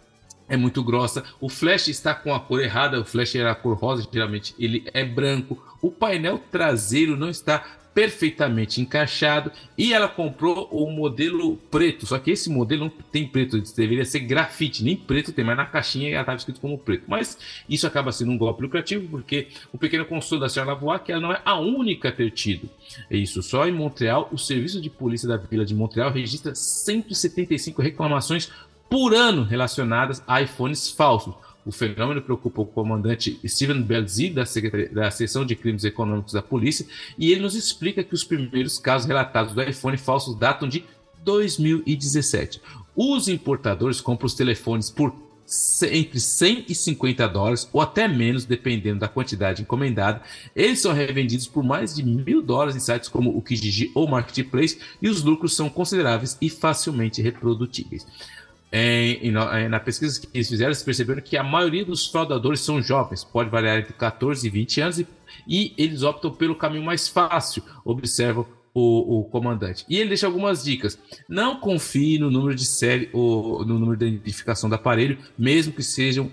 é 0.49 0.57
muito 0.57 0.83
grossa. 0.83 1.25
O 1.41 1.49
flash 1.49 1.89
está 1.89 2.15
com 2.15 2.35
a 2.35 2.41
cor 2.41 2.61
errada, 2.61 3.01
o 3.01 3.05
flash 3.05 3.35
era 3.35 3.53
a 3.53 3.55
cor 3.55 3.77
rosa, 3.77 4.07
geralmente 4.11 4.55
ele 4.59 4.85
é 4.93 5.05
branco. 5.05 5.63
O 5.81 5.91
painel 5.91 6.39
traseiro 6.51 7.17
não 7.17 7.29
está 7.29 7.65
perfeitamente 7.97 8.79
encaixado 8.79 9.51
e 9.79 9.95
ela 9.95 10.07
comprou 10.07 10.69
o 10.71 10.91
modelo 10.91 11.57
preto, 11.71 12.05
só 12.05 12.19
que 12.19 12.31
esse 12.31 12.51
modelo 12.51 12.83
não 12.83 12.91
tem 12.91 13.27
preto, 13.27 13.59
deveria 13.75 14.05
ser 14.05 14.21
grafite, 14.21 14.85
nem 14.85 14.95
preto 14.95 15.33
tem, 15.33 15.43
mas 15.43 15.57
na 15.57 15.65
caixinha 15.65 16.11
ela 16.11 16.21
estava 16.21 16.37
escrito 16.37 16.61
como 16.61 16.77
preto. 16.77 17.05
Mas 17.09 17.39
isso 17.67 17.87
acaba 17.87 18.13
sendo 18.13 18.33
um 18.33 18.37
golpe 18.37 18.61
lucrativo 18.61 19.09
porque 19.09 19.49
o 19.73 19.79
pequeno 19.79 20.05
consolo 20.05 20.43
da 20.43 20.49
senhora 20.51 20.73
Lavoie 20.73 20.99
que 20.99 21.11
ela 21.11 21.23
não 21.23 21.33
é 21.33 21.41
a 21.43 21.59
única 21.59 22.11
a 22.11 22.13
ter 22.13 22.31
tido 22.33 22.69
isso. 23.11 23.43
Só 23.43 23.67
em 23.67 23.73
Montreal, 23.73 24.29
o 24.31 24.37
serviço 24.37 24.79
de 24.79 24.91
polícia 24.91 25.27
da 25.27 25.39
vila 25.39 25.65
de 25.65 25.75
Montreal 25.75 26.13
registra 26.13 26.55
175 26.55 27.81
reclamações 27.81 28.53
por 28.89 29.15
ano 29.15 29.43
relacionadas 29.43 30.23
a 30.27 30.41
iPhones 30.41 30.91
falsos. 30.91 31.35
O 31.65 31.73
fenômeno 31.73 32.23
preocupou 32.23 32.65
o 32.65 32.69
comandante 32.69 33.41
Steven 33.45 33.83
Belzi, 33.83 34.31
da, 34.31 34.45
da 34.93 35.11
Seção 35.11 35.45
de 35.45 35.57
Crimes 35.57 35.83
Econômicos 35.83 36.33
da 36.33 36.41
Polícia, 36.41 36.87
e 37.19 37.33
ele 37.33 37.41
nos 37.41 37.57
explica 37.57 38.05
que 38.05 38.15
os 38.15 38.23
primeiros 38.23 38.79
casos 38.79 39.09
relatados 39.09 39.53
do 39.53 39.63
iPhone 39.63 39.97
falsos 39.97 40.39
datam 40.39 40.69
de 40.69 40.85
2017. 41.25 42.63
Os 42.95 43.27
importadores 43.27 44.01
compram 44.01 44.27
os 44.27 44.35
telefones 44.35 44.91
por 44.91 45.13
entre 45.83 46.19
100 46.19 46.65
e 46.69 46.75
50 46.75 47.29
dólares, 47.29 47.69
ou 47.73 47.81
até 47.81 48.09
menos, 48.09 48.45
dependendo 48.45 49.01
da 49.01 49.09
quantidade 49.09 49.63
encomendada. 49.63 50.23
Eles 50.55 50.81
são 50.81 50.93
revendidos 50.93 51.47
por 51.47 51.63
mais 51.63 51.95
de 51.95 52.03
mil 52.03 52.43
dólares 52.43 52.75
em 52.75 52.81
sites 52.81 53.09
como 53.09 53.37
o 53.37 53.41
Kijiji 53.41 53.91
ou 53.95 54.09
Marketplace, 54.09 54.79
e 55.01 55.09
os 55.09 55.23
lucros 55.23 55.55
são 55.55 55.69
consideráveis 55.69 56.37
e 56.41 56.51
facilmente 56.51 57.23
reprodutíveis. 57.23 58.07
Em, 58.73 59.29
em, 59.29 59.69
na 59.69 59.81
pesquisa 59.81 60.21
que 60.21 60.29
eles 60.35 60.49
fizeram, 60.49 60.71
eles 60.71 60.83
perceberam 60.83 61.23
que 61.23 61.37
a 61.37 61.43
maioria 61.43 61.85
dos 61.85 62.07
fraudadores 62.07 62.61
são 62.61 62.83
jovens, 62.83 63.25
pode 63.25 63.49
variar 63.49 63.79
entre 63.79 63.93
14 63.93 64.47
e 64.47 64.51
20 64.51 64.81
anos, 64.81 64.99
e, 64.99 65.07
e 65.47 65.75
eles 65.79 66.03
optam 66.03 66.31
pelo 66.33 66.55
caminho 66.55 66.85
mais 66.85 67.09
fácil, 67.09 67.63
observam 67.85 68.47
o, 68.75 69.21
o, 69.21 69.25
comandante. 69.25 69.87
E 69.89 69.97
ele 69.97 70.09
deixa 70.09 70.27
algumas 70.27 70.63
dicas. 70.63 70.99
Não 71.27 71.59
confie 71.59 72.19
no 72.19 72.31
número 72.31 72.55
de 72.55 72.67
série 72.67 73.09
ou 73.13 73.65
no 73.65 73.79
número 73.79 73.97
de 73.97 74.07
identificação 74.07 74.69
do 74.69 74.75
aparelho, 74.75 75.19
mesmo 75.39 75.73
que 75.73 75.83
sejam 75.83 76.31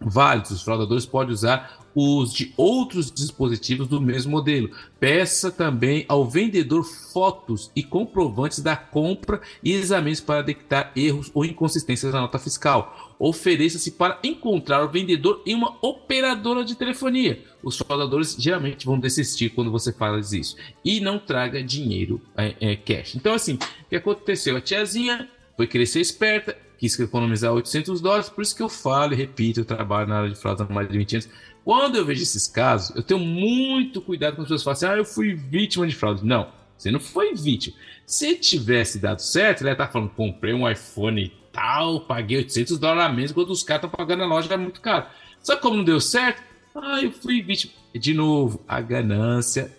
válidos. 0.00 0.50
Os 0.50 0.62
fraudadores 0.62 1.06
podem 1.06 1.32
usar 1.32 1.81
os 1.94 2.32
de 2.32 2.52
outros 2.56 3.10
dispositivos 3.10 3.86
do 3.86 4.00
mesmo 4.00 4.32
modelo. 4.32 4.70
Peça 4.98 5.50
também 5.50 6.04
ao 6.08 6.28
vendedor 6.28 6.84
fotos 6.84 7.70
e 7.74 7.82
comprovantes 7.82 8.60
da 8.60 8.76
compra 8.76 9.40
e 9.62 9.72
exames 9.72 10.20
para 10.20 10.42
detectar 10.42 10.92
erros 10.94 11.30
ou 11.34 11.44
inconsistências 11.44 12.12
na 12.12 12.20
nota 12.20 12.38
fiscal. 12.38 13.14
Ofereça-se 13.18 13.92
para 13.92 14.18
encontrar 14.24 14.84
o 14.84 14.88
vendedor 14.88 15.42
em 15.46 15.54
uma 15.54 15.76
operadora 15.80 16.64
de 16.64 16.74
telefonia. 16.74 17.42
Os 17.62 17.76
fraudadores 17.76 18.36
geralmente 18.38 18.84
vão 18.84 18.98
desistir 18.98 19.50
quando 19.50 19.70
você 19.70 19.92
faz 19.92 20.32
isso. 20.32 20.56
E 20.84 21.00
não 21.00 21.18
traga 21.18 21.62
dinheiro 21.62 22.20
é, 22.36 22.54
é, 22.60 22.76
cash. 22.76 23.14
Então, 23.14 23.34
assim, 23.34 23.54
o 23.54 23.88
que 23.88 23.96
aconteceu? 23.96 24.56
A 24.56 24.60
tiazinha 24.60 25.28
foi 25.56 25.86
ser 25.86 26.00
esperta, 26.00 26.56
quis 26.82 26.98
economizar 26.98 27.52
800 27.52 28.00
dólares, 28.00 28.28
por 28.28 28.42
isso 28.42 28.56
que 28.56 28.62
eu 28.62 28.68
falo 28.68 29.12
e 29.12 29.16
repito, 29.16 29.60
eu 29.60 29.64
trabalho 29.64 30.08
na 30.08 30.18
área 30.18 30.30
de 30.30 30.34
fraude 30.34 30.62
há 30.62 30.66
mais 30.66 30.88
de 30.88 30.98
20 30.98 31.12
anos. 31.14 31.28
Quando 31.64 31.94
eu 31.94 32.04
vejo 32.04 32.24
esses 32.24 32.48
casos, 32.48 32.96
eu 32.96 33.04
tenho 33.04 33.20
muito 33.20 34.00
cuidado 34.00 34.34
quando 34.34 34.46
as 34.46 34.48
pessoas 34.48 34.64
falam 34.64 34.72
assim: 34.74 34.86
ah, 34.86 34.96
eu 34.98 35.04
fui 35.04 35.32
vítima 35.32 35.86
de 35.86 35.94
fraude. 35.94 36.26
Não, 36.26 36.48
você 36.76 36.90
não 36.90 36.98
foi 36.98 37.36
vítima. 37.36 37.76
Se 38.04 38.34
tivesse 38.34 38.98
dado 38.98 39.20
certo, 39.22 39.60
ele 39.60 39.70
ia 39.70 39.74
estar 39.74 39.86
falando: 39.92 40.10
comprei 40.10 40.52
um 40.52 40.68
iPhone 40.68 41.22
e 41.22 41.32
tal, 41.52 42.00
paguei 42.00 42.38
800 42.38 42.76
dólares 42.78 43.12
a 43.12 43.14
menos, 43.14 43.30
quando 43.30 43.50
os 43.50 43.62
caras 43.62 43.84
estão 43.84 43.96
pagando 43.96 44.18
na 44.18 44.26
loja, 44.26 44.52
é 44.52 44.56
muito 44.56 44.80
caro. 44.80 45.06
Só 45.40 45.54
que 45.54 45.62
como 45.62 45.76
não 45.76 45.84
deu 45.84 46.00
certo, 46.00 46.42
ah, 46.74 47.00
eu 47.00 47.12
fui 47.12 47.42
vítima. 47.42 47.74
De 47.94 48.12
novo, 48.12 48.60
a 48.66 48.80
ganância. 48.80 49.72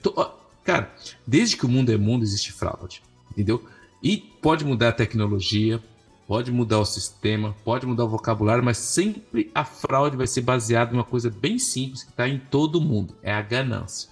Cara, 0.64 0.96
desde 1.28 1.58
que 1.58 1.66
o 1.66 1.70
mundo 1.70 1.92
é 1.92 1.98
mundo, 1.98 2.24
existe 2.24 2.54
fraude. 2.54 3.04
Entendeu? 3.30 3.62
E 4.02 4.16
pode 4.16 4.64
mudar 4.64 4.90
a 4.90 4.94
tecnologia, 4.94 5.82
pode 6.28 6.52
mudar 6.52 6.80
o 6.80 6.86
sistema, 6.86 7.56
pode 7.64 7.86
mudar 7.86 8.06
o 8.06 8.10
vocabulário, 8.10 8.64
mas 8.64 8.78
sempre 8.78 9.52
a 9.54 9.64
fraude 9.66 10.18
vai 10.18 10.28
ser 10.28 10.42
baseada 10.42 10.92
em 10.92 10.98
uma 10.98 11.04
coisa 11.04 11.30
bem 11.30 11.60
simples 11.60 12.04
que 12.04 12.12
está 12.12 12.28
em 12.28 12.38
todo 12.38 12.82
mundo: 12.82 13.16
é 13.22 13.34
a 13.34 13.42
ganância. 13.42 14.10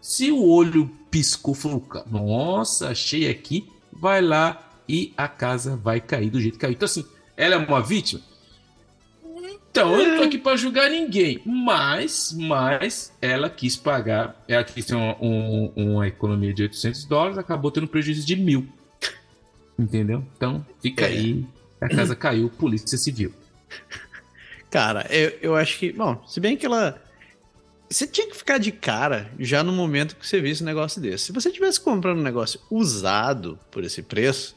Se 0.00 0.30
o 0.30 0.44
olho 0.44 0.90
piscou, 1.10 1.54
falou, 1.54 1.84
nossa, 2.08 2.90
achei 2.90 3.28
aqui, 3.28 3.68
vai 3.92 4.22
lá 4.22 4.70
e 4.88 5.12
a 5.16 5.26
casa 5.26 5.76
vai 5.76 6.00
cair 6.00 6.30
do 6.30 6.40
jeito 6.40 6.54
que 6.54 6.60
caiu. 6.60 6.74
Então, 6.74 6.86
assim, 6.86 7.04
ela 7.36 7.56
é 7.56 7.58
uma 7.58 7.82
vítima? 7.82 8.20
Então, 9.70 9.94
eu 10.00 10.08
não 10.08 10.16
tô 10.16 10.22
aqui 10.22 10.38
para 10.38 10.56
julgar 10.56 10.88
ninguém, 10.88 11.42
mas, 11.44 12.34
mas 12.38 13.12
ela 13.20 13.50
quis 13.50 13.76
pagar, 13.76 14.42
ela 14.48 14.64
quis 14.64 14.86
ter 14.86 14.94
uma, 14.94 15.14
um, 15.20 15.70
uma 15.76 16.08
economia 16.08 16.54
de 16.54 16.62
800 16.62 17.04
dólares, 17.04 17.36
acabou 17.36 17.70
tendo 17.70 17.86
prejuízo 17.86 18.26
de 18.26 18.36
mil. 18.36 18.66
Entendeu? 19.78 20.24
Então, 20.36 20.64
fica 20.80 21.04
é. 21.04 21.08
aí. 21.08 21.46
A 21.80 21.88
casa 21.88 22.14
caiu, 22.16 22.48
polícia 22.48 22.96
civil. 22.96 23.32
Cara, 24.70 25.06
eu, 25.10 25.38
eu 25.42 25.56
acho 25.56 25.78
que. 25.78 25.92
Bom, 25.92 26.22
se 26.26 26.40
bem 26.40 26.56
que 26.56 26.66
ela. 26.66 27.02
Você 27.88 28.06
tinha 28.06 28.26
que 28.26 28.36
ficar 28.36 28.58
de 28.58 28.72
cara 28.72 29.30
já 29.38 29.62
no 29.62 29.72
momento 29.72 30.16
que 30.16 30.26
você 30.26 30.40
visse 30.40 30.62
um 30.62 30.66
negócio 30.66 31.00
desse. 31.00 31.26
Se 31.26 31.32
você 31.32 31.52
tivesse 31.52 31.80
comprando 31.80 32.18
um 32.18 32.22
negócio 32.22 32.60
usado 32.68 33.56
por 33.70 33.84
esse 33.84 34.02
preço, 34.02 34.56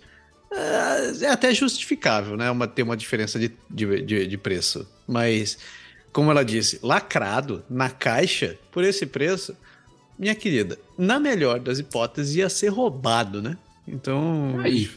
é, 0.52 1.26
é 1.26 1.30
até 1.30 1.54
justificável, 1.54 2.36
né? 2.36 2.50
Uma, 2.50 2.68
ter 2.68 2.82
uma 2.82 2.98
diferença 2.98 3.38
de, 3.38 3.52
de, 3.70 4.02
de, 4.02 4.28
de 4.28 4.38
preço. 4.38 4.88
Mas, 5.08 5.60
como 6.12 6.32
ela 6.32 6.44
disse, 6.44 6.80
lacrado 6.82 7.64
na 7.70 7.90
caixa 7.90 8.58
por 8.72 8.84
esse 8.84 9.06
preço, 9.06 9.56
minha 10.18 10.34
querida, 10.34 10.80
na 10.98 11.20
melhor 11.20 11.60
das 11.60 11.78
hipóteses, 11.78 12.36
ia 12.36 12.50
ser 12.50 12.70
roubado, 12.70 13.42
né? 13.42 13.58
Então. 13.92 14.60
Aí. 14.64 14.90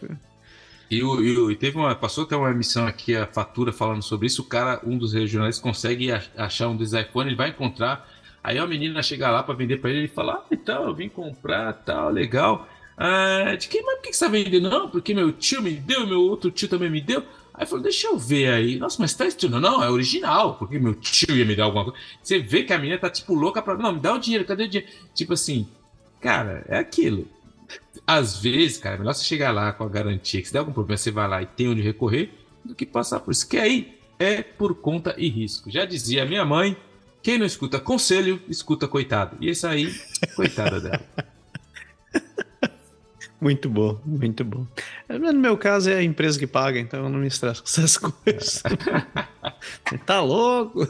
E, 0.90 1.02
o, 1.02 1.22
e, 1.22 1.38
o, 1.38 1.50
e, 1.50 1.56
teve 1.56 1.76
uma. 1.76 1.94
Passou 1.94 2.24
até 2.24 2.36
uma 2.36 2.50
emissão 2.50 2.86
aqui, 2.86 3.16
a 3.16 3.26
fatura 3.26 3.72
falando 3.72 4.02
sobre 4.02 4.26
isso. 4.26 4.42
O 4.42 4.44
cara, 4.44 4.80
um 4.84 4.98
dos 4.98 5.12
regionais, 5.12 5.58
consegue 5.58 6.10
achar 6.36 6.68
um 6.68 6.76
dos 6.76 6.92
iPhone, 6.92 7.30
ele 7.30 7.36
vai 7.36 7.48
encontrar. 7.48 8.08
Aí 8.44 8.58
a 8.58 8.66
menina 8.66 9.02
chega 9.02 9.30
lá 9.30 9.42
para 9.42 9.54
vender 9.54 9.78
para 9.78 9.90
ele 9.90 10.04
e 10.04 10.08
fala: 10.08 10.34
Ah, 10.34 10.44
então, 10.50 10.86
eu 10.86 10.94
vim 10.94 11.08
comprar, 11.08 11.72
tal, 11.72 12.10
legal. 12.10 12.68
Ah, 12.96 13.54
de 13.56 13.68
quem, 13.68 13.82
mas 13.82 13.96
por 13.96 14.02
que 14.02 14.12
você 14.12 14.24
tá 14.24 14.30
vendendo? 14.30 14.68
Não, 14.68 14.88
porque 14.88 15.14
meu 15.14 15.32
tio 15.32 15.62
me 15.62 15.72
deu, 15.72 16.06
meu 16.06 16.20
outro 16.20 16.50
tio 16.50 16.68
também 16.68 16.90
me 16.90 17.00
deu. 17.00 17.24
Aí 17.54 17.66
falou, 17.66 17.82
deixa 17.82 18.06
eu 18.06 18.18
ver 18.18 18.48
aí. 18.48 18.78
Nossa, 18.78 18.96
mas 19.00 19.14
tá 19.14 19.26
estranho. 19.26 19.60
Não, 19.60 19.82
é 19.82 19.90
original, 19.90 20.54
porque 20.54 20.78
meu 20.78 20.94
tio 20.94 21.36
ia 21.36 21.44
me 21.44 21.54
dar 21.54 21.64
alguma 21.64 21.84
coisa. 21.84 21.98
Você 22.22 22.38
vê 22.38 22.62
que 22.62 22.72
a 22.72 22.78
menina 22.78 22.98
tá, 22.98 23.10
tipo, 23.10 23.34
louca 23.34 23.60
pra. 23.60 23.76
Não, 23.76 23.92
me 23.92 24.00
dá 24.00 24.14
o 24.14 24.18
dinheiro, 24.18 24.44
cadê 24.44 24.64
o 24.64 24.68
dinheiro? 24.68 24.92
Tipo 25.14 25.34
assim, 25.34 25.68
cara, 26.20 26.64
é 26.68 26.78
aquilo. 26.78 27.26
Às 28.06 28.36
vezes, 28.36 28.78
cara, 28.78 28.96
é 28.96 28.98
melhor 28.98 29.14
você 29.14 29.24
chegar 29.24 29.52
lá 29.52 29.72
com 29.72 29.84
a 29.84 29.88
garantia 29.88 30.40
que 30.40 30.46
se 30.46 30.52
der 30.52 30.58
algum 30.60 30.72
problema, 30.72 30.96
você 30.96 31.10
vai 31.10 31.28
lá 31.28 31.42
e 31.42 31.46
tem 31.46 31.68
onde 31.68 31.80
recorrer, 31.80 32.30
do 32.64 32.74
que 32.74 32.84
passar 32.84 33.20
por 33.20 33.30
isso. 33.30 33.48
Que 33.48 33.56
aí 33.56 33.98
é 34.18 34.42
por 34.42 34.74
conta 34.74 35.14
e 35.16 35.28
risco. 35.28 35.70
Já 35.70 35.84
dizia 35.84 36.24
minha 36.24 36.44
mãe, 36.44 36.76
quem 37.22 37.38
não 37.38 37.46
escuta 37.46 37.78
conselho, 37.78 38.40
escuta 38.48 38.88
coitado. 38.88 39.36
E 39.40 39.50
isso 39.50 39.66
aí, 39.66 39.94
coitada 40.34 40.80
dela. 40.80 41.02
Muito 43.40 43.68
bom, 43.68 44.00
muito 44.04 44.44
bom. 44.44 44.64
No 45.08 45.32
meu 45.32 45.58
caso 45.58 45.90
é 45.90 45.96
a 45.96 46.02
empresa 46.04 46.38
que 46.38 46.46
paga, 46.46 46.78
então 46.78 47.02
eu 47.02 47.10
não 47.10 47.18
me 47.18 47.26
estresso 47.26 47.60
com 47.60 47.68
essas 47.68 47.96
coisas. 47.98 48.62
tá 50.06 50.20
louco? 50.20 50.86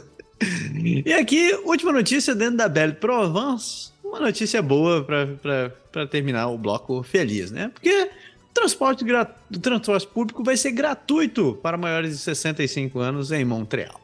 E 0.84 1.14
aqui, 1.14 1.54
última 1.64 1.92
notícia 1.92 2.34
dentro 2.34 2.58
da 2.58 2.68
Belle 2.68 2.92
Provence. 2.92 3.91
Uma 4.12 4.20
notícia 4.20 4.60
boa 4.60 5.02
para 5.02 6.06
terminar 6.06 6.48
o 6.48 6.58
bloco 6.58 7.02
feliz, 7.02 7.50
né? 7.50 7.70
Porque 7.72 8.10
transporte, 8.52 9.02
o 9.02 9.58
transporte 9.58 10.06
público 10.06 10.44
vai 10.44 10.54
ser 10.54 10.72
gratuito 10.72 11.58
para 11.62 11.78
maiores 11.78 12.18
de 12.18 12.18
65 12.18 12.98
anos 12.98 13.32
em 13.32 13.42
Montreal. 13.42 13.98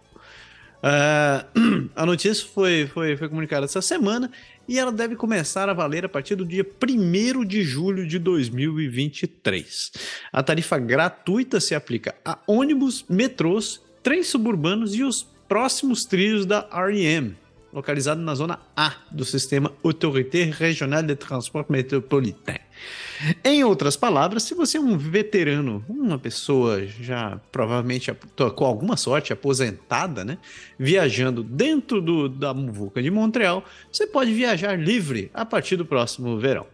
Uh, 0.78 1.90
a 1.94 2.06
notícia 2.06 2.46
foi, 2.54 2.86
foi, 2.86 3.18
foi 3.18 3.28
comunicada 3.28 3.66
essa 3.66 3.82
semana 3.82 4.32
e 4.66 4.78
ela 4.78 4.90
deve 4.90 5.14
começar 5.14 5.68
a 5.68 5.74
valer 5.74 6.06
a 6.06 6.08
partir 6.08 6.36
do 6.36 6.46
dia 6.46 6.64
1 6.64 7.44
de 7.44 7.62
julho 7.62 8.06
de 8.06 8.18
2023. 8.18 9.92
A 10.32 10.42
tarifa 10.42 10.78
gratuita 10.78 11.60
se 11.60 11.74
aplica 11.74 12.14
a 12.24 12.38
ônibus, 12.46 13.04
metrôs, 13.10 13.82
trens 14.02 14.28
suburbanos 14.28 14.94
e 14.94 15.02
os 15.02 15.26
próximos 15.46 16.06
trilhos 16.06 16.46
da 16.46 16.66
REM, 16.72 17.36
localizado 17.78 18.20
na 18.20 18.34
zona 18.34 18.58
A 18.76 18.92
do 19.10 19.24
sistema 19.24 19.72
Autorité 19.84 20.44
Régionale 20.44 21.06
de 21.06 21.14
Transport 21.14 21.70
Métropolitain. 21.70 22.58
Em 23.44 23.64
outras 23.64 23.96
palavras, 23.96 24.42
se 24.42 24.54
você 24.54 24.78
é 24.78 24.80
um 24.80 24.98
veterano, 24.98 25.84
uma 25.88 26.18
pessoa 26.18 26.84
já 26.86 27.40
provavelmente 27.52 28.12
com 28.54 28.64
alguma 28.64 28.96
sorte 28.96 29.32
aposentada, 29.32 30.24
né, 30.24 30.38
viajando 30.78 31.42
dentro 31.42 32.00
do, 32.00 32.28
da 32.28 32.52
muvuca 32.52 33.02
de 33.02 33.10
Montreal, 33.10 33.64
você 33.90 34.06
pode 34.06 34.32
viajar 34.32 34.78
livre 34.78 35.30
a 35.32 35.44
partir 35.44 35.76
do 35.76 35.84
próximo 35.84 36.38
verão. 36.38 36.66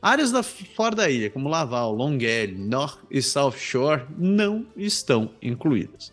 Áreas 0.00 0.30
da, 0.30 0.42
fora 0.42 0.94
da 0.94 1.10
ilha, 1.10 1.30
como 1.30 1.48
Laval, 1.48 1.92
Longueuil, 1.92 2.56
North 2.56 2.98
e 3.10 3.20
South 3.20 3.56
Shore, 3.56 4.02
não 4.16 4.66
estão 4.76 5.30
incluídas. 5.42 6.12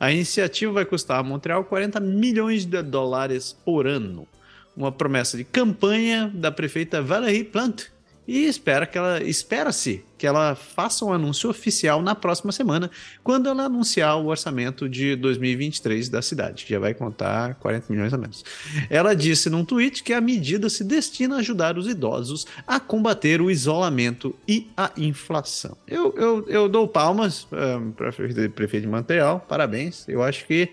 A 0.00 0.10
iniciativa 0.10 0.72
vai 0.72 0.86
custar 0.86 1.20
a 1.20 1.22
Montreal 1.22 1.62
40 1.62 2.00
milhões 2.00 2.64
de 2.64 2.82
dólares 2.82 3.52
por 3.52 3.86
ano. 3.86 4.26
Uma 4.74 4.90
promessa 4.90 5.36
de 5.36 5.44
campanha 5.44 6.32
da 6.32 6.50
prefeita 6.50 7.02
Valérie 7.02 7.44
Plante, 7.44 7.92
e 8.30 8.46
espera 8.46 8.86
que 8.86 8.96
ela 8.96 9.20
espera-se 9.24 10.04
que 10.16 10.24
ela 10.24 10.54
faça 10.54 11.04
um 11.04 11.12
anúncio 11.12 11.50
oficial 11.50 12.00
na 12.00 12.14
próxima 12.14 12.52
semana, 12.52 12.90
quando 13.24 13.48
ela 13.48 13.64
anunciar 13.64 14.18
o 14.18 14.26
orçamento 14.26 14.88
de 14.88 15.16
2023 15.16 16.08
da 16.08 16.22
cidade, 16.22 16.64
que 16.64 16.74
já 16.74 16.78
vai 16.78 16.94
contar 16.94 17.54
40 17.54 17.86
milhões 17.90 18.12
a 18.12 18.18
menos. 18.18 18.44
Ela 18.88 19.16
disse 19.16 19.50
num 19.50 19.64
tweet 19.64 20.04
que 20.04 20.12
a 20.12 20.20
medida 20.20 20.68
se 20.68 20.84
destina 20.84 21.36
a 21.36 21.38
ajudar 21.38 21.76
os 21.76 21.88
idosos 21.88 22.46
a 22.66 22.78
combater 22.78 23.40
o 23.40 23.50
isolamento 23.50 24.36
e 24.46 24.70
a 24.76 24.92
inflação. 24.96 25.76
Eu, 25.88 26.14
eu, 26.16 26.46
eu 26.48 26.68
dou 26.68 26.86
palmas 26.86 27.48
um, 27.50 27.90
para 27.90 28.10
o 28.10 28.52
prefeito 28.52 28.82
de 28.82 28.86
Montreal, 28.86 29.44
parabéns. 29.48 30.06
Eu 30.06 30.22
acho 30.22 30.46
que 30.46 30.68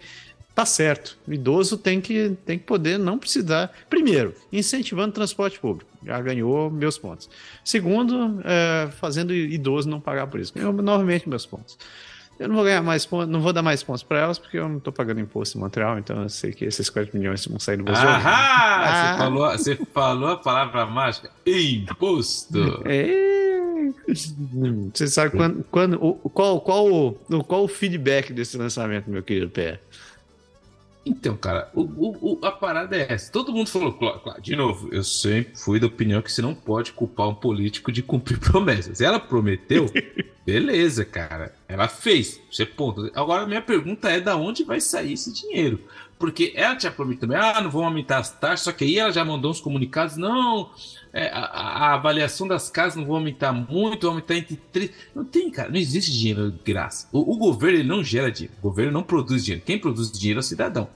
tá 0.57 0.65
certo. 0.65 1.19
O 1.27 1.31
idoso 1.31 1.77
tem 1.77 2.01
que, 2.01 2.35
tem 2.43 2.57
que 2.57 2.65
poder 2.65 2.97
não 2.97 3.19
precisar. 3.19 3.71
Primeiro, 3.87 4.33
incentivando 4.51 5.09
o 5.09 5.13
transporte 5.13 5.59
público. 5.59 5.87
Já 6.03 6.19
ganhou 6.19 6.71
meus 6.71 6.97
pontos. 6.97 7.29
Segundo, 7.63 8.41
é, 8.43 8.89
fazendo 8.99 9.31
idoso 9.35 9.87
não 9.87 10.01
pagar 10.01 10.25
por 10.25 10.39
isso. 10.39 10.51
Ganhou 10.55 10.73
novamente 10.73 11.29
meus 11.29 11.45
pontos. 11.45 11.77
Eu 12.39 12.47
não 12.47 12.55
vou 12.55 12.63
ganhar 12.63 12.81
mais 12.81 13.05
pontos, 13.05 13.29
não 13.29 13.39
vou 13.39 13.53
dar 13.53 13.61
mais 13.61 13.83
pontos 13.83 14.01
para 14.01 14.19
elas, 14.19 14.39
porque 14.39 14.57
eu 14.57 14.67
não 14.67 14.77
estou 14.77 14.91
pagando 14.91 15.19
imposto 15.19 15.55
em 15.59 15.61
Montreal, 15.61 15.99
então 15.99 16.23
eu 16.23 16.29
sei 16.29 16.51
que 16.51 16.65
esses 16.65 16.89
40 16.89 17.15
milhões 17.15 17.45
vão 17.45 17.59
sair 17.59 17.77
do. 17.77 17.91
Ah, 17.91 18.17
ah, 18.23 19.13
você, 19.13 19.17
falou, 19.17 19.51
você 19.51 19.75
falou 19.93 20.29
a 20.29 20.37
palavra 20.37 20.87
mágica: 20.87 21.29
imposto. 21.45 22.81
É. 22.85 23.27
Você 24.91 25.07
sabe 25.07 25.37
quando, 25.37 25.63
quando, 25.71 25.97
qual, 26.33 26.59
qual, 26.59 27.15
qual 27.47 27.63
o 27.63 27.67
feedback 27.67 28.33
desse 28.33 28.57
lançamento, 28.57 29.09
meu 29.09 29.23
querido 29.23 29.49
Pé? 29.49 29.79
Então, 31.07 31.37
cara, 31.37 31.71
o, 31.73 31.81
o, 31.81 32.45
a 32.45 32.51
parada 32.51 32.95
é 32.97 33.13
essa. 33.13 33.31
Todo 33.31 33.53
mundo 33.53 33.69
falou, 33.69 33.93
claro, 33.93 34.19
claro, 34.19 34.41
de 34.41 34.55
novo, 34.55 34.89
eu 34.91 35.03
sempre 35.03 35.57
fui 35.57 35.79
da 35.79 35.87
opinião 35.87 36.21
que 36.21 36.31
você 36.31 36.41
não 36.41 36.53
pode 36.53 36.91
culpar 36.91 37.29
um 37.29 37.35
político 37.35 37.91
de 37.91 38.03
cumprir 38.03 38.37
promessas. 38.41 38.99
Ela 38.99 39.19
prometeu, 39.19 39.89
beleza, 40.45 41.05
cara. 41.05 41.55
Ela 41.67 41.87
fez, 41.87 42.41
você 42.51 42.65
ponto. 42.65 43.09
Agora, 43.15 43.47
minha 43.47 43.61
pergunta 43.61 44.09
é 44.09 44.19
da 44.19 44.35
onde 44.35 44.63
vai 44.63 44.81
sair 44.81 45.13
esse 45.13 45.33
dinheiro? 45.33 45.79
Porque 46.19 46.51
ela 46.55 46.75
tinha 46.75 46.91
prometido 46.91 47.27
também, 47.27 47.37
ah, 47.37 47.61
não 47.61 47.69
vão 47.69 47.85
aumentar 47.85 48.17
as 48.17 48.31
taxas, 48.31 48.61
só 48.61 48.71
que 48.71 48.83
aí 48.83 48.97
ela 48.97 49.11
já 49.11 49.23
mandou 49.23 49.51
uns 49.51 49.61
comunicados, 49.61 50.17
não, 50.17 50.71
é, 51.17 51.31
a, 51.33 51.39
a, 51.39 51.93
avaliação 51.95 52.47
das 52.47 52.69
casas 52.69 52.95
não 52.95 53.05
vai 53.05 53.15
aumentar 53.15 53.51
muito, 53.51 54.01
vai 54.01 54.11
aumentar 54.11 54.35
entre 54.35 54.55
três. 54.71 54.91
Não 55.15 55.25
tem, 55.25 55.49
cara, 55.49 55.67
não 55.67 55.77
existe 55.77 56.11
dinheiro 56.11 56.51
de 56.51 56.59
graça. 56.63 57.09
O, 57.11 57.33
o, 57.33 57.37
governo 57.37 57.79
ele 57.79 57.87
não 57.87 58.03
gera 58.03 58.31
dinheiro, 58.31 58.53
o 58.59 58.61
governo 58.61 58.91
não 58.91 59.01
produz 59.01 59.43
dinheiro. 59.43 59.65
Quem 59.65 59.79
produz 59.79 60.11
dinheiro 60.11 60.37
é 60.37 60.41
o 60.41 60.43
cidadão. 60.43 60.87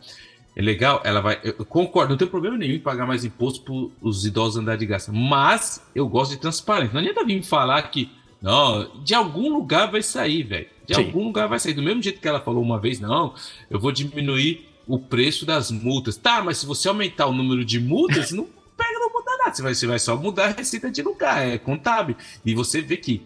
É 0.55 0.61
legal, 0.61 1.01
ela 1.03 1.21
vai. 1.21 1.39
Eu 1.43 1.65
concordo, 1.65 2.11
não 2.11 2.17
tem 2.17 2.27
problema 2.27 2.55
nenhum 2.55 2.75
em 2.75 2.79
pagar 2.79 3.07
mais 3.07 3.25
imposto 3.25 3.63
para 3.63 4.07
os 4.07 4.23
idosos 4.23 4.57
andar 4.57 4.75
de 4.75 4.85
graça. 4.85 5.11
Mas 5.11 5.83
eu 5.95 6.07
gosto 6.07 6.31
de 6.31 6.37
transparência. 6.37 6.93
Não 6.93 6.99
adianta 7.01 7.25
vir 7.25 7.41
falar 7.41 7.81
que. 7.83 8.11
Não, 8.39 9.03
de 9.03 9.15
algum 9.15 9.51
lugar 9.51 9.89
vai 9.89 10.03
sair, 10.03 10.43
velho. 10.43 10.67
De 10.85 10.93
Sim. 10.93 11.05
algum 11.05 11.23
lugar 11.23 11.47
vai 11.47 11.59
sair. 11.59 11.73
Do 11.73 11.81
mesmo 11.81 12.01
jeito 12.03 12.19
que 12.21 12.27
ela 12.27 12.41
falou 12.41 12.61
uma 12.61 12.79
vez, 12.79 12.99
não, 12.99 13.33
eu 13.69 13.79
vou 13.79 13.91
diminuir 13.91 14.67
o 14.87 14.99
preço 14.99 15.47
das 15.47 15.71
multas. 15.71 16.15
Tá, 16.15 16.43
mas 16.43 16.59
se 16.59 16.65
você 16.65 16.87
aumentar 16.87 17.25
o 17.25 17.33
número 17.33 17.65
de 17.65 17.79
multas, 17.79 18.31
não 18.31 18.47
pega, 18.77 18.99
muda 18.99 19.10
nada. 19.41 19.55
Você 19.55 19.61
vai, 19.61 19.73
você 19.73 19.87
vai 19.87 19.99
só 19.99 20.15
mudar 20.15 20.45
a 20.45 20.51
receita 20.51 20.89
de 20.89 21.01
lugar, 21.01 21.47
é 21.47 21.57
contábil. 21.57 22.15
E 22.45 22.53
você 22.53 22.81
vê 22.81 22.97
que 22.97 23.25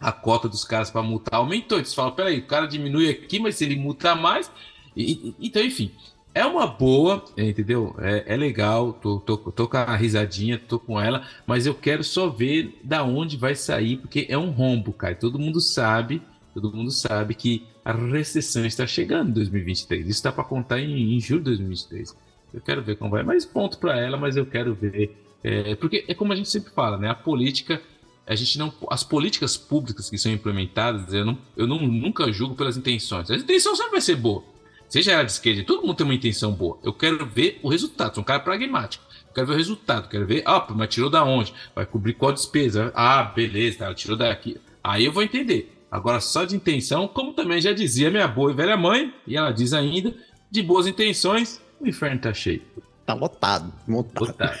a 0.00 0.10
cota 0.10 0.48
dos 0.48 0.64
caras 0.64 0.90
para 0.90 1.02
multar 1.02 1.34
aumentou. 1.34 1.78
Então 1.78 1.90
você 1.90 1.94
fala, 1.94 2.12
peraí, 2.12 2.38
o 2.38 2.46
cara 2.46 2.66
diminui 2.66 3.10
aqui, 3.10 3.38
mas 3.38 3.56
se 3.56 3.64
ele 3.64 3.76
multar 3.76 4.16
mais. 4.16 4.50
E, 4.96 5.34
então, 5.38 5.62
enfim, 5.62 5.92
é 6.34 6.44
uma 6.44 6.66
boa, 6.66 7.24
entendeu? 7.36 7.94
É, 7.98 8.34
é 8.34 8.36
legal, 8.36 8.92
tô, 8.92 9.20
tô, 9.20 9.36
tô, 9.36 9.68
com 9.68 9.76
a 9.76 9.96
risadinha, 9.96 10.58
tô 10.58 10.78
com 10.78 11.00
ela, 11.00 11.26
mas 11.46 11.66
eu 11.66 11.74
quero 11.74 12.02
só 12.02 12.28
ver 12.28 12.78
da 12.82 13.02
onde 13.02 13.36
vai 13.36 13.54
sair, 13.54 13.98
porque 13.98 14.26
é 14.28 14.38
um 14.38 14.50
rombo, 14.50 14.92
cara. 14.92 15.14
Todo 15.14 15.38
mundo 15.38 15.60
sabe, 15.60 16.22
todo 16.54 16.72
mundo 16.72 16.90
sabe 16.90 17.34
que 17.34 17.66
a 17.84 17.92
recessão 17.92 18.64
está 18.64 18.86
chegando 18.86 19.30
em 19.30 19.32
2023. 19.32 20.02
Isso 20.02 20.10
está 20.10 20.32
para 20.32 20.44
contar 20.44 20.80
em, 20.80 21.16
em 21.16 21.20
julho 21.20 21.40
de 21.40 21.50
2023. 21.50 22.16
Eu 22.54 22.60
quero 22.60 22.82
ver 22.82 22.96
como 22.96 23.10
vai. 23.10 23.22
Mais 23.22 23.44
ponto 23.44 23.78
para 23.78 23.98
ela, 23.98 24.16
mas 24.16 24.36
eu 24.36 24.46
quero 24.46 24.74
ver. 24.74 25.16
É, 25.42 25.74
porque 25.74 26.04
é 26.06 26.14
como 26.14 26.32
a 26.32 26.36
gente 26.36 26.48
sempre 26.48 26.72
fala, 26.72 26.98
né? 26.98 27.08
A 27.08 27.14
política, 27.14 27.80
a 28.26 28.34
gente 28.34 28.58
não. 28.58 28.72
As 28.90 29.02
políticas 29.02 29.56
públicas 29.56 30.10
que 30.10 30.18
são 30.18 30.30
implementadas, 30.30 31.12
eu, 31.12 31.24
não, 31.24 31.38
eu 31.56 31.66
não, 31.66 31.78
nunca 31.78 32.30
julgo 32.32 32.54
pelas 32.54 32.76
intenções. 32.76 33.30
A 33.30 33.36
intenção 33.36 33.74
sempre 33.74 33.92
vai 33.92 34.00
ser 34.00 34.16
boa. 34.16 34.44
Seja 34.88 35.12
ela 35.12 35.22
de 35.22 35.30
esquerda, 35.30 35.62
todo 35.62 35.82
mundo 35.82 35.94
tem 35.94 36.04
uma 36.04 36.14
intenção 36.14 36.52
boa. 36.52 36.76
Eu 36.82 36.92
quero 36.92 37.24
ver 37.24 37.60
o 37.62 37.68
resultado. 37.68 38.14
Sou 38.14 38.22
um 38.22 38.24
cara 38.24 38.40
pragmático. 38.40 39.04
Eu 39.28 39.34
quero 39.34 39.46
ver 39.46 39.52
o 39.52 39.56
resultado. 39.56 40.08
Quero 40.08 40.26
ver, 40.26 40.42
ah, 40.44 40.66
mas 40.70 40.88
tirou 40.88 41.08
da 41.08 41.22
onde? 41.22 41.54
Vai 41.74 41.86
cobrir 41.86 42.14
qual 42.14 42.32
despesa? 42.32 42.92
Ah, 42.94 43.22
beleza, 43.22 43.94
tirou 43.94 44.16
daqui. 44.16 44.60
Aí 44.82 45.04
eu 45.04 45.12
vou 45.12 45.22
entender. 45.22 45.76
Agora, 45.90 46.20
só 46.20 46.44
de 46.44 46.56
intenção, 46.56 47.06
como 47.08 47.32
também 47.32 47.60
já 47.60 47.72
dizia 47.72 48.10
minha 48.10 48.26
boa 48.26 48.50
e 48.50 48.54
velha 48.54 48.76
mãe, 48.76 49.12
e 49.26 49.36
ela 49.36 49.52
diz 49.52 49.72
ainda, 49.72 50.14
de 50.50 50.62
boas 50.62 50.86
intenções, 50.86 51.60
o 51.80 51.86
inferno 51.86 52.20
tá 52.20 52.34
cheio. 52.34 52.62
Tá 53.10 53.14
lotado, 53.14 53.72
montado. 53.88 54.26
Lotado. 54.26 54.58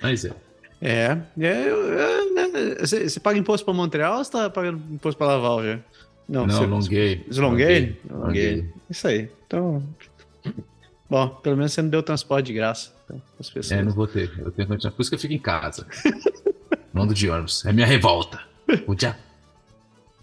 Mas 0.00 0.24
é. 0.24 0.32
É, 0.84 1.16
é, 1.38 1.46
é 1.46 2.24
né, 2.32 2.74
você, 2.80 3.08
você 3.08 3.20
paga 3.20 3.38
imposto 3.38 3.64
para 3.64 3.72
Montreal 3.72 4.18
ou 4.18 4.24
você 4.24 4.32
tá 4.32 4.50
pagando 4.50 4.82
imposto 4.92 5.16
para 5.16 5.28
Laval 5.28 5.62
já? 5.62 5.78
Não, 6.28 6.44
não 6.44 6.66
Longuei. 6.66 7.24
Longuei? 7.32 8.00
Longuei. 8.10 8.68
Isso 8.90 9.06
aí. 9.06 9.28
Então, 9.46 9.80
bom, 11.08 11.28
pelo 11.28 11.56
menos 11.56 11.72
você 11.72 11.82
não 11.82 11.88
deu 11.88 12.02
transporte 12.02 12.46
de 12.46 12.54
graça 12.54 12.92
então, 13.04 13.22
as 13.38 13.48
pessoas. 13.48 13.78
É, 13.78 13.84
não 13.84 13.92
vou 13.92 14.08
ter. 14.08 14.32
Eu 14.36 14.50
tenho 14.50 14.76
que 14.76 14.90
Por 14.90 15.02
isso 15.02 15.10
que 15.10 15.14
eu 15.14 15.20
fico 15.20 15.34
em 15.34 15.38
casa. 15.38 15.86
Mando 16.92 17.14
de 17.14 17.30
ônibus. 17.30 17.64
É 17.64 17.72
minha 17.72 17.86
revolta. 17.86 18.40
O 18.88 18.96
dia 18.96 19.16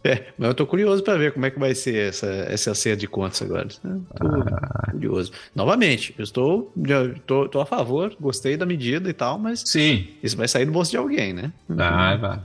É, 0.03 0.27
mas 0.37 0.49
eu 0.49 0.53
tô 0.53 0.65
curioso 0.65 1.03
para 1.03 1.17
ver 1.17 1.33
como 1.33 1.45
é 1.45 1.51
que 1.51 1.59
vai 1.59 1.75
ser 1.75 2.09
essa, 2.09 2.27
essa 2.27 2.73
ceia 2.73 2.95
de 2.95 3.07
contas 3.07 3.41
agora. 3.41 3.67
Tô 3.67 3.87
ah. 4.25 4.91
curioso. 4.91 5.31
Novamente, 5.53 6.15
eu 6.17 6.23
estou, 6.23 6.71
já, 6.85 7.09
tô, 7.25 7.49
tô 7.49 7.59
a 7.59 7.65
favor, 7.65 8.15
gostei 8.19 8.55
da 8.55 8.65
medida 8.65 9.09
e 9.09 9.13
tal, 9.13 9.37
mas 9.37 9.61
Sim. 9.65 10.07
isso 10.23 10.37
vai 10.37 10.47
sair 10.47 10.65
do 10.65 10.71
bolso 10.71 10.91
de 10.91 10.97
alguém, 10.97 11.33
né? 11.33 11.51
Vai, 11.67 12.17
vai. 12.17 12.39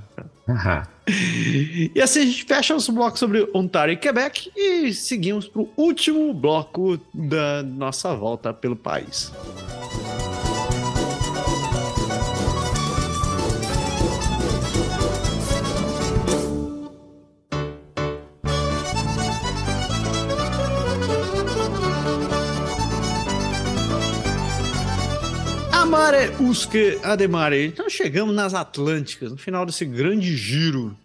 E 1.94 2.00
assim 2.00 2.20
a 2.20 2.24
gente 2.24 2.44
fecha 2.44 2.74
nosso 2.74 2.92
bloco 2.92 3.18
sobre 3.18 3.48
Ontário 3.54 3.92
e 3.92 3.96
Quebec 3.96 4.50
e 4.56 4.92
seguimos 4.92 5.46
para 5.48 5.62
o 5.62 5.68
último 5.76 6.34
bloco 6.34 6.98
da 7.12 7.62
nossa 7.62 8.14
volta 8.14 8.52
pelo 8.52 8.76
país. 8.76 9.32
Amare 25.84 26.30
Usque 26.40 26.98
Ademare. 27.02 27.66
Então 27.66 27.90
chegamos 27.90 28.34
nas 28.34 28.54
Atlânticas, 28.54 29.30
no 29.30 29.36
final 29.36 29.66
desse 29.66 29.84
grande 29.84 30.34
giro 30.34 30.96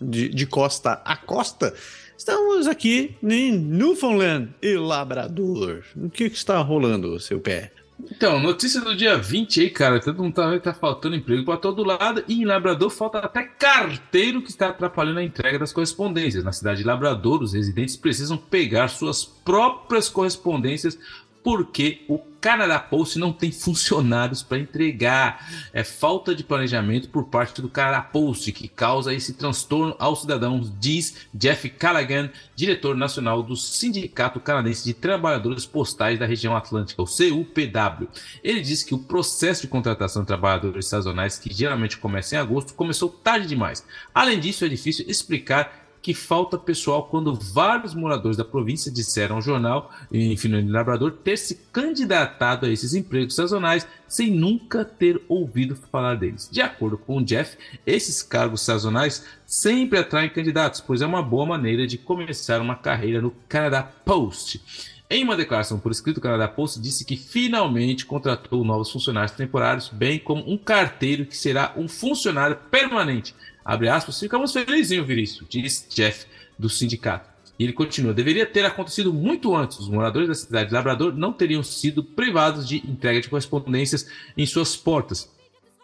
de, 0.00 0.28
de 0.28 0.46
costa 0.46 1.02
a 1.04 1.16
costa. 1.16 1.74
Estamos 2.16 2.68
aqui 2.68 3.16
em 3.20 3.50
Newfoundland 3.50 4.50
e 4.62 4.76
Labrador. 4.76 5.82
O 5.96 6.08
que, 6.08 6.30
que 6.30 6.36
está 6.36 6.58
rolando, 6.58 7.18
seu 7.18 7.40
pé? 7.40 7.72
Então, 8.10 8.40
notícia 8.40 8.80
do 8.80 8.96
dia 8.96 9.16
20 9.16 9.60
aí, 9.60 9.70
cara. 9.70 10.00
Todo 10.00 10.22
mundo 10.22 10.34
tá, 10.34 10.58
tá 10.58 10.74
faltando 10.74 11.14
emprego 11.14 11.44
para 11.44 11.56
todo 11.56 11.84
lado. 11.84 12.24
E 12.26 12.42
em 12.42 12.44
Labrador 12.44 12.90
falta 12.90 13.18
até 13.18 13.44
carteiro 13.44 14.42
que 14.42 14.50
está 14.50 14.68
atrapalhando 14.68 15.20
a 15.20 15.24
entrega 15.24 15.58
das 15.58 15.72
correspondências. 15.72 16.42
Na 16.42 16.52
cidade 16.52 16.80
de 16.80 16.86
Labrador, 16.86 17.42
os 17.42 17.52
residentes 17.52 17.96
precisam 17.96 18.36
pegar 18.36 18.88
suas 18.88 19.24
próprias 19.24 20.08
correspondências 20.08 20.98
porque 21.42 22.02
o 22.08 22.18
Canada 22.42 22.76
Post 22.80 23.20
não 23.20 23.32
tem 23.32 23.52
funcionários 23.52 24.42
para 24.42 24.58
entregar. 24.58 25.48
É 25.72 25.84
falta 25.84 26.34
de 26.34 26.42
planejamento 26.42 27.08
por 27.08 27.26
parte 27.26 27.62
do 27.62 27.68
Canada 27.68 28.02
Post 28.02 28.50
que 28.50 28.66
causa 28.66 29.14
esse 29.14 29.34
transtorno 29.34 29.94
aos 29.96 30.22
cidadãos, 30.22 30.72
diz 30.80 31.28
Jeff 31.32 31.70
Callaghan, 31.70 32.30
diretor 32.56 32.96
nacional 32.96 33.44
do 33.44 33.54
Sindicato 33.54 34.40
Canadense 34.40 34.84
de 34.84 34.92
Trabalhadores 34.92 35.64
Postais 35.64 36.18
da 36.18 36.26
Região 36.26 36.56
Atlântica, 36.56 37.00
o 37.00 37.06
CUPW. 37.06 38.08
Ele 38.42 38.60
diz 38.60 38.82
que 38.82 38.94
o 38.94 38.98
processo 38.98 39.62
de 39.62 39.68
contratação 39.68 40.22
de 40.22 40.26
trabalhadores 40.26 40.86
sazonais, 40.86 41.38
que 41.38 41.54
geralmente 41.54 41.96
começa 41.96 42.34
em 42.34 42.38
agosto, 42.38 42.74
começou 42.74 43.08
tarde 43.08 43.46
demais. 43.46 43.86
Além 44.12 44.40
disso, 44.40 44.64
é 44.64 44.68
difícil 44.68 45.04
explicar 45.08 45.81
que 46.02 46.12
falta 46.12 46.58
pessoal 46.58 47.04
quando 47.04 47.32
vários 47.32 47.94
moradores 47.94 48.36
da 48.36 48.44
província 48.44 48.90
disseram 48.90 49.36
ao 49.36 49.42
jornal, 49.42 49.90
enfim, 50.12 50.48
no 50.48 50.72
Labrador, 50.72 51.12
ter 51.12 51.38
se 51.38 51.54
candidatado 51.72 52.66
a 52.66 52.68
esses 52.68 52.92
empregos 52.92 53.36
sazonais 53.36 53.86
sem 54.08 54.30
nunca 54.30 54.84
ter 54.84 55.22
ouvido 55.28 55.76
falar 55.76 56.16
deles. 56.16 56.48
De 56.50 56.60
acordo 56.60 56.98
com 56.98 57.18
o 57.18 57.24
Jeff, 57.24 57.56
esses 57.86 58.20
cargos 58.20 58.62
sazonais 58.62 59.24
sempre 59.46 59.98
atraem 59.98 60.28
candidatos, 60.28 60.80
pois 60.80 61.00
é 61.00 61.06
uma 61.06 61.22
boa 61.22 61.46
maneira 61.46 61.86
de 61.86 61.96
começar 61.96 62.60
uma 62.60 62.74
carreira 62.74 63.20
no 63.22 63.30
Canada 63.48 63.82
Post. 64.04 64.60
Em 65.08 65.22
uma 65.22 65.36
declaração 65.36 65.78
por 65.78 65.92
escrito, 65.92 66.16
o 66.16 66.20
Canadá 66.22 66.48
Post 66.48 66.80
disse 66.80 67.04
que 67.04 67.18
finalmente 67.18 68.06
contratou 68.06 68.64
novos 68.64 68.90
funcionários 68.90 69.32
temporários, 69.32 69.90
bem 69.90 70.18
como 70.18 70.42
um 70.50 70.56
carteiro 70.56 71.26
que 71.26 71.36
será 71.36 71.74
um 71.76 71.86
funcionário 71.86 72.56
permanente 72.70 73.34
Abre 73.64 73.88
aspas, 73.88 74.18
ficamos 74.18 74.52
felizes 74.52 74.92
em 74.92 75.00
ouvir 75.00 75.18
isso, 75.18 75.46
diz 75.48 75.86
Jeff, 75.90 76.26
do 76.58 76.68
sindicato. 76.68 77.30
E 77.58 77.64
ele 77.64 77.72
continua: 77.72 78.14
deveria 78.14 78.46
ter 78.46 78.64
acontecido 78.64 79.12
muito 79.12 79.54
antes. 79.54 79.78
Os 79.78 79.88
moradores 79.88 80.28
da 80.28 80.34
cidade 80.34 80.68
de 80.68 80.74
Labrador 80.74 81.14
não 81.14 81.32
teriam 81.32 81.62
sido 81.62 82.02
privados 82.02 82.66
de 82.66 82.78
entrega 82.78 83.20
de 83.20 83.28
correspondências 83.28 84.06
em 84.36 84.46
suas 84.46 84.76
portas 84.76 85.30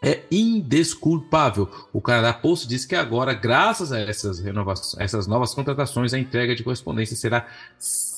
é 0.03 0.23
indesculpável. 0.31 1.69
O 1.93 2.01
Canadá 2.01 2.33
Post 2.33 2.67
diz 2.69 2.85
que 2.85 2.95
agora, 2.95 3.35
graças 3.35 3.93
a 3.93 3.99
essas, 3.99 4.39
renovações, 4.39 5.01
essas 5.03 5.27
novas 5.27 5.55
contratações, 5.55 6.15
a 6.15 6.19
entrega 6.19 6.55
de 6.55 6.63
correspondência 6.63 7.17
será 7.17 7.47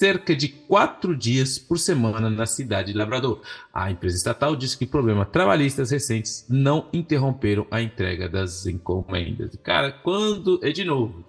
cerca 0.00 0.34
de 0.34 0.48
quatro 0.48 1.14
dias 1.14 1.58
por 1.58 1.78
semana 1.78 2.30
na 2.30 2.46
cidade 2.46 2.90
de 2.90 2.98
Labrador. 2.98 3.42
A 3.70 3.90
empresa 3.90 4.16
estatal 4.16 4.56
diz 4.56 4.74
que 4.74 4.86
problemas 4.86 5.28
trabalhistas 5.28 5.90
recentes 5.90 6.46
não 6.48 6.88
interromperam 6.90 7.66
a 7.70 7.82
entrega 7.82 8.26
das 8.26 8.64
encomendas. 8.64 9.54
Cara, 9.62 9.92
quando. 9.92 10.58
É 10.62 10.72
de 10.72 10.84
novo. 10.84 11.22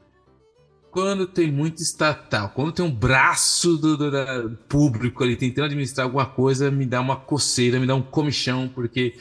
Quando 0.89 1.27
tem 1.27 1.51
muito 1.51 1.81
estatal, 1.81 2.49
quando 2.49 2.73
tem 2.73 2.83
um 2.83 2.91
braço 2.91 3.77
do, 3.77 3.95
do, 3.95 4.11
do 4.11 4.57
público 4.67 5.23
ali 5.23 5.37
tentando 5.37 5.65
administrar 5.65 6.05
alguma 6.05 6.25
coisa, 6.25 6.69
me 6.69 6.85
dá 6.85 6.99
uma 6.99 7.15
coceira, 7.15 7.79
me 7.79 7.87
dá 7.87 7.95
um 7.95 8.01
comichão, 8.01 8.67
porque 8.67 9.15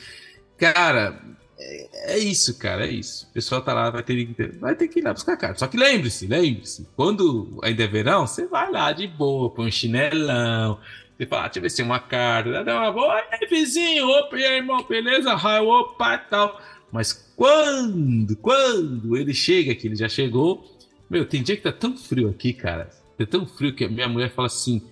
Cara, 0.61 1.19
é, 1.61 2.15
é, 2.15 2.19
isso, 2.19 2.59
cara, 2.59 2.87
é 2.87 2.91
isso. 2.91 3.27
O 3.31 3.35
pessoal 3.35 3.61
tá 3.61 3.75
lá, 3.75 3.91
vai 3.91 4.03
ter, 4.03 4.59
vai 4.59 4.75
ter 4.75 4.89
que 4.89 5.01
ir 5.01 5.03
lá 5.03 5.13
buscar 5.13 5.37
carta. 5.37 5.59
Só 5.59 5.67
que 5.67 5.77
lembre-se, 5.77 6.27
lembre-se, 6.27 6.89
quando 6.97 7.61
ainda 7.63 7.85
é 7.85 7.87
verão, 7.87 8.27
você 8.27 8.47
vai 8.47 8.71
lá 8.71 8.93
de 8.93 9.07
boa, 9.07 9.51
põe 9.51 9.69
um 9.69 9.71
chinelão, 9.71 10.79
você 11.17 11.27
fala, 11.27 11.43
ah, 11.43 11.47
deixa 11.49 11.59
eu 11.59 11.63
ver 11.63 11.71
se 11.71 11.83
é 11.83 11.85
uma 11.85 12.01
carta, 12.01 12.65
dá 12.65 12.81
uma 12.81 12.93
boa, 12.93 13.23
aí 13.31 13.47
vizinho, 13.47 14.09
opa, 14.09 14.39
e 14.39 14.45
aí, 14.45 14.57
irmão, 14.57 14.83
beleza? 14.89 15.35
Hi, 15.35 15.61
opa, 15.61 16.17
tal. 16.17 16.61
Mas 16.91 17.13
quando, 17.37 18.35
quando 18.37 19.17
ele 19.17 19.35
chega, 19.35 19.75
que 19.75 19.87
ele 19.87 19.97
já 19.97 20.09
chegou, 20.09 20.65
meu, 21.11 21.27
tem 21.27 21.43
dia 21.43 21.57
que 21.57 21.63
tá 21.63 21.73
tão 21.73 21.97
frio 21.97 22.31
aqui, 22.31 22.55
cara, 22.55 22.91
tá 23.19 23.27
tão 23.27 23.45
frio 23.45 23.75
que 23.75 23.85
a 23.85 23.89
minha 23.89 24.09
mulher 24.09 24.33
fala 24.33 24.47
assim, 24.47 24.83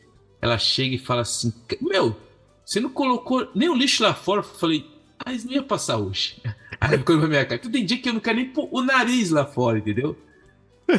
ela 0.41 0.59
chega 0.59 0.95
e 0.95 0.99
fala 0.99 1.23
assim, 1.23 1.53
meu, 1.81 2.15
você 2.65 2.79
não 2.79 2.91
colocou 2.91 3.51
nem 3.55 3.71
o 3.71 3.75
lixo 3.75 4.03
lá 4.03 4.13
fora? 4.13 4.41
Eu 4.41 4.45
falei, 4.45 4.85
mas 5.25 5.45
não 5.45 5.53
ia 5.53 5.63
passar 5.63 5.97
hoje. 5.97 6.41
Aí 6.81 6.99
ficou 6.99 7.19
pra 7.19 7.29
minha 7.29 7.45
cara. 7.45 7.61
Tem 7.61 7.85
dia 7.85 7.99
que 7.99 8.09
eu 8.09 8.13
não 8.13 8.21
quero 8.21 8.37
nem 8.37 8.49
pôr 8.49 8.69
o 8.71 8.83
nariz 8.83 9.31
lá 9.31 9.45
fora, 9.45 9.79
entendeu? 9.79 10.17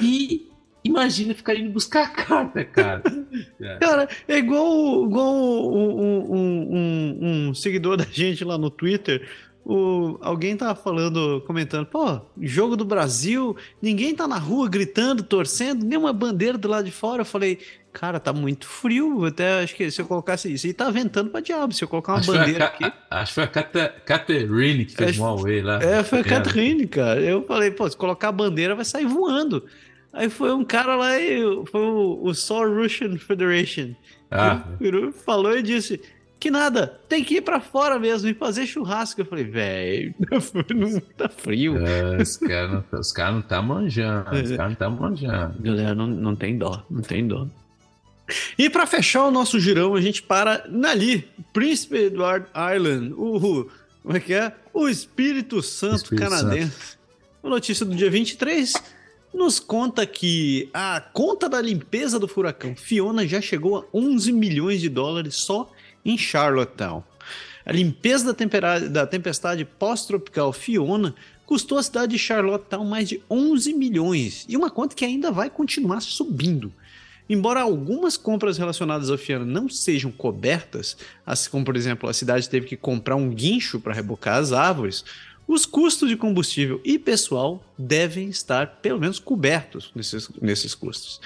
E 0.01 0.47
imagina 0.83 1.33
ficar 1.33 1.55
indo 1.55 1.71
buscar 1.71 2.03
a 2.03 2.09
carta, 2.09 2.63
cara. 2.63 3.03
Cara, 3.79 4.09
é 4.27 4.37
igual, 4.37 5.05
igual 5.05 5.33
um, 5.35 6.33
um, 6.33 6.35
um, 6.35 7.49
um 7.49 7.53
seguidor 7.53 7.97
da 7.97 8.05
gente 8.05 8.43
lá 8.43 8.57
no 8.57 8.69
Twitter 8.69 9.27
o, 9.65 10.17
alguém 10.21 10.57
tava 10.57 10.73
falando, 10.73 11.43
comentando, 11.45 11.85
pô, 11.85 12.21
jogo 12.41 12.75
do 12.75 12.83
Brasil, 12.83 13.55
ninguém 13.81 14.15
tá 14.15 14.27
na 14.27 14.37
rua 14.37 14.67
gritando, 14.67 15.21
torcendo, 15.21 15.85
nem 15.85 15.97
uma 15.97 16.13
bandeira 16.13 16.57
do 16.57 16.67
lado 16.67 16.85
de 16.85 16.91
fora. 16.91 17.21
Eu 17.21 17.25
falei, 17.25 17.59
cara, 17.93 18.19
tá 18.19 18.33
muito 18.33 18.67
frio. 18.67 19.25
Até 19.25 19.61
acho 19.61 19.75
que 19.75 19.91
se 19.91 20.01
eu 20.01 20.05
colocasse 20.05 20.51
isso, 20.51 20.65
e 20.65 20.73
tá 20.73 20.89
ventando 20.89 21.29
pra 21.29 21.39
diabo. 21.39 21.73
Se 21.73 21.83
eu 21.83 21.87
colocar 21.87 22.13
uma 22.13 22.19
acho 22.19 22.31
bandeira 22.31 22.65
a, 22.65 22.67
aqui. 22.67 22.91
Acho 23.11 23.31
que 23.31 23.35
foi 23.35 23.43
a 23.43 23.89
Catherine 23.89 24.85
que 24.85 24.95
fez 24.95 25.19
um 25.19 25.25
away 25.25 25.61
lá. 25.61 25.81
É, 25.83 26.03
foi 26.03 26.21
a 26.21 26.23
Catherine, 26.23 26.87
cara. 26.87 27.21
Eu 27.21 27.45
falei, 27.45 27.69
pô, 27.69 27.87
se 27.87 27.95
colocar 27.95 28.29
a 28.29 28.31
bandeira 28.31 28.73
vai 28.75 28.85
sair 28.85 29.05
voando. 29.05 29.65
Aí 30.11 30.29
foi 30.29 30.51
um 30.51 30.63
cara 30.63 30.95
lá 30.95 31.11
foi 31.71 31.81
o, 31.81 32.23
o 32.23 32.75
Russian 32.75 33.17
Federation. 33.17 33.93
Ah. 34.31 34.63
Ele 34.81 35.11
falou 35.11 35.55
e 35.57 35.61
disse: 35.61 36.01
que 36.39 36.49
nada, 36.49 36.99
tem 37.09 37.23
que 37.23 37.35
ir 37.35 37.41
para 37.41 37.59
fora 37.59 37.99
mesmo 37.99 38.29
e 38.29 38.33
fazer 38.33 38.65
churrasco. 38.65 39.19
Eu 39.19 39.25
falei, 39.25 39.43
velho, 39.43 40.15
não 40.73 40.99
tá 41.17 41.27
frio. 41.27 41.77
É, 41.85 42.21
os 42.21 42.37
caras 42.37 42.71
não, 42.71 42.81
tá, 42.81 42.99
cara 43.13 43.31
não 43.33 43.41
tá 43.41 43.61
manjando, 43.61 44.31
os 44.31 44.51
caras 44.51 44.69
não 44.69 44.75
tá 44.75 44.89
manjando. 44.89 45.55
Galera, 45.59 45.93
não, 45.93 46.07
não 46.07 46.35
tem 46.35 46.57
dó, 46.57 46.83
não 46.89 47.01
tem 47.01 47.27
dó. 47.27 47.45
E 48.57 48.69
para 48.69 48.85
fechar 48.85 49.25
o 49.25 49.31
nosso 49.31 49.59
girão, 49.59 49.95
a 49.95 50.01
gente 50.01 50.21
para 50.21 50.63
ali, 50.87 51.27
Príncipe 51.51 51.97
Edward 51.97 52.45
Island, 52.55 53.13
o, 53.17 53.69
como 54.01 54.15
é 54.15 54.19
que 54.19 54.33
é? 54.33 54.53
O 54.73 54.87
Espírito 54.87 55.61
Santo 55.61 56.03
Espírito 56.03 56.29
canadense. 56.29 56.71
Santo. 56.71 56.99
A 57.43 57.49
notícia 57.49 57.85
do 57.85 57.95
dia 57.95 58.09
23 58.09 58.73
nos 59.33 59.59
conta 59.59 60.05
que 60.05 60.69
a 60.73 61.01
conta 61.01 61.49
da 61.49 61.61
limpeza 61.61 62.17
do 62.19 62.27
furacão 62.27 62.75
Fiona 62.75 63.27
já 63.27 63.41
chegou 63.41 63.77
a 63.77 63.83
11 63.93 64.31
milhões 64.31 64.81
de 64.81 64.89
dólares 64.89 65.35
só 65.35 65.69
em 66.09 66.17
Charlottetown. 66.17 67.03
A 67.65 67.71
limpeza 67.71 68.33
da, 68.33 68.79
da 68.79 69.07
tempestade 69.07 69.63
pós-tropical 69.63 70.51
Fiona 70.51 71.13
custou 71.45 71.77
à 71.77 71.83
cidade 71.83 72.13
de 72.13 72.19
Charlottetown 72.19 72.85
mais 72.85 73.09
de 73.09 73.21
11 73.29 73.73
milhões, 73.73 74.45
e 74.47 74.57
uma 74.57 74.69
conta 74.69 74.95
que 74.95 75.05
ainda 75.05 75.31
vai 75.31 75.49
continuar 75.49 76.01
subindo. 76.01 76.71
Embora 77.29 77.61
algumas 77.61 78.17
compras 78.17 78.57
relacionadas 78.57 79.11
ao 79.11 79.17
Fiona 79.17 79.45
não 79.45 79.69
sejam 79.69 80.11
cobertas, 80.11 80.97
assim 81.23 81.49
como 81.49 81.63
por 81.63 81.75
exemplo 81.75 82.09
a 82.09 82.13
cidade 82.13 82.49
teve 82.49 82.65
que 82.65 82.75
comprar 82.75 83.15
um 83.15 83.29
guincho 83.29 83.79
para 83.79 83.93
rebocar 83.93 84.37
as 84.37 84.51
árvores, 84.51 85.05
os 85.47 85.65
custos 85.65 86.09
de 86.09 86.15
combustível 86.15 86.81
e 86.83 86.97
pessoal 86.97 87.63
devem 87.77 88.29
estar 88.29 88.77
pelo 88.81 88.99
menos 88.99 89.19
cobertos 89.19 89.91
nesses, 89.95 90.29
nesses 90.41 90.73
custos. 90.73 91.19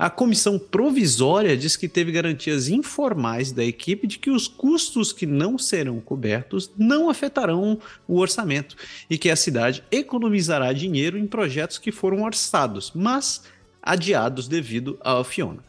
A 0.00 0.08
comissão 0.08 0.58
provisória 0.58 1.54
diz 1.54 1.76
que 1.76 1.86
teve 1.86 2.10
garantias 2.10 2.68
informais 2.68 3.52
da 3.52 3.62
equipe 3.62 4.06
de 4.06 4.18
que 4.18 4.30
os 4.30 4.48
custos 4.48 5.12
que 5.12 5.26
não 5.26 5.58
serão 5.58 6.00
cobertos 6.00 6.70
não 6.74 7.10
afetarão 7.10 7.78
o 8.08 8.16
orçamento 8.16 8.76
e 9.10 9.18
que 9.18 9.28
a 9.28 9.36
cidade 9.36 9.84
economizará 9.92 10.72
dinheiro 10.72 11.18
em 11.18 11.26
projetos 11.26 11.76
que 11.76 11.92
foram 11.92 12.22
orçados, 12.22 12.92
mas 12.94 13.42
adiados 13.82 14.48
devido 14.48 14.98
à 15.02 15.22
Fiona. 15.22 15.62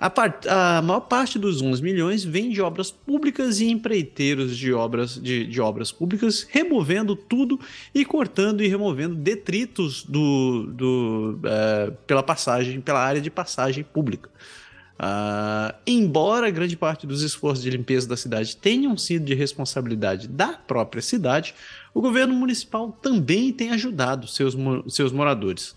A, 0.00 0.08
part... 0.08 0.46
a, 0.48 0.80
maior 0.80 1.00
parte 1.00 1.40
dos 1.40 1.60
11 1.60 1.82
milhões 1.82 2.22
vem 2.22 2.50
de 2.50 2.62
obras 2.62 2.88
públicas 2.88 3.58
e 3.58 3.68
empreiteiros 3.68 4.56
de 4.56 4.72
obras, 4.72 5.20
de, 5.20 5.44
de, 5.44 5.60
obras 5.60 5.90
públicas, 5.90 6.46
removendo 6.48 7.16
tudo 7.16 7.58
e 7.92 8.04
cortando 8.04 8.62
e 8.62 8.68
removendo 8.68 9.16
detritos 9.16 10.04
do, 10.04 10.68
do, 10.72 11.40
uh, 11.40 11.92
pela 12.06 12.22
passagem, 12.22 12.80
pela 12.80 13.00
área 13.00 13.20
de 13.20 13.28
passagem 13.28 13.82
pública. 13.82 14.30
Uh, 15.00 15.74
embora 15.84 16.50
grande 16.50 16.76
parte 16.76 17.06
dos 17.06 17.22
esforços 17.22 17.62
de 17.62 17.70
limpeza 17.70 18.08
da 18.08 18.16
cidade 18.16 18.56
tenham 18.56 18.96
sido 18.96 19.24
de 19.24 19.34
responsabilidade 19.34 20.28
da 20.28 20.52
própria 20.52 21.02
cidade, 21.02 21.54
o 21.92 22.00
governo 22.00 22.34
municipal 22.34 22.92
também 23.02 23.52
tem 23.52 23.70
ajudado 23.70 24.28
seus, 24.28 24.56
seus 24.88 25.10
moradores. 25.10 25.74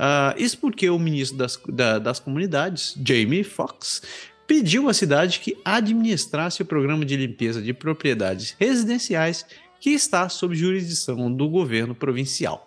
Uh, 0.00 0.34
isso 0.38 0.56
porque 0.58 0.88
o 0.88 0.98
ministro 0.98 1.36
das, 1.36 1.60
da, 1.68 1.98
das 1.98 2.18
comunidades, 2.18 2.96
Jamie 3.04 3.44
Foxx, 3.44 4.02
pediu 4.46 4.88
à 4.88 4.94
cidade 4.94 5.40
que 5.40 5.56
administrasse 5.62 6.62
o 6.62 6.64
programa 6.64 7.04
de 7.04 7.16
limpeza 7.16 7.60
de 7.60 7.74
propriedades 7.74 8.56
residenciais 8.58 9.44
que 9.78 9.90
está 9.90 10.28
sob 10.28 10.54
jurisdição 10.54 11.30
do 11.30 11.48
governo 11.48 11.94
provincial 11.94 12.66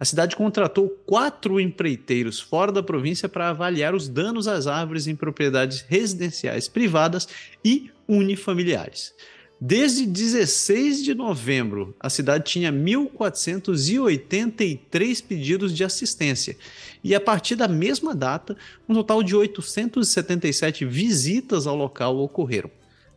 a 0.00 0.04
cidade 0.04 0.36
contratou 0.36 0.88
quatro 1.04 1.58
empreiteiros 1.58 2.38
fora 2.38 2.70
da 2.70 2.82
província 2.82 3.28
para 3.28 3.48
avaliar 3.48 3.94
os 3.94 4.08
danos 4.08 4.46
às 4.46 4.66
árvores 4.66 5.06
em 5.06 5.16
propriedades 5.16 5.84
residenciais 5.88 6.68
privadas 6.68 7.26
e 7.64 7.90
unifamiliares. 8.06 9.12
Desde 9.60 10.06
16 10.06 11.02
de 11.02 11.16
novembro, 11.16 11.92
a 11.98 12.08
cidade 12.08 12.44
tinha 12.44 12.72
1.483 12.72 15.24
pedidos 15.24 15.74
de 15.74 15.82
assistência, 15.82 16.56
e 17.02 17.12
a 17.12 17.20
partir 17.20 17.56
da 17.56 17.66
mesma 17.66 18.14
data, 18.14 18.56
um 18.88 18.94
total 18.94 19.20
de 19.20 19.34
877 19.34 20.84
visitas 20.84 21.66
ao 21.66 21.74
local 21.74 22.18
ocorreram. 22.18 22.70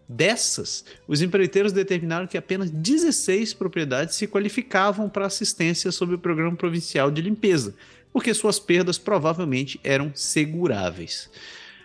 Dessas, 0.10 0.84
os 1.08 1.22
empreiteiros 1.22 1.72
determinaram 1.72 2.26
que 2.26 2.40
apenas 2.40 2.72
16 2.72 3.54
propriedades 3.54 4.16
se 4.16 4.26
qualificavam 4.26 5.08
para 5.08 5.28
assistência 5.28 5.92
sob 5.92 6.16
o 6.16 6.20
Programa 6.20 6.58
Provincial 6.58 7.12
de 7.12 7.22
Limpeza, 7.22 7.76
porque 8.12 8.34
suas 8.34 8.60
perdas 8.60 8.98
provavelmente 8.98 9.80
eram 9.84 10.12
seguráveis. 10.16 11.30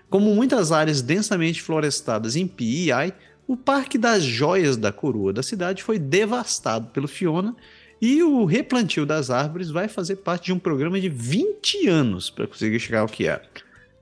Como 0.09 0.35
muitas 0.35 0.73
áreas 0.73 1.03
densamente 1.03 1.61
florestadas 1.61 2.37
em 2.37 2.47
PEI, 2.47 3.13
o 3.47 3.57
Parque 3.57 3.97
das 3.97 4.23
Joias 4.23 4.77
da 4.77 4.91
Coroa 4.93 5.33
da 5.33 5.43
cidade 5.43 5.83
foi 5.83 5.99
devastado 5.99 6.89
pelo 6.89 7.07
Fiona 7.07 7.55
e 8.01 8.23
o 8.23 8.45
replantio 8.45 9.07
das 9.07 9.31
árvores 9.31 9.71
vai 9.71 9.89
fazer 9.89 10.17
parte 10.17 10.47
de 10.47 10.53
um 10.53 10.59
programa 10.59 11.01
de 11.01 11.09
20 11.09 11.89
anos 11.89 12.29
para 12.29 12.47
conseguir 12.47 12.79
chegar 12.79 13.01
ao 13.01 13.09
que 13.09 13.27
é. 13.27 13.41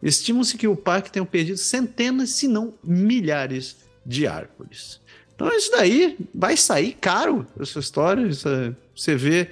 Estima-se 0.02 0.58
que 0.58 0.66
o 0.66 0.76
parque 0.76 1.10
tenha 1.10 1.24
perdido 1.24 1.56
centenas, 1.56 2.31
se 2.31 2.48
não 2.48 2.74
milhares 2.82 3.76
de 4.05 4.26
árvores. 4.26 5.00
Então 5.34 5.48
isso 5.48 5.70
daí 5.70 6.16
vai 6.34 6.56
sair 6.56 6.92
caro, 7.00 7.47
essa 7.58 7.78
história. 7.78 8.26
Essa, 8.28 8.76
você 8.94 9.16
vê 9.16 9.50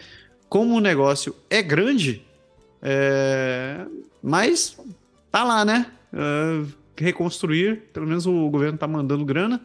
como 0.49 0.77
o 0.77 0.81
negócio 0.81 1.35
é 1.49 1.63
grande, 1.63 2.23
é, 2.83 3.87
mas 4.23 4.77
tá 5.31 5.45
lá, 5.45 5.65
né? 5.65 5.87
É, 6.13 6.65
reconstruir, 7.03 7.83
pelo 7.93 8.07
menos 8.07 8.27
o 8.27 8.49
governo 8.49 8.79
tá 8.79 8.89
mandando 8.89 9.25
grana. 9.25 9.61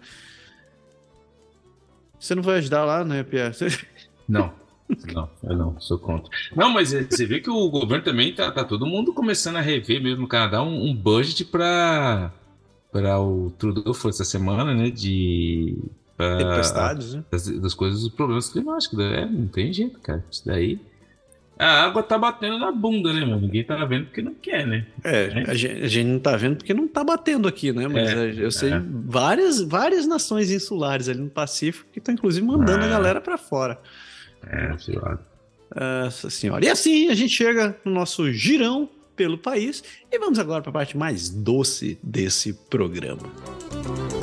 Você 2.19 2.35
não 2.35 2.43
vai 2.43 2.57
ajudar 2.57 2.83
lá, 2.83 3.05
né, 3.05 3.23
Pierre? 3.23 3.53
Não. 4.27 4.51
Não, 5.13 5.29
eu 5.43 5.57
não, 5.57 5.79
sou 5.81 5.99
contra. 5.99 6.29
Não, 6.55 6.69
mas 6.69 6.93
você 6.93 7.25
vê 7.25 7.41
que 7.41 7.49
o 7.49 7.69
governo 7.69 8.05
também 8.05 8.33
tá, 8.33 8.49
tá 8.51 8.63
todo 8.63 8.85
mundo 8.85 9.13
começando 9.13 9.57
a 9.57 9.61
rever 9.61 10.01
mesmo 10.01 10.21
no 10.21 10.27
Canadá 10.27 10.63
um, 10.63 10.89
um 10.89 10.95
budget 10.95 11.43
para 11.43 12.31
para 12.91 13.19
o 13.19 13.51
Trudeau 13.51 13.93
foi 13.93 14.09
essa 14.09 14.23
semana, 14.23 14.73
né? 14.73 14.89
De. 14.89 15.77
Tempestades, 16.17 17.13
né? 17.13 17.23
Das, 17.29 17.47
das 17.47 17.73
coisas, 17.73 18.01
dos 18.01 18.09
problemas 18.09 18.49
climáticos. 18.49 18.97
Né? 18.97 19.21
É, 19.21 19.25
não 19.25 19.47
tem 19.47 19.71
jeito, 19.71 19.99
cara. 19.99 20.23
Isso 20.31 20.43
daí. 20.45 20.79
A 21.59 21.85
água 21.85 22.03
tá 22.03 22.17
batendo 22.17 22.59
na 22.59 22.71
bunda, 22.71 23.11
né, 23.11 23.21
mano? 23.21 23.41
Ninguém 23.41 23.63
tá 23.63 23.83
vendo 23.85 24.05
porque 24.05 24.21
não 24.21 24.33
quer, 24.35 24.65
né? 24.65 24.85
É, 25.03 25.43
a 25.47 25.53
gente, 25.53 25.83
a 25.83 25.87
gente 25.87 26.07
não 26.07 26.19
tá 26.19 26.37
vendo 26.37 26.57
porque 26.57 26.73
não 26.73 26.87
tá 26.87 27.03
batendo 27.03 27.47
aqui, 27.47 27.71
né? 27.71 27.87
Mas 27.87 28.09
é, 28.09 28.33
eu 28.37 28.51
sei 28.51 28.73
é. 28.73 28.81
várias, 28.83 29.61
várias 29.61 30.05
nações 30.05 30.51
insulares 30.51 31.09
ali 31.09 31.19
no 31.19 31.29
Pacífico 31.29 31.89
que 31.91 31.99
estão, 31.99 32.13
inclusive, 32.13 32.45
mandando 32.45 32.83
a 32.83 32.87
é. 32.87 32.89
galera 32.89 33.19
para 33.19 33.37
fora. 33.37 33.79
É, 34.45 34.77
senhora. 34.77 35.19
Nossa 35.75 36.29
senhora. 36.29 36.65
E 36.65 36.69
assim 36.69 37.09
a 37.09 37.15
gente 37.15 37.33
chega 37.33 37.75
no 37.83 37.91
nosso 37.91 38.31
girão 38.31 38.89
pelo 39.15 39.37
país. 39.37 39.83
E 40.11 40.19
vamos 40.19 40.39
agora 40.39 40.61
para 40.61 40.69
a 40.69 40.73
parte 40.73 40.95
mais 40.95 41.29
doce 41.29 41.97
desse 42.03 42.53
programa. 42.53 43.23
Sugar 43.71 44.16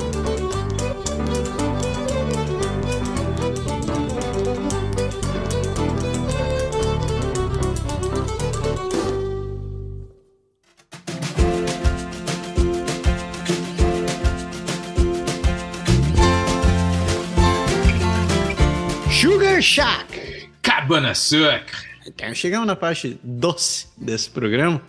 Shack. 19.65 20.51
Cabana 20.61 21.15
Sucre. 21.15 21.89
Então, 22.07 22.35
chegamos 22.35 22.67
na 22.67 22.77
parte 22.77 23.19
doce 23.25 23.89
desse 23.97 24.29
programa, 24.29 24.83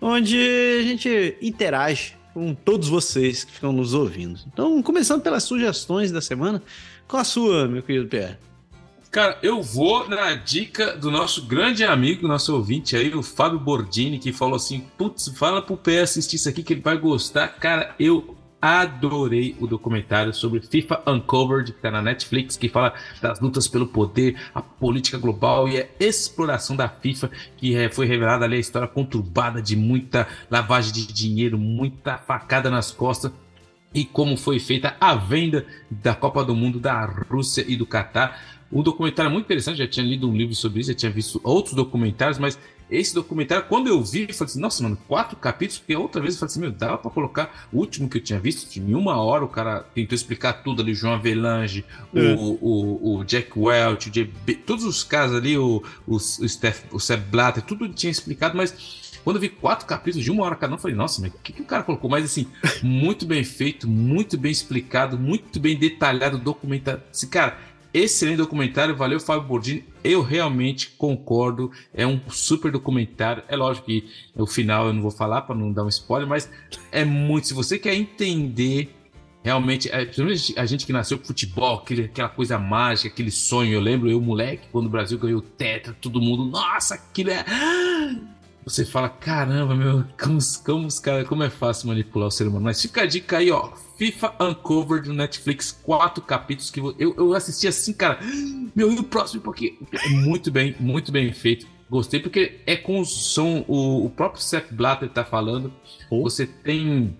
onde 0.00 0.36
a 0.36 0.82
gente 0.82 1.38
interage 1.40 2.16
com 2.34 2.52
todos 2.52 2.88
vocês 2.88 3.44
que 3.44 3.52
ficam 3.52 3.72
nos 3.72 3.94
ouvindo. 3.94 4.40
Então, 4.52 4.82
começando 4.82 5.22
pelas 5.22 5.44
sugestões 5.44 6.10
da 6.10 6.20
semana, 6.20 6.60
qual 7.06 7.22
a 7.22 7.24
sua, 7.24 7.68
meu 7.68 7.80
querido 7.80 8.08
Pierre? 8.08 8.36
Cara, 9.08 9.38
eu 9.40 9.62
vou 9.62 10.08
na 10.08 10.34
dica 10.34 10.96
do 10.96 11.12
nosso 11.12 11.46
grande 11.46 11.84
amigo, 11.84 12.26
nosso 12.26 12.52
ouvinte 12.56 12.96
aí, 12.96 13.14
o 13.14 13.22
Fábio 13.22 13.60
Bordini, 13.60 14.18
que 14.18 14.32
falou 14.32 14.56
assim: 14.56 14.84
putz, 14.98 15.28
fala 15.28 15.62
pro 15.62 15.76
Pé 15.76 16.00
assistir 16.00 16.36
isso 16.36 16.48
aqui 16.48 16.64
que 16.64 16.72
ele 16.72 16.80
vai 16.82 16.98
gostar. 16.98 17.46
Cara, 17.48 17.94
eu 18.00 18.36
adorei 18.60 19.56
o 19.60 19.66
documentário 19.66 20.32
sobre 20.34 20.60
FIFA 20.60 21.02
Uncovered, 21.06 21.72
que 21.72 21.78
está 21.78 21.90
na 21.90 22.02
Netflix, 22.02 22.56
que 22.56 22.68
fala 22.68 22.92
das 23.22 23.40
lutas 23.40 23.68
pelo 23.68 23.86
poder, 23.86 24.36
a 24.54 24.60
política 24.60 25.18
global 25.18 25.68
e 25.68 25.80
a 25.80 25.86
exploração 26.00 26.74
da 26.74 26.88
FIFA, 26.88 27.30
que 27.56 27.74
é, 27.74 27.88
foi 27.88 28.06
revelada 28.06 28.44
ali 28.44 28.56
a 28.56 28.60
história 28.60 28.88
conturbada 28.88 29.62
de 29.62 29.76
muita 29.76 30.26
lavagem 30.50 30.92
de 30.92 31.06
dinheiro, 31.12 31.56
muita 31.56 32.18
facada 32.18 32.68
nas 32.70 32.90
costas 32.90 33.32
e 33.94 34.04
como 34.04 34.36
foi 34.36 34.58
feita 34.58 34.96
a 35.00 35.14
venda 35.14 35.64
da 35.90 36.14
Copa 36.14 36.44
do 36.44 36.54
Mundo 36.54 36.78
da 36.78 37.04
Rússia 37.04 37.64
e 37.66 37.76
do 37.76 37.86
Catar. 37.86 38.58
Um 38.70 38.82
documentário 38.82 39.30
muito 39.30 39.46
interessante, 39.46 39.78
já 39.78 39.88
tinha 39.88 40.04
lido 40.04 40.28
um 40.28 40.36
livro 40.36 40.54
sobre 40.54 40.80
isso, 40.80 40.90
já 40.90 40.96
tinha 40.96 41.10
visto 41.10 41.40
outros 41.42 41.74
documentários, 41.74 42.38
mas 42.38 42.58
esse 42.90 43.14
documentário, 43.14 43.64
quando 43.68 43.88
eu 43.88 44.02
vi, 44.02 44.22
eu 44.28 44.34
falei 44.34 44.50
assim, 44.50 44.60
nossa, 44.60 44.82
mano, 44.82 44.98
quatro 45.06 45.36
capítulos, 45.36 45.78
porque 45.78 45.94
outra 45.94 46.20
vez 46.20 46.34
eu 46.34 46.40
falei 46.40 46.50
assim, 46.50 46.60
meu, 46.60 46.70
dava 46.70 46.98
pra 46.98 47.10
colocar 47.10 47.68
o 47.72 47.78
último 47.78 48.08
que 48.08 48.18
eu 48.18 48.22
tinha 48.22 48.40
visto, 48.40 48.78
em 48.78 48.94
uma 48.94 49.16
hora 49.16 49.44
o 49.44 49.48
cara 49.48 49.84
tentou 49.94 50.14
explicar 50.14 50.54
tudo 50.62 50.82
ali, 50.82 50.94
João 50.94 51.14
Avelange, 51.14 51.84
é. 52.14 52.34
o, 52.34 52.58
o, 52.60 53.16
o, 53.18 53.24
Jack 53.24 53.58
Welch, 53.58 54.08
o 54.08 54.12
JB, 54.12 54.54
todos 54.54 54.84
os 54.84 55.04
casos 55.04 55.36
ali, 55.36 55.58
o, 55.58 55.82
o, 56.06 56.16
o, 56.16 56.18
Steph, 56.48 56.84
o 56.90 56.98
Seb 56.98 57.22
Blatter, 57.30 57.62
tudo 57.62 57.88
tinha 57.88 58.10
explicado, 58.10 58.56
mas 58.56 59.08
quando 59.24 59.36
eu 59.36 59.40
vi 59.42 59.48
quatro 59.50 59.86
capítulos 59.86 60.24
de 60.24 60.30
uma 60.30 60.44
hora 60.44 60.56
cada 60.56 60.72
um, 60.72 60.76
eu 60.76 60.80
falei, 60.80 60.96
nossa, 60.96 61.20
mas 61.20 61.32
o 61.34 61.38
que, 61.42 61.52
que 61.52 61.62
o 61.62 61.66
cara 61.66 61.82
colocou? 61.82 62.08
Mas 62.08 62.24
assim, 62.24 62.46
muito 62.82 63.26
bem 63.26 63.44
feito, 63.44 63.86
muito 63.86 64.38
bem 64.38 64.50
explicado, 64.50 65.18
muito 65.18 65.60
bem 65.60 65.76
detalhado, 65.76 66.38
documentado. 66.38 67.02
Esse 67.12 67.26
cara, 67.26 67.58
Excelente 67.98 68.36
documentário, 68.36 68.94
valeu 68.94 69.18
Fábio 69.18 69.48
Bordini. 69.48 69.84
Eu 70.04 70.22
realmente 70.22 70.90
concordo, 70.90 71.72
é 71.92 72.06
um 72.06 72.20
super 72.30 72.70
documentário. 72.70 73.42
É 73.48 73.56
lógico 73.56 73.86
que 73.86 74.08
o 74.36 74.46
final 74.46 74.86
eu 74.86 74.92
não 74.92 75.02
vou 75.02 75.10
falar 75.10 75.42
para 75.42 75.56
não 75.56 75.72
dar 75.72 75.82
um 75.82 75.88
spoiler, 75.88 76.28
mas 76.28 76.48
é 76.92 77.04
muito. 77.04 77.48
Se 77.48 77.54
você 77.54 77.76
quer 77.76 77.94
entender 77.94 78.94
realmente, 79.42 79.90
é, 79.90 80.08
a 80.56 80.64
gente 80.64 80.86
que 80.86 80.92
nasceu 80.92 81.18
com 81.18 81.24
futebol, 81.24 81.78
aquele, 81.78 82.04
aquela 82.04 82.28
coisa 82.28 82.56
mágica, 82.56 83.08
aquele 83.08 83.32
sonho. 83.32 83.72
Eu 83.72 83.80
lembro, 83.80 84.08
eu, 84.08 84.20
moleque, 84.20 84.68
quando 84.70 84.86
o 84.86 84.90
Brasil 84.90 85.18
ganhou 85.18 85.40
o 85.40 85.42
Tetra, 85.42 85.92
todo 86.00 86.20
mundo, 86.20 86.44
nossa, 86.44 86.94
aquilo 86.94 87.30
é. 87.30 87.44
Você 88.64 88.84
fala, 88.84 89.08
caramba, 89.08 89.74
meu, 89.74 90.04
como, 90.22 90.38
como, 90.64 90.88
como 91.26 91.42
é 91.42 91.50
fácil 91.50 91.88
manipular 91.88 92.28
o 92.28 92.30
ser 92.30 92.46
humano. 92.46 92.66
Mas 92.66 92.80
fica 92.80 93.02
a 93.02 93.06
dica 93.06 93.38
aí, 93.38 93.50
ó 93.50 93.72
FIFA 93.98 94.34
Uncovered 94.40 95.08
no 95.08 95.14
Netflix, 95.14 95.72
quatro 95.82 96.22
capítulos 96.22 96.70
que 96.70 96.78
eu, 96.78 96.94
eu 96.98 97.34
assisti 97.34 97.66
assim, 97.66 97.92
cara. 97.92 98.20
Meu, 98.74 98.92
e 98.92 98.98
o 98.98 99.02
próximo, 99.02 99.42
porque 99.42 99.76
é 99.92 100.08
muito 100.08 100.52
bem, 100.52 100.74
muito 100.78 101.10
bem 101.10 101.32
feito. 101.32 101.66
Gostei 101.90 102.20
porque 102.20 102.60
é 102.64 102.76
com 102.76 103.00
o 103.00 103.04
som, 103.04 103.64
o, 103.66 104.06
o 104.06 104.10
próprio 104.10 104.40
Seth 104.40 104.68
Blatter 104.70 105.08
tá 105.08 105.24
falando. 105.24 105.72
Oh. 106.08 106.22
Você 106.22 106.46
tem 106.46 107.16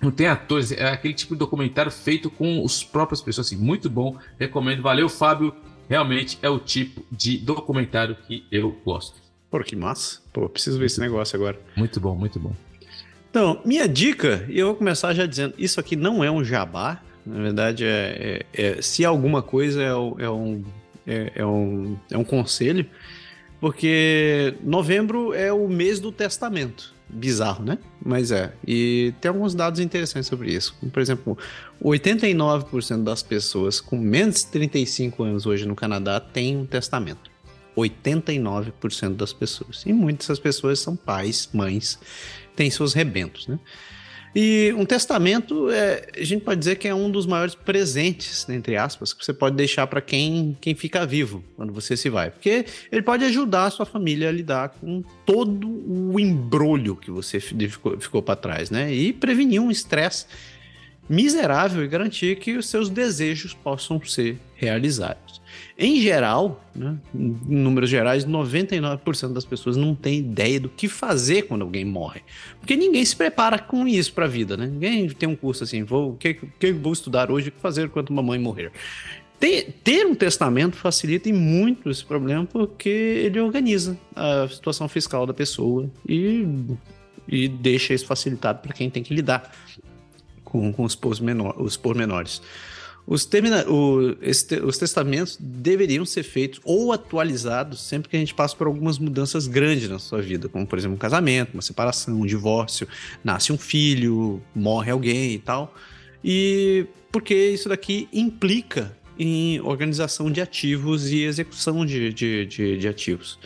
não 0.00 0.10
tem 0.10 0.26
atores, 0.28 0.70
é 0.70 0.90
aquele 0.90 1.14
tipo 1.14 1.34
de 1.34 1.38
documentário 1.38 1.90
feito 1.90 2.30
com 2.30 2.64
as 2.64 2.84
próprias 2.84 3.20
pessoas, 3.20 3.48
assim, 3.48 3.56
muito 3.56 3.90
bom, 3.90 4.16
recomendo, 4.38 4.80
valeu 4.80 5.08
Fábio, 5.08 5.52
realmente 5.88 6.38
é 6.40 6.48
o 6.48 6.60
tipo 6.60 7.02
de 7.10 7.36
documentário 7.38 8.14
que 8.14 8.46
eu 8.52 8.70
gosto. 8.84 9.20
Pô, 9.50 9.58
que 9.60 9.74
massa. 9.74 10.20
Pô, 10.32 10.48
preciso 10.48 10.78
ver 10.78 10.86
esse 10.86 11.00
negócio 11.00 11.34
agora. 11.34 11.58
Muito 11.74 11.98
bom, 11.98 12.14
muito 12.14 12.38
bom. 12.38 12.52
Então, 13.30 13.60
minha 13.64 13.86
dica, 13.86 14.44
e 14.48 14.58
eu 14.58 14.68
vou 14.68 14.76
começar 14.76 15.12
já 15.14 15.26
dizendo, 15.26 15.54
isso 15.58 15.78
aqui 15.78 15.96
não 15.96 16.24
é 16.24 16.30
um 16.30 16.42
jabá, 16.42 17.02
na 17.24 17.42
verdade, 17.42 17.84
é, 17.84 18.44
é, 18.54 18.62
é 18.62 18.82
se 18.82 19.04
alguma 19.04 19.42
coisa 19.42 19.82
é, 19.82 19.88
é 19.88 20.30
um, 20.30 20.64
é, 21.06 21.32
é, 21.36 21.46
um, 21.46 21.96
é 22.10 22.16
um 22.16 22.24
conselho, 22.24 22.86
porque 23.60 24.54
novembro 24.62 25.34
é 25.34 25.52
o 25.52 25.68
mês 25.68 26.00
do 26.00 26.10
testamento. 26.10 26.96
Bizarro, 27.10 27.64
né? 27.64 27.78
Mas 28.04 28.30
é. 28.30 28.52
E 28.66 29.14
tem 29.20 29.30
alguns 29.30 29.54
dados 29.54 29.80
interessantes 29.80 30.28
sobre 30.28 30.52
isso. 30.52 30.76
Por 30.92 31.00
exemplo, 31.00 31.38
89% 31.82 33.02
das 33.02 33.22
pessoas 33.22 33.80
com 33.80 33.96
menos 33.96 34.44
de 34.44 34.46
35 34.48 35.22
anos 35.22 35.46
hoje 35.46 35.66
no 35.66 35.74
Canadá 35.74 36.20
têm 36.20 36.58
um 36.58 36.66
testamento. 36.66 37.30
89% 37.74 39.14
das 39.14 39.32
pessoas. 39.32 39.84
E 39.86 39.92
muitas 39.92 40.26
dessas 40.26 40.38
pessoas 40.38 40.80
são 40.80 40.94
pais, 40.94 41.48
mães, 41.52 41.98
têm 42.58 42.70
seus 42.70 42.92
rebentos, 42.92 43.46
né? 43.46 43.56
E 44.34 44.74
um 44.76 44.84
testamento, 44.84 45.70
é, 45.70 46.06
a 46.16 46.24
gente 46.24 46.44
pode 46.44 46.58
dizer 46.58 46.76
que 46.76 46.86
é 46.86 46.94
um 46.94 47.10
dos 47.10 47.24
maiores 47.24 47.54
presentes, 47.54 48.46
né, 48.46 48.56
entre 48.56 48.76
aspas, 48.76 49.12
que 49.14 49.24
você 49.24 49.32
pode 49.32 49.56
deixar 49.56 49.86
para 49.86 50.02
quem, 50.02 50.56
quem 50.60 50.74
fica 50.74 51.06
vivo 51.06 51.42
quando 51.56 51.72
você 51.72 51.96
se 51.96 52.10
vai. 52.10 52.30
Porque 52.30 52.66
ele 52.92 53.00
pode 53.00 53.24
ajudar 53.24 53.64
a 53.64 53.70
sua 53.70 53.86
família 53.86 54.28
a 54.28 54.32
lidar 54.32 54.68
com 54.68 55.02
todo 55.24 55.66
o 55.66 56.20
embrulho 56.20 56.94
que 56.94 57.10
você 57.10 57.40
ficou, 57.40 57.98
ficou 57.98 58.22
para 58.22 58.36
trás, 58.36 58.70
né? 58.70 58.92
E 58.92 59.14
prevenir 59.14 59.62
um 59.62 59.70
estresse 59.70 60.26
miserável 61.08 61.82
e 61.82 61.88
garantir 61.88 62.38
que 62.38 62.56
os 62.56 62.68
seus 62.68 62.90
desejos 62.90 63.54
possam 63.54 64.00
ser 64.04 64.38
realizados. 64.54 65.37
Em 65.80 66.00
geral, 66.00 66.60
né, 66.74 66.96
em 67.14 67.36
números 67.46 67.88
gerais, 67.88 68.26
99% 68.26 69.32
das 69.32 69.44
pessoas 69.44 69.76
não 69.76 69.94
tem 69.94 70.18
ideia 70.18 70.58
do 70.58 70.68
que 70.68 70.88
fazer 70.88 71.42
quando 71.42 71.62
alguém 71.62 71.84
morre. 71.84 72.22
Porque 72.58 72.76
ninguém 72.76 73.04
se 73.04 73.14
prepara 73.14 73.60
com 73.60 73.86
isso 73.86 74.12
para 74.12 74.24
a 74.24 74.28
vida, 74.28 74.56
né? 74.56 74.66
Ninguém 74.66 75.08
tem 75.10 75.28
um 75.28 75.36
curso 75.36 75.62
assim, 75.62 75.84
vou, 75.84 76.16
que, 76.16 76.34
que 76.34 76.72
vou 76.72 76.92
estudar 76.92 77.30
hoje, 77.30 77.50
o 77.50 77.52
que 77.52 77.60
fazer 77.60 77.90
quando 77.90 78.12
mamãe 78.12 78.40
morrer. 78.40 78.72
Ter, 79.38 79.72
ter, 79.84 80.04
um 80.04 80.16
testamento 80.16 80.74
facilita 80.74 81.32
muito 81.32 81.88
esse 81.88 82.04
problema 82.04 82.44
porque 82.44 82.88
ele 82.88 83.38
organiza 83.38 83.96
a 84.16 84.48
situação 84.48 84.88
fiscal 84.88 85.26
da 85.26 85.32
pessoa 85.32 85.88
e, 86.08 86.44
e 87.28 87.46
deixa 87.46 87.94
isso 87.94 88.04
facilitado 88.04 88.62
para 88.62 88.72
quem 88.72 88.90
tem 88.90 89.00
que 89.00 89.14
lidar 89.14 89.54
com, 90.42 90.72
com 90.72 90.82
os, 90.82 90.96
pormenor, 90.96 91.54
os 91.62 91.76
pormenores. 91.76 92.42
Os, 93.10 93.24
termina, 93.24 93.64
o, 93.66 94.18
os 94.66 94.76
testamentos 94.76 95.38
deveriam 95.40 96.04
ser 96.04 96.22
feitos 96.22 96.60
ou 96.62 96.92
atualizados 96.92 97.80
sempre 97.80 98.10
que 98.10 98.16
a 98.16 98.18
gente 98.18 98.34
passa 98.34 98.54
por 98.54 98.66
algumas 98.66 98.98
mudanças 98.98 99.46
grandes 99.46 99.88
na 99.88 99.98
sua 99.98 100.20
vida, 100.20 100.46
como 100.46 100.66
por 100.66 100.78
exemplo 100.78 100.94
um 100.94 100.98
casamento, 100.98 101.54
uma 101.54 101.62
separação, 101.62 102.20
um 102.20 102.26
divórcio, 102.26 102.86
nasce 103.24 103.50
um 103.50 103.56
filho, 103.56 104.42
morre 104.54 104.90
alguém 104.90 105.32
e 105.32 105.38
tal. 105.38 105.74
E 106.22 106.84
porque 107.10 107.34
isso 107.34 107.70
daqui 107.70 108.10
implica 108.12 108.94
em 109.18 109.58
organização 109.62 110.30
de 110.30 110.42
ativos 110.42 111.10
e 111.10 111.22
execução 111.22 111.86
de, 111.86 112.12
de, 112.12 112.44
de, 112.44 112.76
de 112.76 112.88
ativos. 112.88 113.38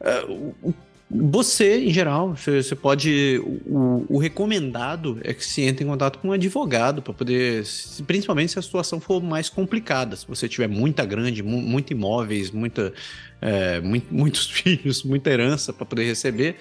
Uh, 0.00 0.54
o 0.62 0.72
você, 1.12 1.80
em 1.80 1.90
geral, 1.90 2.36
você 2.36 2.76
pode. 2.76 3.42
O, 3.66 4.06
o, 4.08 4.18
recomendado 4.18 5.18
é 5.24 5.34
que 5.34 5.44
se 5.44 5.60
entre 5.62 5.84
em 5.84 5.88
contato 5.88 6.20
com 6.20 6.28
um 6.28 6.32
advogado 6.32 7.02
para 7.02 7.12
poder. 7.12 7.64
Principalmente 8.06 8.52
se 8.52 8.58
a 8.60 8.62
situação 8.62 9.00
for 9.00 9.20
mais 9.20 9.48
complicada. 9.48 10.14
Se 10.14 10.24
você 10.24 10.48
tiver 10.48 10.68
muita 10.68 11.04
grande, 11.04 11.42
mu 11.42 11.60
muito 11.60 11.92
imóveis, 11.92 12.52
muita, 12.52 12.92
é, 13.42 13.80
muito, 13.80 14.06
muitos 14.14 14.48
filhos, 14.48 15.02
muita 15.02 15.30
herança 15.30 15.72
para 15.72 15.84
poder 15.84 16.04
receber. 16.04 16.56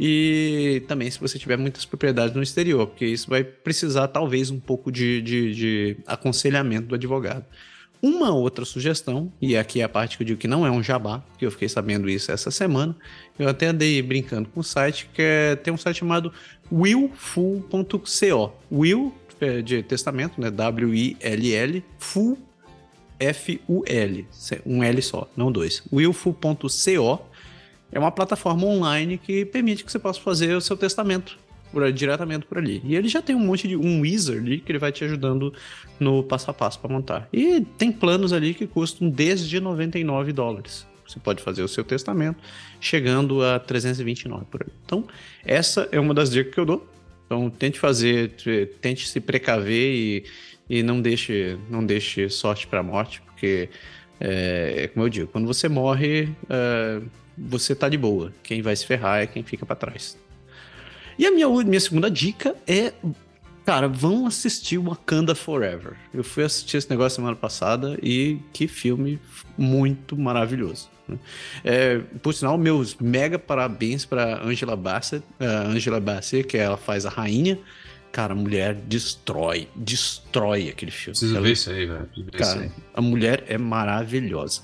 E 0.00 0.82
também 0.88 1.08
se 1.08 1.20
você 1.20 1.38
tiver 1.38 1.56
muitas 1.56 1.84
propriedades 1.84 2.34
no 2.34 2.42
exterior, 2.42 2.88
porque 2.88 3.06
isso 3.06 3.30
vai 3.30 3.44
precisar 3.44 4.08
talvez 4.08 4.50
um 4.50 4.58
pouco 4.58 4.90
de, 4.90 5.22
de, 5.22 5.54
de 5.54 5.96
aconselhamento 6.06 6.88
do 6.88 6.96
advogado. 6.96 7.44
Uma 8.02 8.34
outra 8.34 8.64
sugestão, 8.64 9.32
e 9.40 9.56
aqui 9.56 9.80
é 9.80 9.84
a 9.84 9.88
parte 9.88 10.16
que 10.16 10.22
eu 10.22 10.26
digo 10.26 10.38
que 10.38 10.46
não 10.46 10.66
é 10.66 10.70
um 10.70 10.82
jabá, 10.82 11.22
que 11.38 11.46
eu 11.46 11.50
fiquei 11.50 11.68
sabendo 11.68 12.08
isso 12.08 12.30
essa 12.30 12.50
semana, 12.50 12.94
eu 13.38 13.48
até 13.48 13.66
andei 13.66 14.00
brincando 14.02 14.48
com 14.48 14.60
o 14.60 14.64
site, 14.64 15.08
que 15.12 15.22
é, 15.22 15.56
tem 15.56 15.72
um 15.72 15.76
site 15.76 15.98
chamado 15.98 16.32
willful.co. 16.70 18.52
Will, 18.70 19.14
é 19.40 19.60
de 19.60 19.82
testamento, 19.82 20.40
né? 20.40 20.50
W-I-L-L, 20.50 21.84
full, 21.98 22.38
F-U-L, 23.18 24.26
um 24.64 24.82
L 24.84 25.02
só, 25.02 25.28
não 25.36 25.50
dois. 25.50 25.82
willful.co 25.92 27.20
é 27.92 27.98
uma 27.98 28.10
plataforma 28.10 28.66
online 28.66 29.16
que 29.16 29.44
permite 29.44 29.84
que 29.84 29.90
você 29.90 29.98
possa 29.98 30.20
fazer 30.20 30.54
o 30.54 30.60
seu 30.60 30.76
testamento 30.76 31.38
diretamente 31.92 32.46
por 32.46 32.58
ali. 32.58 32.80
E 32.84 32.96
ele 32.96 33.08
já 33.08 33.22
tem 33.22 33.34
um 33.34 33.40
monte 33.40 33.68
de 33.68 33.76
um 33.76 34.00
wizard 34.00 34.40
ali 34.40 34.58
que 34.58 34.70
ele 34.72 34.78
vai 34.78 34.92
te 34.92 35.04
ajudando 35.04 35.52
no 35.98 36.22
passo 36.22 36.50
a 36.50 36.54
passo 36.54 36.78
para 36.78 36.92
montar. 36.92 37.28
E 37.32 37.60
tem 37.78 37.90
planos 37.92 38.32
ali 38.32 38.54
que 38.54 38.66
custam 38.66 39.08
desde 39.08 39.60
99 39.60 40.32
dólares. 40.32 40.86
Você 41.06 41.20
pode 41.20 41.42
fazer 41.42 41.62
o 41.62 41.68
seu 41.68 41.84
testamento 41.84 42.38
chegando 42.80 43.44
a 43.44 43.58
329 43.58 44.44
por 44.46 44.62
aí. 44.62 44.72
Então, 44.84 45.04
essa 45.44 45.88
é 45.92 46.00
uma 46.00 46.12
das 46.12 46.30
dicas 46.30 46.52
que 46.52 46.60
eu 46.60 46.66
dou. 46.66 46.86
Então, 47.26 47.48
tente 47.50 47.78
fazer, 47.78 48.32
tente 48.80 49.08
se 49.08 49.20
precaver 49.20 49.94
e, 49.94 50.24
e 50.68 50.82
não 50.82 51.00
deixe 51.00 51.58
não 51.68 51.84
deixe 51.84 52.28
sorte 52.28 52.66
para 52.66 52.82
morte, 52.82 53.20
porque 53.22 53.68
é, 54.20 54.84
é, 54.84 54.88
como 54.88 55.04
eu 55.04 55.10
digo, 55.10 55.26
quando 55.28 55.46
você 55.46 55.68
morre, 55.68 56.28
é, 56.48 57.00
você 57.36 57.74
tá 57.74 57.88
de 57.88 57.98
boa. 57.98 58.32
Quem 58.42 58.62
vai 58.62 58.74
se 58.74 58.86
ferrar 58.86 59.22
é 59.22 59.26
quem 59.26 59.42
fica 59.42 59.66
para 59.66 59.76
trás. 59.76 60.18
E 61.18 61.26
a 61.26 61.30
minha, 61.30 61.48
minha 61.48 61.80
segunda 61.80 62.10
dica 62.10 62.54
é. 62.66 62.92
Cara, 63.64 63.88
vão 63.88 64.26
assistir 64.26 64.78
Wakanda 64.78 65.34
Forever. 65.34 65.94
Eu 66.14 66.22
fui 66.22 66.44
assistir 66.44 66.76
esse 66.76 66.88
negócio 66.88 67.16
semana 67.16 67.34
passada 67.34 67.98
e 68.00 68.38
que 68.52 68.68
filme 68.68 69.18
muito 69.58 70.16
maravilhoso. 70.16 70.88
Né? 71.08 71.18
É, 71.64 71.98
por 72.22 72.32
sinal, 72.32 72.56
meus 72.56 72.94
mega 72.94 73.40
parabéns 73.40 74.04
para 74.04 74.40
Angela 74.44 74.76
Bassett, 74.76 75.24
uh, 75.40 75.68
Angela 75.68 75.98
Bassett, 75.98 76.46
que 76.46 76.56
ela 76.56 76.76
faz 76.76 77.04
a 77.06 77.08
rainha. 77.08 77.58
Cara, 78.16 78.32
a 78.32 78.34
mulher 78.34 78.74
destrói, 78.74 79.68
destrói 79.76 80.70
aquele 80.70 80.90
filme. 80.90 81.10
Preciso 81.10 81.34
ela, 81.34 81.44
ver 81.44 81.52
isso 81.52 81.68
aí, 81.68 81.84
velho. 81.84 82.08
Cara, 82.32 82.72
a 82.94 83.02
mulher 83.02 83.44
é 83.46 83.58
maravilhosa. 83.58 84.62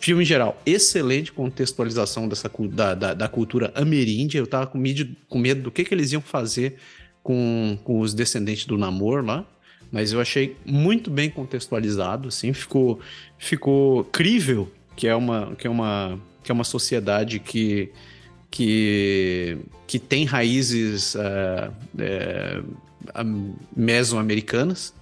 Filme 0.00 0.24
em 0.24 0.26
geral, 0.26 0.60
excelente 0.66 1.30
contextualização 1.30 2.26
dessa, 2.26 2.50
da, 2.72 2.92
da, 2.96 3.14
da 3.14 3.28
cultura 3.28 3.70
ameríndia. 3.76 4.36
Eu 4.36 4.48
tava 4.48 4.66
com 4.66 4.78
medo, 4.78 5.08
com 5.28 5.38
medo 5.38 5.62
do 5.62 5.70
que, 5.70 5.84
que 5.84 5.94
eles 5.94 6.10
iam 6.10 6.20
fazer 6.20 6.74
com, 7.22 7.78
com 7.84 8.00
os 8.00 8.14
descendentes 8.14 8.66
do 8.66 8.76
Namor 8.76 9.24
lá. 9.24 9.46
Mas 9.92 10.12
eu 10.12 10.20
achei 10.20 10.56
muito 10.66 11.08
bem 11.08 11.30
contextualizado, 11.30 12.26
assim, 12.26 12.52
ficou, 12.52 12.98
ficou 13.38 14.02
crível 14.06 14.68
que 14.96 15.06
é 15.06 15.14
uma, 15.14 15.54
que 15.54 15.68
é 15.68 15.70
uma, 15.70 16.18
que 16.42 16.50
é 16.50 16.52
uma 16.52 16.64
sociedade 16.64 17.38
que, 17.38 17.92
que, 18.50 19.56
que 19.92 19.98
tem 19.98 20.24
raízes 20.24 21.14
uh, 21.16 21.70
uh, 21.98 23.54
mesoamericanas 23.76 24.94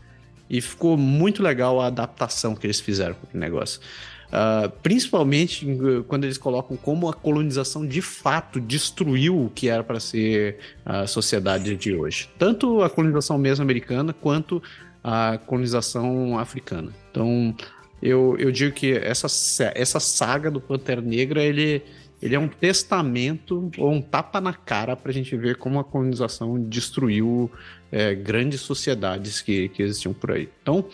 e 0.48 0.60
ficou 0.60 0.96
muito 0.96 1.44
legal 1.44 1.80
a 1.80 1.86
adaptação 1.86 2.56
que 2.56 2.66
eles 2.66 2.80
fizeram 2.80 3.14
com 3.14 3.38
o 3.38 3.40
negócio. 3.40 3.80
Uh, 4.26 4.68
principalmente 4.82 5.64
quando 6.08 6.24
eles 6.24 6.36
colocam 6.36 6.76
como 6.76 7.08
a 7.08 7.14
colonização 7.14 7.86
de 7.86 8.02
fato 8.02 8.60
destruiu 8.60 9.44
o 9.44 9.48
que 9.48 9.68
era 9.68 9.84
para 9.84 10.00
ser 10.00 10.58
a 10.84 11.06
sociedade 11.06 11.76
de 11.76 11.94
hoje. 11.94 12.28
Tanto 12.36 12.82
a 12.82 12.90
colonização 12.90 13.38
mesoamericana 13.38 14.12
quanto 14.12 14.60
a 15.04 15.38
colonização 15.46 16.36
africana. 16.36 16.90
Então, 17.12 17.54
eu, 18.02 18.34
eu 18.40 18.50
digo 18.50 18.74
que 18.74 18.92
essa, 18.92 19.28
essa 19.72 20.00
saga 20.00 20.50
do 20.50 20.60
Pantera 20.60 21.00
Negra, 21.00 21.44
ele, 21.44 21.80
ele 22.22 22.34
é 22.34 22.38
um 22.38 22.48
testamento 22.48 23.70
ou 23.78 23.92
um 23.92 24.02
tapa 24.02 24.40
na 24.40 24.52
cara 24.52 24.94
para 24.94 25.10
a 25.10 25.14
gente 25.14 25.34
ver 25.36 25.56
como 25.56 25.78
a 25.78 25.84
colonização 25.84 26.60
destruiu 26.62 27.50
é, 27.90 28.14
grandes 28.14 28.60
sociedades 28.60 29.40
que, 29.40 29.68
que 29.70 29.82
existiam 29.82 30.12
por 30.12 30.32
aí. 30.32 30.48
Então, 30.62 30.84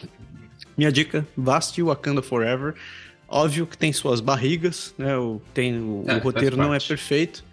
minha 0.76 0.92
dica, 0.92 1.26
vá 1.36 1.56
assistir 1.56 1.82
Wakanda 1.82 2.22
Forever. 2.22 2.74
Óbvio 3.28 3.66
que 3.66 3.76
tem 3.76 3.92
suas 3.92 4.20
barrigas, 4.20 4.94
né? 4.96 5.16
O, 5.16 5.40
tem, 5.52 5.76
o, 5.80 6.04
é, 6.06 6.16
o 6.16 6.20
roteiro 6.20 6.56
não 6.56 6.72
é 6.72 6.78
perfeito, 6.78 7.44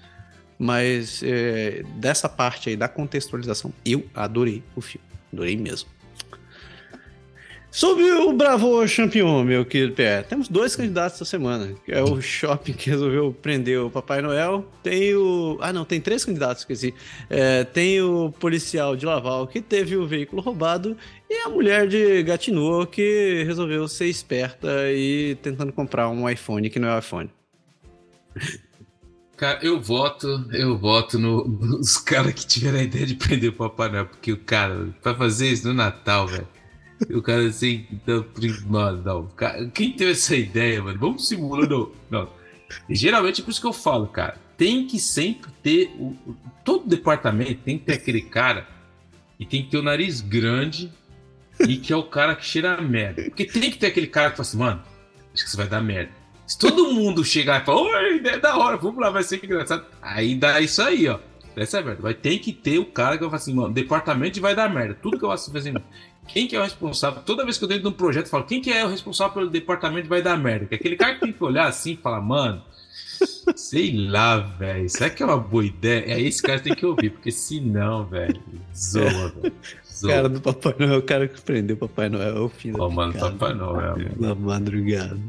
mas 0.60 1.24
é, 1.24 1.84
dessa 1.96 2.30
parte 2.30 2.70
aí 2.70 2.76
da 2.76 2.88
contextualização, 2.88 3.74
eu 3.84 4.06
adorei 4.14 4.62
o 4.76 4.82
filme. 4.82 5.06
Adorei 5.32 5.58
mesmo. 5.58 5.90
Sobre 7.74 8.04
o 8.04 8.32
Bravo 8.32 8.88
Champion, 8.88 9.44
meu 9.44 9.66
querido 9.66 9.94
Pé, 9.94 10.22
temos 10.22 10.48
dois 10.48 10.76
candidatos 10.76 11.16
essa 11.16 11.26
semana. 11.26 11.74
É 11.88 12.04
o 12.04 12.22
shopping 12.22 12.74
que 12.74 12.88
resolveu 12.88 13.36
prender 13.42 13.80
o 13.82 13.90
Papai 13.90 14.22
Noel. 14.22 14.64
Tem 14.84 15.16
o. 15.16 15.58
Ah, 15.60 15.74
não, 15.74 15.84
tem 15.84 16.00
três 16.00 16.24
candidatos, 16.24 16.62
esqueci. 16.62 16.94
É, 17.28 17.64
tem 17.64 18.00
o 18.00 18.32
policial 18.40 18.96
de 18.96 19.08
Laval 19.08 19.48
que 19.48 19.60
teve 19.60 19.98
o 19.98 20.06
veículo 20.06 20.40
roubado. 20.40 20.96
E 21.28 21.34
a 21.48 21.50
mulher 21.50 21.88
de 21.88 22.22
Gatineau 22.22 22.86
que 22.86 23.44
resolveu 23.44 23.88
ser 23.88 24.06
esperta 24.06 24.70
e 24.92 25.36
tentando 25.42 25.74
comprar 25.74 26.10
um 26.10 26.30
iPhone 26.30 26.70
que 26.70 26.78
não 26.78 26.90
é 26.90 27.00
iPhone. 27.00 27.32
Cara, 29.36 29.58
eu 29.64 29.82
voto, 29.82 30.28
eu 30.52 30.78
voto 30.78 31.18
no, 31.18 31.44
nos 31.48 31.98
caras 31.98 32.36
que 32.36 32.46
tiveram 32.46 32.78
a 32.78 32.84
ideia 32.84 33.08
de 33.08 33.16
prender 33.16 33.50
o 33.50 33.54
Papai 33.54 33.90
Noel, 33.90 34.06
porque 34.06 34.32
o 34.32 34.38
cara, 34.38 34.90
pra 35.02 35.16
fazer 35.16 35.50
isso 35.50 35.68
no 35.68 35.74
Natal, 35.74 36.28
velho. 36.28 36.48
O 37.10 37.22
cara 37.22 37.46
assim, 37.48 37.86
não, 38.06 38.26
mano, 38.68 39.02
não. 39.04 39.70
Quem 39.74 39.92
teve 39.94 40.12
essa 40.12 40.36
ideia, 40.36 40.82
mano? 40.82 41.00
Vamos 41.00 41.28
simular, 41.28 41.68
não. 42.10 42.30
E, 42.90 42.96
geralmente 42.96 43.42
é 43.42 43.44
por 43.44 43.52
isso 43.52 43.62
que 43.62 43.68
eu 43.68 43.74
falo, 43.74 44.08
cara. 44.08 44.38
Tem 44.58 44.86
que 44.86 45.00
sempre 45.00 45.52
ter. 45.62 45.92
O, 45.98 46.16
todo 46.64 46.88
departamento 46.88 47.62
tem 47.64 47.78
que 47.78 47.86
ter 47.86 47.94
aquele 47.94 48.22
cara 48.22 48.68
e 49.40 49.46
tem 49.46 49.64
que 49.64 49.72
ter 49.72 49.78
o 49.78 49.84
nariz 49.84 50.22
grande 50.22 50.92
e 51.60 51.78
que 51.78 51.92
é 51.92 51.96
o 51.96 52.04
cara 52.04 52.36
que 52.36 52.46
cheira 52.46 52.76
a 52.76 52.82
merda. 52.82 53.24
Porque 53.24 53.46
tem 53.46 53.70
que 53.70 53.78
ter 53.78 53.88
aquele 53.88 54.08
cara 54.08 54.32
que 54.32 54.38
fala 54.38 54.48
assim, 54.48 54.58
mano, 54.58 54.84
acho 55.34 55.44
que 55.44 55.50
você 55.50 55.58
vai 55.58 55.68
dar 55.68 55.82
merda. 55.82 56.12
Se 56.46 56.58
todo 56.58 56.94
mundo 56.94 57.24
chegar 57.24 57.62
e 57.62 57.66
falar, 57.66 57.82
oi, 57.82 58.22
é 58.26 58.38
da 58.38 58.58
hora, 58.58 58.78
vamos 58.78 59.02
lá, 59.02 59.10
vai 59.10 59.24
ser 59.24 59.44
engraçado. 59.44 59.86
Aí 60.02 60.36
dá 60.36 60.60
isso 60.60 60.82
aí, 60.82 61.08
ó. 61.08 61.20
Essa 61.56 61.80
é 61.80 61.82
verdade. 61.82 62.02
Vai 62.02 62.14
ter 62.14 62.40
que 62.40 62.52
ter 62.52 62.80
o 62.80 62.86
cara 62.86 63.16
que 63.16 63.22
vai 63.22 63.30
falar 63.30 63.42
assim, 63.42 63.54
mano, 63.54 63.74
departamento 63.74 64.42
vai 64.42 64.56
dar 64.56 64.74
merda. 64.74 64.96
Tudo 64.96 65.18
que 65.18 65.26
eu 65.26 65.30
faço 65.30 65.52
fazendo. 65.52 65.82
Quem 66.28 66.48
que 66.48 66.56
é 66.56 66.60
o 66.60 66.64
responsável? 66.64 67.22
Toda 67.24 67.44
vez 67.44 67.58
que 67.58 67.64
eu 67.64 67.68
dentro 67.68 67.84
de 67.84 67.90
um 67.90 67.94
projeto, 67.94 68.28
falo, 68.28 68.44
quem 68.46 68.62
que 68.62 68.72
é 68.72 68.86
o 68.86 68.90
responsável 68.90 69.34
pelo 69.34 69.50
departamento 69.50 70.08
vai 70.08 70.22
dar 70.22 70.38
merda? 70.38 70.66
Que 70.66 70.76
aquele 70.76 70.96
cara 70.96 71.16
que 71.16 71.22
tem 71.22 71.34
que 71.34 71.44
olhar 71.44 71.68
assim 71.68 71.94
e 71.94 71.98
falar, 71.98 72.22
mano, 72.22 72.64
sei 73.56 73.94
lá, 74.08 74.38
velho. 74.40 74.90
Será 74.90 75.10
que 75.10 75.22
é 75.22 75.26
uma 75.26 75.38
boa 75.38 75.66
ideia? 75.66 76.06
É 76.14 76.22
esse 76.22 76.42
cara 76.42 76.60
que 76.60 76.66
tem 76.66 76.76
que 76.76 76.86
ouvir, 76.86 77.12
porque 77.12 77.32
senão, 77.32 78.06
velho, 78.06 78.42
zoa, 78.76 79.30
velho. 79.30 79.54
O 80.02 80.08
cara 80.08 80.30
do 80.30 80.42
Papai 80.42 80.76
Noel, 80.80 81.00
o 81.00 81.02
cara 81.02 81.28
que 81.28 81.42
prendeu 81.42 81.76
o 81.76 81.80
Papai 81.80 82.10
Noel, 82.10 82.38
é 82.38 82.40
o 82.40 82.50
filho 82.50 82.76
oh, 82.80 82.90
mano, 82.90 83.14
Papai 83.14 83.54
Noel. 83.54 83.96
Na 84.18 84.34
madrugada. 84.34 85.20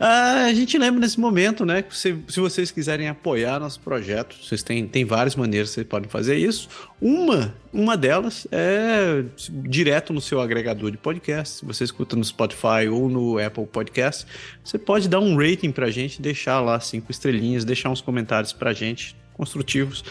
Ah, 0.00 0.44
a 0.44 0.54
gente 0.54 0.78
lembra 0.78 1.00
nesse 1.00 1.18
momento, 1.18 1.66
né, 1.66 1.82
que 1.82 1.96
se, 1.96 2.16
se 2.28 2.40
vocês 2.40 2.70
quiserem 2.70 3.08
apoiar 3.08 3.58
nosso 3.60 3.80
projeto, 3.80 4.36
vocês 4.42 4.62
têm, 4.62 4.86
têm 4.86 5.04
várias 5.04 5.36
maneiras 5.36 5.70
que 5.70 5.74
vocês 5.74 5.86
podem 5.86 6.08
fazer 6.08 6.36
isso. 6.36 6.68
Uma, 7.00 7.54
uma 7.72 7.96
delas 7.96 8.46
é 8.50 9.24
direto 9.48 10.12
no 10.12 10.20
seu 10.20 10.40
agregador 10.40 10.90
de 10.90 10.96
podcast. 10.96 11.58
Se 11.58 11.64
você 11.64 11.84
escuta 11.84 12.16
no 12.16 12.24
Spotify 12.24 12.88
ou 12.90 13.08
no 13.08 13.38
Apple 13.38 13.66
Podcast, 13.66 14.26
você 14.62 14.78
pode 14.78 15.08
dar 15.08 15.20
um 15.20 15.36
rating 15.36 15.70
pra 15.70 15.90
gente, 15.90 16.22
deixar 16.22 16.60
lá 16.60 16.80
cinco 16.80 17.10
estrelinhas, 17.10 17.64
deixar 17.64 17.90
uns 17.90 18.00
comentários 18.00 18.52
pra 18.52 18.72
gente 18.72 19.16
construtivos, 19.34 20.04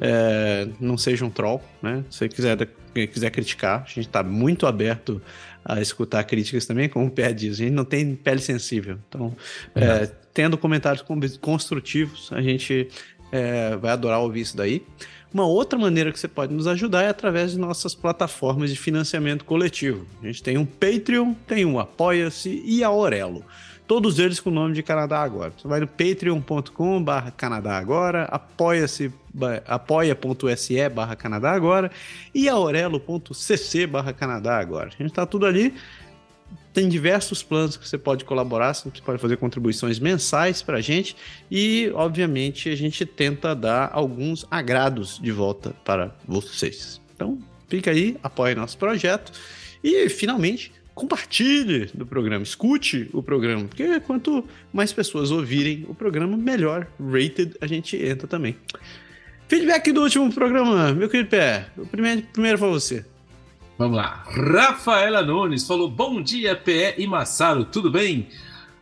é, 0.00 0.68
não 0.80 0.96
seja 0.96 1.24
um 1.24 1.30
troll, 1.30 1.62
né? 1.82 2.04
Se 2.10 2.18
você 2.18 2.28
quiser, 2.28 2.68
quiser 3.12 3.30
criticar, 3.30 3.82
a 3.82 3.88
gente 3.88 4.06
está 4.06 4.22
muito 4.22 4.66
aberto 4.66 5.20
a 5.64 5.80
escutar 5.80 6.24
críticas 6.24 6.64
também, 6.64 6.88
como 6.88 7.06
o 7.06 7.10
Pé 7.10 7.32
diz, 7.32 7.54
a 7.54 7.64
gente 7.64 7.72
não 7.72 7.84
tem 7.84 8.14
pele 8.14 8.40
sensível. 8.40 8.98
Então, 9.08 9.36
é, 9.74 10.10
tendo 10.32 10.56
comentários 10.56 11.04
construtivos, 11.40 12.30
a 12.32 12.40
gente 12.40 12.88
é, 13.30 13.76
vai 13.76 13.92
adorar 13.92 14.20
ouvir 14.20 14.40
isso 14.40 14.56
daí. 14.56 14.82
Uma 15.32 15.46
outra 15.46 15.78
maneira 15.78 16.10
que 16.10 16.18
você 16.18 16.28
pode 16.28 16.54
nos 16.54 16.66
ajudar 16.66 17.02
é 17.02 17.08
através 17.08 17.52
de 17.52 17.58
nossas 17.58 17.94
plataformas 17.94 18.70
de 18.70 18.78
financiamento 18.78 19.44
coletivo. 19.44 20.06
A 20.22 20.26
gente 20.26 20.42
tem 20.42 20.56
um 20.56 20.64
Patreon, 20.64 21.34
tem 21.46 21.66
um 21.66 21.78
Apoia-se 21.78 22.62
e 22.64 22.82
a 22.82 22.90
Orelo 22.90 23.44
todos 23.88 24.18
eles 24.18 24.38
com 24.38 24.50
o 24.50 24.52
nome 24.52 24.74
de 24.74 24.82
Canadá 24.82 25.22
Agora. 25.22 25.50
Você 25.56 25.66
vai 25.66 25.80
no 25.80 25.88
patreon.com 25.88 27.02
barra 27.02 27.30
Canadá 27.30 27.78
Agora, 27.78 28.24
apoia-se 28.24 29.10
apoia.se 29.66 30.88
barra 30.90 31.16
Canadá 31.16 31.52
Agora 31.52 31.90
e 32.34 32.48
aurelo.cc 32.48 33.86
barra 33.86 34.12
Canadá 34.12 34.58
Agora. 34.58 34.88
A 34.88 34.90
gente 34.90 35.06
está 35.06 35.24
tudo 35.24 35.46
ali. 35.46 35.74
Tem 36.72 36.86
diversos 36.88 37.42
planos 37.42 37.76
que 37.76 37.88
você 37.88 37.98
pode 37.98 38.24
colaborar, 38.24 38.74
você 38.74 38.90
pode 39.04 39.20
fazer 39.20 39.36
contribuições 39.38 39.98
mensais 39.98 40.62
para 40.62 40.76
a 40.76 40.80
gente 40.80 41.16
e, 41.50 41.90
obviamente, 41.94 42.68
a 42.68 42.76
gente 42.76 43.04
tenta 43.04 43.54
dar 43.54 43.90
alguns 43.92 44.46
agrados 44.50 45.18
de 45.18 45.32
volta 45.32 45.74
para 45.84 46.14
vocês. 46.26 47.00
Então, 47.14 47.38
fica 47.68 47.90
aí, 47.90 48.16
apoie 48.22 48.54
nosso 48.54 48.78
projeto 48.78 49.32
e, 49.82 50.08
finalmente, 50.08 50.72
compartilhe 50.98 51.86
do 51.94 52.04
programa, 52.04 52.42
escute 52.42 53.08
o 53.12 53.22
programa, 53.22 53.68
porque 53.68 54.00
quanto 54.00 54.44
mais 54.72 54.92
pessoas 54.92 55.30
ouvirem 55.30 55.86
o 55.88 55.94
programa, 55.94 56.36
melhor 56.36 56.88
rated 56.98 57.54
a 57.60 57.68
gente 57.68 57.96
entra 57.96 58.26
também. 58.26 58.56
Feedback 59.46 59.92
do 59.92 60.02
último 60.02 60.32
programa, 60.32 60.92
meu 60.92 61.08
querido 61.08 61.30
Pé. 61.30 61.68
O 61.76 61.86
primeiro, 61.86 62.22
primeiro 62.32 62.58
foi 62.58 62.68
você. 62.68 63.06
Vamos 63.78 63.96
lá. 63.96 64.24
Rafaela 64.26 65.22
Nunes 65.22 65.64
falou: 65.64 65.88
Bom 65.88 66.20
dia, 66.20 66.56
PE 66.56 66.96
e 66.98 67.06
Massaro, 67.06 67.64
tudo 67.64 67.92
bem? 67.92 68.26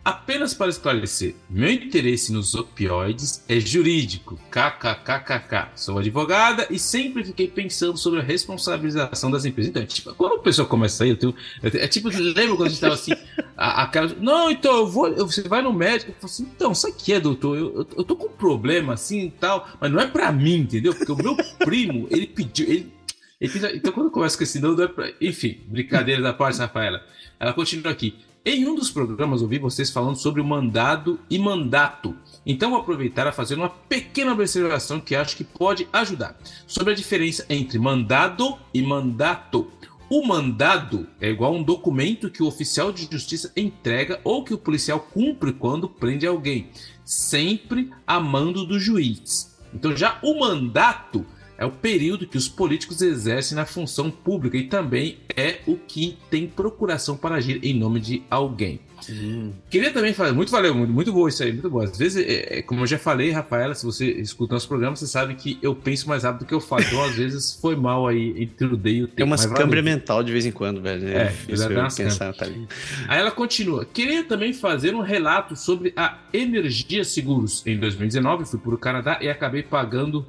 Apenas 0.06 0.54
para 0.54 0.68
esclarecer, 0.68 1.34
meu 1.50 1.68
interesse 1.68 2.32
nos 2.32 2.54
opioides 2.54 3.42
é 3.48 3.58
jurídico. 3.58 4.38
KKKKK. 4.52 5.72
Sou 5.74 5.98
advogada 5.98 6.64
e 6.70 6.78
sempre 6.78 7.24
fiquei 7.24 7.48
pensando 7.48 7.98
sobre 7.98 8.20
a 8.20 8.22
responsabilização 8.22 9.32
das 9.32 9.44
empresas. 9.44 9.70
Então, 9.70 9.84
tipo, 9.84 10.14
quando 10.14 10.36
a 10.36 10.38
pessoa 10.38 10.68
começa 10.68 11.02
a 11.02 11.08
ir, 11.08 11.10
eu 11.10 11.16
tenho, 11.16 11.34
é 11.60 11.88
tipo, 11.88 12.08
lembra 12.08 12.54
quando 12.54 12.66
a 12.66 12.68
gente 12.68 12.80
tava 12.80 12.94
assim, 12.94 13.14
a, 13.56 13.82
aquela. 13.82 14.14
Não, 14.20 14.48
então 14.48 14.76
eu 14.76 14.86
vou. 14.86 15.08
Eu, 15.08 15.26
você 15.26 15.42
vai 15.42 15.60
no 15.60 15.72
médico 15.72 16.12
e 16.12 16.14
fala 16.14 16.26
assim: 16.26 16.48
então, 16.54 16.70
isso 16.70 16.86
aqui 16.86 17.12
é, 17.12 17.18
doutor? 17.18 17.58
Eu, 17.58 17.74
eu, 17.74 17.88
eu, 17.96 18.04
tô 18.04 18.14
com 18.14 18.28
um 18.28 18.36
problema 18.36 18.92
assim 18.92 19.24
e 19.24 19.30
tal, 19.32 19.68
mas 19.80 19.90
não 19.90 19.98
é 19.98 20.06
pra 20.06 20.30
mim, 20.30 20.58
entendeu? 20.58 20.94
Porque 20.94 21.10
o 21.10 21.16
meu 21.16 21.36
primo, 21.58 22.06
ele 22.12 22.28
pediu. 22.28 22.68
Ele, 22.68 22.92
ele, 23.40 23.76
então, 23.76 23.92
quando 23.92 24.06
eu 24.06 24.12
começo 24.12 24.38
com 24.38 24.44
esse 24.44 24.60
não, 24.60 24.76
não 24.76 24.84
é 24.84 24.86
pra. 24.86 25.10
Enfim, 25.20 25.62
brincadeira 25.66 26.22
da 26.22 26.32
parte, 26.32 26.60
Rafaela. 26.60 27.04
Ela 27.40 27.52
continua 27.52 27.90
aqui. 27.90 28.14
Em 28.48 28.64
um 28.64 28.76
dos 28.76 28.92
programas 28.92 29.42
ouvi 29.42 29.58
vocês 29.58 29.90
falando 29.90 30.14
sobre 30.14 30.40
o 30.40 30.44
mandado 30.44 31.18
e 31.28 31.36
mandato. 31.36 32.14
Então 32.46 32.70
vou 32.70 32.78
aproveitar 32.78 33.26
a 33.26 33.32
fazer 33.32 33.56
uma 33.56 33.68
pequena 33.68 34.30
observação 34.32 35.00
que 35.00 35.16
acho 35.16 35.36
que 35.36 35.42
pode 35.42 35.88
ajudar 35.92 36.38
sobre 36.64 36.92
a 36.92 36.96
diferença 36.96 37.44
entre 37.50 37.76
mandado 37.76 38.56
e 38.72 38.80
mandato. 38.82 39.68
O 40.08 40.24
mandado 40.24 41.08
é 41.20 41.28
igual 41.28 41.54
a 41.54 41.56
um 41.56 41.62
documento 41.64 42.30
que 42.30 42.40
o 42.40 42.46
oficial 42.46 42.92
de 42.92 43.08
justiça 43.10 43.50
entrega 43.56 44.20
ou 44.22 44.44
que 44.44 44.54
o 44.54 44.58
policial 44.58 45.00
cumpre 45.00 45.52
quando 45.52 45.88
prende 45.88 46.24
alguém, 46.24 46.68
sempre 47.04 47.90
a 48.06 48.20
mando 48.20 48.64
do 48.64 48.78
juiz. 48.78 49.58
Então 49.74 49.96
já 49.96 50.20
o 50.22 50.38
mandato 50.38 51.26
é 51.58 51.64
o 51.64 51.70
período 51.70 52.26
que 52.26 52.36
os 52.36 52.48
políticos 52.48 53.00
exercem 53.00 53.56
na 53.56 53.66
função 53.66 54.10
pública 54.10 54.56
e 54.56 54.64
também 54.64 55.18
é 55.34 55.60
o 55.66 55.76
que 55.76 56.18
tem 56.30 56.46
procuração 56.46 57.16
para 57.16 57.36
agir 57.36 57.60
em 57.62 57.74
nome 57.74 58.00
de 58.00 58.22
alguém. 58.30 58.80
Hum. 59.10 59.52
Queria 59.68 59.92
também 59.92 60.12
falar, 60.12 60.32
muito 60.32 60.50
valeu, 60.50 60.74
muito, 60.74 60.92
muito 60.92 61.12
bom 61.12 61.28
isso 61.28 61.42
aí, 61.42 61.52
muito 61.52 61.68
bom. 61.68 61.82
Às 61.82 61.96
vezes, 61.96 62.24
é, 62.26 62.58
é, 62.58 62.62
como 62.62 62.82
eu 62.82 62.86
já 62.86 62.98
falei, 62.98 63.30
Rafaela, 63.30 63.74
se 63.74 63.84
você 63.84 64.10
escuta 64.12 64.54
nosso 64.54 64.66
programa, 64.66 64.96
você 64.96 65.06
sabe 65.06 65.34
que 65.34 65.58
eu 65.62 65.74
penso 65.74 66.08
mais 66.08 66.24
rápido 66.24 66.40
do 66.40 66.46
que 66.46 66.54
eu 66.54 66.60
falo. 66.60 66.82
Então, 66.82 67.04
às 67.04 67.14
vezes, 67.14 67.58
foi 67.60 67.76
mal 67.76 68.06
aí, 68.06 68.42
intrudei 68.42 69.02
o 69.02 69.06
tempo. 69.06 69.16
Tem 69.16 69.26
umas 69.26 69.46
câmeras 69.46 69.84
mental 69.84 70.22
de 70.22 70.32
vez 70.32 70.46
em 70.46 70.52
quando, 70.52 70.80
velho. 70.80 71.08
É, 71.08 71.24
é 71.24 71.88
pensar, 71.94 72.32
tá 72.32 72.46
Aí 72.46 73.20
ela 73.20 73.30
continua. 73.30 73.84
Queria 73.84 74.24
também 74.24 74.52
fazer 74.52 74.94
um 74.94 75.00
relato 75.00 75.54
sobre 75.54 75.92
a 75.96 76.18
Energia 76.32 77.04
Seguros. 77.04 77.64
Em 77.66 77.78
2019, 77.78 78.46
fui 78.46 78.58
para 78.58 78.74
o 78.74 78.78
Canadá 78.78 79.18
e 79.20 79.28
acabei 79.28 79.62
pagando 79.62 80.26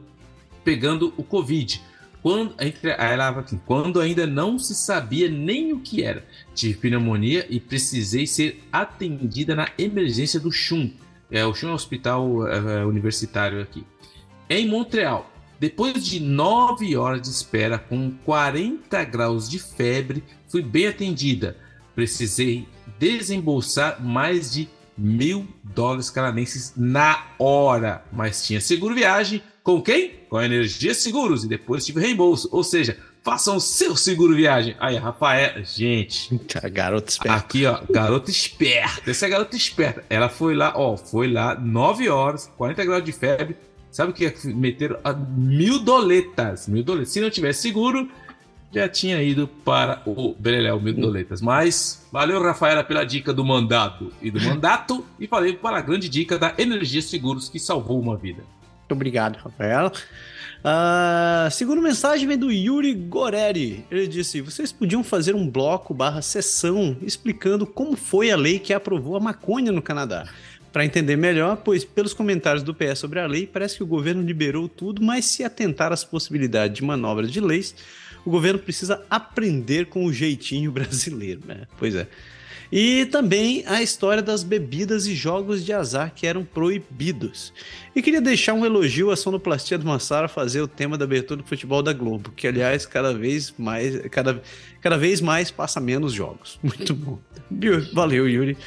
pegando 0.67 1.13
o 1.15 1.23
Covid. 1.23 1.81
Quando, 2.21 2.53
entre, 2.59 2.89
ela 2.89 3.45
quando 3.65 4.01
ainda 4.01 4.27
não 4.27 4.59
se 4.59 4.75
sabia 4.75 5.29
nem 5.29 5.71
o 5.71 5.79
que 5.79 6.03
era. 6.03 6.25
Tive 6.53 6.77
pneumonia 6.77 7.47
e 7.49 7.57
precisei 7.57 8.27
ser 8.27 8.61
atendida 8.69 9.55
na 9.55 9.69
emergência 9.77 10.41
do 10.41 10.51
CHUM. 10.51 10.91
É, 11.31 11.45
o 11.45 11.53
CHUM 11.53 11.69
é 11.69 11.73
hospital 11.73 12.45
é, 12.45 12.85
universitário 12.85 13.61
aqui. 13.61 13.85
Em 14.49 14.67
Montreal, 14.67 15.31
depois 15.57 16.05
de 16.05 16.19
nove 16.19 16.97
horas 16.97 17.21
de 17.21 17.29
espera 17.29 17.79
com 17.79 18.11
40 18.25 19.05
graus 19.05 19.49
de 19.49 19.59
febre, 19.59 20.21
fui 20.49 20.61
bem 20.61 20.87
atendida. 20.87 21.55
Precisei 21.95 22.67
desembolsar 22.99 24.03
mais 24.03 24.51
de 24.51 24.67
mil 24.97 25.47
dólares 25.63 26.09
canadenses 26.09 26.73
na 26.75 27.25
hora, 27.39 28.03
mas 28.11 28.45
tinha 28.45 28.59
seguro 28.59 28.93
viagem, 28.93 29.41
com 29.67 29.81
quem? 29.81 30.11
Com 30.29 30.37
a 30.37 30.45
Energia 30.45 30.93
Seguros 30.93 31.43
e 31.43 31.47
depois 31.49 31.85
tive 31.85 31.99
reembolso. 31.99 32.47
Ou 32.53 32.63
seja, 32.63 32.97
façam 33.21 33.57
o 33.57 33.59
seu 33.59 33.97
seguro 33.97 34.33
viagem. 34.33 34.77
Aí, 34.79 34.95
Rafael, 34.95 35.61
gente. 35.65 36.39
Garota 36.71 37.09
esperta. 37.11 37.37
Aqui, 37.37 37.65
ó, 37.65 37.81
garota 37.89 38.31
esperta. 38.31 39.11
Essa 39.11 39.25
é 39.25 39.27
a 39.27 39.29
garota 39.29 39.57
esperta. 39.57 40.05
Ela 40.09 40.29
foi 40.29 40.55
lá, 40.55 40.71
ó, 40.73 40.95
foi 40.95 41.29
lá, 41.29 41.53
9 41.53 42.07
horas, 42.07 42.49
40 42.55 42.85
graus 42.85 43.03
de 43.03 43.11
febre. 43.11 43.57
Sabe 43.91 44.11
o 44.11 44.13
que? 44.13 44.33
Meteram 44.53 45.01
a 45.03 45.11
mil 45.11 45.79
doletas. 45.79 46.69
Mil 46.69 46.81
doletas. 46.81 47.09
Se 47.09 47.19
não 47.19 47.29
tivesse 47.29 47.63
seguro, 47.63 48.09
já 48.71 48.87
tinha 48.87 49.21
ido 49.21 49.49
para 49.65 50.01
o 50.05 50.33
Beleléu 50.39 50.79
Mil 50.79 50.93
Doletas. 50.93 51.41
Mas 51.41 52.07
valeu, 52.09 52.41
Rafaela, 52.41 52.85
pela 52.85 53.03
dica 53.03 53.33
do 53.33 53.43
mandado 53.43 54.13
e 54.21 54.31
do 54.31 54.39
mandato. 54.39 55.05
E 55.19 55.27
falei 55.27 55.51
para 55.51 55.79
a 55.79 55.81
grande 55.81 56.07
dica 56.07 56.39
da 56.39 56.53
Energia 56.57 57.01
Seguros, 57.01 57.49
que 57.49 57.59
salvou 57.59 57.99
uma 57.99 58.15
vida. 58.15 58.43
Muito 58.87 58.93
obrigado, 58.93 59.35
Rafael. 59.35 59.91
Uh, 60.59 61.51
segunda 61.51 61.81
mensagem 61.81 62.25
vem 62.25 62.37
do 62.37 62.49
Yuri 62.49 62.93
Goreri. 62.93 63.85
Ele 63.91 64.07
disse: 64.07 64.39
vocês 64.39 64.71
podiam 64.71 65.03
fazer 65.03 65.35
um 65.35 65.45
bloco 65.45 65.93
barra 65.93 66.21
sessão 66.21 66.95
explicando 67.01 67.67
como 67.67 67.97
foi 67.97 68.31
a 68.31 68.37
lei 68.37 68.59
que 68.59 68.73
aprovou 68.73 69.17
a 69.17 69.19
maconha 69.19 69.73
no 69.73 69.81
Canadá. 69.81 70.25
para 70.71 70.85
entender 70.85 71.17
melhor, 71.17 71.57
pois 71.57 71.83
pelos 71.83 72.13
comentários 72.13 72.63
do 72.63 72.73
PS 72.73 72.99
sobre 72.99 73.19
a 73.19 73.27
lei, 73.27 73.45
parece 73.45 73.75
que 73.75 73.83
o 73.83 73.87
governo 73.87 74.21
liberou 74.21 74.69
tudo, 74.69 75.01
mas 75.01 75.25
se 75.25 75.43
atentar 75.43 75.91
às 75.91 76.05
possibilidades 76.05 76.77
de 76.77 76.83
manobras 76.83 77.29
de 77.29 77.41
leis, 77.41 77.75
o 78.25 78.29
governo 78.29 78.59
precisa 78.59 79.03
aprender 79.09 79.87
com 79.87 80.05
o 80.05 80.13
jeitinho 80.13 80.71
brasileiro, 80.73 81.41
né? 81.45 81.63
Pois 81.77 81.93
é. 81.93 82.07
E 82.71 83.05
também 83.05 83.63
a 83.65 83.81
história 83.81 84.21
das 84.21 84.43
bebidas 84.43 85.07
e 85.07 85.15
jogos 85.15 85.63
de 85.63 85.71
azar 85.71 86.11
que 86.13 86.27
eram 86.27 86.43
proibidos. 86.43 87.53
E 87.95 88.01
queria 88.01 88.21
deixar 88.21 88.53
um 88.53 88.65
elogio 88.65 89.11
à 89.11 89.15
sonoplastia 89.15 89.77
do 89.77 89.85
Massara 89.85 90.27
fazer 90.27 90.61
o 90.61 90.67
tema 90.67 90.97
da 90.97 91.05
abertura 91.05 91.41
do 91.41 91.47
futebol 91.47 91.81
da 91.81 91.93
Globo, 91.93 92.31
que 92.31 92.47
aliás 92.47 92.85
cada 92.85 93.13
vez 93.13 93.53
mais, 93.57 93.99
cada, 94.09 94.41
cada 94.81 94.97
vez 94.97 95.21
mais 95.21 95.49
passa 95.49 95.79
menos 95.79 96.13
jogos. 96.13 96.59
Muito 96.63 96.93
bom. 96.93 97.19
Valeu, 97.93 98.27
Yuri. 98.27 98.57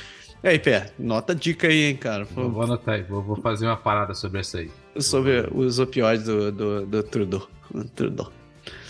E 0.42 0.48
aí, 0.48 0.58
Pé, 0.58 0.90
nota 0.98 1.34
dica 1.34 1.68
aí, 1.68 1.84
hein, 1.84 1.96
cara. 1.96 2.24
Vou 2.24 2.62
anotar 2.62 2.94
aí, 2.94 3.02
vou, 3.02 3.22
vou, 3.22 3.36
fazer 3.36 3.66
uma 3.66 3.76
parada 3.76 4.14
sobre 4.14 4.40
essa 4.40 4.58
aí. 4.58 4.70
Sobre 4.98 5.46
os 5.54 5.78
opioides 5.78 6.24
do, 6.24 6.50
do, 6.50 6.86
do 6.86 7.02
Trudeau. 7.02 7.46
Trudeau. 7.94 8.32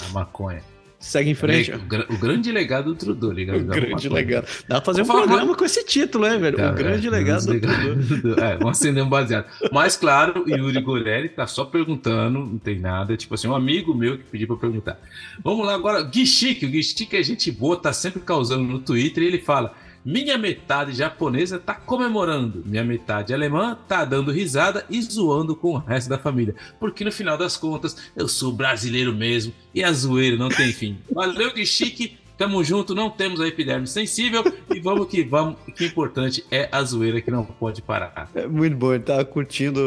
A 0.07 0.13
maconha. 0.13 0.63
Segue 1.01 1.31
em 1.31 1.35
frente. 1.35 1.73
O, 1.73 2.15
o 2.15 2.19
grande 2.19 2.53
legado 2.53 2.93
do 2.93 2.95
Trudeau, 2.95 3.33
ligado? 3.33 3.63
O 3.63 3.65
grande 3.65 4.07
legado. 4.07 4.47
Dá 4.69 4.83
pra 4.83 4.85
fazer 4.85 5.01
um 5.01 5.07
programa 5.07 5.45
uma... 5.45 5.57
com 5.57 5.65
esse 5.65 5.83
título, 5.83 6.29
né, 6.29 6.37
velho? 6.37 6.59
Tá, 6.59 6.73
o 6.73 6.75
grande 6.75 7.07
é, 7.07 7.11
legado 7.11 7.47
do 7.47 7.59
Trudeau. 7.59 8.37
É, 8.45 8.59
vamos 8.59 8.79
acender 8.79 9.03
um 9.03 9.09
baseado. 9.09 9.47
Mas, 9.73 9.97
claro, 9.97 10.45
o 10.45 10.51
Yuri 10.51 10.81
Gorelli 10.83 11.31
tá 11.31 11.47
só 11.47 11.65
perguntando, 11.65 12.41
não 12.41 12.59
tem 12.59 12.79
nada. 12.79 13.17
Tipo 13.17 13.35
assim, 13.35 13.49
um 13.49 13.55
amigo 13.55 13.95
meu 13.95 14.19
que 14.19 14.25
pediu 14.25 14.47
pra 14.47 14.57
perguntar. 14.57 15.01
Vamos 15.43 15.67
lá 15.67 15.75
agora. 15.75 16.03
Gui 16.03 16.27
Chique, 16.27 16.67
o 16.67 16.69
Gui 16.69 16.83
Chique 16.83 17.17
é 17.17 17.23
gente 17.23 17.51
boa, 17.51 17.79
tá 17.79 17.95
sempre 17.95 18.21
causando 18.21 18.63
no 18.63 18.79
Twitter 18.79 19.23
e 19.23 19.27
ele 19.27 19.39
fala. 19.39 19.75
Minha 20.05 20.39
metade 20.39 20.93
japonesa 20.93 21.59
tá 21.59 21.75
comemorando, 21.75 22.63
minha 22.65 22.83
metade 22.83 23.35
alemã 23.35 23.77
tá 23.87 24.05
dando 24.05 24.33
risada 24.33 24.85
e 24.89 25.01
zoando 25.03 25.55
com 25.55 25.75
o 25.75 25.79
resto 25.79 26.09
da 26.09 26.19
família. 26.19 26.55
Porque 26.79 27.05
no 27.05 27.13
final 27.13 27.37
das 27.37 27.57
contas, 27.57 27.97
eu 28.17 28.27
sou 28.27 28.53
brasileiro 28.53 29.15
mesmo 29.15 29.53
e 29.75 29.85
a 29.85 29.93
zoeira 29.93 30.37
não 30.37 30.49
tem 30.49 30.73
fim. 30.73 30.99
Valeu, 31.13 31.53
que 31.53 31.67
chique! 31.67 32.19
Tamo 32.41 32.65
junto, 32.65 32.95
não 32.95 33.11
temos 33.11 33.39
a 33.39 33.47
epiderme 33.47 33.87
sensível 33.87 34.43
e 34.75 34.81
vamos 34.81 35.09
que 35.09 35.23
vamos. 35.23 35.57
O 35.69 35.73
que 35.73 35.85
é 35.85 35.87
importante 35.89 36.43
é 36.51 36.71
a 36.73 36.83
zoeira 36.83 37.21
que 37.21 37.31
não 37.31 37.45
pode 37.45 37.83
parar. 37.83 38.31
É 38.35 38.47
muito 38.47 38.75
bom, 38.79 38.95
ele 38.95 39.05
tava 39.05 39.23
curtindo. 39.27 39.79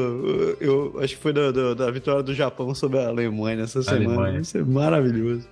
Eu 0.62 0.96
acho 1.02 1.16
que 1.16 1.22
foi 1.24 1.34
da, 1.34 1.52
da, 1.52 1.74
da 1.74 1.90
vitória 1.90 2.22
do 2.22 2.32
Japão 2.36 2.76
sobre 2.76 3.00
a 3.00 3.08
Alemanha 3.08 3.64
essa 3.64 3.82
semana. 3.82 4.06
Alemanha. 4.06 4.42
Isso 4.42 4.56
é 4.56 4.64
maravilhoso. 4.64 5.48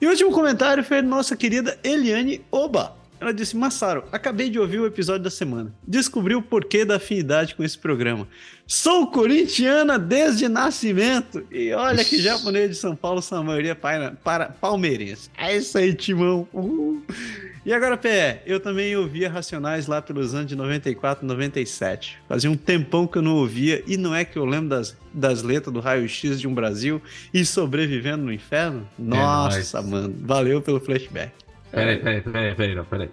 E 0.00 0.06
o 0.06 0.08
último 0.08 0.32
comentário 0.32 0.82
foi 0.82 1.02
da 1.02 1.08
nossa 1.08 1.36
querida 1.36 1.78
Eliane 1.84 2.40
Oba. 2.50 2.96
Ela 3.20 3.32
disse: 3.32 3.56
Massaro, 3.56 4.04
acabei 4.12 4.48
de 4.48 4.58
ouvir 4.58 4.78
o 4.80 4.86
episódio 4.86 5.22
da 5.22 5.30
semana. 5.30 5.72
Descobri 5.86 6.34
o 6.34 6.42
porquê 6.42 6.84
da 6.84 6.96
afinidade 6.96 7.54
com 7.54 7.64
esse 7.64 7.76
programa. 7.76 8.28
Sou 8.66 9.06
corintiana 9.06 9.98
desde 9.98 10.48
nascimento. 10.48 11.44
E 11.50 11.72
olha 11.72 12.04
que 12.04 12.20
japonês 12.20 12.70
de 12.70 12.76
São 12.76 12.94
Paulo, 12.94 13.22
sua 13.22 13.42
maioria 13.42 13.74
para, 13.74 14.12
para 14.22 14.46
palmeirense. 14.46 15.30
É 15.36 15.56
isso 15.56 15.78
aí, 15.78 15.94
Timão. 15.94 16.46
Uh. 16.52 17.02
E 17.64 17.72
agora, 17.72 17.96
Pé, 17.96 18.42
eu 18.46 18.60
também 18.60 18.96
ouvia 18.96 19.28
Racionais 19.28 19.86
lá 19.86 20.00
pelos 20.00 20.34
anos 20.34 20.46
de 20.46 20.56
94, 20.56 21.26
97. 21.26 22.18
Fazia 22.28 22.50
um 22.50 22.56
tempão 22.56 23.06
que 23.06 23.18
eu 23.18 23.22
não 23.22 23.36
ouvia, 23.36 23.82
e 23.86 23.96
não 23.96 24.14
é 24.14 24.24
que 24.24 24.38
eu 24.38 24.44
lembro 24.44 24.70
das, 24.70 24.96
das 25.12 25.42
letras 25.42 25.72
do 25.72 25.80
raio-x 25.80 26.40
de 26.40 26.48
um 26.48 26.54
Brasil 26.54 27.02
e 27.32 27.44
sobrevivendo 27.44 28.24
no 28.24 28.32
inferno? 28.32 28.88
É 28.98 29.02
Nossa, 29.02 29.78
é 29.78 29.82
mano, 29.82 30.14
valeu 30.20 30.62
pelo 30.62 30.80
flashback. 30.80 31.32
Peraí, 31.70 31.98
peraí, 31.98 32.20
peraí, 32.20 32.54
peraí, 32.54 32.74
não, 32.74 32.84
peraí. 32.84 33.10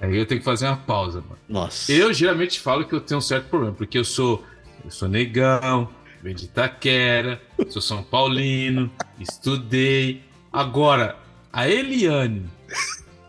Aí 0.00 0.16
eu 0.16 0.26
tenho 0.26 0.40
que 0.40 0.44
fazer 0.44 0.66
uma 0.66 0.76
pausa, 0.76 1.20
mano. 1.20 1.38
Nossa. 1.48 1.92
Eu 1.92 2.12
geralmente 2.12 2.60
falo 2.60 2.86
que 2.86 2.94
eu 2.94 3.00
tenho 3.00 3.18
um 3.18 3.22
certo 3.22 3.48
problema, 3.48 3.74
porque 3.74 3.98
eu 3.98 4.04
sou. 4.04 4.44
Eu 4.84 4.90
sou 4.90 5.08
negão, 5.08 5.88
venho 6.22 6.36
de 6.36 6.44
Itaquera, 6.44 7.40
sou 7.68 7.82
São 7.82 8.02
Paulino, 8.02 8.90
estudei. 9.18 10.22
Agora, 10.52 11.16
a 11.52 11.68
Eliane, 11.68 12.48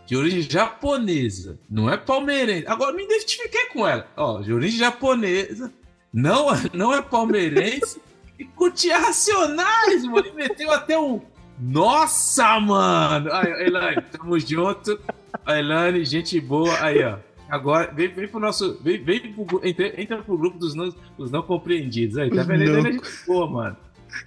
de 0.06 0.16
origem 0.16 0.42
japonesa, 0.42 1.58
não 1.68 1.90
é 1.90 1.96
palmeirense. 1.96 2.66
Agora 2.68 2.92
me 2.92 3.04
identifiquei 3.04 3.66
com 3.66 3.86
ela. 3.86 4.06
Ó, 4.16 4.40
de 4.40 4.52
origem 4.52 4.78
japonesa, 4.78 5.72
não, 6.12 6.46
não 6.72 6.94
é 6.94 7.02
palmeirense 7.02 8.00
e 8.38 8.44
curtia 8.44 8.98
racionais, 8.98 10.04
mano. 10.04 10.26
E 10.26 10.32
meteu 10.32 10.70
até 10.70 10.98
um 10.98 11.20
nossa, 11.60 12.58
mano! 12.60 13.32
Aí, 13.32 13.66
Elaine, 13.66 14.02
tamo 14.10 14.38
junto. 14.38 14.98
A 15.44 15.58
Elaine, 15.58 16.04
gente 16.04 16.40
boa. 16.40 16.74
Aí, 16.80 17.02
ó. 17.04 17.16
Agora, 17.48 17.92
vem, 17.92 18.08
vem 18.08 18.28
pro 18.28 18.40
nosso. 18.40 18.78
Vem, 18.82 19.02
vem 19.02 19.32
pro, 19.32 19.60
entra, 19.64 20.00
entra 20.00 20.18
pro 20.18 20.38
grupo 20.38 20.58
dos 20.58 20.74
não, 20.74 20.94
dos 21.18 21.30
não 21.30 21.42
compreendidos. 21.42 22.16
Aí, 22.16 22.30
tá 22.30 22.42
vendo? 22.44 22.62
É 22.62 22.92
gente 22.92 23.02
boa, 23.26 23.50
mano. 23.50 23.76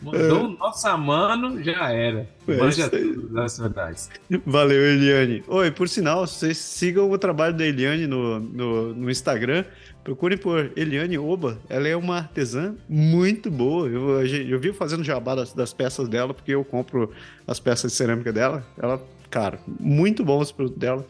Mandou 0.01 0.45
é. 0.45 0.57
nossa 0.57 0.95
mano, 0.97 1.61
já 1.61 1.91
era. 1.91 2.27
É 2.47 2.57
Manja 2.57 2.89
das 3.31 3.57
verdades. 3.57 4.09
Valeu, 4.45 4.81
Eliane. 4.81 5.43
Oi, 5.47 5.71
por 5.71 5.89
sinal, 5.89 6.25
vocês 6.25 6.57
sigam 6.57 7.09
o 7.09 7.17
trabalho 7.17 7.55
da 7.55 7.65
Eliane 7.65 8.07
no, 8.07 8.39
no, 8.39 8.93
no 8.93 9.11
Instagram. 9.11 9.65
Procurem 10.03 10.37
por 10.37 10.71
Eliane 10.75 11.17
Oba. 11.17 11.59
Ela 11.69 11.87
é 11.87 11.95
uma 11.95 12.17
artesã 12.17 12.75
muito 12.89 13.49
boa. 13.49 13.87
Eu, 13.87 14.25
eu 14.25 14.59
vi 14.59 14.73
fazendo 14.73 15.03
jabá 15.03 15.33
das, 15.35 15.53
das, 15.53 15.73
peças 15.73 16.09
dela, 16.09 16.33
porque 16.33 16.51
eu 16.51 16.63
compro 16.65 17.13
as 17.47 17.59
peças 17.59 17.91
de 17.91 17.97
cerâmica 17.97 18.33
dela. 18.33 18.65
Ela, 18.77 19.01
cara, 19.29 19.59
muito 19.79 20.23
bom 20.23 20.39
os 20.39 20.51
produtos 20.51 20.79
dela. 20.79 21.05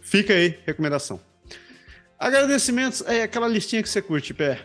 Fica 0.00 0.32
aí, 0.32 0.56
recomendação. 0.64 1.20
Agradecimentos, 2.18 3.02
é 3.06 3.22
aquela 3.22 3.48
listinha 3.48 3.82
que 3.82 3.88
você 3.88 4.00
curte, 4.00 4.32
Pé. 4.32 4.60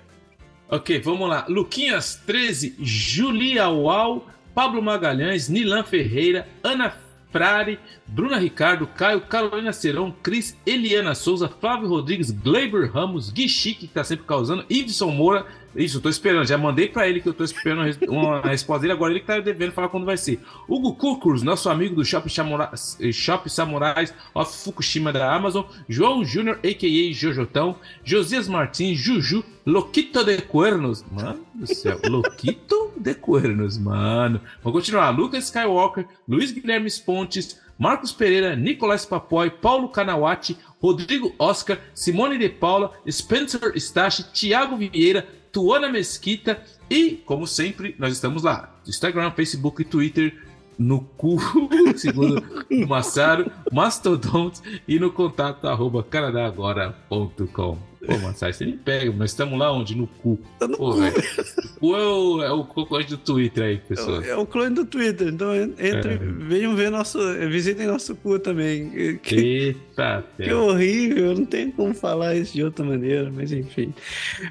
Ok, 0.70 1.00
vamos 1.02 1.28
lá. 1.28 1.46
Luquinhas 1.50 2.22
13, 2.26 2.76
Julia 2.80 3.70
Uau, 3.70 4.28
Pablo 4.54 4.82
Magalhães, 4.82 5.50
Nilan 5.50 5.84
Ferreira, 5.84 6.48
Ana 6.64 6.90
Frari, 7.34 7.80
Bruna 8.06 8.38
Ricardo, 8.38 8.86
Caio, 8.86 9.22
Carolina 9.22 9.74
Serão, 9.74 10.14
Cris, 10.22 10.56
Eliana 10.68 11.16
Souza, 11.16 11.50
Flávio 11.50 11.90
Rodrigues, 11.90 12.30
Gleiber 12.30 12.92
Ramos, 12.94 13.32
Gui 13.32 13.50
Chique, 13.50 13.88
que 13.88 13.94
tá 13.94 14.04
sempre 14.04 14.26
causando, 14.26 14.64
Iveson 14.70 15.10
Moura, 15.10 15.48
isso, 15.76 15.98
eu 15.98 16.02
tô 16.02 16.10
esperando. 16.10 16.46
Já 16.46 16.58
mandei 16.58 16.88
para 16.88 17.08
ele 17.08 17.20
que 17.22 17.28
eu 17.28 17.34
tô 17.34 17.44
esperando 17.44 17.82
uma 18.08 18.42
resposta 18.48 18.82
dele. 18.82 18.94
Agora 18.94 19.12
ele 19.12 19.20
que 19.20 19.26
tá 19.26 19.40
devendo 19.40 19.72
falar 19.72 19.90
quando 19.90 20.06
vai 20.06 20.18
ser. 20.18 20.40
Hugo 20.68 20.96
Kukurs, 20.96 21.42
nosso 21.42 21.70
amigo 21.70 21.96
do 21.96 22.06
Shop, 22.06 22.30
Samurais, 22.32 22.98
Shop 23.12 23.50
Samurais 23.50 24.14
of 24.34 24.56
Fukushima 24.64 25.12
da 25.12 25.34
Amazon. 25.34 25.64
João 25.90 26.24
Júnior, 26.24 26.60
a.k.a. 26.64 27.14
Jojotão. 27.14 27.76
Josias 28.04 28.48
Martins, 28.48 28.98
Juju, 28.98 29.44
Loquito 29.66 30.24
de 30.24 30.38
Cuernos. 30.42 31.04
Mano 31.12 31.46
do 31.54 31.68
céu, 31.68 32.00
Loquito 32.08 32.92
de 32.98 33.16
Cuernos, 33.16 33.78
mano. 33.78 34.40
Vamos 34.64 34.80
continuar. 34.80 35.10
Lucas 35.12 35.46
Skywalker, 35.46 36.06
Luiz 36.28 36.52
Guilherme 36.52 36.90
Pontes, 37.06 37.62
Marcos 37.78 38.12
Pereira, 38.12 38.56
Nicolás 38.56 39.06
Papoy, 39.06 39.50
Paulo 39.50 39.90
Canawati, 39.90 40.58
Rodrigo 40.82 41.34
Oscar, 41.40 41.80
Simone 41.94 42.38
de 42.38 42.50
Paula, 42.50 42.92
Spencer 43.10 43.76
Stache, 43.76 44.24
Thiago 44.34 44.78
Vieira, 44.78 45.28
Tuana 45.54 45.88
Mesquita 45.88 46.62
e, 46.90 47.12
como 47.12 47.48
sempre, 47.48 47.96
nós 48.00 48.12
estamos 48.12 48.44
lá. 48.44 48.76
Instagram, 48.88 49.32
Facebook 49.32 49.84
e 49.84 49.86
Twitter 49.86 50.44
no 50.78 51.02
cu, 51.02 51.38
segundo 51.96 52.44
o 52.70 52.88
Massaro, 52.88 53.50
Mastodonte 53.72 54.82
e 54.88 55.00
no 55.00 55.12
contato 55.12 55.68
arroba 55.68 56.04
canadagora.com. 56.04 57.93
Pô, 58.06 58.18
Massaro, 58.18 58.54
você 58.54 58.66
me 58.66 58.74
pega, 58.74 59.12
nós 59.14 59.32
estamos 59.32 59.58
lá 59.58 59.72
onde? 59.72 59.96
No 59.96 60.08
cu. 60.08 60.38
Tá 60.60 60.68
no 60.68 60.78
Pô, 60.78 60.92
cu. 60.92 61.00
Véio. 61.00 61.14
O 61.16 61.80
cu 61.80 61.96
é 61.96 62.06
o, 62.06 62.44
é 62.44 62.52
o 62.52 62.64
concorrente 62.66 63.12
do 63.12 63.18
Twitter 63.18 63.64
aí, 63.64 63.78
pessoal. 63.78 64.22
É, 64.22 64.30
é, 64.30 64.36
o 64.36 64.46
clone 64.46 64.76
do 64.76 64.86
Twitter, 64.86 65.30
então 65.30 65.56
entre, 65.56 66.14
é. 66.14 66.18
venham 66.18 66.76
ver 66.76 66.92
nosso, 66.92 67.20
visitem 67.50 67.88
nosso 67.88 68.16
cu 68.16 68.38
também. 68.40 69.18
Que, 69.24 69.36
Eita, 69.36 70.24
que 70.38 70.52
horrível, 70.52 71.34
não 71.34 71.46
tem 71.46 71.72
como 71.72 71.94
falar 71.94 72.36
isso 72.36 72.54
de 72.54 72.64
outra 72.64 72.84
maneira, 72.86 73.32
mas 73.34 73.52
enfim. 73.52 73.94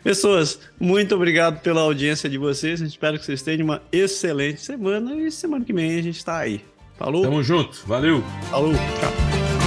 Pessoas, 0.02 0.58
muito 0.80 1.14
obrigado 1.14 1.60
pela 1.60 1.82
audiência 1.82 2.28
de 2.28 2.38
vocês, 2.38 2.80
espero 2.80 3.18
que 3.18 3.24
vocês 3.24 3.42
tenham 3.42 3.64
uma 3.64 3.82
excelente 3.92 4.60
semana 4.60 5.14
e 5.14 5.30
semana 5.30 5.64
que 5.64 5.72
vem 5.72 5.98
a 5.98 6.02
gente 6.02 6.16
está 6.16 6.38
aí. 6.38 6.62
Falou? 6.98 7.22
Tamo 7.22 7.42
junto, 7.42 7.82
valeu. 7.86 8.22
Falou, 8.50 8.72
tchau. 8.72 9.61